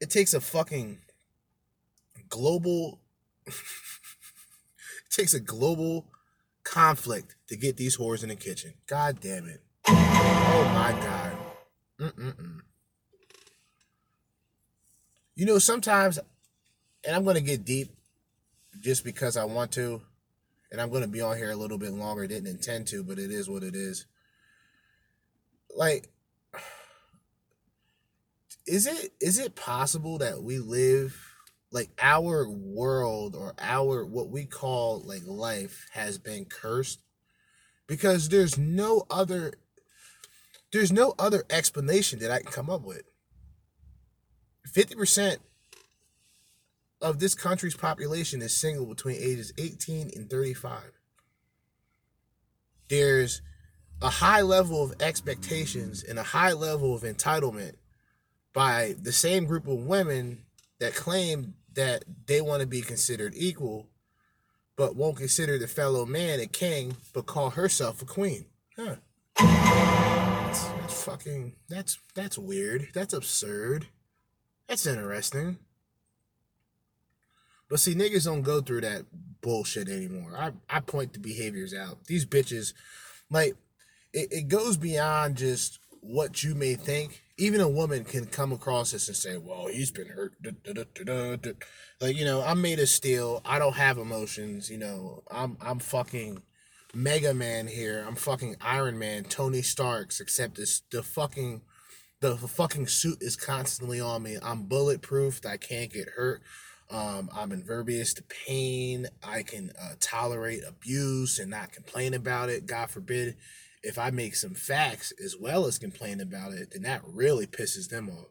It 0.00 0.10
takes 0.10 0.32
a 0.32 0.40
fucking 0.40 0.98
global 2.28 3.00
takes 5.18 5.34
a 5.34 5.40
global 5.40 6.06
conflict 6.62 7.34
to 7.48 7.56
get 7.56 7.76
these 7.76 7.96
whores 7.96 8.22
in 8.22 8.28
the 8.28 8.36
kitchen. 8.36 8.72
God 8.86 9.20
damn 9.20 9.48
it. 9.48 9.60
Oh 9.88 10.70
my 10.74 10.92
god. 11.02 11.36
Mm-mm-mm. 12.00 12.60
You 15.34 15.46
know, 15.46 15.58
sometimes, 15.58 16.18
and 17.04 17.16
I'm 17.16 17.24
going 17.24 17.36
to 17.36 17.42
get 17.42 17.64
deep 17.64 17.90
just 18.80 19.04
because 19.04 19.36
I 19.36 19.44
want 19.44 19.72
to, 19.72 20.00
and 20.70 20.80
I'm 20.80 20.90
going 20.90 21.02
to 21.02 21.08
be 21.08 21.20
on 21.20 21.36
here 21.36 21.50
a 21.50 21.56
little 21.56 21.78
bit 21.78 21.92
longer. 21.92 22.26
Didn't 22.26 22.48
intend 22.48 22.86
to, 22.88 23.02
but 23.02 23.18
it 23.18 23.30
is 23.30 23.48
what 23.48 23.62
it 23.62 23.74
is. 23.74 24.06
Like, 25.74 26.08
is 28.66 28.86
it 28.86 29.12
is 29.20 29.38
it 29.38 29.56
possible 29.56 30.18
that 30.18 30.42
we 30.42 30.58
live 30.58 31.27
like 31.70 31.90
our 32.00 32.48
world 32.48 33.34
or 33.34 33.54
our 33.60 34.04
what 34.04 34.30
we 34.30 34.44
call 34.44 35.02
like 35.04 35.22
life 35.26 35.86
has 35.92 36.18
been 36.18 36.44
cursed 36.44 37.00
because 37.86 38.28
there's 38.28 38.56
no 38.56 39.04
other 39.10 39.54
there's 40.72 40.92
no 40.92 41.14
other 41.18 41.44
explanation 41.50 42.18
that 42.20 42.30
I 42.30 42.40
can 42.40 42.52
come 42.52 42.70
up 42.70 42.82
with. 42.82 43.02
50% 44.68 45.38
of 47.00 47.18
this 47.18 47.34
country's 47.34 47.76
population 47.76 48.42
is 48.42 48.54
single 48.54 48.84
between 48.84 49.16
ages 49.16 49.52
18 49.56 50.10
and 50.14 50.28
35. 50.28 50.82
There's 52.90 53.40
a 54.02 54.10
high 54.10 54.42
level 54.42 54.82
of 54.84 54.94
expectations 55.00 56.04
and 56.04 56.18
a 56.18 56.22
high 56.22 56.52
level 56.52 56.94
of 56.94 57.02
entitlement 57.02 57.76
by 58.52 58.94
the 59.00 59.12
same 59.12 59.46
group 59.46 59.66
of 59.66 59.86
women 59.86 60.44
that 60.80 60.94
claim 60.94 61.54
that 61.78 62.02
they 62.26 62.40
want 62.40 62.60
to 62.60 62.66
be 62.66 62.80
considered 62.80 63.34
equal, 63.36 63.86
but 64.76 64.96
won't 64.96 65.16
consider 65.16 65.58
the 65.58 65.68
fellow 65.68 66.04
man 66.04 66.40
a 66.40 66.46
king, 66.46 66.96
but 67.12 67.26
call 67.26 67.50
herself 67.50 68.02
a 68.02 68.04
queen. 68.04 68.46
Huh. 68.76 68.96
That's, 69.38 70.64
that's 70.64 71.04
fucking 71.04 71.52
that's 71.68 71.98
that's 72.16 72.36
weird. 72.36 72.88
That's 72.94 73.14
absurd. 73.14 73.86
That's 74.66 74.86
interesting. 74.86 75.58
But 77.70 77.78
see, 77.78 77.94
niggas 77.94 78.24
don't 78.24 78.42
go 78.42 78.60
through 78.60 78.80
that 78.80 79.04
bullshit 79.40 79.88
anymore. 79.88 80.34
I, 80.36 80.50
I 80.68 80.80
point 80.80 81.12
the 81.12 81.20
behaviors 81.20 81.72
out. 81.72 82.06
These 82.06 82.26
bitches, 82.26 82.72
like, 83.30 83.54
it, 84.12 84.32
it 84.32 84.48
goes 84.48 84.76
beyond 84.76 85.36
just 85.36 85.78
what 86.00 86.42
you 86.42 86.56
may 86.56 86.74
think. 86.74 87.22
Even 87.38 87.60
a 87.60 87.68
woman 87.68 88.04
can 88.04 88.26
come 88.26 88.52
across 88.52 88.90
this 88.90 89.08
and 89.08 89.16
say, 89.16 89.36
well, 89.36 89.68
he's 89.68 89.90
been 89.90 90.08
hurt. 90.08 90.40
da, 90.42 90.50
da, 90.64 90.72
da, 90.72 90.84
da, 91.04 91.04
da, 91.04 91.36
da." 91.36 91.52
Like, 92.00 92.16
you 92.16 92.24
know, 92.24 92.42
I'm 92.42 92.60
made 92.60 92.80
of 92.80 92.88
steel. 92.88 93.40
I 93.44 93.58
don't 93.58 93.76
have 93.76 93.98
emotions. 93.98 94.68
You 94.70 94.78
know, 94.78 95.22
I'm 95.30 95.56
I'm 95.60 95.78
fucking 95.78 96.42
Mega 96.94 97.34
Man 97.34 97.66
here. 97.66 98.04
I'm 98.06 98.16
fucking 98.16 98.56
Iron 98.60 98.98
Man, 98.98 99.24
Tony 99.24 99.62
Starks, 99.62 100.20
except 100.20 100.56
this 100.56 100.82
the 100.90 101.02
fucking 101.02 101.62
the 102.20 102.36
fucking 102.36 102.88
suit 102.88 103.18
is 103.20 103.36
constantly 103.36 104.00
on 104.00 104.22
me. 104.22 104.38
I'm 104.42 104.64
bulletproof. 104.64 105.46
I 105.46 105.56
can't 105.56 105.92
get 105.92 106.08
hurt. 106.08 106.42
Um, 106.90 107.28
I'm 107.36 107.52
impervious 107.52 108.14
to 108.14 108.22
pain. 108.22 109.06
I 109.22 109.42
can 109.42 109.70
uh, 109.80 109.94
tolerate 110.00 110.62
abuse 110.66 111.38
and 111.38 111.50
not 111.50 111.72
complain 111.72 112.14
about 112.14 112.48
it. 112.48 112.66
God 112.66 112.90
forbid, 112.90 113.36
if 113.82 113.98
I 113.98 114.10
make 114.10 114.34
some 114.34 114.54
facts 114.54 115.12
as 115.24 115.36
well 115.38 115.66
as 115.66 115.78
complain 115.78 116.20
about 116.20 116.52
it, 116.52 116.70
then 116.72 116.82
that 116.82 117.02
really 117.06 117.46
pisses 117.46 117.88
them 117.88 118.10
off 118.10 118.28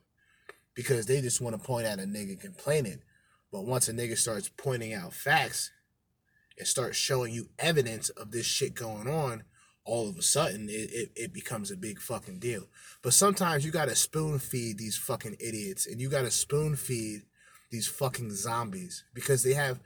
because 0.76 1.06
they 1.06 1.22
just 1.22 1.42
want 1.42 1.56
to 1.56 1.66
point 1.66 1.88
at 1.88 2.00
a 2.00 2.04
nigga 2.04 2.40
complaining. 2.40 3.02
But 3.52 3.66
once 3.66 3.88
a 3.88 3.94
nigga 3.94 4.18
starts 4.18 4.50
pointing 4.50 4.94
out 4.94 5.14
facts 5.14 5.72
and 6.58 6.68
starts 6.68 6.98
showing 6.98 7.34
you 7.34 7.50
evidence 7.58 8.10
of 8.10 8.32
this 8.32 8.46
shit 8.46 8.76
going 8.76 9.08
on, 9.08 9.44
all 9.86 10.10
of 10.10 10.18
a 10.18 10.22
sudden 10.22 10.68
it, 10.70 10.92
it, 10.92 11.12
it 11.16 11.34
becomes 11.34 11.72
a 11.72 11.78
big 11.78 12.00
fucking 12.00 12.40
deal. 12.40 12.68
But 13.02 13.14
sometimes 13.14 13.66
you 13.66 13.72
gotta 13.72 13.96
spoon 13.96 14.38
feed 14.38 14.78
these 14.78 14.98
fucking 14.98 15.38
idiots 15.40 15.88
and 15.88 16.02
you 16.02 16.10
gotta 16.10 16.32
spoon 16.32 16.76
feed 16.76 17.22
these 17.72 17.88
fucking 17.88 18.32
zombies 18.32 19.04
because 19.14 19.44
they 19.44 19.54
have 19.54 19.80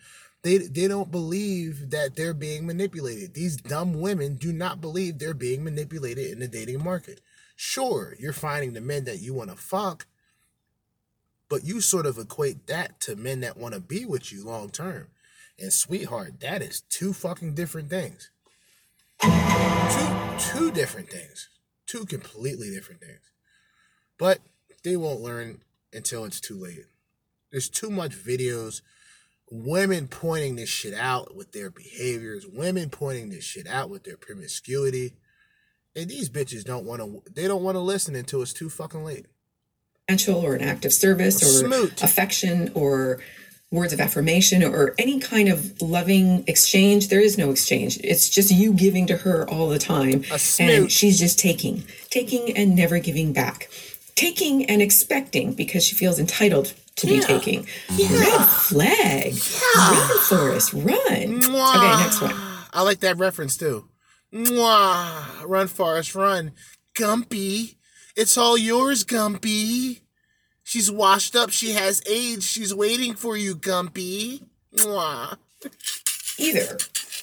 they 0.44 0.58
they 0.58 0.88
don't 0.88 1.12
believe 1.12 1.92
that 1.92 2.16
they're 2.16 2.34
being 2.34 2.66
manipulated. 2.66 3.34
These 3.34 3.58
dumb 3.58 4.00
women 4.02 4.36
do 4.36 4.52
not 4.52 4.82
believe 4.82 5.20
they're 5.20 5.34
being 5.34 5.64
manipulated 5.64 6.32
in 6.32 6.40
the 6.40 6.48
dating 6.48 6.84
market. 6.84 7.22
Sure, 7.56 8.16
you're 8.20 8.34
finding 8.34 8.74
the 8.74 8.82
men 8.82 9.04
that 9.06 9.22
you 9.22 9.34
want 9.34 9.52
to 9.52 9.56
fuck, 9.56 10.08
but 11.48 11.64
you 11.64 11.80
sort 11.80 12.08
of 12.08 12.18
equate 12.18 12.66
that 12.68 13.00
to 13.02 13.16
men 13.16 13.42
that 13.42 13.58
want 13.58 13.76
to 13.76 13.80
be 13.80 14.04
with 14.06 14.32
you 14.32 14.44
long 14.44 14.70
term. 14.70 15.08
And 15.60 15.72
sweetheart, 15.72 16.40
that 16.40 16.64
is 16.64 16.82
two 16.90 17.14
fucking 17.14 17.54
different 17.54 17.90
things. 17.90 18.32
Two 19.22 19.30
two 20.40 20.72
different 20.72 21.10
things. 21.10 21.50
Two 21.86 22.06
completely 22.06 22.72
different 22.72 23.02
things. 23.02 23.32
But 24.18 24.40
they 24.84 24.98
won't 24.98 25.22
learn 25.22 25.62
until 25.94 26.26
it's 26.26 26.40
too 26.40 26.56
late. 26.56 26.86
There's 27.52 27.70
too 27.70 27.90
much 27.90 28.12
videos, 28.12 28.82
women 29.52 30.08
pointing 30.08 30.56
this 30.56 30.70
shit 30.70 30.94
out 30.94 31.36
with 31.36 31.52
their 31.52 31.70
behaviors, 31.70 32.48
women 32.48 32.90
pointing 32.90 33.30
this 33.30 33.44
shit 33.44 33.68
out 33.68 33.90
with 33.90 34.04
their 34.04 34.18
promiscuity. 34.18 35.14
And 35.96 36.10
these 36.10 36.30
bitches 36.30 36.64
don't 36.64 36.86
want 36.86 37.02
to 37.02 37.22
they 37.32 37.48
don't 37.48 37.64
want 37.64 37.76
to 37.76 37.82
listen 37.82 38.16
until 38.16 38.42
it's 38.42 38.54
too 38.54 38.70
fucking 38.70 39.04
late. 39.04 39.26
or 40.44 40.56
an 40.56 40.62
act 40.62 40.86
of 40.86 40.94
service 40.94 41.44
or 41.44 41.68
Smoot. 41.68 42.02
affection 42.02 42.72
or 42.74 43.20
words 43.72 43.94
of 43.94 44.00
affirmation 44.02 44.64
or 44.64 44.94
any 44.98 45.20
kind 45.20 45.48
of 45.48 45.82
loving 45.82 46.44
exchange 46.48 47.08
there 47.08 47.22
is 47.22 47.38
no 47.38 47.52
exchange 47.52 47.98
it's 48.04 48.30
just 48.30 48.52
you 48.52 48.74
giving 48.74 49.08
to 49.08 49.16
her 49.16 49.50
all 49.50 49.70
the 49.70 49.80
time 49.80 50.26
and 50.60 50.92
she's 50.92 51.18
just 51.18 51.40
taking 51.40 51.82
taking 52.10 52.56
and 52.58 52.76
never 52.76 53.00
giving 53.00 53.32
back 53.32 53.70
taking 54.16 54.66
and 54.66 54.82
expecting 54.82 55.54
because 55.54 55.86
she 55.86 55.96
feels 55.96 56.20
entitled 56.20 56.74
to 56.98 57.08
be 57.08 57.16
Yeah. 57.16 57.22
taking 57.22 57.68
red 58.00 58.46
flag 58.46 59.34
run 59.78 60.18
forest 60.20 60.74
run 60.74 61.44
okay 61.44 62.04
next 62.04 62.22
one 62.22 62.36
I 62.74 62.84
like 62.84 63.02
that 63.02 63.18
reference 63.18 63.58
too. 63.58 63.86
Mwah. 64.34 65.44
Run, 65.46 65.68
Forrest, 65.68 66.16
run. 66.16 66.54
Gumpy. 66.98 67.76
It's 68.16 68.38
all 68.38 68.58
yours, 68.58 69.04
Gumpy. 69.04 70.00
She's 70.64 70.90
washed 70.90 71.36
up. 71.36 71.50
She 71.50 71.72
has 71.72 72.02
AIDS. 72.08 72.46
She's 72.46 72.74
waiting 72.74 73.14
for 73.16 73.36
you, 73.36 73.56
Gumpy. 73.58 74.44
Mwah. 74.78 75.36
either 76.40 76.78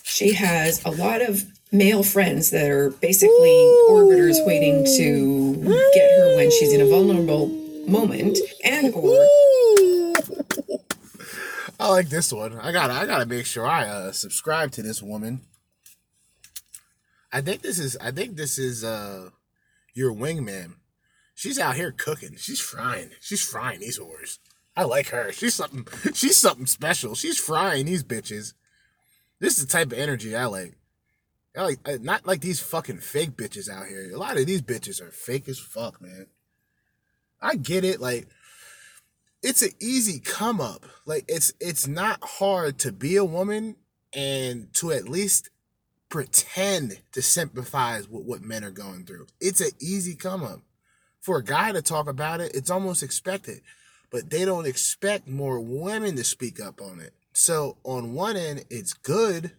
she 0.04 0.34
has 0.34 0.84
a 0.84 0.90
lot 0.90 1.22
of 1.22 1.44
male 1.72 2.02
friends 2.02 2.50
that 2.50 2.68
are 2.70 2.90
basically 2.90 3.56
orbiters 3.88 4.44
waiting 4.46 4.84
to 4.98 5.54
get 5.94 6.10
her 6.18 6.36
when 6.36 6.50
she's 6.50 6.72
in 6.74 6.80
a 6.82 6.86
vulnerable 6.86 7.48
moment 7.88 8.38
and 8.64 8.92
or 8.94 9.26
I 11.80 11.88
like 11.88 12.08
this 12.08 12.32
one. 12.32 12.58
I 12.58 12.72
gotta 12.72 12.92
I 12.92 13.06
gotta 13.06 13.26
make 13.26 13.46
sure 13.46 13.66
I 13.66 13.86
uh, 13.86 14.12
subscribe 14.12 14.72
to 14.72 14.82
this 14.82 15.02
woman. 15.02 15.42
I 17.32 17.40
think 17.40 17.62
this 17.62 17.78
is 17.78 17.96
I 18.00 18.10
think 18.10 18.36
this 18.36 18.58
is 18.58 18.84
uh 18.84 19.30
your 19.94 20.12
wingman. 20.12 20.74
She's 21.34 21.58
out 21.58 21.76
here 21.76 21.92
cooking. 21.92 22.36
She's 22.36 22.60
frying. 22.60 23.10
She's 23.20 23.42
frying 23.42 23.80
these 23.80 23.98
whores. 23.98 24.38
I 24.76 24.84
like 24.84 25.08
her. 25.08 25.32
She's 25.32 25.54
something 25.54 25.86
she's 26.14 26.36
something 26.36 26.66
special. 26.66 27.14
She's 27.14 27.38
frying 27.38 27.86
these 27.86 28.04
bitches. 28.04 28.54
This 29.38 29.58
is 29.58 29.66
the 29.66 29.72
type 29.72 29.92
of 29.92 29.98
energy 29.98 30.34
I 30.34 30.46
like. 30.46 30.74
I 31.56 31.62
like 31.62 32.02
not 32.02 32.26
like 32.26 32.40
these 32.40 32.60
fucking 32.60 32.98
fake 32.98 33.36
bitches 33.36 33.68
out 33.68 33.86
here. 33.86 34.10
A 34.12 34.18
lot 34.18 34.36
of 34.36 34.46
these 34.46 34.62
bitches 34.62 35.00
are 35.00 35.10
fake 35.10 35.48
as 35.48 35.58
fuck, 35.58 36.02
man. 36.02 36.26
I 37.40 37.56
get 37.56 37.84
it, 37.84 38.00
like 38.00 38.28
it's 39.42 39.62
an 39.62 39.70
easy 39.80 40.18
come 40.20 40.60
up. 40.60 40.84
Like 41.06 41.24
it's 41.28 41.52
it's 41.60 41.86
not 41.86 42.18
hard 42.22 42.78
to 42.80 42.92
be 42.92 43.16
a 43.16 43.24
woman 43.24 43.76
and 44.12 44.72
to 44.74 44.92
at 44.92 45.08
least 45.08 45.50
pretend 46.08 47.00
to 47.12 47.22
sympathize 47.22 48.08
with 48.08 48.24
what 48.24 48.42
men 48.42 48.64
are 48.64 48.70
going 48.70 49.04
through. 49.04 49.26
It's 49.40 49.60
an 49.60 49.70
easy 49.80 50.14
come 50.14 50.42
up. 50.42 50.60
For 51.20 51.38
a 51.38 51.44
guy 51.44 51.72
to 51.72 51.82
talk 51.82 52.08
about 52.08 52.40
it, 52.40 52.54
it's 52.54 52.70
almost 52.70 53.02
expected. 53.02 53.60
But 54.10 54.30
they 54.30 54.46
don't 54.46 54.66
expect 54.66 55.28
more 55.28 55.60
women 55.60 56.16
to 56.16 56.24
speak 56.24 56.60
up 56.60 56.80
on 56.80 57.00
it. 57.00 57.12
So 57.34 57.76
on 57.84 58.14
one 58.14 58.36
end, 58.36 58.64
it's 58.70 58.94
good 58.94 59.52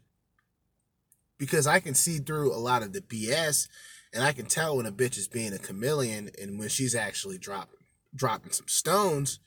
because 1.38 1.68
I 1.68 1.80
can 1.80 1.94
see 1.94 2.18
through 2.18 2.54
a 2.54 2.58
lot 2.58 2.82
of 2.82 2.94
the 2.94 3.02
BS 3.02 3.68
and 4.14 4.24
I 4.24 4.32
can 4.32 4.46
tell 4.46 4.78
when 4.78 4.86
a 4.86 4.92
bitch 4.92 5.18
is 5.18 5.28
being 5.28 5.54
a 5.54 5.60
chameleon 5.60 6.32
and 6.42 6.58
when 6.60 6.70
she's 6.70 6.96
actually 6.96 7.38
dropping 7.38 7.80
dropping 8.16 8.52
some 8.52 8.68
stones. 8.68 9.40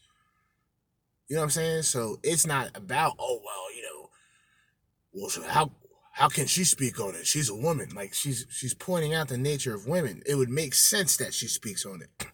You 1.28 1.36
know 1.36 1.42
what 1.42 1.46
I'm 1.46 1.50
saying? 1.50 1.82
So 1.82 2.18
it's 2.22 2.46
not 2.46 2.76
about, 2.76 3.14
oh 3.18 3.40
well, 3.44 3.76
you 3.76 3.82
know, 3.82 4.10
well 5.12 5.30
so 5.30 5.42
how 5.42 5.72
how 6.12 6.28
can 6.28 6.46
she 6.46 6.64
speak 6.64 7.00
on 7.00 7.14
it? 7.14 7.26
She's 7.26 7.48
a 7.48 7.54
woman. 7.54 7.90
Like 7.94 8.14
she's 8.14 8.46
she's 8.50 8.74
pointing 8.74 9.14
out 9.14 9.28
the 9.28 9.38
nature 9.38 9.74
of 9.74 9.86
women. 9.86 10.22
It 10.26 10.36
would 10.36 10.50
make 10.50 10.74
sense 10.74 11.16
that 11.16 11.34
she 11.34 11.46
speaks 11.48 11.84
on 11.86 12.02
it. 12.02 12.26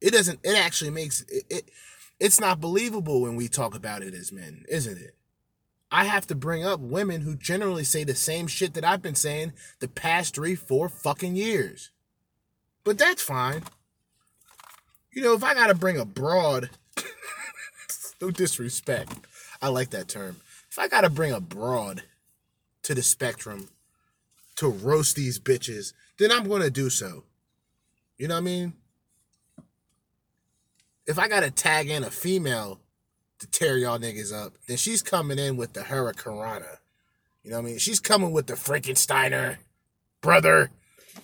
It 0.00 0.12
doesn't 0.12 0.40
it 0.42 0.56
actually 0.56 0.90
makes 0.90 1.22
it, 1.22 1.44
it 1.48 1.70
it's 2.18 2.40
not 2.40 2.60
believable 2.60 3.20
when 3.22 3.36
we 3.36 3.48
talk 3.48 3.74
about 3.74 4.02
it 4.02 4.14
as 4.14 4.32
men, 4.32 4.64
isn't 4.68 4.98
it? 4.98 5.16
I 5.94 6.04
have 6.04 6.26
to 6.28 6.34
bring 6.34 6.64
up 6.64 6.80
women 6.80 7.20
who 7.20 7.36
generally 7.36 7.84
say 7.84 8.02
the 8.02 8.14
same 8.14 8.46
shit 8.46 8.72
that 8.74 8.84
I've 8.84 9.02
been 9.02 9.14
saying 9.14 9.52
the 9.78 9.88
past 9.88 10.34
three, 10.34 10.54
four 10.54 10.88
fucking 10.88 11.36
years. 11.36 11.90
But 12.82 12.96
that's 12.96 13.20
fine. 13.20 13.64
You 15.12 15.22
know, 15.22 15.34
if 15.34 15.44
I 15.44 15.52
gotta 15.52 15.74
bring 15.74 15.98
a 15.98 16.06
broad, 16.06 16.70
no 18.22 18.30
disrespect, 18.30 19.12
I 19.60 19.68
like 19.68 19.90
that 19.90 20.08
term. 20.08 20.36
If 20.70 20.78
I 20.78 20.88
gotta 20.88 21.10
bring 21.10 21.32
a 21.32 21.40
broad 21.40 22.04
to 22.84 22.94
the 22.94 23.02
spectrum 23.02 23.68
to 24.56 24.68
roast 24.68 25.14
these 25.14 25.38
bitches, 25.38 25.92
then 26.18 26.32
I'm 26.32 26.48
gonna 26.48 26.70
do 26.70 26.88
so. 26.88 27.24
You 28.16 28.28
know 28.28 28.34
what 28.34 28.40
I 28.40 28.44
mean? 28.44 28.72
If 31.06 31.18
I 31.18 31.28
gotta 31.28 31.50
tag 31.50 31.90
in 31.90 32.02
a 32.02 32.10
female 32.10 32.80
to 33.42 33.50
tear 33.50 33.76
y'all 33.76 33.98
niggas 33.98 34.32
up, 34.32 34.54
then 34.68 34.76
she's 34.76 35.02
coming 35.02 35.38
in 35.38 35.56
with 35.56 35.72
the 35.72 35.80
Hurricanrana. 35.80 36.78
You 37.42 37.50
know 37.50 37.56
what 37.56 37.66
I 37.66 37.70
mean? 37.70 37.78
She's 37.78 37.98
coming 37.98 38.32
with 38.32 38.46
the 38.46 38.54
Frankensteiner 38.54 39.56
brother. 40.20 40.70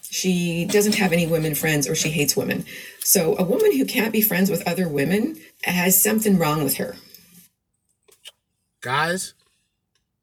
She 0.02 0.64
doesn't 0.64 0.96
have 0.96 1.12
any 1.12 1.26
women 1.28 1.54
friends 1.54 1.88
or 1.88 1.94
she 1.94 2.10
hates 2.10 2.36
women. 2.36 2.64
So 3.00 3.36
a 3.38 3.44
woman 3.44 3.76
who 3.76 3.84
can't 3.86 4.12
be 4.12 4.20
friends 4.20 4.50
with 4.50 4.66
other 4.66 4.88
women 4.88 5.40
has 5.62 6.00
something 6.00 6.38
wrong 6.38 6.64
with 6.64 6.76
her. 6.78 6.96
Guys, 8.80 9.34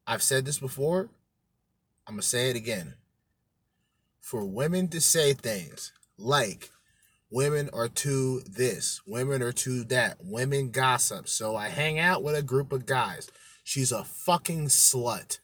I've 0.05 0.21
said 0.21 0.45
this 0.45 0.59
before. 0.59 1.09
I'm 2.07 2.15
going 2.15 2.21
to 2.21 2.27
say 2.27 2.49
it 2.49 2.57
again. 2.57 2.95
For 4.19 4.43
women 4.43 4.89
to 4.89 4.99
say 4.99 5.33
things 5.33 5.93
like, 6.17 6.71
women 7.29 7.69
are 7.73 7.87
to 7.87 8.41
this, 8.41 9.01
women 9.05 9.41
are 9.41 9.51
to 9.51 9.83
that, 9.85 10.17
women 10.21 10.71
gossip. 10.71 11.27
So 11.27 11.55
I 11.55 11.69
hang 11.69 11.99
out 11.99 12.23
with 12.23 12.35
a 12.35 12.41
group 12.41 12.71
of 12.71 12.85
guys. 12.85 13.29
She's 13.63 13.91
a 13.91 14.03
fucking 14.03 14.67
slut. 14.67 15.39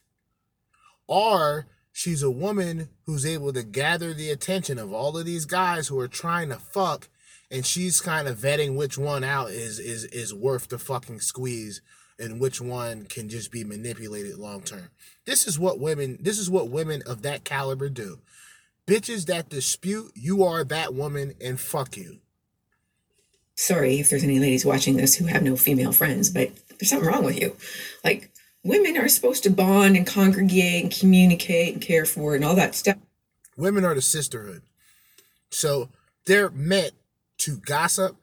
Or 1.06 1.66
she's 1.92 2.22
a 2.22 2.30
woman 2.30 2.88
who's 3.04 3.26
able 3.26 3.52
to 3.52 3.62
gather 3.62 4.14
the 4.14 4.30
attention 4.30 4.78
of 4.78 4.92
all 4.92 5.16
of 5.16 5.26
these 5.26 5.44
guys 5.44 5.88
who 5.88 5.98
are 5.98 6.08
trying 6.08 6.48
to 6.48 6.56
fuck 6.56 7.08
and 7.52 7.66
she's 7.66 8.00
kind 8.00 8.26
of 8.26 8.38
vetting 8.38 8.76
which 8.76 8.96
one 8.96 9.22
out 9.22 9.50
is 9.50 9.78
is 9.78 10.04
is 10.06 10.32
worth 10.32 10.68
the 10.68 10.78
fucking 10.78 11.20
squeeze 11.20 11.82
and 12.18 12.40
which 12.40 12.60
one 12.60 13.04
can 13.04 13.28
just 13.28 13.52
be 13.52 13.62
manipulated 13.62 14.38
long 14.38 14.62
term. 14.62 14.88
This 15.26 15.46
is 15.46 15.58
what 15.58 15.78
women 15.78 16.18
this 16.20 16.38
is 16.38 16.48
what 16.48 16.70
women 16.70 17.02
of 17.06 17.22
that 17.22 17.44
caliber 17.44 17.90
do. 17.90 18.20
Bitches 18.86 19.26
that 19.26 19.48
dispute 19.48 20.12
you 20.14 20.42
are 20.42 20.64
that 20.64 20.94
woman 20.94 21.34
and 21.40 21.60
fuck 21.60 21.96
you. 21.96 22.18
Sorry 23.54 24.00
if 24.00 24.10
there's 24.10 24.24
any 24.24 24.40
ladies 24.40 24.64
watching 24.64 24.96
this 24.96 25.14
who 25.14 25.26
have 25.26 25.42
no 25.42 25.56
female 25.56 25.92
friends, 25.92 26.30
but 26.30 26.50
there's 26.68 26.90
something 26.90 27.08
wrong 27.08 27.24
with 27.24 27.40
you. 27.40 27.56
Like, 28.02 28.32
women 28.64 28.96
are 28.96 29.08
supposed 29.08 29.44
to 29.44 29.50
bond 29.50 29.96
and 29.96 30.06
congregate 30.06 30.82
and 30.82 30.92
communicate 30.92 31.74
and 31.74 31.82
care 31.82 32.04
for 32.04 32.34
and 32.34 32.44
all 32.44 32.56
that 32.56 32.74
stuff. 32.74 32.96
Women 33.56 33.84
are 33.84 33.94
the 33.94 34.02
sisterhood. 34.02 34.62
So 35.50 35.90
they're 36.26 36.50
meant 36.50 36.92
to 37.38 37.58
gossip. 37.58 38.16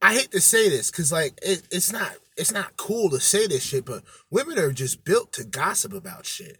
I 0.00 0.14
hate 0.14 0.30
to 0.32 0.40
say 0.40 0.68
this 0.68 0.90
because 0.90 1.12
like 1.12 1.38
it, 1.42 1.62
it's 1.70 1.92
not 1.92 2.12
it's 2.36 2.52
not 2.52 2.76
cool 2.76 3.10
to 3.10 3.20
say 3.20 3.46
this 3.46 3.64
shit, 3.64 3.84
but 3.84 4.02
women 4.30 4.58
are 4.58 4.72
just 4.72 5.04
built 5.04 5.32
to 5.34 5.44
gossip 5.44 5.92
about 5.92 6.24
shit. 6.24 6.58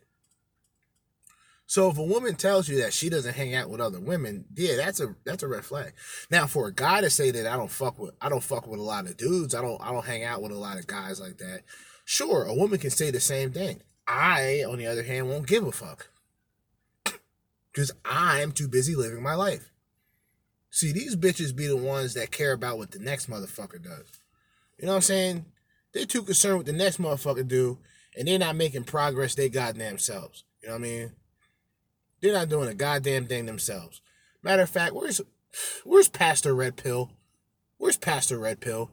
So 1.69 1.91
if 1.91 1.99
a 1.99 2.03
woman 2.03 2.35
tells 2.35 2.67
you 2.67 2.81
that 2.81 2.95
she 2.95 3.11
doesn't 3.11 3.35
hang 3.35 3.55
out 3.55 3.69
with 3.69 3.83
other 3.83 4.01
women, 4.01 4.47
yeah, 4.57 4.77
that's 4.77 5.01
a 5.01 5.15
that's 5.25 5.43
a 5.43 5.49
red 5.49 5.67
flag. 5.67 5.93
Now 6.31 6.47
for 6.47 6.67
a 6.67 6.73
guy 6.73 7.03
to 7.03 7.11
say 7.11 7.31
that 7.31 7.47
I 7.47 7.57
don't 7.57 7.71
fuck 7.71 7.99
with 7.99 8.15
I 8.23 8.31
don't 8.31 8.43
fuck 8.43 8.67
with 8.67 8.81
a 8.81 8.83
lot 8.83 9.05
of 9.05 9.19
dudes, 9.19 9.55
I 9.55 9.61
don't 9.61 9.79
I 9.83 9.93
don't 9.93 10.05
hang 10.05 10.25
out 10.25 10.41
with 10.41 10.51
a 10.51 10.59
lot 10.59 10.79
of 10.79 10.87
guys 10.87 11.21
like 11.21 11.37
that. 11.37 11.65
Sure, 12.07 12.45
a 12.45 12.55
woman 12.55 12.79
can 12.79 12.89
say 12.89 13.11
the 13.11 13.21
same 13.21 13.53
thing. 13.53 13.83
I, 14.07 14.65
on 14.67 14.79
the 14.79 14.87
other 14.87 15.03
hand, 15.03 15.29
won't 15.29 15.47
give 15.47 15.67
a 15.67 15.73
fuck. 15.73 16.09
Because 17.71 17.93
I'm 18.05 18.51
too 18.51 18.67
busy 18.67 18.97
living 18.97 19.23
my 19.23 19.35
life. 19.35 19.71
See, 20.71 20.91
these 20.91 21.15
bitches 21.15 21.55
be 21.55 21.67
the 21.67 21.77
ones 21.77 22.15
that 22.15 22.33
care 22.33 22.53
about 22.53 22.79
what 22.79 22.91
the 22.91 22.99
next 22.99 23.31
motherfucker 23.31 23.81
does. 23.81 24.07
You 24.79 24.87
know 24.87 24.93
what 24.93 24.97
I'm 24.97 25.03
saying? 25.03 25.45
They're 25.93 26.07
too 26.07 26.23
concerned 26.23 26.59
with 26.59 26.67
the 26.67 26.73
next 26.73 26.99
motherfucker 26.99 27.47
do, 27.47 27.79
and 28.17 28.27
they're 28.27 28.39
not 28.39 28.57
making 28.57 28.85
progress 28.85 29.35
they 29.35 29.51
goddamn 29.51 29.99
selves. 29.99 30.45
You 30.63 30.71
know 30.71 30.75
what 30.75 30.81
I 30.81 30.89
mean? 30.89 31.13
They're 32.21 32.33
not 32.33 32.49
doing 32.49 32.69
a 32.69 32.75
goddamn 32.75 33.27
thing 33.27 33.47
themselves. 33.47 34.01
Matter 34.43 34.63
of 34.63 34.71
fact, 34.71 34.95
where's 34.95 35.21
where's 35.85 36.09
Pastor 36.09 36.55
Red 36.55 36.77
Pill? 36.77 37.11
Where's 37.79 37.97
Pastor 37.97 38.39
Red 38.39 38.61
Pill? 38.61 38.91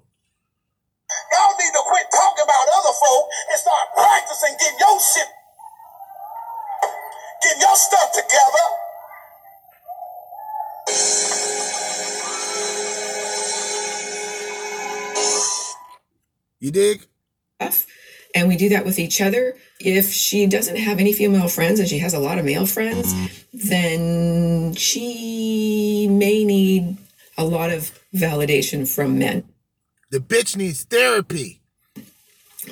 Y'all 1.31 1.57
need 1.57 1.71
to 1.73 1.81
quit 1.85 2.05
talking 2.11 2.43
about 2.43 2.67
other 2.77 2.93
folk 2.93 3.29
and 3.51 3.59
start 3.59 3.87
practicing 3.95 4.55
getting 4.59 4.79
your 4.79 4.99
shit, 4.99 5.27
getting 7.41 7.61
your 7.61 7.75
stuff 7.75 8.11
together. 8.13 8.65
You 16.59 16.71
dig? 16.71 17.07
And 18.35 18.49
we 18.49 18.57
do 18.57 18.67
that 18.69 18.85
with 18.85 18.99
each 18.99 19.22
other. 19.22 19.55
If 19.80 20.11
she 20.11 20.45
doesn't 20.45 20.75
have 20.75 20.99
any 20.99 21.14
female 21.14 21.47
friends 21.47 21.80
and 21.80 21.88
she 21.88 21.99
has 21.99 22.14
a 22.14 22.19
lot 22.19 22.38
of 22.38 22.43
male 22.43 22.65
friends, 22.65 23.14
then 23.53 24.75
she 24.75 26.07
may 26.11 26.43
need 26.43 26.97
a 27.38 27.45
lot 27.45 27.72
of 27.72 27.97
validation 28.14 28.88
from 28.88 29.17
men. 29.17 29.45
The 30.11 30.19
bitch 30.19 30.55
needs 30.57 30.83
therapy. 30.83 31.61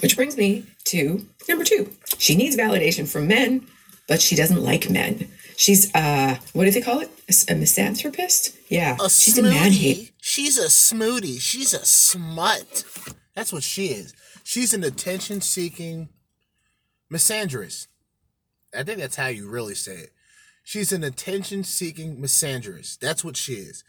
Which 0.02 0.16
brings 0.18 0.38
me 0.38 0.66
to 0.86 1.26
number 1.48 1.64
two. 1.64 1.92
She 2.18 2.36
needs 2.36 2.58
validation 2.58 3.08
from 3.08 3.28
men, 3.28 3.66
but 4.08 4.22
she 4.22 4.36
doesn't 4.36 4.62
like 4.62 4.90
men. 4.90 5.30
She's 5.56 5.94
uh 5.96 6.38
what 6.54 6.66
do 6.66 6.72
they 6.72 6.82
call 6.82 7.00
it? 7.00 7.10
A, 7.30 7.54
a 7.54 7.56
misanthropist? 7.56 8.58
Yeah. 8.70 8.98
A 9.00 9.10
she's 9.10 9.38
a 9.38 9.44
man 9.44 9.72
smoothie. 9.72 10.12
She's 10.22 10.58
a 10.58 10.68
smoothie. 10.68 11.40
She's 11.40 11.74
a 11.74 11.86
smut. 11.86 12.84
That's 13.36 13.54
what 13.54 13.64
she 13.64 13.88
is. 13.88 14.14
She's 14.44 14.74
an 14.74 14.84
attention 14.84 15.42
seeking 15.42 16.10
misandrist. 17.12 17.88
I 18.78 18.84
think 18.84 19.00
that's 19.00 19.16
how 19.16 19.28
you 19.28 19.50
really 19.50 19.76
say 19.76 19.96
it. 19.96 20.10
She's 20.64 20.92
an 20.92 21.04
attention 21.04 21.64
seeking 21.64 22.18
misandrist. 22.18 23.00
That's 23.00 23.24
what 23.24 23.38
she 23.38 23.54
is. 23.54 23.84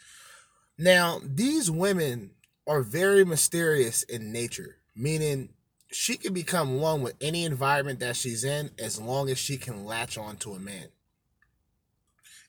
Now, 0.78 1.20
these 1.24 1.70
women 1.70 2.30
are 2.66 2.82
very 2.82 3.24
mysterious 3.24 4.02
in 4.04 4.32
nature, 4.32 4.78
meaning 4.94 5.50
she 5.90 6.16
can 6.16 6.32
become 6.32 6.80
one 6.80 7.02
with 7.02 7.14
any 7.20 7.44
environment 7.44 8.00
that 8.00 8.16
she's 8.16 8.42
in 8.42 8.70
as 8.78 9.00
long 9.00 9.28
as 9.30 9.38
she 9.38 9.56
can 9.56 9.84
latch 9.84 10.18
on 10.18 10.36
to 10.38 10.54
a 10.54 10.58
man. 10.58 10.88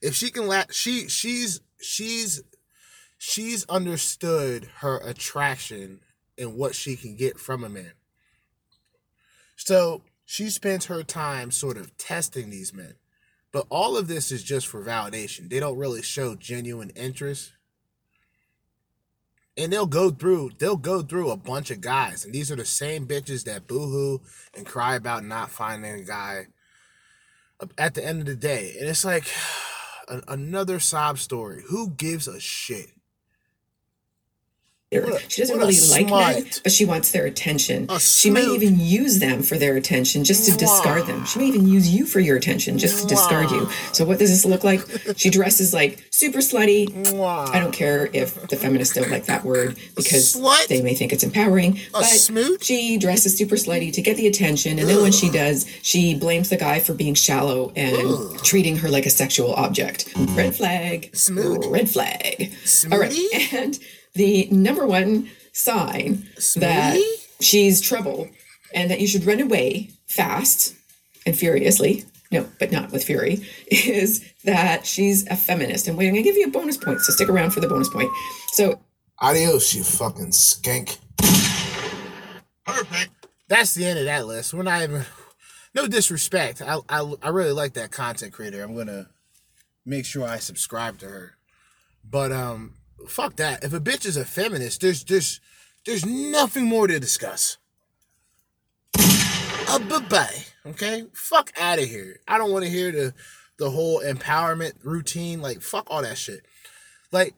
If 0.02 0.16
she 0.16 0.32
can 0.32 0.48
latch, 0.48 0.74
she 0.74 1.08
she's 1.08 1.62
she's 1.80 2.42
she's 3.18 3.66
understood 3.66 4.70
her 4.78 4.98
attraction 4.98 6.00
and 6.38 6.56
what 6.56 6.76
she 6.76 6.96
can 6.96 7.16
get 7.16 7.40
from 7.40 7.64
a 7.64 7.70
man. 7.70 7.94
So 9.56 10.04
she 10.26 10.50
spends 10.50 10.86
her 10.86 11.04
time 11.04 11.52
sort 11.52 11.78
of 11.78 11.98
testing 11.98 12.50
these 12.50 12.74
men. 12.74 12.96
But 13.52 13.68
all 13.70 13.96
of 13.96 14.08
this 14.08 14.32
is 14.32 14.44
just 14.44 14.68
for 14.68 14.84
validation. 14.84 15.50
They 15.50 15.62
don't 15.62 15.78
really 15.78 16.02
show 16.02 16.36
genuine 16.36 16.90
interest. 16.90 17.54
And 19.56 19.72
they'll 19.72 19.86
go 19.86 20.10
through 20.10 20.52
they'll 20.58 20.76
go 20.76 21.02
through 21.02 21.32
a 21.32 21.38
bunch 21.38 21.72
of 21.72 21.80
guys. 21.80 22.26
And 22.26 22.34
these 22.34 22.52
are 22.52 22.58
the 22.58 22.66
same 22.66 23.08
bitches 23.08 23.46
that 23.46 23.68
boohoo 23.68 24.20
and 24.54 24.66
cry 24.66 24.96
about 24.96 25.24
not 25.24 25.52
finding 25.52 25.94
a 25.94 26.04
guy 26.04 26.48
at 27.78 27.94
the 27.94 28.06
end 28.06 28.20
of 28.20 28.26
the 28.26 28.36
day. 28.36 28.76
And 28.78 28.90
it's 28.90 29.06
like 29.06 29.26
another 30.28 30.82
sob 30.82 31.18
story. 31.20 31.64
Who 31.70 31.92
gives 31.92 32.28
a 32.28 32.42
shit? 32.42 32.90
She 35.28 35.42
doesn't 35.42 35.58
really 35.58 35.74
like 35.90 36.08
men, 36.10 36.46
but 36.64 36.72
she 36.72 36.86
wants 36.86 37.12
their 37.12 37.26
attention. 37.26 37.88
She 38.00 38.30
may 38.30 38.46
even 38.46 38.80
use 38.80 39.20
them 39.20 39.42
for 39.44 39.58
their 39.58 39.76
attention 39.76 40.24
just 40.24 40.50
to 40.50 40.58
discard 40.58 41.06
them. 41.08 41.26
She 41.26 41.40
may 41.40 41.46
even 41.48 41.68
use 41.68 41.90
you 41.94 42.06
for 42.06 42.20
your 42.20 42.38
attention 42.38 42.78
just 42.78 43.02
to 43.02 43.08
discard 43.08 43.52
you. 43.52 43.70
So 43.94 44.06
what 44.06 44.20
does 44.20 44.30
this 44.30 44.46
look 44.46 44.64
like? 44.64 44.82
She 45.18 45.30
dresses 45.30 45.74
like 45.74 46.06
super 46.12 46.38
slutty. 46.38 46.88
I 47.20 47.60
don't 47.60 47.74
care 47.74 48.10
if 48.14 48.48
the 48.48 48.56
feminists 48.56 48.96
don't 48.96 49.10
like 49.10 49.26
that 49.26 49.44
word 49.44 49.78
because 49.96 50.34
they 50.70 50.82
may 50.82 50.94
think 50.94 51.12
it's 51.12 51.24
empowering. 51.24 51.80
but 51.92 52.04
she 52.62 52.98
dresses 52.98 53.36
super 53.38 53.56
slutty 53.56 53.92
to 53.94 54.02
get 54.02 54.18
the 54.18 54.28
attention, 54.28 54.80
and 54.80 54.88
then 54.88 55.02
when 55.02 55.12
she 55.12 55.30
does, 55.30 55.66
she 55.82 56.14
blames 56.16 56.50
the 56.50 56.58
guy 56.58 56.80
for 56.80 56.94
being 56.94 57.16
shallow 57.16 57.72
and 57.76 58.38
treating 58.44 58.78
her 58.78 58.90
like 58.90 59.06
a 59.06 59.10
sexual 59.10 59.54
object. 59.56 60.14
Red 60.16 60.56
flag. 60.56 61.10
Red 61.72 61.90
flag. 61.90 62.54
All 62.92 63.00
right. 63.00 63.14
And 63.52 63.80
the 64.16 64.48
number 64.52 64.86
one 64.86 65.30
sign 65.54 66.28
that 66.56 67.00
she's 67.40 67.80
trouble 67.80 68.30
and 68.74 68.90
that 68.92 69.00
you 69.00 69.08
should 69.08 69.26
run 69.26 69.40
away 69.40 69.90
fast 70.08 70.76
and 71.26 71.38
furiously 71.38 72.04
no 72.32 72.48
but 72.60 72.72
not 72.72 72.92
with 72.92 73.04
fury 73.04 73.46
is 73.68 74.26
that 74.44 74.86
she's 74.86 75.26
a 75.28 75.36
feminist 75.36 75.88
and 75.88 75.98
wait 75.98 76.08
i'm 76.08 76.14
gonna 76.14 76.24
give 76.24 76.36
you 76.36 76.48
a 76.48 76.52
bonus 76.52 76.78
point 76.78 77.00
so 77.00 77.14
stick 77.14 77.30
around 77.30 77.52
for 77.52 77.60
the 77.60 77.68
bonus 77.68 77.90
point 77.90 78.10
so 78.52 78.80
Adios, 79.20 79.74
you 79.74 79.84
fucking 79.84 80.32
skank. 80.32 80.98
Perfect. 82.66 83.10
That's 83.48 83.74
the 83.74 83.86
end 83.86 84.00
of 84.00 84.06
that 84.06 84.28
list. 84.28 84.54
We're 84.54 84.64
not 84.64 84.84
even. 84.84 85.06
No 85.74 85.88
disrespect. 85.88 86.62
I, 86.62 86.80
I 86.90 87.14
I 87.22 87.30
really 87.30 87.52
like 87.52 87.74
that 87.74 87.92
content 87.92 88.34
creator. 88.34 88.62
I'm 88.62 88.76
gonna 88.76 89.08
make 89.86 90.06
sure 90.06 90.26
I 90.26 90.38
subscribe 90.40 91.00
to 91.00 91.08
her. 91.08 91.38
But 92.04 92.32
um, 92.32 92.74
fuck 93.06 93.36
that. 93.38 93.64
If 93.64 93.74
a 93.74 93.80
bitch 93.80 94.06
is 94.06 94.18
a 94.18 94.26
feminist, 94.26 94.82
there's 94.82 95.04
there's 95.04 95.40
there's 95.86 96.06
nothing 96.06 96.66
more 96.66 96.88
to 96.88 97.00
discuss. 97.00 97.58
Uh, 99.68 99.80
bye 99.80 100.00
bye. 100.00 100.44
Okay, 100.66 101.06
fuck 101.14 101.52
out 101.60 101.80
of 101.80 101.86
here. 101.86 102.20
I 102.28 102.38
don't 102.38 102.52
want 102.52 102.66
to 102.66 102.72
hear 102.72 102.92
the 102.92 103.14
the 103.58 103.70
whole 103.70 104.02
empowerment 104.02 104.74
routine. 104.84 105.42
Like 105.42 105.62
fuck 105.62 105.88
all 105.90 106.02
that 106.02 106.18
shit. 106.18 106.46
Like 107.12 107.36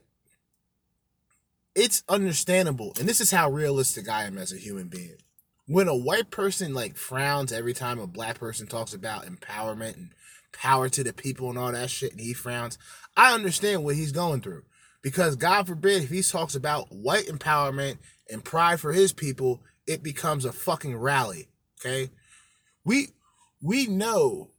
it's 1.76 2.04
understandable, 2.10 2.94
and 3.00 3.08
this 3.08 3.22
is 3.22 3.32
how 3.32 3.50
realistic 3.50 4.10
I 4.10 4.24
am 4.24 4.38
as 4.38 4.52
a 4.52 4.58
human 4.58 4.88
being. 4.88 5.18
When 5.68 5.88
a 5.88 5.96
white 5.96 6.32
person 6.32 6.74
like 6.74 6.96
frowns 6.96 7.52
every 7.52 7.74
time 7.74 8.00
a 8.00 8.08
black 8.08 8.40
person 8.40 8.68
talks 8.68 8.94
about 8.94 9.26
empowerment 9.26 9.96
and 9.96 10.10
power 10.54 10.90
to 10.90 11.04
the 11.04 11.14
people 11.14 11.50
and 11.50 11.58
all 11.60 11.72
that 11.72 11.90
shit, 11.90 12.12
and 12.12 12.22
he 12.22 12.34
frowns, 12.34 12.78
I 13.16 13.34
understand 13.34 13.84
what 13.84 13.96
he's 13.96 14.12
going 14.12 14.42
through. 14.42 14.64
Because 15.01 15.35
God 15.35 15.67
forbid 15.67 16.03
if 16.03 16.09
he 16.09 16.22
talks 16.22 16.56
about 16.56 16.92
white 16.92 17.27
empowerment 17.27 17.98
and 18.30 18.43
pride 18.43 18.80
for 18.80 18.92
his 18.92 19.14
people, 19.14 19.61
it 19.85 20.03
becomes 20.03 20.45
a 20.45 20.51
fucking 20.51 20.98
rally. 20.98 21.48
Okay? 21.80 22.09
We 22.84 23.09
we 23.61 23.88
know 23.88 24.51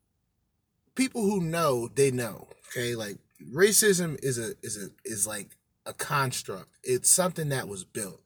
people 0.95 1.23
who 1.23 1.41
know 1.41 1.89
they 1.95 2.11
know. 2.11 2.49
Okay, 2.69 2.95
like 2.95 3.19
racism 3.55 4.19
is 4.23 4.39
a 4.39 4.55
is 4.63 4.77
a 4.77 4.89
is 5.05 5.27
like 5.27 5.57
a 5.87 5.93
construct. 5.93 6.69
It's 6.83 7.09
something 7.09 7.49
that 7.51 7.69
was 7.69 7.85
built. 7.85 8.21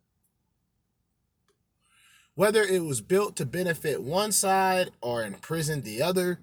Whether 2.34 2.62
it 2.62 2.82
was 2.82 3.02
built 3.02 3.36
to 3.36 3.46
benefit 3.46 4.02
one 4.02 4.32
side 4.32 4.90
or 5.02 5.22
imprison 5.22 5.82
the 5.82 6.00
other, 6.00 6.40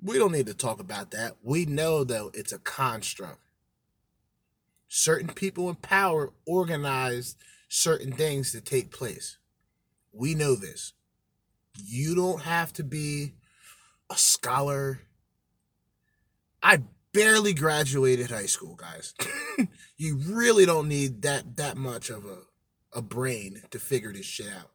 we 0.00 0.18
don't 0.18 0.32
need 0.32 0.46
to 0.46 0.54
talk 0.54 0.78
about 0.78 1.10
that. 1.12 1.36
We 1.42 1.64
know 1.64 2.04
though 2.04 2.30
it's 2.34 2.52
a 2.52 2.58
construct. 2.58 3.40
Certain 4.88 5.28
people 5.28 5.68
in 5.68 5.76
power 5.76 6.32
organize 6.46 7.36
certain 7.68 8.12
things 8.12 8.52
to 8.52 8.60
take 8.60 8.90
place. 8.90 9.38
We 10.12 10.34
know 10.34 10.54
this. 10.54 10.92
You 11.84 12.14
don't 12.14 12.42
have 12.42 12.72
to 12.74 12.84
be 12.84 13.34
a 14.10 14.16
scholar. 14.16 15.00
I 16.62 16.82
barely 17.12 17.52
graduated 17.52 18.30
high 18.30 18.46
school, 18.46 18.76
guys. 18.76 19.14
you 19.96 20.16
really 20.16 20.64
don't 20.64 20.88
need 20.88 21.22
that 21.22 21.56
that 21.56 21.76
much 21.76 22.10
of 22.10 22.24
a 22.24 22.38
a 22.96 23.02
brain 23.02 23.62
to 23.70 23.78
figure 23.78 24.12
this 24.12 24.24
shit 24.24 24.48
out. 24.48 24.70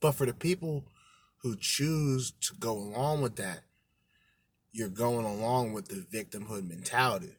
But 0.00 0.12
for 0.12 0.24
the 0.24 0.32
people 0.32 0.86
who 1.42 1.56
choose 1.56 2.32
to 2.40 2.54
go 2.58 2.72
along 2.72 3.20
with 3.20 3.36
that, 3.36 3.60
you're 4.72 4.88
going 4.88 5.26
along 5.26 5.74
with 5.74 5.88
the 5.88 5.96
victimhood 5.96 6.68
mentality. 6.68 7.36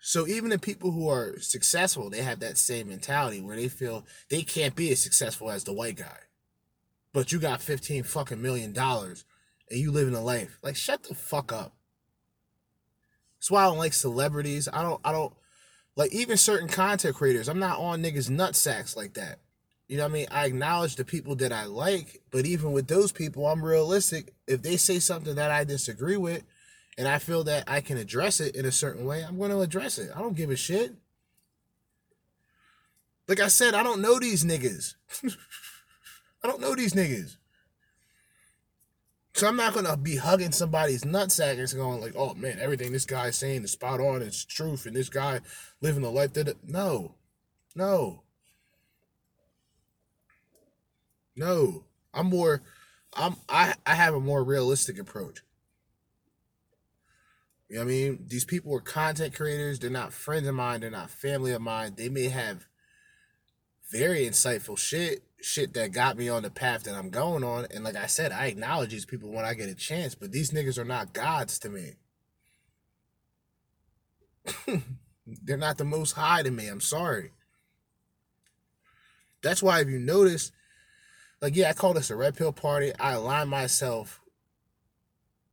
So 0.00 0.26
even 0.26 0.50
the 0.50 0.58
people 0.58 0.90
who 0.90 1.08
are 1.08 1.38
successful, 1.40 2.08
they 2.08 2.22
have 2.22 2.40
that 2.40 2.56
same 2.56 2.88
mentality 2.88 3.40
where 3.40 3.56
they 3.56 3.68
feel 3.68 4.06
they 4.30 4.42
can't 4.42 4.74
be 4.74 4.90
as 4.90 5.02
successful 5.02 5.50
as 5.50 5.64
the 5.64 5.74
white 5.74 5.96
guy. 5.96 6.18
But 7.12 7.32
you 7.32 7.38
got 7.38 7.60
15 7.60 8.04
fucking 8.04 8.40
million 8.40 8.72
dollars 8.72 9.24
and 9.70 9.78
you 9.78 9.92
living 9.92 10.14
a 10.14 10.22
life. 10.22 10.58
Like 10.62 10.76
shut 10.76 11.02
the 11.02 11.14
fuck 11.14 11.52
up. 11.52 11.74
That's 13.38 13.50
why 13.50 13.62
I 13.62 13.66
don't 13.66 13.78
like 13.78 13.92
celebrities. 13.92 14.68
I 14.72 14.82
don't 14.82 15.00
I 15.04 15.12
don't 15.12 15.34
like 15.96 16.12
even 16.12 16.36
certain 16.36 16.68
content 16.68 17.16
creators. 17.16 17.48
I'm 17.48 17.58
not 17.58 17.78
on 17.78 18.02
niggas 18.02 18.30
nut 18.30 18.56
sacks 18.56 18.96
like 18.96 19.14
that. 19.14 19.40
You 19.86 19.96
know 19.96 20.04
what 20.04 20.10
I 20.10 20.14
mean? 20.14 20.26
I 20.30 20.46
acknowledge 20.46 20.96
the 20.96 21.04
people 21.04 21.34
that 21.36 21.52
I 21.52 21.64
like, 21.64 22.22
but 22.30 22.46
even 22.46 22.72
with 22.72 22.86
those 22.86 23.10
people, 23.10 23.46
I'm 23.46 23.62
realistic. 23.62 24.32
If 24.46 24.62
they 24.62 24.76
say 24.76 25.00
something 25.00 25.34
that 25.34 25.50
I 25.50 25.64
disagree 25.64 26.16
with 26.16 26.44
and 27.00 27.08
I 27.08 27.18
feel 27.18 27.44
that 27.44 27.64
I 27.66 27.80
can 27.80 27.96
address 27.96 28.40
it 28.40 28.54
in 28.54 28.66
a 28.66 28.70
certain 28.70 29.06
way, 29.06 29.22
I'm 29.22 29.38
going 29.38 29.50
to 29.50 29.60
address 29.60 29.96
it. 29.96 30.10
I 30.14 30.18
don't 30.18 30.36
give 30.36 30.50
a 30.50 30.56
shit. 30.56 30.92
Like 33.26 33.40
I 33.40 33.48
said, 33.48 33.72
I 33.72 33.82
don't 33.82 34.02
know 34.02 34.18
these 34.18 34.44
niggas. 34.44 34.96
I 36.44 36.46
don't 36.46 36.60
know 36.60 36.74
these 36.74 36.92
niggas. 36.92 37.38
So 39.32 39.48
I'm 39.48 39.56
not 39.56 39.72
gonna 39.72 39.96
be 39.96 40.16
hugging 40.16 40.52
somebody's 40.52 41.04
nutsack 41.04 41.58
and 41.58 41.80
going 41.80 42.00
like, 42.00 42.14
"Oh 42.16 42.34
man, 42.34 42.58
everything 42.60 42.92
this 42.92 43.06
guy's 43.06 43.36
saying 43.36 43.62
is 43.62 43.70
spot 43.70 44.00
on. 44.00 44.20
It's 44.20 44.44
truth, 44.44 44.84
and 44.84 44.94
this 44.94 45.08
guy 45.08 45.40
living 45.80 46.02
the 46.02 46.10
life 46.10 46.32
that." 46.34 46.68
No, 46.68 47.14
no, 47.76 48.24
no. 51.36 51.84
I'm 52.12 52.26
more. 52.26 52.60
I'm. 53.14 53.36
I. 53.48 53.74
I 53.86 53.94
have 53.94 54.14
a 54.14 54.20
more 54.20 54.42
realistic 54.42 54.98
approach. 54.98 55.42
You 57.70 57.76
know 57.76 57.84
what 57.84 57.90
I 57.92 57.94
mean? 57.94 58.24
These 58.26 58.44
people 58.44 58.74
are 58.74 58.80
content 58.80 59.32
creators. 59.32 59.78
They're 59.78 59.90
not 59.90 60.12
friends 60.12 60.48
of 60.48 60.56
mine. 60.56 60.80
They're 60.80 60.90
not 60.90 61.08
family 61.08 61.52
of 61.52 61.62
mine. 61.62 61.94
They 61.96 62.08
may 62.08 62.28
have 62.28 62.66
very 63.92 64.26
insightful 64.26 64.76
shit, 64.76 65.22
shit 65.40 65.72
that 65.74 65.92
got 65.92 66.16
me 66.16 66.28
on 66.28 66.42
the 66.42 66.50
path 66.50 66.82
that 66.82 66.96
I'm 66.96 67.10
going 67.10 67.44
on. 67.44 67.68
And 67.72 67.84
like 67.84 67.94
I 67.94 68.06
said, 68.06 68.32
I 68.32 68.46
acknowledge 68.46 68.90
these 68.90 69.06
people 69.06 69.30
when 69.30 69.44
I 69.44 69.54
get 69.54 69.68
a 69.68 69.74
chance, 69.76 70.16
but 70.16 70.32
these 70.32 70.50
niggas 70.50 70.78
are 70.78 70.84
not 70.84 71.12
gods 71.12 71.60
to 71.60 71.68
me. 71.68 71.92
They're 75.44 75.56
not 75.56 75.78
the 75.78 75.84
most 75.84 76.12
high 76.12 76.42
to 76.42 76.50
me. 76.50 76.66
I'm 76.66 76.80
sorry. 76.80 77.30
That's 79.44 79.62
why 79.62 79.80
if 79.80 79.88
you 79.88 80.00
notice, 80.00 80.50
like 81.40 81.54
yeah, 81.54 81.70
I 81.70 81.74
call 81.74 81.94
this 81.94 82.10
a 82.10 82.16
red 82.16 82.36
pill 82.36 82.52
party. 82.52 82.92
I 82.98 83.12
align 83.12 83.48
myself 83.48 84.19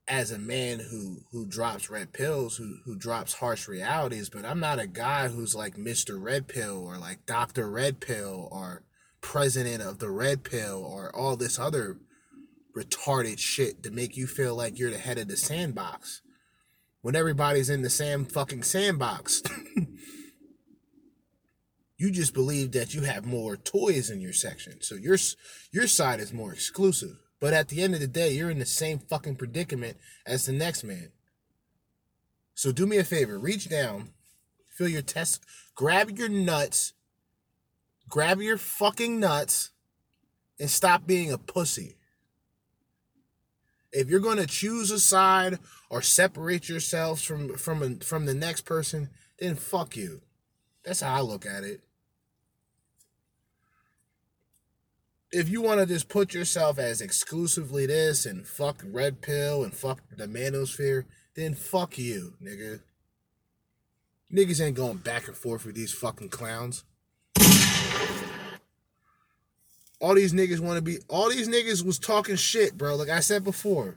as 0.08 0.32
a 0.32 0.40
man 0.40 0.80
who 0.80 1.22
who 1.32 1.46
drops 1.46 1.90
red 1.90 2.14
pills, 2.14 2.58
who 2.58 2.78
who 2.86 2.96
drops 2.96 3.34
harsh 3.34 3.68
realities, 3.68 4.30
but 4.30 4.46
I'm 4.46 4.60
not 4.60 4.80
a 4.80 4.88
guy 4.88 5.28
who's 5.28 5.56
like 5.56 5.76
Mr. 5.76 6.22
Red 6.22 6.48
Pill 6.48 6.86
or 6.86 6.98
like 6.98 7.26
Dr. 7.26 7.70
Red 7.70 8.00
Pill 8.00 8.48
or 8.52 8.84
president 9.22 9.82
of 9.82 10.00
the 10.00 10.10
Red 10.10 10.44
Pill 10.44 10.84
or 10.84 11.14
all 11.16 11.36
this 11.36 11.60
other 11.60 11.98
retarded 12.76 13.40
shit 13.40 13.84
to 13.84 13.92
make 13.92 14.16
you 14.16 14.28
feel 14.28 14.56
like 14.56 14.78
you're 14.78 14.92
the 14.92 14.98
head 14.98 15.18
of 15.18 15.28
the 15.28 15.36
sandbox 15.36 16.22
when 17.02 17.16
everybody's 17.16 17.70
in 17.70 17.82
the 17.82 17.90
same 17.90 18.26
fucking 18.26 18.64
sandbox. 18.64 19.42
you 21.98 22.12
just 22.12 22.34
believe 22.34 22.72
that 22.72 22.94
you 22.94 23.02
have 23.02 23.26
more 23.26 23.58
toys 23.58 24.10
in 24.10 24.22
your 24.22 24.34
section, 24.34 24.82
so 24.82 24.96
your 24.96 25.18
your 25.72 25.88
side 25.88 26.20
is 26.20 26.32
more 26.32 26.54
exclusive. 26.54 27.18
But 27.40 27.54
at 27.54 27.70
the 27.70 27.82
end 27.82 27.94
of 27.94 28.00
the 28.00 28.08
day, 28.08 28.32
you're 28.32 28.50
in 28.50 28.60
the 28.60 28.66
same 28.66 29.00
fucking 29.00 29.36
predicament 29.36 29.98
as 30.26 30.46
the 30.46 30.54
next 30.54 30.84
man. 30.84 31.12
So 32.56 32.72
do 32.72 32.88
me 32.88 32.98
a 32.98 33.04
favor, 33.04 33.38
reach 33.38 33.70
down, 33.70 34.10
feel 34.76 34.88
your 34.88 35.04
test, 35.04 35.44
grab 35.76 36.18
your 36.18 36.30
nuts, 36.30 36.94
grab 38.10 38.42
your 38.42 38.58
fucking 38.58 39.20
nuts, 39.20 39.70
and 40.60 40.70
stop 40.70 41.06
being 41.06 41.32
a 41.32 41.38
pussy. 41.38 41.98
If 43.92 44.10
you're 44.10 44.20
gonna 44.20 44.48
choose 44.48 44.90
a 44.90 45.00
side 45.00 45.60
or 45.90 46.02
separate 46.02 46.68
yourselves 46.68 47.24
from 47.24 47.56
from 47.56 48.00
from 48.00 48.26
the 48.26 48.34
next 48.34 48.62
person, 48.62 49.10
then 49.40 49.56
fuck 49.56 49.96
you. 49.96 50.22
That's 50.84 51.02
how 51.02 51.16
I 51.16 51.22
look 51.22 51.46
at 51.46 51.64
it. 51.64 51.82
If 55.32 55.50
you 55.50 55.62
want 55.62 55.80
to 55.82 55.86
just 55.86 56.08
put 56.08 56.34
yourself 56.34 56.80
as 56.80 57.02
exclusively 57.02 57.86
this 57.86 58.26
and 58.26 58.48
fuck 58.48 58.82
red 58.86 59.22
pill 59.22 59.64
and 59.64 59.74
fuck 59.74 60.00
the 60.16 60.26
manosphere, 60.28 61.04
then 61.36 61.54
fuck 61.54 61.98
you, 61.98 62.34
nigga. 62.42 62.80
Niggas 64.34 64.66
ain't 64.66 64.78
going 64.78 64.98
back 64.98 65.28
and 65.28 65.36
forth 65.36 65.66
with 65.66 65.76
these 65.76 65.92
fucking 65.92 66.30
clowns. 66.30 66.86
All 70.00 70.14
these 70.14 70.34
niggas 70.34 70.60
want 70.60 70.78
to 70.78 70.82
be. 70.82 70.98
All 71.08 71.30
these 71.30 71.50
niggas 71.50 71.84
was 71.84 71.98
talking 71.98 72.36
shit, 72.36 72.78
bro. 72.78 72.96
Like 72.96 73.10
I 73.10 73.20
said 73.20 73.44
before. 73.44 73.96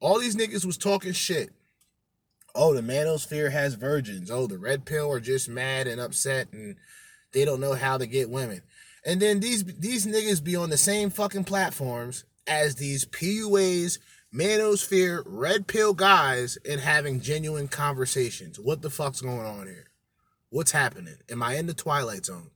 All 0.00 0.18
these 0.18 0.36
niggas 0.36 0.64
was 0.64 0.76
talking 0.76 1.12
shit. 1.12 1.50
Oh, 2.54 2.74
the 2.74 2.82
manosphere 2.82 3.50
has 3.50 3.74
virgins. 3.74 4.30
Oh, 4.30 4.46
the 4.46 4.58
red 4.58 4.84
pill 4.84 5.10
are 5.10 5.20
just 5.20 5.48
mad 5.48 5.86
and 5.86 6.00
upset 6.00 6.52
and 6.52 6.76
they 7.32 7.44
don't 7.44 7.60
know 7.60 7.74
how 7.74 7.98
to 7.98 8.06
get 8.06 8.30
women. 8.30 8.62
And 9.04 9.20
then 9.20 9.40
these 9.40 9.64
these 9.64 10.06
niggas 10.06 10.42
be 10.42 10.56
on 10.56 10.70
the 10.70 10.78
same 10.78 11.10
fucking 11.10 11.44
platforms 11.44 12.24
as 12.46 12.76
these 12.76 13.04
PUAs, 13.04 13.98
manosphere, 14.34 15.22
red 15.26 15.66
pill 15.66 15.94
guys 15.94 16.56
and 16.68 16.80
having 16.80 17.20
genuine 17.20 17.68
conversations. 17.68 18.58
What 18.58 18.82
the 18.82 18.90
fuck's 18.90 19.20
going 19.20 19.46
on 19.46 19.66
here? 19.66 19.90
What's 20.48 20.72
happening? 20.72 21.16
Am 21.30 21.42
I 21.42 21.56
in 21.56 21.66
the 21.66 21.74
twilight 21.74 22.24
zone? 22.26 22.50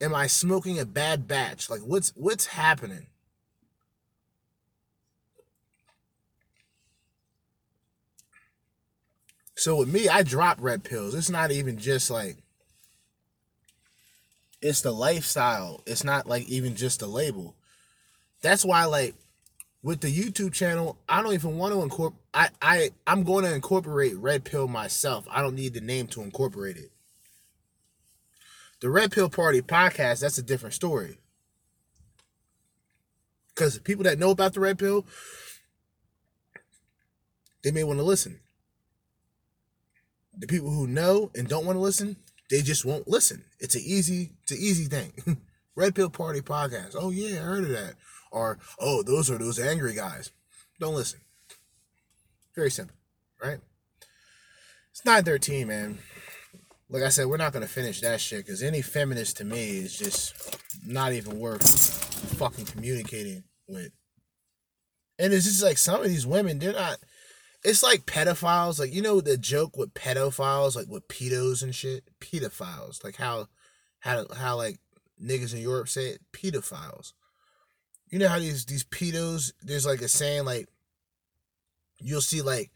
Am 0.00 0.14
I 0.14 0.28
smoking 0.28 0.78
a 0.78 0.86
bad 0.86 1.26
batch? 1.26 1.68
Like 1.68 1.80
what's 1.80 2.12
what's 2.14 2.46
happening? 2.46 3.06
So 9.56 9.74
with 9.74 9.92
me, 9.92 10.08
I 10.08 10.22
drop 10.22 10.58
red 10.60 10.84
pills. 10.84 11.16
It's 11.16 11.28
not 11.28 11.50
even 11.50 11.78
just 11.78 12.12
like 12.12 12.36
it's 14.60 14.80
the 14.80 14.92
lifestyle. 14.92 15.82
It's 15.86 16.04
not 16.04 16.26
like 16.26 16.48
even 16.48 16.74
just 16.74 17.02
a 17.02 17.06
label. 17.06 17.54
That's 18.42 18.64
why 18.64 18.84
like 18.84 19.14
with 19.82 20.00
the 20.00 20.12
YouTube 20.12 20.52
channel, 20.52 20.98
I 21.08 21.22
don't 21.22 21.34
even 21.34 21.56
want 21.56 21.74
to 21.74 21.82
incorporate 21.82 22.20
I, 22.34 22.48
I 22.60 22.90
I'm 23.06 23.22
going 23.22 23.44
to 23.44 23.54
incorporate 23.54 24.16
red 24.16 24.44
pill 24.44 24.68
myself. 24.68 25.26
I 25.30 25.42
don't 25.42 25.54
need 25.54 25.74
the 25.74 25.80
name 25.80 26.06
to 26.08 26.22
incorporate 26.22 26.76
it. 26.76 26.90
The 28.80 28.90
Red 28.90 29.10
Pill 29.10 29.28
Party 29.28 29.60
podcast, 29.60 30.20
that's 30.20 30.38
a 30.38 30.42
different 30.42 30.74
story. 30.74 31.18
Because 33.48 33.78
people 33.80 34.04
that 34.04 34.20
know 34.20 34.30
about 34.30 34.54
the 34.54 34.60
Red 34.60 34.78
Pill, 34.78 35.04
they 37.64 37.72
may 37.72 37.82
want 37.82 37.98
to 37.98 38.04
listen. 38.04 38.38
The 40.36 40.46
people 40.46 40.70
who 40.70 40.86
know 40.86 41.32
and 41.34 41.48
don't 41.48 41.66
want 41.66 41.74
to 41.74 41.80
listen, 41.80 42.16
they 42.50 42.62
just 42.62 42.84
won't 42.84 43.08
listen. 43.08 43.44
It's 43.60 43.74
an 43.74 43.82
easy, 43.84 44.30
it's 44.42 44.52
an 44.52 44.58
easy 44.58 44.84
thing. 44.84 45.12
Red 45.76 45.94
Pill 45.94 46.10
Party 46.10 46.40
podcast. 46.40 46.96
Oh 46.98 47.10
yeah, 47.10 47.40
I 47.40 47.44
heard 47.44 47.64
of 47.64 47.70
that. 47.70 47.94
Or 48.30 48.58
oh, 48.78 49.02
those 49.02 49.30
are 49.30 49.38
those 49.38 49.58
angry 49.58 49.94
guys. 49.94 50.30
Don't 50.80 50.94
listen. 50.94 51.20
Very 52.54 52.70
simple, 52.70 52.96
right? 53.42 53.58
It's 54.90 55.04
913, 55.04 55.68
man 55.68 55.98
like 56.90 57.02
I 57.02 57.08
said, 57.10 57.26
we're 57.26 57.36
not 57.36 57.52
gonna 57.52 57.66
finish 57.66 58.00
that 58.00 58.20
shit 58.20 58.44
because 58.44 58.62
any 58.62 58.82
feminist 58.82 59.36
to 59.38 59.44
me 59.44 59.78
is 59.78 59.96
just 59.96 60.58
not 60.86 61.12
even 61.12 61.38
worth 61.38 61.62
fucking 62.36 62.64
communicating 62.66 63.44
with. 63.66 63.92
And 65.18 65.32
it's 65.32 65.44
just 65.44 65.62
like 65.62 65.78
some 65.78 66.00
of 66.00 66.06
these 66.06 66.26
women, 66.26 66.58
they're 66.58 66.72
not. 66.72 66.98
It's 67.68 67.82
like 67.82 68.06
pedophiles, 68.06 68.80
like 68.80 68.94
you 68.94 69.02
know 69.02 69.20
the 69.20 69.36
joke 69.36 69.76
with 69.76 69.92
pedophiles, 69.92 70.74
like 70.74 70.88
with 70.88 71.06
pedos 71.06 71.62
and 71.62 71.74
shit. 71.74 72.02
Pedophiles, 72.18 73.04
like 73.04 73.16
how, 73.16 73.48
how, 74.00 74.24
how 74.34 74.56
like 74.56 74.78
niggas 75.22 75.52
in 75.52 75.60
Europe 75.60 75.90
say 75.90 76.06
it, 76.06 76.22
pedophiles. 76.32 77.12
You 78.08 78.20
know 78.20 78.28
how 78.28 78.38
these 78.38 78.64
these 78.64 78.84
pedos, 78.84 79.52
there's 79.60 79.84
like 79.84 80.00
a 80.00 80.08
saying 80.08 80.46
like, 80.46 80.66
you'll 81.98 82.22
see 82.22 82.40
like 82.40 82.70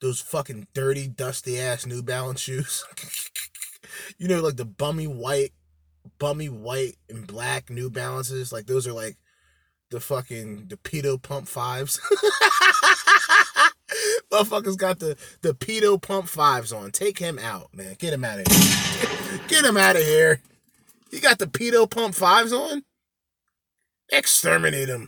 those 0.00 0.20
fucking 0.20 0.68
dirty, 0.74 1.08
dusty 1.08 1.58
ass 1.58 1.84
New 1.84 2.04
Balance 2.04 2.38
shoes. 2.38 2.84
you 4.16 4.28
know, 4.28 4.40
like 4.40 4.58
the 4.58 4.64
bummy 4.64 5.08
white, 5.08 5.54
bummy 6.20 6.48
white 6.48 6.94
and 7.10 7.26
black 7.26 7.68
New 7.68 7.90
Balances. 7.90 8.52
Like 8.52 8.66
those 8.66 8.86
are 8.86 8.92
like 8.92 9.16
the 9.90 9.98
fucking 9.98 10.68
the 10.68 10.76
pedo 10.76 11.20
pump 11.20 11.48
fives. 11.48 12.00
Motherfuckers 14.30 14.76
got 14.76 14.98
the 14.98 15.16
the 15.42 15.54
pedo 15.54 16.00
pump 16.00 16.28
fives 16.28 16.72
on. 16.72 16.90
Take 16.90 17.18
him 17.18 17.38
out, 17.38 17.74
man. 17.74 17.96
Get 17.98 18.12
him 18.12 18.24
out 18.24 18.40
of 18.40 18.46
here. 18.48 19.40
Get 19.48 19.64
him 19.64 19.76
out 19.76 19.96
of 19.96 20.02
here. 20.02 20.40
He 21.10 21.20
got 21.20 21.38
the 21.38 21.46
pedo 21.46 21.88
pump 21.88 22.14
fives 22.14 22.52
on. 22.52 22.82
Exterminate 24.10 24.88
him. 24.88 25.06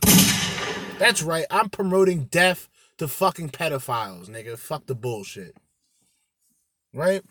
That's 0.97 1.23
right. 1.23 1.45
I'm 1.49 1.69
promoting 1.69 2.25
death 2.25 2.67
to 2.97 3.07
fucking 3.07 3.49
pedophiles, 3.49 4.29
nigga. 4.29 4.57
Fuck 4.57 4.85
the 4.85 4.95
bullshit. 4.95 5.55
Right? 6.93 7.21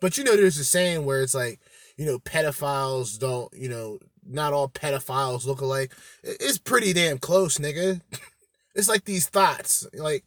But 0.00 0.18
you 0.18 0.24
know, 0.24 0.36
there's 0.36 0.58
a 0.58 0.64
saying 0.64 1.04
where 1.04 1.22
it's 1.22 1.34
like, 1.34 1.60
you 1.96 2.06
know, 2.06 2.18
pedophiles 2.18 3.18
don't, 3.18 3.52
you 3.54 3.68
know, 3.68 3.98
not 4.26 4.52
all 4.52 4.68
pedophiles 4.68 5.46
look 5.46 5.60
alike. 5.60 5.92
It's 6.22 6.58
pretty 6.58 6.92
damn 6.92 7.18
close, 7.18 7.58
nigga. 7.58 8.00
it's 8.74 8.88
like 8.88 9.04
these 9.04 9.28
thoughts. 9.28 9.86
Like, 9.92 10.24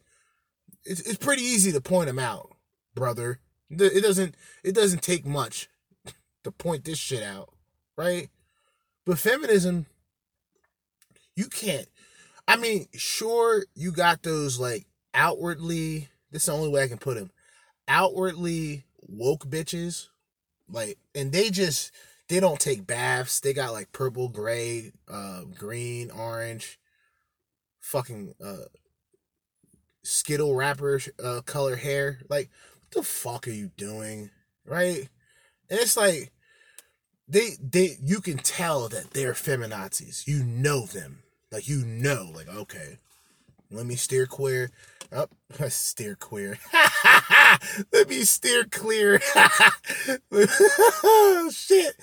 it's, 0.86 1.00
it's 1.00 1.18
pretty 1.18 1.42
easy 1.42 1.72
to 1.72 1.80
point 1.80 2.06
them 2.06 2.18
out, 2.18 2.52
brother. 2.94 3.40
It 3.70 4.02
doesn't 4.02 4.36
it 4.62 4.74
doesn't 4.74 5.02
take 5.02 5.26
much 5.26 5.68
to 6.44 6.52
point 6.52 6.84
this 6.84 6.98
shit 6.98 7.22
out, 7.22 7.52
right? 7.96 8.28
But 9.04 9.18
feminism, 9.18 9.86
you 11.34 11.46
can't. 11.46 11.88
I 12.48 12.56
mean, 12.56 12.86
sure, 12.94 13.64
you 13.74 13.92
got 13.92 14.22
those 14.22 14.58
like 14.58 14.86
outwardly. 15.14 16.08
This 16.30 16.42
is 16.42 16.46
the 16.46 16.52
only 16.52 16.68
way 16.68 16.82
I 16.82 16.88
can 16.88 16.98
put 16.98 17.16
them. 17.16 17.30
Outwardly 17.88 18.84
woke 19.08 19.46
bitches, 19.46 20.08
like, 20.68 20.98
and 21.14 21.32
they 21.32 21.50
just 21.50 21.92
they 22.28 22.40
don't 22.40 22.60
take 22.60 22.86
baths. 22.86 23.40
They 23.40 23.52
got 23.52 23.72
like 23.72 23.92
purple, 23.92 24.28
gray, 24.28 24.92
uh, 25.08 25.42
green, 25.54 26.10
orange, 26.10 26.78
fucking 27.80 28.34
uh, 28.44 28.66
skittle 30.06 30.54
wrapper 30.54 31.00
uh, 31.22 31.40
color 31.44 31.76
hair. 31.76 32.20
Like, 32.28 32.50
what 32.80 32.90
the 32.90 33.02
fuck 33.02 33.48
are 33.48 33.52
you 33.52 33.70
doing, 33.76 34.30
right? 34.64 35.08
And 35.68 35.80
it's 35.80 35.96
like 35.96 36.32
they 37.28 37.50
they 37.60 37.96
you 38.02 38.20
can 38.20 38.38
tell 38.38 38.88
that 38.88 39.12
they're 39.12 39.32
feminazis. 39.32 40.26
You 40.26 40.44
know 40.44 40.86
them, 40.86 41.22
like 41.50 41.68
you 41.68 41.84
know, 41.84 42.30
like 42.34 42.48
okay, 42.48 42.98
let 43.70 43.86
me 43.86 43.96
steer 43.96 44.26
queer. 44.26 44.70
Up, 45.12 45.30
oh, 45.60 45.68
steer 45.68 46.16
queer. 46.16 46.58
Let 47.92 48.08
me 48.08 48.24
steer 48.24 48.64
clear. 48.64 49.20
shit. 51.50 51.94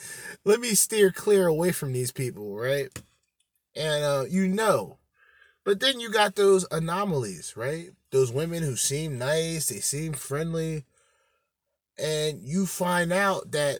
Let 0.45 0.61
me 0.61 0.73
steer 0.73 1.11
clear 1.11 1.48
away 1.48 1.73
from 1.73 1.91
these 1.91 2.11
people, 2.11 2.56
right? 2.56 2.88
And 3.75 4.03
uh, 4.03 4.25
you 4.30 4.48
know. 4.48 4.98
But 5.66 5.80
then 5.80 6.00
you 6.00 6.11
got 6.11 6.35
those 6.35 6.66
anomalies, 6.72 7.53
right? 7.56 7.90
Those 8.11 8.32
women 8.32 8.64
who 8.64 8.75
seem 8.75 9.17
nice, 9.17 9.67
they 9.67 9.80
seem 9.80 10.14
friendly. 10.14 10.85
And 11.98 12.42
you 12.42 12.66
find 12.66 13.14
out 13.14 13.51
that 13.51 13.80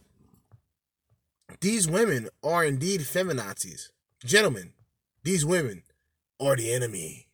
these 1.59 1.89
women 1.89 2.29
are 2.43 2.63
indeed 2.63 3.01
feminazis. 3.01 3.89
Gentlemen, 4.23 4.73
these 5.23 5.45
women 5.45 5.83
are 6.39 6.55
the 6.55 6.73
enemy. 6.73 7.27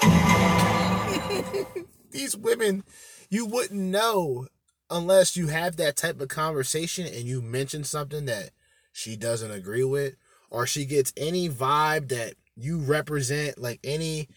these 2.10 2.36
women 2.36 2.84
you 3.32 3.46
wouldn't 3.46 3.80
know 3.80 4.46
unless 4.90 5.38
you 5.38 5.46
have 5.46 5.76
that 5.76 5.96
type 5.96 6.20
of 6.20 6.28
conversation 6.28 7.06
and 7.06 7.24
you 7.24 7.40
mention 7.40 7.82
something 7.82 8.26
that 8.26 8.50
she 8.92 9.16
doesn't 9.16 9.50
agree 9.50 9.84
with 9.84 10.16
or 10.50 10.66
she 10.66 10.84
gets 10.84 11.14
any 11.16 11.48
vibe 11.48 12.08
that 12.08 12.34
you 12.56 12.78
represent 12.78 13.58
like 13.58 13.80
any 13.82 14.28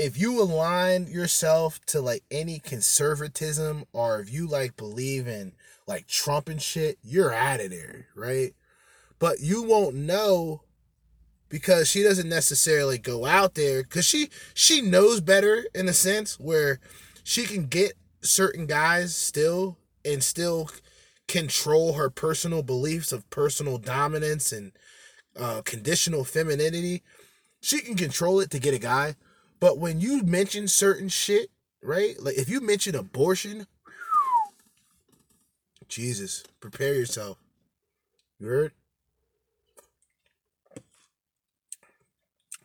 if 0.00 0.18
you 0.18 0.40
align 0.40 1.06
yourself 1.08 1.78
to 1.84 2.00
like 2.00 2.24
any 2.30 2.58
conservatism 2.58 3.84
or 3.92 4.20
if 4.20 4.32
you 4.32 4.46
like 4.46 4.74
believe 4.76 5.28
in 5.28 5.52
like 5.86 6.06
Trump 6.06 6.48
and 6.48 6.62
shit, 6.62 6.98
you're 7.02 7.34
out 7.34 7.60
of 7.60 7.70
there, 7.70 8.06
right? 8.14 8.54
But 9.18 9.40
you 9.40 9.62
won't 9.62 9.94
know 9.94 10.62
because 11.50 11.90
she 11.90 12.02
doesn't 12.02 12.30
necessarily 12.30 12.96
go 12.96 13.26
out 13.26 13.54
there 13.56 13.82
because 13.82 14.06
she 14.06 14.30
she 14.54 14.80
knows 14.80 15.20
better 15.20 15.66
in 15.74 15.86
a 15.86 15.92
sense 15.92 16.40
where 16.40 16.80
she 17.22 17.44
can 17.44 17.66
get 17.66 17.92
certain 18.22 18.64
guys 18.64 19.14
still 19.14 19.76
and 20.02 20.24
still 20.24 20.70
control 21.28 21.92
her 21.92 22.08
personal 22.08 22.62
beliefs 22.62 23.12
of 23.12 23.28
personal 23.28 23.76
dominance 23.76 24.50
and 24.50 24.72
uh, 25.38 25.60
conditional 25.62 26.24
femininity 26.24 27.02
she 27.60 27.80
can 27.80 27.96
control 27.96 28.40
it 28.40 28.50
to 28.50 28.58
get 28.58 28.74
a 28.74 28.78
guy, 28.78 29.16
but 29.58 29.78
when 29.78 30.00
you 30.00 30.22
mention 30.22 30.68
certain 30.68 31.08
shit, 31.08 31.50
right? 31.82 32.14
Like 32.20 32.36
if 32.36 32.48
you 32.48 32.60
mention 32.60 32.94
abortion, 32.94 33.66
Jesus, 35.88 36.44
prepare 36.60 36.94
yourself. 36.94 37.38
You 38.38 38.46
heard? 38.46 38.72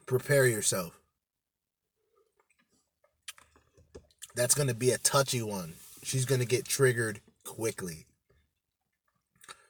Prepare 0.05 0.45
yourself. 0.45 0.99
That's 4.35 4.53
going 4.53 4.67
to 4.67 4.75
be 4.75 4.91
a 4.91 4.97
touchy 4.97 5.41
one. 5.41 5.73
She's 6.03 6.25
going 6.25 6.41
to 6.41 6.47
get 6.47 6.65
triggered 6.65 7.21
quickly. 7.43 8.05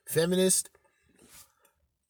Feminists 0.06 0.70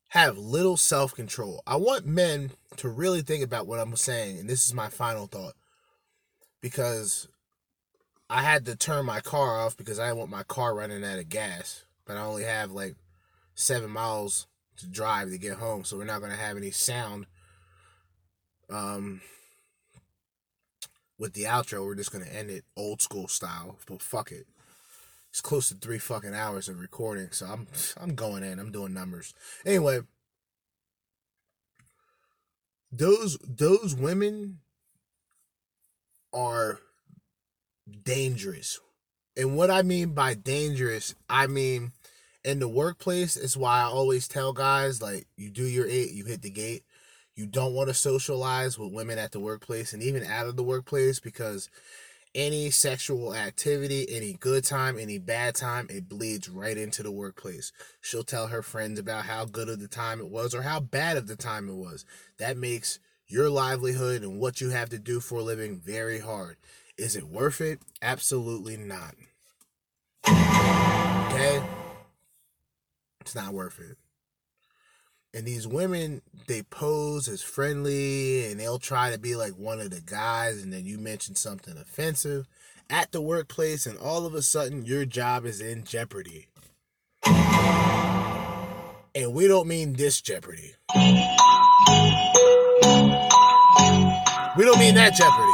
have 0.09 0.37
little 0.37 0.77
self 0.77 1.13
control. 1.15 1.61
I 1.65 1.75
want 1.75 2.05
men 2.05 2.51
to 2.77 2.89
really 2.89 3.21
think 3.21 3.43
about 3.43 3.67
what 3.67 3.79
I'm 3.79 3.95
saying, 3.95 4.39
and 4.39 4.49
this 4.49 4.65
is 4.65 4.73
my 4.73 4.89
final 4.89 5.27
thought. 5.27 5.53
Because 6.61 7.27
I 8.29 8.41
had 8.41 8.65
to 8.65 8.75
turn 8.75 9.05
my 9.05 9.19
car 9.19 9.59
off 9.59 9.77
because 9.77 9.99
I 9.99 10.07
didn't 10.07 10.17
want 10.19 10.31
my 10.31 10.43
car 10.43 10.73
running 10.73 11.03
out 11.03 11.19
of 11.19 11.29
gas, 11.29 11.83
but 12.05 12.17
I 12.17 12.21
only 12.21 12.43
have 12.43 12.71
like 12.71 12.95
seven 13.53 13.91
miles 13.91 14.47
to 14.77 14.87
drive 14.87 15.29
to 15.29 15.37
get 15.37 15.57
home, 15.57 15.83
so 15.83 15.97
we're 15.97 16.05
not 16.05 16.19
going 16.19 16.31
to 16.31 16.37
have 16.37 16.57
any 16.57 16.71
sound. 16.71 17.27
Um, 18.69 19.21
with 21.17 21.33
the 21.33 21.43
outro, 21.43 21.85
we're 21.85 21.95
just 21.95 22.11
gonna 22.11 22.25
end 22.25 22.49
it 22.49 22.65
old 22.75 23.01
school 23.01 23.27
style. 23.27 23.77
But 23.87 24.01
fuck 24.01 24.31
it, 24.31 24.47
it's 25.35 25.41
close 25.41 25.67
to 25.67 25.75
three 25.75 25.97
fucking 25.97 26.33
hours 26.33 26.69
of 26.69 26.79
recording, 26.79 27.27
so 27.31 27.45
I'm 27.45 27.67
I'm 27.99 28.15
going 28.15 28.41
in. 28.41 28.57
I'm 28.57 28.71
doing 28.71 28.93
numbers 28.93 29.33
anyway. 29.65 29.99
Those 32.89 33.37
those 33.45 33.93
women 33.93 34.59
are 36.31 36.79
dangerous, 38.05 38.79
and 39.35 39.57
what 39.57 39.69
I 39.69 39.81
mean 39.81 40.13
by 40.13 40.35
dangerous, 40.35 41.15
I 41.29 41.47
mean 41.47 41.91
in 42.45 42.59
the 42.59 42.69
workplace. 42.69 43.35
It's 43.35 43.57
why 43.57 43.81
I 43.81 43.87
always 43.87 44.29
tell 44.29 44.53
guys 44.53 45.01
like 45.01 45.27
you 45.35 45.49
do 45.49 45.65
your 45.65 45.85
eight, 45.85 46.13
you 46.13 46.23
hit 46.23 46.43
the 46.43 46.49
gate 46.49 46.85
you 47.35 47.45
don't 47.45 47.73
want 47.73 47.89
to 47.89 47.93
socialize 47.93 48.79
with 48.79 48.93
women 48.93 49.19
at 49.19 49.33
the 49.33 49.41
workplace 49.41 49.91
and 49.91 50.01
even 50.01 50.23
out 50.23 50.47
of 50.47 50.55
the 50.55 50.63
workplace 50.63 51.19
because 51.19 51.69
any 52.35 52.69
sexual 52.69 53.33
activity, 53.33 54.05
any 54.09 54.33
good 54.33 54.65
time, 54.65 54.99
any 54.99 55.17
bad 55.17 55.55
time, 55.55 55.87
it 55.89 56.09
bleeds 56.09 56.49
right 56.49 56.77
into 56.77 57.01
the 57.01 57.11
workplace. 57.11 57.71
She'll 58.01 58.23
tell 58.23 58.47
her 58.47 58.61
friends 58.61 58.99
about 58.99 59.25
how 59.25 59.45
good 59.45 59.69
of 59.69 59.79
the 59.79 59.87
time 59.87 60.19
it 60.19 60.29
was 60.29 60.53
or 60.53 60.61
how 60.61 60.81
bad 60.81 61.15
of 61.15 61.27
the 61.27 61.37
time 61.37 61.69
it 61.69 61.75
was. 61.75 62.05
That 62.37 62.57
makes 62.57 62.99
your 63.25 63.49
livelihood 63.49 64.21
and 64.21 64.39
what 64.39 64.59
you 64.59 64.69
have 64.69 64.89
to 64.89 64.99
do 64.99 65.21
for 65.21 65.39
a 65.39 65.43
living 65.43 65.79
very 65.79 66.19
hard. 66.19 66.57
Is 66.97 67.15
it 67.15 67.23
worth 67.23 67.61
it? 67.61 67.79
Absolutely 68.01 68.77
not. 68.77 69.15
Okay? 70.27 71.63
It's 73.21 73.33
not 73.33 73.53
worth 73.53 73.79
it 73.79 73.97
and 75.35 75.45
these 75.45 75.67
women 75.67 76.21
they 76.47 76.61
pose 76.63 77.27
as 77.27 77.41
friendly 77.41 78.45
and 78.45 78.59
they'll 78.59 78.79
try 78.79 79.11
to 79.11 79.19
be 79.19 79.35
like 79.35 79.51
one 79.53 79.81
of 79.81 79.89
the 79.89 79.99
guys 80.01 80.63
and 80.63 80.71
then 80.71 80.85
you 80.85 80.97
mention 80.97 81.35
something 81.35 81.77
offensive 81.77 82.47
at 82.89 83.11
the 83.11 83.21
workplace 83.21 83.85
and 83.85 83.97
all 83.99 84.25
of 84.25 84.33
a 84.33 84.41
sudden 84.41 84.85
your 84.85 85.05
job 85.05 85.45
is 85.45 85.59
in 85.59 85.83
jeopardy. 85.83 86.47
And 89.15 89.33
we 89.33 89.47
don't 89.47 89.67
mean 89.67 89.93
this 89.93 90.21
jeopardy. 90.21 90.75
We 90.95 91.03
don't 94.63 94.79
mean 94.79 94.95
that 94.95 95.13
jeopardy. 95.15 95.51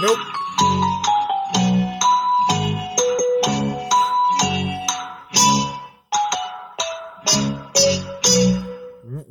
Nope 0.00 1.01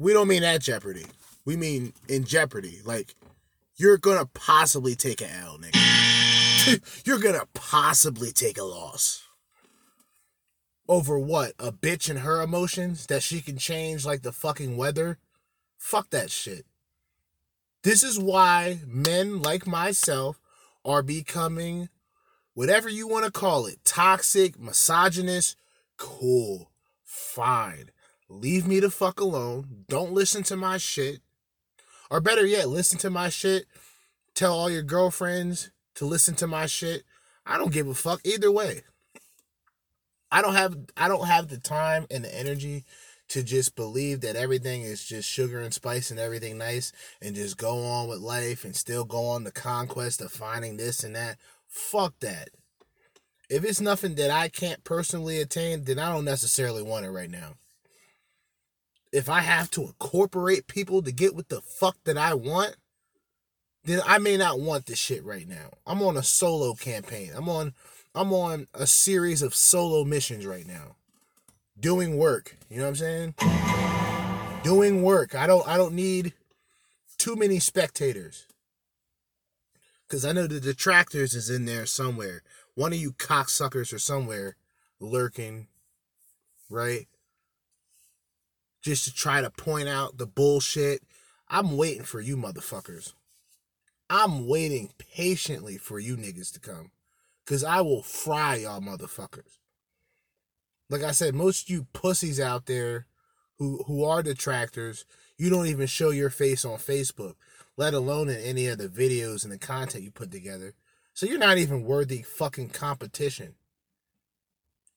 we 0.02 0.14
don't 0.14 0.28
mean 0.28 0.42
that 0.42 0.62
jeopardy. 0.62 1.06
We 1.46 1.56
mean 1.56 1.94
in 2.10 2.24
jeopardy. 2.24 2.80
Like 2.84 3.14
you're 3.76 4.00
gonna 4.00 4.26
possibly 4.26 4.96
take 4.96 5.22
a 5.22 5.32
L, 5.32 5.60
nigga. 5.60 6.82
you're 7.06 7.20
gonna 7.20 7.48
possibly 7.54 8.32
take 8.32 8.58
a 8.58 8.64
loss. 8.64 9.24
Over 10.88 11.20
what? 11.20 11.54
A 11.60 11.72
bitch 11.72 12.10
and 12.10 12.20
her 12.20 12.42
emotions 12.42 13.06
that 13.08 13.22
she 13.22 13.42
can 13.42 13.58
change 13.58 14.04
like 14.04 14.24
the 14.24 14.32
fucking 14.32 14.76
weather? 14.76 15.20
Fuck 15.78 16.10
that 16.10 16.32
shit. 16.32 16.66
This 17.84 18.04
is 18.04 18.20
why 18.20 18.80
men 18.86 19.42
like 19.42 19.68
myself 19.68 20.40
are 20.84 21.04
becoming 21.04 21.90
whatever 22.56 22.90
you 22.90 23.08
want 23.08 23.26
to 23.26 23.32
call 23.32 23.68
it 23.68 23.78
toxic, 23.86 24.60
misogynist, 24.60 25.58
cool, 25.98 26.72
fine. 27.04 27.92
Leave 28.32 28.66
me 28.66 28.80
the 28.80 28.90
fuck 28.90 29.20
alone. 29.20 29.84
Don't 29.90 30.14
listen 30.14 30.42
to 30.44 30.56
my 30.56 30.78
shit. 30.78 31.20
Or 32.10 32.22
better 32.22 32.46
yet, 32.46 32.70
listen 32.70 32.98
to 33.00 33.10
my 33.10 33.28
shit. 33.28 33.66
Tell 34.34 34.54
all 34.54 34.70
your 34.70 34.84
girlfriends 34.84 35.70
to 35.96 36.06
listen 36.06 36.36
to 36.36 36.48
my 36.48 36.66
shit. 36.66 37.04
I 37.46 37.58
don't 37.58 37.74
give 37.74 37.90
a 37.90 37.94
fuck 37.94 38.22
either 38.24 38.50
way. 38.50 38.84
I 40.32 40.42
don't 40.42 40.54
have 40.54 40.78
I 40.96 41.10
don't 41.10 41.28
have 41.28 41.50
the 41.50 41.58
time 41.58 42.08
and 42.10 42.24
the 42.24 42.34
energy 42.34 42.86
to 43.28 43.44
just 43.44 43.76
believe 43.76 44.22
that 44.22 44.38
everything 44.38 44.84
is 44.84 45.04
just 45.04 45.28
sugar 45.28 45.60
and 45.60 45.74
spice 45.74 46.10
and 46.10 46.20
everything 46.20 46.58
nice 46.58 46.94
and 47.22 47.36
just 47.36 47.58
go 47.58 47.84
on 47.84 48.08
with 48.08 48.20
life 48.20 48.64
and 48.64 48.76
still 48.78 49.04
go 49.04 49.26
on 49.26 49.44
the 49.44 49.52
conquest 49.52 50.22
of 50.22 50.32
finding 50.32 50.78
this 50.78 51.04
and 51.04 51.16
that. 51.18 51.38
Fuck 51.68 52.18
that. 52.22 52.50
If 53.50 53.66
it's 53.66 53.82
nothing 53.82 54.16
that 54.16 54.32
I 54.32 54.48
can't 54.48 54.86
personally 54.86 55.42
attain, 55.42 55.84
then 55.84 56.00
I 56.00 56.14
don't 56.14 56.26
necessarily 56.26 56.82
want 56.82 57.06
it 57.06 57.12
right 57.12 57.30
now 57.30 57.56
if 59.12 59.30
I 59.30 59.42
have 59.42 59.70
to 59.72 59.84
incorporate 59.84 60.68
people 60.68 61.02
to 61.02 61.12
get 61.12 61.36
what 61.36 61.50
the 61.50 61.62
fuck 61.62 61.98
that 62.06 62.18
I 62.18 62.34
want, 62.34 62.76
then 63.84 64.02
I 64.06 64.20
may 64.20 64.38
not 64.38 64.60
want 64.60 64.86
this 64.86 65.00
shit 65.00 65.24
right 65.24 65.48
now. 65.48 65.72
I'm 65.86 66.02
on 66.02 66.18
a 66.18 66.24
solo 66.24 66.74
campaign. 66.74 67.32
I'm 67.36 67.50
on 67.50 67.74
I'm 68.14 68.34
on 68.34 68.68
a 68.74 68.86
series 68.86 69.42
of 69.42 69.56
solo 69.56 70.04
missions 70.04 70.46
right 70.46 70.68
now. 70.68 70.96
Doing 71.80 72.18
work. 72.18 72.58
You 72.70 72.78
know 72.78 72.84
what 72.84 73.02
I'm 73.02 73.34
saying? 73.36 74.62
Doing 74.64 75.02
work. 75.02 75.36
I 75.36 75.48
don't 75.48 75.68
I 75.68 75.78
don't 75.78 75.96
need 75.96 76.34
too 77.18 77.36
many 77.36 77.60
spectators. 77.60 78.46
Cause 80.08 80.26
I 80.26 80.34
know 80.34 80.46
the 80.46 80.60
detractors 80.60 81.34
is 81.36 81.50
in 81.50 81.66
there 81.66 81.86
somewhere. 81.86 82.44
One 82.76 82.92
of 82.92 83.00
you 83.00 83.14
cocksuckers 83.14 83.94
are 83.94 84.00
somewhere 84.00 84.58
lurking, 85.00 85.68
right? 86.70 87.08
Just 88.82 89.06
to 89.06 89.14
try 89.14 89.42
to 89.42 89.50
point 89.50 89.88
out 89.88 90.18
the 90.18 90.28
bullshit. 90.28 91.02
I'm 91.48 91.78
waiting 91.78 92.04
for 92.04 92.22
you 92.22 92.38
motherfuckers. 92.38 93.14
I'm 94.10 94.48
waiting 94.48 94.92
patiently 94.98 95.78
for 95.78 96.00
you 96.00 96.18
niggas 96.18 96.52
to 96.54 96.60
come. 96.60 96.92
Cause 97.46 97.64
I 97.64 97.82
will 97.82 98.04
fry 98.04 98.56
y'all 98.58 98.82
motherfuckers. 98.82 99.58
Like 100.90 101.04
I 101.04 101.12
said, 101.12 101.34
most 101.34 101.64
of 101.64 101.70
you 101.70 101.88
pussies 101.94 102.40
out 102.40 102.66
there 102.66 103.08
who 103.58 103.84
who 103.88 104.04
are 104.04 104.24
detractors, 104.24 105.06
you 105.38 105.50
don't 105.50 105.68
even 105.68 105.88
show 105.88 106.10
your 106.12 106.30
face 106.30 106.66
on 106.66 106.78
Facebook, 106.78 107.36
let 107.78 107.94
alone 107.94 108.30
in 108.30 108.38
any 108.38 108.68
of 108.68 108.78
the 108.78 108.88
videos 108.88 109.44
and 109.44 109.52
the 109.52 109.58
content 109.58 110.04
you 110.04 110.12
put 110.12 110.32
together. 110.32 110.74
So 111.14 111.26
you're 111.26 111.38
not 111.38 111.58
even 111.58 111.84
worthy 111.84 112.22
fucking 112.22 112.70
competition. 112.70 113.56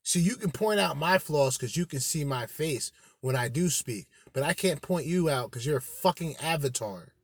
So 0.04 0.18
you 0.18 0.36
can 0.36 0.50
point 0.50 0.78
out 0.78 0.98
my 0.98 1.16
flaws 1.16 1.56
because 1.56 1.76
you 1.76 1.86
can 1.86 1.98
see 1.98 2.24
my 2.24 2.46
face 2.46 2.92
when 3.22 3.34
I 3.34 3.48
do 3.48 3.70
speak, 3.70 4.06
but 4.34 4.42
I 4.42 4.52
can't 4.52 4.82
point 4.82 5.06
you 5.06 5.30
out 5.30 5.50
because 5.50 5.64
you're 5.64 5.78
a 5.78 5.82
fucking 5.82 6.36
avatar. 6.36 7.14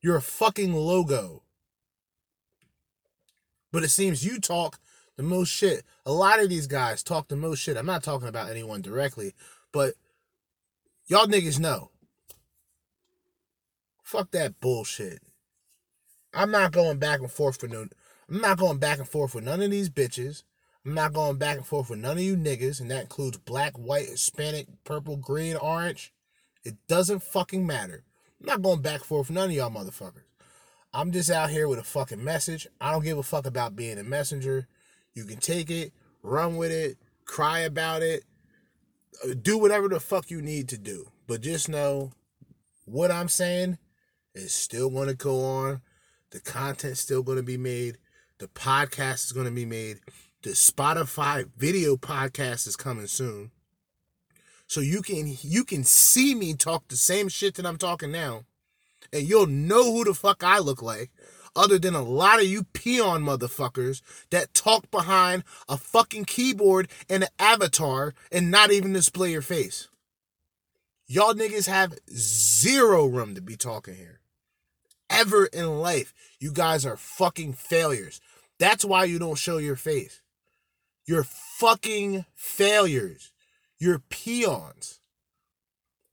You're 0.00 0.16
a 0.16 0.22
fucking 0.22 0.74
logo. 0.74 1.44
But 3.70 3.84
it 3.84 3.90
seems 3.90 4.26
you 4.26 4.40
talk 4.40 4.80
the 5.16 5.22
most 5.22 5.50
shit. 5.50 5.84
A 6.04 6.12
lot 6.12 6.40
of 6.40 6.48
these 6.48 6.66
guys 6.66 7.04
talk 7.04 7.28
the 7.28 7.36
most 7.36 7.60
shit. 7.60 7.76
I'm 7.76 7.86
not 7.86 8.02
talking 8.02 8.28
about 8.28 8.50
anyone 8.50 8.82
directly, 8.82 9.34
but 9.70 9.94
y'all 11.06 11.26
niggas 11.26 11.60
know. 11.60 11.90
Fuck 14.02 14.32
that 14.32 14.58
bullshit. 14.58 15.22
I'm 16.34 16.50
not 16.50 16.72
going 16.72 16.98
back 16.98 17.20
and 17.20 17.30
forth 17.30 17.60
for 17.60 17.68
no 17.68 17.86
I'm 18.28 18.40
not 18.40 18.58
going 18.58 18.78
back 18.78 18.98
and 18.98 19.08
forth 19.08 19.34
with 19.34 19.44
none 19.44 19.62
of 19.62 19.70
these 19.70 19.88
bitches. 19.88 20.42
I'm 20.88 20.94
not 20.94 21.12
going 21.12 21.36
back 21.36 21.58
and 21.58 21.66
forth 21.66 21.90
with 21.90 21.98
none 21.98 22.16
of 22.16 22.22
you 22.22 22.34
niggas, 22.34 22.80
and 22.80 22.90
that 22.90 23.02
includes 23.02 23.36
black, 23.36 23.76
white, 23.76 24.08
Hispanic, 24.08 24.68
purple, 24.84 25.18
green, 25.18 25.54
orange. 25.54 26.14
It 26.64 26.76
doesn't 26.88 27.22
fucking 27.22 27.66
matter. 27.66 28.04
I'm 28.40 28.46
not 28.46 28.62
going 28.62 28.80
back 28.80 29.00
and 29.00 29.04
forth 29.04 29.28
with 29.28 29.34
none 29.34 29.50
of 29.50 29.54
y'all 29.54 29.70
motherfuckers. 29.70 30.22
I'm 30.94 31.12
just 31.12 31.30
out 31.30 31.50
here 31.50 31.68
with 31.68 31.78
a 31.78 31.84
fucking 31.84 32.24
message. 32.24 32.66
I 32.80 32.90
don't 32.90 33.04
give 33.04 33.18
a 33.18 33.22
fuck 33.22 33.44
about 33.44 33.76
being 33.76 33.98
a 33.98 34.02
messenger. 34.02 34.66
You 35.12 35.26
can 35.26 35.36
take 35.36 35.70
it, 35.70 35.92
run 36.22 36.56
with 36.56 36.70
it, 36.70 36.96
cry 37.26 37.58
about 37.58 38.02
it, 38.02 38.24
uh, 39.22 39.34
do 39.42 39.58
whatever 39.58 39.88
the 39.88 40.00
fuck 40.00 40.30
you 40.30 40.40
need 40.40 40.70
to 40.70 40.78
do. 40.78 41.10
But 41.26 41.42
just 41.42 41.68
know 41.68 42.12
what 42.86 43.10
I'm 43.10 43.28
saying 43.28 43.76
is 44.34 44.54
still 44.54 44.88
going 44.88 45.08
to 45.08 45.14
go 45.14 45.44
on. 45.44 45.82
The 46.30 46.40
content's 46.40 47.00
still 47.00 47.22
going 47.22 47.36
to 47.36 47.42
be 47.42 47.58
made. 47.58 47.98
The 48.38 48.48
podcast 48.48 49.26
is 49.26 49.32
going 49.32 49.44
to 49.44 49.52
be 49.52 49.66
made. 49.66 50.00
The 50.48 50.54
Spotify 50.54 51.46
video 51.58 51.96
podcast 51.96 52.66
is 52.66 52.74
coming 52.74 53.06
soon. 53.06 53.50
So 54.66 54.80
you 54.80 55.02
can 55.02 55.36
you 55.42 55.62
can 55.62 55.84
see 55.84 56.34
me 56.34 56.54
talk 56.54 56.88
the 56.88 56.96
same 56.96 57.28
shit 57.28 57.56
that 57.56 57.66
I'm 57.66 57.76
talking 57.76 58.10
now. 58.10 58.44
And 59.12 59.28
you'll 59.28 59.46
know 59.46 59.92
who 59.92 60.04
the 60.04 60.14
fuck 60.14 60.42
I 60.42 60.58
look 60.58 60.80
like 60.80 61.10
other 61.54 61.78
than 61.78 61.94
a 61.94 62.02
lot 62.02 62.38
of 62.38 62.46
you 62.46 62.64
peon 62.64 63.22
motherfuckers 63.22 64.00
that 64.30 64.54
talk 64.54 64.90
behind 64.90 65.44
a 65.68 65.76
fucking 65.76 66.24
keyboard 66.24 66.88
and 67.10 67.24
an 67.24 67.28
avatar 67.38 68.14
and 68.32 68.50
not 68.50 68.72
even 68.72 68.94
display 68.94 69.32
your 69.32 69.42
face. 69.42 69.88
Y'all 71.06 71.34
niggas 71.34 71.68
have 71.68 71.98
zero 72.10 73.04
room 73.04 73.34
to 73.34 73.42
be 73.42 73.58
talking 73.58 73.96
here. 73.96 74.20
Ever 75.10 75.44
in 75.44 75.78
life. 75.78 76.14
You 76.40 76.52
guys 76.52 76.86
are 76.86 76.96
fucking 76.96 77.52
failures. 77.52 78.22
That's 78.58 78.82
why 78.82 79.04
you 79.04 79.18
don't 79.18 79.36
show 79.36 79.58
your 79.58 79.76
face. 79.76 80.22
You're 81.08 81.24
fucking 81.24 82.26
failures. 82.34 83.32
You're 83.78 83.98
peons. 83.98 85.00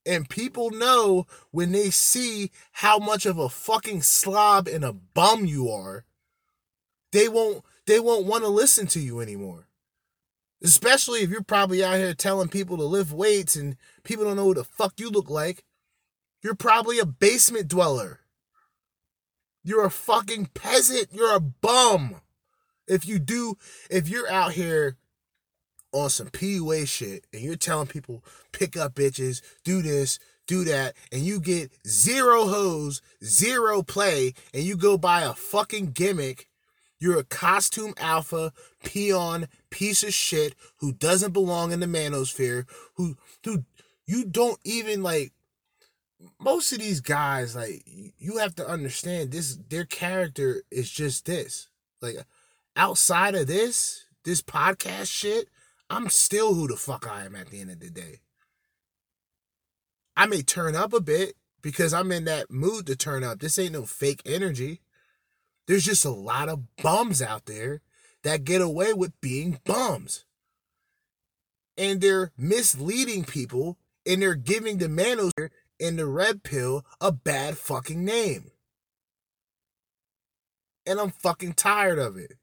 And 0.06 0.30
people 0.30 0.72
know 0.72 1.28
when 1.52 1.74
they 1.74 1.90
see 1.90 2.50
how 2.72 2.98
much 2.98 3.26
of 3.26 3.38
a 3.38 3.50
fucking 3.50 4.04
slob 4.04 4.70
and 4.70 4.86
a 4.86 4.94
bum 4.94 5.46
you 5.46 5.70
are, 5.70 6.06
they 7.12 7.28
won't 7.28 7.66
they 7.86 8.00
won't 8.00 8.26
want 8.26 8.46
to 8.46 8.50
listen 8.50 8.88
to 8.88 9.02
you 9.02 9.20
anymore. 9.20 9.68
Especially 10.64 11.20
if 11.24 11.30
you're 11.30 11.44
probably 11.44 11.84
out 11.84 11.98
here 11.98 12.14
telling 12.14 12.48
people 12.48 12.78
to 12.78 12.84
lift 12.84 13.12
weights 13.12 13.58
and 13.58 13.76
people 14.04 14.24
don't 14.24 14.38
know 14.38 14.46
who 14.46 14.54
the 14.54 14.64
fuck 14.64 14.94
you 14.98 15.10
look 15.10 15.30
like. 15.30 15.66
You're 16.42 16.56
probably 16.56 17.00
a 17.00 17.06
basement 17.06 17.68
dweller. 17.68 18.22
You're 19.62 19.84
a 19.84 19.92
fucking 19.92 20.52
peasant. 20.54 21.10
You're 21.12 21.36
a 21.36 21.42
bum. 21.42 22.22
If 22.88 23.08
you 23.08 23.20
do, 23.20 23.58
if 23.90 24.08
you're 24.10 24.30
out 24.30 24.54
here 24.54 24.98
on 25.92 26.10
some 26.10 26.28
PUA 26.28 26.88
shit 26.88 27.26
and 27.32 27.42
you're 27.42 27.56
telling 27.56 27.88
people 27.88 28.24
pick 28.52 28.76
up 28.78 28.96
bitches, 28.96 29.42
do 29.64 29.82
this, 29.82 30.20
do 30.48 30.64
that, 30.66 30.96
and 31.12 31.22
you 31.22 31.40
get 31.40 31.72
zero 31.88 32.46
hoes, 32.46 33.02
zero 33.24 33.82
play, 33.82 34.34
and 34.54 34.64
you 34.64 34.76
go 34.76 34.98
buy 34.98 35.22
a 35.22 35.34
fucking 35.34 35.92
gimmick, 35.92 36.48
you're 37.00 37.20
a 37.20 37.24
costume 37.24 37.94
alpha, 37.98 38.54
peon, 38.84 39.48
piece 39.70 40.04
of 40.04 40.14
shit 40.14 40.56
who 40.78 40.92
doesn't 40.92 41.34
belong 41.34 41.72
in 41.72 41.80
the 41.80 41.86
manosphere, 41.86 42.66
who 42.96 43.18
who 43.44 43.64
you 44.06 44.26
don't 44.26 44.60
even 44.64 45.02
like 45.02 45.32
most 46.40 46.72
of 46.72 46.80
these 46.80 47.02
guys, 47.02 47.56
like 47.56 47.84
you 48.18 48.38
have 48.38 48.56
to 48.56 48.68
understand 48.68 49.32
this 49.32 49.58
their 49.70 49.86
character 49.86 50.64
is 50.72 50.90
just 50.90 51.26
this. 51.26 51.70
Like 52.02 52.18
outside 52.76 53.36
of 53.36 53.48
this, 53.48 54.06
this 54.24 54.42
podcast 54.42 55.12
shit, 55.12 55.48
I'm 55.90 56.10
still 56.10 56.54
who 56.54 56.68
the 56.68 56.76
fuck 56.76 57.08
I 57.10 57.26
am 57.26 57.36
at 57.36 57.50
the 57.50 57.62
end 57.62 57.72
of 57.72 57.80
the 57.80 57.90
day. 57.90 58.20
I 60.18 60.26
may 60.26 60.42
turn 60.42 60.76
up 60.76 60.94
a 60.94 61.02
bit 61.02 61.36
because 61.62 61.94
I'm 61.94 62.12
in 62.12 62.26
that 62.26 62.50
mood 62.50 62.88
to 62.88 62.96
turn 62.96 63.24
up. 63.24 63.40
This 63.40 63.60
ain't 63.60 63.74
no 63.74 63.86
fake 63.86 64.22
energy. 64.26 64.82
There's 65.68 65.86
just 65.86 66.06
a 66.06 66.12
lot 66.12 66.50
of 66.50 66.76
bums 66.78 67.22
out 67.22 67.46
there 67.46 67.82
that 68.24 68.44
get 68.44 68.62
away 68.62 68.94
with 68.94 69.20
being 69.22 69.60
bums. 69.66 70.26
And 71.78 72.02
they're 72.02 72.32
misleading 72.38 73.26
people 73.26 73.78
and 74.06 74.22
they're 74.22 74.36
giving 74.36 74.78
the 74.78 74.88
manosphere 74.88 75.50
and 75.80 76.00
the 76.00 76.06
red 76.06 76.44
pill 76.44 76.86
a 77.02 77.12
bad 77.12 77.58
fucking 77.58 78.06
name. 78.06 78.52
And 80.86 81.00
I'm 81.00 81.12
fucking 81.12 81.54
tired 81.54 82.00
of 82.00 82.16
it. 82.16 82.34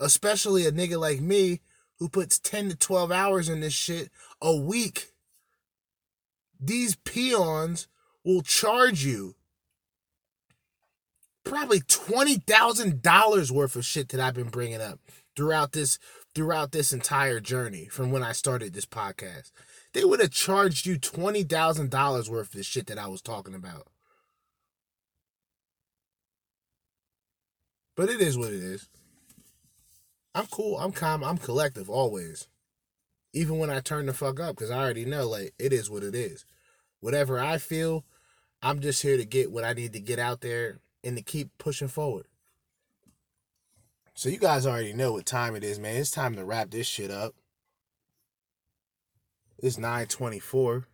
Especially 0.00 0.66
a 0.66 0.72
nigga 0.72 0.98
like 0.98 1.20
me 1.20 1.60
who 1.98 2.08
puts 2.08 2.38
10 2.38 2.70
to 2.70 2.76
12 2.76 3.12
hours 3.12 3.48
in 3.48 3.60
this 3.60 3.72
shit 3.72 4.10
a 4.40 4.54
week. 4.54 5.12
These 6.60 6.96
peons 6.96 7.88
will 8.24 8.42
charge 8.42 9.04
you 9.04 9.34
probably 11.44 11.80
$20,000 11.80 13.50
worth 13.50 13.76
of 13.76 13.84
shit 13.84 14.08
that 14.08 14.20
I've 14.20 14.34
been 14.34 14.48
bringing 14.48 14.80
up 14.80 14.98
throughout 15.36 15.72
this 15.72 15.98
throughout 16.34 16.72
this 16.72 16.92
entire 16.92 17.38
journey 17.38 17.86
from 17.86 18.10
when 18.10 18.24
I 18.24 18.32
started 18.32 18.72
this 18.72 18.86
podcast. 18.86 19.52
They 19.92 20.04
would 20.04 20.18
have 20.18 20.32
charged 20.32 20.84
you 20.84 20.98
$20,000 20.98 22.28
worth 22.28 22.48
of 22.48 22.52
the 22.52 22.64
shit 22.64 22.86
that 22.86 22.98
I 22.98 23.06
was 23.06 23.22
talking 23.22 23.54
about. 23.54 23.86
But 27.96 28.10
it 28.10 28.20
is 28.20 28.36
what 28.36 28.52
it 28.52 28.64
is. 28.64 28.88
I'm 30.34 30.46
cool. 30.46 30.78
I'm 30.78 30.92
calm. 30.92 31.22
I'm 31.22 31.38
collective 31.38 31.88
always. 31.88 32.48
Even 33.32 33.58
when 33.58 33.70
I 33.70 33.80
turn 33.80 34.06
the 34.06 34.12
fuck 34.12 34.40
up, 34.40 34.56
because 34.56 34.70
I 34.70 34.78
already 34.78 35.04
know, 35.04 35.28
like, 35.28 35.54
it 35.58 35.72
is 35.72 35.90
what 35.90 36.02
it 36.02 36.14
is. 36.14 36.44
Whatever 37.00 37.38
I 37.38 37.58
feel, 37.58 38.04
I'm 38.62 38.80
just 38.80 39.02
here 39.02 39.16
to 39.16 39.24
get 39.24 39.52
what 39.52 39.64
I 39.64 39.72
need 39.72 39.92
to 39.92 40.00
get 40.00 40.18
out 40.18 40.40
there 40.40 40.78
and 41.02 41.16
to 41.16 41.22
keep 41.22 41.50
pushing 41.58 41.88
forward. 41.88 42.26
So 44.14 44.28
you 44.28 44.38
guys 44.38 44.66
already 44.66 44.92
know 44.92 45.12
what 45.12 45.26
time 45.26 45.56
it 45.56 45.64
is, 45.64 45.78
man. 45.78 45.96
It's 45.96 46.10
time 46.10 46.36
to 46.36 46.44
wrap 46.44 46.70
this 46.70 46.86
shit 46.86 47.10
up. 47.10 47.34
It's 49.58 49.76
924. 49.76 50.86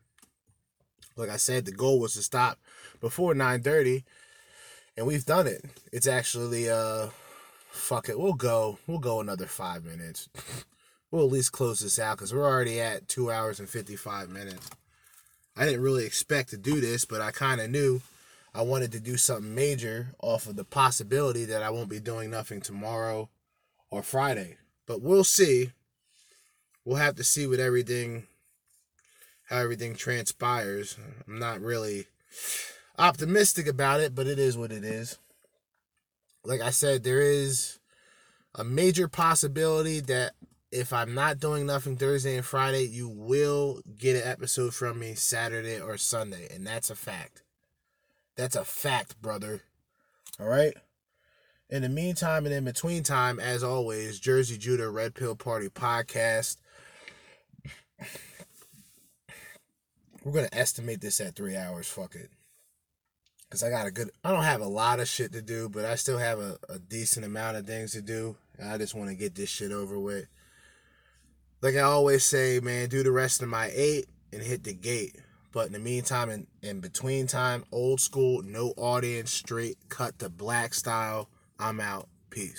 Like 1.17 1.29
I 1.29 1.37
said, 1.37 1.65
the 1.65 1.73
goal 1.73 2.01
was 2.01 2.15
to 2.15 2.23
stop 2.23 2.59
before 3.01 3.35
930. 3.35 4.05
And 4.97 5.07
we've 5.07 5.25
done 5.25 5.47
it. 5.47 5.65
It's 5.93 6.07
actually 6.07 6.71
uh 6.71 7.09
fuck 7.71 8.09
it. 8.09 8.19
We'll 8.19 8.35
go. 8.35 8.79
We'll 8.87 8.99
go 8.99 9.21
another 9.21 9.47
five 9.47 9.85
minutes. 9.85 10.29
we'll 11.11 11.25
at 11.25 11.33
least 11.33 11.53
close 11.53 11.81
this 11.81 11.99
out 11.99 12.19
because 12.19 12.35
we're 12.35 12.49
already 12.49 12.81
at 12.81 13.09
two 13.09 13.31
hours 13.31 13.61
and 13.61 13.69
55 13.69 14.29
minutes. 14.29 14.71
I 15.57 15.65
didn't 15.65 15.83
really 15.83 16.07
expect 16.07 16.51
to 16.51 16.57
do 16.57 16.81
this, 16.81 17.05
but 17.05 17.21
I 17.21 17.31
kind 17.31 17.61
of 17.61 17.71
knew 17.71 18.01
I 18.55 18.63
wanted 18.63 18.93
to 18.93 19.01
do 19.01 19.17
something 19.17 19.55
major 19.55 20.15
off 20.21 20.47
of 20.47 20.57
the 20.57 20.65
possibility 20.65 21.45
that 21.45 21.63
I 21.63 21.71
won't 21.71 21.89
be 21.89 22.01
doing 22.01 22.31
nothing 22.31 22.61
tomorrow 22.61 23.29
or 23.91 24.03
Friday. 24.03 24.57
But 24.87 25.03
we'll 25.03 25.25
see. 25.25 25.73
We'll 26.85 26.97
have 26.97 27.17
to 27.17 27.25
see 27.25 27.47
what 27.47 27.61
everything 27.61 28.27
how 29.49 29.59
everything 29.59 29.97
transpires. 29.97 30.97
I'm 31.27 31.39
not 31.41 31.61
really 31.61 32.07
optimistic 32.97 33.67
about 33.67 34.01
it, 34.01 34.15
but 34.15 34.29
it 34.29 34.39
is 34.39 34.57
what 34.57 34.71
it 34.71 34.85
is. 34.85 35.19
Like 36.45 36.61
I 36.61 36.71
said, 36.71 37.03
there 37.03 37.21
is 37.21 37.79
a 38.55 38.65
major 38.65 39.09
possibility 39.09 40.01
that 40.01 40.33
if 40.73 40.93
I'm 40.93 41.15
not 41.15 41.39
doing 41.41 41.67
nothing 41.67 41.97
Thursday 41.97 42.37
and 42.37 42.45
Friday, 42.45 42.85
you 42.85 43.09
will 43.09 43.81
get 43.99 44.17
an 44.17 44.29
episode 44.29 44.75
from 44.75 44.99
me 44.99 45.15
Saturday 45.15 45.81
or 45.81 45.97
Sunday, 45.97 46.49
and 46.55 46.67
that's 46.67 46.91
a 46.91 46.95
fact. 46.95 47.43
That's 48.37 48.57
a 48.57 48.65
fact, 48.65 49.21
brother. 49.21 49.63
All 50.39 50.47
right. 50.47 50.75
In 51.69 51.83
the 51.83 51.89
meantime 51.89 52.47
and 52.47 52.55
in 52.55 52.65
between 52.65 53.03
time, 53.03 53.39
as 53.39 53.63
always, 53.63 54.21
Jerzee 54.21 54.59
Judah 54.59 54.91
Red 54.91 55.15
Pill 55.15 55.37
Party 55.37 55.69
podcast. 55.69 56.57
We're 60.25 60.33
gonna 60.33 60.49
estimate 60.53 61.01
this 61.01 61.21
at 61.21 61.37
three 61.37 61.57
hours. 61.57 61.89
Fuck 61.89 62.15
it. 62.15 62.31
Cause 63.51 63.65
I 63.65 63.71
got 63.71 63.89
a 63.89 63.91
good. 63.91 64.11
I 64.23 64.31
don't 64.31 64.45
have 64.45 64.61
a 64.61 64.69
lot 64.69 65.01
of 65.01 65.09
shit 65.09 65.33
to 65.33 65.43
do, 65.43 65.69
but 65.69 65.85
I 65.85 65.97
still 65.97 66.19
have 66.19 66.39
a, 66.39 66.57
a 66.69 66.79
decent 66.79 67.27
amount 67.27 67.57
of 67.57 67.67
things 67.67 67.93
to 67.93 68.01
do. 68.01 68.37
I 68.65 68.79
just 68.79 68.95
want 68.95 69.11
to 69.11 69.17
get 69.17 69.35
this 69.35 69.49
shit 69.49 69.73
over 69.73 69.99
with. 69.99 70.27
Like 71.61 71.75
I 71.75 71.81
always 71.81 72.25
say, 72.25 72.61
man, 72.61 72.89
do 72.89 73.03
the 73.03 73.11
rest 73.11 73.43
of 73.43 73.49
my 73.49 73.71
eight 73.75 74.07
and 74.33 74.41
hit 74.41 74.63
the 74.63 74.73
gate. 74.73 75.17
But 75.53 75.67
in 75.67 75.73
the 75.73 75.81
meantime, 75.81 76.31
in, 76.31 76.47
in 76.63 76.79
between 76.79 77.27
time, 77.27 77.65
old 77.73 78.01
school, 78.01 78.41
no 78.43 78.73
audience, 78.77 79.33
straight 79.33 79.79
cut 79.89 80.21
to 80.21 80.29
black 80.29 80.73
style. 80.73 81.29
I'm 81.59 81.81
out. 81.81 82.09
Peace. 82.31 82.59